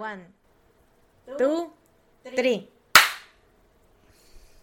One, 0.00 0.24
two, 1.36 1.74
three. 2.34 2.70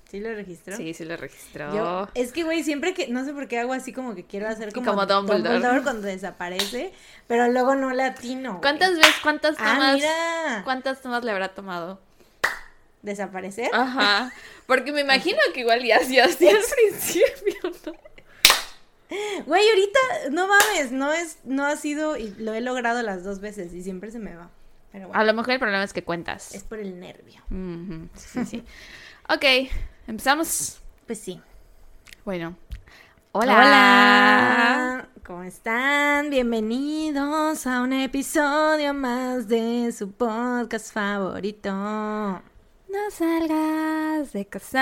¿Sí 0.09 0.19
lo 0.19 0.33
registró? 0.33 0.75
Sí, 0.75 0.93
sí 0.95 1.05
lo 1.05 1.15
registró. 1.15 1.75
Yo, 1.75 2.09
es 2.15 2.31
que, 2.31 2.43
güey, 2.43 2.63
siempre 2.63 2.95
que, 2.95 3.07
no 3.09 3.23
sé 3.23 3.33
por 3.33 3.47
qué 3.47 3.59
hago 3.59 3.73
así 3.73 3.93
como 3.93 4.15
que 4.15 4.25
quiero 4.25 4.47
hacer 4.47 4.73
como, 4.73 4.89
como 4.89 5.05
Dumbledore. 5.05 5.83
cuando 5.83 6.07
desaparece, 6.07 6.91
pero 7.27 7.49
luego 7.49 7.75
no 7.75 7.91
latino. 7.91 8.59
¿Cuántas 8.61 8.95
veces, 8.95 9.15
cuántas 9.21 9.57
ah, 9.59 9.73
tomas, 9.73 9.95
mira. 9.95 10.61
cuántas 10.63 11.01
tomas 11.01 11.23
le 11.23 11.31
habrá 11.31 11.53
tomado? 11.53 11.99
¿Desaparecer? 13.03 13.69
Ajá, 13.73 14.33
porque 14.65 14.91
me 14.91 15.01
imagino 15.01 15.37
que 15.53 15.59
igual 15.59 15.83
ya 15.83 15.97
hacía 15.97 16.25
así 16.25 16.47
al 16.47 16.63
principio, 16.89 17.71
¿no? 17.85 17.93
Güey, 19.45 19.69
ahorita, 19.69 19.99
no 20.31 20.47
mames, 20.47 20.91
no 20.91 21.13
es, 21.13 21.37
no 21.43 21.65
ha 21.65 21.75
sido, 21.75 22.17
y 22.17 22.33
lo 22.39 22.53
he 22.53 22.61
logrado 22.61 23.03
las 23.03 23.23
dos 23.23 23.39
veces 23.39 23.73
y 23.73 23.83
siempre 23.83 24.09
se 24.09 24.19
me 24.19 24.35
va. 24.35 24.49
Pero 24.97 25.09
bueno, 25.09 25.21
A 25.21 25.23
lo 25.25 25.33
mejor 25.35 25.51
el 25.53 25.59
problema 25.59 25.83
es 25.83 25.93
que 25.93 26.03
cuentas. 26.03 26.55
es 26.55 26.63
por 26.63 26.79
el 26.79 26.99
nervio. 26.99 27.39
Ujú, 27.51 28.09
Sí, 28.15 28.43
sí. 28.45 28.63
ok, 29.29 29.45
empezamos. 30.07 30.79
Pues 31.05 31.19
sí. 31.19 31.39
Bueno. 32.25 32.57
Hola. 33.31 33.53
Hola, 33.59 35.07
¿cómo 35.23 35.43
están? 35.43 36.31
Bienvenidos 36.31 37.67
a 37.67 37.83
un 37.83 37.93
episodio 37.93 38.95
más 38.95 39.47
de 39.47 39.91
su 39.91 40.11
podcast 40.13 40.91
favorito. 40.91 41.71
No 41.71 42.41
salgas 43.11 44.33
de 44.33 44.47
casa. 44.47 44.81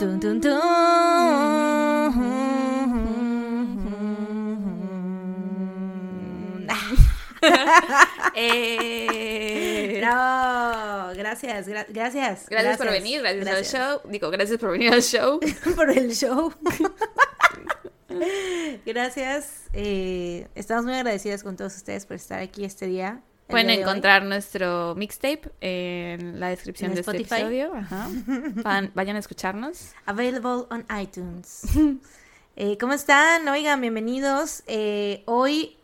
Tun, 0.00 0.18
tun, 0.18 0.40
tun. 0.40 0.50
Eh, 8.38 9.94
Bravo, 9.98 11.14
gracias, 11.16 11.66
gra- 11.68 11.86
gracias. 11.88 12.46
Gracias, 12.48 12.76
por 12.76 12.90
venir, 12.90 13.22
gracias, 13.22 13.48
al 13.48 13.64
show. 13.64 14.00
Digo, 14.10 14.30
gracias 14.30 14.58
por 14.58 14.70
venir 14.72 14.92
al 14.92 15.02
show. 15.02 15.40
por 15.76 15.90
el 15.90 16.12
show. 16.14 16.52
gracias. 18.84 19.62
eh, 19.72 20.48
estamos 20.54 20.84
muy 20.84 20.94
agradecidas 20.94 21.42
con 21.42 21.56
todos 21.56 21.74
ustedes 21.76 22.06
por 22.06 22.16
estar 22.16 22.40
aquí 22.40 22.64
este 22.64 22.86
día. 22.86 23.20
Pueden 23.48 23.68
hoy. 23.68 23.74
encontrar 23.76 24.24
nuestro 24.24 24.94
mixtape 24.96 25.50
en 25.60 26.40
la 26.40 26.48
descripción 26.48 26.90
En 26.90 26.94
de 26.96 27.00
este 27.00 27.12
Spotify. 27.12 27.34
episodio. 27.42 27.74
Ajá. 27.74 28.08
Van- 28.64 28.90
vayan 28.94 29.16
a 29.16 29.20
escucharnos. 29.20 29.92
Available 30.04 30.66
on 30.70 30.84
iTunes. 31.00 31.62
Eh, 32.56 32.76
¿Cómo 32.78 32.92
están? 32.92 33.46
Oigan, 33.48 33.80
bienvenidos. 33.80 34.62
Eh, 34.66 35.22
hoy, 35.26 35.76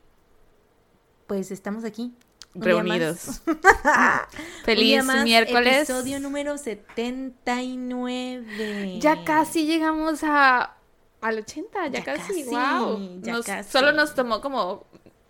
pues 1.26 1.50
estamos 1.50 1.84
aquí. 1.84 2.12
Reunidos. 2.54 3.40
Feliz 4.64 5.04
miércoles. 5.24 5.88
Episodio 5.88 6.20
número 6.20 6.58
79. 6.58 8.98
Ya 9.00 9.24
casi 9.24 9.64
llegamos 9.66 10.22
a 10.22 10.76
al 11.20 11.38
80, 11.38 11.86
ya, 11.86 11.90
Ya 12.00 12.04
casi, 12.04 12.44
casi, 12.44 12.46
wow. 12.50 13.20
ya 13.22 13.32
Nos- 13.34 13.46
casi. 13.46 13.70
Solo 13.70 13.92
nos 13.92 14.14
tomó 14.14 14.40
como 14.40 14.84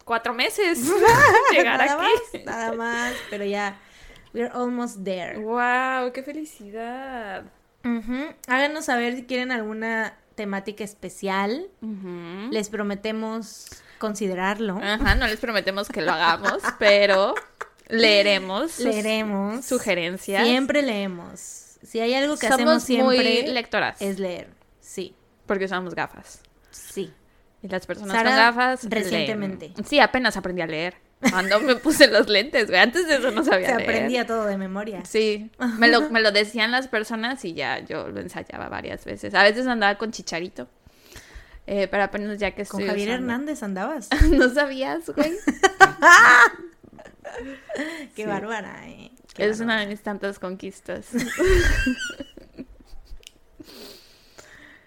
cuatro 0.04 0.32
meses 0.34 0.90
llegar 1.52 1.78
nada 1.78 1.94
aquí. 1.94 2.02
más, 2.02 2.44
nada 2.46 2.72
más, 2.72 3.14
pero 3.30 3.44
ya, 3.44 3.78
we're 4.32 4.50
almost 4.52 5.04
there. 5.04 5.38
Wow, 5.38 6.12
qué 6.12 6.22
felicidad. 6.24 7.44
Háganos 8.48 8.84
saber 8.86 9.14
si 9.16 9.24
quieren 9.24 9.50
alguna 9.52 10.16
temática 10.34 10.82
especial. 10.84 11.68
Les 12.50 12.68
prometemos 12.70 13.66
considerarlo. 14.02 14.78
Ajá, 14.82 15.14
no 15.14 15.26
les 15.28 15.38
prometemos 15.40 15.88
que 15.88 16.02
lo 16.02 16.12
hagamos, 16.12 16.60
pero 16.78 17.34
leeremos 17.88 18.78
Leeremos. 18.80 19.64
sugerencias. 19.64 20.44
Siempre 20.44 20.82
leemos. 20.82 21.38
Si 21.82 22.00
hay 22.00 22.14
algo 22.14 22.34
que 22.36 22.46
Somos 22.48 22.54
hacemos 22.54 22.82
siempre 22.82 23.42
muy 23.44 23.52
lectoras, 23.52 24.00
es 24.02 24.18
leer. 24.18 24.48
Sí, 24.80 25.14
porque 25.46 25.64
usamos 25.66 25.94
gafas. 25.94 26.40
sí. 26.70 27.12
Y 27.64 27.68
las 27.68 27.86
personas 27.86 28.16
Sara, 28.16 28.30
con 28.30 28.38
gafas 28.38 28.82
leen. 28.82 28.90
recientemente. 28.90 29.72
Sí, 29.86 30.00
apenas 30.00 30.36
aprendí 30.36 30.62
a 30.62 30.66
leer. 30.66 30.94
Cuando 31.30 31.60
me 31.60 31.76
puse 31.76 32.08
los 32.08 32.28
lentes, 32.28 32.66
güey. 32.66 32.80
Antes 32.80 33.06
de 33.06 33.14
eso 33.18 33.30
no 33.30 33.44
sabía 33.44 33.68
Se 33.68 33.76
leer. 33.76 33.88
aprendía 33.88 34.26
todo 34.26 34.46
de 34.46 34.56
memoria. 34.58 35.04
Sí, 35.04 35.48
me 35.78 35.86
lo, 35.86 36.10
me 36.10 36.20
lo 36.20 36.32
decían 36.32 36.72
las 36.72 36.88
personas 36.88 37.44
y 37.44 37.54
ya 37.54 37.78
yo 37.78 38.08
lo 38.08 38.18
ensayaba 38.20 38.68
varias 38.68 39.04
veces. 39.04 39.32
A 39.36 39.44
veces 39.44 39.68
andaba 39.68 39.96
con 39.96 40.10
chicharito. 40.10 40.66
Eh, 41.74 41.88
pero 41.88 42.02
apenas 42.02 42.38
ya 42.38 42.50
que 42.50 42.66
Con 42.66 42.82
estoy 42.82 42.88
Javier 42.90 43.08
usando- 43.08 43.32
Hernández 43.32 43.62
andabas. 43.62 44.10
¿No 44.30 44.50
sabías, 44.50 45.08
güey? 45.08 45.32
Qué 48.14 48.24
Sí. 48.24 48.28
bárbara, 48.28 48.86
eh. 48.88 49.10
Qué 49.34 49.48
Es 49.48 49.60
una 49.60 49.80
de 49.80 49.86
mis 49.86 50.02
tantas 50.02 50.38
conquistas. 50.38 51.06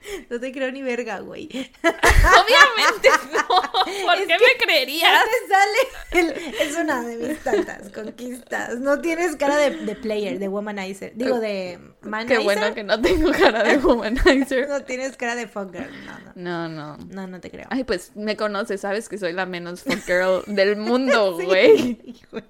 No 0.29 0.39
te 0.39 0.51
creo 0.51 0.71
ni 0.71 0.81
verga, 0.81 1.19
güey. 1.19 1.47
Obviamente 1.83 3.09
no. 3.33 3.47
¿Por 4.05 4.16
Es 4.16 4.27
qué 4.27 4.27
que 4.27 4.38
me 4.38 4.57
creerías? 4.66 5.23
te 5.23 5.53
sale? 5.53 6.29
el- 6.29 6.55
es 6.61 6.75
una 6.75 7.01
de 7.03 7.17
mis 7.17 7.39
tantas 7.43 7.89
conquistas. 7.89 8.79
No 8.79 8.99
tienes 9.01 9.35
cara 9.35 9.57
de, 9.57 9.71
de 9.77 9.95
player, 9.95 10.39
de 10.39 10.47
womanizer. 10.47 11.13
Digo, 11.15 11.39
de 11.39 11.79
manizer. 12.01 12.38
Qué 12.38 12.44
bueno 12.44 12.73
que 12.73 12.83
no 12.83 13.01
tengo 13.01 13.31
cara 13.31 13.63
de 13.63 13.77
womanizer. 13.77 14.67
No 14.69 14.81
tienes 14.83 15.15
cara 15.17 15.35
de 15.35 15.47
fuck 15.47 15.71
girl. 15.71 15.89
No, 16.05 16.19
no. 16.19 16.33
No, 16.35 16.69
no. 16.69 16.97
No, 17.09 17.27
no 17.27 17.39
te 17.39 17.49
creo. 17.51 17.67
Ay, 17.69 17.83
pues 17.83 18.11
me 18.15 18.35
conoces, 18.35 18.81
sabes 18.81 19.09
que 19.09 19.17
soy 19.17 19.33
la 19.33 19.45
menos 19.45 19.81
fuck 19.83 20.05
girl 20.05 20.44
del 20.47 20.75
mundo, 20.77 21.33
güey. 21.33 21.77
Sí, 22.03 22.21
güey. 22.31 22.44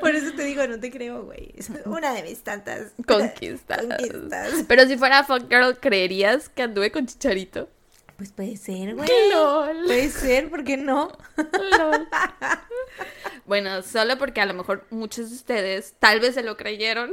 Por 0.00 0.14
eso 0.14 0.32
te 0.34 0.44
digo, 0.44 0.66
no 0.66 0.80
te 0.80 0.90
creo, 0.90 1.24
güey. 1.24 1.52
Es 1.56 1.70
una 1.84 2.14
de 2.14 2.22
mis 2.22 2.42
tantas 2.42 2.92
Conquistas. 3.06 3.82
conquistas. 3.86 4.64
Pero 4.66 4.86
si 4.86 4.96
fuera 4.96 5.24
fuck 5.24 5.48
girl, 5.50 5.78
¿creerías 5.78 6.48
que 6.48 6.62
anduve 6.62 6.90
con 6.90 7.06
chicharito? 7.06 7.68
Pues 8.16 8.32
puede 8.32 8.56
ser, 8.56 8.94
güey. 8.94 9.08
LOL. 9.32 9.84
Puede 9.86 10.10
ser, 10.10 10.50
¿por 10.50 10.64
qué 10.64 10.76
no? 10.76 11.16
Lol. 11.36 12.08
Bueno, 13.46 13.82
solo 13.82 14.16
porque 14.16 14.40
a 14.40 14.46
lo 14.46 14.54
mejor 14.54 14.86
muchos 14.90 15.30
de 15.30 15.34
ustedes 15.36 15.94
tal 15.98 16.20
vez 16.20 16.34
se 16.34 16.42
lo 16.44 16.56
creyeron. 16.56 17.10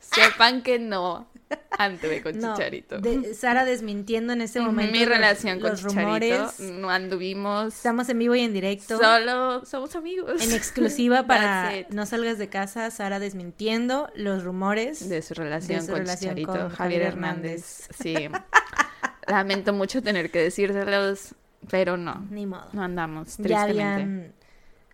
Sepan 0.00 0.62
que 0.62 0.78
no 0.78 1.26
anduve 1.78 2.22
con 2.22 2.38
No, 2.38 2.54
Chicharito. 2.54 2.98
de- 2.98 3.34
Sara 3.34 3.64
desmintiendo 3.64 4.32
en 4.32 4.42
Ujú, 4.62 4.72
momento. 4.72 4.92
Mi 4.92 5.00
los- 5.00 5.08
relación 5.08 5.60
con 5.60 5.70
los 5.70 5.80
Chicharito. 5.80 6.02
rumores. 6.04 6.60
No 6.60 6.90
anduvimos. 6.90 7.74
Estamos 7.74 8.08
en 8.08 8.18
vivo 8.18 8.34
y 8.34 8.40
en 8.40 8.52
directo. 8.52 8.98
Solo 8.98 9.64
somos 9.64 9.94
amigos. 9.96 10.42
En 10.42 10.52
exclusiva 10.52 11.22
para. 11.26 11.72
No 11.90 12.06
salgas 12.06 12.38
de 12.38 12.48
casa, 12.48 12.90
Sara 12.90 13.18
desmintiendo 13.18 14.08
los 14.14 14.44
rumores. 14.44 15.08
De 15.08 15.22
su 15.22 15.34
relación 15.34 15.80
de 15.80 15.86
su 15.86 15.92
con 15.92 16.00
relación 16.00 16.34
Chicharito, 16.36 16.52
con 16.66 16.68
Javier 16.70 17.02
Hernández. 17.02 17.88
Sí. 17.98 18.14
Lamento 19.26 19.72
mucho 19.72 20.02
tener 20.02 20.30
que 20.30 20.38
decírselos, 20.40 21.34
pero 21.70 21.96
no. 21.96 22.26
Ni 22.30 22.44
modo. 22.46 22.66
No 22.72 22.82
andamos, 22.82 23.36
ya 23.38 23.42
tristemente. 23.42 23.82
habían 23.82 24.32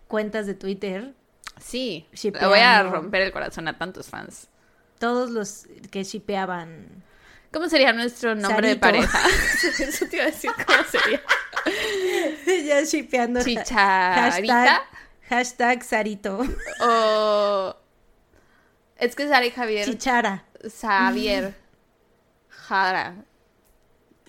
cuentas 0.07 0.47
de 0.47 0.55
Twitter. 0.55 1.15
Sí. 1.61 2.07
Shippeando. 2.13 2.49
Voy 2.51 2.61
a 2.61 2.83
romper 2.85 3.23
el 3.23 3.33
corazón 3.33 3.67
a 3.69 3.77
tantos 3.77 4.09
fans. 4.09 4.49
Todos 5.01 5.31
los 5.31 5.67
que 5.91 6.05
shipeaban. 6.05 7.03
¿Cómo 7.51 7.71
sería 7.71 7.95
nuestro 7.95 8.35
nombre 8.35 8.69
de 8.69 8.77
pareja? 8.77 9.19
Eso 9.81 10.07
te 10.07 10.17
iba 10.17 10.27
a 10.27 10.31
decir 10.31 10.51
cómo 10.67 10.85
sería. 10.85 11.23
ya 12.67 12.83
shipeando. 12.83 13.43
Chicharita 13.43 14.31
Hashtag, 14.31 14.83
hashtag 15.31 15.83
Sarito. 15.83 16.41
o 16.81 17.77
es 18.99 19.17
que 19.17 19.27
Sara 19.27 19.47
y 19.47 19.51
Javier 19.51 19.87
Chichara. 19.87 20.45
Xavier 20.63 21.55
Jara. 22.51 23.25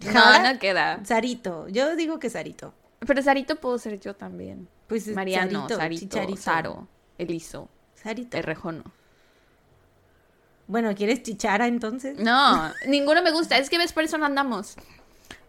¿Jara? 0.01 0.43
No, 0.43 0.53
no 0.53 0.59
queda. 0.59 1.03
Sarito. 1.03 1.67
Yo 1.67 1.97
digo 1.97 2.17
que 2.17 2.29
Sarito. 2.29 2.73
Pero 3.05 3.21
Sarito 3.21 3.57
puedo 3.57 3.77
ser 3.77 3.99
yo 3.99 4.15
también. 4.15 4.69
Pues 4.87 5.05
es 5.05 5.15
Mariano, 5.15 5.67
Sarito, 5.67 5.75
Sarito, 5.75 5.99
Chicharito. 5.99 6.41
Saro, 6.41 6.87
Eliso, 7.17 7.67
Sarito. 7.93 8.37
Errejono. 8.37 9.00
Bueno, 10.71 10.95
¿quieres 10.95 11.21
chichara 11.21 11.67
entonces? 11.67 12.17
No, 12.17 12.71
ninguno 12.87 13.21
me 13.21 13.31
gusta. 13.31 13.57
Es 13.57 13.69
que 13.69 13.77
ves, 13.77 13.91
por 13.91 14.03
eso 14.03 14.17
no 14.17 14.25
andamos. 14.25 14.75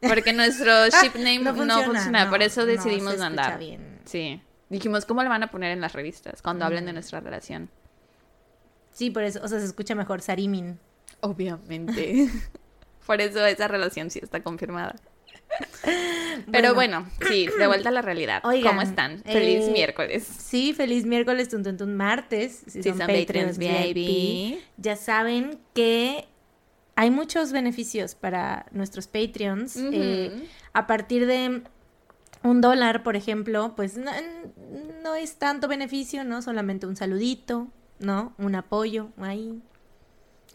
Porque 0.01 0.33
nuestro 0.33 0.89
ship 0.89 1.15
name 1.15 1.39
no 1.39 1.55
funciona. 1.55 2.29
por 2.29 2.43
eso 2.43 2.67
decidimos 2.67 3.19
no 3.19 3.25
andar. 3.27 3.57
bien. 3.59 4.01
Sí. 4.05 4.43
Dijimos, 4.69 5.05
¿cómo 5.05 5.23
le 5.23 5.29
van 5.29 5.45
a 5.45 5.47
poner 5.53 5.71
en 5.71 5.81
las 5.81 5.93
revistas 5.93 6.43
cuando 6.43 6.65
hablen 6.65 6.83
Mm. 6.83 6.87
de 6.87 6.93
nuestra 6.95 7.21
relación? 7.21 7.71
Sí, 8.93 9.11
por 9.11 9.23
eso, 9.23 9.41
o 9.45 9.47
sea, 9.49 9.61
se 9.61 9.67
escucha 9.67 9.95
mejor 9.95 10.21
Sarimin. 10.23 10.79
Obviamente. 11.21 12.29
Por 13.07 13.21
eso 13.21 13.45
esa 13.47 13.69
relación 13.69 14.11
sí 14.11 14.19
está 14.23 14.43
confirmada. 14.43 14.95
Pero 16.51 16.75
bueno, 16.75 17.07
sí, 17.29 17.49
de 17.59 17.67
vuelta 17.67 17.89
a 17.89 17.93
la 17.93 18.03
realidad. 18.03 18.43
Oigan, 18.45 18.73
¿Cómo 18.73 18.83
están? 18.83 19.23
Feliz 19.25 19.67
eh, 19.67 19.73
miércoles. 19.73 20.25
Sí, 20.25 20.73
feliz 20.73 21.05
miércoles, 21.05 21.49
tun, 21.49 21.63
tun, 21.63 21.77
tun, 21.77 21.95
martes. 21.95 22.63
Si 22.67 22.83
son, 22.83 22.99
son 22.99 23.07
Patreons 23.07 23.59
VIP. 23.59 24.61
Ya 24.77 24.97
saben 24.97 25.59
que 25.75 26.27
hay 26.95 27.11
muchos 27.11 27.53
beneficios 27.53 28.15
para 28.15 28.67
nuestros 28.73 29.07
Patreons. 29.07 29.77
Eh, 29.77 30.49
a 30.73 30.87
partir 30.87 31.27
de 31.27 31.63
un 32.43 32.61
dólar, 32.61 33.03
por 33.03 33.17
ejemplo, 33.17 33.75
pues 33.77 33.97
no, 33.97 34.11
no, 35.03 35.15
es 35.15 35.37
tanto 35.37 35.69
beneficio, 35.69 36.25
¿no? 36.25 36.43
Solamente 36.43 36.87
un 36.87 36.97
saludito, 36.97 37.69
¿no? 37.99 38.35
Un 38.39 38.55
apoyo 38.55 39.11
ahí. 39.19 39.63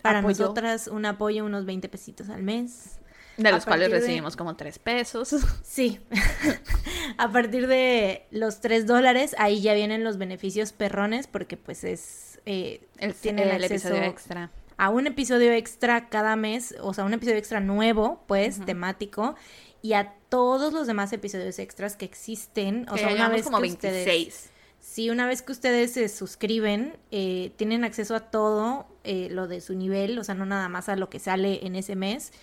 Para 0.02 0.22
nosotras, 0.22 0.88
un 0.88 1.06
apoyo, 1.06 1.44
unos 1.44 1.66
20 1.66 1.90
pesitos 1.90 2.30
al 2.30 2.44
mes. 2.44 3.00
De 3.38 3.52
los 3.52 3.66
cuales 3.66 3.92
recibimos 3.92 4.36
como 4.36 4.56
3 4.56 4.80
pesos. 4.80 5.36
Sí. 5.64 6.00
a 7.18 7.32
partir 7.32 7.68
de 7.68 8.26
los 8.32 8.62
3 8.62 8.88
dólares, 8.88 9.36
ahí 9.38 9.62
ya 9.62 9.74
vienen 9.74 10.04
los 10.04 10.18
beneficios 10.18 10.74
perrones, 10.74 11.28
porque 11.28 11.56
pues 11.58 11.84
es... 11.84 12.40
Eh, 12.46 12.82
el, 12.98 13.14
tienen 13.14 13.50
el 13.50 13.64
episodio 13.64 14.04
extra. 14.04 14.52
A 14.78 14.90
un 14.90 15.08
episodio 15.08 15.52
extra 15.52 16.10
cada 16.10 16.36
mes, 16.36 16.76
o 16.82 16.94
sea, 16.94 17.04
un 17.04 17.14
episodio 17.14 17.38
extra 17.38 17.60
nuevo, 17.60 18.24
pues, 18.28 18.64
temático 18.66 19.36
y 19.82 19.94
a 19.94 20.14
todos 20.30 20.74
los 20.74 20.88
demás 20.88 21.14
episodios 21.14 21.60
extras 21.60 21.96
que 21.96 22.06
existen. 22.06 22.88
O 22.90 22.98
sea, 22.98 23.14
una 23.14 23.30
vez 23.30 23.44
como 23.44 23.58
que 23.58 23.62
26. 23.64 24.28
Ustedes, 24.28 24.50
sí, 24.80 25.10
una 25.10 25.28
vez 25.28 25.42
que 25.42 25.52
ustedes 25.52 25.94
se 25.94 26.10
suscriben, 26.10 26.98
eh, 27.12 27.52
tienen 27.56 27.84
acceso 27.84 28.16
a 28.16 28.20
todo 28.20 28.88
eh, 29.04 29.30
lo 29.32 29.48
de 29.48 29.62
su 29.62 29.76
nivel, 29.76 30.18
o 30.20 30.24
sea, 30.24 30.36
no 30.36 30.46
nada 30.46 30.70
más 30.70 30.90
a 30.90 30.96
lo 30.96 31.10
que 31.10 31.20
sale 31.20 31.66
en 31.66 31.76
ese 31.76 31.96
mes, 31.96 32.34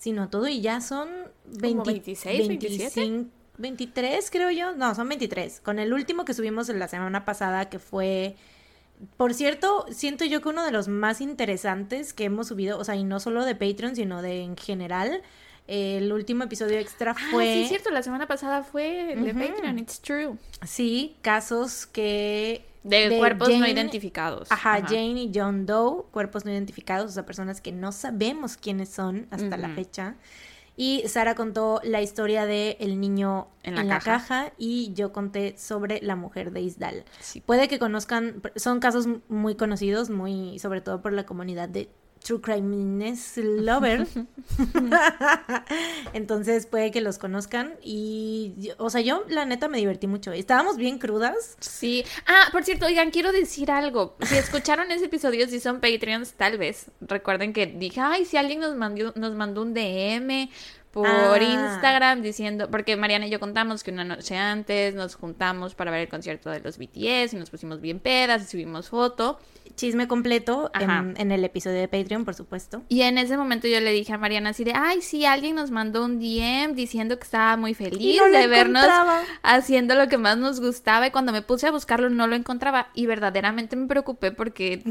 sino 0.00 0.30
todo 0.30 0.48
y 0.48 0.62
ya 0.62 0.80
son 0.80 1.10
26, 1.44 2.48
25, 2.48 3.28
23 3.58 4.30
creo 4.30 4.50
yo. 4.50 4.74
No, 4.74 4.94
son 4.94 5.08
23. 5.08 5.60
Con 5.60 5.78
el 5.78 5.92
último 5.92 6.24
que 6.24 6.32
subimos 6.32 6.70
la 6.70 6.88
semana 6.88 7.24
pasada 7.26 7.68
que 7.68 7.78
fue... 7.78 8.34
Por 9.18 9.34
cierto, 9.34 9.84
siento 9.90 10.24
yo 10.24 10.40
que 10.40 10.48
uno 10.48 10.64
de 10.64 10.72
los 10.72 10.88
más 10.88 11.20
interesantes 11.20 12.14
que 12.14 12.24
hemos 12.24 12.48
subido, 12.48 12.78
o 12.78 12.84
sea, 12.84 12.96
y 12.96 13.04
no 13.04 13.20
solo 13.20 13.44
de 13.44 13.54
Patreon, 13.54 13.94
sino 13.94 14.22
de 14.22 14.42
en 14.42 14.56
general, 14.56 15.22
el 15.66 16.10
último 16.12 16.44
episodio 16.44 16.78
extra 16.78 17.12
ah, 17.12 17.28
fue. 17.30 17.44
sí, 17.44 17.62
es 17.62 17.68
cierto, 17.68 17.90
la 17.90 18.02
semana 18.02 18.26
pasada 18.26 18.62
fue 18.62 19.12
el 19.12 19.24
de 19.24 19.34
Patreon, 19.34 19.78
it's 19.78 20.00
true. 20.00 20.36
Sí, 20.66 21.16
casos 21.22 21.86
que. 21.86 22.66
De, 22.82 23.18
cuerpos 23.18 23.48
no 23.50 23.66
identificados. 23.66 24.50
Ajá, 24.50 24.80
Jane 24.82 25.22
y 25.22 25.32
John 25.34 25.66
Doe, 25.66 26.04
cuerpos 26.10 26.44
no 26.44 26.50
identificados, 26.50 27.10
o 27.10 27.14
sea, 27.14 27.26
personas 27.26 27.60
que 27.60 27.72
no 27.72 27.92
sabemos 27.92 28.56
quiénes 28.56 28.88
son 28.88 29.26
hasta 29.30 29.56
la 29.56 29.68
fecha. 29.68 30.16
Y 30.76 31.02
Sara 31.08 31.34
contó 31.34 31.80
la 31.84 32.00
historia 32.00 32.46
de 32.46 32.78
el 32.80 33.00
niño 33.00 33.48
en 33.64 33.74
la, 33.86 33.98
caja. 33.98 34.52
y 34.56 34.94
yo 34.94 35.12
conté 35.12 35.54
sobre 35.58 36.00
la 36.00 36.16
mujer 36.16 36.52
de 36.52 36.62
Isdal. 36.62 37.04
Puede 37.44 37.68
que 37.68 37.78
conozcan, 37.78 38.40
son 38.56 38.80
casos 38.80 39.06
muy 39.28 39.56
conocidos, 39.56 40.08
muy 40.08 40.58
sobre 40.58 40.80
todo 40.80 41.02
por 41.02 41.12
la 41.12 41.26
comunidad 41.26 41.68
de 41.68 41.90
True 42.22 42.40
Crime 42.40 43.16
Lover. 43.36 44.06
Entonces 46.12 46.66
puede 46.66 46.90
que 46.90 47.00
los 47.00 47.18
conozcan. 47.18 47.74
Y, 47.82 48.70
o 48.78 48.90
sea, 48.90 49.00
yo 49.00 49.24
la 49.28 49.44
neta 49.46 49.68
me 49.68 49.78
divertí 49.78 50.06
mucho. 50.06 50.32
Estábamos 50.32 50.76
bien 50.76 50.98
crudas. 50.98 51.56
Sí. 51.60 52.04
Ah, 52.26 52.48
por 52.52 52.64
cierto, 52.64 52.86
oigan, 52.86 53.10
quiero 53.10 53.32
decir 53.32 53.70
algo. 53.70 54.16
Si 54.22 54.36
escucharon 54.36 54.90
ese 54.90 55.06
episodio, 55.06 55.48
si 55.48 55.60
son 55.60 55.80
Patreons, 55.80 56.34
tal 56.34 56.58
vez. 56.58 56.90
Recuerden 57.00 57.52
que 57.52 57.66
dije, 57.66 58.00
ay, 58.00 58.24
si 58.24 58.36
alguien 58.36 58.60
nos 58.60 58.76
mandó, 58.76 59.12
nos 59.16 59.34
mandó 59.34 59.62
un 59.62 59.74
DM 59.74 60.50
por 60.92 61.06
ah. 61.06 61.38
Instagram 61.40 62.22
diciendo, 62.22 62.70
porque 62.70 62.96
Mariana 62.96 63.26
y 63.26 63.30
yo 63.30 63.40
contamos 63.40 63.82
que 63.82 63.90
una 63.90 64.04
noche 64.04 64.36
antes 64.36 64.94
nos 64.94 65.14
juntamos 65.14 65.74
para 65.74 65.90
ver 65.90 66.00
el 66.00 66.08
concierto 66.08 66.50
de 66.50 66.60
los 66.60 66.78
BTS 66.78 67.34
y 67.34 67.36
nos 67.36 67.50
pusimos 67.50 67.80
bien 67.80 68.00
pedas 68.00 68.42
y 68.42 68.46
subimos 68.46 68.88
foto 68.88 69.38
chisme 69.80 70.08
completo 70.08 70.70
en, 70.74 71.32
el 71.32 71.44
episodio 71.44 71.78
de 71.78 71.88
Patreon, 71.88 72.24
por 72.24 72.34
supuesto. 72.34 72.82
Y 72.88 73.02
en 73.02 73.16
ese 73.18 73.36
momento 73.36 73.66
yo 73.66 73.80
le 73.80 73.92
dije 73.92 74.12
a 74.12 74.18
Mariana 74.18 74.50
así 74.50 74.62
de, 74.62 74.72
ay, 74.74 75.00
sí, 75.00 75.24
alguien 75.24 75.56
nos 75.56 75.70
mandó 75.70 76.04
un 76.04 76.18
DM 76.18 76.74
diciendo 76.74 77.18
que 77.18 77.24
estaba 77.24 77.56
muy 77.56 77.72
feliz 77.72 78.20
de 78.30 78.46
vernos 78.46 78.86
haciendo 79.42 79.94
lo 79.94 80.08
que 80.08 80.18
más 80.18 80.36
nos 80.36 80.60
gustaba 80.60 81.06
y 81.06 81.10
cuando 81.10 81.32
me 81.32 81.40
puse 81.40 81.66
a 81.66 81.70
buscarlo 81.70 82.10
no 82.10 82.26
lo 82.26 82.36
encontraba 82.36 82.88
y 82.94 83.06
verdaderamente 83.06 83.74
me 83.74 83.86
preocupé 83.86 84.32
porque 84.32 84.82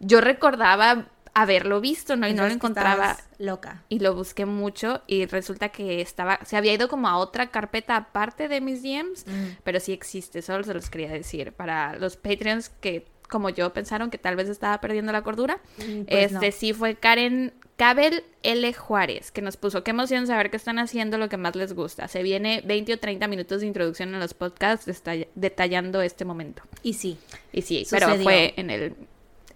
yo 0.00 0.20
recordaba 0.20 1.06
haberlo 1.40 1.80
visto, 1.80 2.16
¿no? 2.16 2.28
Y 2.28 2.34
no 2.34 2.46
lo 2.46 2.52
encontraba. 2.52 3.16
Loca. 3.38 3.82
Y 3.88 4.00
lo 4.00 4.14
busqué 4.14 4.46
mucho 4.46 5.02
y 5.06 5.26
resulta 5.26 5.68
que 5.68 6.00
estaba, 6.00 6.40
se 6.44 6.56
había 6.56 6.72
ido 6.72 6.88
como 6.88 7.08
a 7.08 7.16
otra 7.18 7.50
carpeta 7.50 7.96
aparte 7.96 8.48
de 8.48 8.60
mis 8.60 8.82
DMs, 8.82 9.26
mm. 9.26 9.58
pero 9.62 9.80
sí 9.80 9.92
existe, 9.92 10.42
solo 10.42 10.64
se 10.64 10.74
los 10.74 10.90
quería 10.90 11.10
decir. 11.10 11.52
Para 11.52 11.96
los 11.96 12.16
Patreons 12.16 12.68
que 12.68 13.06
como 13.28 13.50
yo 13.50 13.72
pensaron 13.72 14.10
que 14.10 14.18
tal 14.18 14.36
vez 14.36 14.48
estaba 14.48 14.80
perdiendo 14.80 15.12
la 15.12 15.22
cordura. 15.22 15.60
Mm, 15.76 16.02
pues 16.04 16.32
este 16.32 16.50
sí 16.50 16.72
fue 16.72 16.96
Karen 16.96 17.52
Cabel 17.76 18.24
L. 18.42 18.72
Juárez, 18.72 19.30
que 19.30 19.40
nos 19.40 19.56
puso, 19.56 19.84
qué 19.84 19.92
emoción 19.92 20.26
saber 20.26 20.50
que 20.50 20.56
están 20.56 20.78
haciendo 20.78 21.16
lo 21.16 21.28
que 21.28 21.36
más 21.36 21.54
les 21.54 21.74
gusta. 21.74 22.08
Se 22.08 22.22
viene 22.22 22.62
20 22.64 22.94
o 22.94 22.98
30 22.98 23.28
minutos 23.28 23.60
de 23.60 23.68
introducción 23.68 24.12
en 24.14 24.20
los 24.20 24.34
podcasts 24.34 24.90
detallando 25.36 26.02
este 26.02 26.24
momento. 26.24 26.62
Y 26.82 26.94
sí. 26.94 27.18
Y 27.52 27.62
sí, 27.62 27.86
pero 27.90 28.16
fue 28.16 28.54
en 28.56 28.70
el 28.70 28.96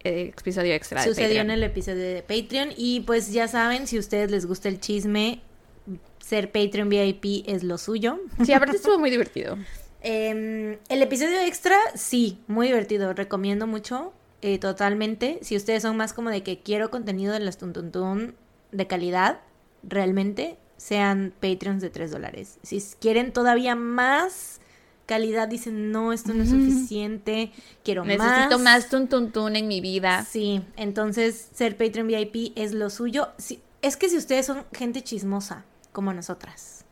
episodio 0.05 0.75
extra. 0.75 1.03
Sucedió 1.03 1.41
en 1.41 1.51
el 1.51 1.63
episodio 1.63 2.03
de 2.03 2.23
Patreon 2.23 2.71
y 2.77 3.01
pues 3.01 3.33
ya 3.33 3.49
saben, 3.49 3.87
si 3.87 3.97
a 3.97 4.01
ustedes 4.01 4.31
les 4.31 4.47
gusta 4.47 4.69
el 4.69 4.81
chisme, 4.81 5.41
ser 6.19 6.51
Patreon 6.51 6.89
VIP 6.89 7.45
es 7.47 7.63
lo 7.63 7.79
suyo. 7.79 8.21
Sí, 8.45 8.53
aparte 8.53 8.77
estuvo 8.77 8.99
muy 8.99 9.11
divertido. 9.11 9.57
Em, 10.05 10.79
el 10.89 11.01
episodio 11.01 11.41
extra, 11.43 11.77
sí, 11.95 12.39
muy 12.49 12.67
divertido. 12.67 13.13
Recomiendo 13.13 13.69
mucho, 13.69 14.13
eh, 14.41 14.59
totalmente. 14.59 15.39
Si 15.43 15.55
ustedes 15.55 15.83
son 15.83 15.97
más 15.97 16.13
como 16.13 16.31
de 16.31 16.43
que 16.43 16.59
quiero 16.59 16.91
contenido 16.91 17.33
de 17.33 17.39
las 17.39 17.57
Tuntuntun 17.57 18.35
de 18.73 18.87
calidad, 18.89 19.43
realmente 19.85 20.57
sean 20.77 21.33
Patreons 21.39 21.81
de 21.81 21.91
3 21.91 22.11
dólares. 22.11 22.59
Si 22.65 22.83
quieren 22.99 23.33
todavía 23.33 23.77
más 23.77 24.61
calidad, 25.07 25.49
dicen, 25.49 25.91
no, 25.93 26.13
esto 26.13 26.35
no 26.35 26.43
es 26.43 26.51
suficiente, 26.51 27.53
quiero 27.85 28.05
más. 28.05 28.19
Necesito 28.19 28.59
más 28.59 28.89
Tuntuntun 28.89 29.57
en 29.57 29.69
mi 29.69 29.81
vida. 29.81 30.25
Sí, 30.29 30.63
entonces 30.77 31.49
ser 31.55 31.77
Patreon 31.77 32.07
VIP 32.07 32.53
es 32.57 32.73
lo 32.73 32.91
suyo. 32.91 33.29
es 33.83 33.97
que 33.97 34.09
si 34.09 34.17
ustedes 34.17 34.47
son 34.47 34.65
gente 34.73 35.03
chismosa, 35.03 35.65
como 35.93 36.13
nosotras 36.13 36.85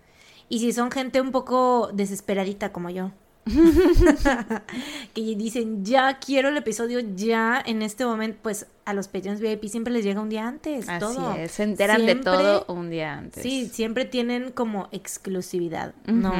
y 0.48 0.58
si 0.60 0.72
son 0.72 0.90
gente 0.90 1.20
un 1.20 1.32
poco 1.32 1.90
desesperadita 1.92 2.72
como 2.72 2.90
yo, 2.90 3.12
que 5.14 5.20
dicen, 5.36 5.84
ya 5.84 6.18
quiero 6.18 6.48
el 6.48 6.56
episodio 6.56 7.00
ya 7.00 7.62
en 7.64 7.82
este 7.82 8.04
momento, 8.04 8.38
pues 8.42 8.66
a 8.84 8.94
los 8.94 9.08
Patreons 9.08 9.40
VIP 9.40 9.64
siempre 9.66 9.92
les 9.92 10.04
llega 10.04 10.20
un 10.20 10.28
día 10.28 10.46
antes. 10.46 10.88
Así 10.88 11.00
todo. 11.00 11.34
Es, 11.34 11.52
se 11.52 11.62
enteran 11.62 12.06
de 12.06 12.16
todo 12.16 12.64
un 12.68 12.90
día 12.90 13.14
antes. 13.14 13.42
Sí, 13.42 13.68
siempre 13.72 14.04
tienen 14.04 14.52
como 14.52 14.88
exclusividad, 14.92 15.94
¿no? 16.06 16.32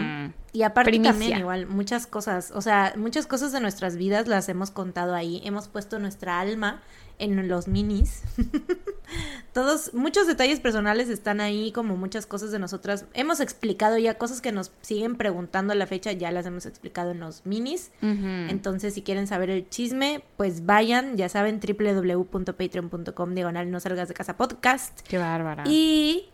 Y 0.53 0.63
aparte 0.63 0.99
también 0.99 1.39
igual, 1.39 1.67
muchas 1.67 2.07
cosas, 2.07 2.51
o 2.55 2.61
sea, 2.61 2.93
muchas 2.97 3.27
cosas 3.27 3.53
de 3.53 3.61
nuestras 3.61 3.97
vidas 3.97 4.27
las 4.27 4.49
hemos 4.49 4.71
contado 4.71 5.15
ahí, 5.15 5.41
hemos 5.45 5.69
puesto 5.69 5.99
nuestra 6.01 6.41
alma 6.41 6.83
en 7.21 7.49
los 7.49 7.69
minis. 7.69 8.23
Todos, 9.53 9.95
muchos 9.95 10.27
detalles 10.27 10.61
personales 10.61 11.09
están 11.09 11.41
ahí, 11.41 11.73
como 11.73 11.97
muchas 11.97 12.27
cosas 12.27 12.51
de 12.51 12.59
nosotras. 12.59 13.05
Hemos 13.15 13.41
explicado 13.41 13.99
ya 13.99 14.15
cosas 14.15 14.41
que 14.41 14.53
nos 14.53 14.73
siguen 14.81 15.17
preguntando 15.17 15.73
a 15.73 15.77
la 15.77 15.87
fecha, 15.87 16.13
ya 16.13 16.31
las 16.31 16.47
hemos 16.47 16.67
explicado 16.67 17.11
en 17.11 17.21
los 17.21 17.45
minis. 17.45 17.91
Entonces, 18.01 18.95
si 18.95 19.03
quieren 19.03 19.27
saber 19.27 19.51
el 19.51 19.69
chisme, 19.69 20.23
pues 20.37 20.67
vayan, 20.67 21.17
ya 21.17 21.29
saben, 21.29 21.61
www.patreon.com 21.61 23.35
diagonal 23.35 23.71
no 23.71 23.81
salgas 23.81 24.09
de 24.09 24.15
casa 24.15 24.37
podcast. 24.37 25.01
Qué 25.07 25.19
bárbara. 25.19 25.65
Y 25.67 26.31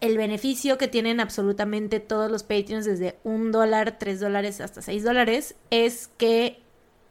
el 0.00 0.16
beneficio 0.16 0.78
que 0.78 0.88
tienen 0.88 1.20
absolutamente 1.20 2.00
todos 2.00 2.30
los 2.30 2.42
Patreons 2.42 2.84
desde 2.84 3.18
un 3.22 3.52
dólar, 3.52 3.98
tres 3.98 4.18
dólares 4.18 4.60
hasta 4.60 4.82
seis 4.82 5.04
dólares 5.04 5.54
es 5.70 6.08
que 6.18 6.61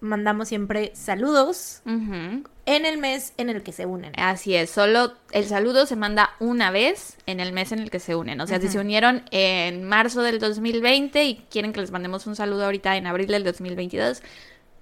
mandamos 0.01 0.49
siempre 0.49 0.91
saludos 0.95 1.81
en 1.85 2.85
el 2.85 2.97
mes 2.97 3.33
en 3.37 3.49
el 3.49 3.63
que 3.63 3.71
se 3.71 3.85
unen. 3.85 4.11
Así 4.17 4.55
es, 4.55 4.69
solo 4.69 5.13
el 5.31 5.45
saludo 5.45 5.85
se 5.85 5.95
manda 5.95 6.31
una 6.39 6.71
vez 6.71 7.17
en 7.27 7.39
el 7.39 7.53
mes 7.53 7.71
en 7.71 7.79
el 7.79 7.89
que 7.89 7.99
se 7.99 8.15
unen. 8.15 8.41
O 8.41 8.47
sea, 8.47 8.59
si 8.59 8.67
se 8.67 8.79
unieron 8.79 9.23
en 9.31 9.83
marzo 9.83 10.21
del 10.21 10.39
2020 10.39 11.23
y 11.23 11.35
quieren 11.49 11.71
que 11.71 11.79
les 11.79 11.91
mandemos 11.91 12.27
un 12.27 12.35
saludo 12.35 12.65
ahorita 12.65 12.97
en 12.97 13.07
abril 13.07 13.27
del 13.27 13.43
2022, 13.43 14.21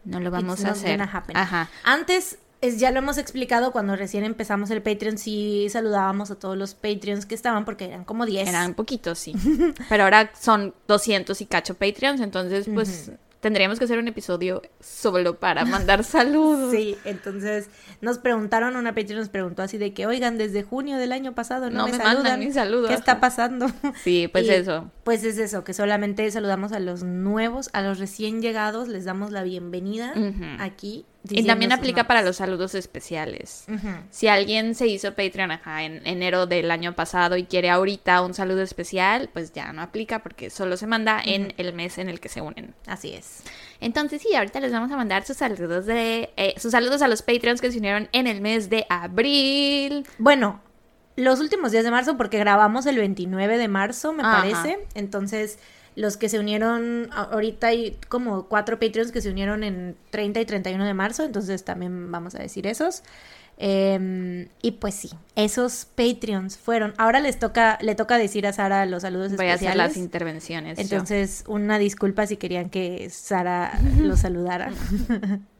no 0.05 0.19
lo 0.19 0.31
vamos 0.31 0.63
a 0.63 0.71
hacer. 0.71 0.99
Ajá. 1.01 1.69
Antes 1.83 2.39
es, 2.61 2.79
ya 2.79 2.91
lo 2.91 2.99
hemos 2.99 3.17
explicado 3.17 3.71
cuando 3.71 3.95
recién 3.95 4.23
empezamos 4.23 4.69
el 4.71 4.81
Patreon, 4.81 5.17
sí 5.17 5.67
saludábamos 5.69 6.31
a 6.31 6.35
todos 6.35 6.57
los 6.57 6.73
Patreons 6.73 7.25
que 7.25 7.35
estaban 7.35 7.65
porque 7.65 7.85
eran 7.85 8.05
como 8.05 8.25
10. 8.25 8.47
Eran 8.47 8.73
poquitos, 8.73 9.19
sí. 9.19 9.33
Pero 9.89 10.03
ahora 10.03 10.31
son 10.39 10.73
200 10.87 11.39
y 11.41 11.45
cacho 11.45 11.75
Patreons, 11.75 12.21
entonces 12.21 12.67
pues 12.73 13.11
tendríamos 13.39 13.79
que 13.79 13.85
hacer 13.85 13.99
un 13.99 14.07
episodio 14.07 14.61
solo 14.79 15.39
para 15.39 15.65
mandar 15.65 16.03
saludos. 16.05 16.71
Sí, 16.71 16.97
entonces 17.05 17.69
nos 18.01 18.19
preguntaron, 18.19 18.75
una 18.75 18.93
Patreon 18.93 19.19
nos 19.19 19.29
preguntó 19.29 19.61
así 19.61 19.77
de 19.77 19.93
que, 19.93 20.05
oigan, 20.05 20.37
desde 20.37 20.63
junio 20.63 20.97
del 20.97 21.11
año 21.11 21.33
pasado 21.33 21.69
no, 21.69 21.87
me, 21.87 21.93
saludan. 21.93 22.39
Ni 22.39 22.51
saludo, 22.51 22.87
¿Qué 22.87 22.93
está 22.93 23.19
pasando? 23.19 23.67
Sí, 24.03 24.29
pues 24.31 24.47
eso. 24.49 24.91
Pues 25.03 25.23
es 25.23 25.37
eso, 25.37 25.63
que 25.63 25.73
solamente 25.73 26.29
saludamos 26.31 26.71
a 26.71 26.79
los 26.79 27.03
nuevos, 27.03 27.69
a 27.73 27.81
los 27.81 27.99
recién 27.99 28.41
llegados, 28.41 28.87
les 28.87 29.05
damos 29.05 29.31
la 29.31 29.43
bienvenida 29.43 30.13
aquí 30.59 31.05
Y 31.29 31.45
también 31.45 31.71
aplica 31.71 32.05
para 32.05 32.21
los 32.21 32.37
saludos 32.37 32.75
especiales. 32.75 33.65
Si 34.09 34.27
alguien 34.27 34.73
se 34.73 34.87
hizo 34.87 35.13
Patreon 35.15 35.51
acá 35.51 35.83
en 35.83 36.05
enero 36.07 36.47
del 36.47 36.71
año 36.71 36.95
pasado 36.95 37.35
y 37.35 37.43
quiere 37.43 37.69
ahorita 37.69 38.21
un 38.21 38.33
saludo 38.33 38.61
especial, 38.61 39.29
pues 39.33 39.51
ya 39.51 39.73
no 39.73 39.81
aplica 39.81 40.23
porque 40.23 40.49
solo 40.49 40.77
se 40.77 40.87
manda 40.87 41.21
en 41.23 41.53
el 41.57 41.73
mes 41.73 41.97
en 41.97 42.09
el 42.09 42.19
que 42.19 42.29
se 42.29 42.41
unen. 42.41 42.73
Así 42.87 43.13
es. 43.13 43.43
Entonces 43.81 44.21
sí, 44.21 44.33
ahorita 44.33 44.59
les 44.61 44.71
vamos 44.71 44.91
a 44.91 44.97
mandar 44.97 45.25
sus 45.25 45.37
saludos 45.37 45.85
de 45.85 46.31
eh, 46.37 46.55
sus 46.57 46.71
saludos 46.71 47.01
a 47.01 47.07
los 47.07 47.21
Patreons 47.21 47.59
que 47.59 47.71
se 47.71 47.79
unieron 47.79 48.07
en 48.13 48.25
el 48.25 48.39
mes 48.39 48.69
de 48.69 48.85
abril. 48.89 50.07
Bueno, 50.19 50.61
los 51.17 51.41
últimos 51.41 51.73
días 51.73 51.83
de 51.83 51.91
marzo 51.91 52.15
porque 52.15 52.39
grabamos 52.39 52.85
el 52.85 52.97
29 52.97 53.57
de 53.57 53.67
marzo, 53.67 54.13
me 54.13 54.23
parece. 54.23 54.79
Entonces 54.95 55.59
los 55.99 56.15
que 56.15 56.29
se 56.29 56.39
unieron, 56.39 57.09
ahorita 57.11 57.67
hay 57.67 57.97
como 58.07 58.45
cuatro 58.45 58.79
Patreons 58.79 59.11
que 59.11 59.19
se 59.19 59.29
unieron 59.29 59.65
en 59.65 59.97
30 60.11 60.39
y 60.39 60.45
31 60.45 60.85
de 60.85 60.93
marzo, 60.93 61.25
entonces 61.25 61.65
también 61.65 62.09
vamos 62.09 62.35
a 62.35 62.39
decir 62.39 62.67
esos. 62.67 63.03
Em, 63.57 64.47
y 64.61 64.71
pues 64.71 64.95
sí, 64.95 65.09
esos 65.35 65.85
Patreons 65.95 66.57
fueron. 66.57 66.93
Ahora 66.97 67.19
les 67.19 67.37
toca, 67.37 67.77
le 67.81 67.95
toca 67.95 68.17
decir 68.17 68.47
a 68.47 68.53
Sara 68.53 68.85
los 68.85 69.01
saludos 69.01 69.35
Voy 69.35 69.47
especiales. 69.47 69.59
Voy 69.59 69.67
a 69.67 69.71
hacer 69.71 69.77
las 69.77 69.97
intervenciones. 69.97 70.79
Entonces, 70.79 71.43
una 71.47 71.77
disculpa 71.77 72.25
si 72.25 72.37
querían 72.37 72.69
que 72.69 73.09
Sara 73.09 73.77
los 73.99 74.21
saludara. 74.21 74.71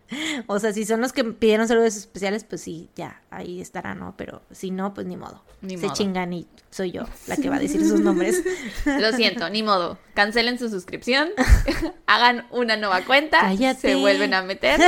o 0.47 0.59
sea, 0.59 0.73
si 0.73 0.85
son 0.85 1.01
los 1.01 1.13
que 1.13 1.23
pidieron 1.23 1.67
saludos 1.67 1.95
especiales, 1.95 2.43
pues 2.43 2.61
sí, 2.61 2.89
ya, 2.95 3.21
ahí 3.29 3.61
estará, 3.61 3.95
¿no? 3.95 4.15
Pero 4.17 4.41
si 4.51 4.71
no, 4.71 4.93
pues 4.93 5.07
ni 5.07 5.17
modo. 5.17 5.43
Se 5.61 5.91
chingan 5.91 6.31
y 6.31 6.47
soy 6.69 6.91
yo 6.91 7.03
la 7.27 7.35
que 7.35 7.49
va 7.49 7.57
a 7.57 7.59
decir 7.59 7.81
sus 7.87 7.99
nombres. 7.99 8.43
Lo 8.85 9.11
siento, 9.11 9.49
ni 9.49 9.61
modo. 9.61 9.97
Cancelen 10.13 10.57
su 10.57 10.69
suscripción, 10.69 11.29
hagan 12.05 12.47
una 12.51 12.77
nueva 12.77 13.03
cuenta, 13.05 13.53
se 13.75 13.95
vuelven 13.95 14.33
a 14.33 14.41
meter 14.41 14.79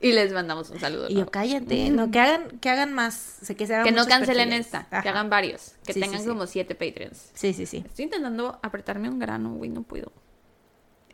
y 0.00 0.12
les 0.12 0.32
mandamos 0.32 0.70
un 0.70 0.80
saludo. 0.80 1.08
Y 1.08 1.14
yo, 1.14 1.26
cállate, 1.26 1.90
no, 1.90 2.10
que 2.10 2.20
hagan, 2.20 2.58
que 2.58 2.70
hagan 2.70 2.92
más, 2.92 3.38
que, 3.46 3.54
que 3.54 3.92
no 3.92 4.06
cancelen 4.06 4.52
esta, 4.52 4.88
que 5.02 5.08
hagan 5.08 5.30
varios, 5.30 5.74
que 5.84 5.94
tengan 5.94 6.24
como 6.24 6.46
siete 6.46 6.74
Patreons. 6.74 7.30
Sí, 7.34 7.52
sí, 7.52 7.66
sí. 7.66 7.82
Estoy 7.86 8.04
intentando 8.04 8.58
apretarme 8.62 9.08
un 9.08 9.18
grano, 9.18 9.54
güey, 9.54 9.70
no 9.70 9.82
puedo. 9.82 10.12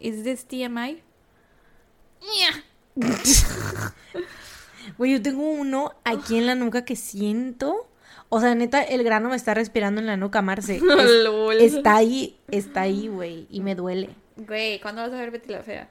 ¿Es 0.01 0.25
this 0.25 0.47
TMI? 0.47 1.03
Güey, 4.99 5.13
yo 5.13 5.23
tengo 5.23 5.51
uno 5.51 5.95
aquí 6.05 6.37
en 6.37 6.47
la 6.47 6.55
nuca 6.55 6.85
que 6.85 6.97
siento. 6.97 7.89
O 8.29 8.41
sea, 8.41 8.55
neta, 8.55 8.83
el 8.83 9.05
grano 9.05 9.29
me 9.29 9.37
está 9.37 9.55
respirando 9.55 10.01
en 10.01 10.07
la 10.07 10.17
nuca, 10.17 10.43
Marce. 10.43 10.81
está 11.61 11.97
ahí, 11.97 12.39
está 12.49 12.83
ahí, 12.83 13.09
güey. 13.09 13.47
Y 13.51 13.61
me 13.61 13.75
duele. 13.75 14.11
Güey, 14.37 14.81
¿cuándo 14.81 15.03
vas 15.03 15.13
a 15.13 15.17
ver 15.17 15.31
Betty 15.31 15.51
la 15.51 15.63
Fea? 15.63 15.91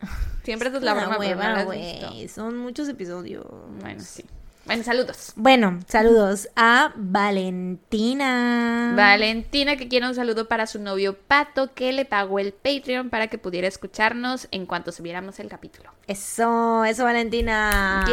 Siempre 0.44 0.68
es 0.68 0.82
la 0.82 0.94
broma, 0.94 1.64
güey. 1.64 2.28
Son 2.28 2.56
muchos 2.58 2.88
episodios. 2.88 3.46
Bueno, 3.80 4.00
sí. 4.00 4.24
Bueno, 4.64 4.84
saludos. 4.84 5.32
Bueno, 5.34 5.80
saludos 5.88 6.48
a 6.54 6.92
Valentina. 6.94 8.94
Valentina 8.96 9.76
que 9.76 9.88
quiere 9.88 10.06
un 10.06 10.14
saludo 10.14 10.46
para 10.46 10.68
su 10.68 10.80
novio 10.80 11.18
Pato 11.18 11.74
que 11.74 11.92
le 11.92 12.04
pagó 12.04 12.38
el 12.38 12.52
Patreon 12.52 13.10
para 13.10 13.26
que 13.26 13.38
pudiera 13.38 13.66
escucharnos 13.66 14.46
en 14.52 14.66
cuanto 14.66 14.92
subiéramos 14.92 15.40
el 15.40 15.48
capítulo. 15.48 15.90
Eso, 16.06 16.84
eso 16.84 17.04
Valentina. 17.04 18.04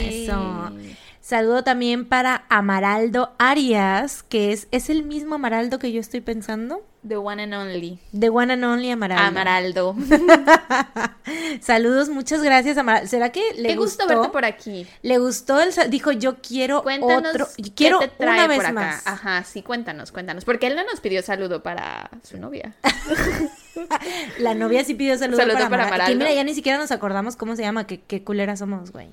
Eso. 0.00 0.72
Saludo 1.20 1.64
también 1.64 2.06
para 2.06 2.46
Amaraldo 2.48 3.34
Arias, 3.38 4.22
que 4.22 4.52
es, 4.52 4.68
es 4.70 4.88
el 4.88 5.04
mismo 5.04 5.34
Amaraldo 5.34 5.78
que 5.78 5.92
yo 5.92 6.00
estoy 6.00 6.22
pensando. 6.22 6.82
The 7.06 7.16
one 7.16 7.42
and 7.42 7.54
only. 7.54 7.98
The 8.12 8.28
one 8.28 8.52
and 8.52 8.62
only 8.62 8.90
Amaraldo. 8.90 9.26
Amaraldo. 9.26 9.96
Saludos, 11.62 12.10
muchas 12.10 12.42
gracias, 12.42 12.76
Amaraldo. 12.76 13.08
¿Será 13.08 13.30
que 13.32 13.42
le 13.56 13.70
Qué 13.70 13.76
gusto 13.76 14.06
verte 14.06 14.28
por 14.28 14.44
aquí. 14.44 14.86
Le 15.00 15.18
gustó 15.18 15.60
el 15.60 15.72
dijo, 15.88 16.12
"Yo 16.12 16.36
quiero 16.42 16.80
otro, 16.80 17.48
quiero 17.74 18.00
una 18.18 18.46
vez 18.46 18.72
más." 18.72 19.06
Ajá, 19.06 19.44
sí, 19.44 19.62
cuéntanos, 19.62 20.12
cuéntanos, 20.12 20.44
porque 20.44 20.66
él 20.66 20.76
no 20.76 20.84
nos 20.84 21.00
pidió 21.00 21.22
saludo 21.22 21.62
para 21.62 22.10
su 22.22 22.38
novia. 22.38 22.74
La 24.38 24.54
novia 24.54 24.84
sí 24.84 24.94
pidió 24.94 25.16
saludo, 25.16 25.38
para, 25.38 25.66
Amaraldo. 25.66 26.04
Aquí, 26.04 26.14
mira, 26.16 26.34
ya 26.34 26.44
ni 26.44 26.54
siquiera 26.54 26.76
nos 26.76 26.90
acordamos 26.90 27.36
cómo 27.36 27.56
se 27.56 27.62
llama, 27.62 27.86
qué, 27.86 28.00
qué 28.00 28.22
culera 28.22 28.56
somos, 28.56 28.92
güey. 28.92 29.08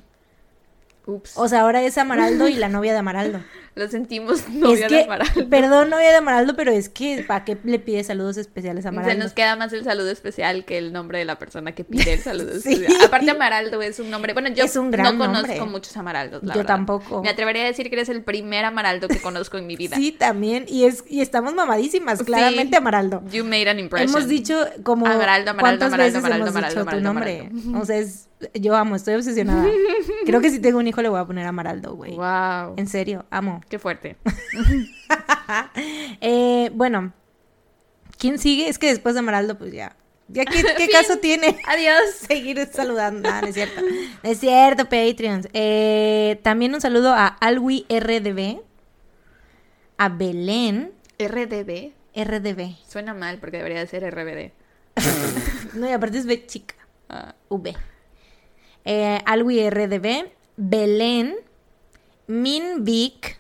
O 1.36 1.48
sea, 1.48 1.62
ahora 1.62 1.82
es 1.84 1.98
Amaraldo 1.98 2.48
y 2.50 2.56
la 2.56 2.68
novia 2.70 2.94
de 2.94 3.00
Amaraldo. 3.00 3.40
Lo 3.76 3.88
sentimos, 3.88 4.50
novia 4.50 4.88
de 4.88 5.04
Amaraldo. 5.04 5.50
Perdón, 5.50 5.92
novia 5.92 6.10
de 6.10 6.16
Amaraldo, 6.16 6.56
pero 6.56 6.72
es 6.72 6.90
que 6.90 7.24
¿para 7.28 7.46
qué 7.46 7.58
le 7.64 7.78
pide 7.78 8.04
saludos 8.04 8.38
especiales 8.38 8.86
a 8.86 8.90
Amaraldo? 8.90 9.14
Se 9.14 9.20
nos 9.20 9.34
queda 9.34 9.56
más 9.56 9.72
el 9.72 9.84
saludo 9.84 10.10
especial 10.10 10.66
que 10.66 10.80
el 10.80 10.92
nombre 10.92 11.20
de 11.20 11.26
la 11.26 11.38
persona 11.38 11.74
que 11.74 11.84
pide 11.84 12.14
el 12.14 12.20
saludo 12.20 12.52
especial. 12.58 12.92
Aparte, 13.06 13.30
Amaraldo 13.30 13.82
es 13.84 14.00
un 14.00 14.10
nombre. 14.10 14.34
Bueno, 14.34 14.50
yo 14.50 14.66
no 14.66 15.18
conozco 15.18 15.66
muchos 15.68 15.96
Amaraldos. 15.96 16.42
yo 16.42 16.66
tampoco. 16.66 17.22
Me 17.22 17.30
atrevería 17.30 17.64
a 17.64 17.66
decir 17.66 17.90
que 17.90 17.96
eres 17.96 18.10
el 18.10 18.24
primer 18.24 18.66
Amaraldo 18.66 19.08
que 19.08 19.22
conozco 19.22 19.58
en 19.58 19.68
mi 19.68 19.76
vida. 19.76 19.96
sí, 19.98 20.12
también. 20.12 20.66
Y 20.68 20.86
es 20.86 21.04
y 21.08 21.22
estamos 21.22 21.54
mamadísimas, 21.54 22.24
claramente, 22.24 22.78
Amaraldo. 22.78 23.24
You 23.32 23.46
made 23.46 23.70
an 23.70 23.80
impression. 23.80 24.10
Hemos 24.10 24.28
dicho 24.28 24.66
como. 24.84 25.06
Amaraldo, 25.06 25.52
Amaraldo, 25.52 25.86
Amaraldo, 25.86 26.18
Amaraldo, 26.18 26.48
Amaraldo, 26.48 26.82
Amaraldo, 26.82 26.98
tu 26.98 27.02
nombre. 27.04 27.52
O 27.80 27.86
sea, 27.86 27.98
es, 27.98 28.28
yo 28.54 28.76
amo, 28.76 28.96
estoy 28.96 29.16
obsesionada. 29.16 29.68
Creo 30.26 30.42
que 30.42 30.50
si 30.52 30.60
tengo 30.60 30.80
un 30.80 30.88
hijo 30.88 31.02
le 31.02 31.10
voy 31.10 31.20
a 31.20 31.26
poner 31.26 31.46
Amaraldo, 31.48 31.96
güey. 31.96 32.16
Wow. 32.16 32.76
En 32.78 32.88
serio, 32.88 33.26
amo. 33.30 33.62
Qué 33.70 33.80
fuerte. 33.80 34.18
Eh, 36.20 36.70
bueno, 36.74 37.14
¿quién 38.18 38.40
sigue? 38.40 38.68
Es 38.68 38.78
que 38.78 38.88
después 38.88 39.16
de 39.16 39.20
Amaraldo, 39.20 39.58
pues 39.58 39.72
ya. 39.72 39.96
¿Ya 40.28 40.44
qué, 40.44 40.62
caso 40.92 41.20
tiene? 41.20 41.58
Adiós. 41.66 42.02
Seguir 42.28 42.68
saludando. 42.72 43.30
no 43.30 43.48
es 43.48 43.54
cierto. 43.56 43.82
es 44.24 44.40
cierto, 44.40 44.84
Patreons. 44.86 45.48
Eh, 45.54 46.40
también 46.44 46.74
un 46.74 46.82
saludo 46.82 47.14
a 47.14 47.28
Alwi 47.28 47.86
RDB. 47.90 48.62
A 49.98 50.10
Belén. 50.10 50.92
RDB. 51.18 51.94
RDB. 52.14 52.76
Suena 52.86 53.14
mal 53.14 53.38
porque 53.40 53.58
debería 53.58 53.80
de 53.80 53.88
ser 53.88 54.04
RBD. 54.04 54.52
no, 55.76 55.88
y 55.88 55.94
aparte 55.94 56.18
es 56.18 56.26
B 56.26 56.46
chica. 56.46 56.76
Ah. 57.08 57.36
V. 57.48 57.74
Eh, 58.88 59.20
Alwi 59.26 59.70
RDB. 59.70 60.32
Belén. 60.56 61.36
Min 62.28 62.84
Vic 62.84 63.38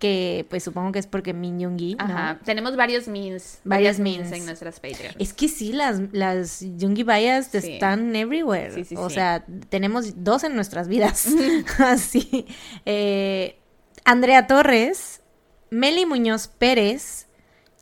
que 0.00 0.46
pues 0.48 0.64
supongo 0.64 0.90
que 0.90 0.98
es 0.98 1.06
porque 1.06 1.32
Min 1.32 1.60
Yoongi. 1.60 1.96
Ajá, 1.98 2.40
tenemos 2.44 2.74
varios 2.74 3.06
Mins, 3.06 3.60
en 3.64 4.46
nuestras 4.46 4.80
Patreons. 4.80 5.14
Es 5.18 5.32
que 5.32 5.46
sí, 5.46 5.72
las, 5.72 6.00
las 6.12 6.64
Yoongi 6.78 7.04
Bias 7.04 7.54
están 7.54 8.16
everywhere. 8.16 8.72
Sí, 8.72 8.84
sí, 8.84 8.94
o 8.96 9.10
sea, 9.10 9.44
tenemos 9.68 10.24
dos 10.24 10.42
en 10.42 10.56
nuestras 10.56 10.88
vidas. 10.88 11.28
Así. 11.78 12.46
Eh, 12.86 13.58
Andrea 14.04 14.46
Torres, 14.46 15.20
Meli 15.68 16.06
Muñoz 16.06 16.48
Pérez, 16.48 17.28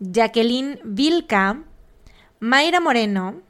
Jacqueline 0.01 0.81
Vilca, 0.85 1.63
Mayra 2.41 2.81
Moreno, 2.81 3.41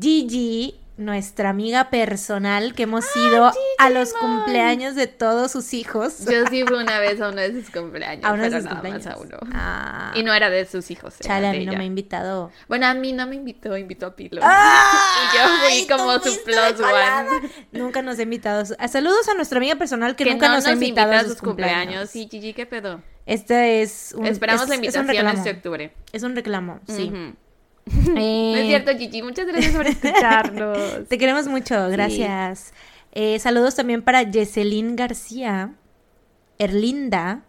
Gigi 0.00 0.78
nuestra 0.96 1.50
amiga 1.50 1.90
personal 1.90 2.74
que 2.74 2.84
hemos 2.84 3.04
ah, 3.04 3.18
ido 3.18 3.52
a 3.78 3.90
los 3.90 4.14
cumpleaños 4.14 4.94
de 4.94 5.06
todos 5.06 5.52
sus 5.52 5.74
hijos. 5.74 6.24
Yo 6.24 6.46
sí 6.46 6.64
fui 6.64 6.76
una 6.76 6.98
vez 6.98 7.20
a 7.20 7.28
uno 7.28 7.40
de 7.40 7.52
sus 7.52 7.70
cumpleaños. 7.70 8.24
A 8.24 8.32
uno 8.32 8.42
de 8.42 8.50
sus 8.50 8.64
nada 8.64 8.76
cumpleaños. 8.76 9.06
Más 9.06 9.14
a 9.14 9.18
uno. 9.18 9.36
Ah. 9.52 10.12
Y 10.14 10.22
no 10.22 10.32
era 10.32 10.48
de 10.48 10.64
sus 10.64 10.90
hijos. 10.90 11.18
Chale, 11.20 11.48
a 11.48 11.52
mí 11.52 11.66
no 11.66 11.72
me 11.72 11.80
ha 11.80 11.84
invitado. 11.84 12.50
Bueno, 12.68 12.86
a 12.86 12.94
mí 12.94 13.12
no 13.12 13.26
me 13.26 13.36
invitó, 13.36 13.76
invitó 13.76 14.06
a 14.06 14.16
Pilo. 14.16 14.40
y 14.42 15.36
yo 15.36 15.42
fui 15.68 15.86
como 15.86 16.12
su 16.14 16.42
plus 16.44 16.80
one. 16.80 17.50
Nunca 17.72 18.00
nos 18.02 18.18
ha 18.18 18.22
invitado. 18.22 18.64
Saludos 18.64 19.28
a 19.28 19.34
nuestra 19.34 19.58
amiga 19.58 19.76
personal 19.76 20.16
que, 20.16 20.24
nunca 20.24 20.48
nos, 20.48 20.66
ha 20.66 20.72
invitado 20.72 21.12
a 21.12 21.24
sus 21.24 21.36
cumpleaños. 21.36 22.08
Sí, 22.10 22.28
Gigi, 22.30 22.54
¿qué 22.54 22.64
pedo? 22.64 23.02
Este 23.26 23.82
es 23.82 24.14
un... 24.16 24.26
Esperamos 24.26 24.68
la 24.68 24.76
invitación 24.76 25.10
este 25.28 25.50
octubre. 25.50 25.92
Es 26.12 26.22
un 26.22 26.34
reclamo, 26.36 26.80
sí. 26.86 27.12
no 28.10 28.20
es 28.20 28.64
eh, 28.64 28.64
cierto, 28.66 28.96
Gigi. 28.96 29.22
Muchas 29.22 29.46
gracias 29.46 29.74
por 29.74 29.86
escucharnos. 29.86 30.78
Te 31.08 31.18
queremos 31.18 31.46
mucho, 31.46 31.88
gracias. 31.88 32.72
Eh, 33.12 33.38
saludos 33.38 33.76
también 33.76 34.02
para 34.02 34.22
Yeselin 34.22 34.96
García, 34.96 35.72
Erlinda, 36.58 37.42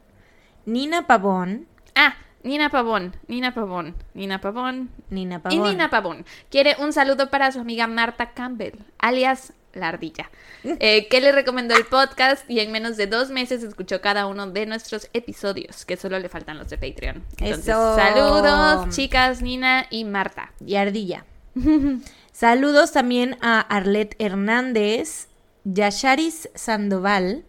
Nina 0.66 1.08
Pavón. 1.08 1.68
Ah, 1.96 2.16
Nina 2.44 2.70
Pavón, 2.70 3.16
Nina 3.28 3.54
Pavón, 3.54 3.96
Nina 4.14 4.40
Pavón. 4.40 4.90
Nina 5.10 5.42
Pavón. 5.42 5.58
Y 5.58 5.70
Nina 5.70 5.90
Pavón. 5.90 6.26
Quiere 6.50 6.76
un 6.80 6.94
saludo 6.94 7.30
para 7.30 7.52
su 7.52 7.60
amiga 7.60 7.88
Marta 7.88 8.32
Campbell, 8.32 8.80
alias 9.00 9.54
la 9.74 9.90
ardilla, 9.90 10.30
eh, 10.64 11.08
que 11.08 11.22
le 11.22 11.32
recomendó 11.32 11.76
el 11.76 11.86
podcast 11.86 12.50
y 12.50 12.60
en 12.60 12.72
menos 12.72 12.98
de 12.98 13.08
dos 13.08 13.30
meses 13.30 13.64
escuchó 13.64 14.02
cada 14.02 14.28
uno 14.28 14.48
de 14.48 14.66
nuestros 14.66 15.10
episodios, 15.14 15.86
que 15.86 15.98
solo 15.98 16.20
le 16.20 16.30
faltan 16.30 16.58
los 16.58 16.70
de 16.70 16.78
Patreon. 16.78 17.24
Entonces, 17.40 17.66
saludos, 17.66 18.96
chicas, 18.96 19.42
Nina 19.42 19.88
y 19.90 20.04
Marta. 20.06 20.52
Y 20.66 20.76
ardilla. 20.76 21.26
saludos 22.32 22.92
también 22.92 23.38
a 23.42 23.62
Arlet 23.62 24.16
Hernández, 24.20 25.28
Yasharis 25.64 26.50
Sandoval, 26.56 27.44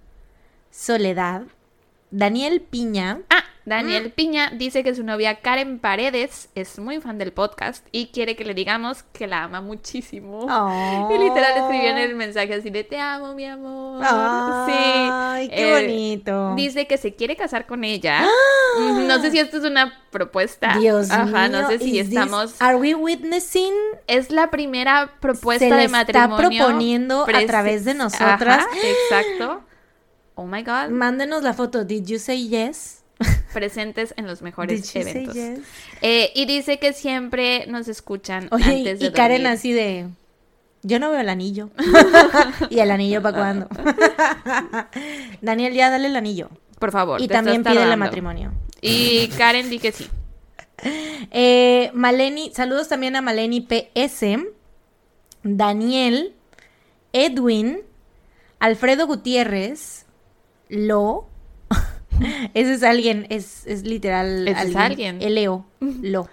Soledad, 0.70 1.42
Daniel 2.10 2.60
Piña. 2.60 3.20
Ah, 3.30 3.44
Daniel 3.68 4.10
Piña 4.12 4.50
dice 4.54 4.82
que 4.82 4.94
su 4.94 5.04
novia 5.04 5.40
Karen 5.40 5.78
Paredes 5.78 6.48
es 6.54 6.78
muy 6.78 7.00
fan 7.00 7.18
del 7.18 7.32
podcast 7.32 7.86
y 7.92 8.06
quiere 8.08 8.34
que 8.36 8.44
le 8.44 8.54
digamos 8.54 9.02
que 9.02 9.26
la 9.26 9.44
ama 9.44 9.60
muchísimo. 9.60 10.42
Y 11.10 11.18
literal 11.18 11.52
escribió 11.56 11.90
en 11.90 11.98
el 11.98 12.14
mensaje 12.14 12.54
así 12.54 12.70
de 12.70 12.84
te 12.84 12.98
amo, 12.98 13.34
mi 13.34 13.44
amor. 13.44 14.02
Ay, 14.04 15.48
qué 15.48 15.68
Eh, 15.70 15.82
bonito. 15.82 16.54
Dice 16.54 16.86
que 16.86 16.96
se 16.96 17.14
quiere 17.14 17.36
casar 17.36 17.66
con 17.66 17.84
ella. 17.84 18.24
No 19.06 19.20
sé 19.20 19.30
si 19.30 19.38
esto 19.38 19.58
es 19.58 19.64
una 19.64 19.92
propuesta. 20.10 20.76
Dios 20.78 21.10
Ajá, 21.10 21.48
mío. 21.48 21.60
no 21.60 21.68
sé 21.68 21.78
si 21.78 21.98
is 21.98 22.08
this- 22.08 22.18
estamos. 22.18 22.54
Are 22.60 22.76
we 22.76 22.94
witnessing? 22.94 23.74
Es 24.06 24.30
la 24.30 24.50
primera 24.50 25.12
propuesta 25.20 25.68
Se 25.68 25.74
de 25.74 25.84
está 25.84 25.98
matrimonio. 26.28 26.64
proponiendo 26.64 27.22
a 27.24 27.46
través 27.46 27.84
de 27.84 27.94
nosotras. 27.94 28.64
Ajá, 28.66 28.68
exacto. 28.82 29.62
Oh 30.34 30.46
my 30.46 30.62
god. 30.62 30.90
Mándenos 30.90 31.42
la 31.42 31.52
foto. 31.52 31.84
Did 31.84 32.04
you 32.06 32.18
say 32.18 32.46
yes? 32.48 32.97
Presentes 33.52 34.14
en 34.16 34.26
los 34.26 34.42
mejores 34.42 34.94
eventos. 34.94 35.34
yes? 35.34 35.60
Eh, 36.02 36.30
y 36.34 36.46
dice 36.46 36.78
que 36.78 36.92
siempre 36.92 37.66
nos 37.66 37.88
escuchan 37.88 38.48
Oye, 38.52 38.64
antes 38.64 39.00
de 39.00 39.06
y 39.06 39.12
Karen 39.12 39.42
dormir. 39.42 39.58
así 39.58 39.72
de. 39.72 40.08
Yo 40.82 40.98
no 41.00 41.10
veo 41.10 41.20
el 41.20 41.28
anillo. 41.28 41.70
¿Y 42.70 42.78
el 42.78 42.90
anillo 42.90 43.20
para 43.22 43.36
cuándo? 43.36 43.68
Daniel, 45.40 45.74
ya 45.74 45.90
dale 45.90 46.06
el 46.06 46.16
anillo. 46.16 46.50
Por 46.78 46.92
favor. 46.92 47.20
Y 47.20 47.28
también 47.28 47.62
pídele 47.62 47.80
tardando. 47.80 48.04
matrimonio. 48.04 48.52
Y 48.80 49.28
Karen 49.36 49.68
di 49.68 49.78
que 49.80 49.90
sí. 49.92 50.08
Eh, 51.32 51.90
Maleni, 51.94 52.52
saludos 52.54 52.88
también 52.88 53.16
a 53.16 53.22
Maleni 53.22 53.60
PS, 53.62 54.38
Daniel, 55.42 56.34
Edwin, 57.12 57.80
Alfredo 58.60 59.06
Gutiérrez, 59.08 60.06
Lo. 60.68 61.27
Ese 62.54 62.74
es 62.74 62.82
alguien, 62.82 63.26
es, 63.30 63.66
es 63.66 63.82
literal. 63.82 64.46
Ese 64.48 64.68
es 64.68 64.76
alguien. 64.76 65.18
Leo. 65.18 65.66
Lo. 65.80 66.28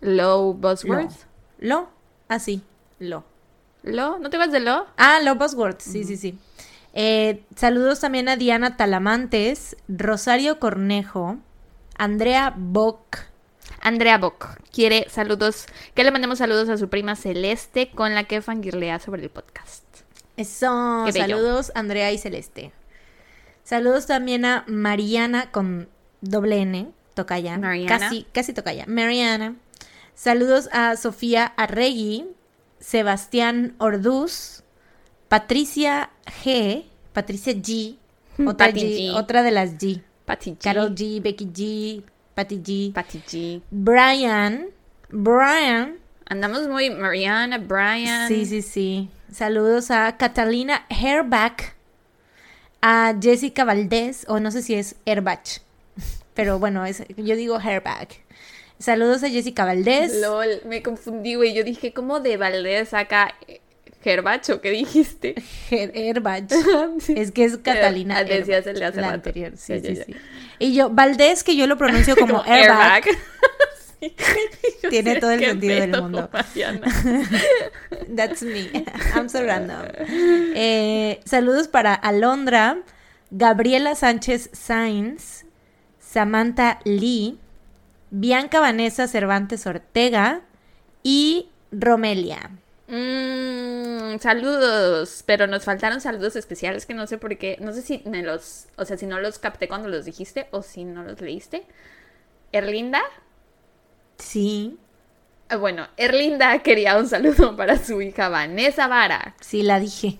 Low 0.00 0.52
Lo. 0.52 0.54
Buzzwords. 0.54 1.26
Lo. 1.58 1.88
Así. 2.28 2.62
Lo. 2.98 3.24
Lo. 3.82 4.18
¿No 4.18 4.30
te 4.30 4.38
vas 4.38 4.52
de 4.52 4.60
lo? 4.60 4.86
Ah, 4.96 5.20
Lo 5.22 5.34
Buzzwords. 5.36 5.84
Sí, 5.84 6.04
sí, 6.04 6.16
sí. 6.16 6.38
Eh, 6.94 7.42
saludos 7.56 8.00
también 8.00 8.28
a 8.28 8.36
Diana 8.36 8.76
Talamantes, 8.76 9.76
Rosario 9.88 10.60
Cornejo, 10.60 11.38
Andrea 11.96 12.54
Bock. 12.56 13.18
Andrea 13.80 14.18
Bock 14.18 14.58
quiere 14.72 15.06
saludos, 15.10 15.66
que 15.94 16.04
le 16.04 16.10
mandemos 16.10 16.38
saludos 16.38 16.68
a 16.68 16.78
su 16.78 16.88
prima 16.88 17.16
Celeste 17.16 17.90
con 17.90 18.14
la 18.14 18.24
que 18.24 18.40
fangirlea 18.42 18.98
sobre 18.98 19.22
el 19.22 19.30
podcast. 19.30 19.84
Eso, 20.36 21.06
saludos 21.12 21.72
Andrea 21.74 22.10
y 22.12 22.18
Celeste. 22.18 22.72
Saludos 23.64 24.06
también 24.06 24.44
a 24.44 24.64
Mariana 24.68 25.50
con 25.50 25.88
doble 26.20 26.60
N, 26.60 26.92
tocaya. 27.14 27.58
Mariana. 27.58 27.98
Casi, 27.98 28.26
casi 28.32 28.52
tocaya. 28.52 28.84
Mariana. 28.86 29.56
Saludos 30.14 30.68
a 30.72 30.96
Sofía 30.96 31.46
Arregui, 31.56 32.26
Sebastián 32.78 33.74
Orduz, 33.78 34.62
Patricia 35.28 36.10
G, 36.44 36.84
Patricia 37.12 37.54
G, 37.54 37.96
otra, 38.46 38.66
Patty 38.68 38.80
G, 38.80 38.98
G. 38.98 39.14
otra 39.16 39.42
de 39.42 39.50
las 39.50 39.72
G. 39.78 40.02
Patty 40.24 40.52
G. 40.52 40.58
Carol 40.62 40.94
G, 40.94 41.20
Becky 41.20 41.46
G, 41.46 42.04
Patty 42.34 42.58
G, 42.58 42.92
Patty 42.92 43.22
G. 43.26 43.62
Brian, 43.70 44.68
Brian, 45.10 45.98
Andamos 46.26 46.68
muy 46.68 46.90
Mariana, 46.90 47.58
Brian. 47.58 48.28
Sí, 48.28 48.46
sí, 48.46 48.62
sí. 48.62 49.10
Saludos 49.30 49.90
a 49.90 50.16
Catalina 50.16 50.86
Hairback, 50.88 51.73
a 52.86 53.14
Jessica 53.18 53.64
Valdés, 53.64 54.26
o 54.28 54.40
no 54.40 54.50
sé 54.50 54.60
si 54.62 54.74
es 54.74 54.96
Airbach, 55.06 55.60
pero 56.34 56.58
bueno, 56.58 56.84
es, 56.84 57.02
yo 57.16 57.34
digo 57.34 57.56
Hairback. 57.58 58.20
Saludos 58.78 59.22
a 59.22 59.30
Jessica 59.30 59.64
Valdés. 59.64 60.20
LOL, 60.20 60.60
me 60.66 60.82
confundí, 60.82 61.34
güey. 61.36 61.54
Yo 61.54 61.64
dije, 61.64 61.94
¿cómo 61.94 62.20
de 62.20 62.36
Valdés 62.36 62.90
saca 62.90 63.34
Gerbacho? 64.02 64.60
¿Qué 64.60 64.70
dijiste? 64.72 65.36
Her- 65.70 65.92
Airbach. 65.94 66.44
Es 67.08 67.30
que 67.32 67.44
es 67.44 67.56
Catalina. 67.56 68.18
Ah, 68.18 68.24
decías 68.24 68.66
el 68.66 68.78
de 68.78 68.84
hace 68.84 68.96
la 69.00 69.12
rato. 69.12 69.14
anterior, 69.14 69.52
sí, 69.56 69.80
Ya, 69.80 69.88
sí, 69.88 69.94
ya. 69.94 70.04
sí. 70.04 70.14
Y 70.58 70.74
yo, 70.74 70.90
Valdés, 70.90 71.42
que 71.44 71.56
yo 71.56 71.66
lo 71.66 71.78
pronuncio 71.78 72.16
como, 72.16 72.42
Airbag, 72.46 73.04
Sí. 73.04 73.10
Yo 73.10 73.18
Tiene 74.90 75.20
todo 75.20 75.32
el 75.32 75.40
sentido 75.40 75.80
del 75.80 76.02
mundo. 76.02 76.30
That's 78.16 78.42
me. 78.42 78.70
I'm 79.14 79.28
so 79.28 79.42
random. 79.42 79.86
Eh, 80.54 81.20
saludos 81.24 81.68
para 81.68 81.94
Alondra, 81.94 82.82
Gabriela 83.30 83.94
Sánchez 83.94 84.50
Sainz, 84.52 85.44
Samantha 85.98 86.80
Lee, 86.84 87.38
Bianca 88.10 88.60
Vanessa 88.60 89.08
Cervantes 89.08 89.66
Ortega 89.66 90.42
y 91.02 91.48
Romelia. 91.72 92.50
Mm, 92.86 94.18
saludos, 94.20 95.24
pero 95.26 95.46
nos 95.46 95.64
faltaron 95.64 96.00
saludos 96.00 96.36
especiales 96.36 96.86
que 96.86 96.94
no 96.94 97.06
sé 97.06 97.18
por 97.18 97.36
qué, 97.38 97.56
no 97.60 97.72
sé 97.72 97.82
si 97.82 98.02
me 98.04 98.22
los, 98.22 98.66
o 98.76 98.84
sea, 98.84 98.96
si 98.96 99.06
no 99.06 99.18
los 99.20 99.38
capté 99.38 99.68
cuando 99.68 99.88
los 99.88 100.04
dijiste 100.04 100.48
o 100.50 100.62
si 100.62 100.84
no 100.84 101.02
los 101.02 101.20
leíste. 101.20 101.66
Erlinda, 102.52 103.02
Sí, 104.18 104.78
Ah, 105.48 105.56
bueno, 105.56 105.86
Erlinda 105.98 106.58
quería 106.60 106.96
un 106.96 107.06
saludo 107.08 107.54
para 107.56 107.76
su 107.78 108.00
hija 108.00 108.28
Vanessa 108.30 108.88
Vara. 108.88 109.34
sí 109.40 109.62
la 109.62 109.78
dije. 109.78 110.18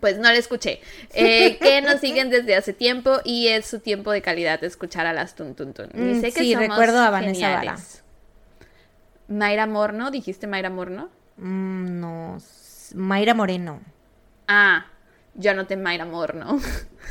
Pues 0.00 0.16
no 0.16 0.24
la 0.24 0.34
escuché. 0.34 0.80
Eh, 1.12 1.58
que 1.60 1.80
nos 1.82 2.00
siguen 2.00 2.30
desde 2.30 2.56
hace 2.56 2.72
tiempo 2.72 3.20
y 3.24 3.48
es 3.48 3.66
su 3.66 3.78
tiempo 3.78 4.10
de 4.10 4.22
calidad 4.22 4.58
de 4.60 4.66
escuchar 4.66 5.06
a 5.06 5.12
las 5.12 5.34
Tun 5.36 5.54
Tun 5.54 5.72
Tun. 5.74 5.90
Mm, 5.94 6.14
Dice 6.14 6.32
que 6.32 6.40
sí, 6.40 6.52
somos 6.54 6.68
recuerdo 6.68 6.98
a 7.00 7.10
Vanessa 7.10 7.34
geniales. 7.58 8.02
Mayra 9.28 9.66
Morno, 9.66 10.10
dijiste 10.10 10.46
Mayra 10.46 10.70
Morno. 10.70 11.10
Mm, 11.36 12.00
no, 12.00 12.38
Mayra 12.94 13.34
Moreno. 13.34 13.80
Ah, 14.48 14.86
yo 15.34 15.52
anoté 15.52 15.76
Mayra 15.76 16.06
Morno. 16.06 16.58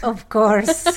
Of 0.01 0.25
course. 0.25 0.89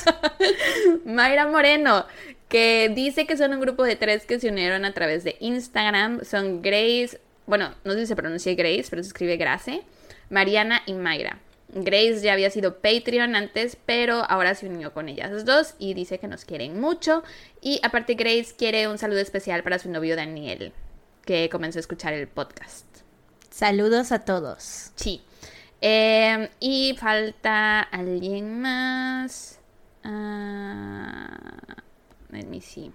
Mayra 1.05 1.47
Moreno, 1.47 2.07
que 2.49 2.91
dice 2.95 3.27
que 3.27 3.37
son 3.37 3.53
un 3.53 3.61
grupo 3.61 3.85
de 3.85 3.97
tres 3.97 4.25
que 4.27 4.39
se 4.39 4.49
unieron 4.49 4.85
a 4.85 4.95
través 4.95 5.25
de 5.25 5.37
Instagram. 5.41 6.25
Son 6.25 6.63
Grace, 6.63 7.21
bueno, 7.47 7.75
no 7.85 7.93
sé 7.93 8.01
si 8.01 8.07
se 8.07 8.17
pronuncia 8.17 8.55
Grace, 8.55 8.87
pero 8.91 9.03
se 9.03 9.09
escribe 9.09 9.37
Grace, 9.37 9.83
Mariana 10.31 10.83
y 10.87 10.95
Mayra. 10.95 11.41
Grace 11.69 12.21
ya 12.21 12.33
había 12.33 12.51
sido 12.51 12.79
Patreon 12.79 13.35
antes, 13.35 13.77
pero 13.87 14.25
ahora 14.31 14.55
se 14.55 14.69
unió 14.69 14.93
con 14.93 15.09
ellas 15.09 15.45
dos 15.45 15.75
y 15.79 15.95
dice 15.95 16.19
que 16.19 16.29
nos 16.29 16.45
quieren 16.45 16.81
mucho. 16.81 17.25
Y 17.61 17.81
aparte 17.83 18.15
Grace 18.15 18.55
quiere 18.57 18.89
un 18.89 18.99
saludo 18.99 19.19
especial 19.19 19.63
para 19.63 19.79
su 19.79 19.91
novio 19.91 20.17
Daniel, 20.17 20.73
que 21.25 21.49
comenzó 21.51 21.79
a 21.79 21.81
escuchar 21.81 22.13
el 22.13 22.29
podcast. 22.29 22.87
Saludos 23.51 24.13
a 24.13 24.21
todos. 24.25 24.93
Sí. 24.95 25.23
Eh, 25.81 26.49
y 26.61 26.97
falta 26.99 27.81
alguien 27.81 28.61
más. 28.61 29.59
Ah, 30.05 31.83
let 32.37 32.47
me 32.47 32.61
see. 32.61 32.93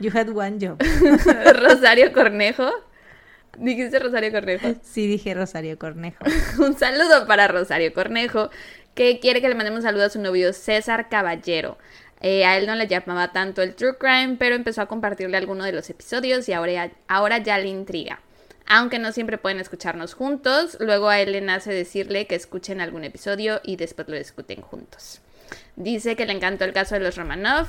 You 0.00 0.10
had 0.12 0.30
one 0.30 0.58
job. 0.60 0.80
Rosario 1.60 2.12
Cornejo. 2.12 2.70
Dijiste 3.56 3.98
Rosario 3.98 4.30
Cornejo. 4.30 4.76
Sí, 4.82 5.08
dije 5.08 5.34
Rosario 5.34 5.78
Cornejo. 5.78 6.24
Un 6.58 6.78
saludo 6.78 7.26
para 7.26 7.48
Rosario 7.48 7.92
Cornejo, 7.92 8.50
que 8.94 9.18
quiere 9.18 9.40
que 9.40 9.48
le 9.48 9.56
mandemos 9.56 9.78
un 9.78 9.82
saludo 9.82 10.04
a 10.04 10.10
su 10.10 10.20
novio 10.20 10.52
César 10.52 11.08
Caballero. 11.08 11.78
Eh, 12.20 12.44
a 12.44 12.56
él 12.56 12.66
no 12.66 12.76
le 12.76 12.86
llamaba 12.86 13.32
tanto 13.32 13.62
el 13.62 13.74
true 13.74 13.96
crime, 13.98 14.36
pero 14.38 14.54
empezó 14.54 14.82
a 14.82 14.86
compartirle 14.86 15.36
alguno 15.36 15.64
de 15.64 15.72
los 15.72 15.90
episodios 15.90 16.48
y 16.48 16.52
ahora 16.52 16.72
ya, 16.72 16.90
ahora 17.08 17.38
ya 17.38 17.58
le 17.58 17.68
intriga. 17.68 18.20
Aunque 18.66 18.98
no 18.98 19.12
siempre 19.12 19.38
pueden 19.38 19.60
escucharnos 19.60 20.14
juntos, 20.14 20.76
luego 20.78 21.08
a 21.08 21.20
él 21.20 21.32
le 21.32 21.40
nace 21.40 21.72
decirle 21.72 22.26
que 22.26 22.34
escuchen 22.34 22.80
algún 22.80 23.02
episodio 23.02 23.60
y 23.64 23.76
después 23.76 24.08
lo 24.08 24.16
discuten 24.16 24.60
juntos. 24.60 25.20
Dice 25.76 26.16
que 26.16 26.26
le 26.26 26.32
encantó 26.32 26.64
el 26.64 26.72
caso 26.72 26.94
de 26.94 27.00
los 27.00 27.16
Romanov. 27.16 27.68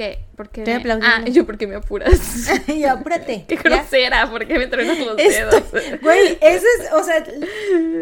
¿Qué? 0.00 0.18
¿Por 0.34 0.48
qué? 0.48 0.62
Estoy 0.62 0.82
me-. 0.82 0.98
Ah, 1.02 1.24
yo, 1.30 1.44
¿por 1.44 1.58
qué 1.58 1.66
me 1.66 1.74
apuras? 1.74 2.48
y 2.68 2.84
apúrate. 2.84 3.44
Qué 3.48 3.56
grosera, 3.56 4.30
¿por 4.30 4.46
qué 4.46 4.58
me 4.58 4.66
truenas 4.66 4.98
los 4.98 5.18
Esto, 5.18 5.60
dedos? 5.60 6.00
güey, 6.00 6.38
ese 6.40 6.66
es, 6.78 6.92
o 6.92 7.04
sea, 7.04 7.22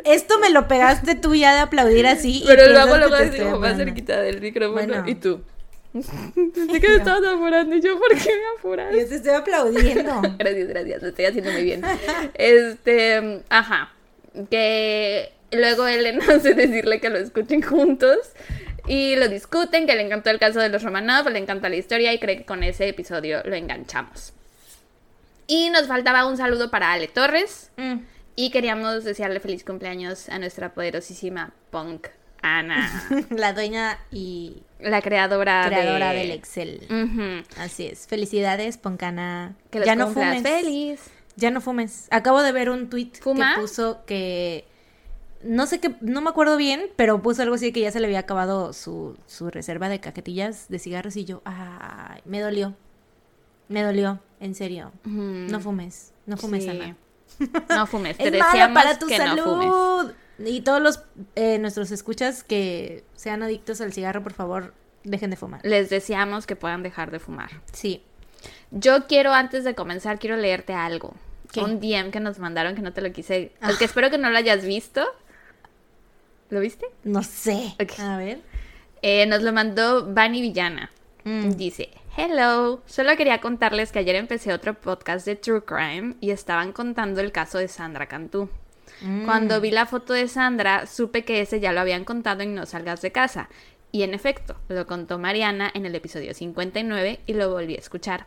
esto 0.05 0.39
me 0.39 0.51
lo 0.51 0.69
pegaste 0.69 1.17
tú 1.17 1.35
ya 1.35 1.55
de 1.55 1.61
aplaudir 1.61 2.07
así. 2.07 2.45
Pero 2.47 2.65
piensas 2.65 2.87
luego, 2.87 2.99
luego 2.99 3.17
te 3.17 3.29
así 3.29 3.39
como 3.41 3.59
más 3.59 3.77
cerquita 3.77 4.21
del 4.21 4.41
micrófono. 4.41 4.87
Bueno. 4.87 5.09
Y 5.09 5.15
tú. 5.17 5.43
Pensé 5.93 6.81
que 6.81 6.89
me 6.89 6.97
estabas 6.97 7.29
apurando 7.35 7.75
y 7.75 7.81
yo, 7.81 7.99
¿por 7.99 8.11
qué 8.11 8.31
me 8.31 8.59
apuras? 8.59 8.95
Yo 8.95 9.09
te 9.09 9.17
estoy 9.17 9.33
aplaudiendo. 9.33 10.23
Gracias, 10.39 10.69
gracias, 10.69 11.03
lo 11.03 11.09
estoy 11.09 11.25
haciendo 11.25 11.51
muy 11.51 11.65
bien. 11.65 11.83
Este, 12.35 13.43
ajá. 13.49 13.93
Que 14.51 15.33
luego 15.51 15.89
él 15.89 16.05
le 16.05 16.13
nace 16.13 16.55
decirle 16.55 17.01
que 17.01 17.11
lo 17.11 17.19
escuchen 17.19 17.63
juntos. 17.63 18.19
Y 18.89 19.17
lo 19.17 19.29
discuten, 19.29 19.87
que 19.87 19.95
le 19.95 20.03
encantó 20.03 20.31
el 20.31 20.39
caso 20.39 20.61
de 20.61 20.69
los 20.71 20.83
Romanov, 20.83 21.29
le 21.29 21.39
encanta 21.39 21.69
la 21.69 21.77
historia 21.77 22.13
y 22.13 22.19
cree 22.19 22.39
que 22.39 22.45
con 22.45 22.63
ese 22.63 22.89
episodio 22.89 23.43
lo 23.45 23.55
enganchamos. 23.55 24.33
Y 25.47 25.71
nos 25.71 25.87
faltaba 25.87 26.27
un 26.27 26.37
saludo 26.37 26.71
para 26.71 26.93
Ale 26.93 27.09
Torres. 27.09 27.71
Mm, 27.77 27.99
Y 28.37 28.51
queríamos 28.51 29.05
desearle 29.05 29.41
feliz 29.41 29.65
cumpleaños 29.65 30.29
a 30.29 30.39
nuestra 30.39 30.73
poderosísima 30.73 31.53
punk 31.71 32.09
Ana. 32.43 32.89
la 33.31 33.53
dueña 33.53 33.99
y 34.11 34.63
la 34.81 35.03
creadora, 35.03 35.65
creadora 35.67 36.13
del 36.13 36.31
Excel. 36.31 37.45
Así 37.59 37.87
es. 37.87 38.07
Felicidades, 38.07 38.79
Poncana. 38.79 39.57
Que 39.71 39.85
ya 39.85 39.97
no 39.97 40.09
fumes. 40.09 40.43
Feliz. 40.43 41.01
Ya 41.37 41.51
no 41.51 41.61
fumes. 41.61 42.09
Acabo 42.11 42.43
de 42.43 42.53
ver 42.53 42.71
un 42.71 42.91
tweet 42.91 43.13
que 43.13 43.45
puso 43.57 44.05
que 44.07 44.67
no 45.43 45.67
sé 45.67 45.81
qué, 45.81 45.95
no 46.01 46.21
me 46.21 46.31
acuerdo 46.31 46.57
bien, 46.57 46.87
pero 46.97 47.23
puso 47.23 47.43
algo 47.43 47.55
así 47.55 47.67
de 47.67 47.73
que 47.73 47.81
ya 47.81 47.91
se 47.91 48.01
le 48.01 48.07
había 48.07 48.21
acabado 48.21 48.73
su, 48.73 49.17
su 49.27 49.51
reserva 49.51 49.89
de 49.89 50.01
cajetillas 50.01 50.69
de 50.69 50.79
cigarros 50.79 51.17
y 51.17 51.25
yo, 51.25 51.43
ay, 51.45 52.21
me 52.25 52.41
dolió. 52.41 52.75
Me 53.69 53.83
dolió, 53.83 54.19
en 54.41 54.55
serio. 54.55 54.93
No 55.05 55.61
fumes, 55.61 56.13
no 56.27 56.37
fumes, 56.37 56.67
Ana. 56.67 56.97
No 57.69 57.87
fumes, 57.87 58.17
te 58.19 58.29
es 58.29 58.45
para 58.45 58.99
tu 58.99 59.07
que 59.07 59.17
salud. 59.17 59.37
No 59.37 59.45
fumes. 59.45 60.15
Y 60.47 60.61
todos 60.61 60.81
los 60.81 61.03
eh, 61.35 61.59
nuestros 61.59 61.91
escuchas 61.91 62.45
que 62.45 63.05
sean 63.15 63.43
adictos 63.43 63.81
al 63.81 63.93
cigarro, 63.93 64.23
por 64.23 64.33
favor, 64.33 64.73
dejen 65.05 65.31
de 65.31 65.37
fumar. 65.37 65.61
Les 65.65 65.91
deseamos 65.91 66.47
que 66.47 66.57
puedan 66.57 66.83
dejar 66.83 67.11
de 67.11 67.19
fumar. 67.19 67.51
Sí. 67.73 68.03
Yo 68.71 69.07
quiero, 69.07 69.33
antes 69.33 69.65
de 69.65 69.75
comenzar, 69.75 70.19
quiero 70.19 70.37
leerte 70.37 70.73
algo. 70.73 71.15
Un 71.57 71.81
DM 71.81 72.11
que 72.11 72.21
nos 72.21 72.39
mandaron 72.39 72.75
que 72.75 72.83
no 72.83 72.93
te 72.93 73.01
lo 73.01 73.11
quise. 73.13 73.53
Ah. 73.61 73.73
que 73.79 73.85
espero 73.85 74.11
que 74.11 74.19
no 74.19 74.31
lo 74.31 74.39
hayas 74.39 74.65
visto. 74.65 75.05
¿Lo 76.51 76.61
viste? 76.61 76.87
No 77.05 77.23
sé. 77.23 77.75
A 77.99 78.17
ver. 78.17 78.41
Eh, 79.03 79.27
nos 79.27 79.43
lo 79.43 79.53
mandó 79.53 80.07
Bunny 80.07 80.41
Villana. 80.41 80.91
Mm. 81.25 81.51
Dice, 81.51 81.91
hello, 82.17 82.83
solo 82.87 83.17
quería 83.17 83.41
contarles 83.41 83.93
que 83.93 83.99
ayer 83.99 84.17
empecé 84.17 84.53
otro 84.53 84.75
podcast 84.75 85.27
de 85.27 85.37
True 85.37 85.63
Crime 85.65 86.15
y 86.21 86.31
estaban 86.31 86.73
contando 86.73 87.21
el 87.21 87.33
caso 87.33 87.59
de 87.59 87.69
Sandra 87.69 88.07
Cantú. 88.07 88.49
Mm. 89.03 89.25
Cuando 89.25 89.61
vi 89.61 89.71
la 89.71 89.87
foto 89.87 90.15
de 90.15 90.27
Sandra, 90.27 90.87
supe 90.87 91.25
que 91.25 91.41
ese 91.41 91.61
ya 91.61 91.73
lo 91.73 91.81
habían 91.81 92.05
contado 92.05 92.43
en 92.43 92.55
No 92.55 92.67
Salgas 92.67 93.03
de 93.03 93.13
Casa. 93.13 93.49
Y 93.93 94.03
en 94.03 94.15
efecto, 94.15 94.57
lo 94.69 94.87
contó 94.87 95.19
Mariana 95.19 95.71
en 95.73 95.87
el 95.87 95.95
episodio 95.95 96.35
59 96.35 97.21
y 97.27 97.33
lo 97.35 97.51
volví 97.51 97.77
a 97.77 97.81
escuchar. 97.81 98.27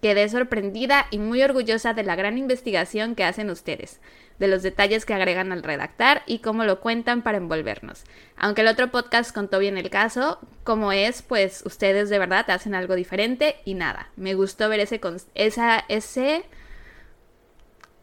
Quedé 0.00 0.28
sorprendida 0.28 1.06
y 1.10 1.18
muy 1.18 1.42
orgullosa 1.42 1.94
de 1.94 2.02
la 2.02 2.16
gran 2.16 2.38
investigación 2.38 3.14
que 3.14 3.24
hacen 3.24 3.50
ustedes, 3.50 4.00
de 4.38 4.48
los 4.48 4.62
detalles 4.62 5.04
que 5.04 5.14
agregan 5.14 5.52
al 5.52 5.62
redactar 5.62 6.22
y 6.26 6.40
cómo 6.40 6.64
lo 6.64 6.80
cuentan 6.80 7.22
para 7.22 7.38
envolvernos. 7.38 8.04
Aunque 8.36 8.62
el 8.62 8.68
otro 8.68 8.90
podcast 8.90 9.34
contó 9.34 9.58
bien 9.58 9.78
el 9.78 9.90
caso, 9.90 10.38
como 10.64 10.92
es, 10.92 11.22
pues 11.22 11.62
ustedes 11.64 12.10
de 12.10 12.18
verdad 12.18 12.50
hacen 12.50 12.74
algo 12.74 12.94
diferente 12.94 13.56
y 13.64 13.74
nada. 13.74 14.10
Me 14.16 14.34
gustó 14.34 14.68
ver 14.68 14.80
ese, 14.80 15.00
esa, 15.34 15.84
ese 15.88 16.44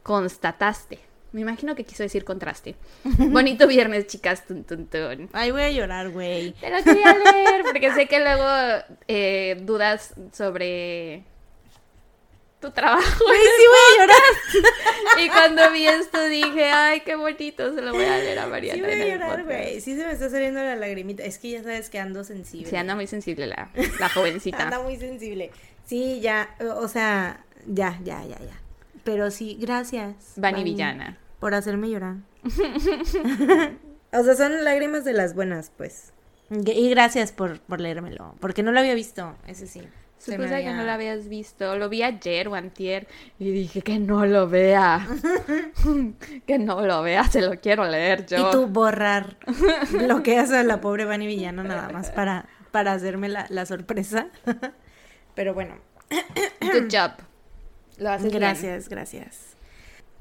constataste. 0.02 1.00
Me 1.32 1.42
imagino 1.42 1.74
que 1.74 1.84
quiso 1.84 2.04
decir 2.04 2.24
contraste. 2.24 2.76
Bonito 3.04 3.68
viernes, 3.68 4.06
chicas. 4.06 4.46
Tun, 4.46 4.64
tun, 4.64 4.86
tun. 4.86 5.30
Ay, 5.34 5.50
voy 5.50 5.62
a 5.62 5.72
llorar, 5.72 6.12
güey. 6.12 6.54
Pero 6.62 6.84
quería 6.84 7.18
leer, 7.18 7.64
porque 7.64 7.92
sé 7.92 8.08
que 8.08 8.20
luego 8.20 8.46
eh, 9.08 9.58
dudas 9.62 10.14
sobre 10.32 11.24
tu 12.64 12.72
trabajo. 12.72 13.26
Ay, 13.30 13.40
sí 13.40 13.64
voy 13.68 13.82
a 13.86 14.02
llorar. 14.02 15.26
y 15.26 15.30
cuando 15.30 15.72
vi 15.72 15.86
esto 15.86 16.24
dije, 16.26 16.72
ay, 16.72 17.02
qué 17.02 17.16
bonito, 17.16 17.76
se 17.76 17.82
lo 17.82 17.92
voy 17.92 18.06
a 18.06 18.18
leer 18.18 18.40
a 18.40 18.48
Mariana. 18.48 18.76
Sí 18.76 18.82
voy 18.82 19.02
a 19.02 19.06
llorar, 19.06 19.44
güey. 19.44 19.82
Sí 19.82 19.96
se 19.96 20.06
me 20.06 20.14
está 20.14 20.30
saliendo 20.30 20.62
la 20.62 20.76
lagrimita. 20.78 21.24
Es 21.24 21.38
que 21.40 21.52
ya 21.52 21.64
sabes 21.64 21.90
que 21.90 22.00
ando 22.00 22.24
sensible. 22.24 22.70
Sí, 22.70 22.76
anda 22.76 22.96
muy 22.96 23.08
sensible 23.08 23.48
la, 23.48 23.70
la 24.00 24.10
jovencita. 24.10 24.58
anda 24.64 24.80
muy 24.80 24.96
sensible. 24.96 25.52
Sí, 25.86 26.22
ya, 26.22 26.56
o 26.78 26.88
sea, 26.88 27.44
ya, 27.68 28.00
ya, 28.04 28.24
ya, 28.24 28.40
ya. 28.40 28.62
Pero 29.04 29.30
sí, 29.30 29.58
gracias. 29.60 30.16
Vani 30.38 30.64
Villana 30.64 31.18
por 31.44 31.54
hacerme 31.56 31.90
llorar. 31.90 32.16
o 34.14 34.24
sea, 34.24 34.36
son 34.36 34.64
lágrimas 34.64 35.04
de 35.04 35.12
las 35.12 35.36
buenas, 35.36 35.74
pues. 35.76 36.14
Y 36.50 36.90
gracias 36.90 37.34
por, 37.34 37.60
por 37.60 37.82
leérmelo, 37.82 38.36
porque 38.40 38.64
no 38.64 38.72
lo 38.72 38.80
había 38.80 38.94
visto, 38.94 39.36
ese 39.46 39.68
sí. 39.68 39.82
Supuse 40.24 40.64
que 40.64 40.72
no 40.72 40.84
lo 40.84 40.92
habías 40.92 41.28
visto. 41.28 41.76
Lo 41.76 41.90
vi 41.90 42.02
ayer 42.02 42.48
o 42.48 42.56
antier 42.56 43.08
y 43.40 43.52
dije 43.52 43.82
que 43.82 44.00
no 44.00 44.26
lo 44.26 44.48
vea. 44.48 45.06
que 46.48 46.58
no 46.58 46.86
lo 46.86 47.02
vea, 47.02 47.26
se 47.26 47.42
lo 47.42 47.60
quiero 47.60 47.86
leer 47.86 48.26
yo. 48.26 48.38
Y 48.38 48.52
tú 48.52 48.68
borrar 48.68 49.36
lo 49.92 50.24
que 50.24 50.40
hace 50.40 50.64
la 50.64 50.80
pobre 50.80 51.04
Vani 51.04 51.28
Villano 51.28 51.66
nada 51.66 51.90
más 51.90 52.10
para, 52.12 52.48
para 52.72 52.94
hacerme 52.94 53.28
la, 53.28 53.48
la 53.50 53.66
sorpresa. 53.66 54.28
Pero 55.36 55.54
bueno. 55.54 55.76
Good 56.62 56.90
job. 56.90 57.12
Lo 57.98 58.10
haces 58.10 58.32
Gracias, 58.32 58.88
gracias. 58.88 59.58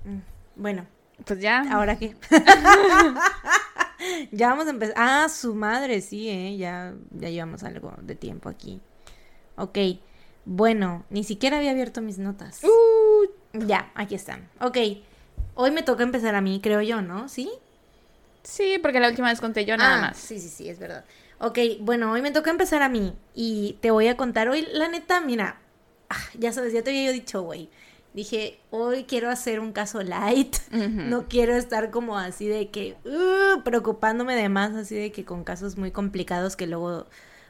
Mm, 0.05 0.19
bueno, 0.57 0.87
pues 1.25 1.39
ya. 1.39 1.63
¿Ahora 1.71 1.97
qué? 1.97 2.17
ya 4.33 4.49
vamos 4.49 4.67
a 4.67 4.71
empezar. 4.71 4.97
Ah, 4.99 5.29
su 5.29 5.55
madre, 5.55 6.01
sí, 6.01 6.29
¿eh? 6.29 6.57
Ya, 6.57 6.93
ya 7.13 7.29
llevamos 7.29 7.63
algo 7.63 7.95
de 8.03 8.17
tiempo 8.17 8.49
aquí. 8.49 8.81
Ok. 9.57 9.79
Bueno, 10.45 11.05
ni 11.11 11.25
siquiera 11.25 11.59
había 11.59 11.71
abierto 11.71 12.01
mis 12.01 12.19
notas. 12.19 12.63
Uh. 12.65 13.29
Ya, 13.67 13.93
aquí 13.95 14.15
están. 14.15 14.49
Ok. 14.61 14.79
Hoy 15.55 15.71
me 15.71 15.83
toca 15.83 16.03
empezar 16.03 16.35
a 16.35 16.41
mí, 16.41 16.61
creo 16.63 16.81
yo, 16.81 17.03
¿no? 17.03 17.29
¿Sí? 17.29 17.51
Sí, 18.43 18.79
porque 18.83 19.01
la 19.01 19.09
última 19.09 19.29
vez 19.29 19.41
conté 19.41 19.65
yo 19.65 19.77
nada 19.77 19.99
ah, 19.99 20.01
más. 20.01 20.17
Sí, 20.17 20.41
sí, 20.41 20.49
sí, 20.49 20.69
es 20.69 20.79
verdad. 20.79 21.05
Ok, 21.39 21.59
bueno, 21.81 22.11
hoy 22.13 22.23
me 22.23 22.31
toca 22.31 22.51
empezar 22.51 22.83
a 22.83 22.89
mí 22.89 23.15
y 23.35 23.77
te 23.81 23.91
voy 23.91 24.09
a 24.09 24.17
contar 24.17 24.49
hoy, 24.49 24.67
la 24.73 24.89
neta, 24.89 25.21
mira, 25.21 25.61
ah, 26.09 26.17
ya 26.39 26.53
sabes, 26.53 26.73
ya 26.73 26.83
te 26.83 26.91
había 26.91 27.13
dicho, 27.13 27.43
güey 27.43 27.69
dije, 28.15 28.59
hoy 28.71 29.05
quiero 29.05 29.31
hacer 29.31 29.61
un 29.61 29.73
caso 29.73 30.03
light, 30.03 30.57
no 30.71 31.29
quiero 31.29 31.55
estar 31.55 31.91
como 31.91 32.19
así 32.19 32.47
de 32.47 32.71
que, 32.71 32.97
uh, 33.05 33.63
preocupándome 33.63 34.35
de 34.35 34.49
más, 34.49 34.75
así 34.75 34.95
de 34.95 35.13
que 35.13 35.25
con 35.25 35.45
casos 35.45 35.77
muy 35.77 35.91
complicados 35.91 36.57
que 36.57 36.67
luego 36.67 37.07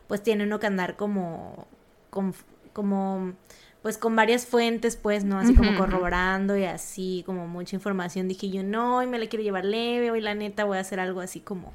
pues 0.06 0.22
tiene 0.22 0.44
uno 0.44 0.60
que 0.60 0.66
andar 0.66 0.96
como, 0.96 1.66
como, 2.12 3.33
pues 3.81 3.98
con 3.98 4.14
varias 4.14 4.46
fuentes, 4.46 4.96
pues, 4.96 5.25
¿no? 5.25 5.38
Así 5.38 5.55
como 5.55 5.77
corroborando 5.77 6.57
y 6.57 6.64
así, 6.64 7.22
como 7.27 7.48
mucha 7.48 7.75
información. 7.75 8.29
Dije 8.29 8.51
yo, 8.51 8.62
no, 8.62 8.98
hoy 8.98 9.07
me 9.07 9.18
la 9.18 9.27
quiero 9.27 9.42
llevar 9.42 9.64
leve, 9.64 10.11
hoy 10.11 10.20
la 10.20 10.35
neta 10.35 10.64
voy 10.64 10.79
a 10.79 10.81
hacer 10.81 11.01
algo 11.01 11.20
así 11.20 11.40
como, 11.40 11.72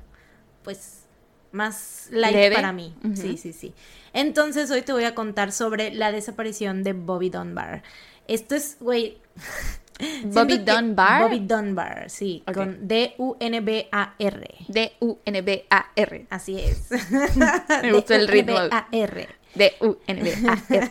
pues, 0.63 1.03
más 1.51 2.07
light 2.11 2.53
para 2.53 2.71
mí. 2.71 2.95
Sí, 3.15 3.37
sí, 3.37 3.51
sí. 3.51 3.73
Entonces 4.13 4.69
hoy 4.71 4.83
te 4.83 4.93
voy 4.93 5.05
a 5.05 5.15
contar 5.15 5.51
sobre 5.51 5.91
la 5.93 6.11
desaparición 6.11 6.83
de 6.83 6.93
Bobby 6.93 7.29
Dunbar. 7.29 7.83
Esto 8.27 8.55
es, 8.55 8.77
güey. 8.79 9.17
Bobby 10.25 10.59
Dunbar. 10.59 11.23
Bobby 11.23 11.39
Dunbar, 11.39 12.09
sí, 12.09 12.43
con 12.53 12.87
D-U-N-B-A-R. 12.87 14.55
D-U-N-B-A-R. 14.67 16.27
Así 16.29 16.59
es. 16.59 16.89
Me 17.81 17.93
gustó 17.93 18.13
el 18.13 18.27
ritmo. 18.27 18.53
D-U-N-B-A-R. 18.59 19.36
D-U-N-B-A-R. 19.55 20.89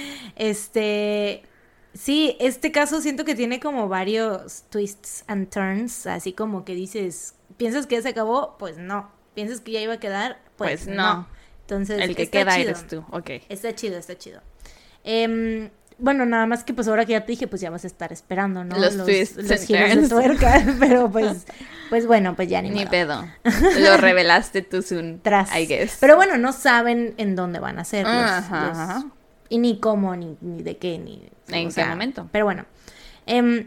este. 0.36 1.42
Sí, 1.94 2.36
este 2.38 2.70
caso 2.70 3.00
siento 3.00 3.24
que 3.24 3.34
tiene 3.34 3.60
como 3.60 3.88
varios 3.88 4.64
twists 4.70 5.24
and 5.26 5.48
turns, 5.50 6.06
así 6.06 6.32
como 6.32 6.64
que 6.64 6.74
dices, 6.74 7.34
¿piensas 7.56 7.86
que 7.86 7.96
ya 7.96 8.02
se 8.02 8.08
acabó? 8.10 8.56
Pues 8.58 8.78
no. 8.78 9.10
¿Piensas 9.34 9.60
que 9.60 9.72
ya 9.72 9.80
iba 9.80 9.94
a 9.94 10.00
quedar? 10.00 10.40
Pues, 10.56 10.84
pues 10.84 10.96
no. 10.96 11.26
Entonces, 11.62 12.00
el 12.00 12.14
que 12.14 12.28
queda 12.28 12.56
eres 12.56 12.86
tú, 12.86 13.04
ok. 13.10 13.30
Está 13.48 13.74
chido, 13.74 13.98
está 13.98 14.16
chido. 14.16 14.42
Eh, 15.04 15.70
bueno, 15.98 16.24
nada 16.24 16.46
más 16.46 16.64
que 16.64 16.72
pues 16.72 16.86
ahora 16.88 17.04
que 17.04 17.12
ya 17.12 17.24
te 17.24 17.32
dije, 17.32 17.48
pues 17.48 17.60
ya 17.60 17.70
vas 17.70 17.84
a 17.84 17.88
estar 17.88 18.12
esperando, 18.12 18.64
¿no? 18.64 18.78
Los, 18.78 18.96
twists 19.04 19.48
los 19.48 19.62
giros 19.62 19.94
de 19.96 20.08
tuerca, 20.08 20.64
pero 20.78 21.10
pues, 21.10 21.44
pues 21.90 22.06
bueno, 22.06 22.36
pues 22.36 22.48
ya 22.48 22.62
ni 22.62 22.70
Ni 22.70 22.86
pedo. 22.86 23.26
Lo 23.80 23.96
revelaste 23.96 24.62
tú 24.62 24.82
soon, 24.82 25.20
Tras. 25.20 25.54
I 25.56 25.66
guess. 25.66 25.98
Pero 26.00 26.16
bueno, 26.16 26.38
no 26.38 26.52
saben 26.52 27.14
en 27.16 27.34
dónde 27.34 27.58
van 27.58 27.78
a 27.78 27.84
ser 27.84 28.06
ajá, 28.06 29.04
y 29.48 29.58
ni 29.58 29.80
cómo, 29.80 30.14
ni, 30.14 30.36
ni 30.40 30.62
de 30.62 30.76
qué, 30.76 30.98
ni... 30.98 31.28
En 31.48 31.72
qué 31.72 31.84
momento. 31.84 32.28
Pero 32.30 32.44
bueno. 32.44 32.66
Em, 33.26 33.66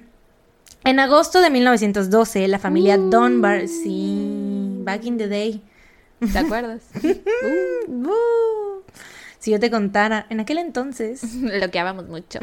en 0.84 1.00
agosto 1.00 1.42
de 1.42 1.50
1912, 1.50 2.48
la 2.48 2.60
familia 2.60 2.98
Dunbar, 2.98 3.68
sí, 3.68 4.80
back 4.84 5.04
in 5.06 5.18
the 5.18 5.28
day. 5.28 5.64
¿Te 6.32 6.40
acuerdas? 6.40 6.84
uh, 7.04 7.92
uh. 7.92 8.71
Si 9.42 9.50
yo 9.50 9.60
te 9.60 9.72
contara, 9.72 10.28
en 10.30 10.40
aquel 10.40 10.60
entonces... 10.60 11.34
Lo 11.42 11.72
que 11.72 11.80
amamos 11.80 12.08
mucho. 12.08 12.38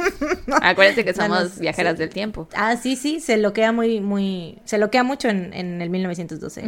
Acuérdate 0.62 1.04
que 1.04 1.12
somos 1.12 1.58
viajeras 1.58 1.98
del 1.98 2.08
tiempo. 2.08 2.48
Ah, 2.54 2.76
sí, 2.76 2.96
sí, 2.96 3.20
se 3.20 3.36
loquea 3.36 3.70
muy, 3.70 4.00
muy... 4.00 4.58
Se 4.64 4.78
loquea 4.78 5.02
mucho 5.02 5.28
en, 5.28 5.52
en 5.52 5.82
el 5.82 5.90
1912. 5.90 6.64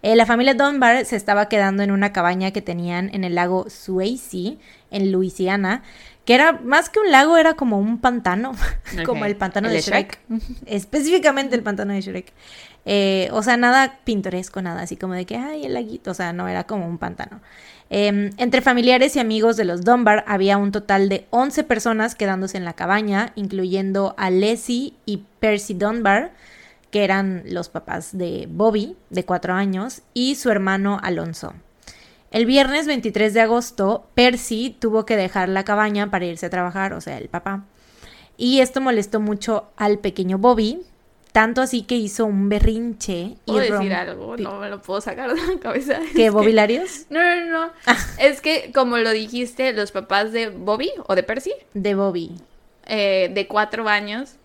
Eh, 0.00 0.16
la 0.16 0.24
familia 0.24 0.54
Dunbar 0.54 1.04
se 1.04 1.14
estaba 1.14 1.50
quedando 1.50 1.82
en 1.82 1.90
una 1.90 2.14
cabaña 2.14 2.52
que 2.52 2.62
tenían 2.62 3.10
en 3.12 3.24
el 3.24 3.34
lago 3.34 3.68
Swayze, 3.68 4.56
en 4.90 5.12
Luisiana, 5.12 5.82
que 6.24 6.34
era 6.34 6.52
más 6.52 6.88
que 6.88 7.00
un 7.00 7.10
lago, 7.10 7.36
era 7.36 7.52
como 7.52 7.78
un 7.78 7.98
pantano, 7.98 8.54
como 9.04 9.26
el 9.26 9.36
pantano 9.36 9.68
de 9.68 9.82
Shrek. 9.82 10.18
Específicamente 10.64 11.54
el 11.54 11.62
pantano 11.62 11.92
de 11.92 12.00
Shrek. 12.00 12.32
Eh, 12.84 13.28
o 13.32 13.42
sea, 13.42 13.58
nada 13.58 13.98
pintoresco, 14.04 14.62
nada 14.62 14.82
así 14.82 14.96
como 14.96 15.12
de 15.12 15.26
que, 15.26 15.36
ay, 15.36 15.66
el 15.66 15.74
laguito, 15.74 16.12
o 16.12 16.14
sea, 16.14 16.32
no, 16.32 16.48
era 16.48 16.64
como 16.64 16.88
un 16.88 16.96
pantano. 16.96 17.40
Em, 17.94 18.30
entre 18.38 18.62
familiares 18.62 19.16
y 19.16 19.18
amigos 19.18 19.58
de 19.58 19.66
los 19.66 19.84
Dunbar 19.84 20.24
había 20.26 20.56
un 20.56 20.72
total 20.72 21.10
de 21.10 21.26
11 21.28 21.62
personas 21.62 22.14
quedándose 22.14 22.56
en 22.56 22.64
la 22.64 22.72
cabaña, 22.72 23.32
incluyendo 23.34 24.14
a 24.16 24.30
Leslie 24.30 24.94
y 25.04 25.24
Percy 25.40 25.74
Dunbar, 25.74 26.32
que 26.90 27.04
eran 27.04 27.42
los 27.44 27.68
papás 27.68 28.16
de 28.16 28.48
Bobby, 28.50 28.96
de 29.10 29.26
cuatro 29.26 29.52
años, 29.52 30.00
y 30.14 30.36
su 30.36 30.48
hermano 30.48 31.00
Alonso. 31.02 31.52
El 32.30 32.46
viernes 32.46 32.86
23 32.86 33.34
de 33.34 33.42
agosto, 33.42 34.06
Percy 34.14 34.74
tuvo 34.80 35.04
que 35.04 35.18
dejar 35.18 35.50
la 35.50 35.64
cabaña 35.64 36.10
para 36.10 36.24
irse 36.24 36.46
a 36.46 36.50
trabajar, 36.50 36.94
o 36.94 37.02
sea, 37.02 37.18
el 37.18 37.28
papá. 37.28 37.66
Y 38.38 38.60
esto 38.60 38.80
molestó 38.80 39.20
mucho 39.20 39.66
al 39.76 39.98
pequeño 39.98 40.38
Bobby, 40.38 40.80
tanto 41.32 41.62
así 41.62 41.82
que 41.82 41.96
hizo 41.96 42.26
un 42.26 42.48
berrinche. 42.48 43.36
¿Puedo 43.46 43.64
y 43.64 43.70
decir 43.70 43.94
algo? 43.94 44.36
No 44.36 44.60
me 44.60 44.68
lo 44.68 44.80
puedo 44.80 45.00
sacar 45.00 45.34
de 45.34 45.40
la 45.40 45.58
cabeza. 45.58 45.98
¿Qué, 46.14 46.30
Bobby 46.30 46.52
Larios? 46.52 47.06
No, 47.10 47.20
no, 47.20 47.46
no. 47.46 47.72
Ah. 47.86 47.96
Es 48.18 48.40
que, 48.40 48.70
como 48.72 48.98
lo 48.98 49.10
dijiste, 49.10 49.72
los 49.72 49.92
papás 49.92 50.32
de 50.32 50.50
Bobby 50.50 50.90
o 51.06 51.14
de 51.14 51.22
Percy. 51.22 51.52
De 51.74 51.94
Bobby. 51.94 52.32
Eh, 52.86 53.30
de 53.32 53.46
cuatro 53.46 53.88
años 53.88 54.36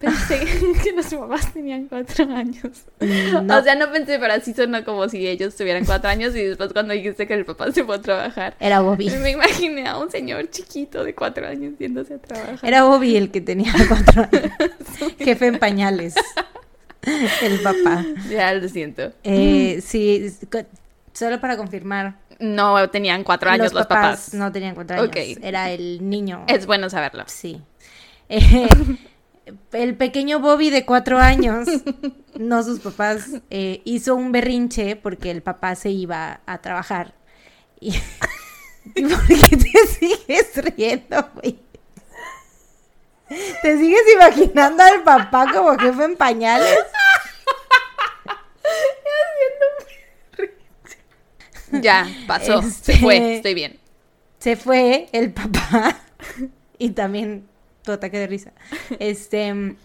Pensé 0.00 0.38
que 0.82 0.92
los 0.92 1.12
papás 1.12 1.52
tenían 1.52 1.86
cuatro 1.86 2.24
años. 2.34 2.86
Mm, 3.00 3.50
o 3.50 3.62
sea, 3.62 3.74
no 3.74 3.92
pensé, 3.92 4.18
pero 4.18 4.32
así 4.32 4.54
sonó 4.54 4.82
como 4.82 5.06
si 5.10 5.28
ellos 5.28 5.54
tuvieran 5.54 5.84
cuatro 5.84 6.08
años 6.08 6.34
y 6.34 6.42
después 6.42 6.72
cuando 6.72 6.94
dijiste 6.94 7.26
que 7.26 7.34
el 7.34 7.44
papá 7.44 7.70
se 7.70 7.84
fue 7.84 7.96
a 7.96 8.00
trabajar. 8.00 8.56
Era 8.60 8.80
Bobby. 8.80 9.10
Me 9.10 9.32
imaginé 9.32 9.86
a 9.86 9.98
un 9.98 10.10
señor 10.10 10.48
chiquito 10.48 11.04
de 11.04 11.14
cuatro 11.14 11.46
años 11.46 11.74
yéndose 11.78 12.14
a 12.14 12.18
trabajar. 12.18 12.58
Era 12.62 12.84
Bobby 12.84 13.14
el 13.14 13.30
que 13.30 13.42
tenía 13.42 13.74
cuatro 13.88 14.22
años. 14.22 14.52
Jefe 15.18 15.46
en 15.48 15.58
pañales. 15.58 16.14
El 17.42 17.60
papá. 17.60 18.02
Ya 18.30 18.54
lo 18.54 18.66
siento. 18.70 19.12
Eh, 19.22 19.82
sí, 19.84 20.34
solo 21.12 21.40
para 21.42 21.58
confirmar. 21.58 22.16
No 22.38 22.88
tenían 22.88 23.22
cuatro 23.22 23.50
años 23.50 23.74
los, 23.74 23.86
papás, 23.86 24.32
No 24.32 24.50
tenían 24.50 24.74
cuatro 24.74 24.98
años. 24.98 25.14
Era 25.42 25.70
el 25.70 26.08
niño. 26.08 26.44
Es 26.48 26.64
bueno 26.64 26.88
saberlo. 26.88 27.24
Sí. 27.26 27.60
Eh, 28.30 28.66
el 29.72 29.96
pequeño 29.96 30.40
Bobby 30.40 30.70
de 30.70 30.84
cuatro 30.84 31.18
años, 31.18 31.68
no 32.38 32.62
sus 32.62 32.80
papás, 32.80 33.28
eh, 33.50 33.82
hizo 33.84 34.14
un 34.14 34.32
berrinche 34.32 34.96
porque 34.96 35.30
el 35.30 35.42
papá 35.42 35.74
se 35.74 35.90
iba 35.90 36.40
a 36.46 36.58
trabajar. 36.58 37.14
¿Y, 37.80 37.92
por 38.94 39.26
qué 39.26 39.56
te 39.56 39.86
sigues 39.98 40.76
riendo, 40.76 41.28
güey? 41.34 41.58
¿Te 43.62 43.78
sigues 43.78 44.02
imaginando 44.14 44.82
al 44.82 45.04
papá 45.04 45.46
como 45.52 45.78
jefe 45.78 46.04
en 46.04 46.16
pañales? 46.16 46.78
Ya, 51.72 52.08
pasó. 52.26 52.62
se 52.62 52.96
fue, 52.96 53.16
este, 53.16 53.36
estoy 53.36 53.54
bien. 53.54 53.80
Se 54.38 54.56
fue 54.56 55.08
el 55.12 55.32
papá 55.32 55.96
y 56.78 56.90
también 56.90 57.49
tu 57.82 57.92
ataque 57.92 58.18
de 58.18 58.26
risa. 58.26 58.52
Este. 58.98 59.76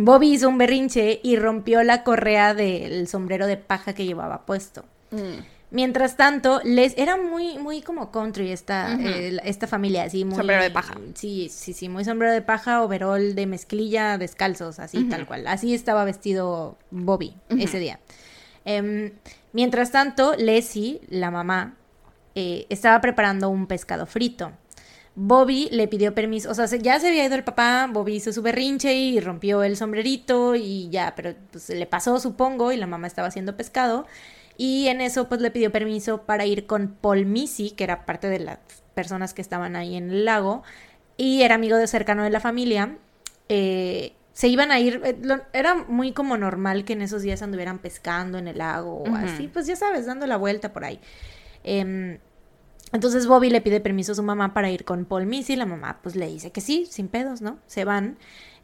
Bobby 0.00 0.32
hizo 0.32 0.48
un 0.48 0.58
berrinche 0.58 1.20
y 1.24 1.36
rompió 1.36 1.82
la 1.82 2.04
correa 2.04 2.54
del 2.54 3.08
sombrero 3.08 3.48
de 3.48 3.56
paja 3.56 3.94
que 3.94 4.06
llevaba 4.06 4.46
puesto. 4.46 4.84
Mm. 5.10 5.40
Mientras 5.70 6.16
tanto, 6.16 6.62
les 6.64 6.96
era 6.96 7.18
muy, 7.18 7.58
muy 7.58 7.82
como 7.82 8.10
country 8.10 8.52
esta, 8.52 8.94
eh, 8.94 9.38
esta 9.44 9.66
familia, 9.66 10.04
así 10.04 10.24
muy. 10.24 10.36
Sombrero 10.36 10.62
de 10.62 10.70
paja. 10.70 10.94
Sí, 11.14 11.48
sí, 11.50 11.74
sí, 11.74 11.90
muy 11.90 12.06
sombrero 12.06 12.32
de 12.32 12.40
paja, 12.40 12.82
overol 12.82 13.34
de 13.34 13.46
mezclilla, 13.46 14.16
descalzos, 14.16 14.78
así, 14.78 15.04
tal 15.04 15.26
cual. 15.26 15.46
Así 15.46 15.74
estaba 15.74 16.04
vestido 16.04 16.78
Bobby 16.90 17.34
ese 17.50 17.78
día. 17.80 18.00
Em, 18.64 19.12
mientras 19.52 19.90
tanto, 19.90 20.34
Leslie, 20.38 21.02
la 21.10 21.30
mamá, 21.30 21.74
eh, 22.34 22.66
estaba 22.70 23.00
preparando 23.02 23.50
un 23.50 23.66
pescado 23.66 24.06
frito. 24.06 24.52
Bobby 25.20 25.68
le 25.72 25.88
pidió 25.88 26.14
permiso, 26.14 26.48
o 26.48 26.54
sea, 26.54 26.66
ya 26.66 27.00
se 27.00 27.08
había 27.08 27.24
ido 27.24 27.34
el 27.34 27.42
papá, 27.42 27.90
Bobby 27.92 28.14
hizo 28.14 28.32
su 28.32 28.40
berrinche 28.40 28.94
y 28.94 29.18
rompió 29.18 29.64
el 29.64 29.76
sombrerito 29.76 30.54
y 30.54 30.88
ya, 30.90 31.14
pero 31.16 31.34
pues 31.50 31.68
le 31.70 31.86
pasó, 31.86 32.20
supongo, 32.20 32.70
y 32.70 32.76
la 32.76 32.86
mamá 32.86 33.08
estaba 33.08 33.26
haciendo 33.26 33.56
pescado. 33.56 34.06
Y 34.56 34.86
en 34.86 35.00
eso 35.00 35.28
pues 35.28 35.40
le 35.40 35.50
pidió 35.50 35.72
permiso 35.72 36.22
para 36.22 36.46
ir 36.46 36.66
con 36.66 36.96
Paul 37.00 37.26
Missy, 37.26 37.72
que 37.72 37.82
era 37.82 38.06
parte 38.06 38.28
de 38.28 38.38
las 38.38 38.58
personas 38.94 39.34
que 39.34 39.42
estaban 39.42 39.74
ahí 39.74 39.96
en 39.96 40.10
el 40.10 40.24
lago, 40.24 40.62
y 41.16 41.42
era 41.42 41.56
amigo 41.56 41.76
de 41.76 41.88
cercano 41.88 42.22
de 42.22 42.30
la 42.30 42.38
familia. 42.38 42.96
Eh, 43.48 44.12
se 44.32 44.46
iban 44.46 44.70
a 44.70 44.78
ir, 44.78 45.02
eh, 45.04 45.18
era 45.52 45.74
muy 45.74 46.12
como 46.12 46.36
normal 46.36 46.84
que 46.84 46.92
en 46.92 47.02
esos 47.02 47.22
días 47.22 47.42
anduvieran 47.42 47.80
pescando 47.80 48.38
en 48.38 48.46
el 48.46 48.58
lago 48.58 49.02
o 49.02 49.16
así, 49.16 49.48
pues 49.48 49.66
ya 49.66 49.74
sabes, 49.74 50.06
dando 50.06 50.28
la 50.28 50.36
vuelta 50.36 50.72
por 50.72 50.84
ahí. 50.84 51.00
Eh, 51.64 52.20
entonces 52.92 53.26
Bobby 53.26 53.50
le 53.50 53.60
pide 53.60 53.80
permiso 53.80 54.12
a 54.12 54.14
su 54.14 54.22
mamá 54.22 54.54
para 54.54 54.70
ir 54.70 54.84
con 54.84 55.04
Paul 55.04 55.26
Missy. 55.26 55.56
La 55.56 55.66
mamá 55.66 55.98
pues 56.02 56.16
le 56.16 56.26
dice 56.26 56.50
que 56.52 56.60
sí, 56.60 56.86
sin 56.90 57.08
pedos, 57.08 57.42
¿no? 57.42 57.58
Se 57.66 57.84
van. 57.84 58.16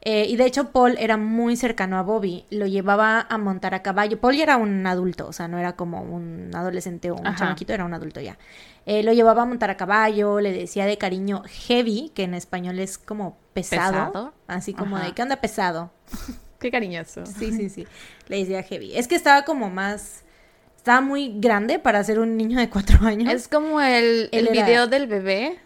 Eh, 0.07 0.27
y 0.29 0.37
de 0.37 0.45
hecho 0.45 0.71
Paul 0.71 0.97
era 0.99 1.17
muy 1.17 1.57
cercano 1.57 1.99
a 1.99 2.03
Bobby. 2.03 2.45
Lo 2.51 2.67
llevaba 2.67 3.27
a 3.29 3.39
montar 3.39 3.75
a 3.75 3.83
caballo. 3.83 4.21
Paul 4.21 4.37
ya 4.37 4.43
era 4.45 4.57
un 4.57 4.87
adulto, 4.87 5.27
o 5.27 5.33
sea, 5.33 5.49
no 5.49 5.59
era 5.59 5.77
como 5.77 6.03
un 6.03 6.51
adolescente 6.55 7.11
o 7.11 7.17
un 7.17 7.35
chamaquito, 7.37 7.73
era 7.73 7.85
un 7.85 7.95
adulto 7.95 8.21
ya. 8.21 8.39
Eh, 8.87 9.03
lo 9.03 9.13
llevaba 9.13 9.43
a 9.43 9.47
montar 9.47 9.71
a 9.71 9.77
caballo, 9.77 10.41
le 10.41 10.53
decía 10.53 10.85
de 10.85 10.99
cariño 10.99 11.43
heavy, 11.47 12.13
que 12.15 12.25
en 12.25 12.35
español 12.35 12.79
es 12.81 12.99
como 12.99 13.39
pesado. 13.55 14.35
Así 14.47 14.75
como 14.75 14.99
de, 14.99 15.13
¿qué 15.13 15.23
onda 15.23 15.37
pesado? 15.37 15.91
Qué 16.59 16.71
cariñoso. 16.71 17.27
Sí, 17.27 17.53
sí, 17.53 17.69
sí. 17.69 17.87
Le 18.29 18.39
decía 18.39 18.63
heavy. 18.63 18.97
Es 18.97 19.07
que 19.07 19.17
estaba 19.17 19.45
como 19.45 19.69
más 19.69 20.24
estaba 20.85 21.01
muy 21.01 21.33
grande 21.41 21.79
para 21.79 22.05
ser 22.05 22.19
un 22.19 22.37
niño 22.37 22.59
de 22.59 22.69
cuatro 22.69 22.99
años. 23.07 23.33
Es 23.33 23.49
como 23.49 23.81
el, 23.81 24.29
el 24.33 24.49
video 24.49 24.87
del 24.87 25.07
bebé. 25.07 25.57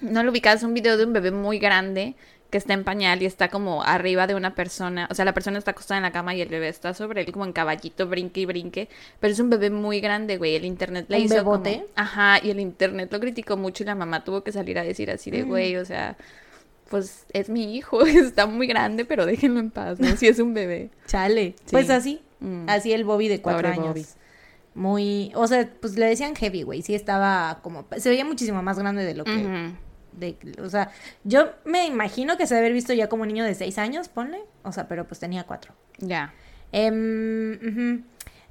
No 0.00 0.22
lo 0.22 0.30
ubicas, 0.30 0.58
es 0.58 0.62
un 0.62 0.72
video 0.72 0.96
de 0.96 1.04
un 1.04 1.12
bebé 1.12 1.32
muy 1.32 1.58
grande 1.58 2.14
que 2.48 2.58
está 2.58 2.74
en 2.74 2.84
pañal 2.84 3.20
y 3.22 3.26
está 3.26 3.48
como 3.48 3.82
arriba 3.82 4.28
de 4.28 4.36
una 4.36 4.54
persona. 4.54 5.08
O 5.10 5.16
sea, 5.16 5.24
la 5.24 5.34
persona 5.34 5.58
está 5.58 5.72
acostada 5.72 5.98
en 5.98 6.04
la 6.04 6.12
cama 6.12 6.32
y 6.36 6.40
el 6.40 6.48
bebé 6.48 6.68
está 6.68 6.94
sobre 6.94 7.22
él 7.22 7.32
como 7.32 7.44
en 7.44 7.52
caballito, 7.52 8.06
brinque 8.06 8.42
y 8.42 8.46
brinque. 8.46 8.88
Pero 9.18 9.32
es 9.32 9.40
un 9.40 9.50
bebé 9.50 9.68
muy 9.68 9.98
grande, 9.98 10.36
güey. 10.36 10.54
El 10.54 10.64
internet 10.64 11.06
le 11.08 11.18
hizo. 11.18 11.34
Bebote? 11.34 11.84
Ajá, 11.96 12.38
y 12.40 12.50
el 12.50 12.60
internet 12.60 13.12
lo 13.12 13.18
criticó 13.18 13.56
mucho 13.56 13.82
y 13.82 13.86
la 13.86 13.96
mamá 13.96 14.22
tuvo 14.22 14.44
que 14.44 14.52
salir 14.52 14.78
a 14.78 14.84
decir 14.84 15.10
así 15.10 15.32
de, 15.32 15.42
mm. 15.42 15.48
güey, 15.48 15.76
o 15.76 15.84
sea 15.84 16.16
pues 16.88 17.26
es 17.32 17.50
mi 17.50 17.76
hijo, 17.76 18.02
está 18.06 18.46
muy 18.46 18.66
grande, 18.66 19.04
pero 19.04 19.26
déjenlo 19.26 19.60
en 19.60 19.70
paz, 19.70 20.00
¿no? 20.00 20.16
Si 20.16 20.26
es 20.26 20.38
un 20.38 20.54
bebé. 20.54 20.88
Chale. 21.06 21.54
Pues 21.70 21.90
así, 21.90 22.22
Mm. 22.40 22.68
Así 22.68 22.92
el 22.92 23.04
Bobby 23.04 23.28
de 23.28 23.40
cuatro 23.40 23.68
años. 23.68 24.16
Muy, 24.74 25.32
o 25.34 25.46
sea, 25.46 25.68
pues 25.80 25.96
le 25.96 26.06
decían 26.06 26.36
heavy, 26.36 26.62
güey. 26.62 26.82
Sí 26.82 26.94
estaba 26.94 27.60
como, 27.62 27.86
se 27.96 28.08
veía 28.10 28.24
muchísimo 28.24 28.62
más 28.62 28.78
grande 28.78 29.04
de 29.04 29.14
lo 29.14 29.24
que, 29.24 29.72
de, 30.12 30.36
o 30.62 30.68
sea, 30.68 30.90
yo 31.24 31.50
me 31.64 31.86
imagino 31.86 32.36
que 32.36 32.46
se 32.46 32.54
debe 32.54 32.66
haber 32.66 32.74
visto 32.74 32.92
ya 32.92 33.08
como 33.08 33.22
un 33.22 33.28
niño 33.28 33.44
de 33.44 33.54
seis 33.54 33.78
años, 33.78 34.08
ponle. 34.08 34.40
O 34.62 34.72
sea, 34.72 34.86
pero 34.86 35.06
pues 35.06 35.20
tenía 35.20 35.44
cuatro. 35.44 35.74
Ya. 35.98 36.32
Eh, 36.72 38.02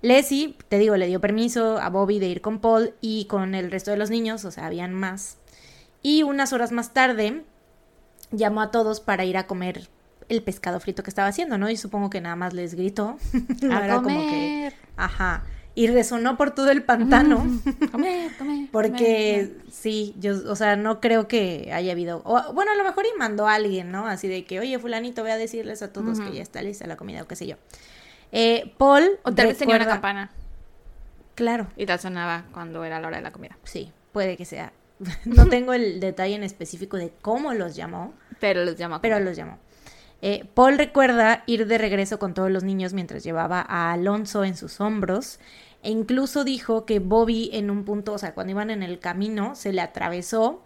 Leslie, 0.01 0.55
te 0.67 0.77
digo, 0.77 0.95
le 0.95 1.07
dio 1.07 1.19
permiso 1.19 1.79
a 1.79 1.89
Bobby 1.89 2.19
de 2.19 2.27
ir 2.27 2.41
con 2.41 2.59
Paul 2.59 2.93
y 3.01 3.25
con 3.25 3.55
el 3.55 3.71
resto 3.71 3.91
de 3.91 3.97
los 3.97 4.09
niños, 4.09 4.45
o 4.45 4.51
sea, 4.51 4.67
habían 4.67 4.93
más. 4.93 5.37
Y 6.01 6.23
unas 6.23 6.53
horas 6.53 6.71
más 6.71 6.93
tarde 6.93 7.43
llamó 8.31 8.61
a 8.61 8.71
todos 8.71 8.99
para 8.99 9.25
ir 9.25 9.37
a 9.37 9.47
comer 9.47 9.89
el 10.29 10.43
pescado 10.43 10.79
frito 10.79 11.03
que 11.03 11.09
estaba 11.09 11.27
haciendo, 11.27 11.57
¿no? 11.57 11.69
Y 11.69 11.77
supongo 11.77 12.09
que 12.09 12.21
nada 12.21 12.35
más 12.35 12.53
les 12.53 12.75
gritó. 12.75 13.17
a 13.71 13.85
era 13.85 14.01
como 14.01 14.19
que. 14.29 14.73
Ajá. 14.95 15.43
Y 15.75 15.87
resonó 15.87 16.37
por 16.37 16.51
todo 16.51 16.71
el 16.71 16.83
pantano. 16.83 17.37
comer, 17.91 18.31
comer. 18.37 18.67
Porque 18.71 19.55
sí, 19.71 20.15
yo, 20.19 20.33
o 20.49 20.55
sea, 20.55 20.75
no 20.75 20.99
creo 20.99 21.27
que 21.27 21.71
haya 21.71 21.91
habido. 21.91 22.21
bueno, 22.53 22.71
a 22.71 22.75
lo 22.75 22.83
mejor 22.83 23.05
y 23.05 23.17
mandó 23.17 23.47
a 23.47 23.53
alguien, 23.53 23.91
¿no? 23.91 24.07
Así 24.07 24.27
de 24.27 24.43
que, 24.43 24.59
oye, 24.59 24.79
Fulanito, 24.79 25.21
voy 25.21 25.31
a 25.31 25.37
decirles 25.37 25.83
a 25.83 25.93
todos 25.93 26.19
que 26.19 26.33
ya 26.33 26.41
está 26.41 26.63
lista 26.63 26.87
la 26.87 26.97
comida 26.97 27.21
o 27.21 27.27
qué 27.27 27.35
sé 27.35 27.45
yo. 27.45 27.57
Eh, 28.31 28.73
Paul. 28.77 29.19
O 29.23 29.31
tal 29.33 29.47
vez 29.47 29.57
tenía 29.57 29.75
una 29.75 29.85
campana. 29.85 30.31
Claro. 31.35 31.67
Y 31.77 31.85
la 31.85 31.99
sonaba 31.99 32.45
cuando 32.51 32.83
era 32.83 32.99
la 32.99 33.07
hora 33.07 33.17
de 33.17 33.23
la 33.23 33.31
comida. 33.31 33.55
Sí, 33.63 33.91
puede 34.11 34.35
que 34.35 34.45
sea. 34.45 34.73
no 35.25 35.47
tengo 35.47 35.73
el 35.73 35.99
detalle 35.99 36.33
en 36.33 36.43
específico 36.43 36.97
de 36.97 37.13
cómo 37.21 37.53
los 37.53 37.75
llamó. 37.75 38.13
Pero 38.39 38.65
los 38.65 38.77
llamó. 38.77 38.99
Pero 38.99 39.19
los 39.19 39.37
llamó. 39.37 39.59
Eh, 40.21 40.45
Paul 40.53 40.77
recuerda 40.77 41.43
ir 41.45 41.67
de 41.67 41.77
regreso 41.77 42.17
con 42.17 42.33
todos 42.33 42.49
los 42.49 42.63
niños 42.63 42.93
mientras 42.93 43.23
llevaba 43.23 43.63
a 43.67 43.91
Alonso 43.91 44.43
en 44.43 44.57
sus 44.57 44.81
hombros 44.81 45.39
e 45.83 45.91
incluso 45.91 46.43
dijo 46.43 46.85
que 46.85 46.99
Bobby 46.99 47.51
en 47.53 47.69
un 47.69 47.85
punto, 47.85 48.13
o 48.13 48.17
sea, 48.17 48.33
cuando 48.33 48.51
iban 48.51 48.71
en 48.71 48.83
el 48.83 48.99
camino, 48.99 49.55
se 49.55 49.71
le 49.71 49.81
atravesó 49.81 50.63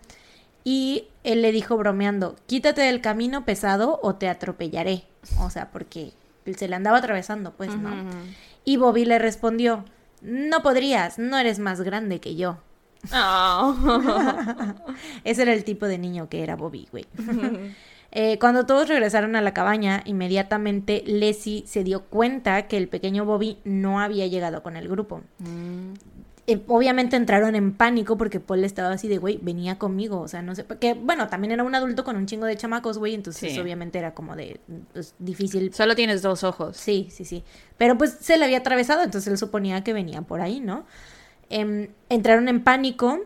y 0.64 1.08
él 1.24 1.42
le 1.42 1.52
dijo 1.52 1.78
bromeando, 1.78 2.36
quítate 2.48 2.82
del 2.82 3.02
camino 3.02 3.46
pesado 3.46 4.00
o 4.04 4.16
te 4.16 4.30
atropellaré. 4.30 5.06
O 5.40 5.50
sea, 5.50 5.72
porque 5.72 6.14
se 6.56 6.68
le 6.68 6.76
andaba 6.76 6.98
atravesando, 6.98 7.54
pues, 7.54 7.76
¿no? 7.76 7.92
Y 8.64 8.78
Bobby 8.78 9.06
le 9.06 9.20
respondió, 9.20 9.86
no 10.22 10.62
podrías, 10.62 11.20
no 11.20 11.38
eres 11.38 11.60
más 11.60 11.82
grande 11.82 12.20
que 12.20 12.36
yo. 12.36 12.58
Oh. 13.14 13.76
Ese 15.24 15.42
era 15.42 15.54
el 15.54 15.64
tipo 15.64 15.88
de 15.88 15.98
niño 15.98 16.30
que 16.30 16.44
era 16.44 16.56
Bobby, 16.56 16.88
güey. 16.92 17.06
Eh, 18.14 18.38
cuando 18.40 18.66
todos 18.66 18.90
regresaron 18.90 19.36
a 19.38 19.42
la 19.42 19.54
cabaña, 19.54 20.02
inmediatamente 20.06 21.02
Leslie 21.06 21.64
se 21.66 21.84
dio 21.84 22.04
cuenta 22.04 22.68
que 22.68 22.76
el 22.76 22.90
pequeño 22.90 23.24
Bobby 23.24 23.60
no 23.64 24.02
había 24.02 24.28
llegado 24.28 24.62
con 24.64 24.76
el 24.76 24.90
grupo. 24.90 25.22
Mm. 25.40 25.94
eh, 26.48 26.62
obviamente 26.68 27.16
entraron 27.16 27.56
en 27.56 27.72
pánico 27.72 28.18
porque 28.18 28.42
Paul 28.42 28.66
estaba 28.66 28.92
así 28.92 29.08
de, 29.08 29.18
güey, 29.18 29.40
venía 29.42 29.78
conmigo, 29.78 30.20
o 30.20 30.28
sea, 30.28 30.42
no 30.42 30.56
sé, 30.56 30.66
porque, 30.66 30.94
bueno, 30.94 31.30
también 31.30 31.52
era 31.54 31.64
un 31.64 31.74
adulto 31.74 32.04
con 32.04 32.18
un 32.18 32.26
chingo 32.26 32.46
de 32.46 32.58
chamacos, 32.58 32.98
güey, 32.98 33.14
entonces 33.14 33.58
obviamente 33.58 34.00
era 34.00 34.14
como 34.14 34.36
de, 34.36 34.60
pues, 34.92 35.16
difícil. 35.20 35.74
Solo 35.74 35.96
tienes 35.96 36.22
dos 36.22 36.44
ojos. 36.44 36.76
Sí, 36.76 37.08
sí, 37.12 37.24
sí. 37.24 37.44
Pero 37.78 37.98
pues 37.98 38.18
se 38.20 38.38
le 38.38 38.44
había 38.44 38.58
atravesado, 38.58 39.04
entonces 39.04 39.32
él 39.32 39.38
suponía 39.38 39.84
que 39.86 39.94
venía 39.94 40.22
por 40.24 40.42
ahí, 40.42 40.60
¿no? 40.60 40.86
Em, 41.50 41.88
entraron 42.10 42.50
en 42.50 42.62
pánico 42.62 43.22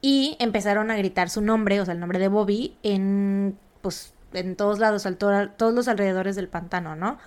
y 0.00 0.36
empezaron 0.40 0.90
a 0.90 0.96
gritar 0.96 1.30
su 1.30 1.40
nombre, 1.40 1.80
o 1.80 1.84
sea, 1.84 1.94
el 1.94 2.00
nombre 2.00 2.18
de 2.18 2.28
Bobby, 2.28 2.76
en, 2.82 3.56
pues, 3.80 4.12
en 4.32 4.56
todos 4.56 4.78
lados, 4.78 5.06
al 5.06 5.16
todos 5.16 5.74
los 5.74 5.88
alrededores 5.88 6.36
del 6.36 6.48
pantano, 6.48 6.96
¿no? 6.96 7.18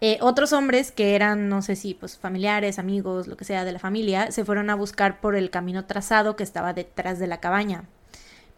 Eh, 0.00 0.18
otros 0.20 0.52
hombres 0.52 0.90
que 0.90 1.14
eran, 1.14 1.48
no 1.48 1.62
sé 1.62 1.76
si, 1.76 1.94
pues 1.94 2.18
familiares, 2.18 2.80
amigos, 2.80 3.28
lo 3.28 3.36
que 3.36 3.44
sea 3.44 3.64
de 3.64 3.70
la 3.70 3.78
familia, 3.78 4.32
se 4.32 4.44
fueron 4.44 4.68
a 4.68 4.74
buscar 4.74 5.20
por 5.20 5.36
el 5.36 5.48
camino 5.50 5.84
trazado 5.84 6.34
que 6.34 6.42
estaba 6.42 6.72
detrás 6.72 7.20
de 7.20 7.28
la 7.28 7.38
cabaña. 7.38 7.84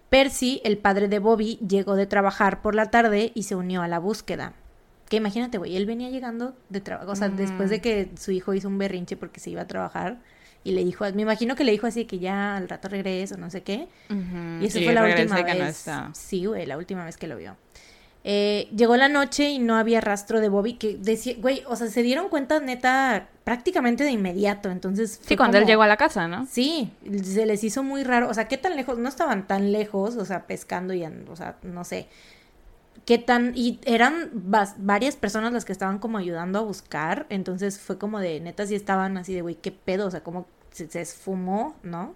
Percy, 0.08 0.62
el 0.64 0.78
padre 0.78 1.08
de 1.08 1.18
Bobby, 1.18 1.56
llegó 1.56 1.96
de 1.96 2.06
trabajar 2.06 2.62
por 2.62 2.74
la 2.74 2.90
tarde 2.90 3.30
y 3.34 3.42
se 3.42 3.56
unió 3.56 3.82
a 3.82 3.88
la 3.88 3.98
búsqueda. 3.98 4.54
Que 5.10 5.16
imagínate, 5.16 5.58
güey, 5.58 5.76
él 5.76 5.84
venía 5.84 6.08
llegando 6.08 6.54
de 6.70 6.80
trabajo, 6.80 7.12
o 7.12 7.16
sea, 7.16 7.28
después 7.28 7.68
de 7.68 7.78
mm. 7.78 7.80
que 7.82 8.10
su 8.16 8.30
hijo 8.30 8.54
hizo 8.54 8.68
un 8.68 8.78
berrinche 8.78 9.18
porque 9.18 9.38
se 9.38 9.50
iba 9.50 9.60
a 9.60 9.66
trabajar 9.66 10.20
y 10.64 10.72
le 10.72 10.82
dijo, 10.82 11.04
me 11.12 11.22
imagino 11.22 11.54
que 11.54 11.64
le 11.64 11.72
dijo 11.72 11.86
así 11.86 12.06
que 12.06 12.18
ya 12.18 12.56
al 12.56 12.68
rato 12.68 12.88
regreso, 12.88 13.36
no 13.36 13.50
sé 13.50 13.62
qué. 13.62 13.86
Y 14.60 14.66
esa 14.66 14.80
fue 14.80 14.94
la 14.94 15.04
última 15.04 15.42
vez. 15.42 15.86
sí, 16.14 16.46
güey, 16.46 16.64
la 16.64 16.78
última 16.78 17.04
vez 17.04 17.16
que 17.18 17.26
lo 17.26 17.36
vio. 17.36 17.56
Eh, 18.26 18.70
llegó 18.74 18.96
la 18.96 19.10
noche 19.10 19.50
y 19.50 19.58
no 19.58 19.76
había 19.76 20.00
rastro 20.00 20.40
de 20.40 20.48
Bobby, 20.48 20.74
que 20.74 20.96
decía, 20.96 21.34
güey, 21.38 21.62
o 21.66 21.76
sea, 21.76 21.88
se 21.88 22.02
dieron 22.02 22.30
cuenta 22.30 22.58
neta 22.58 23.28
prácticamente 23.44 24.02
de 24.02 24.12
inmediato, 24.12 24.70
entonces... 24.70 25.20
Sí, 25.22 25.36
cuando 25.36 25.58
él 25.58 25.66
llegó 25.66 25.82
a 25.82 25.86
la 25.86 25.98
casa, 25.98 26.26
¿no? 26.26 26.46
Sí, 26.50 26.90
se 27.22 27.44
les 27.44 27.62
hizo 27.62 27.82
muy 27.82 28.02
raro, 28.02 28.30
o 28.30 28.32
sea, 28.32 28.48
¿qué 28.48 28.56
tan 28.56 28.76
lejos? 28.76 28.96
No 28.96 29.10
estaban 29.10 29.46
tan 29.46 29.72
lejos, 29.72 30.16
o 30.16 30.24
sea, 30.24 30.46
pescando 30.46 30.94
y, 30.94 31.04
o 31.04 31.36
sea, 31.36 31.58
no 31.62 31.84
sé, 31.84 32.08
qué 33.04 33.18
tan... 33.18 33.52
Y 33.54 33.78
eran 33.84 34.30
varias 34.32 35.16
personas 35.16 35.52
las 35.52 35.66
que 35.66 35.72
estaban 35.72 35.98
como 35.98 36.16
ayudando 36.16 36.58
a 36.58 36.62
buscar, 36.62 37.26
entonces 37.28 37.78
fue 37.78 37.98
como 37.98 38.20
de, 38.20 38.40
neta, 38.40 38.66
sí 38.66 38.74
estaban 38.74 39.18
así 39.18 39.34
de, 39.34 39.42
güey, 39.42 39.56
¿qué 39.56 39.70
pedo? 39.70 40.06
O 40.06 40.10
sea, 40.10 40.22
como 40.22 40.46
se, 40.74 40.88
se 40.88 41.00
esfumó, 41.00 41.76
¿no? 41.82 42.14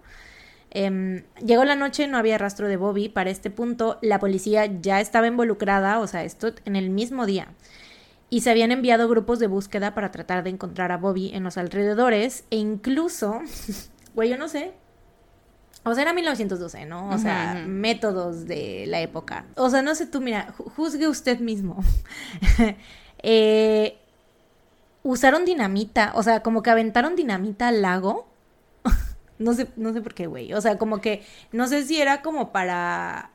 Em, 0.71 1.23
llegó 1.43 1.65
la 1.65 1.75
noche, 1.75 2.07
no 2.07 2.17
había 2.17 2.37
rastro 2.37 2.67
de 2.67 2.77
Bobby. 2.77 3.09
Para 3.09 3.29
este 3.29 3.49
punto, 3.49 3.97
la 4.01 4.19
policía 4.19 4.65
ya 4.65 4.99
estaba 4.99 5.27
involucrada, 5.27 5.99
o 5.99 6.07
sea, 6.07 6.23
esto 6.23 6.53
en 6.65 6.75
el 6.75 6.89
mismo 6.89 7.25
día. 7.25 7.47
Y 8.29 8.41
se 8.41 8.51
habían 8.51 8.71
enviado 8.71 9.07
grupos 9.07 9.39
de 9.39 9.47
búsqueda 9.47 9.95
para 9.95 10.11
tratar 10.11 10.43
de 10.43 10.51
encontrar 10.51 10.91
a 10.91 10.97
Bobby 10.97 11.31
en 11.33 11.43
los 11.43 11.57
alrededores. 11.57 12.43
E 12.51 12.57
incluso, 12.57 13.41
güey, 14.13 14.29
yo 14.29 14.37
no 14.37 14.47
sé. 14.47 14.73
O 15.83 15.93
sea, 15.95 16.03
era 16.03 16.13
1912, 16.13 16.85
¿no? 16.85 17.09
O 17.09 17.17
sea, 17.17 17.63
métodos 17.65 18.45
de 18.45 18.85
la 18.87 18.99
época. 18.99 19.45
O 19.55 19.69
sea, 19.69 19.81
no 19.81 19.95
sé 19.95 20.05
tú, 20.05 20.19
mira, 20.19 20.53
juzgue 20.75 21.07
usted 21.07 21.39
mismo. 21.39 21.79
eh, 23.23 23.97
usaron 25.01 25.45
dinamita, 25.45 26.11
o 26.15 26.21
sea, 26.21 26.43
como 26.43 26.61
que 26.61 26.69
aventaron 26.69 27.15
dinamita 27.15 27.69
al 27.69 27.81
lago 27.81 28.28
no 29.39 29.53
sé, 29.53 29.67
no 29.77 29.93
sé 29.93 30.01
por 30.01 30.13
qué, 30.13 30.27
güey. 30.27 30.53
O 30.53 30.61
sea, 30.61 30.77
como 30.77 31.01
que, 31.01 31.23
no 31.51 31.67
sé 31.67 31.85
si 31.85 31.99
era 31.99 32.21
como 32.21 32.51
para 32.51 33.31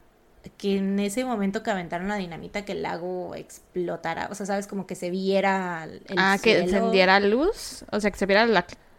que 0.59 0.77
en 0.77 0.99
ese 1.01 1.25
momento 1.25 1.63
que 1.63 1.71
aventaron 1.71 2.09
la 2.09 2.17
dinamita 2.17 2.65
que 2.65 2.73
el 2.73 2.83
lago 2.83 3.35
explotara. 3.35 4.29
O 4.31 4.35
sea, 4.35 4.47
sabes, 4.47 4.67
como 4.67 4.87
que 4.87 4.95
se 4.95 5.11
viera 5.11 5.85
el 5.85 6.03
Ah, 6.17 6.37
que 6.41 6.59
encendiera 6.59 7.19
luz. 7.21 7.85
O 7.91 8.01
sea, 8.01 8.11
que 8.11 8.19
se 8.19 8.27
viera 8.27 8.47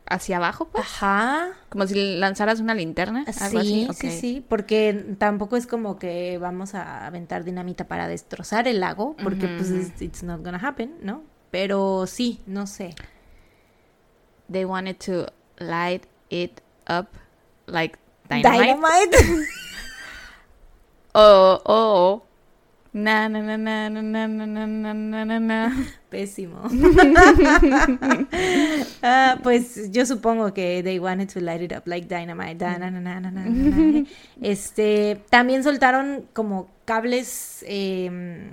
hacia 0.07 0.37
abajo, 0.37 0.69
pues. 0.69 0.83
Ajá. 0.83 1.49
Como 1.69 1.85
si 1.85 2.17
lanzaras 2.17 2.59
una 2.59 2.73
linterna. 2.73 3.25
Algo 3.39 3.61
sí, 3.61 3.87
así. 3.87 4.09
sí, 4.09 4.19
sí. 4.19 4.45
Porque 4.47 5.15
tampoco 5.19 5.55
es 5.55 5.67
como 5.67 5.99
que 5.99 6.39
vamos 6.39 6.73
a 6.73 7.05
aventar 7.05 7.43
dinamita 7.43 7.87
para 7.87 8.07
destrozar 8.07 8.67
el 8.67 8.79
lago. 8.79 9.15
Porque, 9.21 9.47
pues, 9.47 10.01
it's 10.01 10.23
not 10.23 10.43
gonna 10.43 10.57
happen, 10.57 10.95
¿no? 11.01 11.23
Pero 11.51 12.07
sí, 12.07 12.41
no 12.47 12.65
sé. 12.65 12.95
They 14.51 14.65
wanted 14.65 14.97
to 15.05 15.31
light 15.57 16.05
it 16.29 16.61
up 16.87 17.15
like 17.67 17.97
dynamite. 18.29 19.11
Dynamite. 19.11 19.47
oh, 21.15 21.61
oh. 21.65 22.21
Na, 22.95 23.27
na, 23.27 23.41
na, 23.41 23.57
na, 23.57 23.89
na, 23.89 24.01
na, 24.01 24.47
na, 24.47 24.93
na, 24.93 25.25
na, 25.25 25.39
na. 25.39 25.71
Pésimo. 26.09 26.63
uh, 29.03 29.35
pues 29.43 29.91
yo 29.91 30.05
supongo 30.05 30.53
que 30.53 30.81
they 30.81 30.97
wanted 30.97 31.27
to 31.27 31.41
light 31.41 31.61
it 31.61 31.73
up 31.73 31.85
like 31.87 32.07
dynamite. 32.07 32.57
Da, 32.57 32.77
na, 32.77 32.89
na, 32.89 33.01
na, 33.01 33.19
na, 33.19 33.31
na, 33.31 33.43
este, 34.41 35.19
también 35.29 35.61
soltaron 35.61 36.29
como 36.31 36.69
cables 36.85 37.65
eh, 37.67 38.49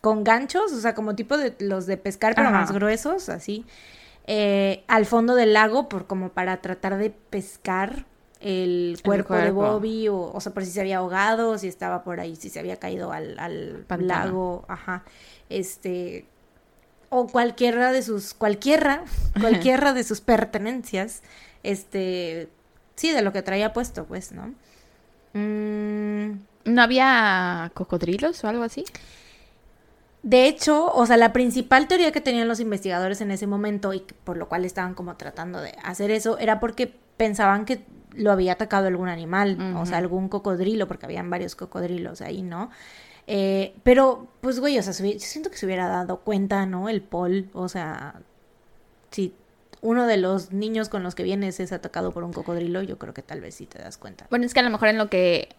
con 0.00 0.24
ganchos, 0.24 0.72
o 0.72 0.80
sea, 0.80 0.94
como 0.94 1.14
tipo 1.14 1.36
de 1.36 1.54
los 1.60 1.84
de 1.84 1.98
pescar, 1.98 2.34
pero 2.34 2.48
Ajá. 2.48 2.60
más 2.60 2.72
gruesos, 2.72 3.28
así. 3.28 3.66
Eh, 4.30 4.84
al 4.88 5.06
fondo 5.06 5.34
del 5.34 5.54
lago 5.54 5.88
por 5.88 6.06
como 6.06 6.28
para 6.28 6.58
tratar 6.58 6.98
de 6.98 7.08
pescar 7.08 8.04
el 8.40 9.00
cuerpo, 9.02 9.34
de 9.34 9.50
Bobby 9.50 10.08
o, 10.08 10.20
o 10.20 10.40
sea 10.42 10.52
por 10.52 10.66
si 10.66 10.70
se 10.70 10.82
había 10.82 10.98
ahogado 10.98 11.56
si 11.56 11.66
estaba 11.66 12.04
por 12.04 12.20
ahí 12.20 12.36
si 12.36 12.50
se 12.50 12.60
había 12.60 12.76
caído 12.76 13.10
al, 13.10 13.38
al 13.38 13.86
lago 14.06 14.66
ajá 14.68 15.02
este 15.48 16.26
o 17.08 17.26
cualquiera 17.26 17.90
de 17.90 18.02
sus 18.02 18.34
cualquiera 18.34 19.02
cualquiera 19.40 19.94
de 19.94 20.04
sus 20.04 20.20
pertenencias 20.20 21.22
este 21.62 22.50
sí 22.96 23.12
de 23.12 23.22
lo 23.22 23.32
que 23.32 23.40
traía 23.40 23.72
puesto 23.72 24.04
pues 24.04 24.32
no 24.32 24.54
mm. 25.32 26.38
no 26.66 26.82
había 26.82 27.72
cocodrilos 27.72 28.44
o 28.44 28.48
algo 28.48 28.62
así 28.62 28.84
de 30.22 30.46
hecho, 30.48 30.92
o 30.92 31.06
sea, 31.06 31.16
la 31.16 31.32
principal 31.32 31.88
teoría 31.88 32.12
que 32.12 32.20
tenían 32.20 32.48
los 32.48 32.60
investigadores 32.60 33.20
en 33.20 33.30
ese 33.30 33.46
momento 33.46 33.94
y 33.94 34.04
por 34.24 34.36
lo 34.36 34.48
cual 34.48 34.64
estaban 34.64 34.94
como 34.94 35.16
tratando 35.16 35.60
de 35.60 35.74
hacer 35.82 36.10
eso 36.10 36.38
era 36.38 36.60
porque 36.60 36.92
pensaban 37.16 37.64
que 37.64 37.84
lo 38.14 38.32
había 38.32 38.52
atacado 38.52 38.88
algún 38.88 39.08
animal, 39.08 39.76
o 39.76 39.86
sea, 39.86 39.98
algún 39.98 40.28
cocodrilo, 40.28 40.88
porque 40.88 41.06
habían 41.06 41.30
varios 41.30 41.54
cocodrilos 41.54 42.20
ahí, 42.20 42.42
¿no? 42.42 42.70
Eh, 43.26 43.74
pero, 43.82 44.26
pues, 44.40 44.58
güey, 44.58 44.78
o 44.78 44.82
sea, 44.82 44.92
yo 44.92 45.20
siento 45.20 45.50
que 45.50 45.56
se 45.56 45.66
hubiera 45.66 45.86
dado 45.86 46.20
cuenta, 46.20 46.66
¿no? 46.66 46.88
El 46.88 47.02
Paul, 47.02 47.50
o 47.52 47.68
sea, 47.68 48.22
si 49.10 49.34
uno 49.82 50.06
de 50.06 50.16
los 50.16 50.52
niños 50.52 50.88
con 50.88 51.02
los 51.02 51.14
que 51.14 51.22
vienes 51.22 51.60
es 51.60 51.72
atacado 51.72 52.10
por 52.10 52.24
un 52.24 52.32
cocodrilo, 52.32 52.82
yo 52.82 52.98
creo 52.98 53.14
que 53.14 53.22
tal 53.22 53.40
vez 53.40 53.54
sí 53.54 53.66
te 53.66 53.78
das 53.78 53.98
cuenta. 53.98 54.26
Bueno, 54.30 54.46
es 54.46 54.54
que 54.54 54.60
a 54.60 54.64
lo 54.64 54.70
mejor 54.70 54.88
en 54.88 54.98
lo 54.98 55.08
que 55.08 55.50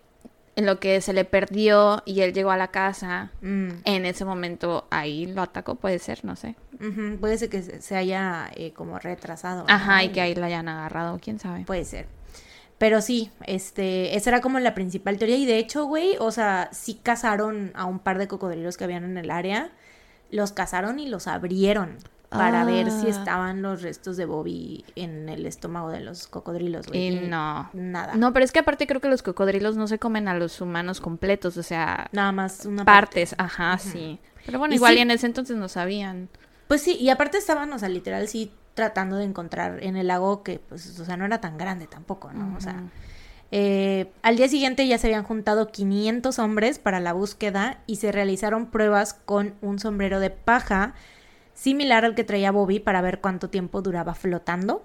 en 0.60 0.66
lo 0.66 0.78
que 0.78 1.00
se 1.00 1.14
le 1.14 1.24
perdió 1.24 2.04
y 2.06 2.20
él 2.20 2.34
llegó 2.34 2.52
a 2.52 2.58
la 2.58 2.68
casa, 2.68 3.32
mm. 3.42 3.70
en 3.86 4.06
ese 4.06 4.26
momento 4.26 4.88
ahí 4.92 5.26
lo 5.26 5.42
atacó, 5.42 5.76
puede 5.76 6.00
ser, 6.00 6.26
no 6.26 6.36
sé. 6.36 6.56
Puede 7.22 7.38
ser 7.38 7.50
que 7.50 7.62
se 7.62 7.96
haya 7.96 8.52
eh, 8.56 8.74
como 8.74 9.00
retrasado. 9.00 9.64
Ajá, 9.70 10.04
y 10.04 10.10
que 10.10 10.20
ahí 10.20 10.36
lo 10.36 10.46
hayan 10.46 10.68
agarrado, 10.68 11.18
quién 11.22 11.40
sabe. 11.40 11.64
Puede 11.64 11.86
ser. 11.86 12.08
Pero 12.78 13.02
sí, 13.02 13.32
este, 13.46 14.18
esa 14.18 14.32
era 14.32 14.42
como 14.42 14.60
la 14.60 14.74
principal 14.74 15.18
teoría. 15.18 15.38
Y 15.38 15.46
de 15.46 15.60
hecho, 15.60 15.86
güey, 15.86 16.18
o 16.20 16.32
sea, 16.32 16.70
sí 16.74 17.00
cazaron 17.02 17.72
a 17.74 17.86
un 17.86 18.00
par 18.00 18.18
de 18.18 18.28
cocodrilos 18.28 18.76
que 18.76 18.84
habían 18.84 19.06
en 19.06 19.18
el 19.18 19.32
área. 19.32 19.72
Los 20.30 20.52
cazaron 20.52 21.00
y 21.00 21.08
los 21.08 21.28
abrieron 21.28 21.98
para 22.30 22.64
ver 22.64 22.92
si 22.92 23.08
ah. 23.08 23.10
estaban 23.10 23.62
los 23.62 23.82
restos 23.82 24.16
de 24.16 24.26
Bobby 24.26 24.86
en 24.96 25.30
el 25.30 25.46
estómago 25.48 25.90
de 25.90 26.00
los 26.02 26.28
cocodrilos, 26.28 26.86
Y 26.94 27.12
no. 27.12 27.70
Nada. 27.74 28.16
No, 28.16 28.34
pero 28.34 28.46
es 28.46 28.52
que 28.52 28.60
aparte 28.60 28.86
creo 28.86 29.02
que 29.02 29.10
los 29.10 29.24
cocodrilos 29.24 29.76
no 29.76 29.88
se 29.88 29.98
comen 29.98 30.28
a 30.28 30.36
los 30.36 30.62
humanos 30.62 31.02
completos, 31.02 31.58
o 31.58 31.64
sea... 31.64 32.08
Nada 32.12 32.32
más 32.32 32.66
una 32.66 32.86
Partes, 32.86 33.34
ajá, 33.38 33.78
sí. 33.80 34.20
Pero 34.46 34.60
bueno, 34.60 34.76
igual 34.76 34.98
y 34.98 35.00
en 35.00 35.12
ese 35.12 35.26
entonces 35.26 35.58
no 35.58 35.68
sabían. 35.68 36.30
Pues 36.68 36.82
sí, 36.82 36.96
y 37.00 37.10
aparte 37.10 37.40
estaban, 37.40 37.74
o 37.74 37.80
sea, 37.80 37.90
literal 37.90 38.28
sí 38.28 38.52
tratando 38.76 39.18
de 39.18 39.26
encontrar 39.26 39.84
en 39.84 39.98
el 39.98 40.08
lago 40.08 40.44
que, 40.44 40.60
pues, 40.60 41.00
o 41.00 41.06
sea, 41.06 41.18
no 41.18 41.26
era 41.26 41.42
tan 41.42 41.58
grande 41.58 41.88
tampoco, 41.88 42.32
¿no? 42.32 42.56
O 42.56 42.62
sea... 42.62 42.84
Eh, 43.52 44.12
al 44.22 44.38
día 44.38 44.48
siguiente 44.48 44.88
ya 44.88 45.00
se 45.00 45.08
habían 45.08 45.24
juntado 45.24 45.72
500 45.72 46.38
hombres 46.38 46.78
para 46.78 47.00
la 47.00 47.14
búsqueda 47.14 47.80
y 47.88 47.96
se 47.96 48.12
realizaron 48.12 48.68
pruebas 48.68 49.16
con 49.16 49.56
un 49.62 49.80
sombrero 49.80 50.20
de 50.20 50.30
paja 50.30 50.94
similar 51.60 52.06
al 52.06 52.16
que 52.16 52.24
traía 52.24 52.52
Bobby 52.52 52.80
para 52.80 53.02
ver 53.02 53.20
cuánto 53.20 53.50
tiempo 53.50 53.82
duraba 53.82 54.14
flotando. 54.16 54.84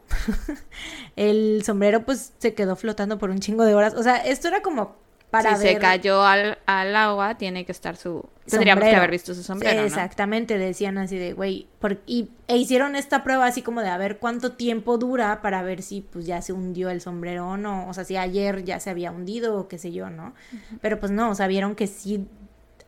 el 1.17 1.63
sombrero 1.65 2.05
pues 2.05 2.33
se 2.39 2.55
quedó 2.55 2.75
flotando 2.75 3.19
por 3.19 3.31
un 3.31 3.39
chingo 3.39 3.65
de 3.65 3.75
horas. 3.75 3.95
O 3.95 4.03
sea, 4.03 4.17
esto 4.17 4.49
era 4.49 4.61
como 4.61 4.97
para 5.31 5.57
si 5.57 5.63
se 5.63 5.79
cayó 5.79 6.25
al, 6.25 6.57
agua, 6.67 7.37
tiene 7.37 7.65
que 7.65 7.73
estar 7.73 7.97
su... 7.97 8.25
Tendríamos 8.49 8.85
que 8.85 8.95
haber 8.95 9.11
visto 9.11 9.35
su 9.35 9.43
sombrero, 9.43 9.83
Exactamente, 9.83 10.59
decían 10.59 10.99
así 10.99 11.17
de, 11.17 11.33
güey, 11.33 11.67
y, 12.07 12.29
e 12.47 12.57
hicieron 12.57 12.95
esta 12.95 13.25
prueba 13.25 13.47
así 13.47 13.63
como 13.63 13.81
de 13.81 13.89
a 13.89 13.97
ver 13.97 14.19
cuánto 14.19 14.53
tiempo 14.53 14.99
dura 14.99 15.43
para 15.43 15.63
ver 15.63 15.83
si 15.83 16.03
pues 16.03 16.27
ya 16.27 16.43
se 16.43 16.53
hundió 16.53 16.91
el 16.91 17.01
sombrero 17.01 17.49
o 17.49 17.57
no. 17.57 17.89
O 17.89 17.95
sea, 17.95 18.05
si 18.05 18.17
ayer 18.17 18.65
ya 18.65 18.79
se 18.81 18.91
había 18.91 19.11
hundido 19.11 19.59
o 19.59 19.69
qué 19.69 19.79
sé 19.79 19.93
yo, 19.93 20.11
¿no? 20.11 20.35
Pero 20.81 21.01
pues 21.01 21.11
no, 21.11 21.31
o 21.31 21.35
sea, 21.35 21.47
vieron 21.47 21.75
que 21.75 21.87
sí, 21.87 22.29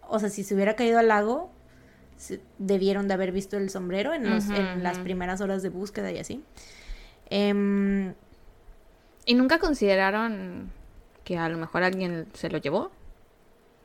o 0.09 0.19
sea, 0.19 0.29
si 0.29 0.45
se 0.45 0.55
hubiera 0.55 0.77
caído 0.77 0.99
al 0.99 1.09
lago, 1.09 1.51
debieron 2.59 3.09
de 3.09 3.15
haber 3.15 3.33
visto 3.33 3.57
el 3.57 3.71
sombrero 3.71 4.13
en, 4.13 4.25
las 4.83 4.99
primeras 4.99 5.41
horas 5.41 5.63
de 5.63 5.69
búsqueda 5.69 6.11
y 6.13 6.19
así. 6.19 6.45
Em, 7.31 8.15
¿Y 9.25 9.35
nunca 9.35 9.59
consideraron 9.59 10.71
que 11.25 11.37
a 11.39 11.49
lo 11.49 11.59
mejor 11.59 11.83
alguien 11.83 12.27
se 12.35 12.49
lo 12.49 12.59
llevó? 12.59 12.91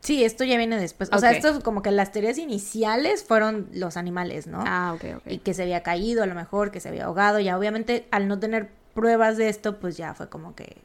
Sí, 0.02 0.24
esto 0.24 0.44
ya 0.44 0.58
viene 0.58 0.80
después. 0.80 1.10
O 1.14 1.20
sea, 1.20 1.32
esto 1.32 1.62
como 1.62 1.82
que 1.82 1.92
las 1.92 2.12
teorías 2.12 2.38
iniciales 2.40 3.24
fueron 3.24 3.70
los 3.72 3.98
animales, 3.98 4.48
¿no? 4.48 4.64
Ah, 4.66 4.94
ok, 4.96 5.18
ok. 5.18 5.24
Y 5.28 5.38
que 5.40 5.54
se 5.54 5.64
había 5.64 5.84
caído 5.84 6.24
a 6.24 6.26
lo 6.26 6.34
mejor, 6.34 6.72
que 6.72 6.80
se 6.80 6.90
había 6.90 7.06
ahogado. 7.06 7.40
Ya 7.40 7.58
obviamente 7.58 8.08
al 8.10 8.28
no 8.28 8.40
tener 8.40 8.70
pruebas 8.96 9.38
de 9.38 9.50
esto, 9.50 9.80
pues 9.80 9.98
ya 9.98 10.14
fue 10.14 10.28
como 10.28 10.56
que... 10.56 10.78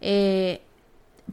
eh, 0.00 0.62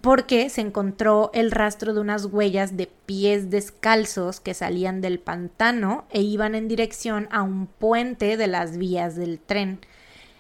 porque 0.02 0.50
se 0.50 0.62
encontró 0.62 1.32
el 1.34 1.52
rastro 1.52 1.94
de 1.94 2.02
unas 2.02 2.26
huellas 2.26 2.78
de 2.78 2.88
pies 3.06 3.50
descalzos 3.50 4.40
que 4.40 4.54
salían 4.54 5.02
del 5.02 5.20
pantano 5.20 6.06
e 6.10 6.22
iban 6.22 6.56
en 6.56 6.68
dirección 6.68 7.28
a 7.32 7.42
un 7.42 7.68
puente 7.68 8.38
de 8.38 8.48
las 8.48 8.78
vías 8.78 9.16
del 9.16 9.40
tren. 9.40 9.80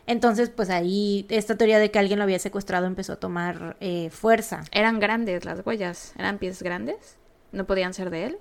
Entonces, 0.05 0.49
pues 0.49 0.69
ahí 0.69 1.25
esta 1.29 1.57
teoría 1.57 1.79
de 1.79 1.91
que 1.91 1.99
alguien 1.99 2.19
lo 2.19 2.23
había 2.23 2.39
secuestrado 2.39 2.87
empezó 2.87 3.13
a 3.13 3.17
tomar 3.17 3.75
eh, 3.81 4.09
fuerza. 4.09 4.63
Eran 4.71 4.99
grandes 4.99 5.43
las 5.43 5.65
huellas, 5.65 6.13
eran 6.17 6.37
pies 6.37 6.63
grandes, 6.63 7.17
no 7.51 7.65
podían 7.65 7.93
ser 7.93 8.09
de 8.09 8.25
él. 8.25 8.37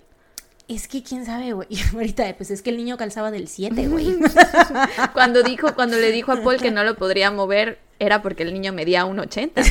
Es 0.69 0.89
que 0.89 1.03
quién 1.03 1.25
sabe, 1.25 1.53
güey. 1.53 1.69
Ahorita, 1.95 2.33
pues 2.37 2.51
es 2.51 2.63
que 2.63 2.71
el 2.71 2.77
niño 2.77 2.97
calzaba 2.97 3.31
del 3.31 3.49
7, 3.49 3.89
güey. 3.89 4.17
cuando 5.13 5.43
dijo, 5.43 5.75
cuando 5.75 5.97
le 5.97 6.11
dijo 6.13 6.33
a 6.33 6.43
Paul 6.43 6.59
que 6.59 6.71
no 6.73 6.85
lo 6.85 6.97
podría 6.97 7.31
mover, 7.31 7.79
era 7.99 8.23
porque 8.23 8.43
el 8.43 8.53
niño 8.53 8.73
medía 8.73 9.05
un 9.05 9.19
80. 9.19 9.63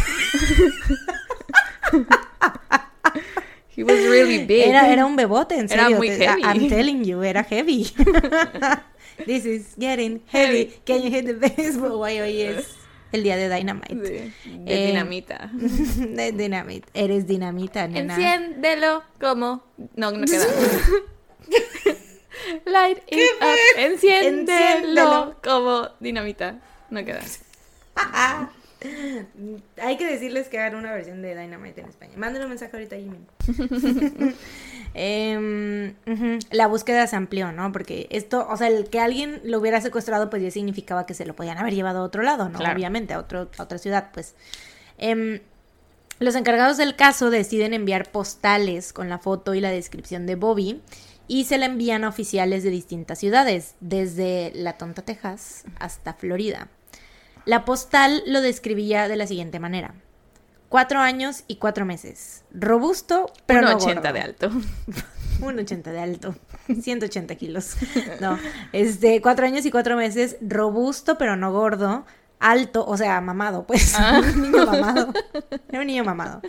He 3.76 3.84
was 3.84 3.98
really 3.98 4.46
big. 4.46 4.70
Era, 4.70 4.90
era 4.90 5.06
un 5.06 5.18
bebote, 5.18 5.60
en 5.60 5.68
serio. 5.68 5.88
Era 5.88 5.98
muy 5.98 6.10
heavy. 6.10 6.44
I'm 6.44 6.70
telling 6.70 7.04
you, 7.04 7.24
era 7.24 7.44
heavy. 7.44 7.84
This 9.26 9.46
is 9.46 9.76
getting 9.78 10.22
heavy. 10.28 10.74
Can 10.86 11.02
you 11.02 11.10
hit 11.10 11.26
the 11.26 11.34
baseball? 11.34 12.00
Why 12.00 12.20
hoy 12.20 12.42
es 12.42 12.76
el 13.12 13.24
día 13.24 13.36
de 13.38 13.50
Dynamite. 13.50 13.96
De, 13.96 14.32
de 14.46 14.88
dinamita. 14.88 15.50
De 15.54 16.32
dinamita. 16.32 16.88
Eres 16.94 17.28
dinamita, 17.28 17.88
nena. 17.88 18.16
Enciéndelo 18.16 19.04
como... 19.20 19.64
No, 19.96 20.12
no 20.12 20.26
queda. 20.26 20.46
Light 22.66 22.98
it 23.08 23.32
up. 23.42 23.58
Enciéndelo, 23.78 24.42
Enciéndelo 24.42 25.36
como 25.44 25.90
dinamita. 26.00 26.60
No 26.90 27.06
queda. 27.06 27.22
Hay 29.82 29.98
que 29.98 30.06
decirles 30.08 30.48
que 30.48 30.60
hagan 30.60 30.76
una 30.76 30.92
versión 30.92 31.22
de 31.22 31.36
Dynamite 31.36 31.82
en 31.82 31.88
España. 31.88 32.14
Mándenle 32.16 32.46
un 32.46 32.50
mensaje 32.50 32.72
ahorita 32.74 32.96
a 32.96 33.00
Jimmy. 33.00 33.18
eh, 34.94 35.94
La 36.52 36.68
búsqueda 36.68 37.08
se 37.08 37.16
amplió, 37.16 37.52
¿no? 37.52 37.72
Porque 37.72 38.08
esto, 38.10 38.48
o 38.50 38.58
sea, 38.58 38.68
el 38.68 38.90
que 38.90 39.00
alguien 39.00 39.42
lo 39.44 39.60
hubiera 39.60 39.82
secuestrado, 39.82 40.30
pues 40.30 40.42
ya 40.44 40.52
significaba 40.52 41.06
que 41.06 41.14
se 41.14 41.26
lo 41.26 41.36
podían 41.36 41.58
haber 41.58 41.74
llevado 41.74 42.00
a 42.00 42.04
otro 42.04 42.24
lado, 42.24 42.50
¿no? 42.50 42.60
Obviamente, 42.60 43.14
a, 43.14 43.20
otro, 43.20 43.50
a 43.58 43.64
otra 43.64 43.78
ciudad, 43.78 44.10
pues. 44.14 44.36
Eh, 44.98 45.42
los 46.20 46.36
encargados 46.36 46.78
del 46.78 46.96
caso 46.96 47.30
deciden 47.30 47.74
enviar 47.74 48.10
postales 48.10 48.94
con 48.94 49.10
la 49.10 49.20
foto 49.20 49.54
y 49.54 49.60
la 49.60 49.70
descripción 49.70 50.26
de 50.26 50.36
Bobby 50.36 50.82
y 51.28 51.46
se 51.46 51.58
la 51.58 51.66
envían 51.66 52.04
a 52.04 52.10
oficiales 52.10 52.64
de 52.64 52.70
distintas 52.70 53.20
ciudades, 53.20 53.76
desde 53.80 54.52
La 54.56 54.78
Tonta, 54.78 55.02
Texas, 55.02 55.66
hasta 55.78 56.14
Florida. 56.14 56.70
La 57.46 57.64
postal 57.64 58.24
lo 58.26 58.42
describía 58.42 59.08
de 59.08 59.16
la 59.16 59.28
siguiente 59.28 59.60
manera. 59.60 59.94
Cuatro 60.70 61.00
años 61.00 61.44
y 61.48 61.58
cuatro 61.58 61.86
meses. 61.86 62.44
Robusto, 62.52 63.32
pero 63.46 63.60
un 63.60 63.66
no 63.66 63.76
80 63.76 63.94
gordo. 64.02 64.14
de 64.14 64.20
alto. 64.20 64.52
Un 65.42 65.60
80 65.60 65.92
de 65.92 66.00
alto. 66.00 66.36
180 66.82 67.36
kilos. 67.36 67.76
No. 68.22 68.40
Este, 68.72 69.22
cuatro 69.22 69.46
años 69.46 69.66
y 69.66 69.72
cuatro 69.72 69.98
meses. 69.98 70.38
Robusto, 70.42 71.18
pero 71.18 71.36
no 71.36 71.52
gordo. 71.52 72.06
Alto, 72.40 72.86
o 72.86 72.96
sea, 72.96 73.20
mamado, 73.20 73.68
pues. 73.68 73.96
Ah. 73.98 74.22
un 74.34 74.42
niño 74.44 74.66
mamado. 74.66 75.14
Era 75.68 75.82
un 75.82 75.88
niño 75.88 76.06
mamado. 76.06 76.42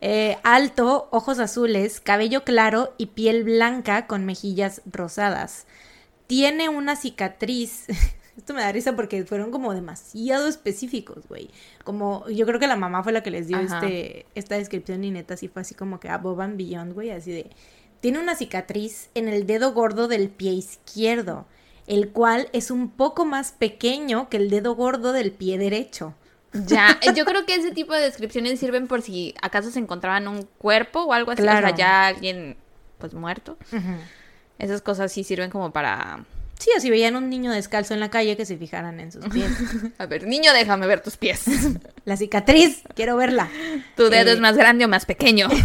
Eh, 0.00 0.38
alto, 0.42 1.08
ojos 1.12 1.38
azules, 1.38 2.00
cabello 2.00 2.42
claro 2.42 2.94
y 2.96 3.06
piel 3.06 3.44
blanca 3.44 4.06
con 4.06 4.24
mejillas 4.24 4.80
rosadas. 4.86 5.66
Tiene 6.26 6.68
una 6.70 6.96
cicatriz. 6.96 7.86
Esto 8.36 8.54
me 8.54 8.62
da 8.62 8.72
risa 8.72 8.94
porque 8.96 9.24
fueron 9.24 9.50
como 9.50 9.74
demasiado 9.74 10.48
específicos, 10.48 11.26
güey. 11.28 11.50
Como, 11.84 12.28
yo 12.28 12.46
creo 12.46 12.58
que 12.60 12.66
la 12.66 12.76
mamá 12.76 13.02
fue 13.02 13.12
la 13.12 13.22
que 13.22 13.30
les 13.30 13.48
dio 13.48 13.58
Ajá. 13.58 13.80
este, 13.80 14.26
esta 14.34 14.54
descripción 14.56 15.02
y 15.04 15.10
neta, 15.10 15.34
así 15.34 15.48
fue 15.48 15.62
así 15.62 15.74
como 15.74 16.00
que 16.00 16.08
above 16.08 16.40
and 16.40 16.56
beyond, 16.56 16.92
güey, 16.94 17.10
así 17.10 17.32
de... 17.32 17.50
Tiene 18.00 18.18
una 18.18 18.34
cicatriz 18.34 19.10
en 19.14 19.28
el 19.28 19.46
dedo 19.46 19.74
gordo 19.74 20.08
del 20.08 20.30
pie 20.30 20.52
izquierdo, 20.52 21.46
el 21.86 22.10
cual 22.10 22.48
es 22.54 22.70
un 22.70 22.88
poco 22.88 23.26
más 23.26 23.52
pequeño 23.52 24.30
que 24.30 24.38
el 24.38 24.48
dedo 24.48 24.74
gordo 24.74 25.12
del 25.12 25.32
pie 25.32 25.58
derecho. 25.58 26.14
Ya, 26.66 26.98
eh, 27.02 27.12
yo 27.14 27.24
creo 27.26 27.44
que 27.44 27.54
ese 27.56 27.72
tipo 27.72 27.92
de 27.92 28.00
descripciones 28.00 28.58
sirven 28.58 28.86
por 28.88 29.02
si 29.02 29.34
acaso 29.42 29.70
se 29.70 29.78
encontraban 29.80 30.26
un 30.28 30.48
cuerpo 30.58 31.02
o 31.02 31.12
algo 31.12 31.30
así, 31.30 31.42
Claro. 31.42 31.66
o 31.66 31.68
sea, 31.68 31.76
ya 31.76 32.06
alguien 32.06 32.56
pues 32.98 33.12
muerto. 33.14 33.58
Esas 34.58 34.82
cosas 34.82 35.12
sí 35.12 35.22
sirven 35.24 35.50
como 35.50 35.72
para 35.72 36.24
Sí, 36.60 36.68
o 36.76 36.80
si 36.80 36.90
veían 36.90 37.16
un 37.16 37.30
niño 37.30 37.50
descalzo 37.52 37.94
en 37.94 38.00
la 38.00 38.10
calle 38.10 38.36
que 38.36 38.44
se 38.44 38.58
fijaran 38.58 39.00
en 39.00 39.10
sus 39.10 39.26
pies. 39.30 39.50
A 39.98 40.04
ver, 40.04 40.26
niño, 40.26 40.52
déjame 40.52 40.86
ver 40.86 41.00
tus 41.02 41.16
pies. 41.16 41.44
La 42.04 42.18
cicatriz, 42.18 42.82
quiero 42.94 43.16
verla. 43.16 43.48
¿Tu 43.96 44.10
dedo 44.10 44.28
Eh, 44.30 44.34
es 44.34 44.40
más 44.40 44.58
grande 44.58 44.84
o 44.84 44.88
más 44.88 45.06
pequeño? 45.06 45.48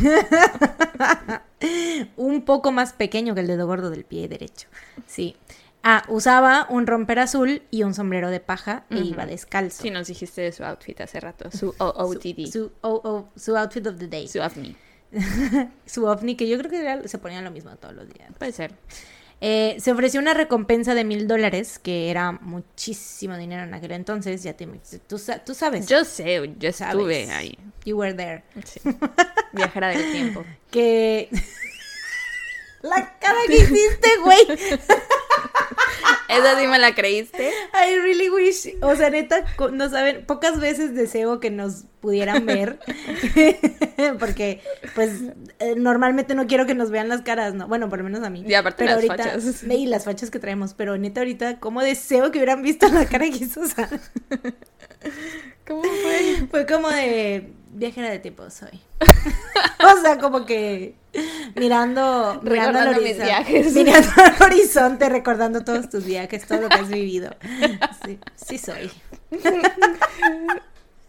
Un 2.16 2.44
poco 2.46 2.72
más 2.72 2.94
pequeño 2.94 3.34
que 3.36 3.42
el 3.42 3.48
dedo 3.48 3.68
gordo 3.68 3.90
del 3.90 4.06
pie 4.06 4.28
derecho. 4.28 4.68
Sí. 5.08 5.36
Ah, 5.84 6.04
usaba 6.08 6.66
un 6.70 6.88
romper 6.88 7.20
azul 7.20 7.62
y 7.72 7.84
un 7.84 7.94
sombrero 7.94 8.30
de 8.32 8.40
paja 8.40 8.86
e 8.90 9.00
iba 9.00 9.26
descalzo. 9.26 9.84
Sí, 9.84 9.92
nos 9.92 10.08
dijiste 10.08 10.42
de 10.42 10.52
su 10.52 10.64
outfit 10.64 11.00
hace 11.02 11.20
rato. 11.20 11.52
Su 11.52 11.76
OOTD. 11.78 12.46
Su, 12.46 12.52
Su, 12.52 12.72
oh, 12.82 13.02
oh, 13.04 13.30
su 13.36 13.56
outfit 13.56 13.86
of 13.86 13.98
the 14.00 14.08
day. 14.08 14.28
Su, 14.28 14.40
ovni. 14.40 14.76
ovni, 16.04 16.36
que 16.36 16.48
yo 16.48 16.58
creo 16.58 16.72
que 16.72 16.80
era- 16.82 17.08
se 17.08 17.18
ponían 17.20 17.44
lo 17.44 17.52
mismo 17.52 17.76
todos 17.76 17.94
los 17.94 18.08
días. 18.08 18.30
Puede 18.40 18.52
ser. 18.52 18.72
Eh, 19.48 19.76
se 19.80 19.92
ofreció 19.92 20.20
una 20.20 20.34
recompensa 20.34 20.96
de 20.96 21.04
mil 21.04 21.28
dólares, 21.28 21.78
que 21.78 22.10
era 22.10 22.32
muchísimo 22.32 23.38
dinero 23.38 23.62
en 23.62 23.76
aquel 23.76 23.92
entonces. 23.92 24.42
Ya 24.42 24.54
te, 24.54 24.68
tú, 25.08 25.20
sa- 25.20 25.38
tú 25.44 25.54
sabes. 25.54 25.86
Yo 25.86 26.04
sé, 26.04 26.52
yo 26.58 26.72
sabes. 26.72 26.96
estuve 26.96 27.30
ahí. 27.32 27.56
You 27.86 27.96
were 27.98 28.16
there. 28.16 28.44
Sí. 28.64 28.80
Viajera 29.54 29.90
del 29.90 30.12
tiempo. 30.12 30.44
Que. 30.72 31.30
La 32.86 33.18
cara 33.20 33.40
que 33.48 33.56
hiciste, 33.56 34.10
güey. 34.24 34.38
¿Esa 36.30 36.60
sí 36.60 36.68
me 36.68 36.78
la 36.78 36.94
creíste? 36.94 37.50
I 37.74 37.96
really 38.00 38.30
wish. 38.30 38.76
O 38.82 38.96
sea, 38.96 39.10
neta, 39.10 39.44
no 39.72 39.90
saben. 39.90 40.24
Pocas 40.26 40.60
veces 40.60 40.94
deseo 40.94 41.40
que 41.40 41.50
nos 41.50 41.86
pudieran 42.00 42.46
ver. 42.46 42.80
Porque, 44.20 44.62
pues, 44.94 45.22
eh, 45.58 45.74
normalmente 45.76 46.36
no 46.36 46.46
quiero 46.46 46.68
que 46.68 46.76
nos 46.76 46.92
vean 46.92 47.10
las 47.10 47.22
caras, 47.22 47.56
¿no? 47.56 47.68
Bueno, 47.68 47.90
por 47.90 47.98
lo 47.98 48.04
menos 48.04 48.22
a 48.24 48.30
mí. 48.30 48.44
Y 48.48 48.54
aparte 48.54 48.86
pero 48.86 48.96
las 48.96 49.10
ahorita, 49.10 49.32
fachas. 49.32 49.64
Y 49.64 49.86
las 49.88 50.06
fachas 50.06 50.30
que 50.30 50.38
traemos. 50.38 50.76
Pero 50.76 50.96
neta, 50.96 51.22
ahorita, 51.22 51.60
¿cómo 51.60 51.82
deseo 51.82 52.32
que 52.32 52.38
hubieran 52.38 52.62
visto 52.62 52.88
la 52.90 53.08
cara 53.08 53.26
que 53.26 53.38
hizo 53.46 53.68
Sara? 53.68 54.00
¿Cómo 55.68 55.82
fue? 55.82 56.48
Fue 56.52 56.66
como 56.68 56.90
de. 56.90 57.52
Viajera 57.72 58.10
de 58.10 58.20
tiempo 58.20 58.50
soy. 58.50 58.80
o 59.84 60.02
sea, 60.02 60.18
como 60.20 60.46
que 60.46 60.96
mirando, 61.56 62.40
mirando 62.44 62.80
al 62.80 62.88
mis 62.90 62.98
horizonte. 62.98 63.24
viajes. 63.26 63.74
Mirando 63.74 64.10
al 64.18 64.52
horizonte, 64.52 65.10
recordando 65.10 65.64
todos 65.64 65.90
tus 65.90 66.06
viajes, 66.06 66.46
todo 66.46 66.62
lo 66.62 66.70
que 66.70 66.76
has 66.76 66.90
vivido. 66.90 67.36
Sí, 68.06 68.20
sí 68.36 68.58
soy. 68.58 68.92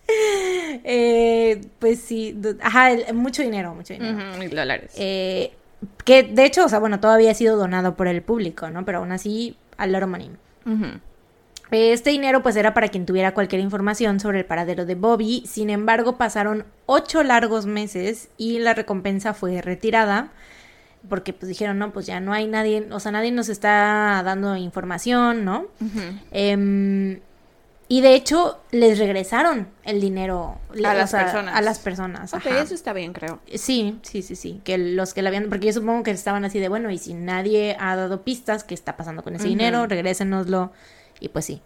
Eh, 0.08 1.60
pues 1.80 2.00
sí, 2.00 2.38
ajá, 2.62 2.92
el- 2.92 3.12
mucho 3.14 3.42
dinero, 3.42 3.74
mucho 3.74 3.92
dinero. 3.94 4.16
Ujú, 4.30 4.38
mil 4.38 4.50
dólares. 4.50 4.92
Eh, 4.96 5.52
que 6.04 6.22
de 6.22 6.44
hecho, 6.44 6.64
o 6.64 6.68
sea, 6.68 6.78
bueno, 6.78 7.00
todavía 7.00 7.32
ha 7.32 7.34
sido 7.34 7.56
donado 7.56 7.96
por 7.96 8.06
el 8.06 8.22
público, 8.22 8.70
¿no? 8.70 8.84
Pero 8.84 8.98
aún 8.98 9.10
así, 9.12 9.56
a 9.76 9.86
lot 9.88 10.02
of 10.04 10.08
money. 10.08 10.30
Este 11.70 12.10
dinero 12.10 12.42
pues 12.42 12.54
era 12.56 12.74
para 12.74 12.88
quien 12.88 13.06
tuviera 13.06 13.34
cualquier 13.34 13.60
información 13.60 14.20
sobre 14.20 14.38
el 14.38 14.44
paradero 14.44 14.86
de 14.86 14.94
Bobby, 14.94 15.44
sin 15.46 15.68
embargo 15.70 16.16
pasaron 16.16 16.64
ocho 16.86 17.22
largos 17.22 17.66
meses 17.66 18.28
y 18.36 18.60
la 18.60 18.72
recompensa 18.74 19.34
fue 19.34 19.60
retirada 19.60 20.30
porque 21.08 21.32
pues 21.32 21.48
dijeron 21.48 21.78
no, 21.78 21.92
pues 21.92 22.06
ya 22.06 22.20
no 22.20 22.32
hay 22.32 22.46
nadie, 22.46 22.86
o 22.90 23.00
sea, 23.00 23.12
nadie 23.12 23.32
nos 23.32 23.48
está 23.48 24.22
dando 24.24 24.56
información, 24.56 25.44
¿no? 25.44 25.66
Em, 26.30 27.20
y 27.88 28.00
de 28.00 28.14
hecho 28.14 28.60
les 28.72 28.98
regresaron 28.98 29.68
el 29.84 30.00
dinero 30.00 30.58
A 30.84 30.94
las 30.94 31.10
sea, 31.10 31.24
personas. 31.24 31.54
A 31.54 31.60
las 31.60 31.78
personas. 31.78 32.34
Ok, 32.34 32.46
ajá. 32.46 32.62
eso 32.62 32.74
está 32.74 32.92
bien, 32.92 33.12
creo. 33.12 33.38
Sí, 33.54 33.98
sí, 34.02 34.22
sí, 34.22 34.34
sí. 34.34 34.60
Que 34.64 34.76
los 34.76 35.14
que 35.14 35.22
la 35.22 35.28
habían. 35.28 35.48
Porque 35.48 35.68
yo 35.68 35.72
supongo 35.72 36.02
que 36.02 36.10
estaban 36.10 36.44
así 36.44 36.58
de 36.58 36.68
bueno, 36.68 36.90
y 36.90 36.98
si 36.98 37.14
nadie 37.14 37.76
ha 37.78 37.94
dado 37.94 38.22
pistas, 38.22 38.64
¿qué 38.64 38.74
está 38.74 38.96
pasando 38.96 39.22
con 39.22 39.36
ese 39.36 39.46
dinero? 39.46 39.86
Regrésenoslo. 39.86 40.72
Y 41.20 41.28
pues 41.28 41.44
sí. 41.44 41.62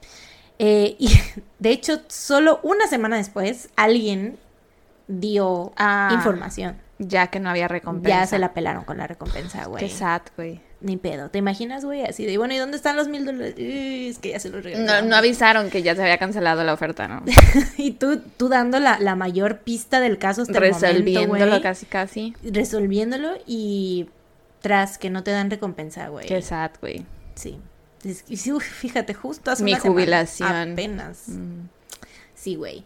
Eh, 0.58 0.96
y 0.98 1.08
de 1.58 1.70
hecho, 1.70 2.02
solo 2.08 2.60
una 2.62 2.86
semana 2.86 3.16
después, 3.16 3.68
alguien 3.76 4.38
dio 5.08 5.72
Ah. 5.76 6.10
información. 6.12 6.76
Ya 6.98 7.28
que 7.28 7.40
no 7.40 7.48
había 7.48 7.66
recompensa. 7.66 8.20
Ya 8.20 8.26
se 8.26 8.38
la 8.38 8.52
pelaron 8.52 8.84
con 8.84 8.98
la 8.98 9.06
recompensa, 9.06 9.64
güey. 9.64 9.82
Qué 9.82 9.90
sad, 9.90 10.20
güey. 10.36 10.60
ni 10.82 10.96
pedo. 10.98 11.30
¿Te 11.30 11.38
imaginas, 11.38 11.84
güey? 11.84 12.02
Así 12.04 12.26
de, 12.26 12.36
bueno, 12.38 12.52
¿y 12.54 12.58
dónde 12.58 12.76
están 12.76 12.96
los 12.96 13.08
mil 13.08 13.24
dólares? 13.26 13.54
Es 13.58 14.18
que 14.18 14.30
ya 14.30 14.38
se 14.40 14.50
los 14.50 14.62
regalaron. 14.62 15.04
No, 15.04 15.10
no 15.10 15.16
avisaron 15.16 15.68
que 15.70 15.82
ya 15.82 15.94
se 15.94 16.02
había 16.02 16.18
cancelado 16.18 16.62
la 16.64 16.72
oferta, 16.74 17.08
¿no? 17.08 17.22
y 17.78 17.92
tú, 17.92 18.20
tú 18.36 18.48
dando 18.48 18.78
la, 18.80 18.98
la 18.98 19.14
mayor 19.14 19.60
pista 19.60 20.00
del 20.00 20.18
caso 20.18 20.42
hasta 20.42 20.58
Resolviéndolo 20.58 21.60
casi, 21.62 21.86
casi. 21.86 22.34
Resolviéndolo 22.42 23.32
y 23.46 24.08
tras 24.60 24.96
que 24.98 25.08
no 25.10 25.22
te 25.22 25.30
dan 25.32 25.50
recompensa, 25.50 26.08
güey. 26.08 26.26
Qué 26.26 26.40
sad, 26.42 26.70
güey. 26.82 27.04
Sí. 27.34 27.58
Fíjate, 28.60 29.14
justo 29.14 29.50
hace 29.50 29.64
Mi 29.64 29.74
jubilación. 29.74 30.72
apenas. 30.72 31.28
Mm. 31.28 31.68
Sí, 32.34 32.56
güey. 32.56 32.84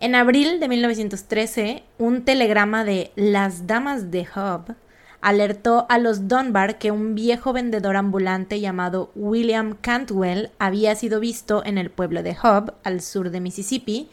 En 0.00 0.14
abril 0.14 0.60
de 0.60 0.68
1913, 0.68 1.82
un 1.98 2.24
telegrama 2.24 2.84
de 2.84 3.12
las 3.16 3.66
damas 3.66 4.10
de 4.10 4.26
Hub 4.34 4.74
alertó 5.20 5.86
a 5.88 5.98
los 5.98 6.28
Dunbar 6.28 6.76
que 6.78 6.90
un 6.90 7.14
viejo 7.14 7.54
vendedor 7.54 7.96
ambulante 7.96 8.60
llamado 8.60 9.10
William 9.14 9.74
Cantwell 9.80 10.50
había 10.58 10.94
sido 10.96 11.20
visto 11.20 11.64
en 11.64 11.78
el 11.78 11.90
pueblo 11.90 12.22
de 12.22 12.32
Hub, 12.32 12.74
al 12.84 13.00
sur 13.00 13.30
de 13.30 13.40
Mississippi, 13.40 14.10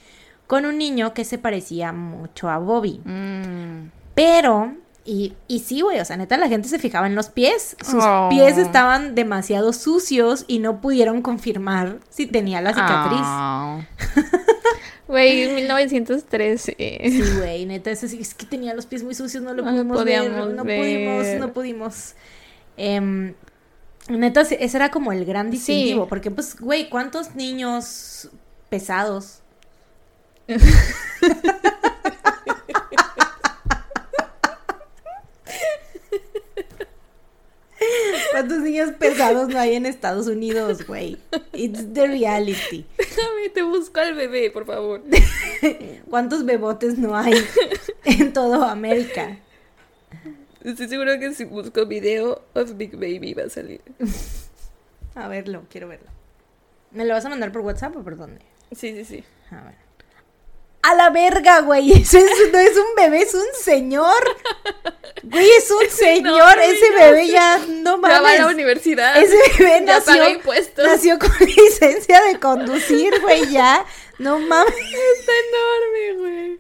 con 0.47 0.66
un 0.66 0.78
niño 0.78 1.14
que 1.14 1.26
se 1.26 1.38
parecía 1.38 1.91
mucho 1.91 2.49
a 2.49 2.58
Bobby. 2.60 3.02
Mm. 3.04 3.89
Pero 4.16 4.76
y, 5.04 5.34
y, 5.47 5.60
sí, 5.60 5.82
güey, 5.82 5.99
o 5.99 6.06
sea, 6.06 6.16
neta, 6.18 6.38
la 6.38 6.47
gente 6.47 6.68
se 6.68 6.78
fijaba 6.78 7.08
en 7.08 7.16
los 7.16 7.30
pies. 7.30 7.76
Sus 7.84 8.04
oh. 8.04 8.28
pies 8.30 8.58
estaban 8.58 9.16
demasiado 9.16 9.74
sucios 9.74 10.45
y 10.47 10.60
no 10.60 10.80
pudieron 10.80 11.22
confirmar 11.22 11.97
si 12.10 12.28
tenía 12.28 12.62
la 12.62 12.74
cicatriz. 12.74 13.22
Oh. 13.24 13.82
Güey, 15.08 15.54
1913. 15.56 16.76
Sí, 16.78 17.24
güey, 17.38 17.66
neta, 17.66 17.91
es, 17.91 18.02
es 18.02 18.34
que 18.34 18.45
tenía 18.45 18.74
los 18.74 18.86
pies 18.86 19.04
muy 19.04 19.14
sucios, 19.14 19.43
no 19.43 19.54
lo 19.54 19.62
pudimos 19.62 20.06
ver. 20.06 20.32
No 20.32 20.64
pudimos, 20.64 21.28
no 21.38 21.52
pudimos. 21.52 22.14
Eh, 22.78 23.34
neta, 24.08 24.41
ese 24.41 24.78
era 24.78 24.89
como 24.89 25.12
el 25.12 25.26
gran 25.26 25.52
distintivo, 25.52 26.08
porque 26.08 26.32
pues, 26.32 26.58
güey, 26.58 26.89
¿cuántos 26.89 27.36
niños 27.36 28.30
pesados? 28.70 29.41
¿Cuántos 38.32 38.59
niños 38.59 38.91
pesados 38.91 39.49
no 39.49 39.59
hay 39.59 39.75
en 39.75 39.86
Estados 39.86 40.27
Unidos, 40.27 40.86
güey? 40.88 41.17
It's 41.53 41.93
the 41.93 42.07
reality. 42.07 42.86
Déjame, 42.97 43.49
te 43.53 43.61
busco 43.63 43.99
al 43.99 44.15
bebé, 44.15 44.51
por 44.51 44.65
favor. 44.65 45.03
¿Cuántos 46.09 46.45
bebotes 46.45 46.97
no 46.97 47.15
hay 47.15 47.34
en 48.05 48.34
todo 48.34 48.63
América? 48.63 49.38
Estoy 50.63 50.88
seguro 50.88 51.19
que 51.19 51.34
si 51.34 51.45
busco 51.45 51.86
video 51.86 52.43
of 52.53 52.77
Big 52.77 52.93
Baby 52.93 53.34
va 53.34 53.43
a 53.43 53.49
salir. 53.49 53.82
A 55.15 55.27
verlo, 55.27 55.63
quiero 55.69 55.88
verlo. 55.88 56.09
¿Me 56.91 57.05
lo 57.05 57.13
vas 57.13 57.25
a 57.25 57.29
mandar 57.29 57.51
por 57.51 57.61
WhatsApp 57.61 57.95
o 57.97 58.03
por 58.03 58.17
dónde? 58.17 58.41
Sí, 58.71 58.93
sí, 58.93 59.05
sí. 59.05 59.23
A 59.49 59.63
ver. 59.63 59.75
A 60.84 60.95
la 60.95 61.09
verga, 61.09 61.61
güey. 61.61 61.91
Eso 62.01 62.17
no 62.51 62.59
es 62.59 62.75
un 62.77 62.95
bebé, 62.95 63.21
es 63.21 63.34
un 63.34 63.45
señor. 63.61 64.23
Güey, 65.23 65.49
es 65.51 65.69
un 65.69 65.89
señor. 65.89 66.59
ese 66.59 66.91
bebé 66.91 67.27
ya 67.27 67.59
no 67.67 67.97
mames. 67.97 68.17
Ya 68.17 68.21
va 68.21 68.32
a 68.32 68.38
la 68.38 68.47
universidad. 68.47 69.17
Ese 69.21 69.38
bebé 69.59 69.82
nació, 69.82 70.23
nació 70.84 71.19
con 71.19 71.32
licencia 71.39 72.21
de 72.21 72.39
conducir, 72.39 73.19
güey, 73.21 73.49
ya. 73.51 73.86
No 74.17 74.39
mames. 74.39 74.73
Está 74.73 75.32
enorme, 75.49 76.19
güey. 76.19 76.59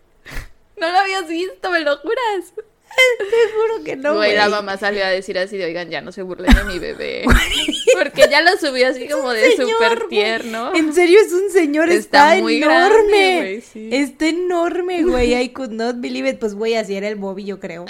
No 0.77 0.89
lo 0.91 0.97
habías 0.97 1.27
visto, 1.27 1.69
me 1.69 1.79
lo 1.81 1.97
juras. 1.97 2.53
Te 3.17 3.51
juro 3.53 3.83
que 3.83 3.95
no, 3.95 4.15
güey. 4.15 4.35
la 4.35 4.49
mamá 4.49 4.77
salió 4.77 5.03
a 5.05 5.09
decir 5.09 5.37
así 5.37 5.57
de, 5.57 5.65
oigan, 5.65 5.89
ya 5.89 6.01
no 6.01 6.11
se 6.11 6.21
burlen 6.21 6.53
de 6.53 6.63
mi 6.65 6.79
bebé. 6.79 7.23
Porque 7.97 8.27
ya 8.29 8.41
lo 8.41 8.57
subió 8.57 8.87
así 8.87 9.07
como 9.07 9.31
de 9.31 9.55
súper 9.55 10.07
tierno. 10.09 10.73
En 10.75 10.93
serio, 10.93 11.19
es 11.19 11.31
un 11.31 11.49
señor, 11.51 11.89
está, 11.89 12.35
muy 12.35 12.57
enorme. 12.57 13.61
Está 13.73 14.27
enorme, 14.27 15.03
güey. 15.03 15.35
I 15.41 15.49
could 15.49 15.71
not 15.71 15.97
believe 15.99 16.29
it. 16.29 16.39
Pues, 16.39 16.53
güey, 16.53 16.75
así 16.75 16.95
era 16.95 17.07
el 17.07 17.15
Bobby, 17.15 17.45
yo 17.45 17.59
creo. 17.59 17.85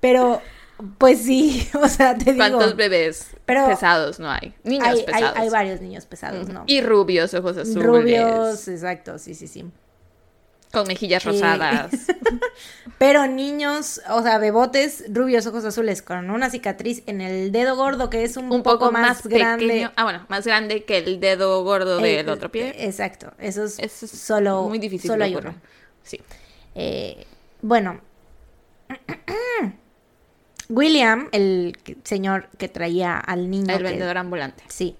Pero, 0.00 0.40
pues 0.98 1.22
sí, 1.22 1.68
o 1.74 1.88
sea, 1.88 2.16
te 2.16 2.32
digo. 2.32 2.36
¿Cuántos 2.36 2.76
bebés 2.76 3.30
pesados 3.44 4.18
no 4.18 4.30
hay? 4.30 4.54
Niños 4.64 5.02
pesados. 5.02 5.36
Hay, 5.36 5.48
varios 5.48 5.80
niños 5.80 6.06
pesados, 6.06 6.48
¿no? 6.48 6.64
Y 6.66 6.80
rubios, 6.80 7.34
ojos 7.34 7.56
azules. 7.56 7.84
Rubios, 7.84 8.68
exacto, 8.68 9.18
sí, 9.18 9.34
sí, 9.34 9.48
sí. 9.48 9.64
Con 10.72 10.86
mejillas 10.86 11.24
rosadas. 11.24 11.90
Pero 12.98 13.26
niños, 13.26 14.00
o 14.10 14.22
sea, 14.22 14.38
bebotes 14.38 15.04
rubios, 15.08 15.46
ojos 15.46 15.64
azules, 15.64 16.02
con 16.02 16.30
una 16.30 16.50
cicatriz 16.50 17.02
en 17.06 17.20
el 17.20 17.52
dedo 17.52 17.76
gordo 17.76 18.10
que 18.10 18.24
es 18.24 18.36
un, 18.36 18.62
poco, 18.62 18.90
más, 18.90 19.26
grande. 19.26 19.88
Ah, 19.94 20.02
bueno, 20.02 20.26
más 20.28 20.44
grande 20.44 20.84
que 20.84 20.98
el 20.98 21.20
dedo 21.20 21.62
gordo 21.62 22.04
eh, 22.04 22.16
del 22.16 22.28
otro 22.28 22.50
pie. 22.50 22.74
Exacto, 22.76 23.32
eso 23.38 23.64
es, 23.64 23.92
solo. 23.92 24.64
Muy 24.64 24.78
difícil. 24.78 25.10
Solo 25.10 25.24
hay 25.24 25.36
uno. 25.36 25.54
Sí. 26.02 26.20
Eh, 26.74 27.24
bueno. 27.62 28.00
William, 30.68 31.28
el 31.32 31.78
señor 32.02 32.48
que 32.58 32.68
traía 32.68 33.16
al 33.16 33.48
niño. 33.48 33.74
El 33.74 33.84
vendedor 33.84 34.18
ambulante. 34.18 34.64
Sí. 34.68 34.96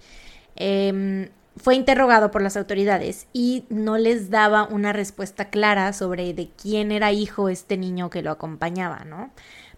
Eh, 0.57 1.29
fue 1.59 1.75
interrogado 1.75 2.31
por 2.31 2.43
las 2.43 2.57
autoridades 2.57 3.27
y 3.33 3.65
no 3.69 3.99
les 3.99 4.31
daba 4.31 4.65
una 4.65 4.93
respuesta 4.93 5.51
clara 5.51 5.93
sobre 5.93 6.35
de 6.35 6.51
quién 6.61 6.93
era 6.93 7.13
hijo 7.13 7.49
este 7.49 7.77
niño 7.77 8.11
que 8.11 8.23
lo 8.23 8.31
acompañaba, 8.31 9.05
¿no? 9.05 9.31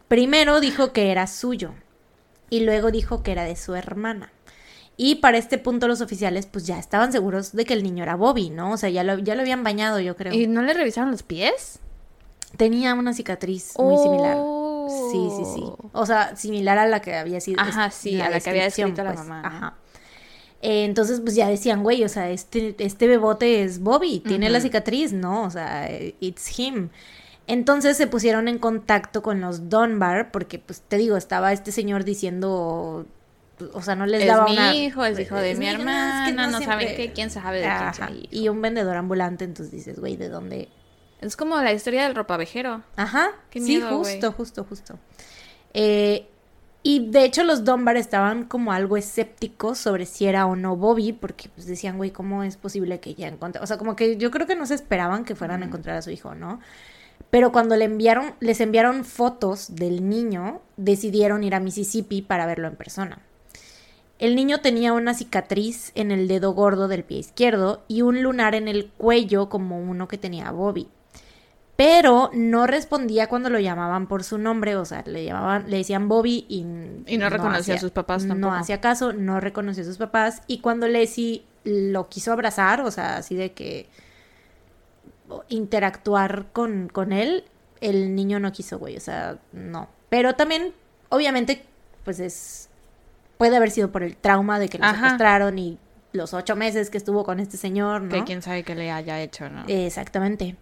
Primero 0.08 0.60
dijo 0.60 0.92
que 0.92 1.10
era 1.10 1.26
suyo 1.26 1.72
y 2.50 2.60
luego 2.60 2.90
dijo 2.90 3.22
que 3.22 3.32
era 3.32 3.44
de 3.44 3.56
su 3.56 3.74
hermana. 3.74 4.32
Y 4.96 5.16
para 5.16 5.38
este 5.38 5.56
punto 5.56 5.88
los 5.88 6.00
oficiales 6.00 6.46
pues 6.46 6.66
ya 6.66 6.78
estaban 6.78 7.12
seguros 7.12 7.52
de 7.52 7.64
que 7.64 7.72
el 7.72 7.82
niño 7.82 8.02
era 8.02 8.16
Bobby, 8.16 8.50
¿no? 8.50 8.72
O 8.72 8.76
sea, 8.76 8.90
ya 8.90 9.02
lo, 9.02 9.18
ya 9.18 9.34
lo 9.34 9.40
habían 9.40 9.64
bañado, 9.64 10.00
yo 10.00 10.16
creo. 10.16 10.32
¿Y 10.32 10.46
no 10.46 10.62
le 10.62 10.74
revisaron 10.74 11.10
los 11.10 11.22
pies? 11.22 11.78
Tenía 12.56 12.94
una 12.94 13.14
cicatriz 13.14 13.74
muy 13.78 13.96
similar. 13.96 14.36
Sí, 15.10 15.28
sí, 15.36 15.44
sí. 15.54 15.62
O 15.92 16.04
sea, 16.04 16.36
similar 16.36 16.76
a 16.78 16.86
la 16.86 17.00
que 17.00 17.14
había 17.14 17.40
sido. 17.40 17.60
Ajá, 17.60 17.90
sí, 17.90 18.20
a 18.20 18.28
la 18.28 18.40
que 18.40 18.50
había 18.50 18.66
escrito 18.66 19.04
la 19.04 19.14
pues, 19.14 19.26
mamá. 19.26 19.42
Ajá. 19.46 19.74
Eh, 20.62 20.84
entonces, 20.84 21.20
pues 21.20 21.34
ya 21.34 21.48
decían, 21.48 21.82
güey, 21.82 22.04
o 22.04 22.08
sea, 22.08 22.30
este, 22.30 22.74
este 22.78 23.06
bebote 23.06 23.62
es 23.62 23.80
Bobby, 23.80 24.20
tiene 24.20 24.50
la 24.50 24.60
cicatriz, 24.60 25.12
¿no? 25.12 25.44
O 25.44 25.50
sea, 25.50 25.88
it's 26.20 26.58
him. 26.58 26.90
Entonces 27.46 27.96
se 27.96 28.06
pusieron 28.06 28.46
en 28.46 28.58
contacto 28.58 29.22
con 29.22 29.40
los 29.40 29.68
Dunbar, 29.70 30.30
porque, 30.30 30.58
pues 30.58 30.82
te 30.82 30.98
digo, 30.98 31.16
estaba 31.16 31.52
este 31.52 31.72
señor 31.72 32.04
diciendo, 32.04 33.06
o 33.72 33.82
sea, 33.82 33.96
no 33.96 34.06
les 34.06 34.26
daba 34.26 34.46
es 34.46 34.60
mi 34.60 34.84
hijo, 34.84 35.04
es 35.04 35.18
hijo 35.18 35.36
de 35.36 35.54
mi 35.54 35.66
hermana, 35.66 36.30
no, 36.30 36.46
no, 36.46 36.60
saben 36.62 36.94
qué, 36.94 37.12
quién 37.12 37.30
sabe 37.30 37.60
de 37.60 37.68
quién 37.96 38.28
Y 38.30 38.48
un 38.48 38.60
vendedor 38.60 38.96
ambulante, 38.96 39.44
entonces 39.44 39.72
dices, 39.72 39.98
güey, 39.98 40.16
¿de 40.16 40.28
dónde? 40.28 40.68
Es 41.20 41.36
como 41.36 41.56
la 41.56 41.72
historia 41.72 42.04
del 42.04 42.14
ropavejero. 42.14 42.82
Ajá, 42.96 43.30
sí, 43.52 43.80
justo, 43.80 44.32
justo, 44.32 44.64
justo. 44.64 44.98
Eh, 45.74 46.28
y 46.82 47.10
de 47.10 47.24
hecho 47.24 47.44
los 47.44 47.64
Dunbar 47.64 47.96
estaban 47.96 48.44
como 48.44 48.72
algo 48.72 48.96
escépticos 48.96 49.78
sobre 49.78 50.06
si 50.06 50.26
era 50.26 50.46
o 50.46 50.56
no 50.56 50.76
Bobby, 50.76 51.12
porque 51.12 51.50
pues 51.54 51.66
decían, 51.66 51.98
güey, 51.98 52.10
¿cómo 52.10 52.42
es 52.42 52.56
posible 52.56 53.00
que 53.00 53.14
ya 53.14 53.28
encontré? 53.28 53.62
O 53.62 53.66
sea, 53.66 53.76
como 53.76 53.96
que 53.96 54.16
yo 54.16 54.30
creo 54.30 54.46
que 54.46 54.56
no 54.56 54.64
se 54.64 54.74
esperaban 54.74 55.24
que 55.24 55.34
fueran 55.34 55.62
a 55.62 55.66
encontrar 55.66 55.96
a 55.96 56.02
su 56.02 56.10
hijo, 56.10 56.34
¿no? 56.34 56.60
Pero 57.28 57.52
cuando 57.52 57.76
le 57.76 57.84
enviaron, 57.84 58.32
les 58.40 58.60
enviaron 58.60 59.04
fotos 59.04 59.74
del 59.74 60.08
niño, 60.08 60.62
decidieron 60.78 61.44
ir 61.44 61.54
a 61.54 61.60
Mississippi 61.60 62.22
para 62.22 62.46
verlo 62.46 62.66
en 62.66 62.76
persona. 62.76 63.18
El 64.18 64.34
niño 64.34 64.60
tenía 64.60 64.92
una 64.94 65.14
cicatriz 65.14 65.92
en 65.94 66.10
el 66.10 66.28
dedo 66.28 66.52
gordo 66.52 66.88
del 66.88 67.04
pie 67.04 67.18
izquierdo 67.18 67.82
y 67.88 68.02
un 68.02 68.22
lunar 68.22 68.54
en 68.54 68.68
el 68.68 68.90
cuello 68.90 69.48
como 69.50 69.78
uno 69.80 70.08
que 70.08 70.18
tenía 70.18 70.50
Bobby 70.50 70.88
pero 71.80 72.28
no 72.34 72.66
respondía 72.66 73.26
cuando 73.26 73.48
lo 73.48 73.58
llamaban 73.58 74.06
por 74.06 74.22
su 74.22 74.36
nombre, 74.36 74.76
o 74.76 74.84
sea, 74.84 75.02
le 75.06 75.24
llamaban, 75.24 75.70
le 75.70 75.78
decían 75.78 76.10
Bobby 76.10 76.44
y, 76.46 76.58
y 77.06 77.16
no, 77.16 77.30
reconocía 77.30 77.76
a 77.76 77.78
sus 77.78 77.90
papás 77.90 78.28
tampoco. 78.28 78.52
No 78.52 78.54
hacía 78.54 78.82
caso, 78.82 79.14
no 79.14 79.40
reconoció 79.40 79.82
a 79.82 79.86
sus 79.86 79.96
papás 79.96 80.42
y 80.46 80.58
cuando 80.58 80.86
Leslie 80.88 81.42
lo 81.64 82.10
quiso 82.10 82.34
abrazar, 82.34 82.82
o 82.82 82.90
sea, 82.90 83.16
así 83.16 83.34
de 83.34 83.52
que 83.52 83.88
interactuar 85.48 86.48
con, 86.52 86.90
con 86.90 87.14
él, 87.14 87.44
el 87.80 88.14
niño 88.14 88.40
no 88.40 88.52
quiso, 88.52 88.78
güey, 88.78 88.98
o 88.98 89.00
sea, 89.00 89.38
no. 89.54 89.88
Pero 90.10 90.34
también, 90.34 90.74
obviamente, 91.08 91.64
pues 92.04 92.20
es, 92.20 92.68
puede 93.38 93.56
haber 93.56 93.70
sido 93.70 93.90
por 93.90 94.02
el 94.02 94.18
trauma 94.18 94.58
de 94.58 94.68
que 94.68 94.76
lo 94.76 94.86
secuestraron 94.86 95.58
y 95.58 95.78
los 96.12 96.34
ocho 96.34 96.56
meses 96.56 96.90
que 96.90 96.98
estuvo 96.98 97.24
con 97.24 97.40
este 97.40 97.56
señor, 97.56 98.02
¿no? 98.02 98.10
Que 98.10 98.24
quién 98.24 98.42
sabe 98.42 98.64
qué 98.64 98.74
le 98.74 98.90
haya 98.90 99.18
hecho, 99.22 99.48
¿no? 99.48 99.64
Exactamente. 99.66 100.56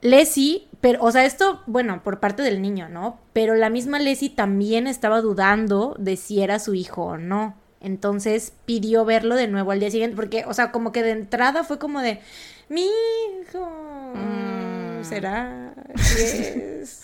Leslie, 0.00 0.68
pero, 0.80 1.02
o 1.02 1.10
sea, 1.10 1.24
esto, 1.24 1.62
bueno, 1.66 2.02
por 2.02 2.20
parte 2.20 2.42
del 2.42 2.62
niño, 2.62 2.88
¿no? 2.88 3.18
Pero 3.32 3.54
la 3.54 3.70
misma 3.70 3.98
Leslie 3.98 4.30
también 4.30 4.86
estaba 4.86 5.20
dudando 5.20 5.96
de 5.98 6.16
si 6.16 6.42
era 6.42 6.58
su 6.58 6.74
hijo 6.74 7.04
o 7.04 7.16
no. 7.16 7.56
Entonces 7.80 8.52
pidió 8.64 9.04
verlo 9.04 9.34
de 9.36 9.48
nuevo 9.48 9.70
al 9.70 9.80
día 9.80 9.90
siguiente, 9.90 10.16
porque, 10.16 10.44
o 10.46 10.54
sea, 10.54 10.72
como 10.72 10.92
que 10.92 11.02
de 11.02 11.10
entrada 11.10 11.64
fue 11.64 11.78
como 11.78 12.00
de, 12.00 12.20
mi 12.68 12.84
hijo. 12.84 14.12
Mm. 14.14 15.04
será? 15.04 15.74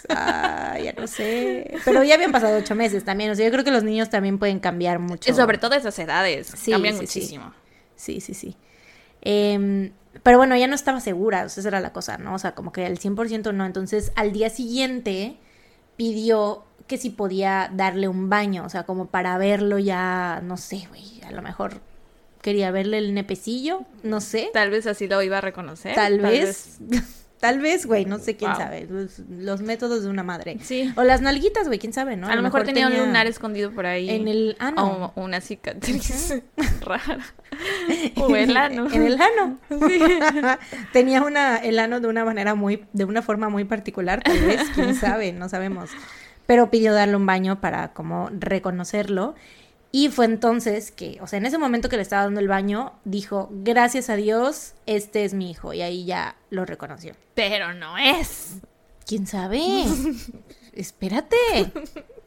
Ah, 0.09 0.79
ya 0.83 0.93
no 0.93 1.07
sé. 1.07 1.73
Pero 1.85 2.05
ya 2.05 2.15
habían 2.15 2.33
pasado 2.33 2.59
ocho 2.59 2.75
meses 2.75 3.05
también. 3.05 3.31
O 3.31 3.35
sea, 3.35 3.45
yo 3.45 3.53
creo 3.53 3.65
que 3.65 3.71
los 3.71 3.85
niños 3.85 4.11
también 4.11 4.39
pueden 4.39 4.61
cambiar 4.61 4.99
mucho. 4.99 5.31
Y 5.31 5.35
sobre 5.35 5.59
todo 5.59 5.75
esas 5.75 5.99
edades. 5.99 6.55
cambian 6.69 6.97
muchísimo. 6.97 7.53
Sí, 7.97 8.21
sí, 8.21 8.35
sí. 8.35 8.57
Em, 9.21 9.93
pero 10.23 10.39
bueno, 10.39 10.57
ya 10.57 10.67
no 10.67 10.75
estaba 10.75 11.01
segura. 11.01 11.45
O 11.45 11.49
sea, 11.49 11.61
esa 11.61 11.69
era 11.69 11.81
la 11.81 11.93
cosa, 11.93 12.19
¿no? 12.19 12.35
O 12.35 12.39
sea, 12.39 12.55
como 12.55 12.73
que 12.73 12.85
al 12.87 12.99
100% 12.99 13.53
no. 13.55 13.65
Entonces, 13.65 14.13
al 14.15 14.33
día 14.33 14.51
siguiente 14.51 15.37
pidió 15.97 16.65
que 16.87 16.99
si 16.99 17.11
podía 17.11 17.71
darle 17.73 18.09
un 18.09 18.29
baño. 18.29 18.65
O 18.65 18.69
sea, 18.69 18.85
como 18.85 19.07
para 19.07 19.39
verlo 19.39 19.79
ya, 19.79 20.41
no 20.45 20.57
sé, 20.57 20.87
güey. 20.89 21.23
A 21.27 21.31
lo 21.33 21.43
mejor 21.43 21.81
quería 22.43 22.71
verle 22.71 22.99
el 22.99 23.15
nepecillo, 23.15 23.83
no 24.03 24.21
sé. 24.21 24.51
Tal 24.53 24.71
vez 24.71 24.87
así 24.87 25.07
lo 25.07 25.23
iba 25.23 25.39
a 25.39 25.41
reconocer. 25.41 25.95
Tal, 25.95 26.21
vez. 26.21 26.79
Tal 27.43 27.59
vez, 27.59 27.87
güey, 27.87 28.05
no 28.05 28.21
sé 28.21 28.37
quién 28.37 28.55
sabe. 28.55 28.87
Los, 29.29 29.63
métodos 29.63 30.05
de 30.05 30.09
una 30.09 30.23
madre. 30.23 30.59
Sí. 30.63 30.93
O 30.95 31.03
las 31.03 31.23
nalguitas, 31.23 31.67
güey, 31.67 31.81
quién 31.81 31.93
sabe, 31.93 32.17
¿no? 32.17 32.29
A, 32.29 32.37
lo 32.37 32.43
mejor, 32.43 32.63
tenía, 32.63 32.87
un 32.87 32.97
lunar 32.97 33.27
escondido 33.27 33.73
por 33.73 33.85
ahí. 33.85 34.09
En 34.09 34.29
el 34.29 34.55
ano. 34.61 35.13
O 35.17 35.21
una 35.21 35.41
cicatriz 35.41 36.41
rara. 36.83 37.19
O 38.17 38.37
el 38.37 38.57
ano. 38.57 38.87
En 38.93 39.03
el 39.03 39.21
ano. 39.21 39.59
Sí. 39.69 40.01
tenía 40.93 41.23
una, 41.23 41.57
el 41.57 41.81
ano 41.81 41.99
de 41.99 42.07
una 42.07 42.25
manera 42.25 42.55
muy, 42.55 42.85
de 42.93 43.07
una 43.07 43.23
forma 43.23 43.49
muy 43.49 43.65
particular, 43.65 44.23
tal 44.23 44.39
vez, 44.39 44.63
quién 44.73 44.95
sabe, 44.95 45.33
no 45.33 45.49
sabemos. 45.49 45.91
Pero 46.47 46.71
pidió 46.71 46.95
darle 46.95 47.17
un 47.17 47.27
baño 47.27 47.61
para 47.61 47.93
como 47.93 48.31
reconocerlo. 48.39 49.35
Y 49.95 50.09
fue 50.09 50.25
entonces 50.25 50.91
que, 50.91 51.19
o 51.21 51.27
sea, 51.27 51.37
en 51.37 51.45
ese 51.45 51.59
momento 51.59 51.91
que 51.91 51.97
le 51.97 52.03
estaba 52.03 52.23
dando 52.23 52.41
el 52.41 52.49
baño, 52.49 52.95
dijo, 53.05 53.51
gracias 53.53 54.09
a 54.09 54.17
Dios, 54.17 54.73
este 54.87 55.27
es 55.27 55.35
mi 55.35 55.51
hijo. 55.51 55.75
Y 55.75 55.83
ahí 55.83 56.07
ya 56.07 56.35
lo 56.49 56.65
reconoció. 56.65 57.15
Pero 57.35 57.75
no 57.75 57.99
es. 57.99 58.55
¿Quién 59.07 59.27
sabe? 59.27 59.61
Espérate. 60.73 61.37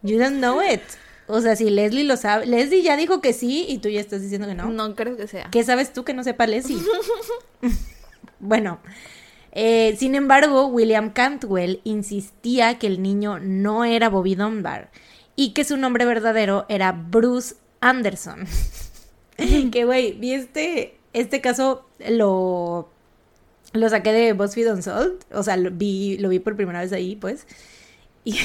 You 0.04 0.20
don't 0.20 0.38
know 0.38 0.62
it. 0.62 0.82
O 1.28 1.42
sea, 1.42 1.56
si 1.56 1.72
Leslie 1.72 2.04
lo 2.04 2.18
sabe, 2.18 2.46
Leslie 2.46 2.84
ya 2.84 2.96
dijo 2.98 3.20
que 3.20 3.34
sí 3.34 3.66
y 3.68 3.80
tú 3.80 3.90
ya 3.90 4.00
estás 4.00 4.22
diciendo 4.22 4.48
que 4.48 4.54
no. 4.54 4.70
No 4.70 4.94
creo 4.94 5.18
que 5.18 5.28
sea. 5.28 5.50
¿Qué 5.50 5.64
sabes 5.64 5.92
tú 5.92 6.04
que 6.04 6.14
no 6.14 6.24
sepa 6.24 6.46
Leslie? 6.46 6.78
bueno, 8.40 8.78
eh, 9.52 9.96
sin 9.98 10.14
embargo, 10.14 10.68
William 10.68 11.12
Cantwell 11.12 11.82
insistía 11.84 12.78
que 12.78 12.86
el 12.86 13.02
niño 13.02 13.40
no 13.40 13.86
era 13.86 14.10
Bobby 14.10 14.36
Dunbar 14.36 14.92
y 15.36 15.52
que 15.52 15.64
su 15.64 15.78
nombre 15.78 16.06
verdadero 16.06 16.66
era 16.70 16.92
Bruce 16.92 17.56
Anderson. 17.82 18.46
que, 19.72 19.86
güey, 19.86 20.14
vi 20.14 20.34
este, 20.34 20.98
este 21.14 21.42
caso, 21.42 21.86
lo, 22.08 22.90
lo 23.74 23.90
saqué 23.90 24.12
de 24.14 24.34
BuzzFeed 24.34 24.72
Unsolved, 24.72 25.24
o 25.32 25.44
sea, 25.44 25.58
lo 25.58 25.72
vi, 25.72 26.18
lo 26.18 26.30
vi 26.30 26.40
por 26.40 26.56
primera 26.56 26.80
vez 26.80 26.94
ahí, 26.94 27.16
pues, 27.16 27.46
y 28.24 28.40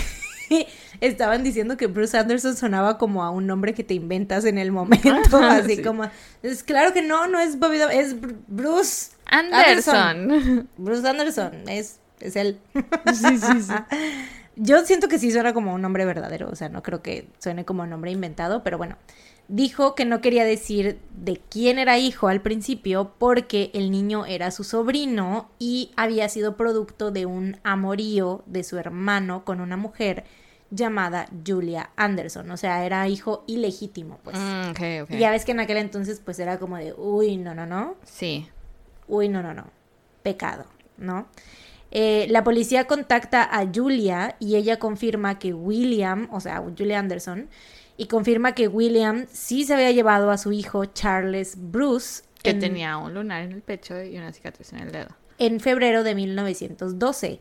estaban 1.01 1.45
diciendo 1.45 1.77
que 1.77 1.87
Bruce 1.87 2.19
Anderson 2.19 2.57
sonaba 2.57 2.99
como 2.99 3.25
a 3.25 3.31
un 3.31 3.47
nombre 3.47 3.73
que 3.73 3.85
te 3.85 3.95
inventas 3.95 4.45
en 4.45 4.59
el 4.59 4.73
momento, 4.73 5.37
así 5.39 5.83
como, 5.83 6.05
es 6.43 6.65
claro 6.65 6.93
que 6.93 7.03
no, 7.03 7.29
no 7.29 7.39
es 7.39 7.59
Bobby, 7.59 7.79
es 7.93 8.17
Bruce 8.49 9.13
Anderson. 9.27 10.69
Bruce 10.77 11.09
Anderson, 11.09 11.69
es, 11.69 12.01
es 12.19 12.37
él. 12.37 12.59
sí, 13.15 13.39
sí, 13.39 13.63
sí. 13.63 13.73
Yo 14.63 14.85
siento 14.85 15.09
que 15.09 15.19
sí 15.19 15.31
suena 15.31 15.55
como 15.55 15.73
un 15.73 15.81
nombre 15.81 16.05
verdadero, 16.05 16.51
o 16.51 16.55
sea, 16.55 16.69
no 16.69 16.83
creo 16.83 17.01
que 17.01 17.29
suene 17.39 17.65
como 17.65 17.83
un 17.83 17.91
nombre 17.91 18.11
inventado, 18.11 18.63
pero 18.63 18.77
bueno. 18.77 18.97
Dijo 19.49 19.97
que 19.97 20.05
no 20.05 20.21
quería 20.21 20.45
decir 20.45 21.01
de 21.17 21.41
quién 21.49 21.79
era 21.79 21.99
hijo 21.99 22.29
al 22.29 22.41
principio 22.41 23.15
porque 23.19 23.71
el 23.75 23.91
niño 23.91 24.27
era 24.27 24.53
su 24.53 24.63
sobrino 24.63 25.51
y 25.59 25.91
había 25.97 26.29
sido 26.29 26.57
producto 26.57 27.11
de 27.11 27.27
un 27.27 27.57
amorío 27.65 28.45
de 28.47 28.63
su 28.63 28.79
hermano 28.79 29.45
con 29.45 29.61
una 29.61 29.77
mujer 29.77 30.25
llamada 30.71 31.27
Julia 31.45 31.91
Anderson, 31.97 32.51
o 32.51 32.57
sea, 32.57 32.85
era 32.85 33.09
hijo 33.09 33.43
ilegítimo, 33.47 34.21
pues. 34.23 34.37
Mm, 34.39 35.09
y 35.09 35.19
ya 35.19 35.31
ves 35.31 35.45
que 35.45 35.53
en 35.53 35.61
aquel 35.61 35.79
entonces 35.79 36.21
pues 36.25 36.39
era 36.39 36.59
como 36.59 36.77
de, 36.77 36.93
uy, 36.93 37.37
no, 37.37 37.55
no, 37.55 37.67
no. 37.67 37.97
Sí. 38.05 38.49
Uy, 39.09 39.29
no, 39.29 39.43
no, 39.43 39.55
no. 39.55 39.65
Pecado, 40.23 40.67
¿no? 40.97 41.27
Eh, 41.91 42.27
la 42.31 42.45
policía 42.45 42.87
contacta 42.87 43.43
a 43.43 43.67
Julia 43.73 44.37
y 44.39 44.57
ella 44.57 44.79
confirma 44.79 45.39
que 45.39 45.53
William, 45.53 46.29
o 46.31 46.41
sea, 46.41 46.63
Julia 46.77 46.99
Anderson, 46.99 47.49
y 47.97 48.07
confirma 48.07 48.55
que 48.55 48.69
William 48.69 49.27
sí 49.31 49.65
se 49.65 49.75
había 49.75 49.91
llevado 49.91 50.31
a 50.31 50.39
su 50.39 50.53
hijo 50.53 50.87
Charles 50.87 51.55
Bruce. 51.59 52.23
Que 52.43 52.55
tenía 52.55 52.97
un 52.97 53.13
lunar 53.13 53.43
en 53.43 53.53
el 53.53 53.61
pecho 53.61 54.03
y 54.03 54.17
una 54.17 54.33
cicatriz 54.33 54.73
en 54.73 54.79
el 54.79 54.93
dedo. 54.93 55.09
En 55.39 55.61
febrero 55.61 56.03
de 56.03 56.15
1912. 56.15 57.41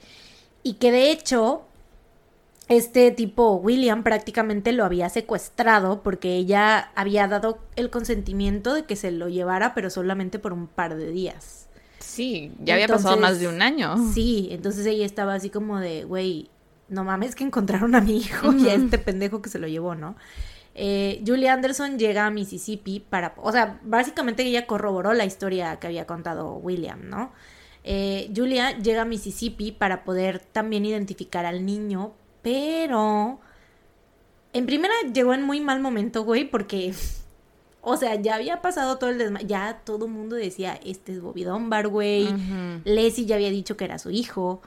Y 0.64 0.74
que 0.74 0.91
de 0.91 1.12
hecho, 1.12 1.64
este 2.68 3.12
tipo, 3.12 3.56
William, 3.56 4.04
prácticamente 4.04 4.74
lo 4.74 4.84
había 4.84 5.08
secuestrado 5.08 6.04
porque 6.04 6.36
ella 6.36 6.91
había 6.95 7.28
dado 7.30 7.60
el 7.78 7.89
consentimiento 7.89 8.74
de 8.74 8.84
que 8.84 8.97
se 8.97 9.12
lo 9.12 9.30
llevara, 9.30 9.74
pero 9.74 9.89
solamente 9.89 10.39
por 10.39 10.52
un 10.52 10.68
par 10.68 10.97
de 10.97 11.10
días. 11.10 11.69
Sí, 12.00 12.52
ya 12.60 12.76
había 12.76 12.88
pasado 12.88 13.18
más 13.18 13.39
de 13.39 13.47
un 13.47 13.62
año. 13.62 13.95
Sí, 14.14 14.50
entonces 14.52 14.86
ella 14.86 15.06
estaba 15.06 15.34
así 15.36 15.50
como 15.50 15.80
de, 15.80 16.04
güey, 16.06 16.50
no 16.89 17.04
mames 17.04 17.36
que 17.36 17.43
encontraron 17.43 17.95
a 17.95 18.02
mi 18.02 18.18
hijo 18.18 18.54
y 18.54 18.68
a 18.70 18.74
este 18.74 18.97
pendejo 18.97 19.41
que 19.41 19.50
se 19.50 19.60
lo 19.60 19.68
llevó, 19.68 19.95
¿no? 19.95 20.16
Eh, 20.76 21.22
Julia 21.26 21.54
Anderson 21.54 22.00
llega 22.00 22.26
a 22.26 22.32
Mississippi 22.32 23.00
para, 23.02 23.34
o 23.38 23.52
sea, 23.52 23.80
básicamente 23.84 24.43
ella 24.43 24.66
corroboró 24.66 25.14
la 25.14 25.26
historia 25.26 25.78
que 25.78 25.88
había 25.88 26.06
contado 26.08 26.54
William, 26.54 27.10
¿no? 27.10 27.32
Eh, 27.84 28.32
Julia 28.36 28.78
llega 28.78 29.02
a 29.02 29.06
Mississippi 29.06 29.72
para 29.72 30.04
poder 30.04 30.39
también 30.39 30.86
identificar 30.86 31.45
al 31.45 31.66
niño, 31.66 32.14
pero 32.41 33.39
en 34.54 34.66
primera 34.66 34.93
llegó 35.14 35.34
en 35.34 35.43
muy 35.43 35.60
mal 35.62 35.80
momento, 35.80 36.24
güey, 36.24 36.50
porque 36.50 36.93
o 37.82 37.98
sea, 37.98 38.16
ya 38.16 38.36
había 38.36 38.62
pasado 38.62 38.98
todo 38.98 39.10
el 39.10 39.18
desmadre. 39.18 39.48
Ya 39.48 39.82
todo 39.86 40.06
el 40.06 40.12
mundo 40.12 40.36
decía, 40.36 40.80
este 40.84 41.14
es 41.14 41.22
Bobby 41.22 41.44
Dunbar, 41.44 41.88
güey. 41.88 42.28
Leslie 42.84 43.26
ya 43.26 43.36
había 43.36 43.50
dicho 43.50 43.78
que 43.78 43.86
era 43.86 44.00
su 44.00 44.12
hijo. 44.12 44.62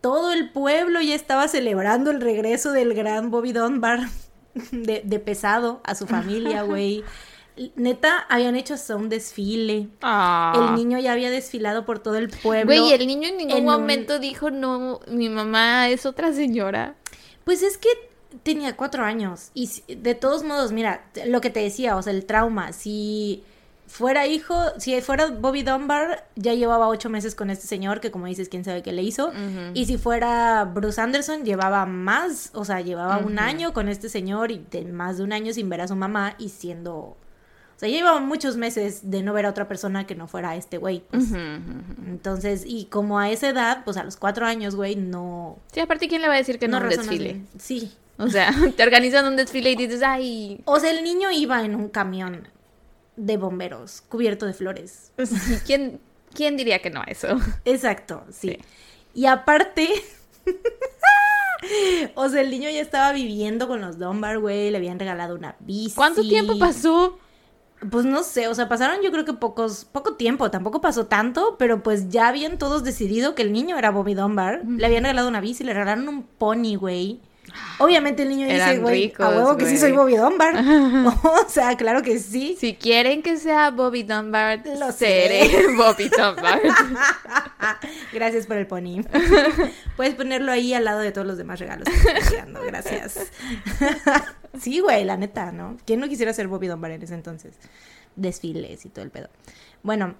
Todo 0.00 0.32
el 0.32 0.50
pueblo 0.50 1.00
ya 1.00 1.14
estaba 1.14 1.48
celebrando 1.48 2.10
el 2.10 2.20
regreso 2.20 2.70
del 2.70 2.94
gran 2.94 3.30
Bobby 3.30 3.52
Dunbar 3.52 4.00
de, 4.72 5.18
pesado 5.18 5.80
a 5.84 5.94
su 5.94 6.06
familia, 6.06 6.62
güey. 6.64 7.02
Neta, 7.74 8.24
habían 8.28 8.54
hecho 8.54 8.74
hasta 8.74 8.94
un 8.94 9.08
desfile. 9.08 9.88
Ah. 10.00 10.52
El 10.54 10.76
niño 10.76 11.00
ya 11.00 11.12
había 11.12 11.30
desfilado 11.30 11.84
por 11.84 11.98
todo 11.98 12.16
el 12.16 12.28
pueblo. 12.28 12.66
Güey, 12.66 12.92
el 12.92 13.04
niño 13.04 13.30
en 13.30 13.36
ningún 13.36 13.64
momento 13.64 14.20
dijo, 14.20 14.52
no, 14.52 15.00
mi 15.08 15.28
mamá 15.28 15.88
es 15.88 16.06
otra 16.06 16.32
señora. 16.32 16.94
Pues 17.42 17.64
es 17.64 17.76
que 17.78 17.88
tenía 18.42 18.76
cuatro 18.76 19.04
años. 19.04 19.50
Y 19.54 19.70
de 19.94 20.14
todos 20.14 20.44
modos, 20.44 20.72
mira, 20.72 21.04
lo 21.26 21.40
que 21.40 21.50
te 21.50 21.60
decía, 21.60 21.96
o 21.96 22.02
sea, 22.02 22.12
el 22.12 22.24
trauma. 22.24 22.72
Si 22.72 23.42
fuera 23.86 24.26
hijo, 24.26 24.54
si 24.78 25.00
fuera 25.00 25.28
Bobby 25.28 25.62
Dunbar, 25.62 26.26
ya 26.36 26.54
llevaba 26.54 26.88
ocho 26.88 27.08
meses 27.08 27.34
con 27.34 27.50
este 27.50 27.66
señor, 27.66 28.00
que 28.00 28.10
como 28.10 28.26
dices, 28.26 28.48
quién 28.48 28.64
sabe 28.64 28.82
qué 28.82 28.92
le 28.92 29.02
hizo. 29.02 29.32
Y 29.74 29.86
si 29.86 29.98
fuera 29.98 30.64
Bruce 30.64 31.00
Anderson, 31.00 31.44
llevaba 31.44 31.86
más, 31.86 32.50
o 32.54 32.64
sea, 32.64 32.80
llevaba 32.80 33.18
un 33.18 33.38
año 33.38 33.72
con 33.72 33.88
este 33.88 34.08
señor 34.08 34.50
y 34.50 34.64
más 34.92 35.18
de 35.18 35.24
un 35.24 35.32
año 35.32 35.52
sin 35.52 35.68
ver 35.68 35.80
a 35.80 35.88
su 35.88 35.96
mamá 35.96 36.34
y 36.38 36.50
siendo 36.50 37.16
o 37.78 37.80
sea, 37.80 37.88
ya 37.88 37.98
llevaba 37.98 38.18
muchos 38.18 38.56
meses 38.56 39.08
de 39.08 39.22
no 39.22 39.32
ver 39.32 39.46
a 39.46 39.50
otra 39.50 39.68
persona 39.68 40.04
que 40.04 40.16
no 40.16 40.26
fuera 40.26 40.56
este 40.56 40.78
güey. 40.78 41.04
Pues. 41.08 41.26
Entonces, 42.08 42.64
y 42.66 42.86
como 42.86 43.20
a 43.20 43.30
esa 43.30 43.50
edad, 43.50 43.84
pues 43.84 43.96
a 43.96 44.02
los 44.02 44.16
cuatro 44.16 44.46
años, 44.46 44.74
güey, 44.74 44.96
no. 44.96 45.60
Sí, 45.72 45.78
aparte, 45.78 46.08
¿quién 46.08 46.20
le 46.20 46.26
va 46.26 46.34
a 46.34 46.38
decir 46.38 46.58
que 46.58 46.66
no, 46.66 46.80
no 46.80 46.88
desfile? 46.88 47.42
Sí. 47.56 47.92
O 48.18 48.28
sea, 48.28 48.52
te 48.76 48.82
organizan 48.82 49.26
un 49.26 49.36
desfile 49.36 49.70
y 49.70 49.76
dices, 49.76 50.02
ay. 50.02 50.60
O 50.64 50.78
sea, 50.78 50.90
el 50.90 51.02
niño 51.02 51.30
iba 51.30 51.64
en 51.64 51.74
un 51.74 51.88
camión 51.88 52.48
de 53.16 53.36
bomberos 53.36 54.02
cubierto 54.08 54.46
de 54.46 54.52
flores. 54.52 55.12
¿Quién, 55.66 56.00
¿Quién 56.34 56.56
diría 56.56 56.80
que 56.80 56.90
no 56.90 57.00
a 57.00 57.04
eso? 57.04 57.28
Exacto, 57.64 58.24
sí. 58.30 58.58
Y 59.14 59.26
aparte. 59.26 59.88
o 62.14 62.28
sea, 62.28 62.40
el 62.40 62.50
niño 62.50 62.70
ya 62.70 62.80
estaba 62.80 63.12
viviendo 63.12 63.66
con 63.68 63.80
los 63.80 63.98
Dunbar, 63.98 64.38
güey. 64.38 64.70
Le 64.70 64.76
habían 64.76 64.98
regalado 64.98 65.34
una 65.34 65.56
bici. 65.60 65.96
¿Cuánto 65.96 66.22
tiempo 66.22 66.58
pasó? 66.58 67.18
Pues 67.90 68.04
no 68.04 68.24
sé, 68.24 68.48
o 68.48 68.54
sea, 68.56 68.68
pasaron 68.68 69.02
yo 69.02 69.12
creo 69.12 69.24
que 69.24 69.34
pocos, 69.34 69.84
poco 69.84 70.14
tiempo, 70.14 70.50
tampoco 70.50 70.80
pasó 70.80 71.06
tanto, 71.06 71.54
pero 71.60 71.80
pues 71.84 72.08
ya 72.08 72.26
habían 72.26 72.58
todos 72.58 72.82
decidido 72.82 73.36
que 73.36 73.42
el 73.42 73.52
niño 73.52 73.78
era 73.78 73.92
Bobby 73.92 74.14
Dunbar. 74.14 74.62
Le 74.66 74.84
habían 74.84 75.04
regalado 75.04 75.28
una 75.28 75.40
bici, 75.40 75.62
le 75.62 75.74
regalaron 75.74 76.08
un 76.08 76.24
pony, 76.24 76.74
güey. 76.74 77.20
Obviamente 77.78 78.22
el 78.22 78.28
niño 78.30 78.46
dice, 78.46 78.78
güey, 78.78 79.12
a 79.18 79.28
huevo 79.28 79.56
que 79.56 79.66
sí 79.66 79.78
soy 79.78 79.92
Bobby 79.92 80.16
Dunbar. 80.16 80.54
o 81.22 81.48
sea, 81.48 81.76
claro 81.76 82.02
que 82.02 82.18
sí. 82.18 82.56
Si 82.58 82.74
quieren 82.74 83.22
que 83.22 83.36
sea 83.36 83.70
Bobby 83.70 84.02
Dunbar, 84.02 84.62
lo 84.78 84.92
seré 84.92 85.66
Bobby 85.76 86.08
Dunbar. 86.08 86.60
Gracias 88.12 88.46
por 88.46 88.56
el 88.56 88.66
pony. 88.66 89.02
Puedes 89.96 90.14
ponerlo 90.14 90.52
ahí 90.52 90.74
al 90.74 90.84
lado 90.84 91.00
de 91.00 91.12
todos 91.12 91.26
los 91.26 91.38
demás 91.38 91.60
regalos 91.60 91.88
Gracias. 92.66 93.30
sí, 94.60 94.80
güey, 94.80 95.04
la 95.04 95.16
neta, 95.16 95.52
¿no? 95.52 95.76
¿Quién 95.86 96.00
no 96.00 96.08
quisiera 96.08 96.32
ser 96.32 96.48
Bobby 96.48 96.68
Dunbar 96.68 96.90
en 96.90 97.02
ese 97.02 97.14
entonces? 97.14 97.54
Desfiles 98.16 98.84
y 98.84 98.88
todo 98.88 99.04
el 99.04 99.10
pedo. 99.10 99.28
Bueno, 99.82 100.16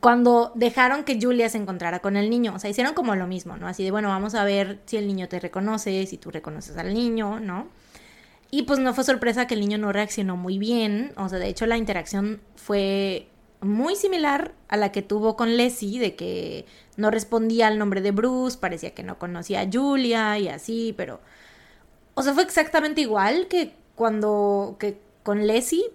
cuando 0.00 0.52
dejaron 0.54 1.04
que 1.04 1.18
Julia 1.20 1.48
se 1.48 1.58
encontrara 1.58 2.00
con 2.00 2.16
el 2.16 2.30
niño, 2.30 2.54
o 2.54 2.58
sea, 2.58 2.70
hicieron 2.70 2.94
como 2.94 3.14
lo 3.14 3.26
mismo, 3.26 3.56
¿no? 3.56 3.68
Así 3.68 3.84
de, 3.84 3.90
bueno, 3.90 4.08
vamos 4.08 4.34
a 4.34 4.44
ver 4.44 4.80
si 4.86 4.96
el 4.96 5.06
niño 5.06 5.28
te 5.28 5.40
reconoce, 5.40 6.06
si 6.06 6.18
tú 6.18 6.30
reconoces 6.30 6.76
al 6.76 6.94
niño, 6.94 7.40
¿no? 7.40 7.68
Y 8.50 8.62
pues 8.62 8.78
no 8.78 8.94
fue 8.94 9.04
sorpresa 9.04 9.46
que 9.46 9.54
el 9.54 9.60
niño 9.60 9.78
no 9.78 9.92
reaccionó 9.92 10.36
muy 10.36 10.58
bien, 10.58 11.12
o 11.16 11.28
sea, 11.28 11.38
de 11.38 11.48
hecho 11.48 11.66
la 11.66 11.76
interacción 11.76 12.40
fue 12.56 13.28
muy 13.60 13.96
similar 13.96 14.52
a 14.68 14.76
la 14.76 14.92
que 14.92 15.02
tuvo 15.02 15.36
con 15.36 15.56
Leslie, 15.56 15.98
de 15.98 16.14
que 16.14 16.66
no 16.96 17.10
respondía 17.10 17.66
al 17.66 17.78
nombre 17.78 18.00
de 18.00 18.10
Bruce, 18.12 18.58
parecía 18.58 18.94
que 18.94 19.02
no 19.02 19.18
conocía 19.18 19.62
a 19.62 19.68
Julia 19.70 20.38
y 20.38 20.48
así, 20.48 20.94
pero... 20.96 21.20
O 22.16 22.22
sea, 22.22 22.32
fue 22.32 22.44
exactamente 22.44 23.00
igual 23.00 23.48
que 23.48 23.74
cuando... 23.96 24.76
que 24.78 24.98
con 25.24 25.46
Leslie, 25.46 25.90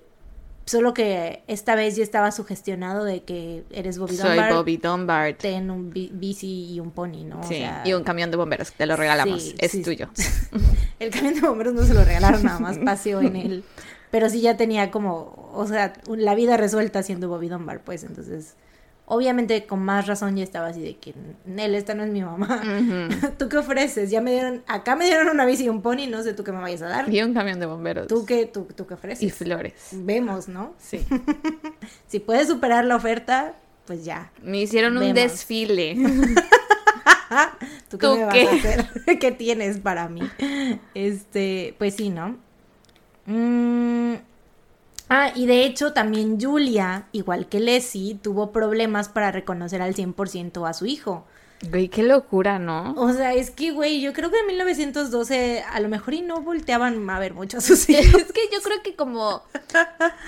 Solo 0.69 0.93
que 0.93 1.41
esta 1.47 1.73
vez 1.73 1.95
ya 1.95 2.03
estaba 2.03 2.31
sugestionado 2.31 3.03
de 3.03 3.23
que 3.23 3.63
eres 3.71 3.97
Bobby 3.97 4.17
Dunbar. 4.17 4.49
Soy 4.49 4.55
Bobby 4.55 4.77
Dunbar. 4.77 5.33
Ten 5.33 5.71
un 5.71 5.89
bici 5.91 6.75
y 6.75 6.79
un 6.79 6.91
pony, 6.91 7.23
¿no? 7.25 7.41
Sí, 7.41 7.65
y 7.85 7.93
un 7.93 8.03
camión 8.03 8.29
de 8.29 8.37
bomberos, 8.37 8.71
te 8.73 8.85
lo 8.85 8.95
regalamos, 8.95 9.55
es 9.57 9.81
tuyo. 9.81 10.09
El 10.99 11.09
camión 11.09 11.33
de 11.33 11.41
bomberos 11.41 11.73
no 11.73 11.83
se 11.85 11.95
lo 11.95 12.05
regalaron 12.05 12.43
nada 12.43 12.59
más, 12.59 12.77
paseó 12.77 13.19
en 13.21 13.35
él. 13.35 13.63
Pero 14.11 14.29
sí 14.29 14.41
ya 14.41 14.57
tenía 14.57 14.91
como, 14.91 15.49
o 15.55 15.65
sea, 15.65 15.93
la 16.07 16.35
vida 16.35 16.55
resuelta 16.55 17.01
siendo 17.01 17.29
Bobby 17.29 17.49
Dunbar, 17.49 17.81
pues, 17.81 18.03
entonces 18.03 18.53
obviamente 19.09 19.65
con 19.65 19.83
más 19.83 20.07
razón 20.07 20.37
ya 20.37 20.43
estaba 20.43 20.67
así 20.67 20.81
de 20.81 20.95
que, 20.97 21.13
Nel, 21.45 21.75
esta 21.75 21.95
no 21.95 22.03
es 22.03 22.11
mi 22.11 22.21
mamá. 22.21 22.61
¿Tú 23.37 23.49
qué 23.49 23.57
ofreces? 23.57 24.09
Ya 24.11 24.21
me 24.21 24.31
dieron, 24.31 24.63
acá 24.67 24.95
me 24.95 25.05
dieron 25.05 25.27
una 25.27 25.45
bici 25.45 25.65
y 25.65 25.69
un 25.69 25.81
pony, 25.81 26.07
no 26.09 26.23
sé 26.23 26.33
tú 26.33 26.43
qué 26.43 26.51
me 26.51 26.61
vayas 26.61 26.83
a 26.83 26.87
dar. 26.87 27.13
Y 27.13 27.21
un 27.21 27.33
camión 27.33 27.59
de 27.59 27.65
bomberos. 27.65 28.07
¿Tú 28.07 28.25
qué, 28.25 28.45
tú, 28.45 28.67
tú 28.75 28.87
qué 28.87 28.93
ofreces? 28.93 29.23
Y 29.23 29.29
flores. 29.31 29.73
Vemos, 29.91 30.47
¿no? 30.47 30.75
Sí. 30.77 31.05
si 32.07 32.19
puedes 32.19 32.47
superar 32.47 32.85
la 32.85 32.95
oferta, 32.95 33.55
pues 33.85 34.05
ya. 34.05 34.31
Me 34.43 34.61
hicieron 34.61 34.97
un 34.97 35.13
desfile. 35.13 35.95
¿Tú 37.89 37.97
qué 37.97 38.07
me 38.07 38.25
vas 38.25 38.35
a 38.35 38.51
hacer? 38.55 39.19
¿Qué 39.19 39.31
tienes 39.31 39.79
para 39.79 40.07
mí? 40.07 40.21
Este, 40.93 41.75
pues 41.79 41.95
sí, 41.95 42.09
¿no? 42.09 42.37
Mmm 43.25 44.29
Ah, 45.09 45.31
y 45.35 45.47
de 45.47 45.65
hecho 45.65 45.91
también 45.93 46.39
Julia, 46.39 47.07
igual 47.11 47.47
que 47.47 47.59
Leslie, 47.59 48.15
tuvo 48.15 48.51
problemas 48.51 49.09
para 49.09 49.31
reconocer 49.31 49.81
al 49.81 49.95
100% 49.95 50.69
a 50.69 50.73
su 50.73 50.85
hijo. 50.85 51.25
Güey, 51.69 51.89
qué 51.89 52.03
locura, 52.03 52.57
¿no? 52.57 52.93
O 52.95 53.11
sea, 53.11 53.33
es 53.33 53.51
que, 53.51 53.71
güey, 53.71 53.99
yo 53.99 54.13
creo 54.13 54.31
que 54.31 54.39
en 54.39 54.47
1912 54.47 55.63
a 55.69 55.79
lo 55.81 55.89
mejor 55.89 56.13
y 56.13 56.21
no 56.21 56.41
volteaban 56.41 57.09
a 57.09 57.19
ver 57.19 57.33
mucho 57.33 57.57
a 57.57 57.61
sus 57.61 57.89
hijos. 57.89 58.21
es 58.21 58.31
que 58.31 58.49
yo 58.53 58.61
creo 58.61 58.81
que 58.81 58.95
como 58.95 59.43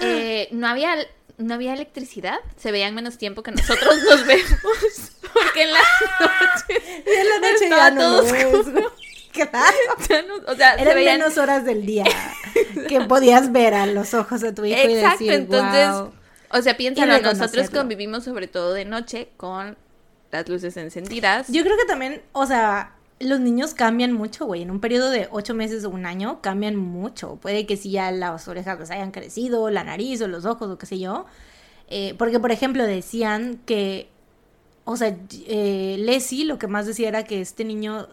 eh, 0.01 0.49
no 0.51 0.67
había 0.67 0.95
no 1.37 1.55
había 1.55 1.73
electricidad, 1.73 2.39
se 2.57 2.71
veían 2.71 2.93
menos 2.93 3.17
tiempo 3.17 3.43
que 3.43 3.51
nosotros 3.51 3.97
nos 4.03 4.25
vemos. 4.25 4.51
Porque 5.33 5.63
en 5.63 5.73
la 5.73 5.79
noche. 6.19 7.03
Y 7.05 7.19
en 7.19 7.29
la 7.29 7.51
noche 7.51 7.69
ya 7.69 7.91
no 7.91 8.23
Claro. 10.07 10.43
o 10.47 10.55
sea, 10.55 10.73
Eran 10.75 10.95
menos 10.95 11.37
horas 11.37 11.65
del 11.65 11.85
día 11.85 12.05
que 12.87 13.01
podías 13.01 13.51
ver 13.51 13.73
a 13.73 13.85
los 13.85 14.13
ojos 14.13 14.41
de 14.41 14.51
tu 14.51 14.65
hijo 14.65 14.77
Exacto, 14.77 15.23
y 15.23 15.27
decir, 15.27 15.31
entonces, 15.33 15.89
o 16.49 16.61
sea, 16.61 16.77
piénsalo, 16.77 17.19
nosotros 17.21 17.69
convivimos 17.69 18.23
sobre 18.23 18.47
todo 18.47 18.73
de 18.73 18.85
noche 18.85 19.29
con 19.37 19.77
las 20.31 20.49
luces 20.49 20.75
encendidas. 20.77 21.47
Yo 21.49 21.63
creo 21.63 21.77
que 21.77 21.85
también, 21.85 22.21
o 22.33 22.45
sea, 22.45 22.95
los 23.19 23.39
niños 23.39 23.73
cambian 23.73 24.13
mucho, 24.13 24.45
güey. 24.45 24.61
En 24.61 24.71
un 24.71 24.79
periodo 24.79 25.09
de 25.09 25.27
ocho 25.31 25.53
meses 25.53 25.83
o 25.83 25.89
un 25.89 26.05
año 26.05 26.41
cambian 26.41 26.75
mucho. 26.75 27.35
Puede 27.35 27.65
que 27.65 27.77
si 27.77 27.91
ya 27.91 28.11
las 28.11 28.47
orejas 28.47 28.79
les 28.79 28.91
hayan 28.91 29.11
crecido, 29.11 29.69
la 29.69 29.83
nariz 29.83 30.21
o 30.21 30.27
los 30.27 30.45
ojos 30.45 30.69
o 30.69 30.77
qué 30.77 30.85
sé 30.85 30.99
yo. 30.99 31.25
Eh, 31.89 32.15
porque, 32.17 32.39
por 32.39 32.51
ejemplo, 32.51 32.85
decían 32.85 33.59
que, 33.65 34.09
o 34.85 34.97
sea, 34.97 35.15
eh, 35.47 35.97
Leslie 35.99 36.45
lo 36.45 36.57
que 36.57 36.67
más 36.67 36.85
decía 36.85 37.09
era 37.09 37.23
que 37.23 37.41
este 37.41 37.63
niño 37.63 38.07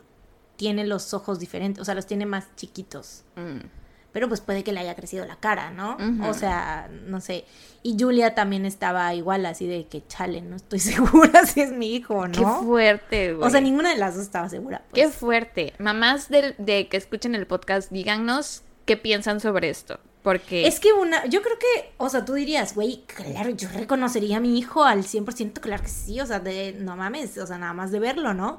tiene 0.59 0.85
los 0.85 1.15
ojos 1.15 1.39
diferentes, 1.39 1.81
o 1.81 1.85
sea, 1.85 1.95
los 1.95 2.05
tiene 2.05 2.27
más 2.27 2.45
chiquitos. 2.57 3.23
Mm. 3.37 3.67
Pero 4.13 4.27
pues 4.27 4.41
puede 4.41 4.65
que 4.65 4.73
le 4.73 4.81
haya 4.81 4.97
crecido 4.97 5.25
la 5.27 5.37
cara, 5.37 5.71
¿no? 5.71 5.97
O 6.29 6.35
sea, 6.35 6.91
no 7.07 7.21
sé. 7.21 7.45
Y 7.83 7.97
Julia 7.99 8.35
también 8.35 8.67
estaba 8.67 9.15
igual, 9.15 9.47
así 9.47 9.67
de 9.67 9.87
que 9.87 10.05
chale, 10.09 10.41
no 10.41 10.57
estoy 10.57 10.79
segura 10.81 11.47
si 11.47 11.61
es 11.61 11.73
mi 11.73 11.95
hijo 11.95 12.15
o 12.15 12.27
no. 12.27 12.33
Qué 12.33 12.65
fuerte, 12.67 13.35
güey. 13.35 13.47
O 13.47 13.51
sea, 13.51 13.61
ninguna 13.61 13.91
de 13.91 13.99
las 13.99 14.17
dos 14.17 14.25
estaba 14.25 14.49
segura. 14.49 14.83
Pues. 14.91 15.05
Qué 15.07 15.13
fuerte. 15.13 15.75
Mamás 15.79 16.29
de, 16.31 16.55
de 16.59 16.89
que 16.89 16.97
escuchen 16.97 17.35
el 17.35 17.47
podcast, 17.47 17.93
díganos 17.93 18.63
qué 18.87 18.97
piensan 18.97 19.39
sobre 19.39 19.69
esto. 19.69 20.01
Porque... 20.23 20.67
Es 20.67 20.81
que 20.81 20.93
una, 20.93 21.27
yo 21.27 21.41
creo 21.43 21.59
que, 21.59 21.93
o 21.99 22.09
sea, 22.09 22.25
tú 22.25 22.33
dirías, 22.33 22.75
güey, 22.75 23.05
claro, 23.07 23.51
yo 23.51 23.69
reconocería 23.69 24.39
a 24.39 24.41
mi 24.41 24.59
hijo 24.59 24.83
al 24.83 25.05
100%, 25.05 25.61
claro 25.61 25.83
que 25.83 25.91
sí, 25.91 26.21
o 26.21 26.27
sea, 26.27 26.41
de, 26.41 26.73
no 26.73 26.97
mames, 26.97 27.39
o 27.39 27.47
sea, 27.47 27.59
nada 27.59 27.73
más 27.73 27.93
de 27.93 28.01
verlo, 28.01 28.35
¿no? 28.35 28.59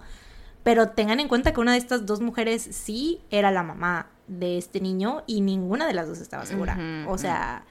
Pero 0.69 0.89
tengan 0.89 1.19
en 1.19 1.27
cuenta 1.27 1.51
que 1.51 1.59
una 1.59 1.71
de 1.71 1.79
estas 1.79 2.05
dos 2.05 2.21
mujeres 2.21 2.61
sí 2.61 3.21
era 3.31 3.49
la 3.49 3.63
mamá 3.63 4.11
de 4.27 4.59
este 4.59 4.79
niño 4.79 5.23
y 5.25 5.41
ninguna 5.41 5.87
de 5.87 5.95
las 5.95 6.07
dos 6.07 6.19
estaba 6.19 6.45
segura. 6.45 6.77
o 7.07 7.17
sea, 7.17 7.63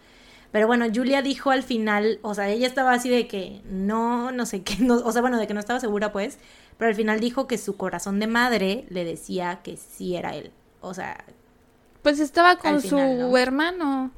pero 0.50 0.66
bueno, 0.66 0.84
Julia 0.92 1.22
dijo 1.22 1.52
al 1.52 1.62
final, 1.62 2.18
o 2.22 2.34
sea, 2.34 2.48
ella 2.48 2.66
estaba 2.66 2.92
así 2.94 3.08
de 3.08 3.28
que 3.28 3.62
no, 3.70 4.32
no 4.32 4.46
sé 4.46 4.64
qué, 4.64 4.78
no, 4.80 4.96
o 4.96 5.12
sea, 5.12 5.20
bueno, 5.20 5.38
de 5.38 5.46
que 5.46 5.54
no 5.54 5.60
estaba 5.60 5.78
segura 5.78 6.10
pues, 6.10 6.40
pero 6.76 6.88
al 6.88 6.96
final 6.96 7.20
dijo 7.20 7.46
que 7.46 7.56
su 7.56 7.76
corazón 7.76 8.18
de 8.18 8.26
madre 8.26 8.84
le 8.88 9.04
decía 9.04 9.60
que 9.62 9.76
sí 9.76 10.16
era 10.16 10.34
él. 10.34 10.50
O 10.80 10.92
sea... 10.92 11.24
Pues 12.02 12.18
estaba 12.18 12.56
con 12.56 12.82
su 12.82 12.98
hermano. 13.36 14.10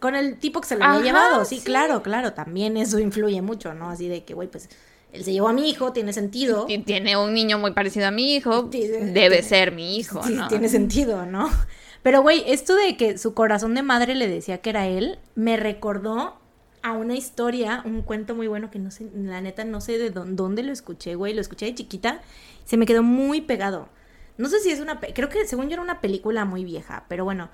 Con 0.00 0.16
el 0.16 0.36
tipo 0.38 0.60
que 0.60 0.68
se 0.68 0.76
lo 0.76 0.84
había 0.84 1.00
llevado, 1.00 1.46
sí, 1.46 1.62
claro, 1.64 2.02
claro, 2.02 2.34
también 2.34 2.76
eso 2.76 2.98
influye 2.98 3.40
mucho, 3.40 3.72
¿no? 3.72 3.88
Así 3.88 4.06
de 4.06 4.22
que, 4.22 4.34
güey, 4.34 4.48
pues 4.48 4.68
él 5.12 5.24
se 5.24 5.32
llevó 5.32 5.48
a 5.48 5.52
mi 5.52 5.68
hijo, 5.68 5.92
tiene 5.92 6.12
sentido. 6.12 6.66
Tiene 6.86 7.16
un 7.16 7.34
niño 7.34 7.58
muy 7.58 7.72
parecido 7.72 8.06
a 8.06 8.10
mi 8.10 8.34
hijo, 8.34 8.62
debe 8.62 9.42
ser 9.42 9.72
mi 9.72 9.98
hijo, 9.98 10.20
¿no? 10.28 10.48
Tiene 10.48 10.68
sentido, 10.68 11.26
¿no? 11.26 11.50
Pero, 12.02 12.22
güey, 12.22 12.42
esto 12.46 12.74
de 12.74 12.96
que 12.96 13.18
su 13.18 13.34
corazón 13.34 13.74
de 13.74 13.82
madre 13.82 14.14
le 14.14 14.26
decía 14.26 14.58
que 14.58 14.70
era 14.70 14.88
él, 14.88 15.18
me 15.36 15.56
recordó 15.56 16.36
a 16.82 16.92
una 16.92 17.14
historia, 17.14 17.82
un 17.84 18.02
cuento 18.02 18.34
muy 18.34 18.48
bueno 18.48 18.70
que 18.70 18.80
no 18.80 18.90
sé, 18.90 19.08
la 19.14 19.40
neta 19.40 19.64
no 19.64 19.80
sé 19.80 19.98
de 19.98 20.10
dónde 20.10 20.64
lo 20.64 20.72
escuché, 20.72 21.14
güey, 21.14 21.32
lo 21.32 21.40
escuché 21.40 21.66
de 21.66 21.76
chiquita, 21.76 22.20
se 22.64 22.76
me 22.76 22.86
quedó 22.86 23.04
muy 23.04 23.40
pegado. 23.40 23.88
No 24.36 24.48
sé 24.48 24.58
si 24.58 24.70
es 24.70 24.80
una, 24.80 24.98
creo 24.98 25.28
que 25.28 25.46
según 25.46 25.66
yo 25.68 25.74
era 25.74 25.82
una 25.82 26.00
película 26.00 26.44
muy 26.44 26.64
vieja, 26.64 27.04
pero 27.08 27.24
bueno, 27.24 27.50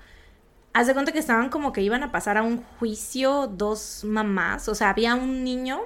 haz 0.73 0.87
de 0.87 0.93
cuenta 0.93 1.11
que 1.11 1.19
estaban 1.19 1.49
como 1.49 1.73
que 1.73 1.83
iban 1.83 2.01
a 2.01 2.11
pasar 2.11 2.37
a 2.37 2.41
un 2.41 2.63
juicio 2.79 3.45
dos 3.45 4.03
mamás, 4.03 4.67
o 4.67 4.73
sea, 4.73 4.89
había 4.89 5.13
un 5.13 5.43
niño 5.43 5.81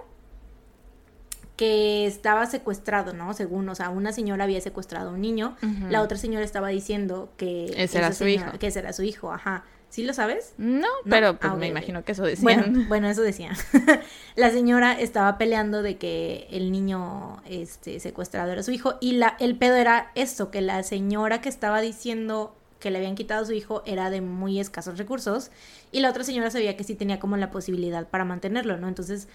que 1.63 2.05
estaba 2.05 2.45
secuestrado, 2.45 3.13
¿no? 3.13 3.33
Según, 3.33 3.69
o 3.69 3.75
sea, 3.75 3.89
una 3.89 4.11
señora 4.11 4.43
había 4.43 4.59
secuestrado 4.59 5.11
a 5.11 5.13
un 5.13 5.21
niño, 5.21 5.55
la 5.89 6.01
otra 6.01 6.17
señora 6.17 6.43
estaba 6.43 6.67
diciendo 6.67 7.31
que 7.37 7.73
ese 7.77 7.99
era 7.99 8.11
su 8.11 8.27
hijo, 8.27 8.59
que 8.59 8.67
ese 8.67 8.79
era 8.79 8.91
su 8.91 9.03
hijo, 9.03 9.31
ajá. 9.31 9.63
¿Sí 9.87 10.03
lo 10.03 10.13
sabes? 10.13 10.55
No, 10.57 10.89
pero 11.07 11.37
pues, 11.37 11.53
ah, 11.53 11.55
me 11.55 11.67
imagino 11.67 12.03
que 12.03 12.11
eso 12.11 12.23
decían. 12.23 12.43
Bueno, 12.43 12.85
bueno 12.89 13.07
eso 13.07 13.21
decían. 13.21 13.55
la 14.35 14.49
señora 14.49 14.99
estaba 14.99 15.37
peleando 15.37 15.83
de 15.83 15.97
que 15.97 16.47
el 16.51 16.69
niño 16.71 17.41
este, 17.47 18.01
secuestrado 18.01 18.51
era 18.51 18.63
su 18.63 18.71
hijo 18.71 18.95
y 18.99 19.13
la, 19.13 19.37
el 19.39 19.55
pedo 19.55 19.75
era 19.75 20.11
esto, 20.15 20.51
que 20.51 20.59
la 20.59 20.83
señora 20.83 21.39
que 21.39 21.47
estaba 21.47 21.79
diciendo 21.79 22.55
que 22.79 22.91
le 22.91 22.97
habían 22.97 23.15
quitado 23.15 23.43
a 23.43 23.45
su 23.45 23.53
hijo 23.53 23.83
era 23.85 24.09
de 24.09 24.19
muy 24.19 24.59
escasos 24.59 24.97
recursos 24.97 25.51
y 25.93 26.01
la 26.01 26.09
otra 26.09 26.25
señora 26.25 26.49
sabía 26.49 26.75
que 26.75 26.83
sí 26.83 26.95
tenía 26.95 27.19
como 27.19 27.37
la 27.37 27.51
posibilidad 27.51 28.05
para 28.07 28.25
mantenerlo, 28.25 28.77
¿no? 28.77 28.89
Entonces 28.89 29.29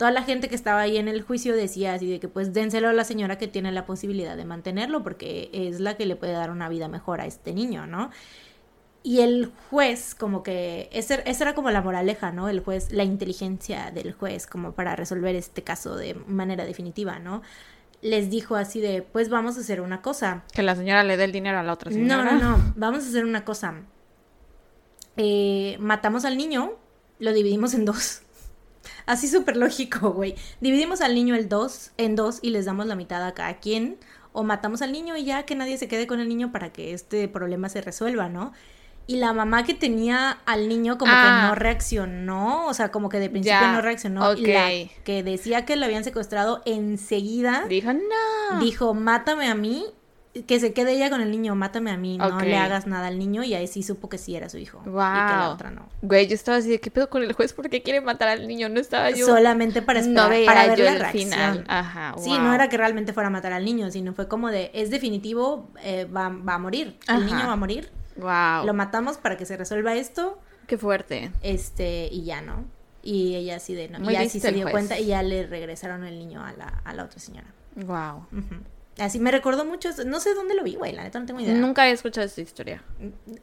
toda 0.00 0.12
la 0.12 0.22
gente 0.22 0.48
que 0.48 0.54
estaba 0.54 0.80
ahí 0.80 0.96
en 0.96 1.08
el 1.08 1.20
juicio 1.20 1.54
decía 1.54 1.92
así 1.92 2.10
de 2.10 2.20
que 2.20 2.26
pues 2.26 2.54
dénselo 2.54 2.88
a 2.88 2.94
la 2.94 3.04
señora 3.04 3.36
que 3.36 3.48
tiene 3.48 3.70
la 3.70 3.84
posibilidad 3.84 4.34
de 4.34 4.46
mantenerlo 4.46 5.02
porque 5.02 5.50
es 5.52 5.78
la 5.78 5.98
que 5.98 6.06
le 6.06 6.16
puede 6.16 6.32
dar 6.32 6.50
una 6.50 6.70
vida 6.70 6.88
mejor 6.88 7.20
a 7.20 7.26
este 7.26 7.52
niño, 7.52 7.86
¿no? 7.86 8.08
Y 9.02 9.20
el 9.20 9.52
juez, 9.68 10.14
como 10.14 10.42
que, 10.42 10.88
esa 10.90 11.16
era 11.26 11.54
como 11.54 11.70
la 11.70 11.82
moraleja, 11.82 12.32
¿no? 12.32 12.48
El 12.48 12.60
juez, 12.60 12.92
la 12.92 13.04
inteligencia 13.04 13.90
del 13.90 14.14
juez, 14.14 14.46
como 14.46 14.72
para 14.72 14.96
resolver 14.96 15.36
este 15.36 15.62
caso 15.62 15.94
de 15.96 16.14
manera 16.14 16.64
definitiva, 16.64 17.18
¿no? 17.18 17.42
Les 18.00 18.30
dijo 18.30 18.56
así 18.56 18.80
de, 18.80 19.02
pues 19.02 19.28
vamos 19.28 19.58
a 19.58 19.60
hacer 19.60 19.82
una 19.82 20.00
cosa. 20.00 20.44
Que 20.54 20.62
la 20.62 20.76
señora 20.76 21.04
le 21.04 21.18
dé 21.18 21.24
el 21.24 21.32
dinero 21.32 21.58
a 21.58 21.62
la 21.62 21.74
otra 21.74 21.90
señora. 21.90 22.32
No, 22.32 22.38
no, 22.38 22.56
no, 22.56 22.72
vamos 22.74 23.04
a 23.04 23.08
hacer 23.08 23.26
una 23.26 23.44
cosa. 23.44 23.74
Eh, 25.18 25.76
matamos 25.78 26.24
al 26.24 26.38
niño, 26.38 26.72
lo 27.18 27.34
dividimos 27.34 27.74
en 27.74 27.84
dos. 27.84 28.22
Así 29.06 29.28
súper 29.28 29.56
lógico, 29.56 30.10
güey. 30.12 30.34
Dividimos 30.60 31.00
al 31.00 31.14
niño 31.14 31.34
el 31.34 31.48
dos, 31.48 31.92
en 31.96 32.16
dos 32.16 32.38
y 32.42 32.50
les 32.50 32.64
damos 32.64 32.86
la 32.86 32.94
mitad 32.94 33.24
a 33.24 33.34
cada 33.34 33.58
quien. 33.58 33.98
O 34.32 34.44
matamos 34.44 34.80
al 34.82 34.92
niño 34.92 35.16
y 35.16 35.24
ya 35.24 35.44
que 35.44 35.56
nadie 35.56 35.76
se 35.76 35.88
quede 35.88 36.06
con 36.06 36.20
el 36.20 36.28
niño 36.28 36.52
para 36.52 36.72
que 36.72 36.92
este 36.92 37.26
problema 37.26 37.68
se 37.68 37.80
resuelva, 37.80 38.28
¿no? 38.28 38.52
Y 39.08 39.16
la 39.16 39.32
mamá 39.32 39.64
que 39.64 39.74
tenía 39.74 40.38
al 40.46 40.68
niño 40.68 40.96
como 40.96 41.10
que 41.10 41.18
no 41.18 41.50
ah. 41.50 41.54
reaccionó, 41.56 42.68
o 42.68 42.74
sea, 42.74 42.92
como 42.92 43.08
que 43.08 43.18
de 43.18 43.28
principio 43.28 43.72
no 43.72 43.80
reaccionó. 43.80 44.34
Y 44.34 44.46
la 44.46 44.70
que 45.02 45.24
decía 45.24 45.64
que 45.64 45.74
lo 45.74 45.84
habían 45.84 46.04
secuestrado 46.04 46.62
enseguida. 46.64 47.64
Dijo, 47.68 47.92
no. 47.92 48.60
Dijo, 48.60 48.94
mátame 48.94 49.48
a 49.48 49.56
mí 49.56 49.86
que 50.46 50.60
se 50.60 50.72
quede 50.72 50.92
ella 50.92 51.10
con 51.10 51.20
el 51.20 51.30
niño, 51.30 51.56
mátame 51.56 51.90
a 51.90 51.96
mí, 51.96 52.16
no 52.16 52.40
le 52.40 52.56
hagas 52.56 52.86
nada 52.86 53.08
al 53.08 53.18
niño 53.18 53.42
y 53.42 53.54
ahí 53.54 53.66
sí 53.66 53.82
supo 53.82 54.08
que 54.08 54.16
sí 54.16 54.36
era 54.36 54.48
su 54.48 54.58
hijo. 54.58 54.78
Wow. 54.84 54.92
Y 54.92 54.92
que 54.92 55.34
la 55.34 55.50
otra 55.50 55.70
no. 55.72 55.88
Güey, 56.02 56.28
yo 56.28 56.34
estaba 56.34 56.58
así, 56.58 56.78
¿qué 56.78 56.90
pedo 56.90 57.10
con 57.10 57.24
el 57.24 57.32
juez? 57.32 57.52
¿Por 57.52 57.68
qué 57.68 57.82
quiere 57.82 58.00
matar 58.00 58.28
al 58.28 58.46
niño? 58.46 58.68
No 58.68 58.78
estaba 58.78 59.10
yo. 59.10 59.26
Solamente 59.26 59.82
para 59.82 59.98
esperar, 59.98 60.30
no 60.30 60.46
para 60.46 60.66
ver 60.68 60.78
la 60.78 60.94
reacción. 60.94 61.30
Final. 61.30 61.64
Ajá, 61.66 62.14
Sí, 62.18 62.30
no 62.38 62.54
era 62.54 62.68
que 62.68 62.76
realmente 62.76 63.12
fuera 63.12 63.26
a 63.26 63.30
matar 63.30 63.52
al 63.52 63.64
niño, 63.64 63.90
sino 63.90 64.12
fue 64.12 64.28
como 64.28 64.50
de, 64.50 64.70
es 64.72 64.90
definitivo, 64.90 65.68
eh, 65.82 66.04
va, 66.04 66.28
va, 66.28 66.54
a 66.54 66.58
morir, 66.58 66.96
el 67.08 67.26
niño 67.26 67.46
va 67.46 67.52
a 67.52 67.56
morir. 67.56 67.90
Wow. 68.16 68.66
Lo 68.66 68.74
matamos 68.74 69.18
para 69.18 69.36
que 69.36 69.46
se 69.46 69.56
resuelva 69.56 69.96
esto. 69.96 70.38
Qué 70.68 70.78
fuerte. 70.78 71.32
Este, 71.42 72.08
y 72.12 72.22
ya 72.22 72.40
no. 72.40 72.64
Y 73.02 73.34
ella 73.34 73.56
así 73.56 73.74
de, 73.74 73.88
no, 73.88 74.08
y 74.08 74.14
así 74.14 74.38
se 74.38 74.52
dio 74.52 74.70
cuenta 74.70 74.98
y 74.98 75.06
ya 75.06 75.22
le 75.22 75.46
regresaron 75.46 76.04
el 76.04 76.18
niño 76.18 76.44
a 76.44 76.52
la, 76.52 76.82
a 76.84 76.94
la 76.94 77.04
otra 77.04 77.18
señora. 77.18 77.48
Wow. 77.74 78.26
Así 79.00 79.18
me 79.18 79.30
recordó 79.30 79.64
mucho, 79.64 79.88
no 80.04 80.20
sé 80.20 80.34
dónde 80.34 80.54
lo 80.54 80.62
vi, 80.62 80.74
güey, 80.74 80.92
la 80.92 81.02
neta 81.04 81.18
no 81.18 81.24
tengo 81.24 81.40
idea. 81.40 81.54
Nunca 81.54 81.88
he 81.88 81.92
escuchado 81.92 82.26
esta 82.26 82.42
historia. 82.42 82.82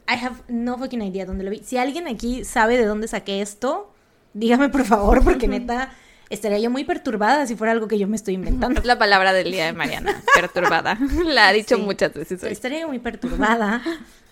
I 0.08 0.24
have 0.24 0.36
no 0.46 0.78
fucking 0.78 1.02
idea 1.02 1.26
dónde 1.26 1.42
lo 1.42 1.50
vi. 1.50 1.62
Si 1.64 1.76
alguien 1.76 2.06
aquí 2.06 2.44
sabe 2.44 2.78
de 2.78 2.84
dónde 2.84 3.08
saqué 3.08 3.42
esto, 3.42 3.92
dígame 4.34 4.68
por 4.68 4.84
favor, 4.84 5.24
porque 5.24 5.48
neta 5.48 5.92
estaría 6.30 6.60
yo 6.60 6.70
muy 6.70 6.84
perturbada 6.84 7.44
si 7.46 7.56
fuera 7.56 7.72
algo 7.72 7.88
que 7.88 7.98
yo 7.98 8.06
me 8.06 8.14
estoy 8.14 8.34
inventando. 8.34 8.80
Es 8.80 8.86
la 8.86 8.98
palabra 8.98 9.32
del 9.32 9.50
día 9.50 9.66
de 9.66 9.72
Mariana, 9.72 10.22
perturbada. 10.34 10.96
La 11.24 11.48
ha 11.48 11.52
dicho 11.52 11.76
muchas 11.76 12.14
veces 12.14 12.40
hoy. 12.44 12.52
Estaría 12.52 12.86
muy 12.86 13.00
perturbada. 13.00 13.82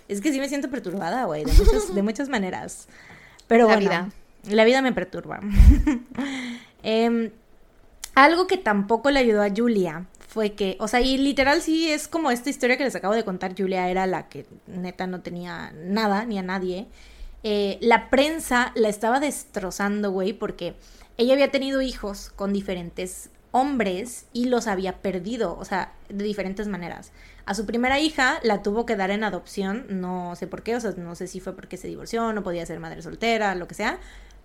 es 0.07 0.21
que 0.21 0.33
sí 0.33 0.39
me 0.39 0.49
siento 0.49 0.71
perturbada, 0.71 1.25
güey, 1.25 1.45
de 1.45 1.53
muchas, 1.53 1.93
de 1.93 2.03
muchas 2.03 2.29
maneras. 2.29 2.87
Pero 3.49 3.69
la 3.69 3.77
vida. 3.77 4.11
la 4.49 4.65
vida 4.65 4.81
me 4.81 4.93
perturba. 4.93 5.41
eh, 6.85 7.33
algo 8.15 8.47
que 8.47 8.59
tampoco 8.59 9.11
le 9.11 9.19
ayudó 9.19 9.43
a 9.43 9.51
Julia 9.51 10.07
fue 10.37 10.53
que, 10.53 10.77
o 10.81 10.87
sea, 10.87 11.01
y 11.01 11.17
literal 11.17 11.63
sí 11.63 11.91
es 11.91 12.09
como 12.09 12.31
esta 12.31 12.51
historia 12.51 12.77
que 12.77 12.85
les 12.85 12.95
acabo 12.95 13.15
de 13.15 13.25
contar, 13.25 13.55
Julia 13.57 13.89
era 13.89 14.07
la 14.07 14.29
que 14.29 14.45
neta 14.67 15.07
no 15.07 15.23
tenía 15.23 15.73
nada 15.73 16.27
ni 16.27 16.39
a 16.39 16.43
nadie. 16.43 16.89
Eh, 17.43 17.79
la 17.81 18.11
prensa 18.11 18.71
la 18.75 18.91
estaba 18.91 19.19
destrozando, 19.19 20.11
güey, 20.11 20.35
porque 20.35 20.75
ella 21.17 21.33
había 21.33 21.51
tenido 21.51 21.81
hijos 21.81 22.29
con 22.37 22.53
diferentes 22.53 23.31
hombres 23.51 24.27
y 24.35 24.45
los 24.51 24.67
había 24.67 24.99
perdido, 24.99 25.57
o 25.59 25.65
sea, 25.65 25.95
de 26.11 26.23
diferentes 26.23 26.69
maneras. 26.69 27.13
A 27.47 27.55
su 27.55 27.65
primera 27.65 27.99
hija 27.99 28.39
la 28.43 28.63
tuvo 28.63 28.85
que 28.85 28.95
dar 28.95 29.11
en 29.11 29.25
adopción, 29.25 29.87
no 29.89 30.37
sé 30.37 30.47
por 30.47 30.63
qué, 30.63 30.77
o 30.77 30.81
sea, 30.81 30.91
no 30.99 31.15
sé 31.15 31.29
si 31.29 31.41
fue 31.41 31.55
porque 31.55 31.79
se 31.79 31.89
divorció, 31.89 32.35
no 32.35 32.43
podía 32.43 32.67
ser 32.67 32.79
madre 32.79 33.01
soltera, 33.01 33.55
lo 33.55 33.67
que 33.67 33.75
sea, 33.75 34.01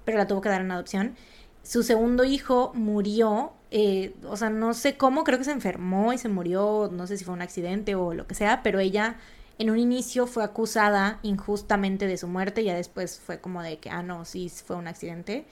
pero 0.06 0.18
la 0.18 0.26
tuvo 0.26 0.40
que 0.40 0.48
dar 0.48 0.62
en 0.62 0.72
adopción. 0.72 1.18
Su 1.64 1.84
segundo 1.84 2.24
hijo 2.24 2.72
murió 2.74 3.54
eh, 3.74 4.14
o 4.28 4.36
sea, 4.36 4.50
no 4.50 4.74
sé 4.74 4.98
cómo, 4.98 5.24
creo 5.24 5.38
que 5.38 5.46
se 5.46 5.52
enfermó 5.54 6.12
y 6.12 6.18
se 6.18 6.28
murió, 6.28 6.90
no 6.92 7.08
sé 7.08 7.18
si 7.18 7.24
fue 7.24 7.34
un 7.34 7.42
accidente 7.42 7.96
o 7.96 8.14
lo 8.14 8.28
que 8.28 8.36
sea, 8.36 8.64
pero 8.64 8.80
ella 8.80 9.16
en 9.58 9.70
un 9.70 9.80
inicio 9.80 10.28
fue 10.28 10.44
acusada 10.44 11.20
injustamente 11.24 12.06
de 12.06 12.18
su 12.18 12.28
muerte, 12.28 12.62
y 12.62 12.66
ya 12.66 12.76
después 12.76 13.22
fue 13.26 13.40
como 13.40 13.64
de 13.64 13.78
que, 13.78 13.90
ah, 13.90 14.04
no, 14.04 14.26
sí, 14.26 14.50
fue 14.50 14.76
un 14.76 14.88
accidente. 14.88 15.46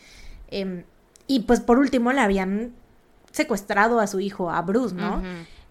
Em, 0.50 0.84
y 1.28 1.42
pues 1.42 1.62
por 1.62 1.80
último 1.80 2.12
la 2.12 2.24
habían 2.24 2.74
secuestrado 3.32 4.02
a 4.02 4.08
su 4.08 4.20
hijo, 4.20 4.50
a 4.50 4.62
Bruce, 4.64 4.96
¿no? 4.96 5.22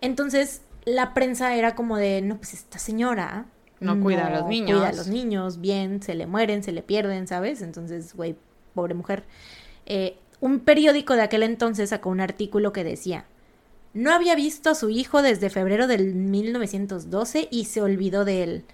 Entonces 0.00 0.62
la 0.86 1.12
prensa 1.12 1.54
era 1.54 1.74
como 1.74 1.98
de, 1.98 2.22
no, 2.22 2.38
pues 2.38 2.54
esta 2.54 2.78
señora... 2.78 3.44
No, 3.80 4.00
cuida 4.00 4.26
a 4.26 4.30
los 4.30 4.48
niños. 4.48 4.78
Cuida 4.78 4.88
a 4.88 4.92
los 4.92 5.08
niños, 5.08 5.60
bien, 5.60 6.02
se 6.02 6.14
le 6.14 6.26
mueren, 6.26 6.62
se 6.62 6.72
le 6.72 6.82
pierden, 6.82 7.28
¿sabes? 7.28 7.60
Entonces, 7.60 8.14
güey, 8.14 8.36
pobre 8.74 8.94
mujer. 8.94 9.24
Eh, 9.86 10.16
un 10.40 10.60
periódico 10.60 11.14
de 11.14 11.22
aquel 11.22 11.42
entonces 11.42 11.90
sacó 11.90 12.10
un 12.10 12.20
artículo 12.20 12.72
que 12.72 12.84
decía, 12.84 13.26
no 13.94 14.12
había 14.12 14.34
visto 14.34 14.70
a 14.70 14.74
su 14.74 14.90
hijo 14.90 15.22
desde 15.22 15.50
febrero 15.50 15.86
del 15.86 16.14
1912 16.14 17.48
y 17.50 17.64
se 17.64 17.82
olvidó 17.82 18.24
de 18.24 18.42
él. 18.42 18.64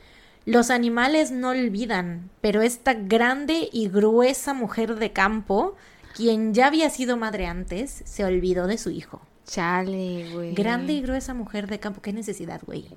Los 0.45 0.71
animales 0.71 1.31
no 1.31 1.51
olvidan, 1.51 2.31
pero 2.43 2.61
esta 2.61 2.93
grande 2.93 3.69
y 3.73 3.89
gruesa 3.89 4.53
mujer 4.53 4.97
de 4.97 5.13
campo, 5.13 5.75
quien 6.15 6.53
ya 6.53 6.67
había 6.67 6.91
sido 6.91 7.17
madre 7.17 7.47
antes, 7.47 8.03
se 8.05 8.25
olvidó 8.25 8.67
de 8.67 8.77
su 8.77 8.91
hijo. 8.91 9.23
Chale, 9.47 10.31
güey. 10.33 10.55
Grande 10.55 10.93
y 10.93 11.01
gruesa 11.01 11.33
mujer 11.33 11.67
de 11.67 11.81
campo. 11.81 12.03
¿Qué 12.03 12.13
necesidad, 12.13 12.61
güey? 12.67 12.89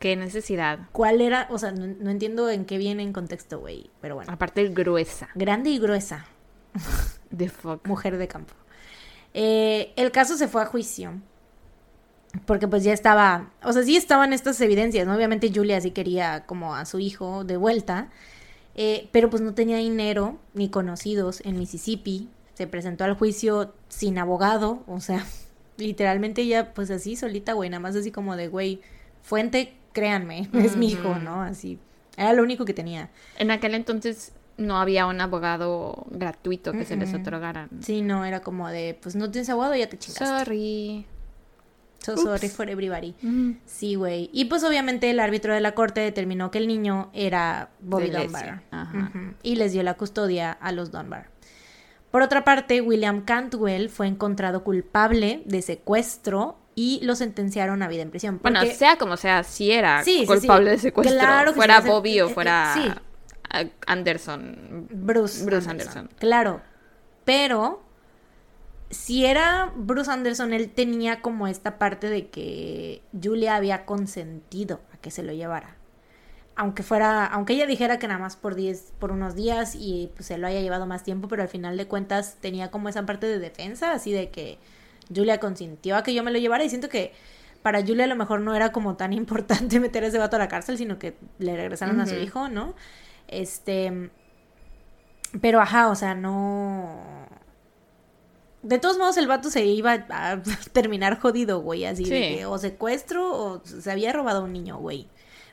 ¿Qué 0.00 0.16
necesidad? 0.16 0.88
¿Cuál 0.90 1.20
era? 1.20 1.46
O 1.50 1.58
sea, 1.58 1.70
no, 1.70 1.86
no 1.86 2.10
entiendo 2.10 2.50
en 2.50 2.64
qué 2.64 2.78
viene 2.78 3.04
en 3.04 3.12
contexto, 3.12 3.60
güey. 3.60 3.90
Pero 4.00 4.16
bueno. 4.16 4.32
Aparte, 4.32 4.66
gruesa. 4.68 5.28
Grande 5.36 5.70
y 5.70 5.78
gruesa. 5.78 6.26
The 7.36 7.48
fuck. 7.48 7.86
Mujer 7.86 8.18
de 8.18 8.28
campo. 8.28 8.54
Eh, 9.34 9.92
el 9.96 10.10
caso 10.10 10.36
se 10.36 10.48
fue 10.48 10.62
a 10.62 10.66
juicio. 10.66 11.20
Porque 12.46 12.66
pues 12.66 12.82
ya 12.82 12.94
estaba, 12.94 13.50
o 13.62 13.72
sea, 13.72 13.82
sí 13.82 13.94
estaban 13.94 14.32
estas 14.32 14.58
evidencias, 14.62 15.06
¿no? 15.06 15.14
Obviamente 15.14 15.52
Julia 15.54 15.80
sí 15.82 15.90
quería 15.90 16.46
como 16.46 16.74
a 16.74 16.86
su 16.86 16.98
hijo 16.98 17.44
de 17.44 17.58
vuelta, 17.58 18.08
eh, 18.74 19.10
pero 19.12 19.28
pues 19.28 19.42
no 19.42 19.52
tenía 19.52 19.76
dinero 19.76 20.38
ni 20.54 20.70
conocidos 20.70 21.42
en 21.44 21.58
Mississippi. 21.58 22.30
Se 22.54 22.66
presentó 22.66 23.04
al 23.04 23.16
juicio 23.16 23.74
sin 23.88 24.18
abogado, 24.18 24.82
o 24.86 25.00
sea, 25.00 25.26
literalmente 25.76 26.40
ella 26.40 26.72
pues 26.72 26.90
así 26.90 27.16
solita, 27.16 27.52
güey, 27.52 27.68
nada 27.68 27.80
más 27.80 27.96
así 27.96 28.10
como 28.10 28.34
de, 28.34 28.48
güey, 28.48 28.80
fuente, 29.22 29.74
créanme, 29.92 30.48
es 30.54 30.76
mi 30.76 30.88
hijo, 30.88 31.16
¿no? 31.16 31.42
Así, 31.42 31.78
era 32.16 32.32
lo 32.32 32.42
único 32.42 32.64
que 32.64 32.72
tenía. 32.72 33.10
En 33.36 33.50
aquel 33.50 33.74
entonces 33.74 34.32
no 34.56 34.78
había 34.78 35.06
un 35.06 35.20
abogado 35.20 36.06
gratuito 36.10 36.72
que 36.72 36.84
se 36.84 36.96
les 36.96 37.12
otorgara. 37.14 37.68
Sí, 37.80 38.02
no, 38.02 38.24
era 38.24 38.40
como 38.40 38.68
de, 38.68 38.98
pues 39.00 39.16
no 39.16 39.30
tienes 39.30 39.48
abogado, 39.50 39.74
ya 39.74 39.88
te 39.88 39.98
chingaste. 39.98 40.26
Sorry. 40.26 41.06
So 41.98 42.16
sorry 42.16 42.48
for 42.48 42.68
everybody. 42.68 43.14
Sí, 43.64 43.94
güey. 43.94 44.28
Y 44.32 44.46
pues 44.46 44.64
obviamente 44.64 45.08
el 45.10 45.20
árbitro 45.20 45.54
de 45.54 45.60
la 45.60 45.72
corte 45.72 46.00
determinó 46.00 46.50
que 46.50 46.58
el 46.58 46.66
niño 46.66 47.10
era 47.12 47.70
Bobby 47.80 48.10
Dunbar. 48.10 48.62
Y 49.42 49.56
les 49.56 49.72
dio 49.72 49.82
la 49.82 49.94
custodia 49.94 50.52
a 50.52 50.72
los 50.72 50.90
Dunbar. 50.90 51.30
Por 52.10 52.22
otra 52.22 52.44
parte, 52.44 52.80
William 52.82 53.22
Cantwell 53.22 53.88
fue 53.88 54.06
encontrado 54.06 54.64
culpable 54.64 55.42
de 55.46 55.62
secuestro 55.62 56.58
y 56.74 57.00
lo 57.02 57.14
sentenciaron 57.14 57.82
a 57.82 57.88
vida 57.88 58.02
en 58.02 58.10
prisión. 58.10 58.38
Bueno, 58.42 58.60
sea 58.66 58.96
como 58.96 59.16
sea, 59.16 59.44
si 59.44 59.70
era 59.70 60.02
culpable 60.26 60.72
de 60.72 60.78
secuestro, 60.78 61.18
claro 61.18 61.54
fuera 61.54 61.80
Bobby 61.80 62.20
o 62.20 62.28
eh, 62.28 62.34
fuera... 62.34 63.02
Anderson. 63.86 64.88
Bruce. 64.90 65.44
Bruce 65.44 65.68
Anderson. 65.68 66.08
Claro. 66.18 66.60
Pero 67.24 67.82
si 68.92 69.24
era 69.24 69.72
Bruce 69.74 70.10
Anderson, 70.10 70.52
él 70.52 70.70
tenía 70.70 71.22
como 71.22 71.46
esta 71.46 71.78
parte 71.78 72.08
de 72.08 72.28
que 72.28 73.02
Julia 73.20 73.56
había 73.56 73.84
consentido 73.86 74.80
a 74.92 74.98
que 74.98 75.10
se 75.10 75.22
lo 75.22 75.32
llevara. 75.32 75.76
Aunque 76.54 76.82
fuera, 76.82 77.24
aunque 77.24 77.54
ella 77.54 77.66
dijera 77.66 77.98
que 77.98 78.06
nada 78.06 78.20
más 78.20 78.36
por 78.36 78.54
diez, 78.54 78.92
por 78.98 79.10
unos 79.10 79.34
días 79.34 79.74
y 79.74 80.10
pues 80.14 80.26
se 80.26 80.36
lo 80.36 80.46
haya 80.46 80.60
llevado 80.60 80.84
más 80.84 81.02
tiempo, 81.02 81.26
pero 81.28 81.42
al 81.42 81.48
final 81.48 81.78
de 81.78 81.86
cuentas 81.86 82.36
tenía 82.40 82.70
como 82.70 82.90
esa 82.90 83.06
parte 83.06 83.26
de 83.26 83.38
defensa, 83.38 83.92
así 83.92 84.12
de 84.12 84.28
que 84.28 84.58
Julia 85.14 85.40
consintió 85.40 85.96
a 85.96 86.02
que 86.02 86.12
yo 86.12 86.22
me 86.22 86.30
lo 86.30 86.38
llevara 86.38 86.62
y 86.62 86.68
siento 86.68 86.90
que 86.90 87.14
para 87.62 87.80
Julia 87.80 88.04
a 88.04 88.08
lo 88.08 88.16
mejor 88.16 88.40
no 88.40 88.54
era 88.54 88.72
como 88.72 88.96
tan 88.96 89.12
importante 89.14 89.80
meter 89.80 90.04
a 90.04 90.08
ese 90.08 90.18
vato 90.18 90.36
a 90.36 90.38
la 90.38 90.48
cárcel, 90.48 90.76
sino 90.76 90.98
que 90.98 91.16
le 91.38 91.56
regresaron 91.56 91.98
a 91.98 92.06
su 92.06 92.16
hijo, 92.16 92.48
¿no? 92.48 92.74
Este. 93.32 94.10
Pero 95.40 95.60
ajá, 95.60 95.88
o 95.88 95.94
sea, 95.94 96.14
no. 96.14 97.26
De 98.62 98.78
todos 98.78 98.98
modos, 98.98 99.16
el 99.16 99.26
vato 99.26 99.50
se 99.50 99.64
iba 99.64 100.06
a 100.08 100.42
terminar 100.72 101.18
jodido, 101.18 101.60
güey. 101.60 101.84
Así 101.84 102.04
de 102.04 102.36
que 102.36 102.46
o 102.46 102.58
secuestro 102.58 103.32
o 103.32 103.62
se 103.64 103.90
había 103.90 104.12
robado 104.12 104.40
a 104.40 104.44
un 104.44 104.52
niño, 104.52 104.78
güey. 104.78 105.08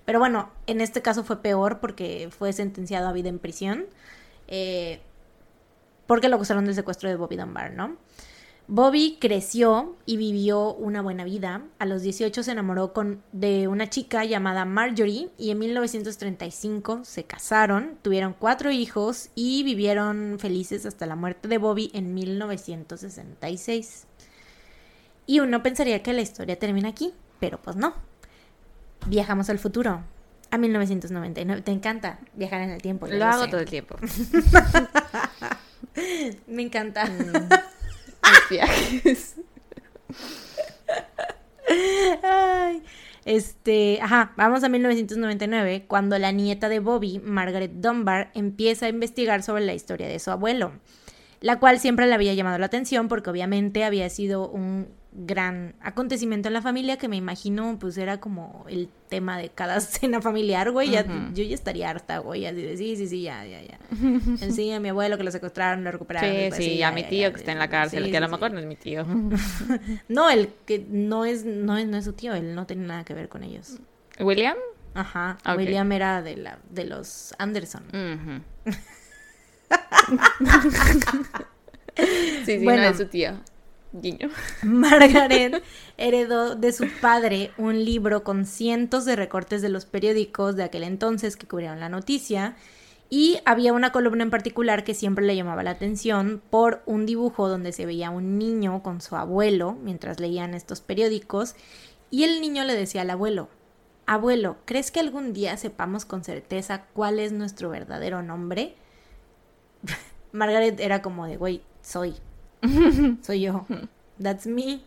Pero 0.05 0.19
bueno, 0.19 0.49
en 0.67 0.81
este 0.81 1.01
caso 1.01 1.23
fue 1.23 1.41
peor 1.41 1.79
porque 1.79 2.29
fue 2.31 2.53
sentenciado 2.53 3.07
a 3.07 3.13
vida 3.13 3.29
en 3.29 3.39
prisión. 3.39 3.85
Eh, 4.47 5.01
porque 6.07 6.27
lo 6.27 6.37
acusaron 6.37 6.65
del 6.65 6.75
secuestro 6.75 7.07
de 7.09 7.15
Bobby 7.15 7.35
Dunbar, 7.35 7.71
¿no? 7.73 7.97
Bobby 8.71 9.17
creció 9.19 9.95
y 10.05 10.17
vivió 10.17 10.75
una 10.75 11.01
buena 11.01 11.23
vida. 11.23 11.63
A 11.79 11.87
los 11.87 12.03
18 12.03 12.43
se 12.43 12.51
enamoró 12.51 12.93
con, 12.93 13.23
de 13.31 13.67
una 13.67 13.89
chica 13.89 14.25
llamada 14.25 14.63
Marjorie 14.63 15.31
y 15.39 15.49
en 15.49 15.57
1935 15.57 16.99
se 17.03 17.23
casaron, 17.23 17.97
tuvieron 18.03 18.35
cuatro 18.37 18.69
hijos 18.69 19.31
y 19.33 19.63
vivieron 19.63 20.37
felices 20.39 20.85
hasta 20.85 21.07
la 21.07 21.15
muerte 21.15 21.47
de 21.47 21.57
Bobby 21.57 21.89
en 21.95 22.13
1966. 22.13 24.05
Y 25.25 25.39
uno 25.39 25.63
pensaría 25.63 26.03
que 26.03 26.13
la 26.13 26.21
historia 26.21 26.59
termina 26.59 26.89
aquí, 26.89 27.11
pero 27.39 27.59
pues 27.59 27.75
no. 27.75 27.95
Viajamos 29.07 29.49
al 29.49 29.57
futuro, 29.57 30.03
a 30.51 30.57
1999. 30.59 31.63
Te 31.63 31.71
encanta 31.71 32.19
viajar 32.35 32.61
en 32.61 32.69
el 32.69 32.83
tiempo. 32.83 33.07
Lo, 33.07 33.25
hago 33.25 33.47
todo 33.47 33.61
el 33.61 33.67
tiempo. 33.67 33.95
Me 36.45 36.61
encanta. 36.61 37.07
Mm 37.07 37.78
viajes. 38.49 39.35
este, 43.25 43.99
ajá, 44.01 44.33
vamos 44.37 44.63
a 44.63 44.69
1999, 44.69 45.85
cuando 45.87 46.17
la 46.17 46.31
nieta 46.31 46.69
de 46.69 46.79
Bobby, 46.79 47.19
Margaret 47.19 47.71
Dunbar, 47.73 48.31
empieza 48.33 48.85
a 48.87 48.89
investigar 48.89 49.43
sobre 49.43 49.65
la 49.65 49.73
historia 49.73 50.07
de 50.07 50.19
su 50.19 50.31
abuelo, 50.31 50.71
la 51.41 51.59
cual 51.59 51.79
siempre 51.79 52.07
le 52.07 52.13
había 52.13 52.33
llamado 52.33 52.57
la 52.57 52.65
atención 52.65 53.07
porque 53.07 53.29
obviamente 53.29 53.83
había 53.83 54.09
sido 54.09 54.49
un 54.49 54.98
gran 55.11 55.73
acontecimiento 55.81 56.49
en 56.49 56.53
la 56.53 56.61
familia 56.61 56.97
que 56.97 57.07
me 57.07 57.15
imagino 57.15 57.77
pues 57.79 57.97
era 57.97 58.19
como 58.19 58.65
el 58.69 58.89
tema 59.09 59.39
de 59.39 59.49
cada 59.49 59.79
cena 59.81 60.21
familiar, 60.21 60.71
güey. 60.71 60.91
yo 60.91 61.43
ya 61.43 61.55
estaría 61.55 61.89
harta, 61.89 62.19
güey, 62.19 62.45
así 62.45 62.61
de 62.61 62.77
sí, 62.77 62.95
sí, 62.95 63.07
sí, 63.07 63.23
ya, 63.23 63.45
ya, 63.45 63.61
ya. 63.61 63.79
sí, 64.51 64.71
a 64.71 64.79
mi 64.79 64.89
abuelo 64.89 65.17
que 65.17 65.23
lo 65.23 65.31
secuestraron, 65.31 65.83
lo 65.83 65.91
recuperaron. 65.91 66.29
Sí, 66.29 66.45
pues, 66.49 66.63
sí, 66.63 66.83
a 66.83 66.91
mi 66.91 67.03
tío 67.03 67.31
que 67.33 67.39
está 67.39 67.51
en 67.51 67.59
la 67.59 67.69
cárcel, 67.69 68.09
que 68.11 68.17
a 68.17 68.21
lo 68.21 68.29
mejor 68.29 68.51
no 68.51 68.59
es 68.59 68.65
mi 68.65 68.75
tío. 68.75 69.05
no, 70.07 70.29
el 70.29 70.49
que 70.65 70.85
no 70.89 71.25
es, 71.25 71.43
no 71.45 71.77
es, 71.77 71.87
no 71.87 71.97
es 71.97 72.05
su 72.05 72.13
tío, 72.13 72.33
él 72.35 72.53
no 72.53 72.65
tiene 72.67 72.85
nada 72.85 73.03
que 73.03 73.13
ver 73.13 73.29
con 73.29 73.43
ellos. 73.43 73.79
¿William? 74.19 74.57
Ajá, 74.93 75.37
William 75.55 75.91
era 75.91 76.21
de 76.21 76.35
la, 76.37 76.59
de 76.69 76.83
los 76.85 77.33
Anderson. 77.37 77.83
sí, 81.95 82.41
sí, 82.45 82.63
bueno, 82.63 82.83
no 82.83 82.89
es 82.89 82.97
su 82.97 83.05
tío. 83.05 83.39
Margaret 84.63 85.63
heredó 85.97 86.55
de 86.55 86.71
su 86.71 86.87
padre 87.01 87.51
un 87.57 87.83
libro 87.83 88.23
con 88.23 88.45
cientos 88.45 89.05
de 89.05 89.15
recortes 89.15 89.61
de 89.61 89.69
los 89.69 89.85
periódicos 89.85 90.55
de 90.55 90.63
aquel 90.63 90.83
entonces 90.83 91.35
que 91.35 91.47
cubrieron 91.47 91.79
la 91.79 91.89
noticia. 91.89 92.55
Y 93.11 93.39
había 93.45 93.73
una 93.73 93.91
columna 93.91 94.21
en 94.21 94.29
particular 94.29 94.83
que 94.83 94.93
siempre 94.93 95.25
le 95.25 95.35
llamaba 95.35 95.63
la 95.63 95.71
atención 95.71 96.43
por 96.51 96.83
un 96.85 97.07
dibujo 97.07 97.49
donde 97.49 97.71
se 97.71 97.87
veía 97.87 98.11
un 98.11 98.37
niño 98.37 98.83
con 98.83 99.01
su 99.01 99.15
abuelo 99.15 99.75
mientras 99.81 100.19
leían 100.19 100.53
estos 100.53 100.81
periódicos. 100.81 101.55
Y 102.11 102.23
el 102.23 102.39
niño 102.39 102.63
le 102.65 102.75
decía 102.75 103.01
al 103.01 103.09
abuelo, 103.09 103.49
abuelo, 104.05 104.57
¿crees 104.65 104.91
que 104.91 104.99
algún 104.99 105.33
día 105.33 105.57
sepamos 105.57 106.05
con 106.05 106.23
certeza 106.23 106.85
cuál 106.93 107.19
es 107.19 107.31
nuestro 107.31 107.69
verdadero 107.69 108.21
nombre? 108.21 108.75
Margaret 110.31 110.79
era 110.79 111.01
como 111.01 111.25
de, 111.25 111.37
güey, 111.37 111.63
soy. 111.81 112.13
Soy 113.21 113.41
yo. 113.41 113.65
That's 114.21 114.47
me. 114.47 114.81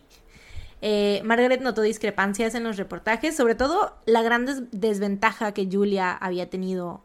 Eh, 0.81 1.21
Margaret 1.23 1.61
notó 1.61 1.81
discrepancias 1.81 2.55
en 2.55 2.63
los 2.63 2.75
reportajes, 2.77 3.35
sobre 3.35 3.55
todo 3.55 3.95
la 4.05 4.21
gran 4.21 4.69
desventaja 4.71 5.53
que 5.53 5.69
Julia 5.71 6.11
había 6.11 6.49
tenido 6.49 7.01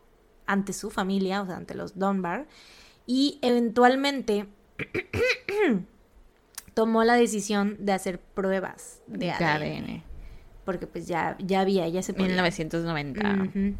ante 0.47 0.73
su 0.73 0.91
familia, 0.91 1.43
o 1.43 1.47
sea, 1.47 1.57
ante 1.57 1.75
los 1.75 1.97
Dunbar, 1.97 2.47
y 3.07 3.39
eventualmente 3.41 4.47
tomó 6.75 7.05
la 7.05 7.15
decisión 7.15 7.77
de 7.79 7.93
hacer 7.93 8.19
pruebas 8.19 9.01
de 9.07 9.31
ADN. 9.31 10.03
Porque 10.65 10.87
pues 10.87 11.07
ya, 11.07 11.37
ya 11.39 11.61
había, 11.61 11.89
ya 11.89 12.03
se 12.03 12.13
podía. 12.13 12.29
1990. 12.29 13.77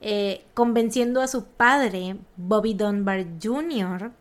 Eh, 0.00 0.44
convenciendo 0.54 1.20
a 1.20 1.28
su 1.28 1.44
padre, 1.44 2.16
Bobby 2.36 2.74
Dunbar 2.74 3.26
Jr., 3.42 4.12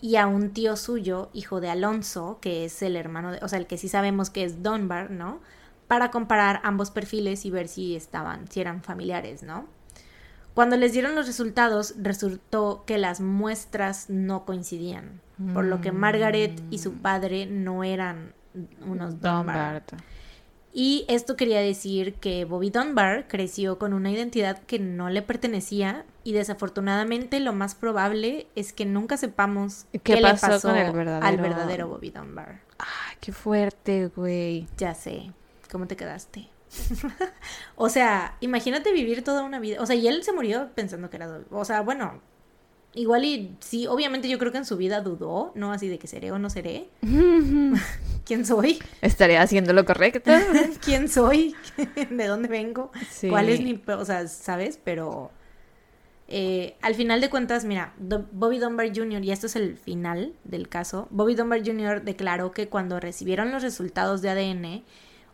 y 0.00 0.16
a 0.16 0.26
un 0.26 0.50
tío 0.50 0.76
suyo, 0.76 1.30
hijo 1.32 1.60
de 1.60 1.70
Alonso, 1.70 2.38
que 2.40 2.64
es 2.64 2.82
el 2.82 2.96
hermano 2.96 3.32
de, 3.32 3.38
o 3.42 3.48
sea, 3.48 3.58
el 3.58 3.66
que 3.66 3.78
sí 3.78 3.88
sabemos 3.88 4.30
que 4.30 4.44
es 4.44 4.62
Dunbar, 4.62 5.10
¿no? 5.10 5.40
Para 5.86 6.10
comparar 6.10 6.60
ambos 6.64 6.90
perfiles 6.90 7.44
y 7.44 7.50
ver 7.50 7.68
si 7.68 7.96
estaban, 7.96 8.48
si 8.48 8.60
eran 8.60 8.82
familiares, 8.82 9.42
¿no? 9.42 9.66
Cuando 10.54 10.76
les 10.76 10.92
dieron 10.92 11.14
los 11.14 11.26
resultados, 11.26 11.94
resultó 11.98 12.84
que 12.84 12.98
las 12.98 13.20
muestras 13.20 14.10
no 14.10 14.44
coincidían, 14.44 15.20
por 15.54 15.64
lo 15.64 15.80
que 15.80 15.92
Margaret 15.92 16.60
y 16.70 16.78
su 16.78 16.92
mm. 16.92 16.98
padre 16.98 17.46
no 17.46 17.84
eran 17.84 18.34
unos 18.84 19.20
Dunbar. 19.20 19.84
Y 20.72 21.04
esto 21.08 21.36
quería 21.36 21.60
decir 21.60 22.14
que 22.14 22.44
Bobby 22.44 22.70
Dunbar 22.70 23.26
creció 23.26 23.78
con 23.78 23.92
una 23.94 24.10
identidad 24.10 24.58
que 24.58 24.78
no 24.78 25.08
le 25.08 25.22
pertenecía 25.22 26.04
y 26.24 26.32
desafortunadamente 26.32 27.40
lo 27.40 27.52
más 27.52 27.74
probable 27.74 28.46
es 28.54 28.72
que 28.72 28.84
nunca 28.84 29.16
sepamos 29.16 29.86
qué, 30.04 30.16
le 30.16 30.34
pasó 30.34 30.68
al 30.68 31.36
verdadero 31.38 31.88
Bobby 31.88 32.10
Dunbar. 32.10 32.60
Ay, 32.78 33.16
qué 33.20 33.32
fuerte, 33.32 34.08
güey. 34.14 34.66
Ya 34.76 34.94
sé. 34.94 35.32
¿Cómo 35.70 35.86
te 35.86 35.96
quedaste? 35.96 36.48
o 37.76 37.88
sea, 37.88 38.36
imagínate 38.40 38.92
vivir 38.92 39.24
toda 39.24 39.42
una 39.42 39.58
vida. 39.58 39.80
O 39.80 39.86
sea, 39.86 39.96
y 39.96 40.06
él 40.06 40.22
se 40.22 40.32
murió 40.32 40.70
pensando 40.74 41.10
que 41.10 41.16
era. 41.16 41.40
O 41.50 41.64
sea, 41.64 41.80
bueno, 41.80 42.20
Igual 42.98 43.24
y 43.24 43.56
sí, 43.60 43.86
obviamente 43.86 44.28
yo 44.28 44.40
creo 44.40 44.50
que 44.50 44.58
en 44.58 44.64
su 44.64 44.76
vida 44.76 45.00
dudó, 45.02 45.52
¿no? 45.54 45.72
Así 45.72 45.86
de 45.86 46.00
que 46.00 46.08
seré 46.08 46.32
o 46.32 46.38
no 46.40 46.50
seré. 46.50 46.88
¿Quién 48.24 48.44
soy? 48.44 48.80
¿Estaré 49.00 49.38
haciendo 49.38 49.72
lo 49.72 49.84
correcto? 49.84 50.32
¿Quién 50.84 51.08
soy? 51.08 51.54
¿De 52.10 52.26
dónde 52.26 52.48
vengo? 52.48 52.90
¿Cuál 53.30 53.50
es 53.50 53.60
mi... 53.60 53.80
O 53.86 54.04
sea, 54.04 54.26
¿sabes? 54.26 54.80
Pero... 54.82 55.30
Eh, 56.26 56.76
al 56.82 56.96
final 56.96 57.20
de 57.20 57.30
cuentas, 57.30 57.64
mira, 57.64 57.94
Bobby 57.98 58.58
Dunbar 58.58 58.88
Jr., 58.88 59.24
y 59.24 59.30
esto 59.30 59.46
es 59.46 59.54
el 59.54 59.78
final 59.78 60.34
del 60.42 60.68
caso, 60.68 61.06
Bobby 61.10 61.36
Dunbar 61.36 61.64
Jr. 61.64 62.02
declaró 62.02 62.50
que 62.50 62.68
cuando 62.68 62.98
recibieron 62.98 63.52
los 63.52 63.62
resultados 63.62 64.20
de 64.22 64.30
ADN, 64.30 64.84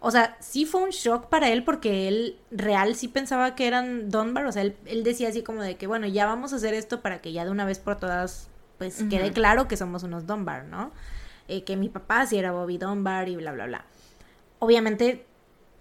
o 0.05 0.11
sea, 0.11 0.37
sí 0.39 0.67
fue 0.67 0.83
un 0.83 0.91
shock 0.91 1.31
para 1.31 1.51
él 1.51 1.65
porque 1.65 2.09
él 2.09 2.37
real 2.51 2.95
sí 2.95 3.09
pensaba 3.09 3.55
que 3.55 3.67
eran 3.67 4.11
Dunbar, 4.11 4.45
o 4.45 4.53
sea, 4.53 4.61
él, 4.61 5.03
decía 5.03 5.29
así 5.29 5.43
como 5.43 5.63
de 5.63 5.77
que, 5.77 5.87
bueno, 5.87 6.07
ya 6.07 6.27
vamos 6.27 6.53
a 6.53 6.57
hacer 6.57 6.75
esto 6.75 7.01
para 7.01 7.23
que 7.23 7.33
ya 7.33 7.47
de 7.47 7.51
una 7.51 7.65
vez 7.65 7.79
por 7.79 7.97
todas, 7.97 8.51
pues 8.77 9.03
quede 9.09 9.33
claro 9.33 9.67
que 9.67 9.79
somos 9.79 10.03
unos 10.03 10.27
Dunbar, 10.27 10.67
¿no? 10.67 10.93
Eh, 11.49 11.65
que 11.65 11.79
mi 11.79 11.89
papá 11.89 12.27
sí 12.27 12.37
era 12.37 12.53
Bobby 12.53 12.77
Dunbar 12.77 13.31
y 13.31 13.37
bla, 13.37 13.53
bla, 13.53 13.65
bla. 13.65 13.87
Obviamente 14.59 15.25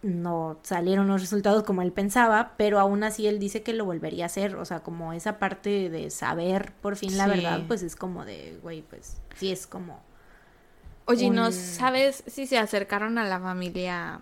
no 0.03 0.57
salieron 0.63 1.07
los 1.09 1.19
resultados 1.19 1.63
como 1.63 1.81
él 1.81 1.91
pensaba, 1.91 2.53
pero 2.55 2.79
aún 2.79 3.03
así 3.03 3.27
él 3.27 3.39
dice 3.39 3.61
que 3.61 3.73
lo 3.73 3.83
volvería 3.83 4.23
a 4.23 4.27
hacer, 4.27 4.55
o 4.55 4.63
sea, 4.63 4.83
como 4.83 5.11
esa 5.11 5.37
parte 5.37 5.89
de 5.89 6.09
saber 6.09 6.71
por 6.81 6.95
fin 6.95 7.17
la 7.17 7.27
verdad, 7.27 7.63
pues 7.67 7.83
es 7.83 7.97
como 7.97 8.23
de, 8.23 8.57
güey, 8.63 8.83
pues 8.83 9.17
sí 9.35 9.51
es 9.51 9.67
como 9.67 10.01
Oye, 11.05 11.29
¿no 11.29 11.51
sabes 11.51 12.23
si 12.27 12.47
se 12.47 12.57
acercaron 12.57 13.17
a 13.17 13.25
la 13.25 13.39
familia 13.39 14.21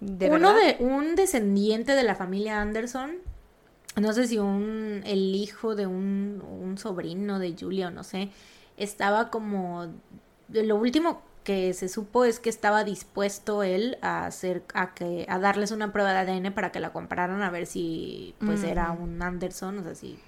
de 0.00 0.30
Uno 0.30 0.52
de 0.54 0.76
un 0.80 1.14
descendiente 1.14 1.92
de 1.92 2.02
la 2.02 2.14
familia 2.14 2.60
Anderson, 2.60 3.12
no 4.00 4.12
sé 4.12 4.26
si 4.26 4.38
un 4.38 5.02
el 5.04 5.34
hijo 5.34 5.74
de 5.74 5.86
un, 5.86 6.42
un 6.60 6.78
sobrino 6.78 7.38
de 7.38 7.54
Julia 7.58 7.88
o 7.88 7.90
no 7.90 8.02
sé, 8.02 8.30
estaba 8.76 9.30
como 9.30 9.88
lo 10.48 10.76
último 10.76 11.22
que 11.44 11.72
se 11.74 11.88
supo 11.88 12.24
es 12.24 12.38
que 12.38 12.50
estaba 12.50 12.84
dispuesto 12.84 13.62
él 13.62 13.98
a 14.00 14.26
hacer 14.26 14.62
a 14.74 14.94
que 14.94 15.26
a 15.28 15.38
darles 15.38 15.72
una 15.72 15.92
prueba 15.92 16.12
de 16.12 16.18
ADN 16.18 16.52
para 16.52 16.70
que 16.70 16.80
la 16.80 16.92
compararan 16.92 17.42
a 17.42 17.50
ver 17.50 17.66
si 17.66 18.34
pues 18.44 18.62
era 18.62 18.92
mm. 18.92 19.02
un 19.02 19.22
Anderson, 19.22 19.78
o 19.78 19.82
sea, 19.82 19.94
si 19.94 20.18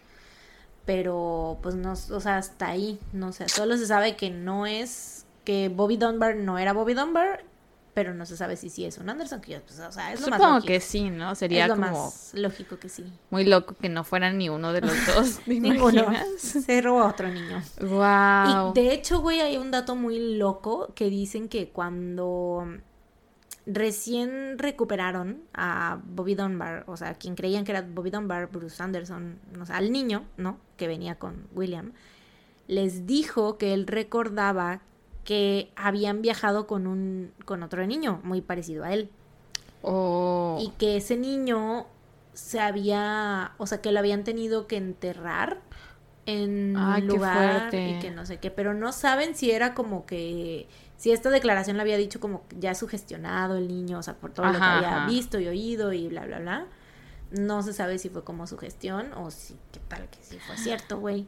pero 0.84 1.58
pues 1.62 1.74
no, 1.74 1.92
o 1.92 2.20
sea, 2.20 2.36
hasta 2.36 2.68
ahí, 2.68 2.98
no 3.12 3.32
sé, 3.32 3.48
solo 3.48 3.76
se 3.76 3.86
sabe 3.86 4.16
que 4.16 4.30
no 4.30 4.66
es, 4.66 5.26
que 5.44 5.68
Bobby 5.68 5.96
Dunbar 5.96 6.36
no 6.36 6.58
era 6.58 6.72
Bobby 6.72 6.94
Dunbar, 6.94 7.44
pero 7.94 8.12
no 8.12 8.26
se 8.26 8.36
sabe 8.36 8.56
si 8.56 8.68
sí 8.68 8.84
es 8.84 8.98
un 8.98 9.08
Anderson, 9.08 9.40
que 9.40 9.60
pues, 9.60 9.78
o 9.78 9.92
sea, 9.92 10.12
es 10.12 10.20
lo 10.20 10.26
Supongo 10.26 10.60
que 10.62 10.80
sí, 10.80 11.10
¿no? 11.10 11.34
Sería 11.36 11.68
como 11.68 11.80
más 11.82 12.32
lógico 12.34 12.78
que 12.78 12.88
sí. 12.88 13.04
Muy 13.30 13.44
loco 13.44 13.76
que 13.80 13.88
no 13.88 14.02
fueran 14.02 14.36
ni 14.36 14.48
uno 14.48 14.72
de 14.72 14.80
los 14.80 15.06
dos, 15.06 15.40
Ninguno. 15.46 16.06
Se 16.36 16.80
robó 16.82 17.02
a 17.02 17.08
otro 17.10 17.28
niño. 17.28 17.62
Wow. 17.80 18.72
Y 18.72 18.74
de 18.74 18.92
hecho, 18.92 19.20
güey, 19.20 19.40
hay 19.40 19.56
un 19.56 19.70
dato 19.70 19.94
muy 19.94 20.36
loco 20.36 20.92
que 20.94 21.08
dicen 21.08 21.48
que 21.48 21.68
cuando 21.68 22.66
recién 23.66 24.58
recuperaron 24.58 25.42
a 25.54 26.00
Bobby 26.04 26.34
Dunbar, 26.34 26.84
o 26.86 26.96
sea, 26.96 27.14
quien 27.14 27.34
creían 27.34 27.64
que 27.64 27.72
era 27.72 27.82
Bobby 27.82 28.10
Dunbar, 28.10 28.50
Bruce 28.50 28.82
Anderson, 28.82 29.38
o 29.60 29.66
sea, 29.66 29.76
al 29.76 29.90
niño, 29.90 30.24
¿no? 30.36 30.58
Que 30.76 30.86
venía 30.86 31.16
con 31.16 31.46
William, 31.54 31.92
les 32.66 33.06
dijo 33.06 33.58
que 33.58 33.72
él 33.72 33.86
recordaba 33.86 34.80
que 35.24 35.72
habían 35.76 36.20
viajado 36.20 36.66
con 36.66 36.86
un 36.86 37.32
con 37.46 37.62
otro 37.62 37.86
niño 37.86 38.20
muy 38.24 38.42
parecido 38.42 38.84
a 38.84 38.92
él. 38.92 39.10
Oh. 39.82 40.58
Y 40.60 40.70
que 40.78 40.96
ese 40.96 41.16
niño 41.16 41.86
se 42.34 42.60
había, 42.60 43.52
o 43.58 43.66
sea, 43.66 43.80
que 43.80 43.92
lo 43.92 43.98
habían 43.98 44.24
tenido 44.24 44.66
que 44.66 44.76
enterrar 44.76 45.60
en 46.26 46.76
un 46.76 47.06
lugar 47.06 47.68
y 47.74 47.98
que 47.98 48.10
no 48.10 48.26
sé 48.26 48.38
qué, 48.38 48.50
pero 48.50 48.74
no 48.74 48.92
saben 48.92 49.34
si 49.34 49.50
era 49.50 49.74
como 49.74 50.06
que 50.06 50.68
si 50.96 51.12
esta 51.12 51.30
declaración 51.30 51.76
la 51.76 51.82
había 51.82 51.96
dicho 51.96 52.20
como 52.20 52.44
ya 52.58 52.74
sugestionado 52.74 53.56
el 53.56 53.68
niño, 53.68 53.98
o 53.98 54.02
sea, 54.02 54.14
por 54.14 54.32
todo 54.32 54.46
lo 54.46 54.58
que 54.58 54.64
había 54.64 55.06
visto 55.06 55.38
y 55.40 55.48
oído 55.48 55.92
y 55.92 56.08
bla, 56.08 56.24
bla, 56.26 56.38
bla. 56.38 56.66
No 57.30 57.62
se 57.62 57.72
sabe 57.72 57.98
si 57.98 58.08
fue 58.10 58.22
como 58.22 58.46
sugestión 58.46 59.12
o 59.14 59.30
si, 59.30 59.56
qué 59.72 59.80
tal 59.88 60.08
que 60.08 60.18
sí 60.22 60.38
fue 60.46 60.56
cierto, 60.56 61.00
güey. 61.00 61.26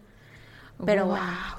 Pero 0.84 1.06
wow, 1.06 1.18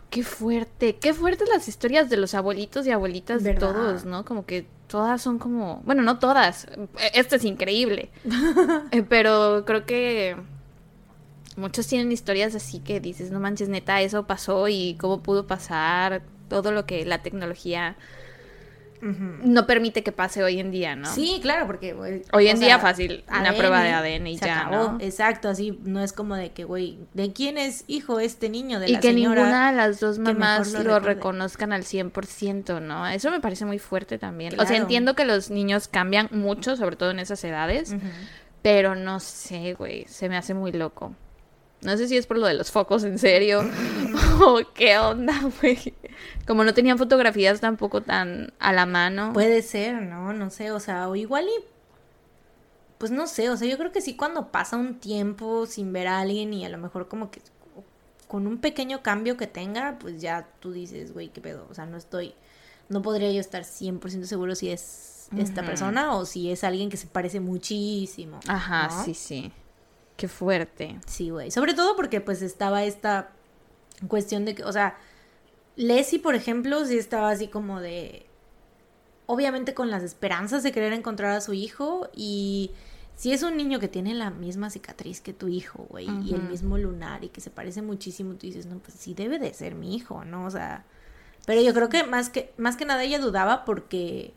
qué 0.09 0.23
fuerte, 0.23 0.97
qué 0.97 1.13
fuertes 1.13 1.49
las 1.49 1.67
historias 1.67 2.09
de 2.09 2.17
los 2.17 2.35
abuelitos 2.35 2.85
y 2.85 2.91
abuelitas 2.91 3.43
de 3.43 3.55
todos, 3.55 4.05
¿no? 4.05 4.23
Como 4.23 4.45
que 4.45 4.67
todas 4.87 5.21
son 5.21 5.39
como, 5.39 5.81
bueno, 5.85 6.03
no 6.03 6.19
todas, 6.19 6.67
este 7.13 7.37
es 7.37 7.43
increíble, 7.43 8.11
eh, 8.91 9.03
pero 9.03 9.63
creo 9.65 9.85
que 9.85 10.37
muchos 11.55 11.87
tienen 11.87 12.11
historias 12.11 12.53
así 12.53 12.79
que 12.79 12.99
dices, 12.99 13.31
no 13.31 13.39
manches, 13.39 13.69
neta, 13.69 14.01
eso 14.01 14.27
pasó 14.27 14.67
y 14.67 14.95
cómo 14.99 15.23
pudo 15.23 15.47
pasar, 15.47 16.21
todo 16.47 16.71
lo 16.71 16.85
que 16.85 17.05
la 17.05 17.21
tecnología 17.21 17.97
no 19.01 19.67
permite 19.67 20.03
que 20.03 20.11
pase 20.11 20.43
hoy 20.43 20.59
en 20.59 20.71
día, 20.71 20.95
¿no? 20.95 21.13
Sí, 21.13 21.39
claro, 21.41 21.67
porque 21.67 21.93
hoy 22.33 22.47
en 22.47 22.59
día 22.59 22.79
fácil 22.79 23.23
una 23.29 23.53
prueba 23.53 23.83
de 23.83 23.91
ADN 23.91 24.27
y 24.27 24.37
ya, 24.37 24.65
¿no? 24.65 24.97
Exacto, 24.99 25.49
así 25.49 25.79
no 25.83 26.03
es 26.03 26.13
como 26.13 26.35
de 26.35 26.51
que, 26.51 26.63
güey, 26.63 26.97
¿de 27.13 27.31
quién 27.31 27.57
es 27.57 27.83
hijo 27.87 28.19
este 28.19 28.49
niño 28.49 28.79
de 28.79 28.89
y 28.89 28.93
la 28.93 28.99
que 28.99 29.13
ninguna 29.13 29.71
de 29.71 29.77
las 29.77 29.99
dos 29.99 30.17
mamás 30.17 30.73
lo, 30.73 30.99
reconozcan 30.99 31.73
al 31.73 31.83
100%, 31.83 32.81
¿no? 32.81 33.07
Eso 33.07 33.29
me 33.29 33.39
parece 33.39 33.65
muy 33.65 33.79
fuerte 33.79 34.17
también. 34.17 34.59
O 34.59 34.65
sea, 34.65 34.77
entiendo 34.77 35.15
que 35.15 35.25
los 35.25 35.51
niños 35.51 35.87
cambian 35.87 36.29
mucho, 36.31 36.75
sobre 36.75 36.95
todo 36.95 37.11
en 37.11 37.19
esas 37.19 37.43
edades, 37.43 37.95
pero 38.63 38.95
no 38.95 39.19
sé, 39.19 39.75
güey, 39.75 40.05
se 40.07 40.27
me 40.27 40.37
hace 40.37 40.53
muy 40.53 40.71
loco. 40.71 41.13
No 41.81 41.95
sé 41.95 42.07
si 42.07 42.17
es 42.17 42.25
por 42.25 42.39
lo 42.39 42.47
de 42.47 42.55
los 42.55 42.71
focos 42.71 43.03
en 43.03 43.19
serio 43.19 43.61
o 44.41 44.61
qué 44.73 44.97
onda, 44.97 45.39
güey. 45.61 45.93
Como 46.45 46.63
no 46.63 46.73
tenían 46.73 46.97
fotografías 46.97 47.59
tampoco 47.59 48.01
tan 48.01 48.53
a 48.59 48.73
la 48.73 48.85
mano. 48.85 49.33
Puede 49.33 49.61
ser, 49.61 50.01
¿no? 50.01 50.33
No 50.33 50.49
sé, 50.49 50.71
o 50.71 50.79
sea, 50.79 51.09
o 51.09 51.15
igual 51.15 51.45
y... 51.45 51.63
Pues 52.97 53.11
no 53.11 53.27
sé, 53.27 53.49
o 53.49 53.57
sea, 53.57 53.67
yo 53.67 53.77
creo 53.77 53.91
que 53.91 54.01
sí 54.01 54.15
cuando 54.15 54.51
pasa 54.51 54.75
un 54.75 54.99
tiempo 54.99 55.65
sin 55.67 55.93
ver 55.93 56.07
a 56.07 56.19
alguien 56.19 56.53
y 56.53 56.65
a 56.65 56.69
lo 56.69 56.79
mejor 56.79 57.07
como 57.07 57.29
que 57.29 57.41
con 58.27 58.47
un 58.47 58.57
pequeño 58.57 59.03
cambio 59.03 59.37
que 59.37 59.47
tenga, 59.47 59.97
pues 59.99 60.19
ya 60.19 60.47
tú 60.59 60.71
dices, 60.71 61.13
güey, 61.13 61.29
qué 61.29 61.39
pedo, 61.39 61.67
o 61.69 61.73
sea, 61.73 61.85
no 61.85 61.97
estoy... 61.97 62.33
No 62.89 63.01
podría 63.01 63.31
yo 63.31 63.41
estar 63.41 63.63
100% 63.63 64.23
seguro 64.23 64.55
si 64.55 64.71
es 64.71 65.27
esta 65.37 65.61
persona 65.63 66.15
o 66.15 66.25
si 66.25 66.51
es 66.51 66.63
alguien 66.63 66.89
que 66.89 66.95
se 66.95 67.05
parece 67.05 67.41
muchísimo. 67.41 68.39
Ajá, 68.47 69.03
sí, 69.03 69.13
sí. 69.13 69.51
Qué 70.15 70.29
fuerte. 70.29 70.97
Sí, 71.05 71.29
güey. 71.29 71.51
Sobre 71.51 71.73
todo 71.73 71.97
porque 71.97 72.21
pues 72.21 72.41
estaba 72.41 72.85
esta 72.85 73.31
cuestión 74.07 74.45
de 74.45 74.55
que, 74.55 74.63
o 74.63 74.71
sea, 74.71 74.97
Leslie, 75.77 76.19
por 76.19 76.35
ejemplo, 76.35 76.85
sí 76.85 76.97
estaba 76.97 77.29
así 77.29 77.47
como 77.47 77.79
de, 77.79 78.25
obviamente 79.27 79.73
con 79.73 79.89
las 79.89 80.03
esperanzas 80.03 80.63
de 80.63 80.71
querer 80.71 80.91
encontrar 80.91 81.31
a 81.31 81.41
su 81.41 81.53
hijo 81.53 82.09
y 82.15 82.71
si 83.15 83.31
es 83.31 83.43
un 83.43 83.57
niño 83.57 83.79
que 83.79 83.87
tiene 83.87 84.13
la 84.13 84.29
misma 84.29 84.69
cicatriz 84.69 85.21
que 85.21 85.33
tu 85.33 85.47
hijo, 85.47 85.85
güey, 85.89 86.07
y 86.23 86.33
el 86.33 86.43
mismo 86.43 86.77
lunar 86.77 87.23
y 87.23 87.29
que 87.29 87.41
se 87.41 87.49
parece 87.49 87.81
muchísimo, 87.81 88.33
tú 88.33 88.45
dices, 88.45 88.65
no, 88.65 88.77
pues 88.79 88.95
sí 88.97 89.13
debe 89.13 89.39
de 89.39 89.53
ser 89.53 89.75
mi 89.75 89.95
hijo, 89.95 90.23
¿no? 90.23 90.45
O 90.45 90.51
sea, 90.51 90.85
pero 91.45 91.61
yo 91.61 91.73
creo 91.73 91.89
que 91.89 92.03
más 92.03 92.29
que, 92.29 92.53
más 92.57 92.75
que 92.75 92.85
nada 92.85 93.03
ella 93.03 93.19
dudaba 93.19 93.65
porque 93.65 94.33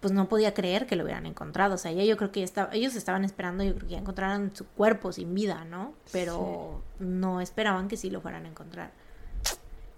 pues 0.00 0.12
no 0.12 0.28
podía 0.28 0.52
creer 0.52 0.86
que 0.86 0.96
lo 0.96 1.04
hubieran 1.04 1.26
encontrado. 1.26 1.76
O 1.76 1.78
sea, 1.78 1.92
ella, 1.92 2.02
yo 2.02 2.16
creo 2.16 2.32
que 2.32 2.42
estaba, 2.42 2.74
ellos 2.74 2.96
estaban 2.96 3.24
esperando, 3.24 3.62
yo 3.62 3.72
creo 3.76 3.86
que 3.86 3.94
ya 3.94 4.00
encontraran 4.00 4.54
su 4.54 4.66
cuerpo 4.66 5.12
sin 5.12 5.32
vida, 5.32 5.64
¿no? 5.64 5.94
Pero 6.10 6.82
no 6.98 7.40
esperaban 7.40 7.86
que 7.86 7.96
sí 7.96 8.10
lo 8.10 8.20
fueran 8.20 8.46
a 8.46 8.48
encontrar. 8.48 8.90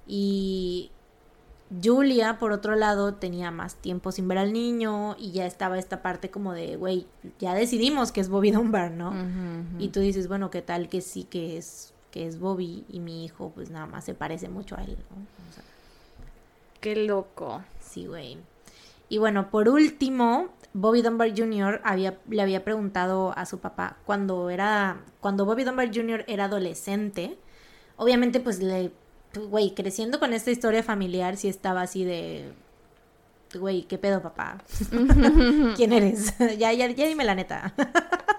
Y 0.06 0.90
Julia, 1.82 2.38
por 2.38 2.52
otro 2.52 2.76
lado, 2.76 3.14
tenía 3.14 3.50
más 3.50 3.76
tiempo 3.76 4.12
sin 4.12 4.28
ver 4.28 4.38
al 4.38 4.52
niño 4.52 5.16
y 5.18 5.32
ya 5.32 5.46
estaba 5.46 5.78
esta 5.78 6.02
parte 6.02 6.30
como 6.30 6.52
de, 6.52 6.76
güey, 6.76 7.06
ya 7.38 7.54
decidimos 7.54 8.12
que 8.12 8.20
es 8.20 8.28
Bobby 8.28 8.50
Dunbar, 8.50 8.90
¿no? 8.90 9.12
Y 9.78 9.88
tú 9.88 10.00
dices, 10.00 10.28
bueno, 10.28 10.50
¿qué 10.50 10.62
tal 10.62 10.88
que 10.88 11.00
sí 11.00 11.24
que 11.24 11.56
es, 11.56 11.94
que 12.10 12.26
es 12.26 12.38
Bobby 12.38 12.84
y 12.88 13.00
mi 13.00 13.24
hijo 13.24 13.50
pues 13.54 13.70
nada 13.70 13.86
más 13.86 14.04
se 14.04 14.14
parece 14.14 14.48
mucho 14.48 14.76
a 14.76 14.82
él, 14.84 14.96
¿no? 15.10 15.26
Qué 16.80 16.96
loco. 16.96 17.62
Sí, 17.80 18.06
güey. 18.06 18.36
Y 19.08 19.18
bueno, 19.18 19.50
por 19.50 19.68
último, 19.68 20.50
Bobby 20.74 21.02
Dunbar 21.02 21.30
Jr. 21.34 21.80
Había, 21.82 22.18
le 22.28 22.42
había 22.42 22.62
preguntado 22.62 23.32
a 23.36 23.46
su 23.46 23.58
papá 23.58 23.96
cuando 24.04 24.50
era, 24.50 25.00
cuando 25.20 25.46
Bobby 25.46 25.64
Dunbar 25.64 25.88
Jr. 25.94 26.24
era 26.26 26.44
adolescente, 26.44 27.38
obviamente 27.96 28.38
pues 28.40 28.60
le, 28.60 28.92
güey, 29.36 29.74
creciendo 29.74 30.18
con 30.18 30.32
esta 30.32 30.50
historia 30.50 30.82
familiar, 30.82 31.36
sí 31.36 31.48
estaba 31.48 31.82
así 31.82 32.04
de, 32.04 32.52
güey, 33.54 33.82
¿qué 33.82 33.98
pedo 33.98 34.22
papá? 34.22 34.58
¿Quién 35.76 35.92
eres? 35.92 36.34
ya, 36.58 36.72
ya, 36.72 36.88
ya 36.88 37.06
dime 37.06 37.24
la 37.24 37.34
neta. 37.34 37.74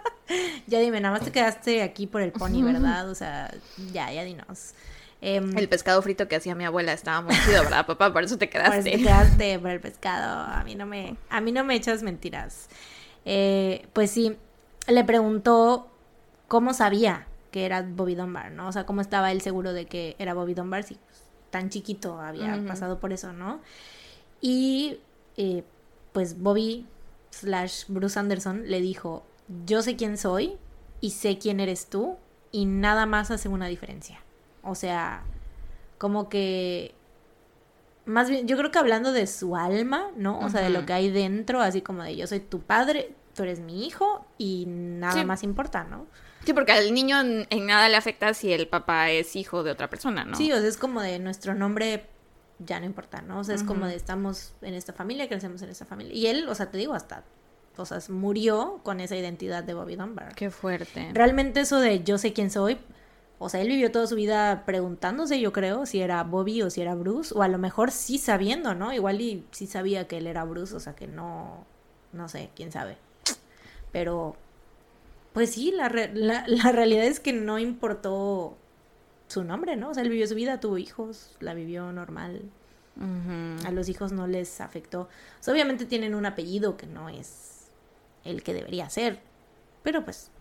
ya 0.67 0.79
dime, 0.79 0.99
nada 1.01 1.15
más 1.15 1.25
te 1.25 1.31
quedaste 1.31 1.81
aquí 1.83 2.07
por 2.07 2.21
el 2.21 2.31
pony, 2.31 2.63
¿verdad? 2.63 3.09
O 3.09 3.15
sea, 3.15 3.53
ya, 3.91 4.11
ya 4.11 4.23
dinos. 4.23 4.73
Em, 5.21 5.57
el 5.57 5.69
pescado 5.69 6.01
frito 6.01 6.27
que 6.27 6.35
hacía 6.35 6.55
mi 6.55 6.65
abuela 6.65 6.93
estaba 6.93 7.21
muy 7.21 7.35
chido, 7.45 7.63
¿verdad, 7.63 7.85
papá? 7.85 8.11
Por 8.11 8.23
eso 8.23 8.37
te 8.37 8.49
quedaste. 8.49 8.77
Por 8.77 8.87
eso 8.87 8.97
te 8.97 9.03
quedaste 9.03 9.59
por 9.59 9.69
el 9.71 9.79
pescado. 9.79 10.39
A 10.41 10.63
mí 10.63 10.75
no 10.75 10.85
me, 10.85 11.15
a 11.29 11.41
mí 11.41 11.51
no 11.51 11.63
me 11.63 11.75
echas 11.75 12.03
mentiras. 12.03 12.67
Eh, 13.23 13.87
pues 13.93 14.11
sí, 14.11 14.37
le 14.87 15.03
preguntó 15.03 15.89
cómo 16.47 16.73
sabía 16.73 17.27
que 17.55 17.65
era 17.65 17.83
Bobby 17.83 18.15
Dunbar, 18.15 18.51
¿no? 18.51 18.67
O 18.67 18.71
sea, 18.73 18.85
cómo 18.85 18.99
estaba 18.99 19.31
él 19.31 19.39
seguro 19.39 19.71
de 19.71 19.85
que 19.85 20.17
era 20.19 20.33
Bobby 20.33 20.53
Dunbar 20.53 20.83
si 20.83 20.97
tan 21.51 21.69
chiquito 21.69 22.19
había 22.19 22.61
pasado 22.67 22.99
por 22.99 23.13
eso, 23.13 23.31
¿no? 23.31 23.61
Y 24.41 24.99
eh, 25.37 25.63
pues 26.11 26.41
Bobby 26.41 26.85
slash 27.29 27.85
Bruce 27.87 28.19
Anderson 28.19 28.69
le 28.69 28.81
dijo, 28.81 29.23
yo 29.65 29.81
sé 29.83 29.95
quién 29.95 30.17
soy 30.17 30.57
y 30.99 31.11
sé 31.11 31.37
quién 31.37 31.61
eres 31.61 31.87
tú 31.87 32.17
y 32.51 32.65
nada 32.65 33.05
más 33.05 33.31
hace 33.31 33.47
una 33.47 33.67
diferencia. 33.67 34.19
O 34.61 34.75
sea, 34.75 35.23
como 35.97 36.27
que 36.27 36.93
más 38.03 38.29
bien, 38.29 38.49
yo 38.49 38.57
creo 38.57 38.69
que 38.69 38.79
hablando 38.79 39.13
de 39.13 39.27
su 39.27 39.55
alma, 39.55 40.11
¿no? 40.17 40.39
O 40.39 40.49
sea, 40.49 40.59
de 40.59 40.71
lo 40.71 40.85
que 40.85 40.91
hay 40.91 41.09
dentro, 41.09 41.61
así 41.61 41.81
como 41.81 42.03
de 42.03 42.17
yo 42.17 42.27
soy 42.27 42.41
tu 42.41 42.59
padre, 42.59 43.13
tú 43.33 43.43
eres 43.43 43.61
mi 43.61 43.87
hijo 43.87 44.25
y 44.37 44.65
nada 44.67 45.23
más 45.23 45.41
importa, 45.41 45.85
¿no? 45.85 46.05
Sí, 46.45 46.53
porque 46.53 46.71
al 46.71 46.93
niño 46.93 47.19
en, 47.21 47.65
nada 47.65 47.89
le 47.89 47.95
afecta 47.95 48.33
si 48.33 48.53
el 48.53 48.67
papá 48.67 49.09
es 49.11 49.35
hijo 49.35 49.63
de 49.63 49.71
otra 49.71 49.89
persona, 49.89 50.23
¿no? 50.25 50.37
Sí, 50.37 50.51
o 50.51 50.57
sea, 50.57 50.67
es 50.67 50.77
como 50.77 51.01
de 51.01 51.19
nuestro 51.19 51.55
nombre 51.55 52.05
ya 52.59 52.79
no 52.79 52.85
importa, 52.85 53.21
¿no? 53.21 53.39
O 53.39 53.43
sea, 53.43 53.55
es 53.55 53.63
como 53.63 53.85
de 53.85 53.95
estamos 53.95 54.53
en 54.61 54.75
esta 54.75 54.93
familia, 54.93 55.27
crecemos 55.27 55.61
en 55.61 55.69
esta 55.69 55.85
familia. 55.85 56.13
Y 56.13 56.27
él, 56.27 56.47
o 56.47 56.55
sea, 56.55 56.71
te 56.71 56.77
digo, 56.77 56.93
hasta, 56.93 57.23
o 57.75 57.85
sea, 57.85 57.99
murió 58.09 58.79
con 58.83 59.01
esa 59.01 59.15
identidad 59.15 59.63
de 59.63 59.73
Bobby 59.73 59.95
Dunbar. 59.95 60.33
Qué 60.35 60.49
fuerte. 60.49 61.09
Realmente 61.13 61.59
eso 61.59 61.79
de 61.79 62.03
yo 62.03 62.17
sé 62.17 62.31
quién 62.31 62.49
soy, 62.49 62.77
o 63.37 63.49
sea, 63.49 63.61
él 63.61 63.67
vivió 63.67 63.91
toda 63.91 64.07
su 64.07 64.15
vida 64.15 64.63
preguntándose, 64.65 65.39
yo 65.39 65.51
creo, 65.51 65.85
si 65.85 65.99
era 65.99 66.23
Bobby 66.23 66.61
o 66.61 66.69
si 66.69 66.81
era 66.81 66.95
Bruce, 66.95 67.33
o 67.35 67.41
a 67.41 67.47
lo 67.47 67.57
mejor 67.57 67.91
sí 67.91 68.17
sabiendo, 68.17 68.73
¿no? 68.75 68.93
Igual 68.93 69.19
y 69.19 69.45
sí 69.51 69.67
sabía 69.67 70.07
que 70.07 70.17
él 70.17 70.27
era 70.27 70.45
Bruce, 70.45 70.73
o 70.73 70.79
sea, 70.79 70.95
que 70.95 71.07
no, 71.07 71.65
no 72.13 72.29
sé, 72.29 72.49
quién 72.55 72.71
sabe. 72.71 72.97
Pero, 73.91 74.37
pues 75.35 75.51
sí, 75.51 75.71
la, 75.71 75.89
la, 76.47 76.71
realidad 76.71 77.03
es 77.03 77.19
que 77.19 77.33
no 77.33 77.59
importó 77.59 78.57
su 79.27 79.43
nombre, 79.43 79.75
¿no? 79.75 79.89
O 79.89 79.93
sea, 79.93 80.01
él 80.01 80.09
vivió 80.09 80.25
su 80.27 80.33
vida, 80.33 80.61
tuvo 80.61 80.77
hijos, 80.77 81.35
la 81.41 81.53
vivió 81.53 81.91
normal. 81.91 82.41
A 83.65 83.71
los 83.71 83.89
hijos 83.89 84.13
no 84.13 84.25
les 84.25 84.61
afectó. 84.61 85.01
O 85.01 85.09
sea, 85.41 85.53
obviamente 85.53 85.85
tienen 85.85 86.15
un 86.15 86.25
apellido 86.25 86.77
que 86.77 86.87
no 86.87 87.09
es 87.09 87.67
el 88.23 88.41
que 88.41 88.53
debería 88.53 88.89
ser, 88.89 89.19
pero 89.83 90.05
pues 90.05 90.31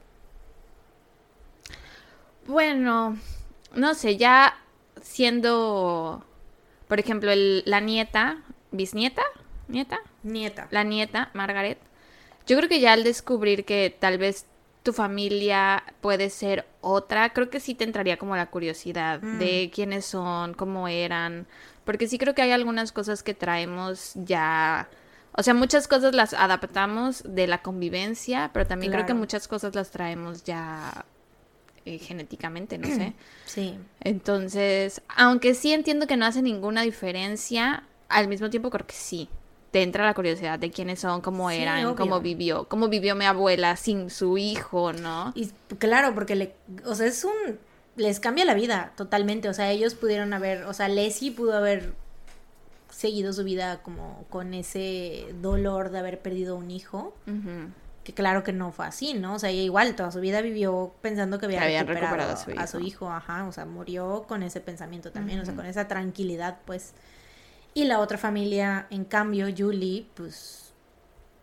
bueno, 2.47 3.19
no 3.75 3.95
sé, 3.95 4.17
ya 4.17 4.57
siendo, 5.03 6.25
por 6.87 7.01
ejemplo, 7.01 7.33
la 7.35 7.81
nieta, 7.81 8.45
bisnieta, 8.71 9.23
nieta, 9.67 9.99
nieta, 10.23 10.69
la 10.71 10.85
nieta, 10.85 11.31
Margaret, 11.35 11.79
yo 12.47 12.57
creo 12.57 12.69
que 12.69 12.79
ya 12.79 12.93
al 12.93 13.03
descubrir 13.03 13.65
que 13.65 13.97
tal 13.99 14.19
vez 14.19 14.47
tu 14.85 14.93
familia 14.93 15.83
puede 16.03 16.31
ser 16.31 16.67
otra, 16.83 17.33
creo 17.33 17.49
que 17.49 17.59
sí 17.59 17.75
te 17.75 17.85
entraría 17.85 18.19
como 18.19 18.37
la 18.37 18.51
curiosidad 18.51 19.21
mm. 19.23 19.39
de 19.39 19.71
quiénes 19.75 20.05
son, 20.05 20.53
cómo 20.53 20.87
eran, 20.87 21.47
porque 21.85 22.07
sí 22.07 22.19
creo 22.19 22.35
que 22.35 22.43
hay 22.43 22.53
algunas 22.53 22.93
cosas 22.93 23.23
que 23.23 23.33
traemos 23.33 24.13
ya, 24.15 24.91
o 25.33 25.43
sea, 25.43 25.55
muchas 25.55 25.89
cosas 25.89 26.15
las 26.15 26.35
adaptamos 26.35 27.25
de 27.27 27.47
la 27.47 27.63
convivencia, 27.63 28.51
pero 28.53 28.67
también 28.67 28.93
creo 28.93 29.07
que 29.07 29.15
muchas 29.15 29.49
cosas 29.49 29.75
las 29.75 29.91
traemos 29.91 30.45
ya 30.45 31.07
eh, 31.87 31.99
genéticamente, 31.99 32.79
no 32.79 32.87
sé. 32.87 33.15
Sí. 33.47 33.79
Entonces, 34.01 35.01
aunque 35.09 35.55
sí 35.55 35.73
entiendo 35.73 36.09
que 36.09 36.17
no 36.17 36.27
hace 36.27 36.43
ninguna 36.43 36.83
diferencia, 36.83 37.85
al 38.09 38.27
mismo 38.27 38.51
tiempo 38.51 38.69
creo 38.69 38.87
que 38.87 38.95
sí. 38.95 39.29
Te 39.75 39.83
entra 39.83 40.05
la 40.05 40.15
curiosidad 40.15 40.57
de 40.57 40.71
quiénes 40.71 41.01
son, 41.01 41.21
cómo 41.21 41.51
eran, 41.51 41.97
cómo 41.97 42.21
vivió, 42.21 42.69
cómo 42.69 42.87
vivió 42.87 43.17
mi 43.17 43.25
abuela 43.25 43.75
sin 43.75 44.09
su 44.09 44.39
hijo, 44.39 44.93
¿no? 44.93 45.33
Y 45.35 45.49
claro, 45.79 46.15
porque 46.15 46.37
le, 46.37 46.55
o 46.85 46.95
sea, 46.95 47.09
es 47.09 47.25
un, 47.25 47.59
les 47.97 48.21
cambia 48.21 48.45
la 48.45 48.55
vida 48.55 48.93
totalmente, 48.97 49.49
o 49.49 49.53
sea, 49.53 49.73
ellos 49.73 49.97
pudieron 49.97 50.33
haber, 50.33 50.63
o 50.67 50.73
sea, 50.75 50.87
Leslie 50.87 51.33
pudo 51.33 51.57
haber 51.57 51.93
seguido 52.89 53.33
su 53.33 53.43
vida 53.43 53.83
como 53.83 54.25
con 54.31 54.55
ese 54.55 55.27
dolor 55.43 55.91
de 55.91 55.99
haber 55.99 56.21
perdido 56.21 56.55
un 56.55 56.71
hijo 56.71 57.13
que 58.05 58.15
claro 58.15 58.45
que 58.45 58.53
no 58.53 58.71
fue 58.71 58.87
así, 58.87 59.15
¿no? 59.15 59.35
O 59.35 59.39
sea, 59.41 59.51
ella 59.51 59.63
igual 59.63 59.97
toda 59.97 60.13
su 60.13 60.21
vida 60.21 60.41
vivió 60.41 60.95
pensando 61.01 61.41
que 61.41 61.47
había, 61.47 61.83
recuperado, 61.83 62.33
a, 62.33 62.67
su 62.69 62.79
hijo. 62.79 63.11
ajá, 63.11 63.45
o 63.49 63.51
sea, 63.51 63.65
murió 63.65 64.25
con 64.29 64.45
ese 64.45 64.61
pensamiento 64.61 65.11
también, 65.11 65.41
o 65.41 65.45
sea, 65.45 65.57
con 65.57 65.67
esa 65.67 65.89
tranquilidad, 65.89 66.59
pues. 66.65 66.93
Y 67.75 67.85
la 67.85 67.99
otra 67.99 68.19
familia, 68.19 68.87
en 68.91 69.05
cambio, 69.05 69.47
Julie, 69.57 70.07
pues 70.15 70.73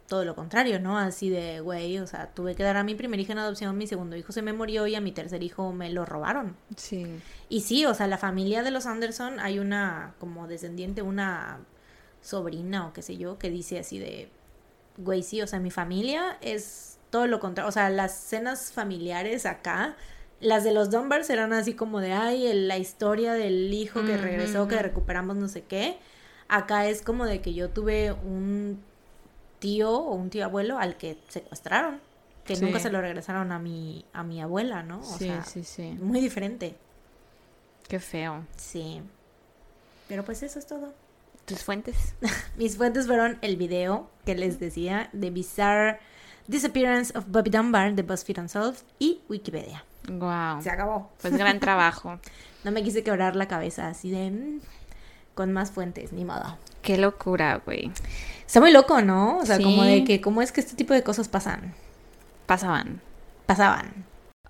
todo 0.08 0.26
lo 0.26 0.36
contrario, 0.36 0.80
¿no? 0.80 0.98
Así 0.98 1.30
de, 1.30 1.62
güey, 1.62 1.98
o 2.00 2.06
sea, 2.06 2.28
tuve 2.34 2.54
que 2.56 2.64
dar 2.64 2.76
a 2.76 2.84
mi 2.84 2.96
primer 2.96 3.20
hijo 3.22 3.32
en 3.32 3.38
adopción, 3.38 3.78
mi 3.78 3.88
segundo 3.88 4.18
hijo 4.18 4.34
se 4.34 4.42
me 4.42 4.52
murió 4.52 4.86
y 4.86 4.96
a 4.96 5.00
mi 5.00 5.14
tercer 5.14 5.42
hijo 5.42 5.72
me 5.72 5.90
lo 5.90 6.06
robaron. 6.06 6.58
Sí. 6.76 7.06
Y 7.48 7.62
sí, 7.62 7.86
o 7.86 7.94
sea, 7.94 8.08
la 8.08 8.18
familia 8.18 8.62
de 8.62 8.72
los 8.72 8.86
Anderson 8.88 9.40
hay 9.40 9.60
una 9.60 10.14
como 10.20 10.48
descendiente, 10.48 11.02
una 11.02 11.60
sobrina 12.22 12.88
o 12.88 12.94
qué 12.94 13.02
sé 13.02 13.16
yo, 13.16 13.38
que 13.40 13.50
dice 13.50 13.80
así 13.80 14.00
de, 14.00 14.30
güey, 14.98 15.24
sí, 15.24 15.42
o 15.42 15.48
sea, 15.48 15.60
mi 15.60 15.72
familia 15.72 16.38
es 16.42 16.98
todo 17.10 17.28
lo 17.28 17.40
contrario, 17.40 17.70
o 17.70 17.72
sea, 17.72 17.90
las 17.90 18.14
cenas 18.14 18.74
familiares 18.74 19.46
acá, 19.46 19.96
las 20.42 20.66
de 20.66 20.74
los 20.74 20.90
Dunbars 20.92 21.30
eran 21.30 21.54
así 21.54 21.74
como 21.74 22.02
de, 22.02 22.12
ay, 22.12 22.52
la 22.54 22.78
historia 22.78 23.34
del 23.34 23.74
hijo 23.74 24.04
que 24.06 24.18
regresó, 24.18 24.68
que 24.68 24.82
recuperamos 24.82 25.38
no 25.38 25.48
sé 25.48 25.64
qué. 25.64 26.00
Acá 26.52 26.86
es 26.88 27.02
como 27.02 27.26
de 27.26 27.40
que 27.40 27.54
yo 27.54 27.70
tuve 27.70 28.12
un 28.12 28.84
tío 29.60 29.90
o 29.90 30.14
un 30.16 30.30
tío 30.30 30.44
abuelo 30.44 30.80
al 30.80 30.98
que 30.98 31.18
secuestraron, 31.30 32.02
que 32.44 32.58
nunca 32.58 32.80
se 32.80 32.90
lo 32.90 33.00
regresaron 33.00 33.54
a 33.54 33.58
mi, 33.58 34.04
a 34.12 34.22
mi 34.24 34.42
abuela, 34.42 34.84
¿no? 34.84 35.00
O 35.00 35.04
sí, 35.18 35.32
sí, 35.46 35.64
sí. 35.64 35.98
Muy 36.02 36.20
diferente. 36.20 36.76
Qué 37.88 38.02
feo. 38.02 38.46
Sí. 38.58 39.02
Pero 40.10 40.26
pues 40.26 40.44
eso 40.44 40.60
es 40.60 40.68
todo. 40.68 40.94
¿Tus 41.46 41.64
fuentes? 41.64 42.16
Mis 42.58 42.76
fuentes 42.76 43.08
fueron 43.08 43.38
el 43.42 43.56
video 43.56 44.10
que 44.26 44.36
les 44.36 44.60
decía 44.60 45.10
de 45.14 45.30
Bizarre 45.30 46.00
Disappearance 46.48 47.18
of 47.18 47.28
Bobby 47.30 47.50
Dunbar 47.50 47.96
de 47.96 48.04
BuzzFeed 48.04 48.40
Unsolved 48.40 48.80
y 49.00 49.22
Wikipedia. 49.30 49.86
Wow. 50.10 50.62
Se 50.62 50.70
acabó. 50.70 51.12
Pues 51.22 51.38
gran 51.38 51.62
trabajo. 51.62 52.20
no 52.66 52.72
me 52.72 52.84
quise 52.84 53.04
quebrar 53.04 53.38
la 53.38 53.48
cabeza 53.48 53.88
así 53.88 54.12
de 54.12 54.32
mm, 54.32 54.60
con 55.34 55.52
más 55.54 55.72
fuentes, 55.72 56.14
ni 56.14 56.26
modo. 56.26 56.58
Qué 56.82 56.98
locura, 56.98 57.62
güey. 57.66 57.92
Está 58.46 58.60
muy 58.60 58.72
loco, 58.72 59.02
¿no? 59.02 59.38
O 59.38 59.46
sea, 59.46 59.60
como 59.60 59.84
de 59.84 60.04
que, 60.04 60.20
¿cómo 60.20 60.42
es 60.42 60.52
que 60.52 60.62
este 60.62 60.76
tipo 60.76 60.94
de 60.94 61.04
cosas 61.04 61.28
pasan? 61.28 61.74
Pasaban. 62.46 63.02
Pasaban. 63.46 64.06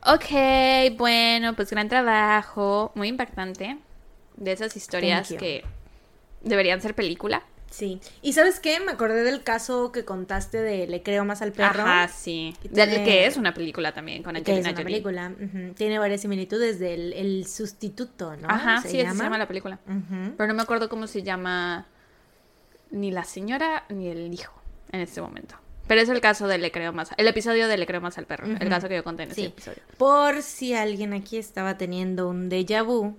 Ok, 0.05 0.97
bueno, 0.97 1.55
pues 1.55 1.69
gran 1.69 1.87
trabajo, 1.87 2.91
muy 2.95 3.09
impactante. 3.09 3.77
De 4.37 4.51
esas 4.53 4.75
historias 4.75 5.29
que 5.29 5.63
deberían 6.41 6.81
ser 6.81 6.95
película. 6.95 7.43
Sí. 7.71 7.99
¿Y 8.21 8.33
sabes 8.33 8.59
qué? 8.59 8.79
Me 8.81 8.91
acordé 8.91 9.23
del 9.23 9.43
caso 9.43 9.91
que 9.91 10.05
contaste 10.05 10.61
de 10.61 10.87
Le 10.87 11.01
creo 11.01 11.25
más 11.25 11.41
al 11.41 11.53
perro. 11.53 11.81
Ajá, 11.81 12.07
sí. 12.09 12.53
que 12.61 13.25
es 13.25 13.37
una 13.37 13.53
película 13.53 13.93
también 13.93 14.21
con 14.21 14.35
Angelina 14.35 14.63
que 14.63 14.69
es 14.69 14.75
una 14.75 14.85
película. 14.85 15.31
Tiene 15.75 15.97
varias 15.97 16.21
similitudes 16.21 16.79
del 16.79 17.13
el 17.13 17.47
sustituto, 17.47 18.35
¿no? 18.35 18.47
Ajá, 18.49 18.81
sí, 18.81 18.89
se 18.89 19.03
llama 19.03 19.37
la 19.37 19.47
película. 19.47 19.79
Pero 20.37 20.47
no 20.47 20.53
me 20.53 20.61
acuerdo 20.61 20.89
cómo 20.89 21.07
se 21.07 21.23
llama 21.23 21.87
ni 22.91 23.09
la 23.09 23.23
señora 23.23 23.85
ni 23.89 24.09
el 24.09 24.33
hijo 24.33 24.53
en 24.91 24.99
este 24.99 25.21
momento. 25.21 25.55
Pero 25.87 26.01
es 26.01 26.09
el 26.09 26.21
caso 26.21 26.47
de 26.47 26.57
Le 26.57 26.71
Creo 26.71 26.93
Más. 26.93 27.09
El 27.17 27.27
episodio 27.27 27.67
de 27.67 27.77
Le 27.77 27.85
Creo 27.85 28.01
Más 28.01 28.17
al 28.17 28.25
Perro. 28.25 28.47
El 28.47 28.69
caso 28.69 28.87
que 28.87 28.95
yo 28.95 29.03
conté 29.03 29.23
en 29.23 29.31
ese 29.31 29.45
episodio. 29.45 29.81
Por 29.97 30.41
si 30.41 30.73
alguien 30.73 31.13
aquí 31.13 31.37
estaba 31.37 31.77
teniendo 31.77 32.29
un 32.29 32.49
déjà 32.49 32.85
vu 32.85 33.17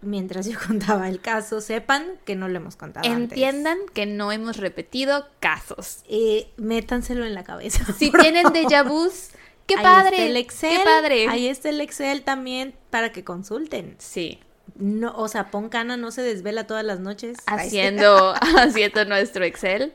mientras 0.00 0.46
yo 0.46 0.58
contaba 0.66 1.08
el 1.08 1.20
caso, 1.20 1.60
sepan 1.60 2.06
que 2.24 2.36
no 2.36 2.48
lo 2.48 2.56
hemos 2.56 2.76
contado. 2.76 3.08
Entiendan 3.10 3.78
que 3.92 4.06
no 4.06 4.32
hemos 4.32 4.56
repetido 4.56 5.28
casos. 5.40 6.00
Y 6.08 6.48
métanselo 6.56 7.24
en 7.24 7.34
la 7.34 7.44
cabeza. 7.44 7.84
Si 7.98 8.10
tienen 8.10 8.46
déjà 8.46 8.86
vus, 8.86 9.30
¡qué 9.66 9.76
padre! 9.76 10.26
el 10.26 10.36
Excel. 10.36 10.78
¡Qué 10.78 10.84
padre! 10.84 11.28
Ahí 11.28 11.48
está 11.48 11.70
el 11.70 11.80
Excel 11.80 12.22
también 12.22 12.74
para 12.90 13.12
que 13.12 13.24
consulten. 13.24 13.96
Sí 13.98 14.40
no, 14.74 15.14
o 15.16 15.28
sea, 15.28 15.50
Poncana 15.50 15.96
no 15.96 16.10
se 16.10 16.22
desvela 16.22 16.66
todas 16.66 16.84
las 16.84 17.00
noches. 17.00 17.38
Haciendo, 17.46 18.34
haciendo 18.58 19.04
nuestro 19.04 19.44
Excel. 19.44 19.92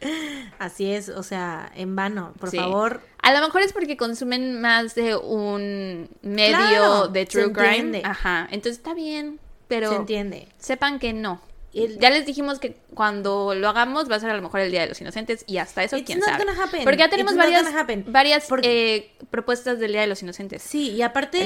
Así 0.59 0.91
es, 0.91 1.09
o 1.09 1.23
sea, 1.23 1.71
en 1.75 1.95
vano, 1.95 2.33
por 2.39 2.55
favor. 2.55 3.01
A 3.21 3.33
lo 3.33 3.41
mejor 3.41 3.61
es 3.61 3.73
porque 3.73 3.97
consumen 3.97 4.61
más 4.61 4.95
de 4.95 5.15
un 5.15 6.09
medio 6.21 7.07
de 7.07 7.25
true 7.25 7.51
crime. 7.51 8.01
Ajá, 8.03 8.47
entonces 8.51 8.77
está 8.77 8.93
bien, 8.93 9.39
pero 9.71 9.89
se 9.89 9.95
entiende. 9.95 10.47
Sepan 10.57 10.99
que 10.99 11.13
no. 11.13 11.41
Ya 11.73 12.09
les 12.09 12.25
dijimos 12.25 12.59
que 12.59 12.75
cuando 12.93 13.55
lo 13.55 13.69
hagamos 13.69 14.11
va 14.11 14.17
a 14.17 14.19
ser 14.19 14.29
a 14.29 14.35
lo 14.35 14.41
mejor 14.41 14.59
el 14.59 14.71
Día 14.71 14.81
de 14.81 14.87
los 14.87 14.99
Inocentes 14.99 15.45
y 15.47 15.57
hasta 15.57 15.83
eso, 15.83 15.97
quién 16.05 16.21
sabe. 16.21 16.43
Porque 16.83 16.97
ya 16.97 17.09
tenemos 17.09 17.35
varias, 17.37 17.65
varias 18.07 18.47
eh, 18.63 19.13
propuestas 19.29 19.79
del 19.79 19.93
Día 19.93 20.01
de 20.01 20.07
los 20.07 20.21
Inocentes. 20.21 20.61
Sí, 20.61 20.91
y 20.91 21.01
aparte, 21.01 21.45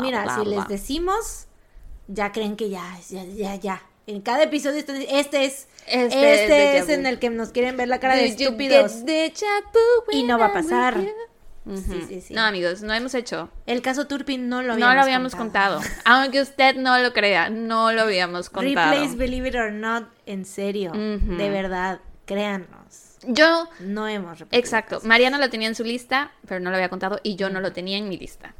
mira, 0.00 0.36
si 0.38 0.48
les 0.48 0.66
decimos 0.68 1.48
ya 2.08 2.32
creen 2.32 2.56
que 2.56 2.70
ya, 2.70 2.98
ya, 3.10 3.24
ya, 3.24 3.54
ya. 3.56 3.82
En 4.06 4.22
cada 4.22 4.44
episodio 4.44 4.78
este, 4.78 5.18
este 5.20 5.44
es, 5.44 5.68
este, 5.86 6.42
este 6.42 6.78
es, 6.78 6.88
en 6.88 7.04
el 7.04 7.18
que 7.18 7.28
nos 7.28 7.50
quieren 7.50 7.76
ver 7.76 7.88
la 7.88 8.00
cara 8.00 8.16
de 8.16 8.24
estúpidos. 8.24 9.04
y 10.10 10.22
no 10.22 10.38
va 10.38 10.46
a 10.46 10.52
pasar. 10.54 10.98
Sí, 11.76 12.04
sí, 12.08 12.20
sí. 12.20 12.34
No, 12.34 12.42
amigos, 12.42 12.82
no 12.82 12.94
hemos 12.94 13.14
hecho. 13.14 13.50
El 13.66 13.82
caso 13.82 14.06
Turpin 14.06 14.48
no 14.48 14.62
lo 14.62 14.72
habíamos, 14.72 14.90
no 14.90 14.94
lo 14.94 15.02
habíamos 15.02 15.34
contado. 15.34 15.80
Aunque 16.04 16.40
usted 16.40 16.76
no 16.76 16.98
lo 16.98 17.12
crea, 17.12 17.50
no 17.50 17.92
lo 17.92 18.02
habíamos 18.02 18.50
contado. 18.50 18.92
Replays, 18.92 19.16
believe 19.16 19.48
it 19.48 19.54
or 19.54 19.72
not, 19.72 20.08
en 20.26 20.44
serio. 20.44 20.92
De 20.92 21.50
verdad, 21.50 22.00
créanos. 22.24 23.18
Yo. 23.26 23.68
No 23.80 24.06
hemos 24.06 24.38
repetido. 24.38 24.60
Exacto. 24.60 25.00
Mariana 25.04 25.38
lo 25.38 25.50
tenía 25.50 25.68
en 25.68 25.74
su 25.74 25.84
lista, 25.84 26.32
pero 26.46 26.60
no 26.60 26.70
lo 26.70 26.76
había 26.76 26.88
contado 26.88 27.20
y 27.22 27.36
yo 27.36 27.50
no 27.50 27.60
lo 27.60 27.72
tenía 27.72 27.98
en 27.98 28.08
mi 28.08 28.16
lista. 28.16 28.54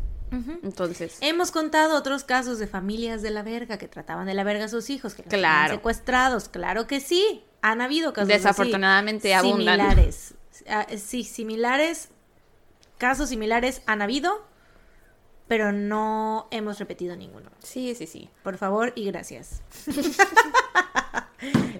Entonces. 0.62 1.18
Hemos 1.20 1.50
contado 1.50 1.96
otros 1.96 2.24
casos 2.24 2.58
de 2.58 2.66
familias 2.66 3.22
de 3.22 3.30
la 3.30 3.42
verga 3.42 3.78
que 3.78 3.88
trataban 3.88 4.26
de 4.26 4.34
la 4.34 4.44
verga 4.44 4.66
a 4.66 4.68
sus 4.68 4.90
hijos, 4.90 5.14
que 5.14 5.22
claro. 5.22 5.74
secuestrados. 5.74 6.48
Claro 6.48 6.86
que 6.86 7.00
sí. 7.00 7.44
Han 7.62 7.80
habido 7.80 8.12
casos 8.12 8.28
Desafortunadamente 8.28 9.34
así, 9.34 9.48
Similares. 9.48 10.34
Ah, 10.68 10.86
sí, 10.96 11.24
similares. 11.24 12.10
Casos 12.98 13.28
similares 13.28 13.82
han 13.86 14.02
habido, 14.02 14.44
pero 15.46 15.72
no 15.72 16.48
hemos 16.50 16.78
repetido 16.78 17.16
ninguno. 17.16 17.50
Sí, 17.62 17.94
sí, 17.94 18.06
sí. 18.06 18.28
Por 18.42 18.58
favor 18.58 18.92
y 18.94 19.06
gracias. 19.06 19.62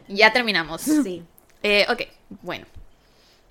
ya 0.09 0.33
terminamos. 0.33 0.83
Sí. 0.83 1.25
Eh, 1.63 1.87
ok, 1.89 2.03
bueno. 2.43 2.67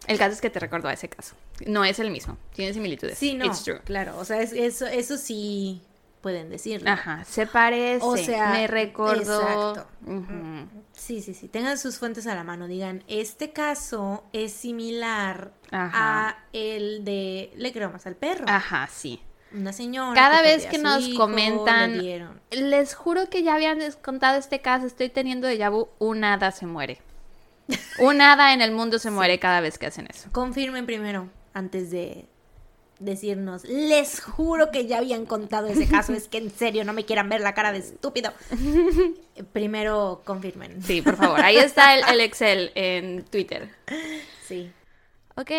El 0.08 0.18
caso 0.18 0.34
es 0.34 0.42
que 0.42 0.50
te 0.50 0.60
recordó 0.60 0.88
a 0.88 0.94
ese 0.94 1.10
caso. 1.10 1.36
No 1.66 1.84
es 1.84 2.00
el 2.00 2.10
mismo. 2.10 2.38
Tiene 2.56 2.74
similitudes. 2.74 3.18
Sí, 3.18 3.34
no. 3.34 3.52
Claro, 3.84 4.18
o 4.18 4.24
sea, 4.24 4.42
eso, 4.42 4.88
eso 4.88 5.18
sí 5.18 5.82
pueden 6.28 6.50
decirlo. 6.50 6.92
Ajá, 6.92 7.24
se 7.24 7.48
parece. 7.48 8.06
O 8.06 8.18
sea, 8.18 8.50
me 8.50 8.68
recordó. 8.68 9.40
Exacto. 9.40 9.88
Sí, 10.92 11.22
sí, 11.22 11.34
sí. 11.34 11.48
Tengan 11.48 11.78
sus 11.78 12.00
fuentes 12.00 12.28
a 12.28 12.36
la 12.36 12.44
mano. 12.44 12.68
Digan, 12.68 13.02
este 13.08 13.52
caso 13.52 14.26
es 14.34 14.52
similar 14.52 15.54
a 15.72 16.36
el 16.52 17.06
de 17.06 17.54
Le 17.56 17.72
creo 17.72 17.90
más 17.92 18.06
al 18.08 18.18
perro. 18.18 18.44
Ajá, 18.50 18.90
sí. 18.92 19.22
Una 19.54 19.72
señora. 19.72 20.20
Cada 20.20 20.42
vez 20.42 20.66
que 20.66 20.80
nos 20.80 21.08
comentan, 21.16 21.98
les 22.52 22.94
juro 22.94 23.30
que 23.30 23.42
ya 23.44 23.56
habían 23.56 23.80
contado 24.02 24.38
este 24.38 24.60
caso, 24.60 24.86
estoy 24.86 25.08
teniendo 25.08 25.48
de 25.48 25.70
vu, 25.70 25.88
un 25.98 26.26
hada 26.26 26.52
se 26.52 26.66
muere. 26.66 27.00
Un 28.00 28.22
hada 28.22 28.54
en 28.54 28.60
el 28.60 28.74
mundo 28.74 29.00
se 29.00 29.12
muere 29.12 29.40
cada 29.40 29.62
vez 29.62 29.78
que 29.78 29.86
hacen 29.86 30.08
eso. 30.08 30.28
Confirmen 30.34 30.86
primero, 30.86 31.30
antes 31.54 31.90
de 31.90 32.28
decirnos, 33.00 33.64
les 33.66 34.22
juro 34.22 34.72
que 34.72 34.86
ya 34.86 34.98
habían 34.98 35.26
contado 35.26 35.68
ese 35.68 35.88
caso, 35.88 36.14
es 36.14 36.28
que 36.28 36.38
en 36.38 36.52
serio 36.52 36.84
no 36.84 36.94
me 36.94 37.06
quieran 37.06 37.30
ver 37.30 37.42
la 37.42 37.54
cara 37.54 37.72
de 37.72 37.80
estúpido. 37.80 38.32
Primero 39.54 40.22
confirmen. 40.26 40.82
Sí, 40.84 41.02
por 41.02 41.16
favor. 41.16 41.42
Ahí 41.42 41.58
está 41.58 41.96
el, 41.96 42.04
el 42.08 42.22
Excel 42.22 42.72
en 42.76 43.24
Twitter. 43.26 43.70
Sí. 44.44 44.72
Ok, 45.36 45.52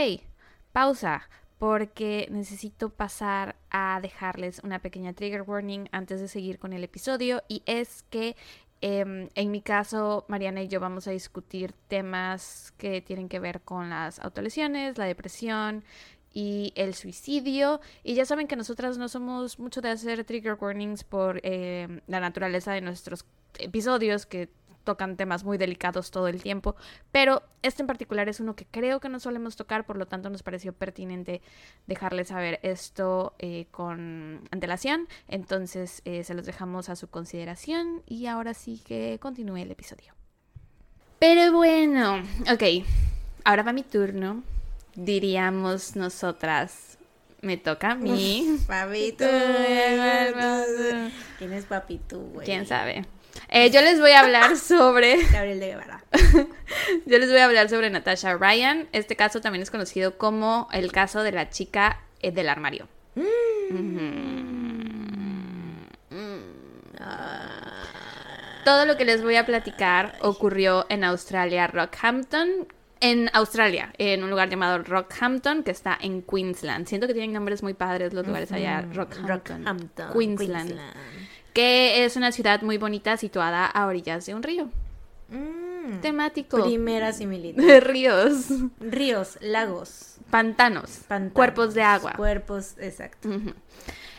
pausa 0.72 1.28
porque 1.58 2.28
necesito 2.30 2.88
pasar 2.88 3.56
a 3.70 3.98
dejarles 4.00 4.60
una 4.62 4.78
pequeña 4.78 5.12
trigger 5.12 5.42
warning 5.42 5.88
antes 5.90 6.20
de 6.20 6.28
seguir 6.28 6.60
con 6.60 6.72
el 6.72 6.84
episodio 6.84 7.42
y 7.48 7.62
es 7.66 8.04
que 8.10 8.36
Em, 8.80 9.28
en 9.34 9.50
mi 9.50 9.60
caso, 9.60 10.24
Mariana 10.28 10.62
y 10.62 10.68
yo 10.68 10.78
vamos 10.78 11.08
a 11.08 11.10
discutir 11.10 11.72
temas 11.88 12.72
que 12.78 13.00
tienen 13.02 13.28
que 13.28 13.40
ver 13.40 13.60
con 13.62 13.90
las 13.90 14.20
autolesiones, 14.20 14.98
la 14.98 15.06
depresión 15.06 15.82
y 16.32 16.72
el 16.76 16.94
suicidio. 16.94 17.80
Y 18.02 18.14
ya 18.14 18.24
saben 18.24 18.46
que 18.46 18.56
nosotras 18.56 18.98
no 18.98 19.08
somos 19.08 19.58
mucho 19.58 19.80
de 19.80 19.90
hacer 19.90 20.24
trigger 20.24 20.56
warnings 20.60 21.04
por 21.04 21.40
em, 21.44 22.00
la 22.06 22.20
naturaleza 22.20 22.72
de 22.72 22.80
nuestros 22.80 23.24
episodios, 23.58 24.26
que 24.26 24.48
tocan 24.88 25.18
temas 25.18 25.44
muy 25.44 25.58
delicados 25.58 26.10
todo 26.10 26.28
el 26.28 26.42
tiempo, 26.42 26.74
pero 27.12 27.42
este 27.60 27.82
en 27.82 27.86
particular 27.86 28.26
es 28.30 28.40
uno 28.40 28.56
que 28.56 28.64
creo 28.64 29.00
que 29.00 29.10
no 29.10 29.20
solemos 29.20 29.54
tocar, 29.54 29.84
por 29.84 29.98
lo 29.98 30.06
tanto 30.06 30.30
nos 30.30 30.42
pareció 30.42 30.72
pertinente 30.72 31.42
dejarles 31.86 32.28
saber 32.28 32.58
esto 32.62 33.34
eh, 33.38 33.66
con 33.70 34.48
antelación, 34.50 35.06
entonces 35.28 36.00
eh, 36.06 36.24
se 36.24 36.32
los 36.32 36.46
dejamos 36.46 36.88
a 36.88 36.96
su 36.96 37.08
consideración 37.08 38.02
y 38.06 38.28
ahora 38.28 38.54
sí 38.54 38.80
que 38.82 39.18
continúe 39.20 39.58
el 39.58 39.70
episodio. 39.70 40.14
Pero 41.18 41.52
bueno, 41.52 42.22
ok, 42.50 42.86
ahora 43.44 43.64
va 43.64 43.74
mi 43.74 43.82
turno, 43.82 44.42
diríamos 44.98 45.96
nosotras. 45.96 46.98
Me 47.40 47.56
toca 47.56 47.92
a 47.92 47.94
mí. 47.94 48.58
Papito. 48.66 49.24
¿Quién 51.38 51.52
es 51.52 51.64
papito, 51.66 52.18
güey? 52.18 52.44
¿Quién 52.44 52.66
sabe? 52.66 53.06
Eh, 53.48 53.70
yo 53.70 53.80
les 53.80 54.00
voy 54.00 54.10
a 54.10 54.20
hablar 54.20 54.56
sobre. 54.60 55.22
Gabriel 55.26 55.60
de 55.60 55.68
Guevara. 55.68 56.02
yo 57.06 57.18
les 57.18 57.30
voy 57.30 57.38
a 57.38 57.44
hablar 57.44 57.68
sobre 57.68 57.90
Natasha 57.90 58.36
Ryan. 58.36 58.88
Este 58.92 59.14
caso 59.14 59.40
también 59.40 59.62
es 59.62 59.70
conocido 59.70 60.18
como 60.18 60.68
el 60.72 60.90
caso 60.90 61.22
de 61.22 61.30
la 61.30 61.48
chica 61.48 62.00
eh, 62.20 62.32
del 62.32 62.48
armario. 62.48 62.88
Mm. 63.14 64.48
todo 68.64 68.84
lo 68.84 68.96
que 68.98 69.04
les 69.06 69.22
voy 69.22 69.36
a 69.36 69.46
platicar 69.46 70.16
ocurrió 70.20 70.84
en 70.90 71.02
Australia, 71.02 71.66
Rockhampton, 71.68 72.66
en 73.00 73.30
Australia, 73.32 73.92
en 73.98 74.22
un 74.24 74.30
lugar 74.30 74.48
llamado 74.48 74.78
Rockhampton, 74.82 75.62
que 75.62 75.70
está 75.70 75.96
en 76.00 76.22
Queensland. 76.22 76.86
Siento 76.86 77.06
que 77.06 77.12
tienen 77.12 77.32
nombres 77.32 77.62
muy 77.62 77.74
padres 77.74 78.12
los 78.12 78.26
lugares 78.26 78.52
allá. 78.52 78.84
Rockhampton, 78.92 80.12
Queensland, 80.12 80.74
Que 81.52 82.04
es 82.04 82.16
una 82.16 82.32
ciudad 82.32 82.62
muy 82.62 82.78
bonita 82.78 83.16
situada 83.16 83.66
a 83.66 83.86
orillas 83.86 84.26
de 84.26 84.34
un 84.34 84.42
río. 84.42 84.68
Mm. 85.28 86.00
Temático. 86.00 86.62
Primera 86.64 87.12
similitud. 87.12 87.62
Ríos. 87.80 88.48
Ríos, 88.80 89.38
lagos. 89.40 90.16
Pantanos, 90.30 91.00
Cuerpos 91.32 91.72
de 91.74 91.82
agua. 91.82 92.12
Cuerpos, 92.14 92.74
exacto. 92.78 93.30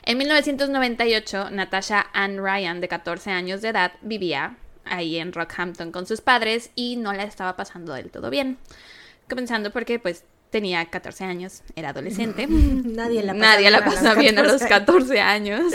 En 0.04 0.18
1998, 0.18 1.52
Natasha 1.52 2.08
Ann 2.14 2.38
Ryan, 2.44 2.82
de 2.82 2.88
14 2.88 3.30
años 3.30 3.62
de 3.62 3.70
edad, 3.70 3.92
vivía 4.02 4.58
ahí 4.90 5.18
en 5.18 5.34
Rockhampton 5.34 5.92
con 5.92 6.06
sus 6.06 6.22
padres 6.22 6.72
y 6.76 6.96
no 6.96 7.14
la 7.14 7.24
estaba 7.24 7.56
pasando 7.56 7.94
del 7.94 8.12
todo 8.12 8.30
bien. 8.30 8.58
Comenzando 9.30 9.72
porque 9.72 10.00
pues 10.00 10.24
tenía 10.50 10.86
14 10.86 11.24
años, 11.24 11.62
era 11.76 11.90
adolescente. 11.90 12.48
Nadie 12.50 13.24
la 13.24 13.34
pasa, 13.34 13.46
Nadie 13.46 13.72
la 13.72 13.86
pasa 13.86 14.14
bien 14.16 14.38
a 14.38 14.44
los 14.44 14.64
14 14.64 15.20
años. 15.20 15.74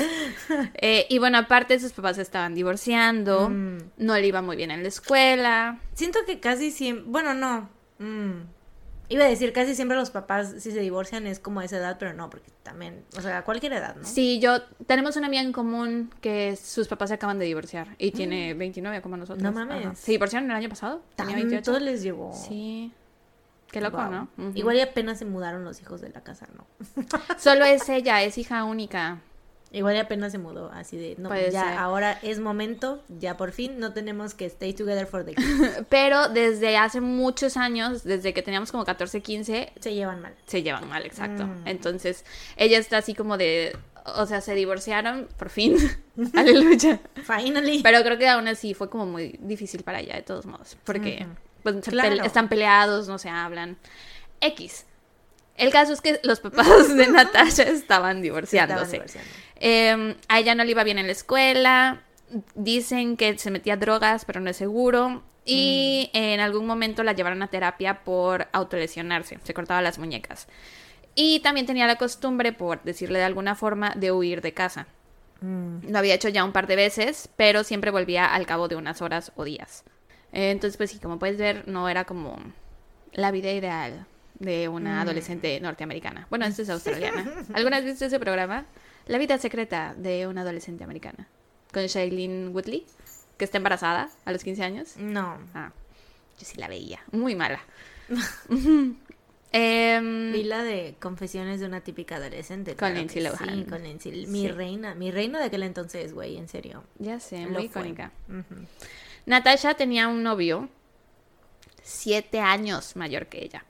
Eh, 0.75 1.07
y 1.09 1.19
bueno, 1.19 1.39
aparte 1.39 1.79
sus 1.81 1.93
papás 1.93 2.19
estaban 2.19 2.55
divorciando, 2.55 3.49
mm. 3.49 3.79
no 3.99 4.15
le 4.15 4.27
iba 4.27 4.43
muy 4.43 4.57
bien 4.57 4.71
en 4.71 4.83
la 4.83 4.89
escuela. 4.89 5.81
Siento 5.95 6.19
que 6.27 6.41
casi 6.41 6.71
siempre, 6.71 7.05
bueno, 7.07 7.35
no. 7.35 7.71
Mm. 7.99 8.54
Iba 9.09 9.25
a 9.25 9.29
decir, 9.29 9.53
casi 9.53 9.75
siempre 9.75 9.97
los 9.97 10.11
papás, 10.11 10.55
si 10.59 10.71
se 10.71 10.81
divorcian, 10.81 11.27
es 11.27 11.39
como 11.39 11.61
a 11.61 11.65
esa 11.65 11.77
edad, 11.77 11.97
pero 11.99 12.15
no, 12.15 12.31
porque 12.31 12.51
también, 12.63 13.05
o 13.17 13.21
sea, 13.21 13.39
a 13.39 13.45
cualquier 13.45 13.75
edad, 13.75 13.97
¿no? 13.97 14.05
Sí, 14.05 14.41
yo, 14.41 14.63
tenemos 14.87 15.17
una 15.17 15.27
amiga 15.27 15.43
en 15.43 15.53
común 15.53 16.11
que 16.21 16.57
sus 16.57 16.89
papás 16.89 17.11
se 17.11 17.15
acaban 17.15 17.39
de 17.39 17.45
divorciar 17.45 17.89
y 17.99 18.13
tiene 18.13 18.55
29 18.55 18.99
mm. 18.99 19.03
como 19.03 19.17
nosotros. 19.17 19.43
No 19.43 19.53
mames. 19.53 19.99
Se 19.99 20.13
divorciaron 20.13 20.51
el 20.51 20.57
año 20.57 20.69
pasado. 20.69 21.03
Tenía 21.17 21.63
Todo 21.63 21.81
les 21.81 22.03
llevó. 22.03 22.33
Sí. 22.33 22.93
Qué 23.71 23.81
loco, 23.81 24.03
¿no? 24.05 24.29
Igual 24.55 24.77
y 24.77 24.81
apenas 24.81 25.19
se 25.19 25.25
mudaron 25.25 25.65
los 25.65 25.81
hijos 25.81 26.01
de 26.01 26.09
la 26.11 26.23
casa, 26.23 26.47
¿no? 26.57 26.65
Solo 27.39 27.65
es 27.65 27.89
ella, 27.89 28.23
es 28.23 28.39
hija 28.39 28.65
única. 28.65 29.21
Igual 29.75 29.97
apenas 29.99 30.31
se 30.31 30.39
mudó, 30.39 30.71
así 30.73 30.97
de, 30.97 31.17
no, 31.19 31.37
ya 31.51 31.83
ahora 31.83 32.17
es 32.23 32.39
momento, 32.39 33.03
ya 33.09 33.37
por 33.37 33.51
fin 33.51 33.81
no 33.81 33.93
tenemos 33.93 34.33
que 34.33 34.47
stay 34.47 34.73
together 34.73 35.05
for 35.05 35.25
the 35.25 35.35
kids. 35.35 35.85
Pero 35.89 36.29
desde 36.29 36.77
hace 36.77 37.01
muchos 37.01 37.57
años, 37.57 38.05
desde 38.05 38.33
que 38.33 38.41
teníamos 38.41 38.71
como 38.71 38.85
14, 38.85 39.21
15... 39.21 39.73
Se 39.81 39.93
llevan 39.93 40.23
mal. 40.23 40.33
Se 40.47 40.63
llevan 40.63 40.89
mal, 40.89 41.05
exacto. 41.05 41.45
Mm. 41.45 41.67
Entonces, 41.67 42.25
ella 42.57 42.79
está 42.79 42.99
así 42.99 43.15
como 43.15 43.37
de, 43.37 43.77
o 44.05 44.27
sea, 44.27 44.41
se 44.41 44.55
divorciaron, 44.55 45.27
por 45.37 45.51
fin. 45.51 45.77
Aleluya. 46.35 47.01
Finally. 47.25 47.83
Pero 47.83 48.05
creo 48.05 48.17
que 48.17 48.29
aún 48.29 48.47
así 48.47 48.75
fue 48.75 48.89
como 48.89 49.07
muy 49.07 49.41
difícil 49.41 49.83
para 49.83 49.99
ella, 49.99 50.15
de 50.15 50.23
todos 50.23 50.47
modos, 50.47 50.77
porque 50.85 51.27
pues, 51.65 51.77
están 52.23 52.49
peleados, 52.49 53.09
no 53.09 53.19
se 53.19 53.29
hablan. 53.29 53.77
X. 54.41 54.87
El 55.57 55.71
caso 55.71 55.93
es 55.93 56.01
que 56.01 56.21
los 56.23 56.41
papás 56.41 56.95
de 56.95 57.07
Natasha 57.11 57.65
estaban 57.65 58.23
divorciándose. 58.23 59.03
Em, 59.67 60.15
a 60.29 60.41
ella 60.41 60.55
no 60.55 60.63
le 60.63 60.73
iba 60.73 60.85
bien 60.85 60.99
en 60.99 61.07
la 61.07 61.13
escuela. 61.13 62.03
Dicen 62.55 63.17
que 63.17 63.39
se 63.39 63.51
metía 63.51 63.79
drogas, 63.79 64.27
pero 64.27 64.41
no 64.41 64.51
es 64.51 64.59
seguro. 64.59 65.23
Y 65.47 66.11
mm. 66.13 66.17
en 66.19 66.41
algún 66.41 66.67
momento 66.67 67.03
la 67.03 67.15
llevaron 67.15 67.43
a 67.43 67.47
terapia 67.47 68.05
por 68.05 68.47
autolesionarse. 68.53 69.39
Se 69.43 69.55
cortaba 69.55 69.81
las 69.81 69.99
muñecas. 69.99 70.49
Y 71.15 71.41
también 71.41 71.65
tenía 71.65 71.87
la 71.87 71.97
costumbre, 71.97 72.53
por 72.53 72.83
decirle 72.83 73.21
de 73.21 73.25
alguna 73.25 73.55
forma, 73.55 73.95
de 73.97 74.13
huir 74.13 74.43
de 74.43 74.53
casa. 74.53 74.87
Mm. 75.41 75.89
Lo 75.89 75.99
había 75.99 76.13
hecho 76.13 76.29
ya 76.29 76.45
un 76.45 76.53
par 76.53 76.67
de 76.67 76.77
veces, 76.77 77.31
pero 77.37 77.65
siempre 77.65 77.91
volvía 77.91 78.27
al 78.27 78.45
cabo 78.45 78.69
de 78.69 78.77
unas 78.77 79.01
horas 79.01 79.33
o 79.35 79.45
días. 79.45 79.85
entonces, 80.31 80.77
pues 80.77 80.91
sí, 80.91 80.99
como 80.99 81.19
puedes 81.19 81.39
ver, 81.39 81.67
no 81.69 81.89
era 81.89 82.05
como 82.05 82.37
la 83.13 83.31
vida 83.31 83.51
ideal 83.51 84.05
de 84.39 84.69
una 84.69 84.97
mm. 84.97 84.99
adolescente 84.99 85.59
norteamericana. 85.59 86.27
Bueno, 86.29 86.45
esta 86.45 86.61
es 86.61 86.69
australiana. 86.77 87.33
¿Alguna 87.55 87.79
vez 87.79 87.87
viste 87.87 88.05
ese 88.05 88.21
programa? 88.21 88.67
La 89.07 89.19
vida 89.19 89.39
secreta 89.39 89.95
de 89.97 90.27
una 90.27 90.43
adolescente 90.43 90.85
americana. 90.85 91.29
Con 91.73 91.85
Shailene 91.87 92.49
Woodley, 92.49 92.87
que 93.37 93.45
está 93.45 93.59
embarazada 93.59 94.11
a 94.25 94.33
los 94.33 94.43
15 94.43 94.63
años. 94.63 94.97
No. 94.97 95.39
Ah, 95.55 95.73
yo 96.39 96.47
sí 96.47 96.59
la 96.59 96.69
veía. 96.69 97.01
Muy 97.13 97.35
mala. 97.35 97.61
eh, 99.53 100.31
Vi 100.33 100.45
la 100.45 100.63
de 100.63 100.97
Confesiones 101.01 101.61
de 101.61 101.67
una 101.67 101.81
típica 101.83 102.17
adolescente. 102.17 102.77
Con 102.77 102.95
Lindsay 102.95 103.23
Lohan. 103.23 103.65
Sí, 103.65 103.65
con 103.65 103.83
Lindsay. 103.83 104.27
Mi 104.27 104.49
reina. 104.49 104.95
Mi 104.95 105.11
reina 105.11 105.39
de 105.39 105.47
aquel 105.47 105.65
entonces, 105.65 106.15
güey, 106.15 106.37
en 106.37 106.49
serio. 106.49 106.85
Ya 106.99 107.21
sé, 107.21 107.47
muy 107.47 107.65
icónica. 107.65 108.13
Natasha 109.27 109.75
tenía 109.75 110.09
un 110.09 110.23
novio 110.23 110.69
siete 111.83 112.41
años 112.41 112.97
mayor 112.97 113.27
que 113.27 113.45
ella. 113.45 113.65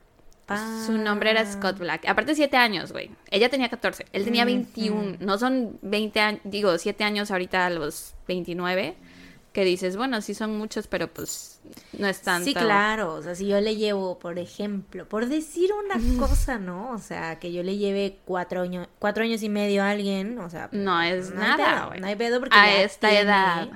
Su 0.84 0.98
nombre 0.98 1.30
era 1.30 1.50
Scott 1.50 1.78
Black. 1.78 2.06
Aparte, 2.06 2.34
siete 2.34 2.56
años, 2.56 2.92
güey. 2.92 3.10
Ella 3.30 3.48
tenía 3.48 3.68
14. 3.70 4.06
Él 4.12 4.24
tenía 4.24 4.44
21. 4.44 5.16
No 5.20 5.38
son 5.38 5.78
20 5.82 6.20
años, 6.20 6.40
digo, 6.44 6.76
siete 6.78 7.04
años 7.04 7.30
ahorita 7.30 7.66
a 7.66 7.70
los 7.70 8.14
29. 8.28 8.94
Que 9.54 9.64
dices, 9.64 9.96
bueno, 9.96 10.20
sí 10.20 10.34
son 10.34 10.58
muchos, 10.58 10.88
pero 10.88 11.06
pues 11.06 11.60
no 11.96 12.08
es 12.08 12.20
tanto. 12.22 12.44
Sí, 12.44 12.54
claro. 12.54 13.14
O 13.14 13.22
sea, 13.22 13.36
si 13.36 13.46
yo 13.46 13.60
le 13.60 13.76
llevo, 13.76 14.18
por 14.18 14.38
ejemplo, 14.38 15.08
por 15.08 15.26
decir 15.26 15.70
una 15.72 15.94
cosa, 16.18 16.58
¿no? 16.58 16.90
O 16.90 16.98
sea, 16.98 17.38
que 17.38 17.52
yo 17.52 17.62
le 17.62 17.76
lleve 17.76 18.18
cuatro 18.24 18.62
años, 18.62 18.88
cuatro 18.98 19.22
años 19.22 19.42
y 19.44 19.48
medio 19.48 19.84
a 19.84 19.90
alguien, 19.90 20.40
o 20.40 20.50
sea. 20.50 20.68
No 20.72 21.00
es 21.00 21.32
nada, 21.32 21.86
güey. 21.86 22.00
No 22.00 22.08
hay 22.08 22.16
pedo 22.16 22.40
porque. 22.40 22.56
A 22.56 22.82
esta 22.82 23.18
edad. 23.18 23.68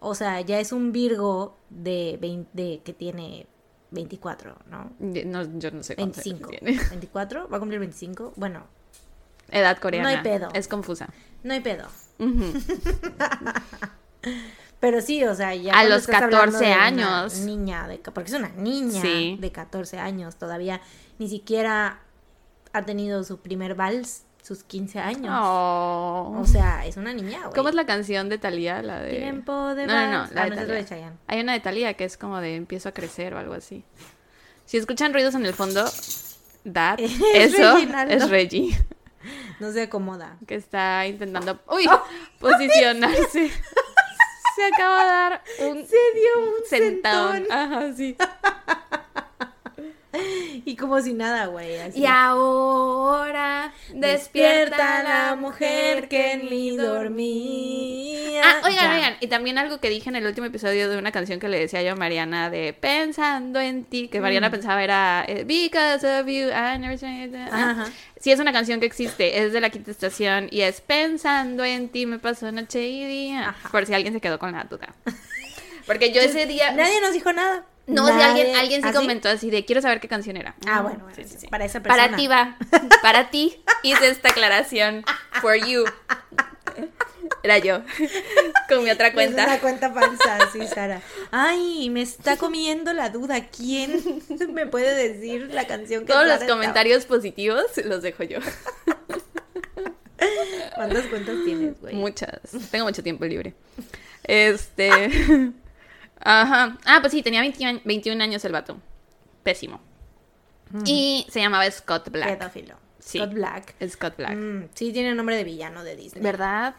O 0.00 0.14
sea, 0.14 0.42
ya 0.42 0.60
es 0.60 0.72
un 0.72 0.92
Virgo 0.92 1.56
de, 1.70 2.18
20, 2.20 2.50
de 2.52 2.80
que 2.84 2.92
tiene 2.92 3.46
24, 3.90 4.56
¿no? 4.70 4.90
no 4.98 5.58
yo 5.58 5.70
no 5.70 5.82
sé 5.82 5.94
25. 5.94 6.48
Tiene. 6.48 6.78
¿24? 7.12 7.52
¿Va 7.52 7.56
a 7.56 7.60
cumplir 7.60 7.80
25? 7.80 8.34
Bueno. 8.36 8.64
Edad 9.50 9.78
coreana. 9.78 10.10
No 10.10 10.16
hay 10.16 10.22
pedo. 10.22 10.48
Es 10.52 10.68
confusa. 10.68 11.08
No 11.42 11.54
hay 11.54 11.60
pedo. 11.60 11.88
Pero 14.80 15.00
sí, 15.00 15.24
o 15.24 15.34
sea, 15.34 15.54
ya. 15.54 15.72
A 15.72 15.84
los 15.84 16.06
14 16.06 16.72
años. 16.72 17.40
Niña, 17.40 17.88
de, 17.88 17.98
porque 17.98 18.30
es 18.30 18.36
una 18.36 18.50
niña 18.50 19.02
de 19.02 19.50
14 19.52 19.98
años. 19.98 20.36
Todavía 20.36 20.80
ni 21.18 21.28
siquiera 21.28 22.00
ha 22.72 22.84
tenido 22.84 23.24
su 23.24 23.40
primer 23.40 23.74
vals 23.74 24.24
sus 24.48 24.64
15 24.64 24.98
años. 24.98 25.34
Oh. 25.38 26.38
O 26.40 26.46
sea, 26.46 26.86
es 26.86 26.96
una 26.96 27.12
niña, 27.12 27.40
güey. 27.42 27.54
¿Cómo 27.54 27.68
es 27.68 27.74
la 27.74 27.84
canción 27.84 28.30
de 28.30 28.38
Thalía? 28.38 28.80
La 28.80 29.02
de... 29.02 29.18
Tiempo 29.18 29.74
de 29.74 29.86
No, 29.86 29.92
no, 29.92 30.26
no, 30.26 30.32
la 30.32 30.42
ah, 30.44 30.48
de, 30.48 31.04
Hay 31.26 31.40
una 31.40 31.52
de 31.52 31.60
Thalía 31.60 31.92
que 31.94 32.04
es 32.04 32.16
como 32.16 32.40
de 32.40 32.56
empiezo 32.56 32.88
a 32.88 32.92
crecer 32.92 33.34
o 33.34 33.38
algo 33.38 33.52
así. 33.52 33.84
Si 34.64 34.78
escuchan 34.78 35.12
ruidos 35.12 35.34
en 35.34 35.44
el 35.44 35.52
fondo, 35.52 35.84
that, 36.72 36.98
eso 37.34 37.76
es 37.78 38.30
Reggie. 38.30 38.74
No 39.60 39.70
se 39.70 39.82
acomoda. 39.82 40.38
Que 40.46 40.54
está 40.54 41.06
intentando, 41.06 41.60
uy, 41.70 41.84
oh. 41.86 42.02
posicionarse. 42.38 43.50
se 44.56 44.64
acaba 44.64 45.02
de 45.02 45.10
dar 45.10 45.42
un 45.60 45.86
Se 45.86 45.96
dio 46.14 46.42
un 46.42 46.66
sentón. 46.66 47.46
Ajá, 47.50 47.92
sí. 47.94 48.16
Y 50.64 50.76
como 50.76 51.00
si 51.00 51.14
nada, 51.14 51.46
güey. 51.46 51.76
Y 51.94 52.04
ahora 52.04 53.72
despierta 53.94 55.02
la 55.02 55.36
mujer 55.36 56.08
que 56.08 56.36
ni 56.36 56.76
dormía. 56.76 58.42
Ah, 58.44 58.60
oigan, 58.66 58.92
oigan. 58.92 59.16
Y 59.20 59.28
también 59.28 59.56
algo 59.56 59.78
que 59.78 59.88
dije 59.88 60.10
en 60.10 60.16
el 60.16 60.26
último 60.26 60.46
episodio 60.46 60.90
de 60.90 60.98
una 60.98 61.12
canción 61.12 61.40
que 61.40 61.48
le 61.48 61.58
decía 61.58 61.82
yo 61.82 61.92
a 61.92 61.96
Mariana 61.96 62.50
de 62.50 62.72
Pensando 62.72 63.60
en 63.60 63.84
ti, 63.84 64.08
que 64.08 64.20
Mariana 64.20 64.48
mm. 64.48 64.52
pensaba 64.52 64.82
era 64.82 65.24
eh, 65.26 65.44
Because 65.44 66.06
of 66.06 66.26
you, 66.26 66.48
I 66.48 66.78
never 66.78 66.98
Ajá. 67.50 67.86
Sí, 68.20 68.32
es 68.32 68.40
una 68.40 68.52
canción 68.52 68.80
que 68.80 68.86
existe, 68.86 69.44
es 69.44 69.52
de 69.52 69.60
la 69.60 69.70
quinta 69.70 69.90
estación 69.90 70.48
y 70.50 70.62
es 70.62 70.80
Pensando 70.80 71.64
en 71.64 71.88
ti, 71.88 72.06
me 72.06 72.18
pasó 72.18 72.50
noche 72.52 72.86
y 72.86 73.06
día. 73.06 73.54
Por 73.70 73.86
si 73.86 73.94
alguien 73.94 74.12
se 74.12 74.20
quedó 74.20 74.38
con 74.38 74.52
la 74.52 74.64
duda. 74.64 74.94
Porque 75.86 76.12
yo 76.12 76.20
ese 76.20 76.46
día. 76.46 76.72
Nadie 76.72 77.00
nos 77.00 77.12
dijo 77.12 77.32
nada. 77.32 77.64
No, 77.88 78.06
si 78.06 78.22
alguien, 78.22 78.54
alguien 78.54 78.82
sí 78.82 78.88
¿Ah, 78.88 78.92
comentó 78.92 79.30
así 79.30 79.50
de 79.50 79.64
quiero 79.64 79.80
saber 79.80 79.98
qué 79.98 80.08
canción 80.08 80.36
era. 80.36 80.54
Ah, 80.66 80.82
bueno, 80.82 81.06
para 81.50 81.64
esa 81.64 81.82
persona. 81.82 82.04
Para 82.04 82.16
ti 82.16 82.28
va. 82.28 82.58
Para 83.02 83.30
ti 83.30 83.62
hice 83.82 84.08
esta 84.08 84.28
aclaración. 84.28 85.04
For 85.40 85.56
you. 85.56 85.84
Era 87.42 87.58
yo. 87.58 87.80
Con 88.68 88.84
mi 88.84 88.90
otra 88.90 89.14
cuenta. 89.14 89.42
Es 89.42 89.48
una 89.48 89.58
cuenta 89.60 89.90
falsa, 89.90 90.38
sí, 90.52 90.66
Sara. 90.66 91.00
Ay, 91.30 91.88
me 91.88 92.02
está 92.02 92.36
comiendo 92.36 92.92
la 92.92 93.08
duda. 93.08 93.48
¿Quién 93.48 94.22
me 94.52 94.66
puede 94.66 94.94
decir 94.94 95.48
la 95.54 95.66
canción 95.66 96.04
que 96.04 96.12
Todos 96.12 96.26
los 96.26 96.44
comentarios 96.44 97.06
positivos 97.06 97.64
los 97.84 98.02
dejo 98.02 98.22
yo. 98.22 98.40
¿Cuántas 100.74 101.06
cuentas 101.06 101.36
tienes, 101.44 101.80
güey? 101.80 101.94
Muchas. 101.94 102.38
Tengo 102.70 102.84
mucho 102.84 103.02
tiempo 103.02 103.24
libre. 103.24 103.54
Este. 104.24 105.10
Ajá. 106.20 106.78
Ah, 106.84 106.98
pues 107.00 107.12
sí, 107.12 107.22
tenía 107.22 107.40
21, 107.40 108.24
años 108.24 108.44
el 108.44 108.52
vato. 108.52 108.78
Pésimo. 109.42 109.80
Y 110.84 111.26
se 111.30 111.40
llamaba 111.40 111.70
Scott 111.70 112.10
Black. 112.10 112.38
Pedófilo. 112.38 112.76
Scott 113.02 113.32
Black. 113.32 113.74
Scott 113.88 114.16
Black. 114.16 114.36
Mm, 114.36 114.68
sí, 114.74 114.92
tiene 114.92 115.14
nombre 115.14 115.36
de 115.36 115.44
villano 115.44 115.82
de 115.82 115.96
Disney. 115.96 116.22
¿Verdad? 116.22 116.74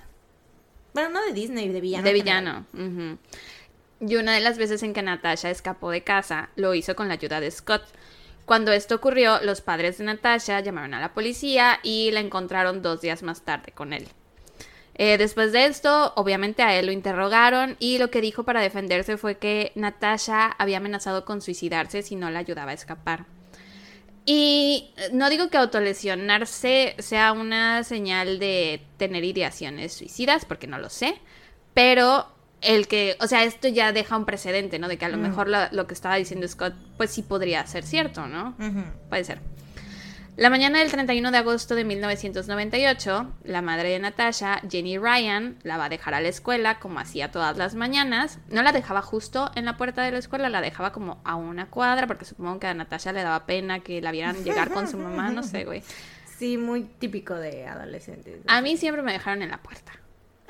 Bueno, 0.94 1.10
no 1.10 1.26
de 1.26 1.34
Disney, 1.34 1.70
de 1.70 1.82
villano. 1.82 2.04
De 2.04 2.14
villano. 2.14 2.66
Y 4.02 4.16
una 4.16 4.34
de 4.34 4.40
las 4.40 4.58
veces 4.58 4.82
en 4.84 4.94
que 4.94 5.02
Natasha 5.02 5.50
escapó 5.50 5.92
de 5.92 6.04
casa, 6.04 6.50
lo 6.56 6.74
hizo 6.74 6.96
con 6.96 7.08
la 7.08 7.16
ayuda 7.16 7.40
de 7.40 7.52
Scott. 7.52 7.84
Cuando 8.46 8.72
esto 8.72 8.96
ocurrió, 8.96 9.40
los 9.42 9.62
padres 9.62 9.98
de 9.98 10.06
Natasha 10.06 10.60
llamaron 10.62 10.94
a 10.94 11.00
la 11.00 11.14
policía 11.14 11.80
y 11.84 12.12
la 12.12 12.20
encontraron 12.20 12.82
dos 12.82 13.02
días 13.02 13.24
más 13.24 13.44
tarde 13.44 13.72
con 13.74 13.94
él. 13.94 14.08
Eh, 15.02 15.18
después 15.18 15.54
de 15.54 15.66
esto, 15.66 16.12
obviamente 16.18 16.62
a 16.62 16.76
él 16.76 16.88
lo 16.88 16.92
interrogaron 16.92 17.78
y 17.80 18.00
lo 18.00 18.12
que 18.12 18.20
dijo 18.20 18.44
para 18.44 18.60
defenderse 18.60 19.16
fue 19.16 19.38
que 19.38 19.72
Natasha 19.76 20.48
había 20.58 20.76
amenazado 20.76 21.24
con 21.24 21.42
suicidarse 21.42 22.02
si 22.02 22.18
no 22.18 22.30
la 22.30 22.40
ayudaba 22.40 22.72
a 22.72 22.74
escapar. 22.74 23.26
Y 24.26 24.92
no 25.14 25.30
digo 25.30 25.50
que 25.50 25.56
autolesionarse 25.56 26.96
sea 27.00 27.32
una 27.32 27.86
señal 27.86 28.40
de 28.40 28.82
tener 28.98 29.24
ideaciones 29.24 29.94
suicidas, 29.94 30.44
porque 30.44 30.68
no 30.68 30.78
lo 30.78 30.90
sé, 30.90 31.16
pero 31.74 32.28
el 32.60 32.90
que, 32.90 33.16
o 33.22 33.28
sea, 33.28 33.46
esto 33.46 33.70
ya 33.70 33.94
deja 33.94 34.18
un 34.18 34.26
precedente, 34.26 34.80
¿no? 34.80 34.90
De 34.90 34.98
que 34.98 35.06
a 35.06 35.10
lo 35.10 35.18
mejor 35.18 35.48
lo, 35.48 35.88
que 35.88 35.94
estaba 35.94 36.18
diciendo 36.18 36.46
Scott, 36.46 36.74
pues 36.98 37.10
sí 37.10 37.22
podría 37.22 37.66
ser 37.68 37.86
cierto, 37.86 38.28
¿no? 38.28 38.54
Puede 39.08 39.24
ser. 39.24 39.40
La 40.40 40.50
mañana 40.50 40.80
del 40.80 40.90
31 40.90 41.32
de 41.32 41.38
agosto 41.38 41.76
de 41.76 41.84
1998, 41.84 43.30
la 43.44 43.62
madre 43.62 43.90
de 43.90 44.00
Natasha, 44.00 44.62
Jenny 44.70 44.98
Ryan, 44.98 45.58
la 45.64 45.76
va 45.76 45.86
a 45.86 45.90
dejar 45.90 46.14
a 46.14 46.22
la 46.22 46.30
escuela 46.30 46.80
como 46.80 47.02
hacía 47.02 47.30
todas 47.30 47.58
las 47.58 47.76
mañanas. 47.76 48.40
No 48.48 48.64
la 48.64 48.72
dejaba 48.72 49.02
justo 49.02 49.52
en 49.56 49.66
la 49.66 49.76
puerta 49.76 50.02
de 50.02 50.14
la 50.14 50.20
escuela, 50.20 50.48
la 50.48 50.62
dejaba 50.62 50.94
como 50.94 51.20
a 51.26 51.36
una 51.36 51.70
cuadra, 51.70 52.08
porque 52.08 52.24
supongo 52.24 52.58
que 52.58 52.68
a 52.68 52.74
Natasha 52.74 53.12
le 53.12 53.22
daba 53.22 53.46
pena 53.46 53.82
que 53.82 54.02
la 54.02 54.14
vieran 54.14 54.42
llegar 54.46 54.70
con 54.72 54.88
su 54.88 54.98
mamá, 54.98 55.30
no 55.30 55.44
sé, 55.44 55.66
güey. 55.66 55.84
Sí, 56.38 56.58
muy 56.58 56.84
típico 56.84 57.36
de 57.36 57.68
adolescentes. 57.68 58.40
A 58.48 58.62
mí 58.62 58.78
siempre 58.78 59.02
me 59.02 59.12
dejaron 59.12 59.42
en 59.42 59.52
la 59.52 59.58
puerta. 59.58 59.92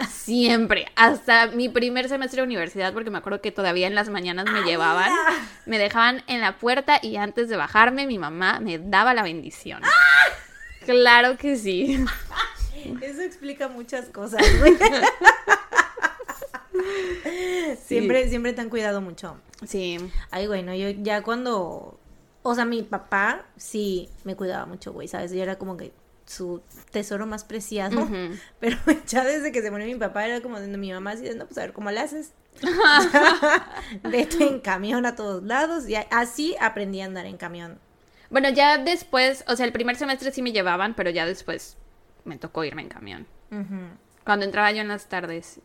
Siempre, 0.08 0.88
hasta 0.96 1.48
mi 1.48 1.70
primer 1.70 2.08
semestre 2.08 2.42
de 2.42 2.44
universidad, 2.48 2.94
porque 2.94 3.10
me 3.10 3.18
acuerdo 3.18 3.42
que 3.42 3.52
todavía 3.52 3.88
en 3.88 3.96
las 3.96 4.10
mañanas 4.10 4.46
me 4.52 4.62
llevaban, 4.62 5.12
me 5.66 5.78
dejaban 5.78 6.24
en 6.28 6.42
la 6.42 6.58
puerta 6.58 7.00
y 7.02 7.18
antes 7.18 7.50
de 7.50 7.58
bajarme 7.58 8.08
mi 8.08 8.18
mamá 8.18 8.60
me 8.60 8.78
daba 8.80 9.14
la 9.14 9.24
bendición. 9.24 9.82
Claro 10.86 11.38
que 11.38 11.56
sí. 11.56 12.04
Eso 13.02 13.22
explica 13.22 13.68
muchas 13.68 14.06
cosas. 14.10 14.42
Siempre, 17.86 18.30
siempre 18.30 18.54
te 18.54 18.62
han 18.62 18.70
cuidado 18.70 19.02
mucho. 19.02 19.38
Sí. 19.68 19.98
Ay, 20.32 20.48
bueno, 20.48 20.74
yo 20.76 20.90
ya 20.90 21.22
cuando, 21.22 22.00
o 22.42 22.56
sea, 22.56 22.66
mi 22.66 22.84
papá 22.84 23.46
sí 23.58 24.10
me 24.24 24.36
cuidaba 24.36 24.66
mucho, 24.66 24.94
güey, 24.94 25.08
¿sabes? 25.08 25.32
Yo 25.32 25.42
era 25.42 25.58
como 25.58 25.78
que 25.78 25.92
su 26.30 26.62
tesoro 26.92 27.26
más 27.26 27.44
preciado, 27.44 28.08
pero 28.60 28.78
ya 29.08 29.24
desde 29.24 29.52
que 29.52 29.64
se 29.64 29.72
murió 29.72 29.88
mi 29.88 29.96
papá 29.96 30.28
era 30.28 30.42
como 30.42 30.60
de 30.60 30.68
mi 30.78 30.92
mamá 30.92 31.16
diciendo, 31.16 31.48
pues 31.48 31.58
a 31.58 31.62
ver 31.62 31.74
cómo 31.74 31.90
le 31.90 32.00
haces. 32.00 32.34
Vete 34.04 34.44
en 34.44 34.60
camión 34.60 35.08
a 35.08 35.16
todos 35.16 35.42
lados 35.44 35.90
y 35.90 35.96
así 35.96 36.56
aprendí 36.62 37.02
a 37.02 37.06
andar 37.06 37.26
en 37.26 37.38
camión. 37.38 37.80
Bueno, 38.30 38.50
ya 38.50 38.78
después, 38.78 39.44
o 39.48 39.56
sea, 39.56 39.66
el 39.66 39.72
primer 39.72 39.96
semestre 39.96 40.32
sí 40.32 40.44
me 40.44 40.52
llevaban, 40.52 40.94
pero 40.94 41.10
ya 41.10 41.26
después 41.26 41.78
me 42.26 42.38
tocó 42.38 42.64
irme 42.64 42.84
en 42.84 42.90
camión. 42.90 43.28
Cuando 44.24 44.46
entraba 44.46 44.72
yo 44.72 44.82
en 44.82 44.90
las 44.90 45.10
tardes. 45.10 45.62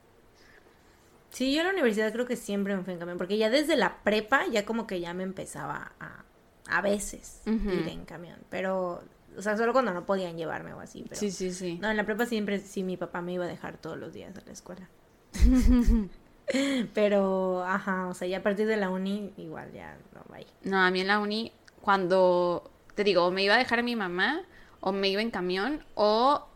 Sí, 1.29 1.53
yo 1.53 1.61
en 1.61 1.67
la 1.67 1.73
universidad 1.75 2.11
creo 2.11 2.27
que 2.27 2.37
siempre 2.37 2.75
me 2.75 2.85
fui 2.85 2.95
en 2.95 3.01
camión, 3.01 3.19
porque 3.19 3.37
ya 3.37 3.51
desde 3.51 3.77
la 3.77 4.03
prepa 4.03 4.47
ya 4.47 4.65
como 4.65 4.87
que 4.87 5.01
ya 5.01 5.13
me 5.13 5.25
empezaba 5.25 5.93
a, 6.01 6.25
a 6.71 6.81
veces 6.81 7.43
ir 7.45 7.89
en 7.89 8.07
camión, 8.07 8.39
pero 8.49 9.03
o 9.37 9.43
sea, 9.43 9.57
solo 9.57 9.73
cuando 9.73 9.93
no 9.93 10.07
podían 10.07 10.37
llevarme 10.37 10.73
o 10.73 10.81
así. 10.81 11.05
Pero, 11.09 11.17
sí, 11.17 11.31
sí, 11.31 11.53
sí. 11.53 11.79
No, 11.81 11.91
en 11.91 11.97
la 11.97 12.05
prepa 12.05 12.27
siempre, 12.27 12.59
sí, 12.59 12.83
mi 12.83 12.97
papá 12.97 13.23
me 13.23 13.33
iba 13.33 13.45
a 13.45 13.49
dejar 13.49 13.79
todos 13.79 13.99
los 13.99 14.13
días 14.13 14.37
a 14.37 14.41
la 14.45 14.53
escuela. 14.53 14.89
pero, 16.95 17.65
ajá, 17.65 18.09
o 18.09 18.15
sea, 18.15 18.29
ya 18.29 18.39
a 18.39 18.43
partir 18.43 18.67
de 18.67 18.77
la 18.77 18.91
uni, 18.91 19.33
igual 19.37 19.73
ya 19.73 19.97
no 20.15 20.23
vaya. 20.29 20.47
No, 20.63 20.79
a 20.79 20.91
mí 20.91 21.01
en 21.01 21.09
la 21.09 21.19
uni, 21.19 21.53
cuando, 21.81 22.71
te 22.95 23.05
digo, 23.05 23.31
me 23.31 23.43
iba 23.43 23.55
a 23.55 23.59
dejar 23.59 23.81
a 23.81 23.83
mi 23.83 23.97
mamá, 23.97 24.43
o 24.81 24.93
me 24.93 25.09
iba 25.09 25.23
en 25.23 25.31
camión, 25.31 25.85
o 25.95 26.47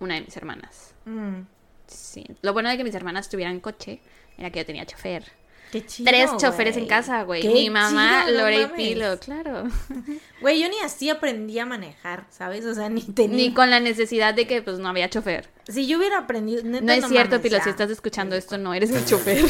una 0.00 0.14
de 0.14 0.22
mis 0.22 0.36
hermanas. 0.36 0.94
Mm. 1.04 1.42
Sí. 1.86 2.26
Lo 2.42 2.52
bueno 2.52 2.68
de 2.68 2.76
que 2.76 2.84
mis 2.84 2.94
hermanas 2.94 3.28
tuvieran 3.28 3.60
coche 3.60 4.00
era 4.36 4.50
que 4.50 4.58
yo 4.58 4.66
tenía 4.66 4.84
chofer. 4.86 5.24
Tres 5.70 6.30
choferes 6.38 6.76
en 6.76 6.86
casa, 6.86 7.22
güey. 7.24 7.46
Mi 7.46 7.70
mamá, 7.70 8.30
Lore 8.30 8.62
y 8.62 8.66
Pilo, 8.68 9.18
claro. 9.18 9.64
Güey, 10.40 10.60
yo 10.60 10.68
ni 10.68 10.78
así 10.80 11.08
aprendí 11.08 11.58
a 11.58 11.64
manejar, 11.66 12.26
¿sabes? 12.30 12.64
O 12.66 12.74
sea, 12.74 12.90
ni 12.90 13.00
tenía. 13.02 13.36
Ni 13.36 13.54
con 13.54 13.70
la 13.70 13.80
necesidad 13.80 14.34
de 14.34 14.46
que, 14.46 14.60
pues, 14.60 14.78
no 14.78 14.88
había 14.88 15.08
chofer. 15.08 15.48
Si 15.66 15.86
yo 15.86 15.96
hubiera 15.98 16.18
aprendido. 16.18 16.62
no 16.62 16.92
es 16.92 17.08
cierto, 17.08 17.40
Pilo, 17.40 17.58
si 17.62 17.70
estás 17.70 17.90
escuchando 17.90 18.36
esto, 18.36 18.58
no 18.58 18.74
eres 18.74 18.90
mi 18.90 19.02
chofer. 19.06 19.42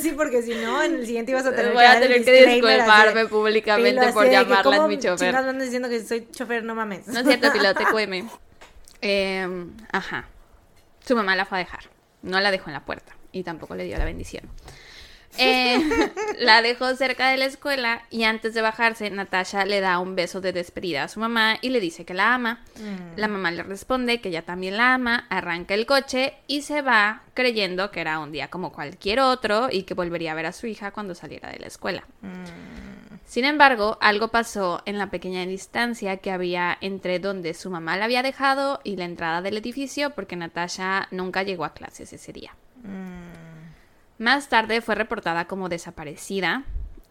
sí, 0.00 0.12
porque 0.12 0.42
si 0.42 0.54
no, 0.54 0.82
en 0.82 0.94
el 0.94 1.06
siguiente 1.06 1.32
ibas 1.32 1.46
a 1.46 1.54
tener 1.54 1.72
Voy 1.72 1.84
a 1.84 2.00
tener 2.00 2.24
que 2.24 2.46
disculparme 2.46 3.26
públicamente 3.26 4.12
por 4.12 4.30
llamarla 4.30 4.86
mi 4.86 4.98
chofer. 4.98 5.34
andan 5.34 5.58
diciendo 5.58 5.88
que 5.88 6.02
soy 6.04 6.28
chofer, 6.30 6.62
no 6.64 6.74
mames. 6.74 7.08
No 7.08 7.20
es 7.20 7.26
cierto, 7.26 7.52
Pilo, 7.52 7.74
te 7.74 7.84
cueme. 7.90 8.24
Eh, 9.02 9.46
ajá. 9.92 10.28
Su 11.04 11.16
mamá 11.16 11.36
la 11.36 11.44
fue 11.44 11.58
a 11.58 11.60
dejar. 11.64 11.84
No 12.22 12.40
la 12.40 12.50
dejó 12.50 12.70
en 12.70 12.74
la 12.74 12.84
puerta 12.84 13.14
y 13.34 13.42
tampoco 13.42 13.74
le 13.74 13.84
dio 13.84 13.98
la 13.98 14.04
bendición. 14.04 14.48
Eh, 15.36 15.78
la 16.38 16.62
dejó 16.62 16.94
cerca 16.94 17.28
de 17.28 17.36
la 17.36 17.46
escuela 17.46 18.02
y 18.10 18.24
antes 18.24 18.54
de 18.54 18.62
bajarse, 18.62 19.10
Natasha 19.10 19.64
le 19.64 19.80
da 19.80 19.98
un 19.98 20.14
beso 20.14 20.40
de 20.40 20.52
despedida 20.52 21.04
a 21.04 21.08
su 21.08 21.20
mamá 21.20 21.56
y 21.60 21.70
le 21.70 21.80
dice 21.80 22.04
que 22.04 22.14
la 22.14 22.34
ama. 22.34 22.62
Mm. 22.76 23.18
La 23.18 23.28
mamá 23.28 23.50
le 23.50 23.62
responde 23.62 24.20
que 24.20 24.28
ella 24.28 24.42
también 24.42 24.76
la 24.76 24.94
ama, 24.94 25.26
arranca 25.30 25.74
el 25.74 25.86
coche 25.86 26.34
y 26.46 26.62
se 26.62 26.82
va 26.82 27.22
creyendo 27.34 27.90
que 27.90 28.00
era 28.00 28.20
un 28.20 28.32
día 28.32 28.48
como 28.48 28.72
cualquier 28.72 29.20
otro 29.20 29.68
y 29.70 29.82
que 29.82 29.94
volvería 29.94 30.32
a 30.32 30.36
ver 30.36 30.46
a 30.46 30.52
su 30.52 30.66
hija 30.66 30.92
cuando 30.92 31.14
saliera 31.14 31.50
de 31.50 31.58
la 31.58 31.66
escuela. 31.66 32.04
Mm. 32.22 32.44
Sin 33.26 33.44
embargo, 33.44 33.98
algo 34.00 34.28
pasó 34.28 34.82
en 34.84 34.98
la 34.98 35.10
pequeña 35.10 35.44
distancia 35.46 36.18
que 36.18 36.30
había 36.30 36.76
entre 36.80 37.18
donde 37.18 37.54
su 37.54 37.70
mamá 37.70 37.96
la 37.96 38.04
había 38.04 38.22
dejado 38.22 38.80
y 38.84 38.96
la 38.96 39.06
entrada 39.06 39.42
del 39.42 39.56
edificio 39.56 40.10
porque 40.10 40.36
Natasha 40.36 41.08
nunca 41.10 41.42
llegó 41.42 41.64
a 41.64 41.72
clases 41.72 42.12
ese 42.12 42.32
día. 42.32 42.54
Más 44.18 44.48
tarde 44.48 44.80
fue 44.80 44.94
reportada 44.94 45.46
como 45.46 45.68
desaparecida. 45.68 46.64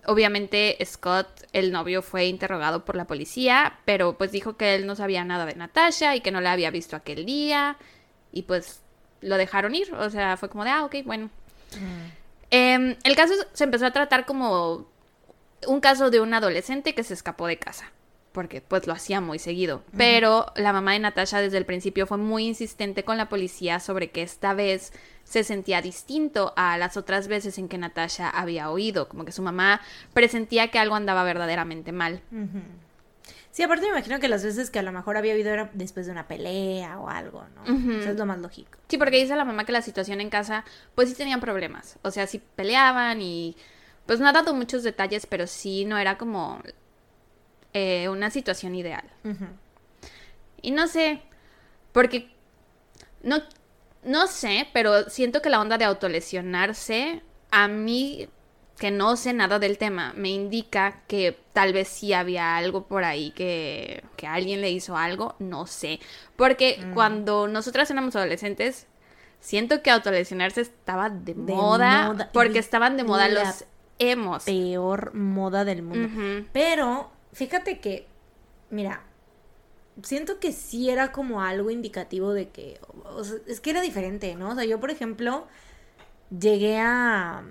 Obviamente 0.06 0.78
Scott, 0.86 1.28
el 1.54 1.72
novio, 1.72 2.02
fue 2.02 2.26
interrogado 2.26 2.86
por 2.86 2.96
la 2.96 3.06
policía, 3.06 3.80
pero 3.86 4.18
pues 4.18 4.32
dijo 4.32 4.58
que 4.58 4.76
él 4.76 4.86
no 4.86 4.96
sabía 4.96 5.24
nada 5.24 5.46
de 5.46 5.56
Natasha 5.56 6.16
y 6.16 6.22
que 6.22 6.32
no 6.32 6.42
la 6.42 6.52
había 6.52 6.72
visto 6.72 6.96
aquel 6.96 7.26
día 7.26 7.78
y 8.32 8.44
pues 8.44 8.82
lo 9.22 9.38
dejaron 9.38 9.76
ir. 9.76 9.94
O 9.94 10.10
sea, 10.10 10.38
fue 10.38 10.50
como 10.50 10.64
de, 10.64 10.72
ah, 10.72 10.86
ok, 10.86 10.96
bueno. 11.06 11.30
Em, 12.50 12.96
el 13.04 13.16
caso 13.16 13.34
se 13.54 13.64
empezó 13.64 13.86
a 13.86 13.92
tratar 13.92 14.26
como 14.26 14.88
un 15.66 15.80
caso 15.80 16.10
de 16.10 16.20
un 16.20 16.34
adolescente 16.34 16.94
que 16.94 17.04
se 17.04 17.14
escapó 17.14 17.48
de 17.48 17.58
casa 17.58 17.92
porque 18.34 18.62
pues 18.62 18.88
lo 18.88 18.94
hacía 18.94 19.22
muy 19.22 19.40
seguido. 19.40 19.84
Pero 19.96 20.48
la 20.56 20.74
mamá 20.74 20.94
de 20.94 21.00
Natasha 21.00 21.40
desde 21.40 21.60
el 21.60 21.66
principio 21.66 22.08
fue 22.08 22.18
muy 22.18 22.48
insistente 22.48 23.04
con 23.04 23.16
la 23.16 23.30
policía 23.30 23.80
sobre 23.80 24.10
que 24.10 24.24
esta 24.24 24.54
vez 24.54 24.92
se 25.24 25.44
sentía 25.44 25.82
distinto 25.82 26.54
a 26.56 26.78
las 26.78 26.98
otras 26.98 27.28
veces 27.28 27.58
en 27.58 27.68
que 27.68 27.78
Natasha 27.78 28.30
había 28.30 28.70
oído, 28.70 29.08
como 29.08 29.26
que 29.26 29.32
su 29.32 29.42
mamá 29.42 29.82
presentía 30.14 30.70
que 30.70 30.80
algo 30.80 30.96
andaba 30.96 31.24
verdaderamente 31.24 31.92
mal. 31.92 32.22
Sí, 33.52 33.62
aparte 33.62 33.84
me 33.84 33.90
imagino 33.90 34.20
que 34.20 34.28
las 34.28 34.44
veces 34.44 34.72
que 34.72 34.80
a 34.80 34.84
lo 34.84 34.92
mejor 34.92 35.16
había 35.16 35.36
oído 35.36 35.52
era 35.52 35.70
después 35.74 36.08
de 36.08 36.12
una 36.12 36.28
pelea 36.28 37.00
o 37.00 37.08
algo, 37.08 37.46
¿no? 37.56 38.00
Eso 38.00 38.10
es 38.10 38.18
lo 38.18 38.26
más 38.26 38.40
lógico. 38.40 38.80
Sí, 38.88 38.98
porque 38.98 39.22
dice 39.22 39.36
la 39.36 39.46
mamá 39.46 39.64
que 39.64 39.72
la 39.72 39.82
situación 39.82 40.22
en 40.22 40.30
casa, 40.30 40.66
pues 40.96 41.10
sí 41.10 41.16
tenían 41.16 41.40
problemas. 41.40 41.98
O 42.02 42.12
sea, 42.12 42.26
sí 42.28 42.42
peleaban 42.56 43.22
y 43.22 43.56
pues 44.06 44.20
no 44.20 44.28
ha 44.28 44.34
dado 44.34 44.54
muchos 44.54 44.84
detalles, 44.84 45.26
pero 45.26 45.48
sí 45.48 45.86
no 45.86 45.98
era 45.98 46.18
como 46.18 46.62
eh, 47.74 48.10
una 48.10 48.30
situación 48.30 48.76
ideal. 48.76 49.04
Y 50.62 50.72
no 50.72 50.88
sé, 50.88 51.22
porque 51.92 52.32
no, 53.22 53.38
no 54.06 54.28
sé, 54.28 54.68
pero 54.74 55.10
siento 55.10 55.42
que 55.42 55.50
la 55.50 55.60
onda 55.60 55.78
de 55.78 55.86
autolesionarse, 55.86 57.22
a 57.52 57.68
mí 57.68 58.28
que 58.78 58.92
no 58.92 59.16
sé 59.16 59.34
nada 59.34 59.60
del 59.60 59.78
tema, 59.78 60.14
me 60.16 60.30
indica 60.30 61.02
que 61.08 61.38
tal 61.54 61.74
vez 61.74 61.88
sí 61.88 62.14
había 62.14 62.58
algo 62.58 62.88
por 62.88 63.04
ahí 63.04 63.32
que, 63.32 64.04
que 64.18 64.28
alguien 64.28 64.62
le 64.62 64.72
hizo 64.72 64.98
algo, 64.98 65.36
no 65.40 65.68
sé. 65.68 66.00
Porque 66.36 66.80
mm. 66.84 66.94
cuando 66.94 67.48
nosotras 67.48 67.90
éramos 67.92 68.16
adolescentes, 68.16 68.88
siento 69.40 69.82
que 69.84 69.92
autolesionarse 69.92 70.62
estaba 70.62 71.10
de, 71.10 71.36
moda, 71.36 72.30
porque 72.34 72.60
estaban 72.60 72.98
de 72.98 73.04
moda 73.04 73.30
los 73.30 73.66
emos. 74.00 74.44
Peor 74.44 75.14
moda 75.14 75.66
del 75.66 75.84
mundo. 75.84 76.48
Pero 76.52 77.12
fíjate 77.32 77.80
que, 77.80 78.08
mira, 78.70 79.04
siento 80.02 80.40
que 80.40 80.52
sí 80.52 80.90
era 80.90 81.12
como 81.12 81.42
algo 81.42 81.70
indicativo 81.70 82.34
de 82.34 82.50
que, 82.50 82.80
es 83.48 83.62
que 83.62 83.70
era 83.70 83.82
diferente, 83.82 84.36
¿no? 84.36 84.50
O 84.50 84.56
sea, 84.56 84.66
yo, 84.66 84.80
por 84.80 84.92
ejemplo, 84.92 85.48
llegué 86.38 86.80
a... 86.80 87.44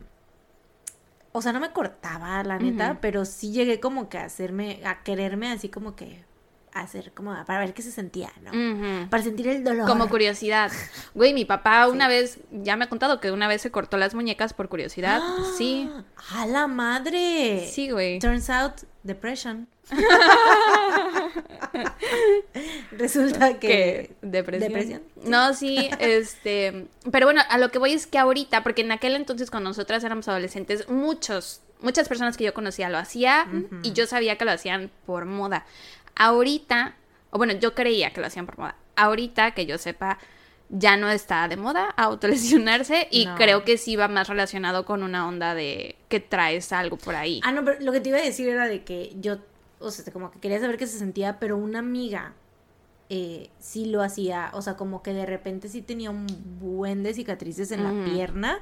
O 1.32 1.40
sea, 1.40 1.52
no 1.52 1.60
me 1.60 1.72
cortaba, 1.72 2.42
la 2.42 2.58
neta, 2.58 2.98
pero 3.00 3.24
sí 3.24 3.52
llegué 3.52 3.80
como 3.80 4.10
que 4.10 4.18
a 4.18 4.24
hacerme, 4.24 4.80
a 4.84 5.02
quererme 5.02 5.50
así 5.50 5.70
como 5.70 5.96
que 5.96 6.24
hacer 6.74 7.12
como 7.12 7.32
para 7.44 7.60
ver 7.60 7.74
qué 7.74 7.82
se 7.82 7.90
sentía, 7.90 8.32
¿no? 8.42 9.08
Para 9.10 9.22
sentir 9.22 9.48
el 9.48 9.64
dolor. 9.64 9.86
Como 9.86 10.08
curiosidad. 10.08 10.70
Güey, 11.14 11.34
mi 11.34 11.44
papá 11.44 11.88
una 11.92 12.08
vez, 12.08 12.38
ya 12.50 12.76
me 12.76 12.84
ha 12.84 12.88
contado 12.88 13.20
que 13.20 13.30
una 13.30 13.48
vez 13.48 13.62
se 13.62 13.70
cortó 13.70 13.96
las 13.96 14.14
muñecas 14.14 14.52
por 14.52 14.68
curiosidad. 14.68 15.20
Sí. 15.56 15.90
¡A 16.34 16.46
la 16.46 16.66
madre! 16.66 17.68
Sí, 17.70 17.90
güey. 17.90 18.18
Turns 18.18 18.48
out, 18.48 18.72
depression. 19.02 19.68
Resulta 22.92 23.58
que... 23.58 24.12
¿Depresión? 24.22 25.02
No, 25.24 25.54
sí, 25.54 25.90
este... 25.98 26.86
Pero 27.10 27.26
bueno, 27.26 27.42
a 27.48 27.58
lo 27.58 27.70
que 27.70 27.78
voy 27.78 27.92
es 27.92 28.06
que 28.06 28.18
ahorita, 28.18 28.62
porque 28.62 28.82
en 28.82 28.92
aquel 28.92 29.16
entonces 29.16 29.50
cuando 29.50 29.70
nosotras 29.70 30.04
éramos 30.04 30.28
adolescentes, 30.28 30.88
muchos, 30.88 31.62
muchas 31.80 32.08
personas 32.08 32.36
que 32.36 32.44
yo 32.44 32.54
conocía 32.54 32.88
lo 32.88 32.98
hacía 32.98 33.46
y 33.82 33.92
yo 33.92 34.06
sabía 34.06 34.36
que 34.36 34.44
lo 34.44 34.52
hacían 34.52 34.90
por 35.06 35.24
moda. 35.24 35.66
Ahorita, 36.16 36.96
o 37.30 37.38
bueno, 37.38 37.54
yo 37.54 37.74
creía 37.74 38.12
que 38.12 38.20
lo 38.20 38.26
hacían 38.26 38.46
por 38.46 38.58
moda. 38.58 38.76
Ahorita, 38.96 39.52
que 39.52 39.66
yo 39.66 39.78
sepa, 39.78 40.18
ya 40.72 40.96
no 40.96 41.10
está 41.10 41.48
de 41.48 41.56
moda 41.56 41.90
autolesionarse 41.96 43.06
y 43.10 43.26
creo 43.36 43.62
que 43.62 43.76
sí 43.76 43.94
va 43.94 44.08
más 44.08 44.28
relacionado 44.28 44.84
con 44.84 45.02
una 45.02 45.28
onda 45.28 45.54
de 45.54 45.96
que 46.08 46.18
traes 46.18 46.72
algo 46.72 46.96
por 46.96 47.14
ahí. 47.14 47.40
Ah, 47.44 47.52
no, 47.52 47.62
pero 47.64 47.78
lo 47.80 47.92
que 47.92 48.00
te 48.00 48.08
iba 48.08 48.18
a 48.18 48.22
decir 48.22 48.48
era 48.48 48.66
de 48.66 48.82
que 48.82 49.12
yo, 49.20 49.38
o 49.82 49.90
sea, 49.90 50.12
como 50.12 50.30
que 50.30 50.38
quería 50.38 50.60
saber 50.60 50.76
qué 50.76 50.86
se 50.86 50.98
sentía, 50.98 51.38
pero 51.38 51.56
una 51.56 51.80
amiga 51.80 52.34
eh, 53.08 53.50
sí 53.58 53.86
lo 53.86 54.02
hacía, 54.02 54.50
o 54.54 54.62
sea, 54.62 54.76
como 54.76 55.02
que 55.02 55.12
de 55.12 55.26
repente 55.26 55.68
sí 55.68 55.82
tenía 55.82 56.10
un 56.10 56.26
buen 56.60 57.02
de 57.02 57.12
cicatrices 57.12 57.70
en 57.70 57.84
la 57.84 58.04
pierna 58.06 58.60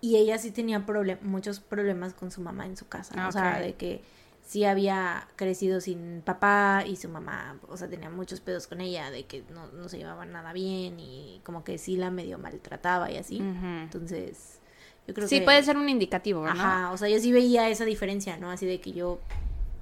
y 0.00 0.16
ella 0.16 0.38
sí 0.38 0.50
tenía 0.50 0.84
muchos 1.22 1.60
problemas 1.60 2.14
con 2.14 2.30
su 2.30 2.40
mamá 2.40 2.66
en 2.66 2.76
su 2.76 2.88
casa, 2.88 3.28
o 3.28 3.32
sea, 3.32 3.60
de 3.60 3.74
que 3.74 4.02
sí 4.44 4.64
había 4.64 5.28
crecido 5.36 5.80
sin 5.80 6.22
papá 6.22 6.82
y 6.86 6.96
su 6.96 7.08
mamá, 7.08 7.58
o 7.68 7.76
sea, 7.76 7.88
tenía 7.88 8.08
muchos 8.08 8.40
pedos 8.40 8.66
con 8.66 8.80
ella, 8.80 9.10
de 9.10 9.26
que 9.26 9.44
no, 9.54 9.66
no 9.68 9.88
se 9.88 9.98
llevaban 9.98 10.32
nada 10.32 10.52
bien 10.52 10.98
y 10.98 11.40
como 11.44 11.64
que 11.64 11.78
sí 11.78 11.96
la 11.96 12.10
medio 12.10 12.38
maltrataba 12.38 13.10
y 13.10 13.18
así. 13.18 13.38
Entonces, 13.38 14.58
yo 15.06 15.14
creo 15.14 15.28
que... 15.28 15.36
Sí, 15.36 15.42
puede 15.42 15.62
ser 15.62 15.76
un 15.76 15.88
indicativo, 15.88 16.44
¿no? 16.44 16.50
Ajá, 16.50 16.90
o 16.92 16.96
sea, 16.96 17.08
yo 17.08 17.20
sí 17.20 17.30
veía 17.30 17.68
esa 17.68 17.84
diferencia, 17.84 18.38
¿no? 18.38 18.50
Así 18.50 18.64
de 18.64 18.80
que 18.80 18.92
yo 18.92 19.20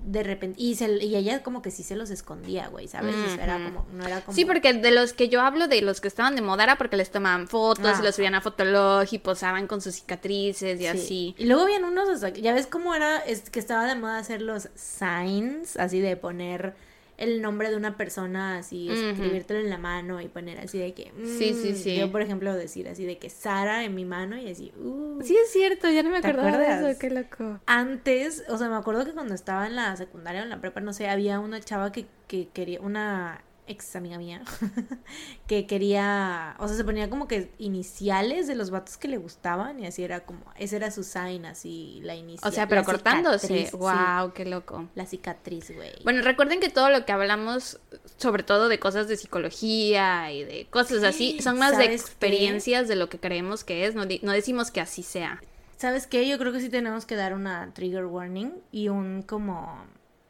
de 0.07 0.23
repente 0.23 0.63
y, 0.63 0.77
se, 0.77 1.05
y 1.05 1.17
ella 1.17 1.43
como 1.43 1.63
que 1.63 1.73
sí 1.73 1.83
se 1.83 1.97
los 1.97 2.11
escondía, 2.11 2.69
güey, 2.69 2.87
¿sabes? 2.87 3.15
era 3.43 3.55
como, 3.55 3.85
no 3.93 4.07
era 4.07 4.21
como... 4.21 4.35
Sí, 4.35 4.45
porque 4.45 4.73
de 4.73 4.93
los 4.93 5.13
que 5.13 5.29
yo 5.29 5.41
hablo, 5.41 5.67
de 5.67 5.83
los 5.83 6.01
que 6.01 6.07
estaban 6.07 6.37
de 6.37 6.43
moda 6.43 6.63
era 6.63 6.79
porque 6.79 6.97
les 6.97 7.11
tomaban 7.11 7.49
fotos, 7.49 7.99
y 7.99 8.03
los 8.05 8.15
subían 8.15 8.37
a 8.37 8.41
Fotolog 8.41 9.07
y 9.11 9.19
posaban 9.19 9.67
con 9.67 9.81
sus 9.81 9.97
cicatrices 9.97 10.81
y 10.81 10.87
así. 10.87 11.35
Y 11.39 11.47
luego 11.47 11.63
habían 11.63 11.85
unos, 11.85 12.21
ya 12.41 12.55
ves 12.55 12.69
cómo 12.69 12.95
era, 12.95 13.19
es 13.19 13.51
que 13.51 13.59
estaba 13.59 13.85
de 13.87 13.97
moda 13.97 14.19
hacer 14.19 14.43
los 14.43 14.69
signs, 14.77 15.77
así 15.77 15.99
de 16.01 16.17
poner 16.17 16.75
el 17.19 17.41
nombre 17.41 17.71
de 17.71 17.77
una 17.77 17.97
persona, 17.97 18.59
así, 18.59 18.91
escribírtelo 18.91 19.61
en 19.61 19.71
la 19.71 19.79
mano 19.79 20.21
y 20.21 20.29
poner 20.29 20.59
así 20.59 20.79
de 20.79 20.93
que. 20.93 21.13
sí, 21.25 21.55
sí, 21.55 21.73
mm", 21.73 21.77
sí. 21.77 21.97
Yo, 21.97 22.13
por 22.13 22.23
ejemplo, 22.23 22.55
decir 22.55 22.89
así 22.89 23.05
de 23.05 23.19
que 23.19 23.31
Sara 23.31 23.85
en 23.85 23.95
mi 23.95 24.05
mano 24.05 24.37
y 24.37 24.51
así. 24.51 24.73
Uh, 24.79 25.23
sí, 25.23 25.37
es 25.37 25.51
cierto, 25.51 25.89
ya 25.89 26.03
no 26.03 26.11
me 26.11 26.19
acordaba 26.19 26.59
de 26.59 26.91
eso, 26.91 26.99
qué 26.99 27.11
loco. 27.11 27.61
Antes, 27.67 28.45
o 28.49 28.59
sea, 28.59 28.69
me 28.69 28.77
acuerdo 28.77 29.05
que 29.05 29.13
cuando 29.13 29.35
estaba 29.35 29.67
en 29.67 29.77
la 29.77 29.97
secundaria 29.97 30.43
o 30.43 30.45
en 30.45 30.51
la 30.51 30.61
prepa, 30.61 30.81
no 30.81 30.93
sé, 30.93 31.09
había 31.09 31.41
una 31.41 31.61
chava 31.61 31.93
que, 31.93 32.07
que 32.29 32.49
quería, 32.49 32.81
una 32.81 33.41
ex 33.67 33.97
amiga 33.97 34.19
mía, 34.19 34.43
que 35.47 35.67
quería, 35.67 36.55
o 36.59 36.69
sea, 36.69 36.77
se 36.77 36.85
ponía 36.85 37.11
como 37.11 37.27
que 37.27 37.51
iniciales 37.59 38.47
de 38.47 38.55
los 38.55 38.71
vatos 38.71 38.97
que 38.97 39.09
le 39.09 39.19
gustaban 39.19 39.81
y 39.81 39.87
así 39.87 40.05
era 40.05 40.21
como, 40.21 40.41
ese 40.57 40.77
era 40.77 40.91
su 40.91 41.03
sign, 41.03 41.47
así, 41.47 42.01
la 42.03 42.15
inicial. 42.15 42.51
O 42.51 42.55
sea, 42.55 42.69
pero 42.69 42.85
cortándose. 42.85 43.71
wow, 43.73 44.33
qué 44.35 44.45
loco. 44.45 44.89
La 44.95 45.07
cicatriz, 45.07 45.75
güey. 45.75 45.93
Bueno, 46.05 46.23
recuerden 46.23 46.61
que 46.61 46.69
todo 46.69 46.91
lo 46.91 47.05
que 47.05 47.13
hablamos, 47.13 47.81
sobre 48.17 48.43
todo 48.43 48.69
de 48.69 48.79
cosas 48.79 49.09
de 49.09 49.17
psicología 49.17 50.33
y 50.33 50.45
de 50.45 50.67
cosas 50.71 51.03
así, 51.03 51.41
son 51.41 51.59
más 51.59 51.77
de 51.77 51.87
experiencias 51.87 52.89
de 52.89 52.97
lo 52.97 53.09
que 53.09 53.19
creemos 53.19 53.65
que 53.65 53.87
es, 53.87 53.95
no, 53.95 54.05
no 54.23 54.33
decimos 54.33 54.71
que 54.71 54.81
así 54.81 55.03
sea. 55.03 55.43
¿Sabes 55.77 56.07
qué? 56.07 56.27
Yo 56.27 56.39
creo 56.39 56.53
que 56.53 56.61
sí 56.61 56.71
tenemos 56.71 57.05
que 57.05 57.17
dar 57.17 57.35
una 57.35 57.73
trigger 57.75 58.07
warning 58.07 58.53
y 58.71 58.89
un 58.89 59.23
como... 59.23 59.85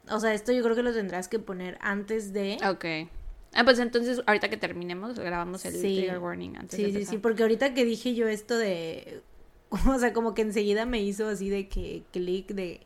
O 0.09 0.21
sea, 0.21 0.35
esto 0.35 0.53
yo 0.53 0.63
creo 0.63 0.75
que 0.75 0.83
lo 0.83 0.93
tendrás 0.93 1.29
que 1.29 1.39
poner 1.39 1.79
antes 1.81 2.33
de... 2.33 2.59
Ok 2.69 3.09
Ah, 3.57 3.65
pues 3.65 3.79
entonces 3.79 4.23
ahorita 4.27 4.51
que 4.51 4.57
terminemos 4.57 5.19
grabamos 5.19 5.65
el 5.65 5.73
trigger 5.79 6.19
warning 6.19 6.57
antes 6.57 6.77
Sí, 6.77 6.93
sí, 6.93 7.07
sí, 7.07 7.19
porque 7.19 7.43
ahorita 7.43 7.73
que 7.75 7.85
dije 7.85 8.15
yo 8.15 8.29
esto 8.29 8.57
de 8.57 9.23
o 9.89 9.99
sea, 9.99 10.13
como 10.13 10.35
que 10.35 10.43
enseguida 10.43 10.87
me 10.87 11.03
hizo 11.03 11.29
así 11.29 11.49
de 11.49 11.69
que 11.69 12.05
clic 12.13 12.49
de 12.49 12.81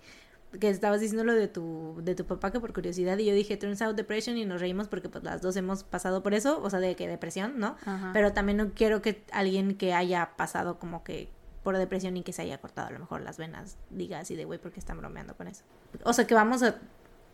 que 0.58 0.68
estabas 0.68 1.00
diciendo 1.00 1.24
lo 1.24 1.34
de 1.34 1.46
tu 1.46 2.00
de 2.02 2.14
tu 2.14 2.24
papá 2.24 2.50
que 2.50 2.58
por 2.58 2.72
curiosidad 2.72 3.18
y 3.18 3.24
yo 3.24 3.34
dije 3.34 3.56
turns 3.56 3.82
out 3.82 3.96
depression 3.96 4.36
y 4.36 4.44
nos 4.44 4.60
reímos 4.60 4.88
porque 4.88 5.08
pues 5.08 5.22
las 5.22 5.42
dos 5.42 5.56
hemos 5.56 5.84
pasado 5.84 6.22
por 6.22 6.34
eso, 6.34 6.60
o 6.60 6.70
sea, 6.70 6.80
de 6.80 6.96
que 6.96 7.06
depresión, 7.06 7.58
¿no? 7.58 7.76
Pero 8.12 8.32
también 8.32 8.58
no 8.58 8.72
quiero 8.72 9.02
que 9.02 9.22
alguien 9.32 9.76
que 9.76 9.92
haya 9.92 10.32
pasado 10.36 10.78
como 10.78 11.04
que 11.04 11.28
por 11.62 11.76
depresión 11.76 12.16
y 12.16 12.22
que 12.22 12.32
se 12.32 12.42
haya 12.42 12.58
cortado 12.58 12.88
a 12.88 12.90
lo 12.90 12.98
mejor 12.98 13.20
las 13.20 13.36
venas 13.36 13.76
diga 13.90 14.18
así 14.20 14.34
de 14.34 14.44
güey 14.44 14.58
porque 14.58 14.80
están 14.80 14.98
bromeando 14.98 15.36
con 15.36 15.46
eso. 15.46 15.62
O 16.04 16.12
sea, 16.12 16.26
que 16.26 16.34
vamos 16.34 16.62
a 16.62 16.76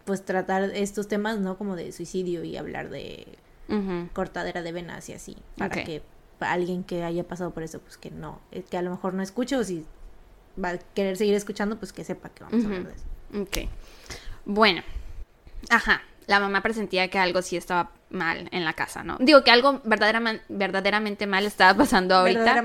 pues 0.07 0.25
tratar 0.25 0.63
estos 0.73 1.09
temas, 1.09 1.39
¿no? 1.39 1.59
Como 1.59 1.77
de 1.77 1.93
suicidio 1.93 2.45
y 2.45 2.57
hablar 2.57 2.89
de 2.89 3.27
cortadera 4.15 4.63
de 4.63 4.71
venas 4.71 5.09
y 5.09 5.13
así, 5.13 5.37
para 5.59 5.85
que 5.85 6.01
alguien 6.41 6.85
que 6.85 7.03
haya 7.03 7.25
pasado 7.25 7.51
por 7.51 7.65
eso, 7.65 7.81
pues 7.81 7.97
que 7.97 8.11
no, 8.11 8.41
eh, 8.53 8.63
que 8.63 8.79
a 8.79 8.83
lo 8.83 8.91
mejor 8.91 9.13
no 9.13 9.23
escuche 9.23 9.57
o 9.57 9.65
si 9.65 9.85
va 10.63 10.71
a 10.71 10.79
querer 10.79 11.17
seguir 11.17 11.35
escuchando, 11.35 11.77
pues 11.77 11.93
que 11.93 12.05
sepa 12.05 12.29
que 12.29 12.45
vamos 12.45 12.65
a 12.65 12.67
hablar 12.69 12.85
de 12.85 12.95
eso. 12.95 13.05
Ok. 13.43 13.71
Bueno, 14.45 14.83
ajá, 15.69 16.03
la 16.29 16.39
mamá 16.39 16.63
presentía 16.63 17.09
que 17.09 17.19
algo 17.19 17.43
sí 17.43 17.57
estaba 17.57 17.91
mal 18.11 18.49
en 18.53 18.65
la 18.65 18.75
casa, 18.75 19.03
¿no? 19.03 19.17
Digo 19.19 19.43
que 19.43 19.51
algo 19.51 19.81
verdaderamente, 19.83 20.45
verdaderamente 20.49 21.27
mal 21.27 21.45
estaba 21.45 21.77
pasando 21.77 22.15
ahorita. 22.15 22.63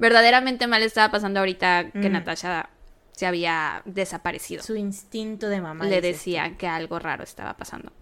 Verdaderamente 0.00 0.66
mal 0.66 0.82
estaba 0.82 1.12
pasando 1.12 1.38
ahorita 1.38 1.92
que 1.92 2.10
Natasha 2.10 2.68
se 3.20 3.26
había 3.26 3.82
desaparecido. 3.84 4.62
Su 4.62 4.76
instinto 4.76 5.50
de 5.50 5.60
mamá. 5.60 5.84
Le 5.84 6.00
decía 6.00 6.56
que 6.56 6.66
algo 6.66 6.98
raro 6.98 7.22
estaba 7.22 7.54
pasando. 7.54 7.92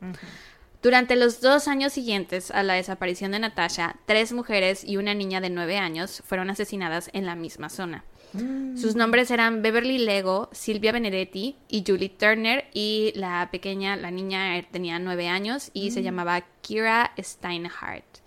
Durante 0.80 1.16
los 1.16 1.40
dos 1.40 1.66
años 1.66 1.92
siguientes 1.92 2.52
a 2.52 2.62
la 2.62 2.74
desaparición 2.74 3.32
de 3.32 3.40
Natasha, 3.40 3.96
tres 4.06 4.32
mujeres 4.32 4.84
y 4.84 4.96
una 4.96 5.14
niña 5.14 5.40
de 5.40 5.50
nueve 5.50 5.76
años 5.76 6.22
fueron 6.24 6.50
asesinadas 6.50 7.10
en 7.14 7.26
la 7.26 7.34
misma 7.34 7.68
zona. 7.68 8.04
Mm. 8.32 8.76
Sus 8.76 8.94
nombres 8.94 9.32
eran 9.32 9.60
Beverly 9.60 9.98
Lego, 9.98 10.50
Silvia 10.52 10.92
Benedetti 10.92 11.56
y 11.68 11.82
Julie 11.84 12.10
Turner 12.10 12.66
y 12.72 13.10
la 13.16 13.48
pequeña, 13.50 13.96
la 13.96 14.12
niña 14.12 14.64
tenía 14.70 15.00
nueve 15.00 15.26
años 15.26 15.72
y 15.72 15.90
se 15.90 15.98
mm. 15.98 16.04
llamaba 16.04 16.44
Kira 16.60 17.12
Steinhardt. 17.18 18.20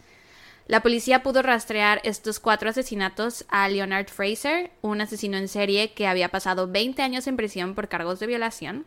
La 0.71 0.81
policía 0.81 1.21
pudo 1.21 1.41
rastrear 1.41 1.99
estos 2.05 2.39
cuatro 2.39 2.69
asesinatos 2.69 3.43
a 3.49 3.67
Leonard 3.67 4.07
Fraser, 4.07 4.71
un 4.79 5.01
asesino 5.01 5.35
en 5.35 5.49
serie 5.49 5.91
que 5.91 6.07
había 6.07 6.29
pasado 6.29 6.65
20 6.65 7.01
años 7.01 7.27
en 7.27 7.35
prisión 7.35 7.75
por 7.75 7.89
cargos 7.89 8.21
de 8.21 8.27
violación. 8.27 8.85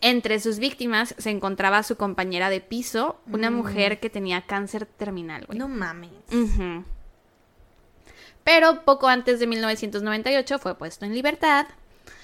Entre 0.00 0.40
sus 0.40 0.58
víctimas 0.58 1.14
se 1.16 1.30
encontraba 1.30 1.84
su 1.84 1.94
compañera 1.94 2.50
de 2.50 2.60
piso, 2.60 3.20
una 3.30 3.52
mm. 3.52 3.54
mujer 3.54 4.00
que 4.00 4.10
tenía 4.10 4.46
cáncer 4.46 4.84
terminal. 4.84 5.46
No 5.52 5.68
mames. 5.68 6.10
Pero 8.42 8.84
poco 8.84 9.06
antes 9.06 9.38
de 9.38 9.46
1998 9.46 10.58
fue 10.58 10.76
puesto 10.76 11.04
en 11.04 11.14
libertad 11.14 11.68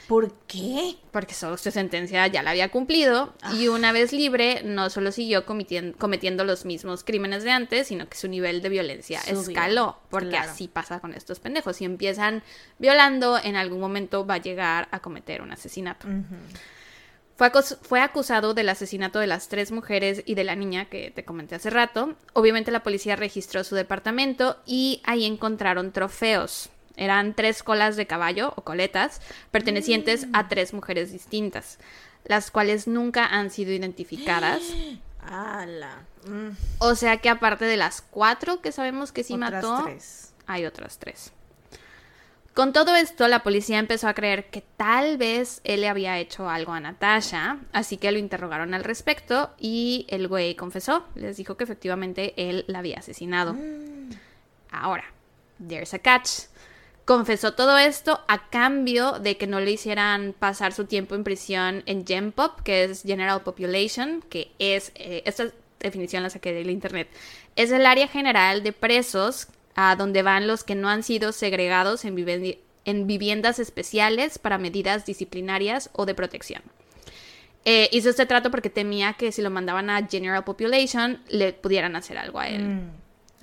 ¿Por 0.06 0.32
qué? 0.46 0.96
Porque 1.10 1.34
solo 1.34 1.56
su 1.56 1.70
sentencia 1.72 2.26
ya 2.28 2.42
la 2.42 2.50
había 2.50 2.70
cumplido 2.70 3.34
y 3.54 3.66
ah. 3.66 3.70
una 3.72 3.90
vez 3.90 4.12
libre 4.12 4.62
no 4.64 4.88
solo 4.88 5.10
siguió 5.10 5.44
cometiendo, 5.44 6.44
los 6.44 6.64
mismos 6.64 7.02
crímenes 7.02 7.42
de 7.42 7.50
antes, 7.50 7.88
sino 7.88 8.08
que 8.08 8.16
su 8.16 8.28
nivel 8.28 8.62
de 8.62 8.68
violencia 8.68 9.20
escaló, 9.26 9.98
porque 10.08 10.36
así 10.36 10.68
pasa 10.68 11.00
con 11.00 11.12
estos 11.12 11.40
pendejos. 11.40 11.76
Si 11.76 11.84
empiezan 11.84 12.44
violando, 12.78 13.38
en 13.42 13.56
algún 13.56 13.80
momento 13.80 14.24
va 14.24 14.34
a 14.34 14.38
llegar 14.38 14.88
a 14.92 15.00
cometer 15.00 15.42
un 15.42 15.50
asesinato. 15.50 16.06
Fue, 17.36 17.50
fue, 17.82 18.00
acusado 18.00 18.54
del 18.54 18.68
asesinato 18.68 19.18
de 19.18 19.26
las 19.26 19.48
tres 19.48 19.72
mujeres 19.72 20.22
y 20.24 20.36
de 20.36 20.44
la 20.44 20.54
niña 20.54 20.86
que 20.86 21.10
te 21.10 21.24
comenté 21.24 21.56
hace 21.56 21.68
rato. 21.68 22.14
Obviamente 22.32 22.70
la 22.70 22.82
policía 22.82 23.16
registró 23.16 23.64
su 23.64 23.74
departamento 23.74 24.56
y 24.64 25.02
ahí 25.04 25.26
encontraron 25.26 25.92
trofeos. 25.92 26.70
Eran 26.96 27.34
tres 27.34 27.62
colas 27.62 27.96
de 27.96 28.06
caballo 28.06 28.52
o 28.56 28.62
coletas 28.62 29.20
pertenecientes 29.50 30.26
a 30.32 30.44
mm. 30.44 30.48
tres 30.48 30.72
mujeres 30.72 31.12
distintas, 31.12 31.78
las 32.24 32.50
cuales 32.50 32.86
nunca 32.86 33.26
han 33.26 33.50
sido 33.50 33.72
identificadas. 33.72 34.62
Mm. 35.28 36.50
O 36.78 36.94
sea 36.94 37.16
que 37.16 37.28
aparte 37.28 37.64
de 37.64 37.76
las 37.76 38.00
cuatro 38.00 38.60
que 38.60 38.70
sabemos 38.70 39.10
que 39.10 39.24
sí 39.24 39.36
mató, 39.36 39.84
hay 40.46 40.66
otras 40.66 40.98
tres. 40.98 41.32
Con 42.56 42.72
todo 42.72 42.96
esto, 42.96 43.28
la 43.28 43.42
policía 43.42 43.78
empezó 43.78 44.08
a 44.08 44.14
creer 44.14 44.48
que 44.48 44.62
tal 44.62 45.18
vez 45.18 45.60
él 45.64 45.82
le 45.82 45.88
había 45.88 46.18
hecho 46.18 46.48
algo 46.48 46.72
a 46.72 46.80
Natasha, 46.80 47.58
así 47.74 47.98
que 47.98 48.10
lo 48.10 48.18
interrogaron 48.18 48.72
al 48.72 48.82
respecto 48.82 49.50
y 49.58 50.06
el 50.08 50.26
güey 50.26 50.54
confesó, 50.54 51.04
les 51.14 51.36
dijo 51.36 51.58
que 51.58 51.64
efectivamente 51.64 52.32
él 52.36 52.64
la 52.66 52.78
había 52.78 53.00
asesinado. 53.00 53.52
Mm. 53.52 54.10
Ahora, 54.70 55.04
there's 55.68 55.92
a 55.92 55.98
catch. 55.98 56.46
Confesó 57.06 57.54
todo 57.54 57.78
esto 57.78 58.20
a 58.26 58.50
cambio 58.50 59.12
de 59.12 59.38
que 59.38 59.46
no 59.46 59.60
le 59.60 59.70
hicieran 59.70 60.34
pasar 60.38 60.72
su 60.74 60.84
tiempo 60.84 61.14
en 61.14 61.22
prisión 61.24 61.84
en 61.86 62.04
GenPop, 62.04 62.60
que 62.60 62.84
es 62.84 63.04
General 63.04 63.42
Population, 63.42 64.22
que 64.28 64.50
es, 64.58 64.90
eh, 64.96 65.22
esta 65.24 65.46
definición 65.78 66.24
la 66.24 66.30
saqué 66.30 66.52
del 66.52 66.68
internet, 66.68 67.08
es 67.54 67.70
el 67.70 67.86
área 67.86 68.08
general 68.08 68.64
de 68.64 68.72
presos 68.72 69.46
a 69.76 69.94
donde 69.94 70.22
van 70.22 70.48
los 70.48 70.64
que 70.64 70.74
no 70.74 70.88
han 70.88 71.04
sido 71.04 71.30
segregados 71.30 72.04
en, 72.04 72.58
en 72.84 73.06
viviendas 73.06 73.60
especiales 73.60 74.38
para 74.38 74.58
medidas 74.58 75.06
disciplinarias 75.06 75.90
o 75.92 76.06
de 76.06 76.14
protección. 76.14 76.62
Eh, 77.64 77.88
hizo 77.92 78.10
este 78.10 78.26
trato 78.26 78.50
porque 78.50 78.70
temía 78.70 79.12
que 79.12 79.30
si 79.30 79.42
lo 79.42 79.50
mandaban 79.50 79.90
a 79.90 80.06
General 80.08 80.42
Population 80.42 81.20
le 81.28 81.52
pudieran 81.52 81.94
hacer 81.94 82.18
algo 82.18 82.40
a 82.40 82.48
él. 82.48 82.64
Mm. 82.64 82.90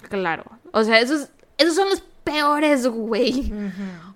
Claro. 0.10 0.44
O 0.72 0.84
sea, 0.84 1.00
esos, 1.00 1.30
esos 1.58 1.76
son 1.76 1.90
los 1.90 2.04
peores, 2.24 2.88
güey. 2.88 3.54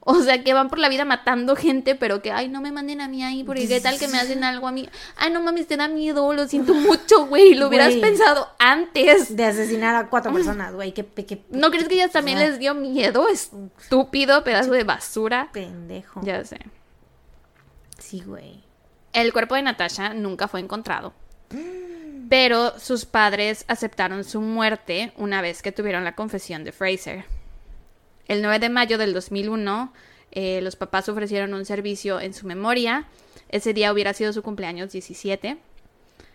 O 0.01 0.21
sea, 0.21 0.41
que 0.41 0.53
van 0.53 0.69
por 0.69 0.79
la 0.79 0.87
vida 0.87 1.03
matando 1.03 1.55
gente, 1.55 1.93
pero 1.95 2.21
que, 2.21 2.31
ay, 2.31 2.47
no 2.47 2.61
me 2.61 2.71
manden 2.71 3.01
a 3.01 3.09
mí 3.09 3.23
ahí, 3.23 3.43
porque 3.43 3.67
qué 3.67 3.81
tal 3.81 3.99
que 3.99 4.07
me 4.07 4.17
hacen 4.17 4.43
algo 4.43 4.67
a 4.67 4.71
mí. 4.71 4.87
Ay, 5.17 5.31
no 5.31 5.41
mames, 5.41 5.67
te 5.67 5.75
da 5.75 5.89
miedo, 5.89 6.33
lo 6.33 6.47
siento 6.47 6.73
mucho, 6.73 7.25
güey. 7.27 7.55
Lo 7.55 7.67
hubieras 7.67 7.93
pensado 7.95 8.47
antes. 8.57 9.35
De 9.35 9.43
asesinar 9.43 9.95
a 9.95 10.09
cuatro 10.09 10.31
personas, 10.31 10.73
güey. 10.73 10.93
¿Qué, 10.93 11.05
¿No 11.49 11.71
crees 11.71 11.89
que 11.89 11.95
ellas 11.95 12.11
también 12.11 12.39
les 12.39 12.57
dio 12.57 12.73
miedo? 12.73 13.27
Estúpido, 13.27 14.43
pedazo 14.45 14.71
de 14.71 14.85
basura. 14.85 15.49
Pendejo. 15.51 16.21
Ya 16.23 16.43
sé. 16.45 16.59
Sí, 17.99 18.21
güey. 18.25 18.63
El 19.11 19.33
cuerpo 19.33 19.55
de 19.55 19.63
Natasha 19.63 20.13
nunca 20.13 20.47
fue 20.47 20.61
encontrado. 20.61 21.13
Pero 22.29 22.77
sus 22.79 23.05
padres 23.05 23.65
aceptaron 23.67 24.23
su 24.23 24.41
muerte 24.41 25.11
una 25.17 25.41
vez 25.41 25.61
que 25.61 25.71
tuvieron 25.71 26.03
la 26.03 26.15
confesión 26.15 26.63
de 26.63 26.71
Fraser. 26.71 27.25
El 28.27 28.41
9 28.41 28.59
de 28.59 28.69
mayo 28.69 28.97
del 28.97 29.13
2001, 29.13 29.93
eh, 30.31 30.61
los 30.61 30.75
papás 30.75 31.07
ofrecieron 31.09 31.53
un 31.53 31.65
servicio 31.65 32.19
en 32.19 32.33
su 32.33 32.45
memoria. 32.45 33.05
Ese 33.49 33.73
día 33.73 33.93
hubiera 33.93 34.13
sido 34.13 34.33
su 34.33 34.43
cumpleaños 34.43 34.91
17. 34.91 35.57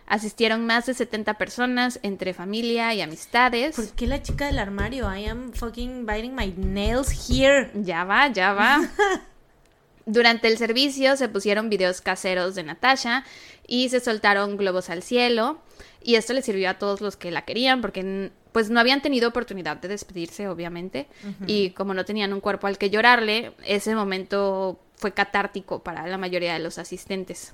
Asistieron 0.05 0.65
más 0.65 0.85
de 0.85 0.93
70 0.93 1.35
personas 1.35 1.99
entre 2.03 2.33
familia 2.33 2.93
y 2.93 3.01
amistades. 3.01 3.75
¿Por 3.75 3.87
qué 3.89 4.07
la 4.07 4.21
chica 4.21 4.47
del 4.47 4.59
armario? 4.59 5.13
I 5.13 5.25
am 5.25 5.53
fucking 5.53 6.05
biting 6.05 6.35
my 6.35 6.53
nails 6.57 7.29
here. 7.29 7.71
Ya 7.73 8.03
va, 8.03 8.27
ya 8.27 8.53
va. 8.53 8.81
Durante 10.05 10.49
el 10.49 10.57
servicio 10.57 11.15
se 11.15 11.29
pusieron 11.29 11.69
videos 11.69 12.01
caseros 12.01 12.55
de 12.55 12.63
Natasha 12.63 13.23
y 13.65 13.87
se 13.89 14.01
soltaron 14.01 14.57
globos 14.57 14.89
al 14.89 15.03
cielo. 15.03 15.61
Y 16.01 16.15
esto 16.15 16.33
le 16.33 16.41
sirvió 16.41 16.69
a 16.69 16.73
todos 16.73 16.99
los 16.99 17.15
que 17.15 17.31
la 17.31 17.45
querían 17.45 17.79
porque 17.79 18.31
pues 18.53 18.69
no 18.69 18.79
habían 18.79 19.01
tenido 19.01 19.27
oportunidad 19.27 19.77
de 19.77 19.89
despedirse, 19.89 20.47
obviamente. 20.47 21.07
Y 21.47 21.71
como 21.71 21.93
no 21.93 22.05
tenían 22.05 22.31
un 22.31 22.39
cuerpo 22.39 22.67
al 22.67 22.77
que 22.77 22.89
llorarle, 22.89 23.53
ese 23.65 23.95
momento 23.95 24.79
fue 24.95 25.11
catártico 25.11 25.83
para 25.83 26.07
la 26.07 26.17
mayoría 26.17 26.53
de 26.53 26.59
los 26.59 26.77
asistentes. 26.77 27.53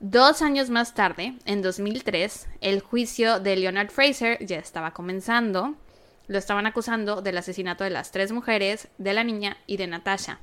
Dos 0.00 0.42
años 0.42 0.70
más 0.70 0.94
tarde, 0.94 1.34
en 1.44 1.62
2003, 1.62 2.48
el 2.60 2.80
juicio 2.80 3.38
de 3.38 3.56
Leonard 3.56 3.90
Fraser 3.90 4.44
ya 4.44 4.58
estaba 4.58 4.92
comenzando. 4.92 5.74
Lo 6.26 6.38
estaban 6.38 6.66
acusando 6.66 7.20
del 7.20 7.38
asesinato 7.38 7.84
de 7.84 7.90
las 7.90 8.10
tres 8.10 8.32
mujeres, 8.32 8.88
de 8.96 9.12
la 9.12 9.22
niña 9.22 9.58
y 9.66 9.76
de 9.76 9.86
Natasha. 9.86 10.40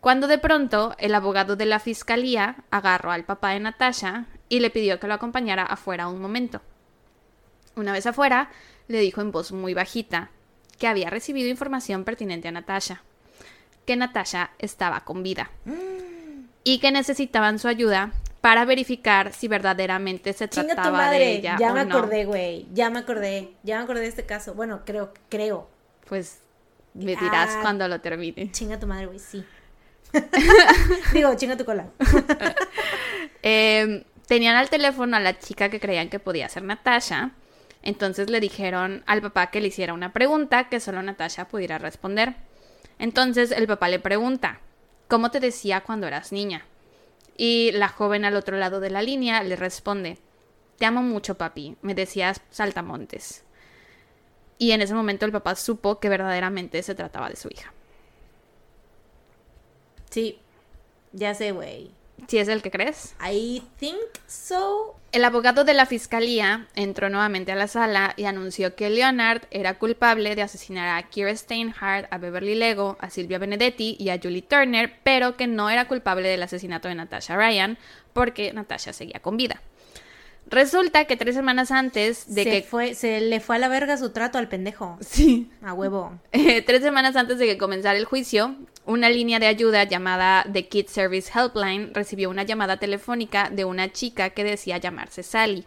Cuando 0.00 0.26
de 0.26 0.38
pronto 0.38 0.94
el 0.98 1.14
abogado 1.14 1.56
de 1.56 1.64
la 1.64 1.78
fiscalía 1.78 2.56
agarró 2.70 3.12
al 3.12 3.24
papá 3.24 3.50
de 3.50 3.60
Natasha 3.60 4.26
y 4.48 4.60
le 4.60 4.70
pidió 4.70 5.00
que 5.00 5.06
lo 5.06 5.14
acompañara 5.14 5.62
afuera 5.62 6.08
un 6.08 6.20
momento. 6.20 6.60
Una 7.76 7.92
vez 7.92 8.06
afuera, 8.06 8.50
le 8.88 9.00
dijo 9.00 9.20
en 9.20 9.32
voz 9.32 9.52
muy 9.52 9.74
bajita 9.74 10.30
que 10.78 10.86
había 10.86 11.10
recibido 11.10 11.48
información 11.48 12.04
pertinente 12.04 12.48
a 12.48 12.52
Natasha, 12.52 13.02
que 13.86 13.96
Natasha 13.96 14.50
estaba 14.58 15.04
con 15.04 15.22
vida 15.22 15.50
y 16.64 16.78
que 16.78 16.90
necesitaban 16.90 17.58
su 17.58 17.68
ayuda 17.68 18.12
para 18.40 18.64
verificar 18.64 19.32
si 19.32 19.48
verdaderamente 19.48 20.32
se 20.32 20.48
trataba 20.48 21.10
de 21.10 21.32
ella. 21.32 21.56
Ya 21.58 21.72
me 21.72 21.80
acordé, 21.80 22.24
güey. 22.26 22.66
Ya 22.72 22.90
me 22.90 22.98
acordé. 22.98 23.54
Ya 23.62 23.78
me 23.78 23.84
acordé 23.84 24.02
de 24.02 24.08
este 24.08 24.26
caso. 24.26 24.54
Bueno, 24.54 24.82
creo, 24.84 25.14
creo. 25.30 25.68
Pues 26.06 26.40
me 26.92 27.16
dirás 27.16 27.54
ah, 27.56 27.58
cuando 27.62 27.88
lo 27.88 28.00
termine. 28.00 28.52
Chinga 28.52 28.78
tu 28.78 28.86
madre, 28.86 29.06
güey, 29.06 29.18
sí. 29.18 29.44
Digo, 31.12 31.34
chinga 31.36 31.56
tu 31.56 31.64
cola. 31.64 31.88
Em, 33.46 34.04
tenían 34.26 34.56
al 34.56 34.70
teléfono 34.70 35.16
a 35.16 35.20
la 35.20 35.38
chica 35.38 35.68
que 35.68 35.78
creían 35.78 36.08
que 36.08 36.18
podía 36.18 36.48
ser 36.48 36.62
Natasha. 36.62 37.32
Entonces 37.84 38.30
le 38.30 38.40
dijeron 38.40 39.04
al 39.06 39.20
papá 39.20 39.50
que 39.50 39.60
le 39.60 39.68
hiciera 39.68 39.92
una 39.92 40.12
pregunta 40.12 40.70
que 40.70 40.80
solo 40.80 41.02
Natasha 41.02 41.48
pudiera 41.48 41.76
responder. 41.76 42.34
Entonces 42.98 43.50
el 43.50 43.66
papá 43.66 43.88
le 43.90 44.00
pregunta, 44.00 44.60
¿cómo 45.06 45.30
te 45.30 45.38
decía 45.38 45.82
cuando 45.82 46.06
eras 46.06 46.32
niña? 46.32 46.64
Y 47.36 47.72
la 47.72 47.88
joven 47.88 48.24
al 48.24 48.36
otro 48.36 48.56
lado 48.56 48.80
de 48.80 48.88
la 48.88 49.02
línea 49.02 49.42
le 49.42 49.54
responde, 49.56 50.18
te 50.78 50.86
amo 50.86 51.02
mucho, 51.02 51.36
papi, 51.36 51.76
me 51.82 51.94
decías 51.94 52.40
saltamontes. 52.50 53.44
Y 54.56 54.72
en 54.72 54.80
ese 54.80 54.94
momento 54.94 55.26
el 55.26 55.32
papá 55.32 55.54
supo 55.54 56.00
que 56.00 56.08
verdaderamente 56.08 56.82
se 56.82 56.94
trataba 56.94 57.28
de 57.28 57.36
su 57.36 57.48
hija. 57.48 57.74
Sí, 60.08 60.38
ya 61.12 61.34
sé, 61.34 61.52
güey. 61.52 61.90
¿Si 62.28 62.38
es 62.38 62.48
el 62.48 62.62
que 62.62 62.70
crees? 62.70 63.14
I 63.24 63.62
think 63.78 63.98
so. 64.26 64.96
El 65.12 65.24
abogado 65.24 65.64
de 65.64 65.74
la 65.74 65.86
fiscalía 65.86 66.66
entró 66.74 67.08
nuevamente 67.08 67.52
a 67.52 67.56
la 67.56 67.68
sala 67.68 68.14
y 68.16 68.24
anunció 68.24 68.74
que 68.74 68.90
Leonard 68.90 69.42
era 69.50 69.78
culpable 69.78 70.34
de 70.34 70.42
asesinar 70.42 70.98
a 70.98 71.02
Kira 71.08 71.34
Steinhardt, 71.36 72.12
a 72.12 72.18
Beverly 72.18 72.54
Lego, 72.54 72.96
a 73.00 73.10
Silvia 73.10 73.38
Benedetti 73.38 73.96
y 73.98 74.08
a 74.08 74.18
Julie 74.20 74.42
Turner, 74.42 74.98
pero 75.04 75.36
que 75.36 75.46
no 75.46 75.70
era 75.70 75.86
culpable 75.86 76.28
del 76.28 76.42
asesinato 76.42 76.88
de 76.88 76.96
Natasha 76.96 77.36
Ryan 77.36 77.78
porque 78.12 78.52
Natasha 78.52 78.92
seguía 78.92 79.20
con 79.20 79.36
vida. 79.36 79.62
Resulta 80.46 81.06
que 81.06 81.16
tres 81.16 81.34
semanas 81.34 81.70
antes 81.70 82.34
de 82.34 82.44
que... 82.44 82.62
Fue, 82.62 82.94
se 82.94 83.20
le 83.20 83.40
fue 83.40 83.56
a 83.56 83.58
la 83.58 83.68
verga 83.68 83.96
su 83.96 84.10
trato 84.10 84.38
al 84.38 84.48
pendejo. 84.48 84.98
Sí. 85.00 85.50
A 85.62 85.72
huevo. 85.72 86.18
tres 86.66 86.82
semanas 86.82 87.16
antes 87.16 87.38
de 87.38 87.46
que 87.46 87.56
comenzara 87.56 87.98
el 87.98 88.04
juicio, 88.04 88.54
una 88.86 89.08
línea 89.08 89.38
de 89.38 89.46
ayuda 89.46 89.84
llamada 89.84 90.44
The 90.52 90.68
Kid 90.68 90.88
Service 90.88 91.30
Helpline 91.34 91.92
recibió 91.94 92.28
una 92.30 92.42
llamada 92.42 92.76
telefónica 92.78 93.50
de 93.50 93.64
una 93.64 93.92
chica 93.92 94.30
que 94.30 94.44
decía 94.44 94.78
llamarse 94.78 95.22
Sally. 95.22 95.64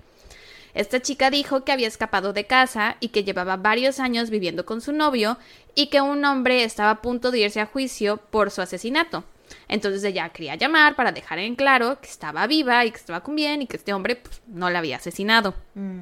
Esta 0.74 1.02
chica 1.02 1.32
dijo 1.32 1.64
que 1.64 1.72
había 1.72 1.88
escapado 1.88 2.34
de 2.34 2.46
casa 2.46 2.98
y 3.00 3.08
que 3.10 3.24
llevaba 3.24 3.58
varios 3.58 4.00
años 4.00 4.30
viviendo 4.30 4.66
con 4.66 4.82
su 4.82 4.92
novio 4.92 5.38
y 5.74 5.88
que 5.88 6.02
un 6.02 6.24
hombre 6.26 6.64
estaba 6.64 6.92
a 6.92 7.02
punto 7.02 7.32
de 7.32 7.40
irse 7.40 7.60
a 7.60 7.66
juicio 7.66 8.18
por 8.18 8.52
su 8.52 8.62
asesinato. 8.62 9.24
Entonces 9.68 10.04
ella 10.04 10.30
quería 10.30 10.56
llamar 10.56 10.96
para 10.96 11.12
dejar 11.12 11.40
en 11.40 11.56
claro 11.56 12.00
que 12.00 12.10
estaba 12.10 12.46
viva 12.46 12.86
y 12.86 12.92
que 12.92 12.98
estaba 12.98 13.22
con 13.22 13.36
bien 13.36 13.64
y 13.64 13.68
que 13.68 13.78
este 13.78 13.94
hombre 13.94 14.18
pues, 14.18 14.42
no 14.48 14.70
la 14.70 14.80
había 14.80 14.98
asesinado. 14.98 15.56
Mm. 15.74 16.02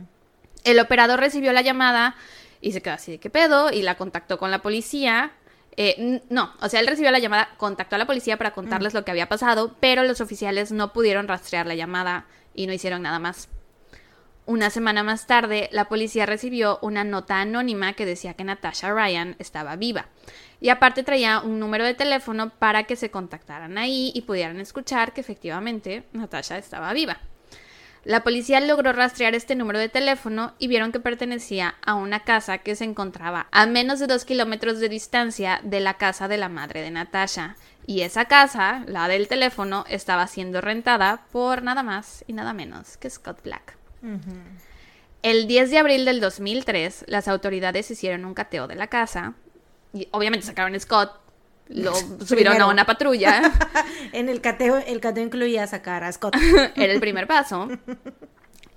El 0.65 0.79
operador 0.79 1.21
recibió 1.21 1.53
la 1.53 1.61
llamada 1.61 2.15
y 2.59 2.73
se 2.73 2.81
quedó 2.81 2.95
así 2.95 3.11
de 3.11 3.19
qué 3.19 3.29
pedo 3.29 3.71
y 3.71 3.81
la 3.81 3.95
contactó 3.95 4.37
con 4.37 4.51
la 4.51 4.61
policía 4.61 5.31
eh, 5.77 6.21
no, 6.29 6.53
o 6.61 6.69
sea, 6.69 6.79
él 6.79 6.87
recibió 6.87 7.11
la 7.11 7.19
llamada, 7.19 7.49
contactó 7.57 7.95
a 7.95 7.99
la 7.99 8.07
policía 8.07 8.37
para 8.37 8.53
contarles 8.53 8.93
mm. 8.93 8.97
lo 8.97 9.05
que 9.05 9.11
había 9.11 9.29
pasado, 9.29 9.75
pero 9.79 10.03
los 10.03 10.21
oficiales 10.21 10.71
no 10.71 10.93
pudieron 10.93 11.27
rastrear 11.27 11.67
la 11.67 11.75
llamada 11.75 12.25
y 12.53 12.67
no 12.67 12.73
hicieron 12.73 13.01
nada 13.01 13.19
más. 13.19 13.49
Una 14.47 14.69
semana 14.69 15.01
más 15.01 15.25
tarde, 15.25 15.69
la 15.71 15.89
policía 15.89 16.27
recibió 16.27 16.77
una 16.83 17.03
nota 17.03 17.41
anónima 17.41 17.93
que 17.93 18.05
decía 18.05 18.35
que 18.35 18.43
Natasha 18.43 18.93
Ryan 18.93 19.35
estaba 19.39 19.75
viva. 19.75 20.05
Y 20.61 20.69
aparte 20.69 21.03
traía 21.03 21.39
un 21.39 21.59
número 21.59 21.83
de 21.83 21.95
teléfono 21.95 22.51
para 22.51 22.83
que 22.83 22.95
se 22.95 23.09
contactaran 23.09 23.77
ahí 23.79 24.11
y 24.13 24.21
pudieran 24.21 24.59
escuchar 24.59 25.13
que 25.13 25.21
efectivamente 25.21 26.03
Natasha 26.13 26.59
estaba 26.59 26.93
viva. 26.93 27.17
La 28.05 28.23
policía 28.23 28.59
logró 28.59 28.93
rastrear 28.93 29.33
este 29.33 29.55
número 29.55 29.79
de 29.79 29.89
teléfono 29.89 30.53
y 30.59 30.67
vieron 30.67 30.91
que 30.91 30.99
pertenecía 30.99 31.73
a 31.83 31.95
una 31.95 32.23
casa 32.23 32.59
que 32.59 32.75
se 32.75 32.83
encontraba 32.83 33.47
a 33.51 33.65
menos 33.65 33.99
de 33.99 34.05
dos 34.05 34.25
kilómetros 34.25 34.79
de 34.79 34.89
distancia 34.89 35.59
de 35.63 35.79
la 35.79 35.95
casa 35.95 36.27
de 36.27 36.37
la 36.37 36.47
madre 36.47 36.83
de 36.83 36.91
Natasha. 36.91 37.55
Y 37.87 38.01
esa 38.01 38.25
casa, 38.25 38.83
la 38.85 39.07
del 39.07 39.27
teléfono, 39.27 39.85
estaba 39.89 40.27
siendo 40.27 40.61
rentada 40.61 41.25
por 41.31 41.63
nada 41.63 41.81
más 41.81 42.23
y 42.27 42.33
nada 42.33 42.53
menos 42.53 42.97
que 42.97 43.09
Scott 43.09 43.41
Black. 43.43 43.75
El 45.23 45.47
10 45.47 45.71
de 45.71 45.77
abril 45.79 46.05
del 46.05 46.19
2003, 46.19 47.05
las 47.07 47.27
autoridades 47.27 47.89
hicieron 47.89 48.25
un 48.25 48.35
cateo 48.35 48.67
de 48.67 48.75
la 48.75 48.85
casa. 48.85 49.33
Y 49.93 50.07
obviamente 50.11 50.45
sacaron 50.45 50.75
a 50.75 50.79
Scott 50.79 51.24
lo 51.67 51.93
subieron 52.25 52.61
a 52.61 52.67
una 52.67 52.85
patrulla. 52.85 53.51
en 54.13 54.29
el 54.29 54.41
cateo, 54.41 54.77
el 54.77 54.99
cateo 54.99 55.23
incluía 55.23 55.67
sacar 55.67 56.03
a 56.03 56.11
Scott. 56.11 56.35
Era 56.75 56.93
el 56.93 56.99
primer 56.99 57.27
paso. 57.27 57.67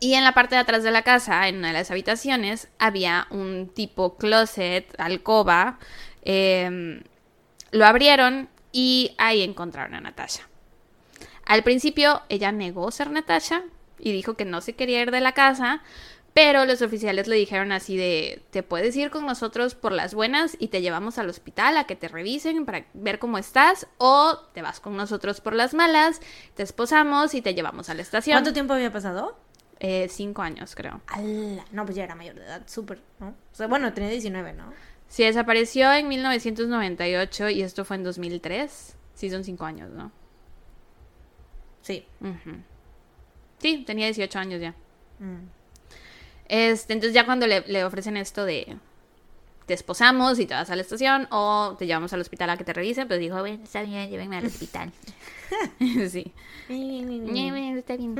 Y 0.00 0.14
en 0.14 0.24
la 0.24 0.32
parte 0.32 0.54
de 0.54 0.60
atrás 0.60 0.82
de 0.82 0.90
la 0.90 1.02
casa, 1.02 1.48
en 1.48 1.58
una 1.58 1.68
de 1.68 1.74
las 1.74 1.90
habitaciones, 1.90 2.68
había 2.78 3.26
un 3.30 3.68
tipo 3.74 4.16
closet, 4.16 4.94
alcoba. 4.98 5.78
Em, 6.22 7.02
lo 7.72 7.84
abrieron 7.84 8.48
y 8.72 9.14
ahí 9.18 9.42
encontraron 9.42 9.94
a 9.94 10.00
Natasha. 10.00 10.48
Al 11.44 11.62
principio 11.62 12.22
ella 12.28 12.52
negó 12.52 12.90
ser 12.90 13.10
Natasha 13.10 13.62
y 13.98 14.12
dijo 14.12 14.34
que 14.34 14.44
no 14.44 14.60
se 14.60 14.74
quería 14.74 15.00
ir 15.00 15.10
de 15.10 15.20
la 15.20 15.32
casa, 15.32 15.82
Pero 16.38 16.66
los 16.66 16.82
oficiales 16.82 17.26
le 17.26 17.34
dijeron 17.34 17.72
así 17.72 17.96
de, 17.96 18.44
te 18.50 18.62
puedes 18.62 18.94
ir 18.94 19.10
con 19.10 19.26
nosotros 19.26 19.74
por 19.74 19.90
las 19.90 20.14
buenas 20.14 20.56
y 20.60 20.68
te 20.68 20.80
llevamos 20.80 21.18
al 21.18 21.28
hospital 21.28 21.76
a 21.76 21.82
que 21.82 21.96
te 21.96 22.06
revisen 22.06 22.64
para 22.64 22.86
ver 22.94 23.18
cómo 23.18 23.38
estás, 23.38 23.88
o 23.98 24.38
te 24.54 24.62
vas 24.62 24.78
con 24.78 24.96
nosotros 24.96 25.40
por 25.40 25.52
las 25.52 25.74
malas, 25.74 26.20
te 26.54 26.62
esposamos 26.62 27.34
y 27.34 27.42
te 27.42 27.54
llevamos 27.54 27.90
a 27.90 27.94
la 27.94 28.02
estación. 28.02 28.36
¿Cuánto 28.36 28.52
tiempo 28.52 28.72
había 28.74 28.92
pasado? 28.92 29.36
Eh, 29.80 30.06
cinco 30.08 30.42
años, 30.42 30.76
creo. 30.76 31.00
No, 31.72 31.84
pues 31.84 31.96
ya 31.96 32.04
era 32.04 32.14
mayor 32.14 32.36
de 32.36 32.44
edad, 32.44 32.62
súper, 32.68 33.00
¿no? 33.18 33.30
O 33.30 33.54
sea, 33.56 33.66
bueno, 33.66 33.92
tenía 33.92 34.10
19, 34.10 34.52
¿no? 34.52 34.72
Sí, 35.08 35.24
desapareció 35.24 35.92
en 35.92 36.06
1998 36.06 37.48
y 37.48 37.62
esto 37.62 37.84
fue 37.84 37.96
en 37.96 38.04
2003. 38.04 38.96
Sí, 39.12 39.28
son 39.28 39.42
cinco 39.42 39.64
años, 39.64 39.90
¿no? 39.90 40.12
Sí. 41.82 42.06
Sí, 43.58 43.82
tenía 43.84 44.06
18 44.06 44.38
años 44.38 44.60
ya. 44.60 44.76
Mm. 45.18 45.57
Este, 46.48 46.94
entonces 46.94 47.14
ya 47.14 47.26
cuando 47.26 47.46
le, 47.46 47.84
ofrecen 47.84 48.16
esto 48.16 48.44
de 48.44 48.76
te 49.66 49.74
esposamos 49.74 50.38
y 50.38 50.46
te 50.46 50.54
vas 50.54 50.70
a 50.70 50.76
la 50.76 50.82
estación 50.82 51.28
o 51.30 51.76
te 51.78 51.86
llevamos 51.86 52.14
al 52.14 52.22
hospital 52.22 52.48
a 52.48 52.56
que 52.56 52.64
te 52.64 52.72
revisen, 52.72 53.06
pues 53.06 53.20
dijo, 53.20 53.38
bueno, 53.38 53.62
está 53.62 53.82
bien, 53.82 54.08
llévenme 54.08 54.38
al 54.38 54.46
hospital. 54.46 54.90
sí. 56.10 56.32
está 57.76 57.96
bien. 57.96 58.14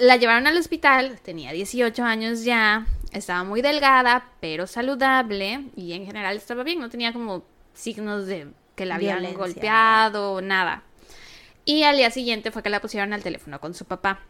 La 0.00 0.16
llevaron 0.16 0.46
al 0.46 0.56
hospital, 0.56 1.18
tenía 1.22 1.52
18 1.52 2.02
años 2.02 2.42
ya, 2.44 2.86
estaba 3.12 3.44
muy 3.44 3.60
delgada, 3.60 4.30
pero 4.40 4.66
saludable 4.66 5.64
y 5.76 5.92
en 5.92 6.06
general 6.06 6.36
estaba 6.36 6.62
bien, 6.62 6.80
no 6.80 6.88
tenía 6.88 7.12
como 7.12 7.44
signos 7.74 8.26
de 8.26 8.48
que 8.74 8.86
la 8.86 8.94
habían 8.96 9.34
golpeado, 9.34 10.40
nada. 10.40 10.84
Y 11.64 11.82
al 11.82 11.96
día 11.96 12.10
siguiente 12.10 12.50
fue 12.50 12.62
que 12.62 12.70
la 12.70 12.80
pusieron 12.80 13.12
al 13.12 13.22
teléfono 13.22 13.60
con 13.60 13.74
su 13.74 13.84
papá. 13.84 14.20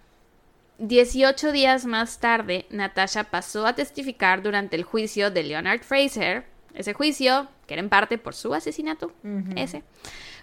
18 0.78 1.52
días 1.52 1.86
más 1.86 2.18
tarde, 2.18 2.66
Natasha 2.70 3.24
pasó 3.24 3.66
a 3.66 3.74
testificar 3.74 4.42
durante 4.42 4.76
el 4.76 4.84
juicio 4.84 5.30
de 5.30 5.42
Leonard 5.42 5.80
Fraser. 5.80 6.44
Ese 6.74 6.92
juicio, 6.92 7.48
que 7.66 7.74
era 7.74 7.82
en 7.82 7.88
parte 7.88 8.18
por 8.18 8.34
su 8.34 8.52
asesinato, 8.52 9.10
ese, 9.56 9.82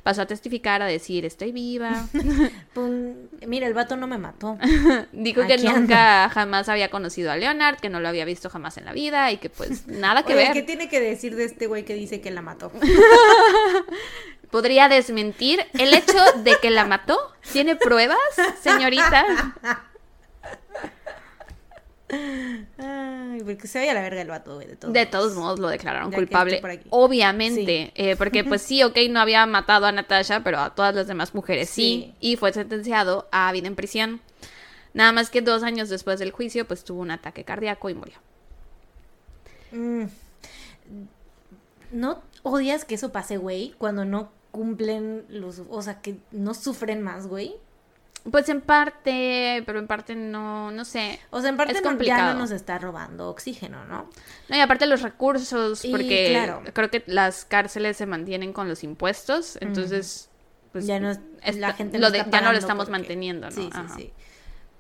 pasó 0.02 0.24
a 0.24 0.26
testificar 0.26 0.82
a 0.82 0.88
decir, 0.88 1.26
estoy 1.26 1.52
viva. 1.52 2.08
Mira, 3.48 3.68
el 3.68 3.76
vato 3.76 3.96
no 3.96 4.08
me 4.08 4.18
mató. 4.18 4.58
Dijo 5.12 5.46
que 5.46 5.60
nunca 5.60 6.30
jamás 6.30 6.70
había 6.70 6.90
conocido 6.90 7.32
a 7.32 7.38
Leonard, 7.38 7.78
que 7.80 7.90
no 7.90 8.00
lo 8.00 8.08
había 8.08 8.26
visto 8.26 8.50
jamás 8.50 8.78
en 8.78 8.86
la 8.86 8.94
vida 8.94 9.32
y 9.32 9.38
que 9.38 9.52
pues 9.52 9.88
nada 9.88 10.24
que 10.24 10.34
ver. 10.34 10.54
¿Qué 10.54 10.64
tiene 10.64 10.90
que 10.90 11.00
decir 11.00 11.36
de 11.36 11.46
este 11.46 11.68
güey 11.68 11.86
que 11.86 11.94
dice 11.94 12.20
que 12.20 12.32
la 12.32 12.42
mató? 12.42 12.72
¿Podría 14.50 14.90
desmentir 14.90 15.64
el 15.74 15.94
hecho 15.94 16.18
de 16.44 16.56
que 16.62 16.72
la 16.72 16.86
mató? 16.86 17.18
¿Tiene 17.52 17.76
pruebas, 17.76 18.18
señorita? 18.62 19.54
Ay, 22.78 23.42
porque 23.44 23.68
se 23.68 23.80
veía 23.80 23.94
la 23.94 24.02
verga 24.02 24.22
el 24.22 24.28
vato, 24.28 24.58
de 24.60 24.76
todos, 24.76 24.94
de 24.94 25.06
todos 25.06 25.36
modos 25.36 25.60
lo 25.60 25.68
declararon 25.70 26.12
culpable. 26.12 26.62
Obviamente. 26.90 27.92
Eh, 27.96 28.16
porque, 28.16 28.44
pues 28.44 28.62
sí, 28.62 28.84
ok, 28.84 28.98
no 29.10 29.20
había 29.20 29.46
matado 29.46 29.86
a 29.86 29.92
Natasha, 29.92 30.44
pero 30.44 30.60
a 30.60 30.76
todas 30.76 30.94
las 30.96 31.08
demás 31.08 31.34
mujeres 31.34 31.70
sí. 31.70 32.14
Y 32.20 32.36
fue 32.36 32.54
sentenciado 32.54 33.28
a 33.32 33.52
vida 33.52 33.68
en 33.68 33.76
prisión. 33.76 34.22
Nada 34.94 35.12
más 35.12 35.30
que 35.30 35.42
dos 35.42 35.64
años 35.64 35.90
después 35.90 36.20
del 36.20 36.32
juicio, 36.32 36.68
pues 36.68 36.84
tuvo 36.84 37.02
un 37.02 37.12
ataque 37.12 37.44
cardíaco 37.44 37.90
y 37.90 37.96
murió. 37.96 38.16
Mm. 39.72 40.06
¿No 41.92 42.22
odias 42.44 42.86
que 42.86 42.96
eso 42.96 43.12
pase, 43.12 43.38
güey? 43.38 43.74
Cuando 43.78 44.06
no 44.06 44.32
cumplen 44.52 45.26
los. 45.30 45.64
O 45.70 45.82
sea, 45.82 46.02
que 46.02 46.18
no 46.32 46.54
sufren 46.54 47.02
más, 47.02 47.28
güey. 47.28 47.56
Pues 48.32 48.48
en 48.48 48.62
parte, 48.62 49.64
pero 49.66 49.80
en 49.80 49.88
parte 49.88 50.16
no, 50.16 50.72
no 50.72 50.86
sé. 50.86 51.20
O 51.30 51.42
sea, 51.42 51.50
en 51.50 51.58
parte 51.58 51.74
no, 51.82 52.02
ya 52.02 52.34
no 52.34 52.40
nos 52.40 52.52
está 52.52 52.78
robando 52.78 53.30
oxígeno, 53.30 53.84
¿no? 53.86 54.10
No, 54.48 54.56
y 54.56 54.60
aparte 54.60 54.86
los 54.86 55.02
recursos, 55.02 55.86
porque 55.92 56.54
creo 56.74 56.90
que 56.90 57.04
las 57.06 57.44
cárceles 57.44 57.98
se 57.98 58.06
mantienen 58.06 58.54
con 58.54 58.70
los 58.70 58.84
impuestos, 58.84 59.58
entonces, 59.60 60.30
pues 60.72 60.86
ya 60.86 61.00
no 61.00 61.14
la 61.56 61.74
gente 61.74 62.00
lo 62.00 62.10
ya 62.10 62.42
no 62.42 62.54
lo 62.54 62.58
estamos 62.58 62.90
manteniendo, 62.90 63.50
¿no? 63.50 63.56
Sí, 63.56 63.70
sí, 63.74 63.82
sí. 63.96 64.14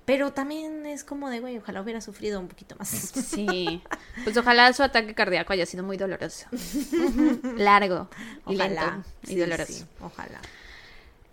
Pero 0.05 0.33
también 0.33 0.85
es 0.85 1.03
como 1.03 1.29
de, 1.29 1.39
güey, 1.39 1.57
ojalá 1.57 1.81
hubiera 1.81 2.01
sufrido 2.01 2.39
un 2.39 2.49
poquito 2.49 2.75
más. 2.77 2.89
Sí. 2.89 3.81
Pues 4.23 4.35
ojalá 4.35 4.71
su 4.73 4.83
ataque 4.83 5.15
cardíaco 5.15 5.53
haya 5.53 5.65
sido 5.65 5.83
muy 5.83 5.95
doloroso. 5.97 6.47
Largo 7.57 8.09
y 8.47 8.55
lento 8.55 9.03
y 9.23 9.35
doloroso. 9.35 9.87
ojalá. 10.01 10.39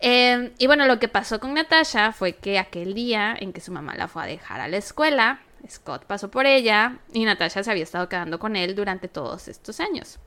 Em, 0.00 0.52
y 0.56 0.66
bueno, 0.66 0.86
lo 0.86 0.98
que 0.98 1.08
pasó 1.08 1.40
con 1.40 1.52
Natasha 1.52 2.12
fue 2.12 2.32
que 2.32 2.58
aquel 2.58 2.94
día 2.94 3.36
en 3.38 3.52
que 3.52 3.60
su 3.60 3.70
mamá 3.70 3.94
la 3.96 4.08
fue 4.08 4.22
a 4.22 4.26
dejar 4.26 4.60
a 4.62 4.68
la 4.68 4.78
escuela, 4.78 5.40
Scott 5.68 6.06
pasó 6.06 6.30
por 6.30 6.46
ella 6.46 6.98
y 7.12 7.24
Natasha 7.24 7.62
se 7.62 7.70
había 7.70 7.82
estado 7.82 8.08
quedando 8.08 8.38
con 8.38 8.56
él 8.56 8.74
durante 8.74 9.08
todos 9.08 9.46
estos 9.46 9.78
años. 9.78 10.18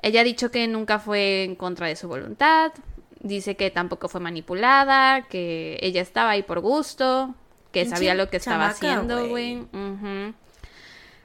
Ella 0.00 0.22
ha 0.22 0.24
dicho 0.24 0.50
que 0.50 0.66
nunca 0.68 0.98
fue 0.98 1.44
en 1.44 1.54
contra 1.54 1.86
de 1.86 1.96
su 1.96 2.08
voluntad, 2.08 2.72
dice 3.20 3.56
que 3.56 3.70
tampoco 3.70 4.08
fue 4.08 4.22
manipulada, 4.22 5.22
que 5.28 5.78
ella 5.82 6.00
estaba 6.00 6.30
ahí 6.30 6.42
por 6.42 6.60
gusto, 6.60 7.34
que 7.72 7.84
sabía 7.84 8.14
lo 8.14 8.30
que 8.30 8.38
estaba 8.38 8.68
haciendo, 8.68 9.28
güey. 9.28 9.66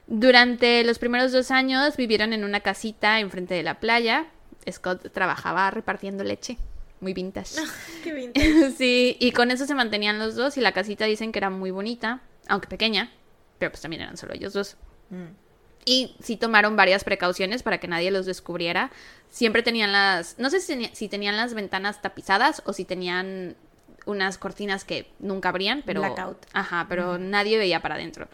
Durante 0.06 0.82
los 0.84 0.98
primeros 0.98 1.32
dos 1.32 1.50
años 1.50 1.96
vivieron 1.96 2.32
en 2.34 2.44
una 2.44 2.60
casita 2.60 3.20
enfrente 3.20 3.54
de 3.54 3.62
la 3.62 3.80
playa. 3.80 4.26
Scott 4.70 5.12
trabajaba 5.12 5.70
repartiendo 5.70 6.24
leche 6.24 6.58
muy 7.00 7.14
vintage. 7.14 7.56
Qué 8.04 8.12
vintage. 8.14 8.72
sí, 8.72 9.16
y 9.18 9.32
con 9.32 9.50
eso 9.50 9.66
se 9.66 9.74
mantenían 9.74 10.18
los 10.18 10.34
dos 10.34 10.56
y 10.56 10.60
la 10.60 10.72
casita 10.72 11.04
dicen 11.04 11.32
que 11.32 11.38
era 11.38 11.50
muy 11.50 11.70
bonita, 11.70 12.20
aunque 12.48 12.68
pequeña, 12.68 13.12
pero 13.58 13.70
pues 13.70 13.82
también 13.82 14.02
eran 14.02 14.16
solo 14.16 14.34
ellos 14.34 14.52
dos. 14.52 14.76
Mm. 15.10 15.50
Y 15.84 16.14
sí 16.22 16.36
tomaron 16.36 16.76
varias 16.76 17.04
precauciones 17.04 17.62
para 17.62 17.78
que 17.78 17.88
nadie 17.88 18.10
los 18.10 18.26
descubriera. 18.26 18.90
Siempre 19.30 19.62
tenían 19.62 19.92
las, 19.92 20.38
no 20.38 20.50
sé 20.50 20.60
si, 20.60 21.08
tenían 21.08 21.36
las 21.36 21.54
ventanas 21.54 22.02
tapizadas 22.02 22.62
o 22.66 22.72
si 22.72 22.84
tenían 22.84 23.56
unas 24.04 24.38
cortinas 24.38 24.84
que 24.84 25.10
nunca 25.18 25.48
abrían, 25.48 25.82
pero... 25.86 26.00
Blackout. 26.00 26.46
Ajá, 26.52 26.86
pero 26.88 27.18
nadie 27.18 27.56
veía 27.56 27.80
para 27.80 27.94
adentro. 27.94 28.28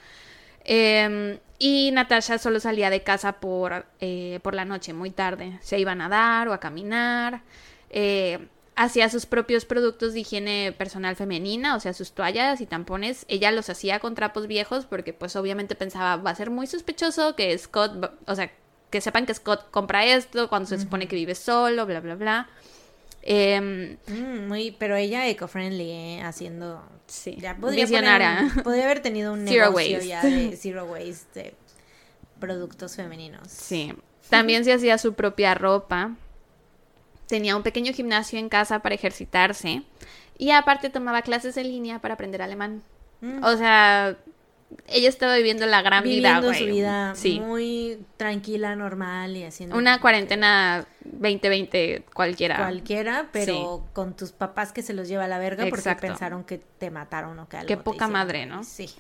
Em, 0.65 1.39
y 1.59 1.93
Natasha 1.93 2.39
solo 2.39 2.59
salía 2.59 2.91
de 2.91 3.03
casa 3.03 3.35
por, 3.35 3.87
eh, 4.01 4.41
por 4.43 4.55
la 4.55 4.65
noche, 4.65 4.93
muy 4.93 5.11
tarde. 5.11 5.59
Se 5.63 5.79
iba 5.79 5.93
a 5.93 5.95
nadar 5.95 6.49
o 6.49 6.53
a 6.53 6.59
caminar. 6.59 7.43
Eh, 7.91 8.49
hacía 8.77 9.09
sus 9.09 9.25
propios 9.25 9.65
productos 9.65 10.13
de 10.13 10.21
higiene 10.21 10.75
personal 10.77 11.17
femenina, 11.17 11.75
o 11.75 11.81
sea, 11.81 11.95
sus 11.95 12.13
toallas 12.13 12.61
y 12.61 12.67
tampones, 12.67 13.25
ella 13.29 13.51
los 13.51 13.71
hacía 13.71 13.99
con 13.99 14.15
trapos 14.15 14.47
viejos 14.47 14.85
porque 14.85 15.15
pues 15.15 15.35
obviamente 15.35 15.75
pensaba, 15.75 16.17
va 16.23 16.31
a 16.31 16.35
ser 16.35 16.51
muy 16.51 16.67
sospechoso 16.67 17.35
que 17.35 17.57
Scott, 17.57 18.13
o 18.27 18.35
sea, 18.35 18.53
que 18.91 19.01
sepan 19.01 19.25
que 19.25 19.35
Scott 19.35 19.71
compra 19.71 20.05
esto 20.05 20.49
cuando 20.49 20.69
se 20.69 20.79
supone 20.79 21.09
que 21.09 21.17
vive 21.17 21.35
solo, 21.35 21.87
bla, 21.87 22.01
bla, 22.01 22.15
bla. 22.15 22.49
Em, 23.23 23.97
mm, 24.07 24.47
muy, 24.47 24.71
pero 24.79 24.95
ella 24.95 25.27
eco-friendly, 25.27 25.91
¿eh? 25.91 26.23
haciendo... 26.23 26.81
Sí, 27.07 27.37
ya 27.41 27.57
podría 27.57 27.87
podría 28.63 28.85
haber 28.85 29.01
tenido 29.01 29.33
un 29.33 29.45
negocio 29.45 30.01
ya 30.01 30.23
de 30.23 30.57
zero 30.61 30.85
waste 30.85 31.43
de 31.43 31.55
productos 32.39 32.95
femeninos. 32.95 33.49
Sí. 33.49 33.93
También 34.29 34.65
se 34.65 34.73
hacía 34.73 34.99
su 34.99 35.15
propia 35.15 35.55
ropa 35.55 36.15
tenía 37.27 37.57
un 37.57 37.63
pequeño 37.63 37.93
gimnasio 37.93 38.39
en 38.39 38.49
casa 38.49 38.81
para 38.81 38.95
ejercitarse 38.95 39.83
y 40.39 40.51
aparte 40.51 40.91
tomaba 40.91 41.23
clases 41.23 41.57
en 41.57 41.69
línea 41.69 42.01
para 42.01 42.15
aprender 42.15 42.43
alemán. 42.43 42.83
Mm. 43.21 43.43
O 43.43 43.57
sea, 43.57 44.17
ella 44.89 45.09
estaba 45.09 45.37
viviendo 45.37 45.67
la 45.67 45.83
gran 45.83 46.05
vida, 46.05 46.41
güey. 46.41 46.59
su 46.59 46.65
vida 46.67 47.15
muy 47.41 47.99
tranquila, 48.17 48.77
normal 48.77 49.37
y 49.37 49.45
haciendo... 49.45 49.77
Una 49.77 50.01
cuarentena 50.01 50.87
2020 51.05 52.05
cualquiera. 52.13 52.57
Cualquiera, 52.57 53.29
pero 53.33 53.87
con 53.93 54.15
tus 54.15 54.33
papás 54.33 54.73
que 54.73 54.83
se 54.83 54.93
los 54.93 55.09
lleva 55.09 55.25
a 55.25 55.29
la 55.29 55.39
verga 55.39 55.67
porque 55.69 55.95
pensaron 55.97 56.45
que 56.45 56.59
te 56.59 56.91
mataron 56.91 57.39
o 57.39 57.49
que 57.49 57.57
algo 57.59 57.69
Qué 57.69 57.77
poca 57.77 58.09
madre, 58.09 58.47
¿no? 58.47 58.65
Sí. 58.65 58.91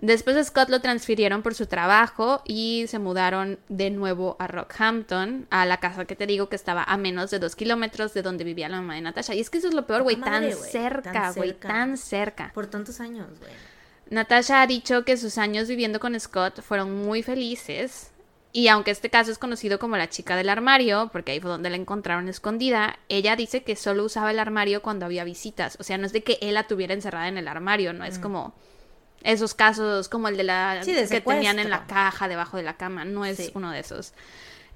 Después 0.00 0.46
Scott 0.46 0.68
lo 0.68 0.80
transfirieron 0.80 1.42
por 1.42 1.56
su 1.56 1.66
trabajo 1.66 2.40
y 2.44 2.84
se 2.86 3.00
mudaron 3.00 3.58
de 3.68 3.90
nuevo 3.90 4.36
a 4.38 4.46
Rockhampton, 4.46 5.48
a 5.50 5.66
la 5.66 5.78
casa 5.78 6.04
que 6.04 6.14
te 6.14 6.26
digo 6.26 6.48
que 6.48 6.54
estaba 6.54 6.84
a 6.84 6.96
menos 6.96 7.30
de 7.30 7.40
dos 7.40 7.56
kilómetros 7.56 8.14
de 8.14 8.22
donde 8.22 8.44
vivía 8.44 8.68
la 8.68 8.76
mamá 8.76 8.94
de 8.94 9.00
Natasha. 9.00 9.34
Y 9.34 9.40
es 9.40 9.50
que 9.50 9.58
eso 9.58 9.66
es 9.66 9.74
lo 9.74 9.88
peor, 9.88 10.04
güey, 10.04 10.14
tan, 10.14 10.52
cerca, 10.52 11.32
güey, 11.32 11.52
tan 11.52 11.96
cerca. 11.96 12.52
Por 12.54 12.68
tantos 12.68 13.00
años, 13.00 13.26
güey. 13.40 13.50
Natasha 14.08 14.62
ha 14.62 14.66
dicho 14.68 15.04
que 15.04 15.16
sus 15.16 15.36
años 15.36 15.66
viviendo 15.66 15.98
con 15.98 16.18
Scott 16.18 16.62
fueron 16.62 16.94
muy 17.04 17.24
felices. 17.24 18.12
Y 18.52 18.68
aunque 18.68 18.92
este 18.92 19.10
caso 19.10 19.32
es 19.32 19.38
conocido 19.38 19.80
como 19.80 19.96
la 19.96 20.08
chica 20.08 20.36
del 20.36 20.48
armario, 20.48 21.10
porque 21.12 21.32
ahí 21.32 21.40
fue 21.40 21.50
donde 21.50 21.70
la 21.70 21.76
encontraron 21.76 22.28
escondida, 22.28 22.98
ella 23.08 23.34
dice 23.34 23.64
que 23.64 23.74
solo 23.74 24.04
usaba 24.04 24.30
el 24.30 24.38
armario 24.38 24.80
cuando 24.80 25.06
había 25.06 25.24
visitas. 25.24 25.76
O 25.80 25.82
sea, 25.82 25.98
no 25.98 26.06
es 26.06 26.12
de 26.12 26.22
que 26.22 26.38
él 26.40 26.54
la 26.54 26.68
tuviera 26.68 26.94
encerrada 26.94 27.28
en 27.28 27.36
el 27.36 27.48
armario, 27.48 27.92
no 27.92 28.04
es 28.04 28.18
mm. 28.18 28.22
como 28.22 28.54
esos 29.22 29.54
casos 29.54 30.08
como 30.08 30.28
el 30.28 30.36
de 30.36 30.44
la 30.44 30.80
que 30.84 31.20
tenían 31.20 31.58
en 31.58 31.70
la 31.70 31.86
caja 31.86 32.28
debajo 32.28 32.56
de 32.56 32.62
la 32.62 32.76
cama, 32.76 33.04
no 33.04 33.24
es 33.24 33.50
uno 33.54 33.70
de 33.70 33.80
esos. 33.80 34.12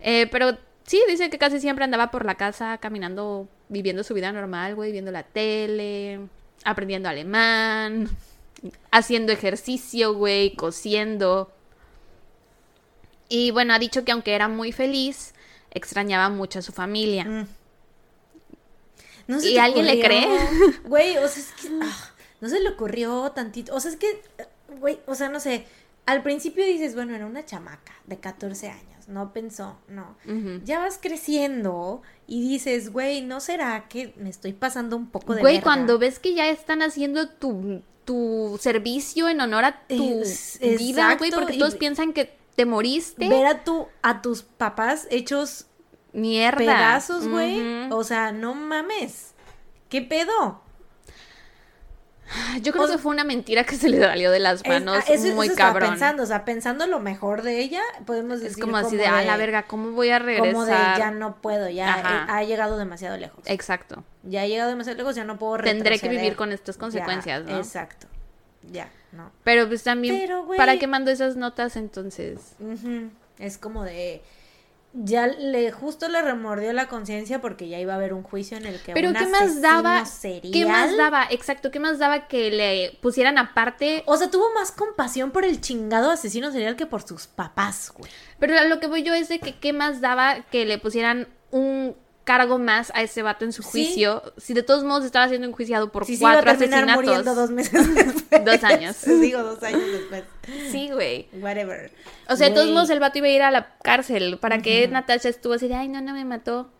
Eh, 0.01 0.29
pero 0.31 0.59
sí, 0.85 1.01
dice 1.09 1.31
que 1.31 1.39
casi 1.39 1.61
siempre 1.61 1.85
andaba 1.85 2.11
por 2.11 2.25
la 2.25 2.35
casa 2.35 2.79
caminando, 2.79 3.49
viviendo 3.69 4.03
su 4.05 4.15
vida 4.15 4.33
normal, 4.33 4.75
güey, 4.75 4.93
viendo 4.93 5.13
la 5.13 5.23
tele, 5.23 6.21
aprendiendo 6.65 7.09
alemán. 7.09 8.09
haciendo 8.91 9.33
ejercicio, 9.33 10.15
güey, 10.15 10.55
cosiendo. 10.55 11.53
Y 13.29 13.51
bueno, 13.51 13.75
ha 13.75 13.79
dicho 13.79 14.05
que 14.05 14.13
aunque 14.13 14.35
era 14.35 14.49
muy 14.49 14.73
feliz, 14.73 15.35
extrañaba 15.71 16.29
mucho 16.29 16.59
a 16.59 16.63
su 16.63 16.73
familia. 16.73 17.25
Mm. 17.25 17.47
¿Y 19.43 19.57
alguien 19.59 19.87
le 19.87 20.01
cree? 20.01 20.27
Güey, 20.85 21.17
o 21.17 21.29
sea, 21.29 21.43
es 21.43 21.53
que 21.53 21.69
ah, 21.81 22.12
no 22.43 22.49
se 22.49 22.61
le 22.61 22.69
ocurrió 22.69 23.31
tantito. 23.31 23.75
O 23.75 23.81
sea, 23.81 23.93
es 23.93 23.97
que, 23.97 24.21
güey, 24.81 24.99
o 25.07 25.15
sea, 25.15 25.31
no 25.31 25.41
sé. 25.41 25.65
Al 26.05 26.25
principio 26.25 26.67
dices, 26.67 26.97
bueno, 26.97 27.15
era 27.15 27.25
una 27.25 27.47
chamaca 27.47 27.93
de 28.07 28.19
14 28.19 28.69
años, 28.69 29.07
no 29.07 29.33
pensó, 29.33 29.79
no. 29.87 30.17
Ya 30.65 30.81
vas 30.81 30.99
creciendo 31.01 32.03
y 32.27 32.47
dices, 32.47 32.93
güey, 32.93 33.23
¿no 33.23 33.39
será 33.39 33.87
que 33.89 34.13
me 34.17 34.29
estoy 34.29 34.53
pasando 34.53 34.97
un 34.97 35.07
poco 35.07 35.37
de 35.37 35.41
Güey, 35.41 35.61
cuando 35.61 35.99
ves 36.01 36.19
que 36.19 36.35
ya 36.35 36.49
están 36.49 36.83
haciendo 36.83 37.29
tu, 37.29 37.83
tu 38.05 38.59
servicio 38.61 39.29
en 39.29 39.41
honor 39.41 39.65
a 39.65 39.87
tu 39.87 40.23
vida, 40.77 41.15
güey, 41.15 41.31
porque 41.31 41.57
todos 41.57 41.77
piensan 41.77 42.13
que 42.13 42.37
te 42.57 42.67
moriste. 42.67 43.29
Ver 43.29 43.47
a, 43.47 43.63
tu, 43.63 43.87
a 44.03 44.21
tus 44.21 44.43
papás 44.43 45.07
hechos 45.11 45.67
mierda. 46.13 46.59
Pedazos, 46.59 47.29
güey. 47.29 47.89
O 47.93 48.03
sea, 48.03 48.33
no 48.33 48.57
mames. 48.57 49.35
¿Qué 49.89 50.03
pedo? 50.03 50.62
Yo 52.63 52.73
creo 52.73 52.89
que 52.89 52.99
fue 52.99 53.13
una 53.13 53.25
mentira 53.25 53.65
que 53.65 53.77
se 53.77 53.89
le 53.89 54.01
salió 54.01 54.31
de 54.31 54.39
las 54.39 54.67
manos 54.67 55.05
es, 55.09 55.23
muy 55.35 55.49
cabrón. 55.51 55.91
pensando, 55.91 56.23
o 56.23 56.27
sea, 56.27 56.45
pensando 56.45 56.87
lo 56.87 57.01
mejor 57.01 57.43
de 57.43 57.61
ella, 57.61 57.83
podemos 58.07 58.41
decir. 58.41 58.53
Es 58.53 58.57
como 58.57 58.77
así 58.77 58.97
de, 58.97 59.07
a 59.07 59.23
la 59.23 59.37
verga, 59.37 59.65
¿cómo 59.65 59.91
voy 59.93 60.11
a 60.11 60.19
regresar? 60.19 60.53
Como 60.53 60.65
de, 60.65 60.73
ya 60.73 61.11
no 61.11 61.37
puedo, 61.37 61.69
ya 61.69 62.27
ha 62.29 62.45
llegado 62.45 62.79
demasiado 62.79 63.17
lejos. 63.17 63.45
Exacto. 63.47 64.05
Ya 64.23 64.43
ha 64.43 64.47
llegado 64.47 64.71
demasiado 64.71 64.97
lejos, 64.99 65.15
ya 65.15 65.25
no 65.25 65.39
puedo 65.39 65.59
retroceder. 65.59 65.83
Tendré 65.83 65.99
que 65.99 66.09
vivir 66.09 66.37
con 66.37 66.53
estas 66.53 66.77
consecuencias, 66.79 67.45
¿no? 67.45 67.57
Exacto. 67.57 68.07
Ya, 68.71 68.89
no. 69.11 69.31
Pero 69.45 69.69
pues 69.69 69.83
también, 69.83 70.31
¿para 70.57 70.79
qué 70.79 70.87
mando 70.87 71.11
esas 71.11 71.37
notas 71.37 71.77
entonces? 71.77 72.55
Es 73.39 73.59
como 73.59 73.85
de 73.85 74.23
ya 74.95 75.27
le 75.27 75.73
justo 75.73 76.09
le 76.09 76.21
remordió 76.21 76.73
la 76.73 76.87
conciencia 76.87 77.41
porque 77.41 77.69
ya 77.69 77.79
iba 77.79 77.95
a 77.95 77.97
haber 77.97 78.13
un 78.13 78.23
juicio 78.23 78.59
en 78.59 78.67
el 78.67 78.81
que 78.81 78.93
pero 78.93 79.13
qué 79.13 79.27
más 79.27 79.63
daba 79.63 80.05
qué 80.53 80.67
más 80.67 80.97
daba 80.97 81.27
exacto 81.31 81.71
qué 81.71 81.81
más 81.81 81.99
daba 81.99 82.29
que 82.29 82.51
le 82.51 82.99
pusieran 83.01 83.39
aparte 83.39 84.03
o 84.07 84.17
sea 84.17 84.31
tuvo 84.31 84.53
más 84.55 84.71
compasión 84.71 85.31
por 85.31 85.45
el 85.45 85.61
chingado 85.61 86.11
asesino 86.11 86.53
serial 86.53 86.77
que 86.77 86.87
por 86.87 87.03
sus 87.03 87.27
papás 87.27 87.93
güey. 87.97 88.11
Pero 88.39 88.63
lo 88.65 88.81
que 88.81 88.87
voy 88.87 89.03
yo 89.03 89.15
es 89.15 89.29
de 89.29 89.39
que 89.39 89.59
qué 89.59 89.73
más 89.73 90.01
daba 90.01 90.43
que 90.51 90.67
le 90.67 90.79
pusieran 90.79 91.29
un 91.53 91.97
cargo 92.25 92.59
más 92.59 92.93
a 92.95 93.03
ese 93.03 93.23
vato 93.23 93.45
en 93.45 93.53
su 93.53 93.63
juicio. 93.63 94.23
Si 94.37 94.55
de 94.55 94.63
todos 94.63 94.85
modos 94.85 95.05
estaba 95.05 95.29
siendo 95.29 95.47
enjuiciado 95.47 95.91
por 95.91 96.07
cuatro 96.07 96.15
iba 96.15 96.33
a 96.33 96.55
asesinatos. 96.55 96.95
muriendo 96.95 97.35
dos 97.35 97.51
meses 97.51 97.95
después. 97.95 98.45
dos 98.45 98.65
años. 98.65 98.97
Digo, 99.21 99.43
dos 99.43 99.63
años 99.63 99.93
después. 99.93 100.25
Sí, 100.71 100.91
güey. 100.91 101.29
Whatever. 101.41 101.91
O 102.29 102.37
sea, 102.37 102.49
de 102.49 102.55
todos 102.55 102.71
modos 102.71 102.91
el 102.91 103.01
vato 103.01 103.19
iba 103.19 103.27
a 103.27 103.31
ir 103.31 103.43
a 103.43 103.51
la 103.51 103.75
cárcel. 103.83 104.39
¿Para 104.39 104.63
que 104.63 104.87
Natasha 104.89 105.29
estuvo 105.29 105.55
así 105.55 105.69
de, 105.69 105.75
ay, 105.75 105.89
no, 105.89 106.01
no 106.01 106.13
me 106.13 106.25
mató? 106.25 106.71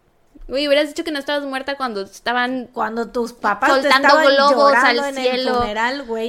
Güey, 0.49 0.67
hubieras 0.67 0.89
dicho 0.89 1.05
que 1.05 1.13
no 1.13 1.19
estabas 1.19 1.45
muerta 1.45 1.77
cuando 1.77 2.03
estaban... 2.03 2.69
Cuando 2.73 3.11
tus 3.11 3.33
papás 3.33 3.71
soltando 3.71 4.09
te 4.17 4.35
globos 4.35 4.75
al 4.75 5.15
cielo. 5.15 5.65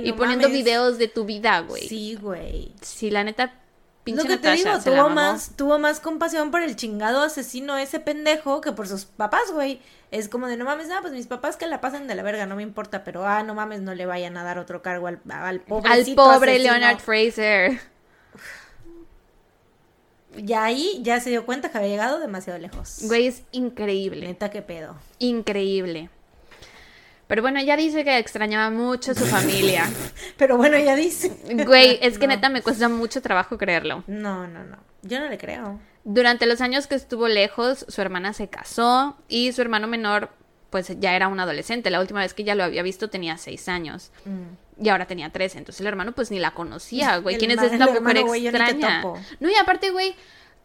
y 0.04 0.12
poniendo 0.14 0.50
videos 0.50 0.98
de 0.98 1.08
tu 1.08 1.26
vida, 1.26 1.60
güey. 1.62 1.88
Sí, 1.88 2.16
güey. 2.16 2.74
Sí, 2.82 3.10
la 3.10 3.24
neta 3.24 3.54
lo 4.06 4.24
que 4.24 4.38
te 4.38 4.52
digo, 4.52 4.70
tuvo 4.84 5.10
más, 5.10 5.52
tuvo 5.56 5.80
más 5.80 6.00
compasión 6.00 6.52
por 6.52 6.62
el 6.62 6.76
chingado 6.76 7.22
asesino 7.22 7.78
ese 7.78 8.00
pendejo 8.00 8.62
que 8.62 8.72
por 8.72 8.88
sus 8.88 9.06
papás, 9.06 9.52
güey. 9.54 9.82
Es 10.12 10.30
como 10.30 10.48
de 10.48 10.58
no 10.58 10.66
mames, 10.66 10.90
nada, 10.90 11.02
pues 11.02 11.14
mis 11.14 11.26
papás 11.26 11.56
que 11.58 11.66
la 11.66 11.82
pasen 11.82 12.08
de 12.08 12.14
la 12.14 12.22
verga, 12.22 12.46
no 12.46 12.56
me 12.56 12.64
importa, 12.64 13.04
pero 13.04 13.26
ah, 13.26 13.42
no 13.44 13.56
mames, 13.56 13.82
no 13.82 13.96
le 13.96 14.06
vayan 14.06 14.38
a 14.38 14.44
dar 14.44 14.60
otro 14.60 14.82
cargo 14.82 15.08
al, 15.08 15.20
al 15.30 15.62
pobre. 15.62 15.92
Al 15.92 16.06
pobre 16.16 16.60
Leonard 16.60 17.00
Fraser. 17.00 17.80
Ya 20.36 20.66
ahí 20.66 21.00
ya 21.02 21.20
se 21.20 21.30
dio 21.30 21.46
cuenta 21.46 21.72
que 21.72 21.78
había 21.78 21.90
llegado 21.90 22.20
demasiado 22.20 22.60
lejos. 22.60 23.00
Güey, 23.04 23.28
es 23.28 23.44
increíble. 23.52 24.28
Neta, 24.28 24.50
qué 24.50 24.62
pedo. 24.62 24.96
Increíble. 25.20 26.10
Pero 27.28 27.42
bueno, 27.42 27.60
ella 27.60 27.78
dice 27.78 28.04
que 28.04 28.18
extrañaba 28.18 28.70
mucho 28.70 29.12
a 29.12 29.16
su 29.16 29.26
familia. 29.26 29.90
Pero 30.38 30.58
bueno, 30.58 30.76
ella 30.76 30.96
dice. 30.96 31.32
Güey, 31.66 32.00
es 32.02 32.18
que 32.18 32.28
neta 32.28 32.50
me 32.50 32.62
cuesta 32.62 32.90
mucho 32.90 33.22
trabajo 33.22 33.58
creerlo. 33.58 34.04
No, 34.08 34.48
no, 34.48 34.64
no. 34.64 34.78
Yo 35.04 35.20
no 35.20 35.30
le 35.30 35.38
creo. 35.38 35.80
Durante 36.04 36.46
los 36.46 36.60
años 36.62 36.88
que 36.88 36.96
estuvo 36.96 37.28
lejos, 37.28 37.86
su 37.88 38.02
hermana 38.02 38.34
se 38.34 38.50
casó 38.50 39.18
y 39.28 39.52
su 39.54 39.62
hermano 39.62 39.88
menor, 39.88 40.30
pues 40.70 41.00
ya 41.00 41.16
era 41.16 41.28
un 41.28 41.40
adolescente. 41.40 41.90
La 41.90 42.02
última 42.02 42.20
vez 42.20 42.34
que 42.34 42.42
ella 42.42 42.56
lo 42.56 42.64
había 42.64 42.84
visto 42.84 43.10
tenía 43.10 43.38
seis 43.38 43.70
años. 43.70 44.12
Mm. 44.26 44.84
Y 44.84 44.90
ahora 44.90 45.06
tenía 45.06 45.32
trece. 45.32 45.58
Entonces 45.58 45.80
el 45.82 45.88
hermano, 45.88 46.12
pues 46.12 46.30
ni 46.30 46.40
la 46.40 46.52
conocía, 46.52 47.18
güey. 47.18 47.38
¿Quién 47.38 47.52
es 47.52 47.62
esta 47.62 47.88
mujer 47.88 48.18
extraña? 48.18 49.02
no, 49.40 49.50
y 49.50 49.56
aparte, 49.56 49.92
güey 49.92 50.16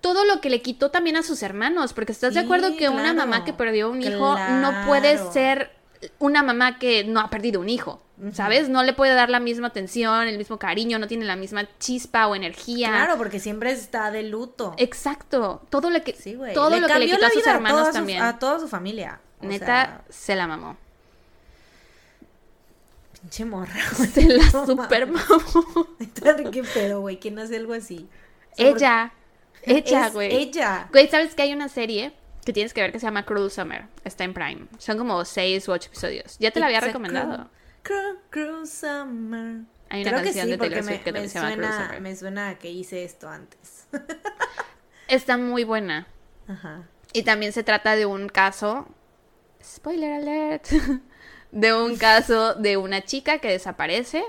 todo 0.01 0.25
lo 0.25 0.41
que 0.41 0.51
le 0.51 0.63
quitó 0.63 0.91
también 0.91 1.17
a 1.17 1.23
sus 1.23 1.43
hermanos, 1.43 1.93
porque 1.93 2.13
estás 2.13 2.35
de 2.35 2.41
acuerdo 2.41 2.77
que 2.77 2.89
una 2.89 3.13
mamá 3.13 3.45
que 3.45 3.53
perdió 3.53 3.91
un 3.91 4.03
hijo 4.03 4.39
no 4.39 4.87
puede 4.87 5.19
ser 5.33 5.73
una 6.19 6.43
mamá 6.43 6.79
que 6.79 7.05
no 7.05 7.21
ha 7.21 7.31
perdido 7.31 7.61
un 7.61 7.69
hijo, 7.69 8.01
¿sabes? 8.33 8.69
No 8.69 8.83
le 8.83 8.93
puede 8.93 9.15
dar 9.15 9.31
la 9.31 9.41
misma 9.41 9.69
atención, 9.69 10.27
el 10.29 10.39
mismo 10.39 10.59
cariño, 10.59 10.99
no 10.99 11.07
tiene 11.07 11.25
la 11.25 11.37
misma 11.37 11.69
chispa 11.79 12.27
o 12.27 12.35
energía. 12.35 12.89
Claro, 12.89 13.17
porque 13.17 13.41
siempre 13.41 13.73
está 13.73 14.11
de 14.11 14.23
luto. 14.23 14.75
Exacto. 14.79 15.63
Todo 15.71 15.91
lo 15.91 16.03
que, 16.03 16.13
todo 16.55 16.79
lo 16.79 16.87
que 16.87 16.99
le 16.99 17.07
quitó 17.07 17.27
a 17.27 17.31
sus 17.31 17.47
hermanos 17.47 17.91
también. 17.93 18.23
A 18.23 18.39
toda 18.39 18.61
su 18.61 18.69
familia. 18.69 19.21
Neta, 19.41 20.03
se 20.09 20.35
la 20.35 20.47
mamó. 20.47 20.77
Pinche 23.21 23.45
morra. 23.45 23.75
Se 24.15 24.29
la 24.29 24.49
super 24.49 25.09
mamó. 25.09 25.89
¿Qué 26.53 26.63
pedo, 26.63 27.01
güey? 27.01 27.19
¿Quién 27.19 27.39
hace 27.41 27.57
algo 27.57 27.73
así? 27.75 28.09
ella. 28.57 29.13
Ella, 29.63 30.09
güey. 30.11 30.35
Ella. 30.35 30.89
Güey, 30.93 31.09
¿sabes 31.09 31.35
que 31.35 31.43
hay 31.43 31.53
una 31.53 31.69
serie 31.69 32.13
que 32.45 32.53
tienes 32.53 32.73
que 32.73 32.81
ver 32.81 32.93
que 32.93 32.99
se 32.99 33.07
llama 33.07 33.25
Cruel 33.25 33.51
Summer. 33.51 33.87
Está 34.05 34.25
en 34.25 34.35
Prime. 34.35 34.67
Son 34.79 34.97
como 34.99 35.25
seis 35.25 35.69
u 35.69 35.73
ocho 35.73 35.89
episodios. 35.89 36.39
Ya 36.39 36.51
te 36.51 36.61
la 36.61 36.67
había 36.67 36.81
recomendado. 36.81 37.51
Cruel, 37.83 38.67
Summer. 38.67 39.63
Hay 39.91 40.03
una 40.03 40.23
canción 40.23 40.49
de 40.49 40.59
Taylor 40.59 40.85
Swift 40.85 41.03
que 41.03 41.13
también 41.13 41.31
se 41.31 41.39
llama 41.39 41.55
Cruel 41.55 41.73
Summer. 41.73 42.01
Me 42.01 42.17
suena 42.17 42.59
que 42.59 42.71
hice 42.71 43.05
esto 43.05 43.29
antes. 43.29 43.87
Está 45.09 45.39
muy 45.39 45.65
buena. 45.65 46.07
Ajá. 46.47 46.83
Y 47.13 47.23
también 47.23 47.53
se 47.53 47.63
trata 47.63 47.97
de 47.97 48.07
un 48.07 48.29
caso. 48.29 48.89
Spoiler 49.63 50.13
alert. 50.13 50.67
de 51.53 51.75
un 51.75 51.97
caso 51.97 52.55
de 52.55 52.77
una 52.77 53.03
chica 53.03 53.39
que 53.39 53.49
desaparece. 53.49 54.23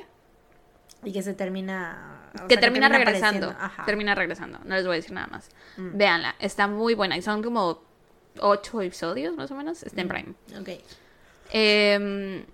Y 1.04 1.12
que 1.12 1.22
se 1.22 1.34
termina 1.34 2.20
que, 2.48 2.58
termina, 2.58 2.90
regresando. 2.90 3.56
Termina 3.86 4.16
regresando. 4.16 4.60
No 4.64 4.76
les 4.76 4.86
voy 4.86 4.94
a 4.94 4.96
decir 4.98 5.14
nada 5.14 5.28
más. 5.28 5.50
Mm. 5.78 5.98
Véanla. 5.98 6.36
Está 6.40 6.68
muy 6.68 6.94
buena. 6.94 7.18
Y 7.18 7.22
son 7.22 7.44
como 7.44 7.84
ocho 8.42 8.82
episodios 8.82 9.36
más 9.36 9.52
o 9.52 9.56
menos, 9.56 9.84
está 9.84 10.02
en 10.02 10.08
mm, 10.08 10.10
Prime. 10.10 10.34
Ok. 10.60 10.84
Em, 11.52 12.46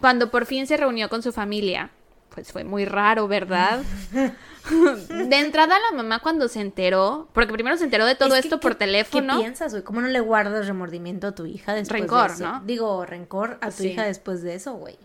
cuando 0.00 0.30
por 0.30 0.46
fin 0.46 0.66
se 0.66 0.76
reunió 0.76 1.08
con 1.08 1.22
su 1.22 1.32
familia, 1.32 1.90
pues 2.34 2.52
fue 2.52 2.64
muy 2.64 2.84
raro, 2.84 3.28
¿verdad? 3.28 3.82
de 4.70 5.36
entrada 5.38 5.76
la 5.90 5.96
mamá 5.96 6.20
cuando 6.20 6.48
se 6.48 6.60
enteró, 6.60 7.28
porque 7.32 7.52
primero 7.52 7.76
se 7.76 7.84
enteró 7.84 8.06
de 8.06 8.14
todo 8.14 8.36
esto 8.36 8.60
por 8.60 8.74
teléfono. 8.74 9.34
¿Qué 9.36 9.40
piensas, 9.40 9.72
güey? 9.72 9.82
¿Cómo 9.82 10.00
no 10.00 10.08
le 10.08 10.20
guardas 10.20 10.66
remordimiento 10.66 11.28
a 11.28 11.34
tu 11.34 11.46
hija 11.46 11.74
después 11.74 12.00
rencor, 12.00 12.28
de 12.28 12.34
eso? 12.34 12.44
¿no? 12.44 12.62
Digo, 12.64 13.04
rencor 13.06 13.58
a 13.60 13.70
tu 13.70 13.82
hija 13.82 14.04
después 14.04 14.42
de 14.42 14.54
eso, 14.54 14.74
güey. 14.74 14.96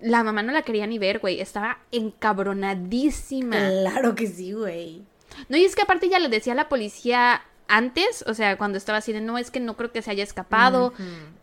La 0.00 0.22
mamá 0.22 0.42
no 0.42 0.52
la 0.52 0.62
quería 0.62 0.86
ni 0.86 0.98
ver, 0.98 1.18
güey. 1.18 1.40
Estaba 1.40 1.78
encabronadísima. 1.90 3.56
Claro 3.56 4.14
que 4.14 4.28
sí, 4.28 4.52
güey. 4.52 5.02
No, 5.48 5.56
y 5.56 5.64
es 5.64 5.74
que 5.74 5.82
aparte 5.82 6.08
ya 6.08 6.18
le 6.18 6.28
decía 6.28 6.52
a 6.52 6.56
la 6.56 6.68
policía 6.68 7.42
antes, 7.68 8.24
o 8.26 8.34
sea, 8.34 8.56
cuando 8.56 8.78
estaba 8.78 8.98
así 8.98 9.12
de 9.12 9.20
no, 9.20 9.38
es 9.38 9.50
que 9.50 9.60
no 9.60 9.76
creo 9.76 9.92
que 9.92 10.02
se 10.02 10.10
haya 10.10 10.24
escapado, 10.24 10.94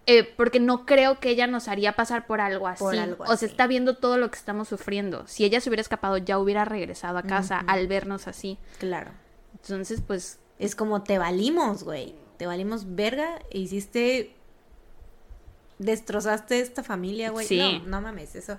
eh, 0.08 0.24
porque 0.36 0.60
no 0.60 0.86
creo 0.86 1.20
que 1.20 1.30
ella 1.30 1.46
nos 1.46 1.68
haría 1.68 1.94
pasar 1.94 2.26
por 2.26 2.42
algo 2.42 2.68
así. 2.68 2.84
O 3.20 3.38
se 3.38 3.46
está 3.46 3.68
viendo 3.68 3.96
todo 3.96 4.18
lo 4.18 4.30
que 4.32 4.38
estamos 4.38 4.68
sufriendo. 4.68 5.26
Si 5.28 5.46
ella 5.46 5.62
se 5.62 5.70
hubiera 5.70 5.82
escapado, 5.82 6.18
ya 6.18 6.40
hubiera 6.40 6.66
regresado 6.66 7.20
a 7.20 7.24
casa 7.24 7.64
al 7.68 7.88
vernos 7.88 8.28
así. 8.28 8.58
Claro. 8.80 9.12
Entonces, 9.54 10.02
pues. 10.06 10.40
Es 10.58 10.76
como 10.76 11.04
te 11.04 11.18
valimos, 11.18 11.84
güey. 11.84 12.16
Te 12.38 12.48
valimos 12.48 12.96
verga 12.96 13.40
e 13.52 13.60
hiciste. 13.60 14.36
Destrozaste 15.78 16.60
esta 16.60 16.82
familia, 16.84 17.30
güey. 17.32 17.46
Sí. 17.46 17.82
No, 17.84 17.88
no 17.88 18.02
mames, 18.02 18.36
eso. 18.36 18.58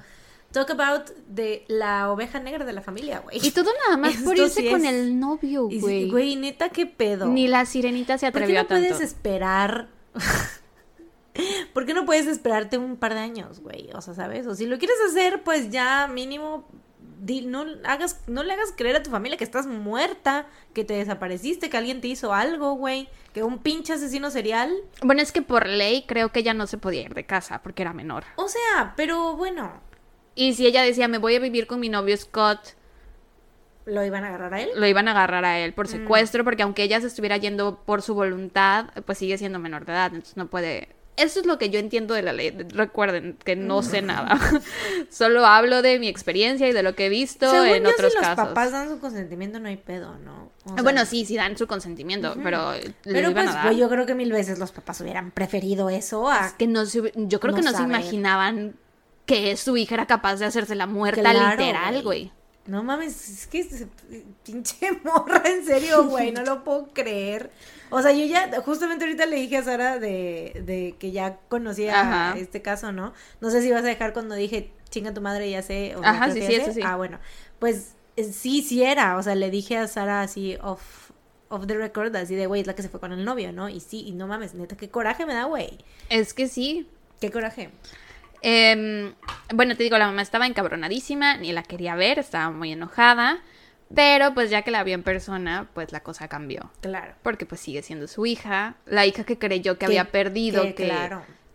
Talk 0.52 0.70
about 0.70 1.10
de 1.28 1.64
la 1.68 2.10
oveja 2.10 2.40
negra 2.40 2.64
de 2.64 2.73
la 2.73 2.81
familia, 2.81 3.20
güey. 3.20 3.39
Y 3.43 3.51
todo 3.51 3.70
nada 3.85 3.97
más 3.97 4.16
por 4.16 4.36
irse 4.36 4.70
con 4.70 4.85
el 4.85 5.18
novio, 5.18 5.68
güey. 5.68 6.10
Güey, 6.10 6.36
neta, 6.36 6.68
qué 6.70 6.86
pedo. 6.86 7.27
Ni 7.27 7.48
la 7.48 7.66
sirenita 7.66 8.16
se 8.16 8.27
atrevió 8.27 8.66
¿Por 8.66 8.68
qué 8.68 8.74
no 8.74 8.89
puedes 8.89 9.01
esperar? 9.01 9.89
¿Por 11.74 11.85
qué 11.85 11.93
no 11.93 12.06
puedes 12.06 12.27
esperarte 12.27 12.78
un 12.78 12.97
par 12.97 13.12
de 13.12 13.20
años, 13.20 13.60
güey? 13.60 13.90
O 13.94 14.01
sea, 14.01 14.14
¿sabes? 14.14 14.47
O 14.47 14.55
si 14.55 14.66
lo 14.66 14.78
quieres 14.78 14.97
hacer, 15.10 15.43
pues 15.43 15.70
ya 15.70 16.09
mínimo 16.09 16.66
no 17.44 17.64
hagas 17.85 18.20
no 18.27 18.43
le 18.43 18.52
hagas 18.52 18.73
creer 18.77 18.97
a 18.97 19.02
tu 19.02 19.10
familia 19.10 19.39
que 19.39 19.44
estás 19.44 19.66
muerta, 19.66 20.47
que 20.73 20.85
te 20.85 20.94
desapareciste, 20.94 21.70
que 21.70 21.77
alguien 21.77 22.01
te 22.01 22.09
hizo 22.09 22.32
algo, 22.32 22.74
güey, 22.74 23.09
que 23.32 23.43
un 23.43 23.59
pinche 23.59 23.94
asesino 23.94 24.31
serial. 24.31 24.73
Bueno, 25.02 25.23
es 25.23 25.32
que 25.32 25.43
por 25.43 25.66
ley 25.66 26.05
creo 26.06 26.31
que 26.31 26.40
ella 26.40 26.55
no 26.55 26.66
se 26.66 26.78
podía 26.78 27.02
ir 27.02 27.14
de 27.14 27.24
casa 27.24 27.62
porque 27.62 27.82
era 27.82 27.93
menor. 27.93 28.24
O 28.36 28.48
sea, 28.48 28.94
pero 28.97 29.36
bueno, 29.36 29.81
Y 30.37 30.55
si 30.55 30.67
ella 30.67 30.83
decía, 30.83 31.09
me 31.09 31.19
voy 31.19 31.35
a 31.35 31.41
vivir 31.41 31.67
con 31.67 31.81
mi 31.81 31.89
novio 31.89 32.17
Scott, 32.17 32.77
¿Lo 33.87 34.05
iban 34.05 34.25
a 34.25 34.29
agarrar 34.29 34.53
a 34.53 34.61
él? 34.61 34.71
Lo 34.75 34.87
iban 34.87 35.07
a 35.07 35.13
agarrar 35.13 35.45
a 35.45 35.61
él 35.61 35.73
por 35.73 35.87
mm. 35.87 35.91
secuestro, 35.91 36.45
porque 36.45 36.65
aunque 36.65 36.83
ella 36.83 37.01
se 37.01 37.07
estuviera 37.07 37.37
yendo 37.37 37.81
por 37.87 38.03
su 38.03 38.15
voluntad, 38.15 38.87
pues 39.07 39.19
sigue 39.19 39.39
siendo 39.39 39.61
menor 39.61 39.87
de 39.87 39.93
edad, 39.93 40.07
entonces 40.07 40.37
no 40.37 40.49
puede... 40.49 40.89
Eso 41.17 41.41
es 41.41 41.47
lo 41.47 41.57
que 41.57 41.71
yo 41.71 41.79
entiendo 41.79 42.13
de 42.13 42.21
la 42.21 42.35
ley. 42.35 42.51
Recuerden 42.51 43.39
que 43.43 43.57
no 43.57 43.83
sé 43.83 44.03
nada. 44.03 44.39
Solo 45.11 45.47
hablo 45.47 45.81
de 45.81 45.99
mi 45.99 46.09
experiencia 46.09 46.69
y 46.69 46.73
de 46.73 46.83
lo 46.83 46.95
que 46.95 47.07
he 47.07 47.09
visto 47.09 47.47
en 47.65 47.87
otros 47.87 48.13
si 48.13 48.19
casos. 48.19 48.37
los 48.37 48.49
papás 48.49 48.73
dan 48.73 48.91
su 48.91 48.99
consentimiento, 48.99 49.59
no 49.59 49.69
hay 49.69 49.79
pedo, 49.79 50.19
¿no? 50.19 50.51
bueno, 50.83 51.07
sí, 51.07 51.25
sí 51.25 51.37
dan 51.37 51.57
su 51.57 51.67
consentimiento, 51.67 52.35
pero 52.43 52.73
pero 53.05 53.33
pues, 53.33 53.51
pues, 53.63 53.77
yo 53.79 53.89
creo 53.89 54.05
que 54.05 54.15
mil 54.15 54.31
veces 54.31 54.59
los 54.59 54.73
papás 54.73 55.01
hubieran 55.01 55.31
preferido 55.31 55.89
eso 55.89 56.29
a... 56.29 56.49
Es 56.49 56.53
que 56.53 56.67
no 56.67 56.85
yo 56.85 57.41
creo 57.41 57.55
que 57.55 57.63
no 57.63 57.73
se 57.73 57.85
imaginaban 57.85 58.75
que 59.27 59.57
su 59.57 59.77
hija 59.77 59.97
era 59.97 60.07
capaz 60.07 60.36
de 60.36 60.47
hacerse 60.47 60.74
la 60.74 60.86
muerta 60.86 61.32
literal, 61.32 62.03
güey. 62.03 62.32
No 62.66 62.82
mames, 62.82 63.28
es 63.28 63.47
que 63.47 63.86
pinche 64.44 64.90
morra, 65.05 65.43
en 65.44 65.65
serio, 65.65 66.05
güey, 66.05 66.32
no 66.32 66.43
lo 66.43 66.65
puedo 66.65 66.89
creer. 66.89 67.51
O 67.90 68.03
sea, 68.03 68.11
yo 68.11 68.24
ya, 68.24 68.51
justamente 68.65 69.05
ahorita 69.05 69.27
le 69.27 69.36
dije 69.36 69.59
a 69.59 69.62
Sara 69.62 69.98
de, 70.01 70.62
de 70.66 70.97
que 70.98 71.12
ya 71.12 71.39
conocía 71.48 72.35
este 72.36 72.62
caso, 72.62 72.90
¿no? 72.90 73.12
No 73.40 73.51
sé 73.51 73.62
si 73.62 73.70
vas 73.70 73.85
a 73.85 73.86
dejar 73.86 74.12
cuando 74.12 74.35
dije, 74.35 74.73
chinga 74.90 75.15
tu 75.15 75.20
madre, 75.20 75.48
ya 75.48 75.62
sé. 75.62 75.94
O 75.94 76.05
Ajá, 76.05 76.32
sí, 76.32 76.43
sí, 76.43 76.55
eso 76.55 76.73
sí. 76.73 76.81
Ah, 76.85 76.97
bueno, 76.97 77.20
pues 77.61 77.94
eh, 78.16 78.24
sí, 78.24 78.62
sí 78.62 78.82
era. 78.82 79.16
O 79.16 79.23
sea, 79.23 79.36
le 79.36 79.51
dije 79.51 79.77
a 79.77 79.86
Sara 79.86 80.23
así, 80.23 80.57
off, 80.61 81.11
off 81.48 81.66
the 81.69 81.74
record, 81.74 82.15
así 82.16 82.35
de, 82.35 82.47
güey, 82.47 82.62
es 82.62 82.66
la 82.66 82.74
que 82.74 82.82
se 82.82 82.89
fue 82.89 82.98
con 82.98 83.12
el 83.12 83.24
novio, 83.24 83.53
¿no? 83.53 83.69
Y 83.69 83.78
sí, 83.78 84.03
y 84.07 84.12
no 84.12 84.27
mames, 84.27 84.55
neta, 84.55 84.77
qué 84.77 84.89
coraje 84.89 85.24
me 85.24 85.35
da, 85.35 85.44
güey. 85.44 85.78
Es 86.09 86.35
que 86.35 86.48
sí. 86.48 86.89
Qué 87.20 87.31
coraje. 87.31 87.70
Em, 88.48 89.12
bueno, 89.52 89.77
te 89.77 89.82
digo, 89.82 89.98
la 89.98 90.06
mamá 90.06 90.23
estaba 90.23 90.47
encabronadísima, 90.47 91.36
ni 91.36 91.51
la 91.51 91.64
quería 91.64 91.97
ver, 91.97 92.20
estaba 92.20 92.52
muy 92.52 92.70
enojada. 92.70 93.40
Pero 93.93 94.35
pues 94.35 94.51
ya 94.51 94.62
que 94.62 94.70
la 94.70 94.85
vio 94.85 94.94
en 94.94 95.02
persona, 95.02 95.68
pues 95.74 95.90
la 95.90 96.01
cosa 96.01 96.28
cambió. 96.28 96.70
Claro. 96.81 97.14
Porque 97.24 97.44
pues 97.44 97.60
sigue 97.60 97.82
siendo 97.82 98.06
su 98.06 98.24
hija, 98.24 98.77
la 98.86 99.05
hija 99.05 99.24
que 99.24 99.36
creyó 99.36 99.78
que, 99.78 99.86
había 99.86 100.12
perdido, 100.12 100.62
que, 100.77 100.93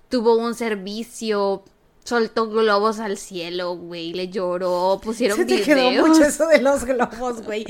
tuvo 0.09 0.35
un 0.35 0.53
servicio, 0.53 1.63
soltó 2.03 2.49
globos 2.49 2.99
al 2.99 3.18
cielo, 3.18 3.76
güey, 3.76 4.11
le 4.11 4.27
lloró, 4.27 4.99
pusieron 5.01 5.38
Se 5.38 5.45
te 5.45 5.61
quedó 5.61 5.91
mucho 5.91 6.26
eso 6.26 6.45
de 6.47 6.61
los 6.61 6.84
globos, 6.84 7.41
güey. 7.41 7.65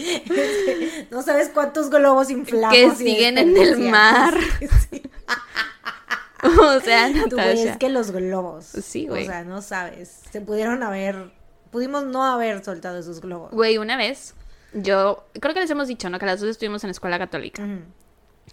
no 1.12 1.22
sabes 1.22 1.50
cuántos 1.50 1.92
globos 1.92 2.32
inflados 2.32 2.76
que 2.76 2.96
siguen 2.96 3.38
en 3.38 3.56
el 3.56 3.78
mar. 3.78 4.34
o 6.62 6.80
sea, 6.80 7.10
Natasha. 7.14 7.52
es 7.52 7.78
que 7.78 7.90
los 7.90 8.12
globos. 8.12 8.66
Sí, 8.66 9.08
güey. 9.08 9.24
O 9.24 9.26
sea, 9.26 9.44
no 9.44 9.62
sabes. 9.62 10.22
Se 10.32 10.42
pudieron 10.42 10.84
haber. 10.84 11.32
Pudimos 11.72 12.06
no 12.06 12.26
haber 12.26 12.64
soltado 12.64 13.00
esos 13.00 13.22
globos. 13.22 13.52
Güey, 13.52 13.78
una 13.78 13.98
vez. 13.98 14.36
Yo 14.74 15.26
creo 15.40 15.54
que 15.54 15.60
les 15.62 15.70
hemos 15.70 15.88
dicho, 15.88 16.10
¿no? 16.10 16.20
Que 16.20 16.26
las 16.26 16.40
dos 16.40 16.50
estuvimos 16.50 16.84
en 16.84 16.90
escuela 16.90 17.18
católica. 17.20 17.64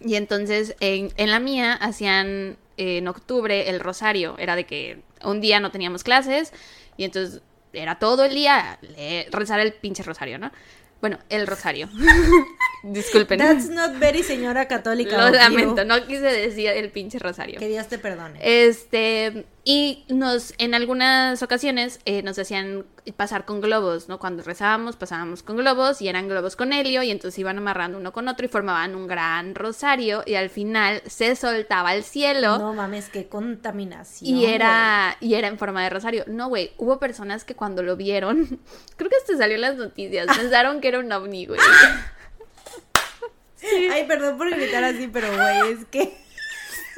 Y 0.01 0.15
entonces 0.15 0.75
en, 0.79 1.11
en, 1.15 1.31
la 1.31 1.39
mía 1.39 1.73
hacían 1.73 2.57
en 2.77 3.07
octubre 3.07 3.69
el 3.69 3.79
rosario. 3.79 4.35
Era 4.37 4.55
de 4.55 4.65
que 4.65 5.01
un 5.23 5.41
día 5.41 5.59
no 5.59 5.71
teníamos 5.71 6.03
clases 6.03 6.53
y 6.97 7.05
entonces 7.05 7.41
era 7.73 7.99
todo 7.99 8.25
el 8.25 8.33
día 8.33 8.79
rezar 9.31 9.59
el 9.59 9.73
pinche 9.73 10.03
rosario, 10.03 10.37
¿no? 10.39 10.51
Bueno, 11.01 11.19
el 11.29 11.47
rosario. 11.47 11.89
Disculpen. 12.83 13.39
That's 13.39 13.69
not 13.69 13.97
very 13.99 14.23
señora 14.23 14.67
católica. 14.67 15.17
Lo 15.17 15.35
lamento, 15.35 15.85
no 15.85 16.05
quise 16.05 16.25
decir 16.25 16.67
el 16.69 16.89
pinche 16.91 17.19
rosario. 17.19 17.59
Que 17.59 17.67
Dios 17.67 17.87
te 17.87 17.99
perdone. 17.99 18.39
Este, 18.41 19.45
y 19.71 20.03
nos, 20.07 20.55
en 20.57 20.73
algunas 20.73 21.43
ocasiones 21.43 21.99
eh, 22.05 22.23
nos 22.23 22.39
hacían 22.39 22.87
pasar 23.15 23.45
con 23.45 23.61
globos, 23.61 24.09
¿no? 24.09 24.17
Cuando 24.17 24.41
rezábamos, 24.41 24.95
pasábamos 24.95 25.43
con 25.43 25.57
globos 25.57 26.01
y 26.01 26.07
eran 26.07 26.27
globos 26.27 26.55
con 26.55 26.73
helio 26.73 27.03
y 27.03 27.11
entonces 27.11 27.37
iban 27.37 27.59
amarrando 27.59 27.99
uno 27.99 28.11
con 28.11 28.27
otro 28.27 28.47
y 28.47 28.49
formaban 28.49 28.95
un 28.95 29.05
gran 29.05 29.53
rosario 29.53 30.23
y 30.25 30.33
al 30.33 30.49
final 30.49 31.03
se 31.05 31.35
soltaba 31.35 31.89
al 31.89 32.03
cielo. 32.03 32.57
No 32.57 32.73
mames, 32.73 33.09
qué 33.09 33.27
contaminación. 33.27 34.35
Y 34.35 34.45
era, 34.45 35.15
y 35.19 35.35
era 35.35 35.47
en 35.47 35.59
forma 35.59 35.83
de 35.83 35.91
rosario. 35.91 36.23
No, 36.25 36.49
güey, 36.49 36.71
hubo 36.79 36.97
personas 36.97 37.43
que 37.43 37.53
cuando 37.53 37.83
lo 37.83 37.95
vieron, 37.95 38.59
creo 38.95 39.07
que 39.07 39.17
hasta 39.17 39.37
salió 39.37 39.53
en 39.53 39.61
las 39.61 39.75
noticias, 39.75 40.35
pensaron 40.35 40.81
que 40.81 40.87
era 40.87 40.97
un 40.97 41.11
ovni, 41.11 41.45
güey. 41.45 41.59
Ay, 43.91 44.07
perdón 44.07 44.35
por 44.39 44.49
gritar 44.49 44.83
así, 44.83 45.07
pero 45.13 45.27
güey, 45.31 45.73
es 45.73 45.85
que. 45.85 46.28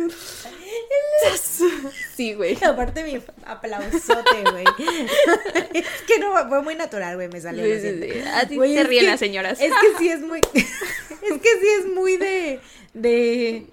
Sí, 2.15 2.33
güey. 2.33 2.57
Aparte 2.63 3.03
mi 3.03 3.19
aplausote, 3.45 4.43
güey. 4.51 4.65
es 5.73 5.85
que 6.07 6.19
no, 6.19 6.33
fue 6.49 6.61
muy 6.61 6.75
natural, 6.75 7.15
güey, 7.15 7.29
me 7.29 7.41
salió. 7.41 7.63
Sí, 7.63 7.79
sí, 7.79 8.21
A 8.33 8.47
ti 8.47 8.57
te 8.57 8.83
ríen 8.83 9.07
las 9.07 9.19
señoras. 9.19 9.59
Es 9.61 9.71
que 9.71 9.97
sí 9.97 10.09
es 10.09 10.21
muy, 10.21 10.39
es 10.53 11.41
que 11.41 11.59
sí 11.61 11.67
es 11.79 11.85
muy 11.87 12.17
de, 12.17 12.59
de, 12.93 13.65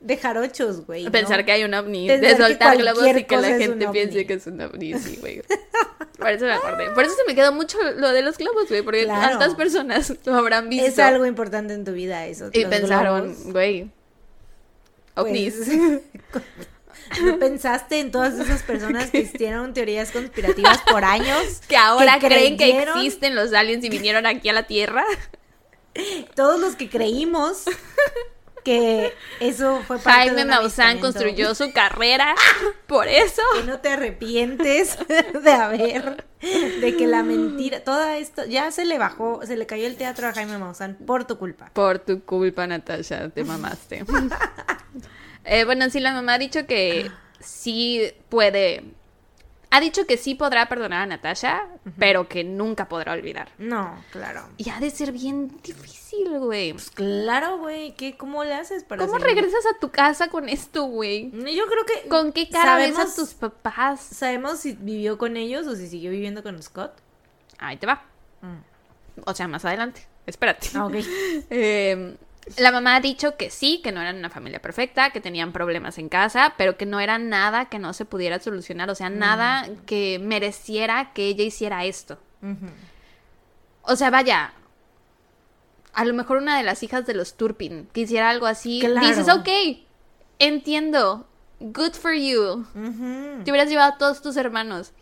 de 0.00 0.16
jarochos, 0.16 0.86
güey. 0.86 1.08
Pensar 1.10 1.44
que 1.44 1.52
hay 1.52 1.64
un 1.64 1.74
ovni, 1.74 2.08
de 2.08 2.36
soltar 2.36 2.76
globos 2.76 3.06
y 3.06 3.24
que 3.24 3.36
la 3.36 3.58
gente 3.58 3.88
piense 3.88 4.26
que 4.26 4.34
es 4.34 4.46
un 4.46 4.60
ovni, 4.60 4.98
sí, 4.98 5.16
güey. 5.20 5.42
Por 6.18 6.30
eso 6.30 6.44
me 6.44 6.52
acordé. 6.52 6.90
Por 6.90 7.04
eso 7.04 7.14
se 7.14 7.24
me 7.26 7.34
quedó 7.34 7.52
mucho 7.52 7.78
lo 7.96 8.12
de 8.12 8.22
los 8.22 8.38
globos, 8.38 8.68
güey, 8.68 8.82
porque 8.82 9.06
tantas 9.06 9.54
personas 9.54 10.14
lo 10.24 10.34
habrán 10.34 10.68
visto. 10.68 10.86
Es 10.86 10.98
algo 10.98 11.26
importante 11.26 11.74
en 11.74 11.84
tu 11.84 11.92
vida 11.92 12.26
eso. 12.26 12.50
Y 12.52 12.64
pensaron, 12.66 13.34
güey, 13.52 13.90
ovnis. 15.14 15.54
Pues, 16.30 16.44
¿No 17.22 17.38
pensaste 17.38 18.00
en 18.00 18.10
todas 18.10 18.38
esas 18.38 18.62
personas 18.62 19.10
que 19.10 19.20
hicieron 19.20 19.74
teorías 19.74 20.10
conspirativas 20.10 20.78
por 20.90 21.04
años? 21.04 21.60
Que 21.68 21.76
ahora 21.76 22.18
creen 22.18 22.56
que 22.56 22.82
existen 22.82 23.34
los 23.34 23.52
aliens 23.52 23.84
y 23.84 23.88
vinieron 23.88 24.26
aquí 24.26 24.48
a 24.48 24.52
la 24.52 24.64
Tierra. 24.64 25.04
Todos 26.34 26.58
los 26.58 26.76
que 26.76 26.88
creímos 26.88 27.64
que 28.62 29.14
eso 29.40 29.82
fue 29.86 29.98
parte 29.98 30.28
Jaime 30.28 30.44
Maussan 30.44 31.00
construyó 31.00 31.54
su 31.54 31.72
carrera 31.74 32.34
por 32.86 33.08
eso. 33.08 33.42
Que 33.54 33.64
no 33.64 33.78
te 33.80 33.90
arrepientes 33.90 34.98
de 35.42 35.52
haber, 35.52 36.24
de 36.40 36.96
que 36.96 37.06
la 37.06 37.22
mentira, 37.22 37.84
todo 37.84 38.02
esto, 38.10 38.44
ya 38.44 38.70
se 38.70 38.84
le 38.84 38.98
bajó, 38.98 39.40
se 39.44 39.56
le 39.56 39.66
cayó 39.66 39.86
el 39.86 39.96
teatro 39.96 40.28
a 40.28 40.32
Jaime 40.32 40.58
Maussan 40.58 40.96
por 41.06 41.24
tu 41.24 41.38
culpa. 41.38 41.70
Por 41.72 41.98
tu 41.98 42.22
culpa, 42.22 42.66
Natasha, 42.66 43.28
te 43.30 43.44
mamaste. 43.44 44.04
eh, 45.44 45.64
bueno, 45.64 45.90
sí, 45.90 46.00
la 46.00 46.12
mamá 46.12 46.34
ha 46.34 46.38
dicho 46.38 46.66
que 46.66 47.10
sí 47.40 48.12
puede 48.28 48.84
ha 49.72 49.80
dicho 49.80 50.06
que 50.06 50.18
sí 50.18 50.34
podrá 50.34 50.68
perdonar 50.68 51.02
a 51.02 51.06
Natasha, 51.06 51.66
pero 51.98 52.28
que 52.28 52.44
nunca 52.44 52.90
podrá 52.90 53.14
olvidar. 53.14 53.48
No, 53.56 54.04
claro. 54.10 54.46
Y 54.58 54.68
ha 54.68 54.78
de 54.78 54.90
ser 54.90 55.12
bien 55.12 55.48
difícil, 55.62 56.01
güey. 56.38 56.72
Pues 56.72 56.90
claro, 56.90 57.58
güey. 57.58 57.94
¿Cómo 58.16 58.44
le 58.44 58.54
haces 58.54 58.84
para 58.84 59.04
¿Cómo 59.04 59.18
regresas 59.18 59.64
a 59.66 59.78
tu 59.78 59.90
casa 59.90 60.28
con 60.28 60.48
esto, 60.48 60.84
güey? 60.84 61.30
Yo 61.30 61.66
creo 61.66 61.84
que... 61.86 62.08
¿Con 62.08 62.32
qué 62.32 62.48
cara 62.48 62.76
ves 62.76 62.98
a 62.98 63.14
tus 63.14 63.34
papás? 63.34 64.00
¿Sabemos 64.00 64.60
si 64.60 64.72
vivió 64.72 65.18
con 65.18 65.36
ellos 65.36 65.66
o 65.66 65.76
si 65.76 65.88
siguió 65.88 66.10
viviendo 66.10 66.42
con 66.42 66.62
Scott? 66.62 66.92
Ahí 67.58 67.76
te 67.76 67.86
va. 67.86 68.04
Mm. 68.40 69.22
O 69.24 69.34
sea, 69.34 69.48
más 69.48 69.64
adelante. 69.64 70.06
Espérate. 70.26 70.68
Ah, 70.74 70.86
ok. 70.86 70.94
eh, 71.50 72.16
la 72.56 72.72
mamá 72.72 72.96
ha 72.96 73.00
dicho 73.00 73.36
que 73.36 73.50
sí, 73.50 73.80
que 73.82 73.92
no 73.92 74.00
eran 74.00 74.16
una 74.16 74.30
familia 74.30 74.60
perfecta, 74.60 75.10
que 75.10 75.20
tenían 75.20 75.52
problemas 75.52 75.98
en 75.98 76.08
casa, 76.08 76.54
pero 76.56 76.76
que 76.76 76.86
no 76.86 76.98
era 76.98 77.18
nada 77.18 77.66
que 77.66 77.78
no 77.78 77.92
se 77.92 78.04
pudiera 78.04 78.40
solucionar, 78.40 78.90
o 78.90 78.94
sea, 78.94 79.10
nada 79.10 79.68
que 79.86 80.18
mereciera 80.20 81.12
que 81.12 81.26
ella 81.26 81.44
hiciera 81.44 81.84
esto. 81.84 82.18
O 83.82 83.94
sea, 83.94 84.10
vaya, 84.10 84.54
a 85.92 86.04
lo 86.04 86.14
mejor 86.14 86.38
una 86.38 86.56
de 86.56 86.62
las 86.62 86.82
hijas 86.82 87.06
de 87.06 87.14
los 87.14 87.34
Turpin 87.34 87.88
que 87.92 88.02
hiciera 88.02 88.30
algo 88.30 88.46
así, 88.46 88.82
dices, 89.00 89.28
ok, 89.28 89.48
entiendo, 90.38 91.26
good 91.60 91.92
for 91.92 92.12
you. 92.12 92.64
Te 93.44 93.50
hubieras 93.50 93.68
llevado 93.68 93.92
a 93.92 93.98
todos 93.98 94.22
tus 94.22 94.36
hermanos. 94.36 94.92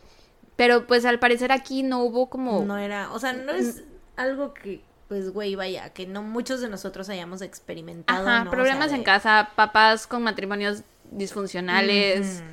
Pero 0.57 0.87
pues 0.87 1.07
al 1.07 1.19
parecer 1.19 1.53
aquí 1.53 1.83
no 1.83 2.01
hubo 2.03 2.29
como... 2.29 2.65
No 2.65 2.77
era, 2.77 3.13
o 3.13 3.19
sea, 3.19 3.33
no 3.33 3.53
es 3.53 3.83
algo 4.17 4.53
que 4.53 4.83
pues, 5.11 5.33
güey, 5.33 5.57
vaya, 5.57 5.91
que 5.91 6.07
no 6.07 6.23
muchos 6.23 6.61
de 6.61 6.69
nosotros 6.69 7.09
hayamos 7.09 7.43
experimentado. 7.43 8.29
Ajá, 8.29 8.49
problemas 8.49 8.93
en 8.93 9.03
casa, 9.03 9.51
papás 9.57 10.07
con 10.07 10.23
matrimonios 10.23 10.85
disfuncionales. 11.11 12.45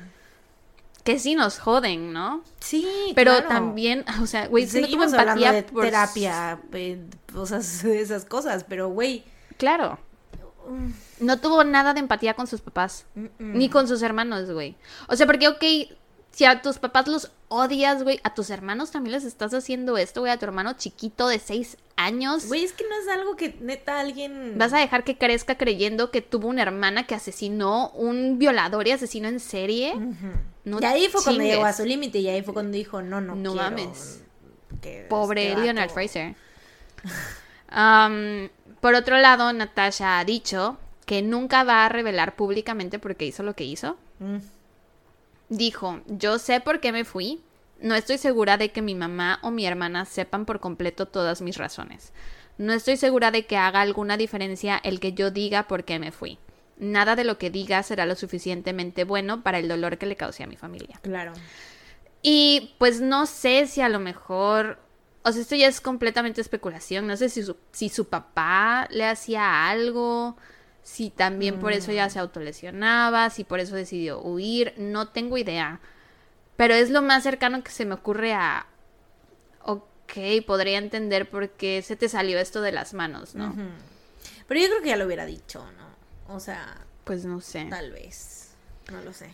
Que 1.08 1.18
sí 1.18 1.34
nos 1.34 1.58
joden, 1.58 2.12
¿no? 2.12 2.42
Sí, 2.60 2.86
Pero 3.14 3.42
también, 3.44 4.04
o 4.22 4.26
sea, 4.26 4.46
güey, 4.46 4.66
no 4.66 4.88
tuvo 4.88 5.04
empatía 5.04 5.52
de 5.52 5.62
terapia, 5.62 6.60
sea, 7.46 7.58
esas 7.94 8.26
cosas, 8.26 8.66
pero 8.68 8.90
güey. 8.90 9.24
Claro. 9.56 9.98
No 11.20 11.40
tuvo 11.40 11.64
nada 11.64 11.94
de 11.94 12.00
empatía 12.00 12.34
con 12.34 12.46
sus 12.46 12.60
papás, 12.60 13.06
ni 13.38 13.70
con 13.70 13.88
sus 13.88 14.02
hermanos, 14.02 14.50
güey. 14.50 14.76
O 15.08 15.16
sea, 15.16 15.24
porque, 15.24 15.48
ok, 15.48 15.64
si 16.38 16.44
a 16.44 16.62
tus 16.62 16.78
papás 16.78 17.08
los 17.08 17.32
odias, 17.48 18.04
güey, 18.04 18.20
a 18.22 18.32
tus 18.32 18.50
hermanos 18.50 18.92
también 18.92 19.10
les 19.10 19.24
estás 19.24 19.52
haciendo 19.54 19.98
esto, 19.98 20.20
güey, 20.20 20.30
a 20.30 20.38
tu 20.38 20.44
hermano 20.44 20.74
chiquito 20.74 21.26
de 21.26 21.40
seis 21.40 21.76
años. 21.96 22.46
Güey, 22.46 22.62
es 22.62 22.72
que 22.72 22.84
no 22.88 22.94
es 22.94 23.08
algo 23.08 23.34
que 23.34 23.56
neta 23.60 23.98
alguien... 23.98 24.56
Vas 24.56 24.72
a 24.72 24.78
dejar 24.78 25.02
que 25.02 25.18
crezca 25.18 25.58
creyendo 25.58 26.12
que 26.12 26.22
tuvo 26.22 26.46
una 26.46 26.62
hermana 26.62 27.08
que 27.08 27.16
asesinó 27.16 27.90
un 27.90 28.38
violador 28.38 28.86
y 28.86 28.92
asesino 28.92 29.26
en 29.26 29.40
serie. 29.40 29.94
y 30.64 30.84
ahí 30.84 31.08
fue 31.08 31.24
cuando 31.24 31.42
llegó 31.42 31.64
a 31.64 31.72
su 31.72 31.84
límite 31.84 32.20
y 32.20 32.28
ahí 32.28 32.42
fue 32.42 32.54
cuando 32.54 32.76
dijo, 32.76 33.02
no, 33.02 33.20
no, 33.20 33.34
no 33.34 33.56
mames. 33.56 34.22
Pobre 35.08 35.56
Leonard 35.56 35.90
Fraser. 35.90 36.36
por 38.80 38.94
otro 38.94 39.18
lado, 39.18 39.52
Natasha 39.52 40.20
ha 40.20 40.24
dicho 40.24 40.78
que 41.04 41.20
nunca 41.20 41.64
va 41.64 41.84
a 41.84 41.88
revelar 41.88 42.36
públicamente 42.36 43.00
por 43.00 43.16
qué 43.16 43.24
hizo 43.24 43.42
lo 43.42 43.54
que 43.54 43.64
hizo. 43.64 43.96
Mm. 44.20 44.36
Dijo, 45.48 46.00
yo 46.06 46.38
sé 46.38 46.60
por 46.60 46.80
qué 46.80 46.92
me 46.92 47.04
fui. 47.04 47.42
No 47.80 47.94
estoy 47.94 48.18
segura 48.18 48.56
de 48.56 48.70
que 48.70 48.82
mi 48.82 48.94
mamá 48.94 49.38
o 49.42 49.50
mi 49.50 49.66
hermana 49.66 50.04
sepan 50.04 50.44
por 50.44 50.60
completo 50.60 51.06
todas 51.06 51.40
mis 51.42 51.56
razones. 51.56 52.12
No 52.58 52.72
estoy 52.72 52.96
segura 52.96 53.30
de 53.30 53.46
que 53.46 53.56
haga 53.56 53.80
alguna 53.80 54.16
diferencia 54.16 54.80
el 54.82 54.98
que 54.98 55.12
yo 55.12 55.30
diga 55.30 55.68
por 55.68 55.84
qué 55.84 55.98
me 55.98 56.10
fui. 56.10 56.38
Nada 56.76 57.16
de 57.16 57.24
lo 57.24 57.38
que 57.38 57.50
diga 57.50 57.82
será 57.82 58.04
lo 58.04 58.16
suficientemente 58.16 59.04
bueno 59.04 59.42
para 59.42 59.58
el 59.58 59.68
dolor 59.68 59.98
que 59.98 60.06
le 60.06 60.16
causé 60.16 60.42
a 60.42 60.48
mi 60.48 60.56
familia. 60.56 60.98
Claro. 61.02 61.32
Y 62.22 62.74
pues 62.78 63.00
no 63.00 63.26
sé 63.26 63.66
si 63.66 63.80
a 63.80 63.88
lo 63.88 64.00
mejor, 64.00 64.78
o 65.22 65.32
sea, 65.32 65.42
esto 65.42 65.54
ya 65.54 65.68
es 65.68 65.80
completamente 65.80 66.40
especulación, 66.40 67.06
no 67.06 67.16
sé 67.16 67.28
si 67.28 67.42
su, 67.42 67.56
si 67.70 67.88
su 67.88 68.06
papá 68.06 68.88
le 68.90 69.06
hacía 69.06 69.68
algo, 69.68 70.36
si 70.88 71.10
también 71.10 71.60
por 71.60 71.72
eso 71.72 71.92
ya 71.92 72.06
mm. 72.06 72.10
se 72.10 72.18
autolesionaba, 72.18 73.28
si 73.28 73.44
por 73.44 73.60
eso 73.60 73.76
decidió 73.76 74.22
huir, 74.22 74.72
no 74.78 75.08
tengo 75.08 75.36
idea. 75.36 75.80
Pero 76.56 76.72
es 76.72 76.88
lo 76.88 77.02
más 77.02 77.22
cercano 77.22 77.62
que 77.62 77.70
se 77.70 77.84
me 77.84 77.94
ocurre 77.94 78.32
a, 78.32 78.66
ok, 79.62 80.12
podría 80.46 80.78
entender 80.78 81.28
por 81.28 81.50
qué 81.50 81.82
se 81.82 81.94
te 81.94 82.08
salió 82.08 82.38
esto 82.38 82.62
de 82.62 82.72
las 82.72 82.94
manos, 82.94 83.34
¿no? 83.34 83.54
Pero 84.46 84.60
yo 84.60 84.66
creo 84.68 84.82
que 84.82 84.88
ya 84.88 84.96
lo 84.96 85.04
hubiera 85.04 85.26
dicho, 85.26 85.62
¿no? 85.76 86.34
O 86.34 86.40
sea... 86.40 86.78
Pues 87.04 87.26
no 87.26 87.42
sé. 87.42 87.66
Tal 87.68 87.92
vez. 87.92 88.54
No 88.90 89.02
lo 89.02 89.12
sé. 89.12 89.30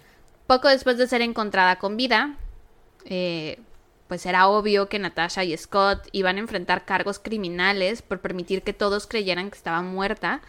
Poco 0.49 0.69
después 0.69 0.99
de 0.99 1.07
ser 1.07 1.23
encontrada 1.23 1.79
con 1.79 1.97
vida, 1.97 2.37
eh, 3.05 3.61
pues 4.09 4.27
era 4.27 4.49
obvio 4.49 4.89
que 4.89 4.99
Natasha 4.99 5.45
y 5.45 5.57
Scott 5.57 6.09
iban 6.11 6.37
a 6.37 6.41
enfrentar 6.41 6.85
cargos 6.85 7.21
criminales 7.21 8.03
por 8.03 8.21
permitir 8.21 8.63
que 8.63 8.73
todos 8.73 9.07
creyeran 9.07 9.51
que 9.51 9.57
estaba 9.57 9.83
muerta 9.83 10.43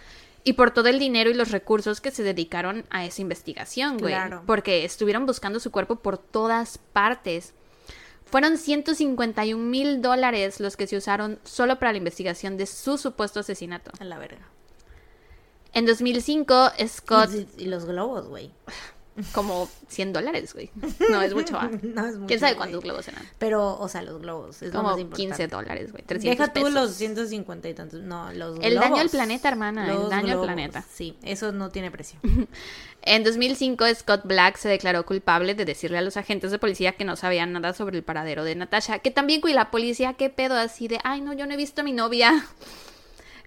y 0.45 0.53
por 0.53 0.71
todo 0.71 0.87
el 0.87 0.99
dinero 0.99 1.31
y 1.31 1.33
los 1.33 1.51
recursos 1.51 1.99
que 1.99 2.11
se 2.11 2.21
dedicaron 2.21 2.85
a 2.91 3.03
esa 3.03 3.21
investigación, 3.21 3.97
güey. 3.97 4.13
Claro. 4.13 4.43
Porque 4.45 4.85
estuvieron 4.85 5.25
buscando 5.25 5.59
su 5.59 5.71
cuerpo 5.71 5.97
por 5.97 6.19
todas 6.19 6.77
partes. 6.77 7.53
Fueron 8.25 8.57
151 8.57 9.61
mil 9.61 10.03
dólares 10.03 10.59
los 10.59 10.77
que 10.77 10.85
se 10.85 10.97
usaron 10.97 11.39
solo 11.43 11.79
para 11.79 11.91
la 11.93 11.97
investigación 11.97 12.57
de 12.57 12.67
su 12.67 12.99
supuesto 12.99 13.39
asesinato. 13.39 13.91
A 13.99 14.03
la 14.03 14.19
verga. 14.19 14.47
En 15.73 15.87
2005, 15.87 16.71
Scott... 16.87 17.31
y 17.57 17.65
los 17.65 17.85
globos, 17.85 18.27
güey. 18.27 18.51
como 19.31 19.69
100 19.87 20.13
dólares, 20.13 20.53
güey. 20.53 20.69
No 21.09 21.21
es 21.21 21.33
mucho. 21.33 21.53
no 21.61 22.05
es 22.05 22.15
mucho. 22.15 22.27
¿Quién 22.27 22.39
sabe 22.39 22.55
cuántos 22.55 22.83
globos 22.83 23.07
eran? 23.07 23.23
Pero, 23.37 23.77
o 23.77 23.87
sea, 23.87 24.01
los 24.01 24.21
globos. 24.21 24.61
Es 24.61 24.71
como 24.71 24.95
15 24.95 25.47
dólares, 25.47 25.91
güey. 25.91 26.03
Deja 26.07 26.51
tú 26.51 26.69
los 26.69 26.91
150 26.91 27.69
y 27.69 27.73
tantos. 27.73 28.01
No, 28.01 28.31
los 28.33 28.59
El 28.61 28.75
daño 28.75 28.97
al 28.97 29.09
planeta, 29.09 29.47
hermana. 29.47 29.91
el 29.91 30.09
daño 30.09 30.39
al 30.39 30.45
planeta. 30.45 30.83
Sí, 30.91 31.17
eso 31.23 31.51
no 31.51 31.69
tiene 31.69 31.91
precio. 31.91 32.19
en 33.03 33.23
2005, 33.23 33.85
Scott 33.95 34.21
Black 34.25 34.57
se 34.57 34.69
declaró 34.69 35.05
culpable 35.05 35.55
de 35.55 35.65
decirle 35.65 35.97
a 35.97 36.01
los 36.01 36.17
agentes 36.17 36.51
de 36.51 36.59
policía 36.59 36.93
que 36.93 37.05
no 37.05 37.15
sabían 37.15 37.53
nada 37.53 37.73
sobre 37.73 37.97
el 37.97 38.03
paradero 38.03 38.43
de 38.43 38.55
Natasha. 38.55 38.99
Que 38.99 39.11
también, 39.11 39.41
güey, 39.41 39.53
la 39.53 39.71
policía, 39.71 40.13
qué 40.13 40.29
pedo, 40.29 40.55
así 40.55 40.87
de, 40.87 40.99
ay, 41.03 41.21
no, 41.21 41.33
yo 41.33 41.45
no 41.45 41.53
he 41.53 41.57
visto 41.57 41.81
a 41.81 41.83
mi 41.83 41.93
novia. 41.93 42.45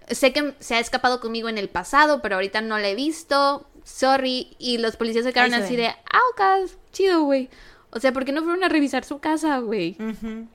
Sé 0.09 0.33
que 0.33 0.53
se 0.59 0.75
ha 0.75 0.79
escapado 0.79 1.19
conmigo 1.19 1.49
en 1.49 1.57
el 1.57 1.69
pasado, 1.69 2.21
pero 2.21 2.35
ahorita 2.35 2.61
no 2.61 2.77
la 2.77 2.89
he 2.89 2.95
visto 2.95 3.65
sorry. 3.89 4.55
Y 4.59 4.77
los 4.77 4.95
policías 4.95 5.25
se 5.25 5.33
quedaron 5.33 5.53
así 5.53 5.75
de, 5.75 5.87
ah, 5.87 6.59
chido, 6.91 7.23
güey. 7.23 7.49
O 7.91 7.99
sea, 7.99 8.13
¿por 8.13 8.23
qué 8.23 8.31
no 8.31 8.43
fueron 8.43 8.63
a 8.63 8.69
revisar 8.69 9.03
su 9.03 9.17
casa, 9.17 9.57
güey? 9.57 9.97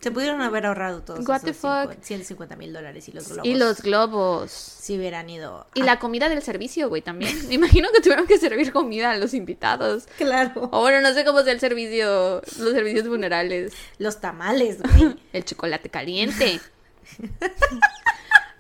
Se 0.01 0.13
pudieron 0.13 0.41
haber 0.41 0.67
ahorrado 0.67 1.03
todos. 1.03 1.27
What 1.27 1.41
the 1.41 1.53
fuck? 1.53 2.01
150 2.01 2.55
mil 2.55 2.73
dólares 2.73 3.09
y 3.09 3.13
los 3.13 3.27
globos. 3.27 3.45
Y 3.45 3.55
los 3.57 3.83
globos. 3.83 4.53
Si 4.53 4.97
hubieran 4.97 5.29
ido. 5.29 5.67
Y 5.75 5.83
la 5.83 5.99
comida 5.99 6.29
del 6.29 6.43
servicio, 6.43 6.89
güey, 6.89 7.03
también. 7.03 7.49
Me 7.49 7.55
imagino 7.55 7.89
que 7.93 8.01
tuvieron 8.01 8.29
que 8.29 8.39
servir 8.39 8.73
comida 8.73 9.11
a 9.11 9.19
los 9.19 9.35
invitados. 9.35 10.07
Claro. 10.17 10.71
O 10.73 10.81
bueno, 10.81 11.01
no 11.01 11.13
sé 11.13 11.25
cómo 11.25 11.43
sea 11.43 11.53
el 11.53 11.61
servicio, 11.61 12.41
los 12.59 12.73
servicios 12.73 13.07
funerales. 13.07 13.73
Los 13.99 14.21
tamales, 14.21 14.81
güey. 14.81 15.17
el 15.33 15.45
chocolate 15.45 15.91
caliente. 15.91 16.61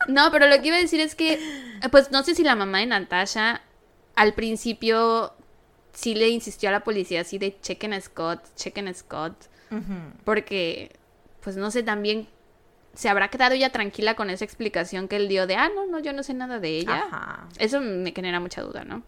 no, 0.08 0.30
pero 0.30 0.46
lo 0.46 0.60
que 0.60 0.68
iba 0.68 0.76
a 0.76 0.80
decir 0.80 1.00
es 1.00 1.14
que, 1.14 1.38
pues 1.90 2.10
no 2.10 2.22
sé 2.22 2.34
si 2.34 2.42
la 2.42 2.56
mamá 2.56 2.78
de 2.80 2.86
Natasha 2.86 3.62
al 4.14 4.34
principio 4.34 5.32
sí 5.92 6.14
le 6.14 6.28
insistió 6.28 6.68
a 6.68 6.72
la 6.72 6.84
policía 6.84 7.22
así 7.22 7.38
de 7.38 7.58
chequen 7.60 7.92
a 7.92 8.00
Scott, 8.00 8.40
chequen 8.56 8.88
a 8.88 8.94
Scott. 8.94 9.34
Porque, 10.24 10.94
pues 11.42 11.56
no 11.56 11.70
sé, 11.72 11.82
también 11.82 12.28
se 12.94 13.08
habrá 13.08 13.28
quedado 13.28 13.54
ella 13.54 13.70
tranquila 13.70 14.14
con 14.14 14.30
esa 14.30 14.44
explicación 14.44 15.08
que 15.08 15.16
él 15.16 15.28
dio 15.28 15.48
de, 15.48 15.56
ah, 15.56 15.68
no, 15.74 15.86
no, 15.86 15.98
yo 15.98 16.12
no 16.12 16.22
sé 16.22 16.32
nada 16.32 16.60
de 16.60 16.78
ella. 16.78 17.48
Eso 17.58 17.80
me 17.80 18.12
genera 18.12 18.38
mucha 18.38 18.62
duda, 18.62 18.84
¿no? 18.84 19.02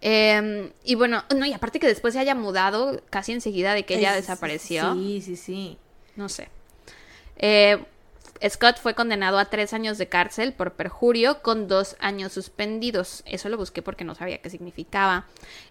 Em, 0.00 0.70
y 0.84 0.94
bueno, 0.94 1.24
no, 1.36 1.44
y 1.44 1.52
aparte 1.52 1.80
que 1.80 1.88
después 1.88 2.14
se 2.14 2.20
haya 2.20 2.36
mudado 2.36 3.02
casi 3.10 3.32
enseguida 3.32 3.74
de 3.74 3.84
que 3.84 3.98
ella 3.98 4.12
desapareció. 4.12 4.94
Sí, 4.94 5.20
sí, 5.20 5.36
sí. 5.36 5.78
No 6.14 6.28
sé. 6.28 6.48
Eh, 7.36 7.84
Scott 8.46 8.78
fue 8.78 8.94
condenado 8.94 9.38
a 9.38 9.46
tres 9.46 9.72
años 9.72 9.98
de 9.98 10.08
cárcel 10.08 10.52
por 10.52 10.72
perjurio 10.72 11.42
con 11.42 11.68
dos 11.68 11.96
años 11.98 12.32
suspendidos. 12.32 13.22
Eso 13.26 13.48
lo 13.48 13.56
busqué 13.56 13.82
porque 13.82 14.04
no 14.04 14.14
sabía 14.14 14.38
qué 14.38 14.50
significaba. 14.50 15.26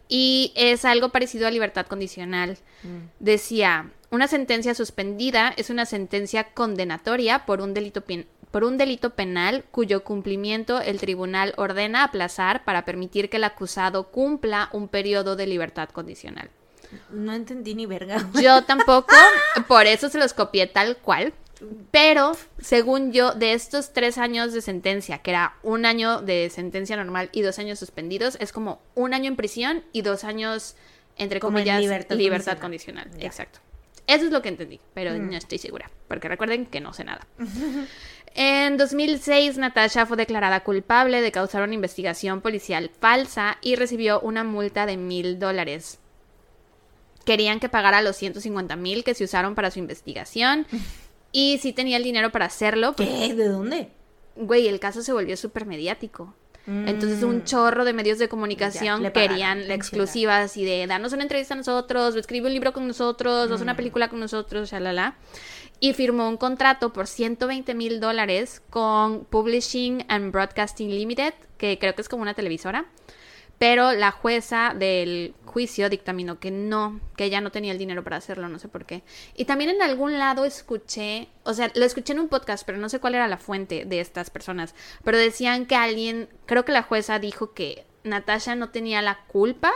Y 0.07 0.53
es 0.55 0.85
algo 0.85 1.09
parecido 1.09 1.47
a 1.47 1.51
libertad 1.51 1.85
condicional. 1.85 2.57
Mm. 2.83 3.09
Decía, 3.19 3.91
una 4.09 4.27
sentencia 4.27 4.73
suspendida 4.73 5.53
es 5.57 5.69
una 5.69 5.85
sentencia 5.85 6.45
condenatoria 6.53 7.45
por 7.45 7.61
un 7.61 7.73
delito 7.73 8.03
por 8.51 8.63
un 8.63 8.77
delito 8.77 9.11
penal 9.11 9.65
cuyo 9.71 10.03
cumplimiento 10.03 10.79
el 10.79 10.99
tribunal 10.99 11.53
ordena 11.57 12.05
aplazar 12.05 12.63
para 12.63 12.85
permitir 12.85 13.29
que 13.29 13.37
el 13.37 13.43
acusado 13.43 14.09
cumpla 14.09 14.69
un 14.71 14.87
periodo 14.87 15.35
de 15.35 15.47
libertad 15.47 15.89
condicional. 15.89 16.49
No 17.11 17.33
entendí 17.33 17.75
ni 17.75 17.85
verga. 17.85 18.25
Yo 18.41 18.63
tampoco, 18.63 19.13
por 19.67 19.85
eso 19.85 20.09
se 20.09 20.17
los 20.17 20.33
copié 20.33 20.67
tal 20.67 20.97
cual. 20.97 21.33
Pero, 21.91 22.37
según 22.59 23.11
yo, 23.11 23.33
de 23.33 23.53
estos 23.53 23.93
tres 23.93 24.17
años 24.17 24.53
de 24.53 24.61
sentencia, 24.61 25.19
que 25.19 25.31
era 25.31 25.55
un 25.63 25.85
año 25.85 26.21
de 26.21 26.49
sentencia 26.49 26.95
normal 26.95 27.29
y 27.31 27.41
dos 27.41 27.59
años 27.59 27.79
suspendidos, 27.79 28.37
es 28.39 28.51
como 28.51 28.81
un 28.95 29.13
año 29.13 29.27
en 29.27 29.35
prisión 29.35 29.83
y 29.91 30.01
dos 30.01 30.23
años, 30.23 30.75
entre 31.17 31.39
comillas, 31.39 31.81
libertad, 32.09 32.59
condicional. 32.59 33.09
Exacto. 33.19 33.59
Eso 34.05 34.25
es 34.25 34.31
lo 34.31 34.41
que 34.41 34.49
entendí, 34.49 34.79
pero 34.93 35.11
mm. 35.11 35.29
no 35.29 35.37
estoy 35.37 35.57
segura, 35.57 35.89
porque 36.07 36.29
recuerden 36.29 36.65
que 36.65 36.79
no 36.79 36.93
sé 36.93 37.03
nada. 37.03 37.27
En 38.39 38.77
2006, 38.77 39.57
Natasha 39.57 40.05
fue 40.05 40.15
declarada 40.15 40.59
culpable 40.59 41.21
de 41.21 41.31
causar 41.31 41.63
una 41.63 41.73
investigación 41.73 42.41
policial 42.41 42.91
falsa 42.99 43.57
y 43.61 43.75
recibió 43.75 44.19
una 44.19 44.43
multa 44.43 44.85
de 44.85 44.95
mil 44.95 45.39
dólares. 45.39 45.97
Querían 47.25 47.59
que 47.59 47.67
pagara 47.67 48.03
los 48.03 48.15
150 48.15 48.75
mil 48.75 49.03
que 49.03 49.15
se 49.15 49.23
usaron 49.23 49.55
para 49.55 49.71
su 49.71 49.79
investigación 49.79 50.67
Y 51.31 51.59
sí 51.61 51.73
tenía 51.73 51.97
el 51.97 52.03
dinero 52.03 52.31
para 52.31 52.45
hacerlo. 52.45 52.95
¿Qué? 52.95 53.33
¿De 53.33 53.47
dónde? 53.47 53.89
Güey, 54.35 54.67
el 54.67 54.79
caso 54.79 55.01
se 55.01 55.13
volvió 55.13 55.35
súper 55.37 55.65
mediático. 55.65 56.33
Entonces 56.67 57.23
un 57.23 57.37
mm. 57.37 57.43
chorro 57.45 57.85
de 57.85 57.93
medios 57.93 58.19
de 58.19 58.27
comunicación 58.27 59.09
querían 59.13 59.69
la 59.69 59.73
exclusiva 59.73 60.39
así 60.39 60.65
de 60.65 60.85
darnos 60.85 61.13
una 61.13 61.23
entrevista 61.23 61.53
a 61.53 61.57
nosotros, 61.57 62.13
o 62.13 62.19
escribe 62.19 62.47
un 62.47 62.53
libro 62.53 62.73
con 62.73 62.85
nosotros, 62.85 63.49
o 63.49 63.53
haz 63.53 63.61
una 63.61 63.73
mm. 63.73 63.77
película 63.77 64.09
con 64.09 64.19
nosotros, 64.19 64.69
shalala. 64.69 65.15
Y 65.79 65.93
firmó 65.93 66.27
un 66.27 66.35
contrato 66.35 66.91
por 66.91 67.07
120 67.07 67.73
mil 67.73 68.01
dólares 68.01 68.61
con 68.69 69.23
Publishing 69.25 70.03
and 70.09 70.33
Broadcasting 70.33 70.89
Limited, 70.89 71.35
que 71.57 71.79
creo 71.79 71.95
que 71.95 72.01
es 72.01 72.09
como 72.09 72.23
una 72.23 72.33
televisora. 72.33 72.85
Pero 73.57 73.93
la 73.93 74.11
jueza 74.11 74.73
del 74.77 75.33
juicio 75.45 75.89
dictaminó 75.89 76.39
que 76.39 76.51
no, 76.51 76.99
que 77.15 77.25
ella 77.25 77.41
no 77.41 77.51
tenía 77.51 77.71
el 77.71 77.79
dinero 77.79 78.03
para 78.03 78.17
hacerlo, 78.17 78.47
no 78.49 78.59
sé 78.59 78.67
por 78.67 78.85
qué. 78.85 79.03
Y 79.35 79.45
también 79.45 79.71
en 79.71 79.81
algún 79.81 80.19
lado 80.19 80.45
escuché, 80.45 81.29
o 81.43 81.53
sea, 81.53 81.71
lo 81.73 81.83
escuché 81.83 82.13
en 82.13 82.19
un 82.19 82.29
podcast, 82.29 82.65
pero 82.65 82.77
no 82.77 82.89
sé 82.89 82.99
cuál 82.99 83.15
era 83.15 83.27
la 83.27 83.37
fuente 83.37 83.85
de 83.85 83.99
estas 83.99 84.29
personas, 84.29 84.75
pero 85.03 85.17
decían 85.17 85.65
que 85.65 85.75
alguien, 85.75 86.29
creo 86.45 86.65
que 86.65 86.71
la 86.71 86.83
jueza 86.83 87.17
dijo 87.17 87.53
que 87.53 87.85
Natasha 88.03 88.55
no 88.55 88.69
tenía 88.69 89.01
la 89.01 89.23
culpa 89.25 89.71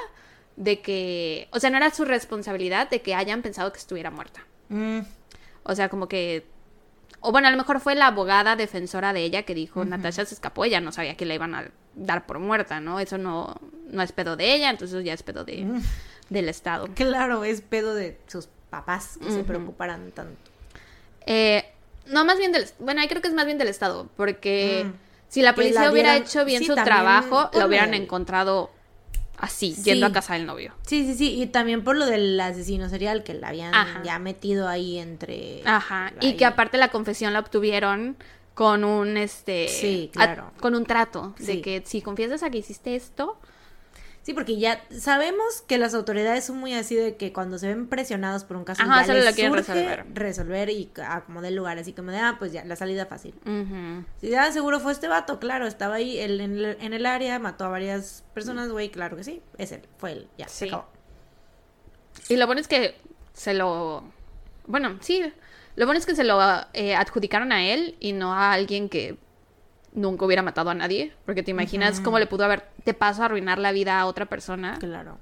de 0.58 0.82
que, 0.82 1.48
o 1.52 1.60
sea, 1.60 1.72
no 1.72 1.78
era 1.78 1.90
su 1.90 2.06
responsabilidad 2.06 2.90
de 2.90 3.02
que 3.02 3.16
hayan 3.16 3.41
pensado 3.41 3.72
que 3.72 3.80
estuviera 3.80 4.12
muerta. 4.12 4.45
Mm. 4.70 4.99
O 5.64 5.76
sea, 5.76 5.90
como 5.90 6.08
que 6.08 6.45
o 7.22 7.32
bueno, 7.32 7.48
a 7.48 7.52
lo 7.52 7.58
mejor 7.58 7.80
fue 7.80 7.94
la 7.94 8.08
abogada 8.08 8.56
defensora 8.56 9.14
de 9.14 9.24
ella 9.24 9.44
que 9.44 9.53
dijo, 9.53 9.86
Natasha 9.86 10.26
se 10.26 10.34
escapó, 10.34 10.66
ella 10.66 10.82
no 10.82 10.91
sabía 10.91 11.16
que 11.16 11.26
la 11.26 11.36
iban 11.36 11.53
a 11.53 11.70
dar 11.96 12.26
por 12.26 12.40
muerta, 12.40 12.80
¿no? 12.80 13.00
Eso 13.00 13.18
no, 13.18 13.56
no 13.90 14.02
es 14.02 14.12
pedo 14.12 14.36
de 14.36 14.54
ella, 14.54 14.70
entonces 14.70 15.04
ya 15.04 15.14
es 15.14 15.24
pedo 15.24 15.44
de, 15.44 15.68
del 16.30 16.50
Estado. 16.50 16.88
Claro, 16.96 17.44
es 17.44 17.62
pedo 17.62 17.94
de 17.94 18.18
sus 18.28 18.48
papás 18.70 19.20
que 19.22 19.32
se 19.32 19.44
preocuparan 19.44 20.12
tanto. 20.12 20.52
Eh, 21.26 21.66
no, 22.08 22.26
más 22.26 22.38
bien 22.38 22.52
del... 22.52 22.66
Bueno, 22.80 23.02
ahí 23.02 23.08
creo 23.08 23.22
que 23.22 23.28
es 23.28 23.34
más 23.34 23.46
bien 23.46 23.58
del 23.58 23.68
Estado, 23.68 24.10
porque 24.16 24.86
mm. 24.86 24.94
si 25.28 25.42
la 25.42 25.54
policía 25.54 25.92
hubiera 25.92 26.16
hecho 26.18 26.46
bien 26.46 26.64
su 26.64 26.74
trabajo, 26.74 27.50
lo 27.54 27.68
hubieran 27.68 27.94
encontrado 27.94 28.72
así, 29.38 29.76
yendo 29.84 30.06
a 30.06 30.12
casa 30.12 30.34
del 30.34 30.46
novio. 30.46 30.74
Sí, 30.86 31.06
sí, 31.06 31.16
sí, 31.16 31.42
y 31.42 31.48
también 31.48 31.84
por 31.84 31.98
lo 31.98 32.06
del 32.06 32.40
asesino 32.40 32.90
serial 32.90 33.24
que 33.24 33.34
la 33.34 33.50
habían 33.50 33.74
ya 34.04 34.20
metido 34.20 34.68
ahí 34.68 35.00
entre... 35.00 35.62
Ajá, 35.66 36.14
y 36.22 36.38
que 36.38 36.46
aparte 36.46 36.78
la 36.78 36.90
confesión 36.90 37.34
la 37.34 37.40
obtuvieron 37.40 38.16
con 38.62 38.84
un, 38.84 39.18
este... 39.18 39.68
Sí, 39.70 40.12
claro. 40.14 40.52
con 40.60 40.76
un 40.76 40.86
trato, 40.86 41.34
de 41.40 41.64
que 41.64 41.82
si 41.84 42.04
confiesas 42.04 42.44
a 42.44 42.52
que 42.52 42.60
hiciste 42.60 42.96
esto, 42.96 43.40
Sí, 44.22 44.36
porque 44.36 44.60
ya 44.60 44.84
sabemos 44.96 45.64
que 45.66 45.80
las 45.80 45.96
autoridades 45.96 46.46
son 46.46 46.60
muy 46.60 46.76
así 46.76 46.96
de 46.96 47.16
que 47.16 47.34
cuando 47.34 47.58
se 47.58 47.70
ven 47.70 47.88
presionados 47.88 48.44
por 48.44 48.56
un 48.56 48.64
caso 48.66 48.84
ya 48.86 49.12
les 49.12 49.26
lo 49.26 49.32
quieren 49.32 49.52
resolver. 49.52 50.06
resolver 50.14 50.70
y 50.70 50.92
acomodar 51.04 51.50
el 51.50 51.56
lugar, 51.56 51.80
así 51.80 51.94
como 51.94 52.12
de, 52.12 52.20
ah, 52.20 52.36
pues 52.38 52.52
ya, 52.52 52.64
la 52.64 52.76
salida 52.76 53.08
fácil. 53.08 53.34
Si 54.18 54.30
ya 54.30 54.52
seguro 54.52 54.80
fue 54.80 54.92
este 54.92 55.08
vato, 55.08 55.40
claro, 55.40 55.66
estaba 55.66 55.96
ahí 55.96 56.20
él 56.20 56.40
en, 56.40 56.94
el, 56.94 57.06
área, 57.08 57.40
mató 57.40 57.66
a 57.66 57.70
varias 57.70 58.24
personas, 58.36 58.70
güey, 58.70 58.92
claro 58.92 59.18
que 59.18 59.24
sí, 59.24 59.42
es 59.58 59.72
él, 59.72 59.82
fue 59.98 60.12
él, 60.12 60.28
ya, 60.38 60.48
se 60.48 60.68
acabó. 60.68 60.86
Y 62.30 62.36
lo 62.36 62.46
bueno 62.46 62.62
es 62.62 62.68
que 62.68 62.94
se 63.34 63.56
lo... 63.56 64.04
Bueno, 64.68 65.00
sí, 65.02 65.34
lo 65.82 65.88
bueno 65.88 65.98
es 65.98 66.06
que 66.06 66.14
se 66.14 66.24
lo 66.24 66.40
eh, 66.74 66.94
adjudicaron 66.94 67.52
a 67.52 67.66
él 67.66 67.95
y 67.99 68.14
no 68.14 68.36
a 68.36 68.53
alguien 68.53 68.88
que 68.88 69.18
nunca 69.94 70.26
hubiera 70.26 70.44
matado 70.44 70.70
a 70.70 70.76
nadie, 70.76 71.12
porque 71.26 71.41
te 71.41 71.49
imaginas 71.49 71.99
cómo 71.99 72.20
le 72.20 72.28
pudo 72.28 72.45
haber, 72.45 72.68
te 72.84 72.94
paso 72.94 73.24
a 73.24 73.26
arruinar 73.26 73.58
la 73.58 73.72
vida 73.72 73.99
a 73.99 74.06
otra 74.06 74.28
persona. 74.28 74.78
Claro. 74.78 75.18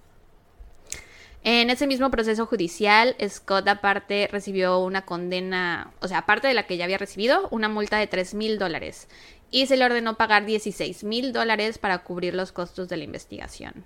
En 1.44 1.70
ese 1.70 1.88
mismo 1.88 2.12
proceso 2.12 2.46
judicial, 2.46 3.16
Scott 3.26 3.70
aparte 3.70 4.28
recibió 4.30 4.80
una 4.80 5.06
condena, 5.06 5.94
o 6.02 6.10
sea, 6.10 6.18
aparte 6.18 6.50
de 6.50 6.54
la 6.54 6.68
que 6.68 6.76
ya 6.76 6.84
había 6.84 6.98
recibido, 6.98 7.48
una 7.52 7.70
multa 7.70 7.98
de 7.98 8.08
3 8.08 8.34
mil 8.34 8.60
dólares. 8.60 9.08
Y 9.52 9.68
se 9.68 9.78
le 9.78 9.86
ordenó 9.86 10.18
pagar 10.18 10.46
16 10.46 11.06
mil 11.06 11.32
dólares 11.32 11.78
para 11.78 12.00
cubrir 12.00 12.34
los 12.34 12.52
costos 12.52 12.90
de 12.90 12.98
la 12.98 13.06
investigación. 13.06 13.86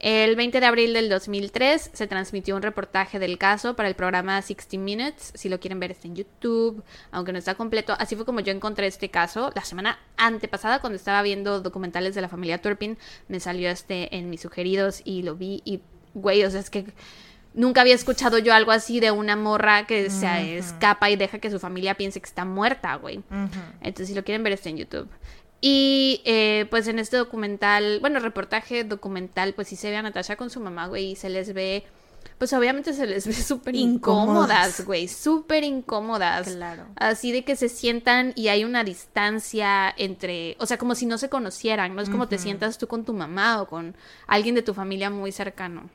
El 0.00 0.36
20 0.36 0.60
de 0.60 0.66
abril 0.66 0.92
del 0.92 1.08
2003 1.08 1.90
se 1.92 2.06
transmitió 2.06 2.54
un 2.54 2.62
reportaje 2.62 3.18
del 3.18 3.36
caso 3.36 3.74
para 3.74 3.88
el 3.88 3.96
programa 3.96 4.40
60 4.40 4.78
Minutes. 4.78 5.32
Si 5.34 5.48
lo 5.48 5.58
quieren 5.58 5.80
ver 5.80 5.90
está 5.90 6.06
en 6.06 6.14
YouTube, 6.14 6.84
aunque 7.10 7.32
no 7.32 7.38
está 7.38 7.56
completo. 7.56 7.96
Así 7.98 8.14
fue 8.14 8.24
como 8.24 8.38
yo 8.40 8.52
encontré 8.52 8.86
este 8.86 9.08
caso. 9.08 9.50
La 9.56 9.64
semana 9.64 9.98
antepasada, 10.16 10.80
cuando 10.80 10.96
estaba 10.96 11.20
viendo 11.22 11.60
documentales 11.60 12.14
de 12.14 12.20
la 12.20 12.28
familia 12.28 12.62
Turpin, 12.62 12.96
me 13.26 13.40
salió 13.40 13.68
este 13.70 14.16
en 14.16 14.30
mis 14.30 14.40
sugeridos 14.40 15.02
y 15.04 15.22
lo 15.22 15.34
vi 15.34 15.62
y, 15.64 15.80
güey, 16.14 16.44
o 16.44 16.50
sea, 16.50 16.60
es 16.60 16.70
que 16.70 16.86
nunca 17.54 17.80
había 17.80 17.94
escuchado 17.94 18.38
yo 18.38 18.54
algo 18.54 18.70
así 18.70 19.00
de 19.00 19.10
una 19.10 19.34
morra 19.34 19.84
que 19.86 20.10
se 20.10 20.58
escapa 20.58 21.10
y 21.10 21.16
deja 21.16 21.40
que 21.40 21.50
su 21.50 21.58
familia 21.58 21.94
piense 21.94 22.20
que 22.20 22.26
está 22.26 22.44
muerta, 22.44 22.94
güey. 22.94 23.20
Entonces, 23.80 24.08
si 24.08 24.14
lo 24.14 24.22
quieren 24.22 24.44
ver 24.44 24.52
está 24.52 24.68
en 24.68 24.76
YouTube. 24.76 25.08
Y 25.60 26.20
eh, 26.24 26.66
pues 26.70 26.86
en 26.86 26.98
este 26.98 27.16
documental, 27.16 27.98
bueno, 28.00 28.20
reportaje 28.20 28.84
documental, 28.84 29.54
pues 29.54 29.68
sí 29.68 29.76
se 29.76 29.90
ve 29.90 29.96
a 29.96 30.02
Natasha 30.02 30.36
con 30.36 30.50
su 30.50 30.60
mamá, 30.60 30.86
güey, 30.86 31.12
y 31.12 31.16
se 31.16 31.28
les 31.28 31.52
ve, 31.52 31.84
pues 32.38 32.52
obviamente 32.52 32.92
se 32.92 33.06
les 33.06 33.26
ve 33.26 33.32
súper 33.34 33.74
incómodas, 33.74 34.84
güey, 34.84 35.08
súper 35.08 35.64
incómodas. 35.64 36.54
Claro. 36.54 36.84
Así 36.94 37.32
de 37.32 37.42
que 37.42 37.56
se 37.56 37.68
sientan 37.68 38.32
y 38.36 38.48
hay 38.48 38.64
una 38.64 38.84
distancia 38.84 39.92
entre, 39.96 40.56
o 40.60 40.66
sea, 40.66 40.78
como 40.78 40.94
si 40.94 41.06
no 41.06 41.18
se 41.18 41.28
conocieran, 41.28 41.96
no 41.96 42.02
es 42.02 42.08
como 42.08 42.28
te 42.28 42.38
sientas 42.38 42.78
tú 42.78 42.86
con 42.86 43.04
tu 43.04 43.12
mamá 43.12 43.60
o 43.60 43.66
con 43.66 43.96
alguien 44.28 44.54
de 44.54 44.62
tu 44.62 44.74
familia 44.74 45.10
muy 45.10 45.32
cercano. 45.32 45.90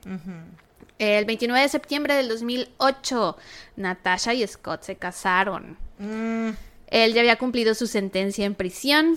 El 0.98 1.24
29 1.24 1.62
de 1.62 1.68
septiembre 1.70 2.14
del 2.14 2.28
2008, 2.28 3.36
Natasha 3.76 4.34
y 4.34 4.46
Scott 4.46 4.82
se 4.82 4.96
casaron. 4.96 5.78
Mm. 5.98 6.50
Él 6.94 7.12
ya 7.12 7.22
había 7.22 7.38
cumplido 7.38 7.74
su 7.74 7.88
sentencia 7.88 8.46
en 8.46 8.54
prisión 8.54 9.16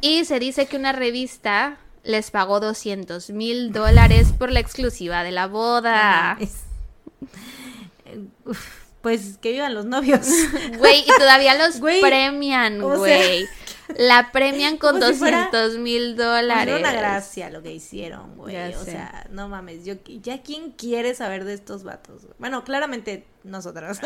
y 0.00 0.24
se 0.24 0.40
dice 0.40 0.66
que 0.66 0.76
una 0.76 0.90
revista 0.90 1.78
les 2.02 2.32
pagó 2.32 2.58
200 2.58 3.30
mil 3.30 3.70
dólares 3.70 4.32
por 4.36 4.50
la 4.50 4.58
exclusiva 4.58 5.22
de 5.22 5.30
la 5.30 5.46
boda. 5.46 6.36
Pues 9.00 9.38
que 9.38 9.52
vivan 9.52 9.74
los 9.74 9.84
novios. 9.84 10.26
Güey, 10.78 11.02
y 11.02 11.18
todavía 11.18 11.54
los 11.56 11.80
premian, 12.00 12.80
güey. 12.80 13.46
La 13.96 14.32
premian 14.32 14.78
con 14.78 14.98
200 14.98 15.76
mil 15.76 16.16
dólares. 16.16 16.74
Es 16.74 16.80
una 16.80 16.92
gracia 16.92 17.50
lo 17.50 17.62
que 17.62 17.70
hicieron, 17.70 18.34
güey. 18.34 18.56
O 18.74 18.84
sea, 18.84 19.26
no 19.30 19.48
mames. 19.48 19.84
Yo, 19.84 19.96
ya 20.06 20.42
quién 20.42 20.72
quiere 20.72 21.14
saber 21.14 21.44
de 21.44 21.52
estos 21.52 21.84
vatos. 21.84 22.22
Bueno, 22.38 22.64
claramente 22.64 23.26
nosotras. 23.44 24.00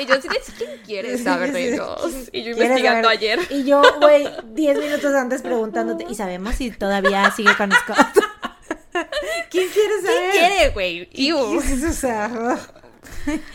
y 0.00 0.06
yo 0.06 0.14
¿quién 0.56 0.80
quiere 0.84 1.18
saber 1.18 1.52
de 1.52 1.74
ellos? 1.74 2.28
Y 2.32 2.44
yo 2.44 2.52
investigando 2.52 3.08
ayer. 3.08 3.40
Y 3.50 3.64
yo, 3.64 3.82
güey, 4.00 4.28
10 4.44 4.78
minutos 4.78 5.14
antes 5.14 5.42
preguntándote. 5.42 6.06
¿Y 6.08 6.14
sabemos 6.14 6.54
si 6.54 6.70
todavía 6.70 7.30
sigue 7.32 7.54
con 7.56 7.70
Scott? 7.72 7.98
¿Quién 9.50 9.68
quiere 9.68 10.02
saber? 10.02 10.30
¿Quién 10.30 10.48
quiere, 10.48 10.70
güey? 10.70 11.32
O 11.32 11.92
sea, 11.92 12.30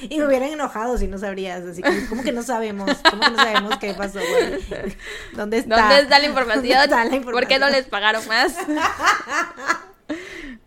y 0.02 0.18
me 0.18 0.26
hubieran 0.26 0.50
enojado 0.50 0.98
si 0.98 1.08
no 1.08 1.18
sabrías. 1.18 1.64
Así 1.64 1.82
que, 1.82 2.08
¿cómo 2.08 2.24
que 2.24 2.32
no 2.32 2.44
sabemos? 2.44 2.92
¿Cómo 3.10 3.22
que 3.22 3.32
no 3.32 3.38
sabemos 3.38 3.78
qué 3.78 3.94
pasó, 3.94 4.20
güey? 4.20 4.66
¿Dónde 5.34 5.60
está? 5.60 5.82
¿Dónde 5.82 6.02
está 6.02 6.20
la 6.20 6.26
información? 6.26 7.24
¿Por 7.24 7.48
qué 7.48 7.60
no 7.60 7.70
les 7.70 7.86
pagaron 7.86 8.26
más? 8.28 8.56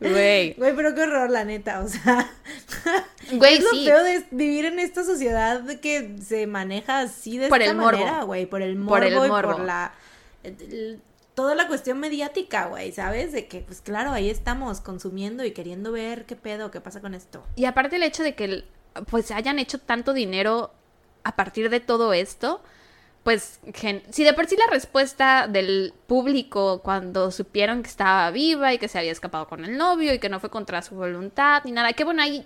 Güey. 0.01 0.55
Güey, 0.55 0.77
pero 0.77 0.95
qué 0.95 1.03
horror, 1.03 1.31
la 1.31 1.45
neta. 1.45 1.81
O 1.81 1.89
sea. 1.89 2.31
Güey, 3.33 3.55
es 3.55 3.65
lo 3.65 3.71
feo 3.71 4.03
de 4.03 4.27
vivir 4.33 4.65
en 4.65 4.79
esta 4.79 5.05
sociedad 5.05 5.65
que 5.81 6.17
se 6.21 6.47
maneja 6.47 7.01
así 7.01 7.39
de 7.39 7.49
por 7.49 7.63
esta 7.63 7.71
el 7.71 7.77
manera, 7.79 8.23
güey. 8.25 8.47
Por 8.47 8.63
el 8.63 8.77
morbo. 8.77 8.91
Por 8.91 9.05
el 9.05 9.15
morbo. 9.15 9.53
Y 9.53 9.55
por 9.55 9.61
la. 9.61 9.95
toda 11.35 11.55
la 11.55 11.69
cuestión 11.69 11.99
mediática, 11.99 12.67
güey, 12.67 12.93
¿sabes? 12.93 13.33
De 13.33 13.47
que, 13.47 13.61
pues 13.61 13.81
claro, 13.81 14.11
ahí 14.11 14.29
estamos 14.29 14.81
consumiendo 14.81 15.45
y 15.45 15.53
queriendo 15.53 15.93
ver 15.93 16.27
qué 16.27 16.37
pedo, 16.37 16.71
qué 16.71 16.81
pasa 16.81 17.01
con 17.01 17.15
esto. 17.15 17.45
Y 17.55 17.65
aparte 17.65 17.97
el 17.97 18.03
hecho 18.03 18.23
de 18.23 18.35
que 18.35 18.65
pues 19.09 19.31
hayan 19.31 19.59
hecho 19.59 19.79
tanto 19.79 20.13
dinero 20.13 20.73
a 21.25 21.37
partir 21.37 21.71
de 21.71 21.81
todo 21.81 22.13
esto, 22.13 22.61
pues 23.23 23.61
si 24.11 24.25
de 24.25 24.33
por 24.33 24.47
sí 24.47 24.57
la 24.57 24.67
respuesta 24.67 25.47
del 25.47 25.95
público 26.07 26.81
cuando 26.83 27.31
supieron 27.31 27.83
que 27.83 27.89
estaba 27.89 28.31
viva 28.33 28.75
y 28.75 28.79
que 28.79 28.89
se 28.89 28.99
había 28.99 29.13
escapado 29.13 29.47
con 29.47 29.65
el 29.65 29.77
novio 29.77 30.13
y 30.13 30.19
que 30.19 30.29
no 30.29 30.41
fue 30.41 30.51
contra 30.51 30.83
su 30.83 30.97
voluntad 30.97 31.63
ni 31.65 31.71
nada, 31.71 31.93
que 31.93 32.05
bueno, 32.05 32.23
ahí 32.23 32.45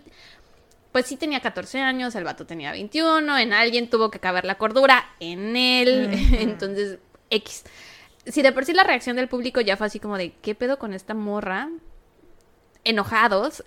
pues 0.93 1.07
sí 1.07 1.17
tenía 1.17 1.41
14 1.41 1.81
años, 1.81 2.15
el 2.15 2.25
vato 2.25 2.47
tenía 2.47 2.73
21, 2.73 3.39
en 3.39 3.53
alguien 3.53 3.91
tuvo 3.91 4.11
que 4.11 4.19
caber 4.19 4.45
la 4.45 4.59
cordura, 4.59 5.11
en 5.21 5.57
él, 5.57 6.11
entonces 6.39 6.99
X. 7.31 7.65
Si 8.27 8.43
de 8.43 8.53
por 8.53 8.65
sí 8.65 8.73
la 8.73 8.85
reacción 8.85 9.17
del 9.17 9.29
público 9.29 9.61
ya 9.61 9.77
fue 9.77 9.87
así 9.87 10.01
como 10.01 10.19
de, 10.19 10.33
¿qué 10.43 10.55
pedo 10.55 10.79
con 10.79 10.95
esta 10.95 11.15
morra? 11.15 11.69
Enojados, 12.85 13.65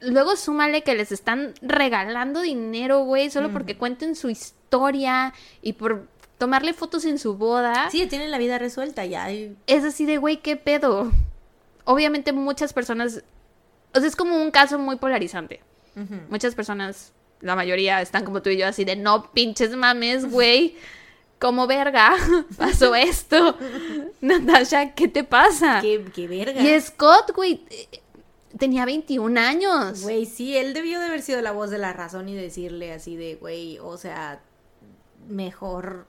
luego 0.00 0.36
súmale 0.36 0.82
que 0.82 0.94
les 0.94 1.12
están 1.12 1.54
regalando 1.62 2.40
dinero, 2.40 3.00
güey, 3.04 3.30
solo 3.30 3.50
porque 3.52 3.76
cuenten 3.76 4.16
su 4.16 4.28
historia 4.28 5.34
y 5.62 5.74
por 5.74 6.08
tomarle 6.38 6.72
fotos 6.72 7.04
en 7.04 7.18
su 7.18 7.36
boda. 7.36 7.90
Sí, 7.90 8.06
tienen 8.06 8.30
la 8.30 8.38
vida 8.38 8.58
resuelta 8.58 9.04
ya. 9.04 9.30
Es 9.30 9.84
así 9.84 10.06
de, 10.06 10.18
güey, 10.18 10.38
¿qué 10.38 10.56
pedo? 10.56 11.12
Obviamente 11.84 12.32
muchas 12.32 12.72
personas, 12.72 13.22
o 13.94 13.98
sea, 13.98 14.08
es 14.08 14.16
como 14.16 14.36
un 14.36 14.50
caso 14.50 14.78
muy 14.78 14.96
polarizante. 14.96 15.60
Muchas 16.28 16.54
personas, 16.54 17.14
la 17.40 17.56
mayoría 17.56 18.02
están 18.02 18.22
como 18.24 18.42
tú 18.42 18.50
y 18.50 18.58
yo, 18.58 18.66
así 18.66 18.84
de, 18.84 18.96
no 18.96 19.32
pinches 19.32 19.74
mames, 19.74 20.30
güey. 20.30 20.76
Como 21.38 21.66
verga 21.66 22.14
pasó 22.58 22.94
esto. 22.94 23.56
Natasha, 24.20 24.94
¿qué 24.94 25.08
te 25.08 25.24
pasa? 25.24 25.80
¿Qué, 25.80 26.04
qué 26.14 26.28
verga? 26.28 26.60
Y 26.60 26.80
Scott, 26.80 27.32
güey, 27.34 27.62
tenía 28.58 28.84
21 28.84 29.40
años. 29.40 30.02
Güey, 30.02 30.26
sí, 30.26 30.56
él 30.56 30.74
debió 30.74 30.98
de 30.98 31.06
haber 31.06 31.22
sido 31.22 31.40
la 31.42 31.52
voz 31.52 31.70
de 31.70 31.78
la 31.78 31.92
razón 31.92 32.28
y 32.28 32.34
decirle 32.34 32.92
así 32.92 33.16
de, 33.16 33.36
güey, 33.36 33.78
o 33.78 33.96
sea, 33.96 34.40
mejor. 35.28 36.06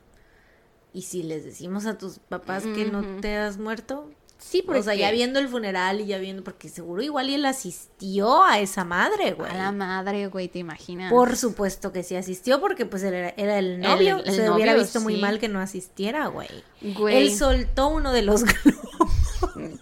¿Y 0.97 1.03
si 1.03 1.21
les 1.21 1.45
decimos 1.45 1.85
a 1.85 1.95
tus 1.99 2.17
papás 2.17 2.63
que 2.63 2.85
no 2.85 3.21
te 3.21 3.37
has 3.37 3.59
muerto? 3.59 4.09
Sí, 4.39 4.63
porque... 4.63 4.79
O 4.79 4.83
sea, 4.83 4.95
ya 4.95 5.11
viendo 5.11 5.37
el 5.37 5.47
funeral 5.47 6.01
y 6.01 6.07
ya 6.07 6.17
viendo, 6.17 6.43
porque 6.43 6.69
seguro 6.69 7.03
igual 7.03 7.29
y 7.29 7.35
él 7.35 7.45
asistió 7.45 8.43
a 8.43 8.57
esa 8.57 8.83
madre, 8.83 9.33
güey. 9.33 9.51
A 9.51 9.53
la 9.53 9.71
madre, 9.71 10.25
güey, 10.25 10.47
¿te 10.47 10.57
imaginas? 10.57 11.11
Por 11.11 11.37
supuesto 11.37 11.91
que 11.91 12.01
sí 12.01 12.15
asistió, 12.15 12.59
porque 12.59 12.87
pues 12.87 13.03
él 13.03 13.13
era, 13.13 13.59
el 13.59 13.79
novio. 13.79 14.23
Se 14.25 14.49
hubiera 14.49 14.73
visto 14.73 14.99
muy 14.99 15.17
mal 15.17 15.37
que 15.37 15.49
no 15.49 15.59
asistiera, 15.59 16.25
güey. 16.29 16.49
Güey. 16.81 17.15
Él 17.15 17.35
soltó 17.35 17.89
uno 17.89 18.11
de 18.11 18.23
los 18.23 18.43
globos. 18.43 19.11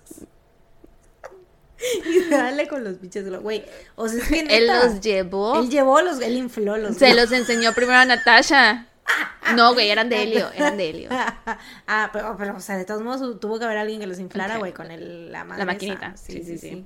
y 2.06 2.30
dale 2.30 2.68
con 2.68 2.84
los 2.84 2.98
pinches 2.98 3.26
güey. 3.42 3.64
O 3.96 4.10
sea, 4.10 4.22
es 4.22 4.28
que 4.28 4.40
Él 4.50 4.68
los 4.68 5.00
llevó. 5.00 5.62
Él 5.62 5.70
llevó 5.70 6.02
los, 6.02 6.20
él 6.20 6.36
infló 6.36 6.76
los. 6.76 6.98
Se 6.98 7.14
los 7.14 7.32
enseñó 7.32 7.72
primero 7.74 8.00
a 8.00 8.06
Natasha. 8.06 8.90
No, 9.56 9.74
güey, 9.74 9.90
eran 9.90 10.10
de 10.10 10.24
helio, 10.24 10.50
eran 10.54 10.78
de 10.78 10.90
helio. 10.90 11.10
ah, 11.88 12.10
pero, 12.12 12.36
pero, 12.38 12.58
o 12.58 12.60
sea, 12.60 12.78
de 12.78 12.86
todos 12.86 13.04
modos 13.04 13.40
tuvo 13.40 13.60
que 13.60 13.66
haber 13.66 13.78
alguien 13.78 14.00
que 14.00 14.08
los 14.08 14.20
inflara, 14.20 14.58
güey, 14.58 14.74
con 14.74 14.92
el, 14.92 15.32
la, 15.32 15.44
la 15.44 15.66
maquinita. 15.66 16.18
Sí 16.18 16.44
sí, 16.44 16.58
sí, 16.58 16.86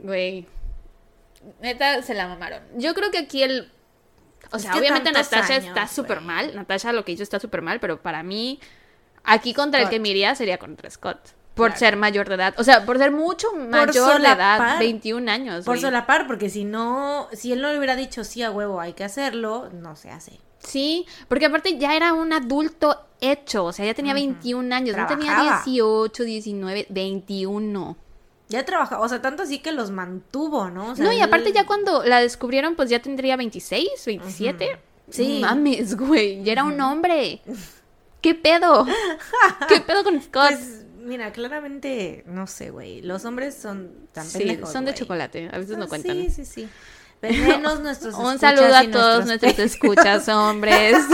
Güey. 0.00 0.46
Neta, 1.60 2.02
se 2.02 2.14
la 2.14 2.28
mamaron. 2.28 2.62
Yo 2.76 2.94
creo 2.94 3.10
que 3.10 3.18
aquí 3.18 3.42
el... 3.42 3.70
O 4.50 4.58
sea, 4.58 4.76
obviamente 4.76 5.12
Natasha 5.12 5.56
está 5.56 5.86
súper 5.86 6.20
mal. 6.20 6.54
Natasha 6.54 6.92
lo 6.92 7.04
que 7.04 7.12
hizo 7.12 7.22
está 7.22 7.40
súper 7.40 7.62
mal, 7.62 7.80
pero 7.80 8.02
para 8.02 8.22
mí, 8.22 8.60
aquí 9.24 9.54
contra 9.54 9.80
el 9.80 9.88
que 9.88 10.00
me 10.00 10.08
iría 10.08 10.34
sería 10.34 10.58
contra 10.58 10.90
Scott. 10.90 11.18
Por 11.54 11.76
ser 11.76 11.96
mayor 11.96 12.28
de 12.28 12.36
edad. 12.36 12.54
O 12.58 12.64
sea, 12.64 12.84
por 12.84 12.98
ser 12.98 13.12
mucho 13.12 13.52
mayor 13.54 14.20
de 14.20 14.28
edad. 14.28 14.78
21 14.78 15.30
años. 15.30 15.64
Por 15.64 15.78
solapar, 15.78 16.26
porque 16.26 16.48
si 16.48 16.64
no, 16.64 17.28
si 17.32 17.52
él 17.52 17.60
no 17.60 17.70
le 17.70 17.78
hubiera 17.78 17.94
dicho 17.94 18.24
sí 18.24 18.42
a 18.42 18.50
huevo, 18.50 18.80
hay 18.80 18.94
que 18.94 19.04
hacerlo, 19.04 19.68
no 19.72 19.96
se 19.96 20.10
hace. 20.10 20.40
Sí, 20.62 21.06
porque 21.28 21.46
aparte 21.46 21.78
ya 21.78 21.96
era 21.96 22.12
un 22.12 22.32
adulto 22.32 23.06
hecho, 23.20 23.64
o 23.64 23.72
sea, 23.72 23.84
ya 23.86 23.94
tenía 23.94 24.14
21 24.14 24.74
años, 24.74 24.96
no 24.96 25.06
tenía 25.06 25.60
18, 25.64 26.24
19, 26.24 26.86
21. 26.88 27.96
Ya 28.48 28.64
trabajaba, 28.64 29.04
o 29.04 29.08
sea, 29.08 29.22
tanto 29.22 29.44
así 29.44 29.60
que 29.60 29.72
los 29.72 29.90
mantuvo, 29.90 30.68
¿no? 30.68 30.94
no, 30.94 31.12
y 31.12 31.20
aparte 31.20 31.52
ya 31.52 31.66
cuando 31.66 32.04
la 32.04 32.20
descubrieron, 32.20 32.74
pues 32.76 32.90
ya 32.90 33.00
tendría 33.00 33.36
26, 33.36 33.88
27. 34.04 34.78
Sí. 35.10 35.38
Mames, 35.40 35.96
güey, 35.96 36.42
ya 36.42 36.52
era 36.52 36.64
un 36.64 36.80
hombre. 36.80 37.40
¿Qué 38.20 38.34
pedo? 38.34 38.86
¿Qué 39.68 39.80
pedo 39.80 40.04
con 40.04 40.20
Scott? 40.22 40.52
Pues, 40.52 40.84
mira, 41.02 41.32
claramente, 41.32 42.24
no 42.26 42.46
sé, 42.46 42.70
güey, 42.70 43.02
los 43.02 43.24
hombres 43.24 43.54
son 43.54 43.90
tan 44.12 44.26
sí, 44.26 44.58
son 44.70 44.84
de 44.84 44.94
chocolate, 44.94 45.50
a 45.52 45.58
veces 45.58 45.76
no 45.76 45.84
ah, 45.84 45.88
cuentan. 45.88 46.16
Sí, 46.16 46.30
sí, 46.30 46.44
sí. 46.44 46.68
Menos 47.22 47.80
nuestros 47.80 48.14
Un 48.14 48.38
saludo 48.38 48.74
a 48.74 48.90
todos 48.90 49.26
nuestros 49.26 49.58
escuchas, 49.58 50.28
hombres. 50.28 50.96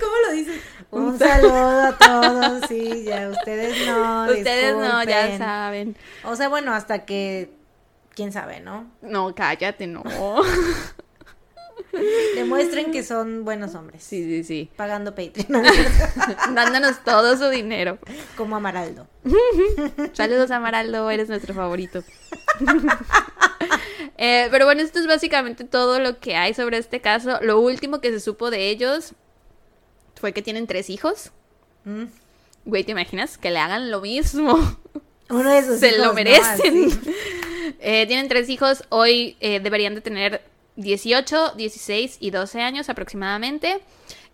¿Cómo 0.00 0.14
lo 0.26 0.32
dices? 0.32 0.62
Un 0.90 1.18
saludo 1.18 1.80
a 1.80 1.98
todos, 1.98 2.62
sí, 2.68 3.04
ya 3.04 3.28
ustedes 3.28 3.86
no. 3.86 4.24
Ustedes 4.24 4.74
no, 4.74 5.04
ya 5.04 5.36
saben. 5.36 5.96
O 6.24 6.34
sea, 6.36 6.48
bueno, 6.48 6.72
hasta 6.72 7.04
que, 7.04 7.52
quién 8.14 8.32
sabe, 8.32 8.60
¿no? 8.60 8.90
No, 9.02 9.34
cállate, 9.34 9.86
no. 9.86 10.02
Demuestren 12.34 12.90
que 12.90 13.02
son 13.02 13.44
buenos 13.44 13.74
hombres. 13.74 14.02
Sí, 14.02 14.22
sí, 14.24 14.44
sí. 14.44 14.70
Pagando 14.76 15.14
Patreon. 15.14 15.64
Dándonos 16.54 17.02
todo 17.04 17.36
su 17.36 17.48
dinero. 17.48 17.98
Como 18.36 18.56
Amaraldo. 18.56 19.06
Saludos, 20.12 20.50
Amaraldo, 20.50 21.10
eres 21.10 21.28
nuestro 21.28 21.54
favorito. 21.54 22.02
Eh, 24.16 24.48
pero 24.50 24.64
bueno, 24.64 24.82
esto 24.82 24.98
es 24.98 25.06
básicamente 25.06 25.62
todo 25.62 26.00
lo 26.00 26.18
que 26.18 26.34
hay 26.34 26.52
sobre 26.52 26.78
este 26.78 27.00
caso. 27.00 27.38
Lo 27.40 27.60
último 27.60 28.00
que 28.00 28.10
se 28.10 28.18
supo 28.18 28.50
de 28.50 28.68
ellos 28.68 29.14
fue 30.16 30.32
que 30.32 30.42
tienen 30.42 30.66
tres 30.66 30.90
hijos. 30.90 31.30
Mm. 31.84 32.06
Güey, 32.64 32.84
¿te 32.84 32.92
imaginas? 32.92 33.38
Que 33.38 33.50
le 33.50 33.60
hagan 33.60 33.90
lo 33.90 34.00
mismo. 34.00 34.58
Uno 35.30 35.50
de 35.50 35.58
esos 35.58 35.78
Se 35.78 35.96
lo 35.98 36.12
merecen. 36.14 36.90
Eh, 37.80 38.06
tienen 38.06 38.28
tres 38.28 38.48
hijos. 38.48 38.82
Hoy 38.88 39.36
eh, 39.40 39.60
deberían 39.60 39.94
de 39.94 40.00
tener 40.00 40.42
18, 40.78 41.54
16 41.56 42.16
y 42.20 42.30
12 42.30 42.62
años 42.62 42.88
aproximadamente. 42.88 43.80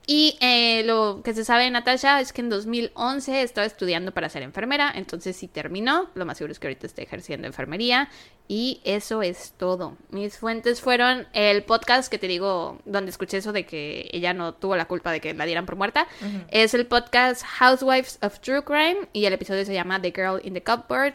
Y 0.07 0.37
eh, 0.41 0.83
lo 0.85 1.23
que 1.25 1.33
se 1.33 1.45
sabe 1.45 1.65
de 1.65 1.71
Natasha 1.71 2.21
es 2.21 2.35
que 2.35 2.43
en 2.43 2.51
2011 2.51 3.41
estaba 3.41 3.67
estudiando 3.67 4.13
para 4.13 4.29
ser 4.29 4.43
enfermera, 4.43 4.93
entonces 4.95 5.35
sí 5.35 5.49
terminó, 5.49 6.11
lo 6.15 6.27
más 6.27 6.37
seguro 6.37 6.53
es 6.53 6.59
que 6.59 6.67
ahorita 6.67 6.87
esté 6.87 7.03
ejerciendo 7.03 7.47
enfermería. 7.47 8.11
Y 8.47 8.83
eso 8.85 9.23
es 9.23 9.55
todo. 9.57 9.97
Mis 10.11 10.37
fuentes 10.37 10.83
fueron 10.83 11.27
el 11.33 11.63
podcast 11.63 12.11
que 12.11 12.19
te 12.19 12.29
digo, 12.29 12.79
donde 12.85 13.11
escuché 13.11 13.39
eso 13.39 13.55
de 13.55 13.65
que 13.65 14.11
ella 14.13 14.35
no 14.35 14.53
tuvo 14.53 14.77
la 14.77 14.85
culpa 14.85 15.11
de 15.11 15.23
que 15.23 15.33
la 15.33 15.47
dieran 15.47 15.65
por 15.65 15.77
muerta, 15.77 16.07
es 16.49 16.75
el 16.75 16.87
podcast 16.87 17.43
Housewives 17.43 18.19
of 18.21 18.41
True 18.41 18.63
Crime 18.63 19.09
y 19.15 19.25
el 19.25 19.33
episodio 19.33 19.65
se 19.65 19.73
llama 19.73 20.03
The 20.03 20.13
Girl 20.15 20.43
in 20.45 20.53
the 20.53 20.63
Cupboard 20.63 21.15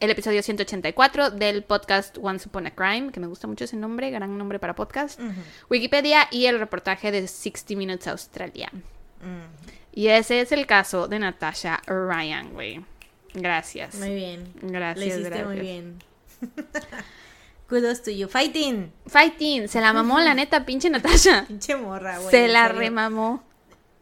el 0.00 0.10
episodio 0.10 0.42
184 0.42 1.30
del 1.30 1.64
podcast 1.64 2.18
Once 2.20 2.48
Upon 2.48 2.66
a 2.66 2.70
Crime, 2.74 3.10
que 3.12 3.20
me 3.20 3.26
gusta 3.26 3.46
mucho 3.46 3.64
ese 3.64 3.76
nombre, 3.76 4.10
gran 4.10 4.36
nombre 4.36 4.58
para 4.58 4.74
podcast, 4.74 5.20
Wikipedia 5.70 6.28
y 6.30 6.46
el 6.46 6.58
reportaje 6.58 7.10
de 7.10 7.26
60 7.26 7.74
Minutes 7.76 8.06
Australia. 8.08 8.70
Y 9.92 10.08
ese 10.08 10.40
es 10.40 10.52
el 10.52 10.66
caso 10.66 11.08
de 11.08 11.18
Natasha 11.18 11.80
Ryan, 11.86 12.52
güey. 12.52 12.84
Gracias. 13.32 13.94
Muy 13.96 14.14
bien. 14.14 14.52
Gracias, 14.62 15.06
Lo 15.06 15.20
hiciste 15.20 15.44
muy 15.44 15.60
bien. 15.60 15.98
Kudos 17.68 18.02
to 18.02 18.10
you. 18.10 18.28
Fighting. 18.28 18.92
Fighting. 19.06 19.68
Se 19.68 19.80
la 19.80 19.92
mamó, 19.92 20.20
la 20.20 20.34
neta, 20.34 20.64
pinche 20.64 20.88
Natasha. 20.88 21.44
Pinche 21.48 21.76
morra, 21.76 22.18
güey. 22.18 22.30
Se 22.30 22.46
la 22.46 22.68
remamó. 22.68 23.42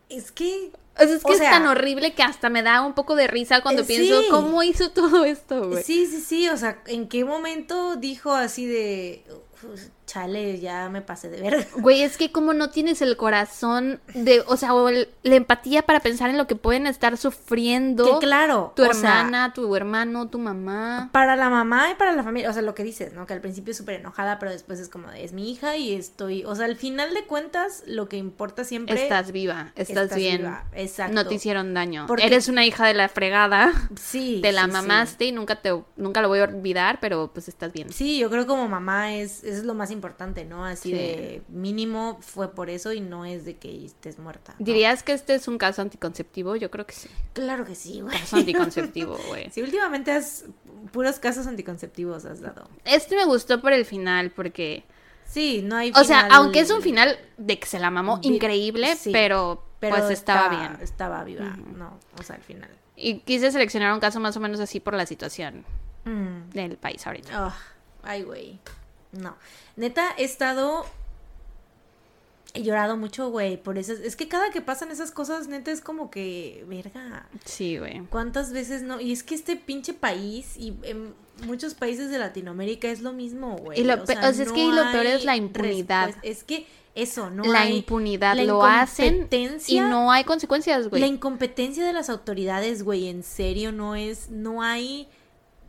Es 0.09 0.31
que 0.33 0.71
es 0.99 1.25
que 1.25 1.33
es 1.33 1.41
tan 1.41 1.67
horrible 1.67 2.15
que 2.15 2.23
hasta 2.23 2.51
me 2.51 2.63
da 2.63 2.83
un 2.83 2.95
poco 2.95 3.17
de 3.17 3.27
risa 3.27 3.63
cuando 3.63 3.83
eh, 3.83 3.85
pienso 3.87 4.23
cómo 4.31 4.63
hizo 4.63 4.91
todo 4.91 5.25
esto, 5.25 5.69
güey. 5.69 5.83
Sí, 5.83 6.07
sí, 6.07 6.21
sí, 6.21 6.49
o 6.49 6.57
sea, 6.57 6.83
¿en 6.87 7.09
qué 7.09 7.25
momento 7.25 7.97
dijo 7.97 8.33
así 8.33 8.67
de 8.67 9.25
chale, 10.07 10.61
ya 10.61 10.89
me 10.89 11.01
pasé 11.01 11.31
de 11.31 11.41
ver. 11.41 11.69
Güey, 11.77 12.03
es 12.03 12.17
que 12.17 12.33
como 12.33 12.53
no 12.53 12.71
tienes 12.71 13.03
el 13.03 13.17
corazón 13.17 14.01
de, 14.15 14.43
o 14.47 14.57
sea, 14.57 14.75
o 14.75 14.91
la 14.91 15.35
empatía 15.35 15.83
para 15.83 16.01
pensar 16.01 16.31
en 16.31 16.39
lo 16.39 16.47
que 16.47 16.57
pueden 16.57 16.87
estar 16.87 17.17
sufriendo. 17.17 18.19
Que 18.19 18.27
claro. 18.27 18.73
Tu 18.77 18.85
hermana, 18.85 19.53
tu 19.53 19.75
hermano, 19.75 20.29
tu 20.29 20.39
mamá. 20.39 21.11
Para 21.13 21.37
la 21.37 21.51
mamá 21.51 21.91
y 21.91 21.95
para 21.95 22.13
la 22.13 22.23
familia, 22.23 22.51
o 22.51 22.53
sea, 22.53 22.63
lo 22.63 22.75
que 22.75 22.85
dices, 22.85 23.13
¿no? 23.13 23.27
Que 23.27 23.33
al 23.33 23.41
principio 23.41 23.73
es 23.73 23.77
súper 23.77 24.01
enojada, 24.01 24.39
pero 24.39 24.53
después 24.53 24.79
es 24.81 24.89
como, 24.89 25.11
es 25.11 25.33
mi 25.33 25.51
hija 25.51 25.77
y 25.77 25.95
estoy, 25.95 26.45
o 26.45 26.55
sea, 26.55 26.67
al 26.67 26.77
final 26.77 27.15
de 27.15 27.25
cuentas, 27.25 27.83
lo 27.87 28.09
que 28.09 28.17
importa 28.17 28.65
siempre... 28.65 29.03
Estás 29.03 29.33
viva, 29.33 29.73
estás, 29.77 30.15
bien. 30.15 30.47
Exacto. 30.75 31.15
No 31.15 31.27
te 31.27 31.35
hicieron 31.35 31.75
daño. 31.75 32.07
Porque... 32.07 32.25
Eres 32.25 32.49
una 32.49 32.65
hija 32.65 32.87
de 32.87 32.95
la 32.95 33.09
fregada. 33.09 33.73
Sí. 33.97 34.41
Te 34.43 34.53
la 34.53 34.67
mamaste 34.67 35.27
y 35.27 35.33
nunca 35.33 35.57
te, 35.57 35.71
nunca 35.97 36.21
lo 36.21 36.29
voy 36.29 36.41
a 36.41 36.45
olvidar, 36.45 36.99
pero 37.01 37.31
pues 37.33 37.49
estás 37.49 37.73
bien. 37.73 37.93
Sí, 37.93 38.19
yo 38.19 38.31
creo 38.31 38.47
como 38.47 38.69
mamá 38.69 39.15
es, 39.15 39.45
es 39.45 39.65
lo 39.65 39.75
más 39.75 39.91
importante, 39.95 40.45
¿no? 40.45 40.65
Así 40.67 40.93
de 40.93 41.43
mínimo 41.49 42.19
fue 42.21 42.55
por 42.55 42.69
eso 42.69 42.93
y 42.93 43.01
no 43.01 43.25
es 43.25 43.47
de 43.47 43.57
que 43.57 43.87
estés 43.87 44.19
muerta. 44.19 44.55
¿Dirías 44.59 45.03
que 45.03 45.13
este 45.13 45.35
es 45.35 45.49
un 45.49 45.57
caso 45.57 45.81
anticonceptivo? 45.81 46.57
Yo 46.57 46.71
creo 46.71 46.87
que 46.87 46.95
sí. 46.95 47.09
Claro 47.33 47.65
que 47.65 47.75
sí, 47.75 48.03
güey. 48.03 48.19
Caso 48.19 48.37
anticonceptivo, 48.37 49.17
güey. 49.29 49.51
sí, 49.51 49.63
últimamente 49.63 50.13
has 50.13 50.45
puros 50.93 51.19
casos 51.19 51.47
anticonceptivos 51.47 52.27
has 52.27 52.41
dado. 52.41 52.69
Este 52.85 53.17
me 53.17 53.25
gustó 53.25 53.61
por 53.63 53.73
el 53.73 53.87
final 53.87 54.31
porque 54.31 54.85
Sí, 55.27 55.63
no 55.65 55.77
hay 55.77 55.93
O 55.97 56.05
sea, 56.05 56.29
aunque 56.31 56.61
es 56.61 56.71
un 56.71 56.83
final 56.83 57.19
de 57.37 57.59
que 57.59 57.67
se 57.67 57.79
la 57.79 57.91
mamó 57.91 58.21
increíble, 58.23 58.97
pero, 59.11 59.65
pues 59.81 60.11
estaba, 60.11 60.49
bien. 60.49 60.79
Estaba 60.81 61.25
viva, 61.25 61.57
no, 61.77 61.99
o 62.19 62.23
sea, 62.23 62.37
al 62.37 62.43
final. 62.43 62.71
Y 62.97 63.19
quise 63.21 63.51
seleccionar 63.51 63.93
un 63.93 64.01
caso 64.01 64.21
más 64.21 64.37
o 64.37 64.41
menos 64.41 64.61
así 64.61 64.79
por 64.79 64.95
la 64.95 65.07
situación 65.07 65.65
mm. 66.05 66.51
del 66.51 66.77
país 66.77 67.05
ahorita. 67.07 67.49
Oh, 67.49 67.55
ay, 68.05 68.23
güey. 68.23 68.61
No. 69.15 69.37
Neta, 69.77 70.15
he 70.17 70.25
estado. 70.25 70.87
He 72.53 72.63
llorado 72.63 72.97
mucho, 72.97 73.31
güey, 73.31 73.57
por 73.57 73.79
eso. 73.79 73.93
Es 73.93 74.15
que 74.15 74.29
cada 74.29 74.51
que 74.51 74.61
pasan 74.61 74.93
esas 74.93 75.11
cosas, 75.11 75.49
neta, 75.49 75.73
es 75.73 75.81
como 75.81 76.11
que, 76.11 76.65
verga. 76.69 77.27
Sí, 77.45 77.79
güey. 77.79 78.01
¿Cuántas 78.11 78.53
veces 78.53 78.83
no? 78.83 79.01
Y 79.01 79.13
es 79.13 79.25
que 79.25 79.35
este 79.35 79.57
pinche 79.57 79.93
país 79.93 80.57
y 80.57 80.77
en 80.83 81.15
muchos 81.47 81.75
países 81.75 82.11
de 82.11 82.19
Latinoamérica 82.19 82.89
es 82.89 83.01
lo 83.01 83.13
mismo, 83.13 83.57
güey. 83.57 83.81
Y 83.81 83.85
lo, 83.85 84.01
o 84.01 84.07
sea, 84.07 84.29
es 84.29 84.53
que 84.53 84.67
lo 84.67 84.93
peor 84.93 85.07
es 85.07 85.25
la 85.25 85.37
impunidad. 85.37 86.15
Es 86.23 86.45
que 86.45 86.67
eso, 86.95 87.31
¿no? 87.31 87.43
La 87.43 87.69
impunidad, 87.69 88.37
lo 88.39 88.65
hacen 88.65 89.29
y 89.67 89.81
no 89.81 90.13
hay 90.13 90.25
consecuencias, 90.25 90.89
güey. 90.89 91.01
La 91.01 91.09
incompetencia 91.09 91.85
de 91.85 91.93
las 91.93 92.09
autoridades, 92.09 92.85
güey, 92.85 93.09
en 93.09 93.25
serio, 93.25 93.73
no 93.73 93.97
es, 93.97 94.31
no 94.31 94.63
hay 94.63 95.09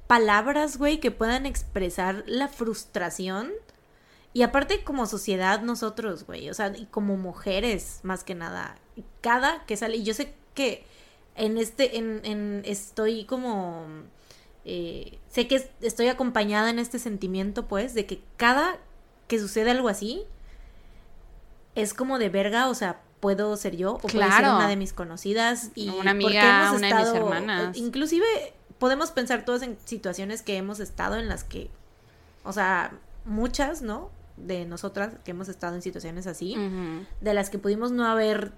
palabras, 0.07 0.77
güey, 0.77 0.99
que 0.99 1.11
puedan 1.11 1.45
expresar 1.45 2.23
la 2.27 2.47
frustración. 2.47 3.51
Y 4.33 4.43
aparte 4.43 4.83
como 4.83 5.05
sociedad 5.05 5.61
nosotros, 5.61 6.25
güey, 6.25 6.49
o 6.49 6.53
sea, 6.53 6.73
y 6.75 6.85
como 6.87 7.15
mujeres, 7.15 8.01
más 8.03 8.23
que 8.23 8.35
nada, 8.35 8.75
cada 9.21 9.65
que 9.65 9.77
sale, 9.77 9.97
y 9.97 10.03
yo 10.03 10.13
sé 10.13 10.33
que 10.53 10.85
en 11.35 11.57
este, 11.57 11.97
en, 11.97 12.19
en 12.23 12.61
estoy 12.65 13.23
como, 13.23 13.85
eh, 14.65 15.19
sé 15.29 15.47
que 15.47 15.69
estoy 15.81 16.07
acompañada 16.07 16.69
en 16.69 16.79
este 16.79 16.99
sentimiento, 16.99 17.67
pues, 17.67 17.93
de 17.93 18.05
que 18.05 18.21
cada 18.35 18.77
que 19.27 19.39
sucede 19.39 19.71
algo 19.71 19.87
así, 19.87 20.23
es 21.75 21.93
como 21.93 22.19
de 22.19 22.27
verga, 22.27 22.67
o 22.67 22.75
sea, 22.75 23.01
puedo 23.21 23.55
ser 23.55 23.77
yo, 23.77 23.93
o 23.93 23.99
puede 23.99 24.31
ser 24.31 24.43
una 24.43 24.67
de 24.67 24.75
mis 24.75 24.91
conocidas, 24.91 25.71
y 25.75 25.89
una 25.89 26.11
amiga, 26.11 26.73
una 26.75 26.87
de 26.87 26.93
mis 26.93 27.13
hermanas. 27.13 27.77
Inclusive 27.77 28.25
podemos 28.85 29.09
pensar 29.09 29.45
todos 29.45 29.63
en 29.63 29.79
situaciones 29.83 30.43
que 30.43 30.57
hemos 30.57 30.79
estado 30.79 31.15
en 31.15 31.27
las 31.27 31.43
que, 31.43 31.71
o 32.43 32.53
sea, 32.53 32.91
muchas, 33.25 33.81
¿no? 33.81 34.11
De 34.37 34.63
nosotras 34.63 35.13
que 35.25 35.31
hemos 35.31 35.49
estado 35.49 35.73
en 35.73 35.81
situaciones 35.81 36.27
así, 36.27 36.55
de 37.19 37.33
las 37.33 37.49
que 37.49 37.57
pudimos 37.57 37.91
no 37.91 38.05
haber... 38.05 38.51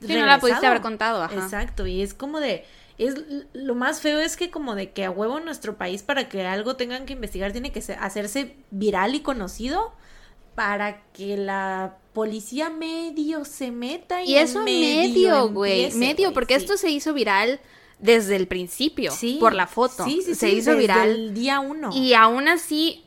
Sí, 0.00 0.12
no 0.12 0.26
la 0.26 0.40
pudiste 0.40 0.66
haber 0.66 0.80
contado, 0.80 1.22
ajá. 1.22 1.36
Exacto, 1.36 1.86
y 1.86 2.02
es 2.02 2.14
como 2.14 2.40
de... 2.40 2.64
Es, 2.98 3.14
lo 3.52 3.76
más 3.76 4.00
feo 4.00 4.18
es 4.18 4.36
que 4.36 4.50
como 4.50 4.74
de 4.74 4.90
que 4.90 5.04
a 5.04 5.12
huevo 5.12 5.38
nuestro 5.38 5.78
país 5.78 6.02
para 6.02 6.28
que 6.28 6.44
algo 6.44 6.74
tengan 6.74 7.06
que 7.06 7.12
investigar 7.12 7.52
tiene 7.52 7.70
que 7.70 7.78
hacerse 8.00 8.56
viral 8.72 9.14
y 9.14 9.20
conocido 9.20 9.92
para 10.56 11.04
que 11.12 11.36
la 11.36 11.98
policía 12.12 12.70
medio 12.70 13.44
se 13.44 13.70
meta 13.70 14.24
y, 14.24 14.34
eso 14.34 14.64
medio, 14.64 15.48
güey, 15.50 15.92
medio, 15.92 16.32
porque 16.32 16.56
esto 16.56 16.76
se 16.76 16.90
hizo 16.90 17.14
viral 17.14 17.60
desde 18.00 18.36
el 18.36 18.48
principio, 18.48 19.12
por 19.38 19.54
la 19.54 19.66
foto. 19.66 20.04
Sí, 20.04 20.22
sí, 20.24 20.34
Se 20.34 20.50
hizo 20.50 20.76
viral. 20.76 21.10
el 21.10 21.34
día 21.34 21.60
uno. 21.60 21.90
Y 21.92 22.14
aún 22.14 22.48
así... 22.48 23.04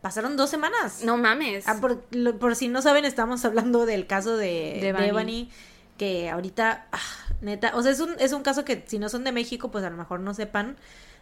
Pasaron 0.00 0.36
dos 0.36 0.50
semanas. 0.50 1.02
No 1.02 1.16
mames. 1.16 1.66
Ah, 1.66 1.80
por, 1.80 2.56
si 2.56 2.68
no 2.68 2.82
saben, 2.82 3.06
estamos 3.06 3.42
hablando 3.46 3.86
del 3.86 4.06
caso 4.06 4.36
de, 4.36 4.78
de 4.82 5.48
que 5.96 6.28
ahorita, 6.28 6.88
ah, 6.92 6.98
neta, 7.40 7.72
o 7.74 7.82
sea, 7.82 7.92
es 7.92 8.00
un, 8.00 8.14
es 8.18 8.32
un 8.32 8.42
caso 8.42 8.64
que 8.64 8.84
si 8.86 8.98
no 8.98 9.08
son 9.08 9.24
de 9.24 9.32
México, 9.32 9.70
pues 9.70 9.84
a 9.84 9.90
lo 9.90 9.96
mejor 9.96 10.20
no 10.20 10.34
sepan, 10.34 10.76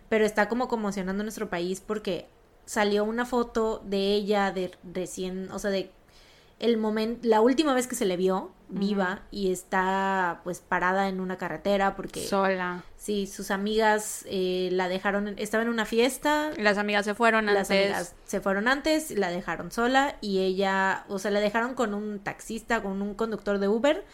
pero 0.09 0.25
está 0.25 0.49
como 0.49 0.69
conmocionando 0.69 1.23
nuestro 1.23 1.49
país 1.49 1.81
porque 1.81 2.27
salió 2.65 3.05
una 3.05 3.27
foto 3.27 3.83
de 3.85 4.15
ella 4.15 4.51
de 4.51 4.73
recién, 4.93 5.51
o 5.53 5.59
sea, 5.59 5.71
de 5.71 5.91
el 6.63 6.79
momento, 6.79 7.29
la 7.29 7.41
última 7.41 7.75
vez 7.75 7.87
que 7.87 7.97
se 7.97 8.07
le 8.07 8.17
vio 8.17 8.53
viva 8.69 9.23
y 9.31 9.53
está 9.53 10.41
pues 10.45 10.61
parada 10.61 11.09
en 11.09 11.21
una 11.21 11.37
carretera 11.37 11.95
porque 11.95 12.27
sola. 12.27 12.85
Sí, 12.97 13.27
sus 13.27 13.51
amigas 13.51 14.25
eh, 14.29 14.71
la 14.73 14.89
dejaron, 14.89 15.35
estaba 15.37 15.63
en 15.65 15.69
una 15.69 15.85
fiesta. 15.85 16.53
Las 16.57 16.79
amigas 16.79 17.05
se 17.05 17.15
fueron 17.15 17.47
las 17.47 17.71
Amigas 17.71 18.15
se 18.25 18.41
fueron 18.41 18.69
antes, 18.69 19.11
la 19.11 19.31
dejaron 19.31 19.73
sola 19.73 20.17
y 20.21 20.39
ella, 20.39 21.05
o 21.09 21.19
sea, 21.19 21.31
la 21.33 21.41
dejaron 21.41 21.75
con 21.75 21.95
un 21.95 22.21
taxista, 22.21 22.81
con 22.81 23.03
un 23.03 23.15
conductor 23.15 23.59
de 23.59 23.69
Uber 23.69 24.05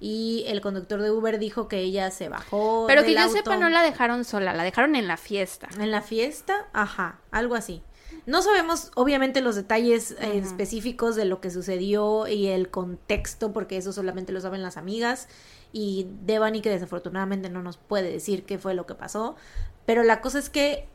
y 0.00 0.44
el 0.46 0.60
conductor 0.60 1.02
de 1.02 1.10
Uber 1.10 1.38
dijo 1.38 1.66
que 1.66 1.80
ella 1.80 2.10
se 2.12 2.28
bajó. 2.28 2.84
Pero 2.86 3.02
que 3.02 3.14
yo 3.14 3.28
sepa, 3.28 3.56
no 3.56 3.68
la 3.68 3.82
dejaron 3.82 4.24
sola, 4.24 4.54
la 4.54 4.62
dejaron 4.62 4.94
en 4.94 5.08
la 5.08 5.16
fiesta. 5.16 5.68
En 5.78 5.90
la 5.90 6.02
fiesta, 6.02 6.68
ajá, 6.72 7.18
algo 7.32 7.56
así. 7.56 7.82
No 8.28 8.42
sabemos, 8.42 8.90
obviamente, 8.94 9.40
los 9.40 9.56
detalles 9.56 10.10
eh, 10.20 10.36
específicos 10.36 11.16
de 11.16 11.24
lo 11.24 11.40
que 11.40 11.50
sucedió 11.50 12.28
y 12.28 12.48
el 12.48 12.68
contexto, 12.68 13.54
porque 13.54 13.78
eso 13.78 13.90
solamente 13.90 14.34
lo 14.34 14.40
saben 14.42 14.62
las 14.62 14.76
amigas. 14.76 15.28
Y 15.72 16.08
Devani, 16.26 16.60
que 16.60 16.68
desafortunadamente 16.68 17.48
no 17.48 17.62
nos 17.62 17.78
puede 17.78 18.12
decir 18.12 18.44
qué 18.44 18.58
fue 18.58 18.74
lo 18.74 18.84
que 18.84 18.94
pasó. 18.94 19.34
Pero 19.86 20.02
la 20.02 20.20
cosa 20.20 20.40
es 20.40 20.50
que 20.50 20.86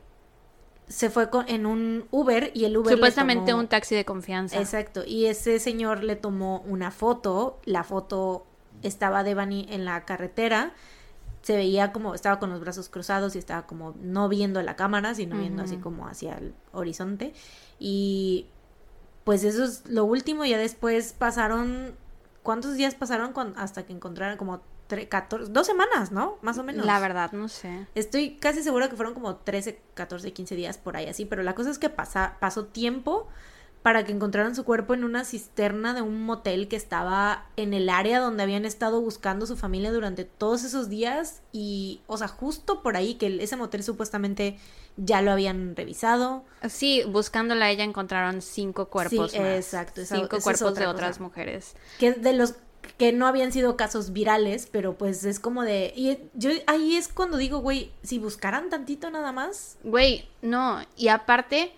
se 0.86 1.10
fue 1.10 1.28
en 1.48 1.66
un 1.66 2.06
Uber 2.12 2.52
y 2.54 2.66
el 2.66 2.76
Uber. 2.76 2.94
Supuestamente 2.94 3.52
un 3.52 3.66
taxi 3.66 3.96
de 3.96 4.04
confianza. 4.04 4.60
Exacto. 4.60 5.02
Y 5.04 5.26
ese 5.26 5.58
señor 5.58 6.04
le 6.04 6.14
tomó 6.14 6.60
una 6.60 6.92
foto. 6.92 7.58
La 7.64 7.82
foto 7.82 8.46
estaba 8.84 9.24
Devani 9.24 9.66
en 9.70 9.84
la 9.84 10.04
carretera 10.04 10.72
se 11.44 11.56
veía 11.56 11.92
como 11.92 12.14
estaba 12.14 12.38
con 12.38 12.48
los 12.48 12.60
brazos 12.60 12.88
cruzados 12.88 13.36
y 13.36 13.38
estaba 13.38 13.66
como 13.66 13.94
no 14.00 14.30
viendo 14.30 14.62
la 14.62 14.76
cámara, 14.76 15.14
sino 15.14 15.36
viendo 15.36 15.62
así 15.62 15.76
como 15.76 16.08
hacia 16.08 16.38
el 16.38 16.54
horizonte. 16.72 17.34
Y 17.78 18.46
pues 19.24 19.44
eso 19.44 19.64
es 19.64 19.86
lo 19.86 20.06
último. 20.06 20.46
Ya 20.46 20.56
después 20.56 21.12
pasaron, 21.12 21.94
¿cuántos 22.42 22.76
días 22.76 22.94
pasaron 22.94 23.34
hasta 23.56 23.84
que 23.84 23.92
encontraron 23.92 24.38
como 24.38 24.62
14, 24.88 25.52
dos 25.52 25.66
semanas, 25.66 26.12
¿no? 26.12 26.38
Más 26.40 26.56
o 26.56 26.64
menos. 26.64 26.86
La 26.86 26.98
verdad, 26.98 27.32
no 27.32 27.48
sé. 27.48 27.86
Estoy 27.94 28.36
casi 28.36 28.62
segura 28.62 28.88
que 28.88 28.96
fueron 28.96 29.12
como 29.12 29.36
13, 29.36 29.78
14, 29.92 30.32
15 30.32 30.56
días 30.56 30.78
por 30.78 30.96
ahí 30.96 31.06
así, 31.08 31.26
pero 31.26 31.42
la 31.42 31.54
cosa 31.54 31.70
es 31.70 31.78
que 31.78 31.90
pasa, 31.90 32.38
pasó 32.40 32.64
tiempo 32.64 33.28
para 33.84 34.06
que 34.06 34.12
encontraran 34.12 34.56
su 34.56 34.64
cuerpo 34.64 34.94
en 34.94 35.04
una 35.04 35.26
cisterna 35.26 35.92
de 35.92 36.00
un 36.00 36.24
motel 36.24 36.68
que 36.68 36.76
estaba 36.76 37.44
en 37.58 37.74
el 37.74 37.90
área 37.90 38.18
donde 38.18 38.42
habían 38.42 38.64
estado 38.64 38.98
buscando 39.02 39.44
su 39.44 39.58
familia 39.58 39.92
durante 39.92 40.24
todos 40.24 40.64
esos 40.64 40.88
días 40.88 41.42
y, 41.52 42.00
o 42.06 42.16
sea, 42.16 42.28
justo 42.28 42.82
por 42.82 42.96
ahí 42.96 43.16
que 43.16 43.42
ese 43.42 43.56
motel 43.56 43.82
supuestamente 43.82 44.56
ya 44.96 45.20
lo 45.20 45.32
habían 45.32 45.76
revisado. 45.76 46.44
Sí, 46.66 47.02
buscándola 47.06 47.70
ella 47.70 47.84
encontraron 47.84 48.40
cinco 48.40 48.88
cuerpos. 48.88 49.32
Sí, 49.32 49.36
exacto. 49.36 50.00
cinco 50.06 50.38
cuerpos 50.40 50.76
de 50.76 50.86
otras 50.86 51.20
mujeres. 51.20 51.76
Que 51.98 52.12
de 52.12 52.32
los 52.32 52.54
que 52.96 53.12
no 53.12 53.26
habían 53.26 53.52
sido 53.52 53.76
casos 53.76 54.14
virales, 54.14 54.66
pero 54.72 54.96
pues 54.96 55.24
es 55.24 55.38
como 55.38 55.62
de... 55.62 55.92
Y 55.94 56.18
yo 56.32 56.52
ahí 56.68 56.96
es 56.96 57.08
cuando 57.08 57.36
digo, 57.36 57.58
güey, 57.58 57.92
si 58.02 58.18
buscaran 58.18 58.70
tantito 58.70 59.10
nada 59.10 59.30
más. 59.32 59.76
Güey, 59.84 60.26
no, 60.40 60.80
y 60.96 61.08
aparte 61.08 61.74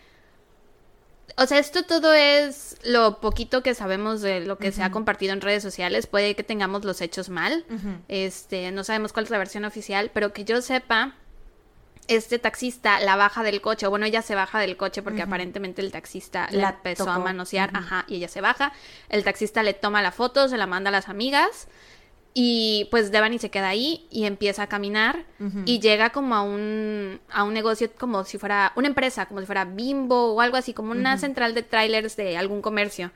o 1.38 1.46
sea, 1.46 1.58
esto 1.58 1.84
todo 1.84 2.14
es 2.14 2.76
lo 2.82 3.20
poquito 3.20 3.62
que 3.62 3.74
sabemos 3.74 4.22
de 4.22 4.40
lo 4.40 4.56
que 4.56 4.72
se 4.72 4.82
ha 4.82 4.90
compartido 4.90 5.34
en 5.34 5.42
redes 5.42 5.62
sociales. 5.62 6.06
Puede 6.06 6.34
que 6.34 6.42
tengamos 6.42 6.84
los 6.84 7.00
hechos 7.02 7.28
mal. 7.28 7.64
Este, 8.08 8.70
no 8.72 8.84
sabemos 8.84 9.12
cuál 9.12 9.26
es 9.26 9.30
la 9.30 9.38
versión 9.38 9.64
oficial, 9.66 10.10
pero 10.14 10.32
que 10.32 10.44
yo 10.44 10.62
sepa, 10.62 11.14
este 12.08 12.38
taxista 12.38 13.00
la 13.00 13.16
baja 13.16 13.42
del 13.42 13.60
coche, 13.60 13.86
o 13.86 13.90
bueno, 13.90 14.06
ella 14.06 14.22
se 14.22 14.34
baja 14.34 14.60
del 14.60 14.76
coche 14.76 15.02
porque 15.02 15.22
aparentemente 15.22 15.82
el 15.82 15.92
taxista 15.92 16.48
la 16.52 16.70
empezó 16.70 17.10
a 17.10 17.18
manosear, 17.18 17.70
ajá, 17.74 18.04
y 18.08 18.16
ella 18.16 18.28
se 18.28 18.40
baja. 18.40 18.72
El 19.08 19.24
taxista 19.24 19.62
le 19.62 19.74
toma 19.74 20.00
la 20.02 20.12
foto, 20.12 20.48
se 20.48 20.56
la 20.56 20.66
manda 20.66 20.88
a 20.88 20.92
las 20.92 21.08
amigas 21.08 21.68
y 22.38 22.86
pues 22.90 23.10
Devani 23.10 23.38
se 23.38 23.48
queda 23.48 23.70
ahí 23.70 24.06
y 24.10 24.26
empieza 24.26 24.64
a 24.64 24.66
caminar 24.66 25.24
y 25.64 25.80
llega 25.80 26.10
como 26.10 26.34
a 26.34 26.42
un, 26.42 27.18
a 27.30 27.44
un 27.44 27.54
negocio 27.54 27.90
como 27.96 28.24
si 28.24 28.36
fuera 28.36 28.74
una 28.76 28.88
empresa, 28.88 29.24
como 29.24 29.40
si 29.40 29.46
fuera 29.46 29.64
Bimbo 29.64 30.34
o 30.34 30.42
algo 30.42 30.58
así, 30.58 30.74
como 30.74 30.90
una 30.90 31.16
central 31.16 31.54
de 31.54 31.62
trailers 31.62 32.14
de 32.14 32.36
algún 32.36 32.60
comercio. 32.60 33.10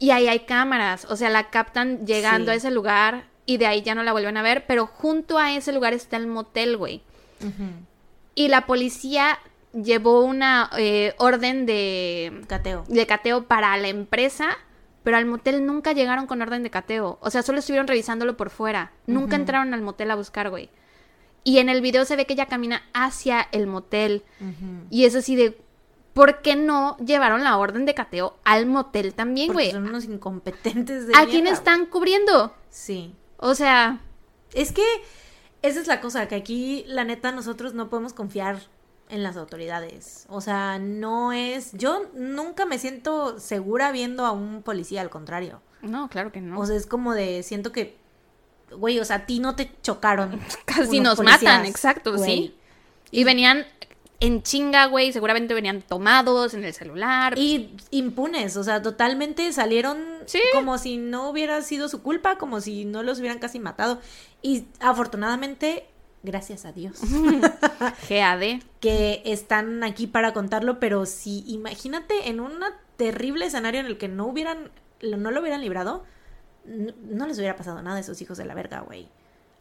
Y 0.00 0.10
ahí 0.10 0.26
hay 0.26 0.40
cámaras, 0.40 1.04
o 1.04 1.14
sea, 1.14 1.30
la 1.30 1.50
captan 1.50 2.04
llegando 2.04 2.50
a 2.50 2.56
ese 2.56 2.72
lugar 2.72 3.28
y 3.46 3.58
de 3.58 3.68
ahí 3.68 3.82
ya 3.82 3.94
no 3.94 4.02
la 4.02 4.10
vuelven 4.10 4.36
a 4.36 4.42
ver, 4.42 4.64
pero 4.66 4.88
junto 4.88 5.38
a 5.38 5.52
ese 5.52 5.70
lugar 5.72 5.92
está 5.92 6.16
el 6.16 6.26
motel, 6.26 6.76
güey. 6.76 7.02
Y 8.34 8.48
la 8.48 8.66
policía 8.66 9.38
llevó 9.72 10.22
una 10.22 10.70
eh, 10.76 11.14
orden 11.18 11.66
de 11.66 12.42
cateo. 12.48 12.82
de 12.88 13.06
cateo 13.06 13.44
para 13.44 13.76
la 13.76 13.86
empresa 13.86 14.58
pero 15.02 15.16
al 15.16 15.26
motel 15.26 15.64
nunca 15.64 15.92
llegaron 15.92 16.26
con 16.26 16.42
orden 16.42 16.62
de 16.62 16.70
cateo. 16.70 17.18
O 17.20 17.30
sea, 17.30 17.42
solo 17.42 17.58
estuvieron 17.58 17.86
revisándolo 17.86 18.36
por 18.36 18.50
fuera. 18.50 18.92
Nunca 19.06 19.36
entraron 19.36 19.74
al 19.74 19.82
motel 19.82 20.10
a 20.10 20.16
buscar, 20.16 20.50
güey. 20.50 20.70
Y 21.42 21.58
en 21.58 21.68
el 21.68 21.80
video 21.80 22.04
se 22.04 22.16
ve 22.16 22.26
que 22.26 22.34
ella 22.34 22.46
camina 22.46 22.82
hacia 22.92 23.48
el 23.52 23.66
motel. 23.66 24.24
Y 24.90 25.04
es 25.04 25.14
así 25.14 25.36
de. 25.36 25.58
¿Por 26.12 26.42
qué 26.42 26.56
no 26.56 26.96
llevaron 26.98 27.44
la 27.44 27.56
orden 27.56 27.86
de 27.86 27.94
cateo 27.94 28.36
al 28.44 28.66
motel 28.66 29.14
también, 29.14 29.52
güey? 29.52 29.70
Son 29.70 29.88
unos 29.88 30.04
incompetentes 30.04 31.06
de. 31.06 31.16
¿A 31.16 31.26
quién 31.26 31.46
están 31.46 31.86
cubriendo? 31.86 32.54
Sí. 32.68 33.14
O 33.36 33.54
sea. 33.54 34.00
Es 34.52 34.72
que 34.72 34.84
esa 35.62 35.80
es 35.80 35.86
la 35.86 36.00
cosa, 36.00 36.26
que 36.26 36.34
aquí, 36.34 36.84
la 36.86 37.04
neta, 37.04 37.32
nosotros 37.32 37.74
no 37.74 37.90
podemos 37.90 38.12
confiar 38.12 38.60
en 39.10 39.22
las 39.22 39.36
autoridades. 39.36 40.26
O 40.28 40.40
sea, 40.40 40.78
no 40.78 41.32
es... 41.32 41.72
Yo 41.72 42.06
nunca 42.14 42.64
me 42.64 42.78
siento 42.78 43.38
segura 43.38 43.92
viendo 43.92 44.24
a 44.24 44.32
un 44.32 44.62
policía, 44.62 45.00
al 45.00 45.10
contrario. 45.10 45.60
No, 45.82 46.08
claro 46.08 46.32
que 46.32 46.40
no. 46.40 46.58
O 46.58 46.66
sea, 46.66 46.76
es 46.76 46.86
como 46.86 47.14
de, 47.14 47.42
siento 47.42 47.72
que, 47.72 47.96
güey, 48.70 48.98
o 49.00 49.04
sea, 49.04 49.16
a 49.16 49.26
ti 49.26 49.40
no 49.40 49.56
te 49.56 49.70
chocaron. 49.82 50.40
Casi 50.64 51.00
nos 51.00 51.20
matan, 51.20 51.64
exacto, 51.66 52.18
sí. 52.18 52.54
Y 53.10 53.24
venían 53.24 53.66
en 54.20 54.42
chinga, 54.42 54.86
güey, 54.86 55.12
seguramente 55.12 55.54
venían 55.54 55.80
tomados 55.80 56.52
en 56.54 56.64
el 56.64 56.74
celular. 56.74 57.38
Y 57.38 57.74
impunes, 57.90 58.56
o 58.56 58.62
sea, 58.62 58.82
totalmente 58.82 59.52
salieron 59.52 59.98
como 60.52 60.76
si 60.76 60.98
no 60.98 61.30
hubiera 61.30 61.62
sido 61.62 61.88
su 61.88 62.02
culpa, 62.02 62.36
como 62.36 62.60
si 62.60 62.84
no 62.84 63.02
los 63.02 63.18
hubieran 63.18 63.38
casi 63.38 63.58
matado. 63.58 64.00
Y 64.42 64.66
afortunadamente 64.78 65.86
gracias 66.22 66.64
a 66.64 66.72
Dios. 66.72 67.00
GAD. 68.08 68.62
que 68.80 69.22
están 69.24 69.82
aquí 69.84 70.06
para 70.06 70.32
contarlo, 70.32 70.80
pero 70.80 71.06
si 71.06 71.44
imagínate 71.46 72.28
en 72.28 72.40
un 72.40 72.52
terrible 72.96 73.46
escenario 73.46 73.80
en 73.80 73.86
el 73.86 73.98
que 73.98 74.08
no 74.08 74.26
hubieran, 74.26 74.70
no 75.02 75.30
lo 75.30 75.40
hubieran 75.40 75.60
librado, 75.60 76.04
no, 76.64 77.26
les 77.26 77.38
hubiera 77.38 77.56
pasado 77.56 77.82
nada 77.82 77.96
a 77.96 78.00
esos 78.00 78.20
hijos 78.20 78.36
de 78.38 78.44
la 78.44 78.54
verga, 78.54 78.80
güey. 78.80 79.08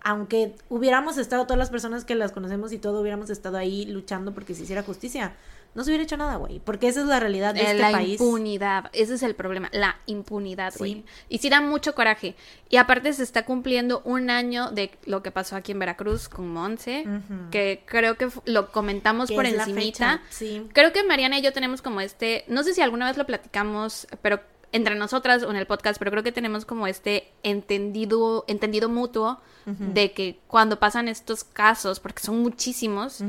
Aunque 0.01 0.55
hubiéramos 0.69 1.17
estado 1.17 1.43
todas 1.43 1.57
las 1.57 1.69
personas 1.69 2.05
que 2.05 2.15
las 2.15 2.31
conocemos 2.31 2.71
y 2.71 2.77
todo 2.77 3.01
hubiéramos 3.01 3.29
estado 3.29 3.57
ahí 3.57 3.85
luchando 3.85 4.33
porque 4.33 4.53
se 4.53 4.63
hiciera 4.63 4.83
justicia 4.83 5.33
no 5.75 5.83
se 5.83 5.91
hubiera 5.91 6.03
hecho 6.03 6.17
nada, 6.17 6.35
güey. 6.37 6.59
Porque 6.59 6.87
esa 6.87 7.01
es 7.01 7.07
la 7.07 7.19
realidad 7.19 7.53
de 7.53 7.61
este 7.61 7.79
país. 7.79 8.19
La 8.19 8.25
impunidad, 8.25 8.89
ese 8.93 9.15
es 9.15 9.23
el 9.23 9.35
problema, 9.35 9.69
la 9.71 9.97
impunidad, 10.05 10.73
güey. 10.77 11.05
Y 11.29 11.37
sí 11.37 11.49
da 11.49 11.61
mucho 11.61 11.95
coraje. 11.95 12.35
Y 12.69 12.77
aparte 12.77 13.13
se 13.13 13.23
está 13.23 13.45
cumpliendo 13.45 14.01
un 14.05 14.29
año 14.29 14.71
de 14.71 14.91
lo 15.05 15.23
que 15.23 15.31
pasó 15.31 15.55
aquí 15.55 15.71
en 15.71 15.79
Veracruz 15.79 16.29
con 16.29 16.51
Monse, 16.51 17.05
que 17.51 17.83
creo 17.85 18.15
que 18.15 18.29
lo 18.45 18.71
comentamos 18.71 19.31
por 19.31 19.45
encimita. 19.45 20.21
Sí. 20.29 20.67
Creo 20.73 20.91
que 20.91 21.03
Mariana 21.03 21.39
y 21.39 21.41
yo 21.41 21.53
tenemos 21.53 21.81
como 21.81 22.01
este, 22.01 22.45
no 22.47 22.63
sé 22.63 22.73
si 22.73 22.81
alguna 22.81 23.07
vez 23.07 23.17
lo 23.17 23.25
platicamos, 23.25 24.07
pero 24.21 24.41
entre 24.71 24.95
nosotras 24.95 25.43
o 25.43 25.49
en 25.49 25.55
el 25.55 25.65
podcast, 25.65 25.97
pero 25.99 26.11
creo 26.11 26.23
que 26.23 26.31
tenemos 26.31 26.65
como 26.65 26.87
este 26.87 27.31
entendido, 27.43 28.45
entendido 28.47 28.89
mutuo 28.89 29.39
de 29.65 30.13
que 30.13 30.39
cuando 30.47 30.79
pasan 30.79 31.07
estos 31.07 31.43
casos, 31.43 31.99
porque 31.99 32.23
son 32.23 32.39
muchísimos, 32.39 33.23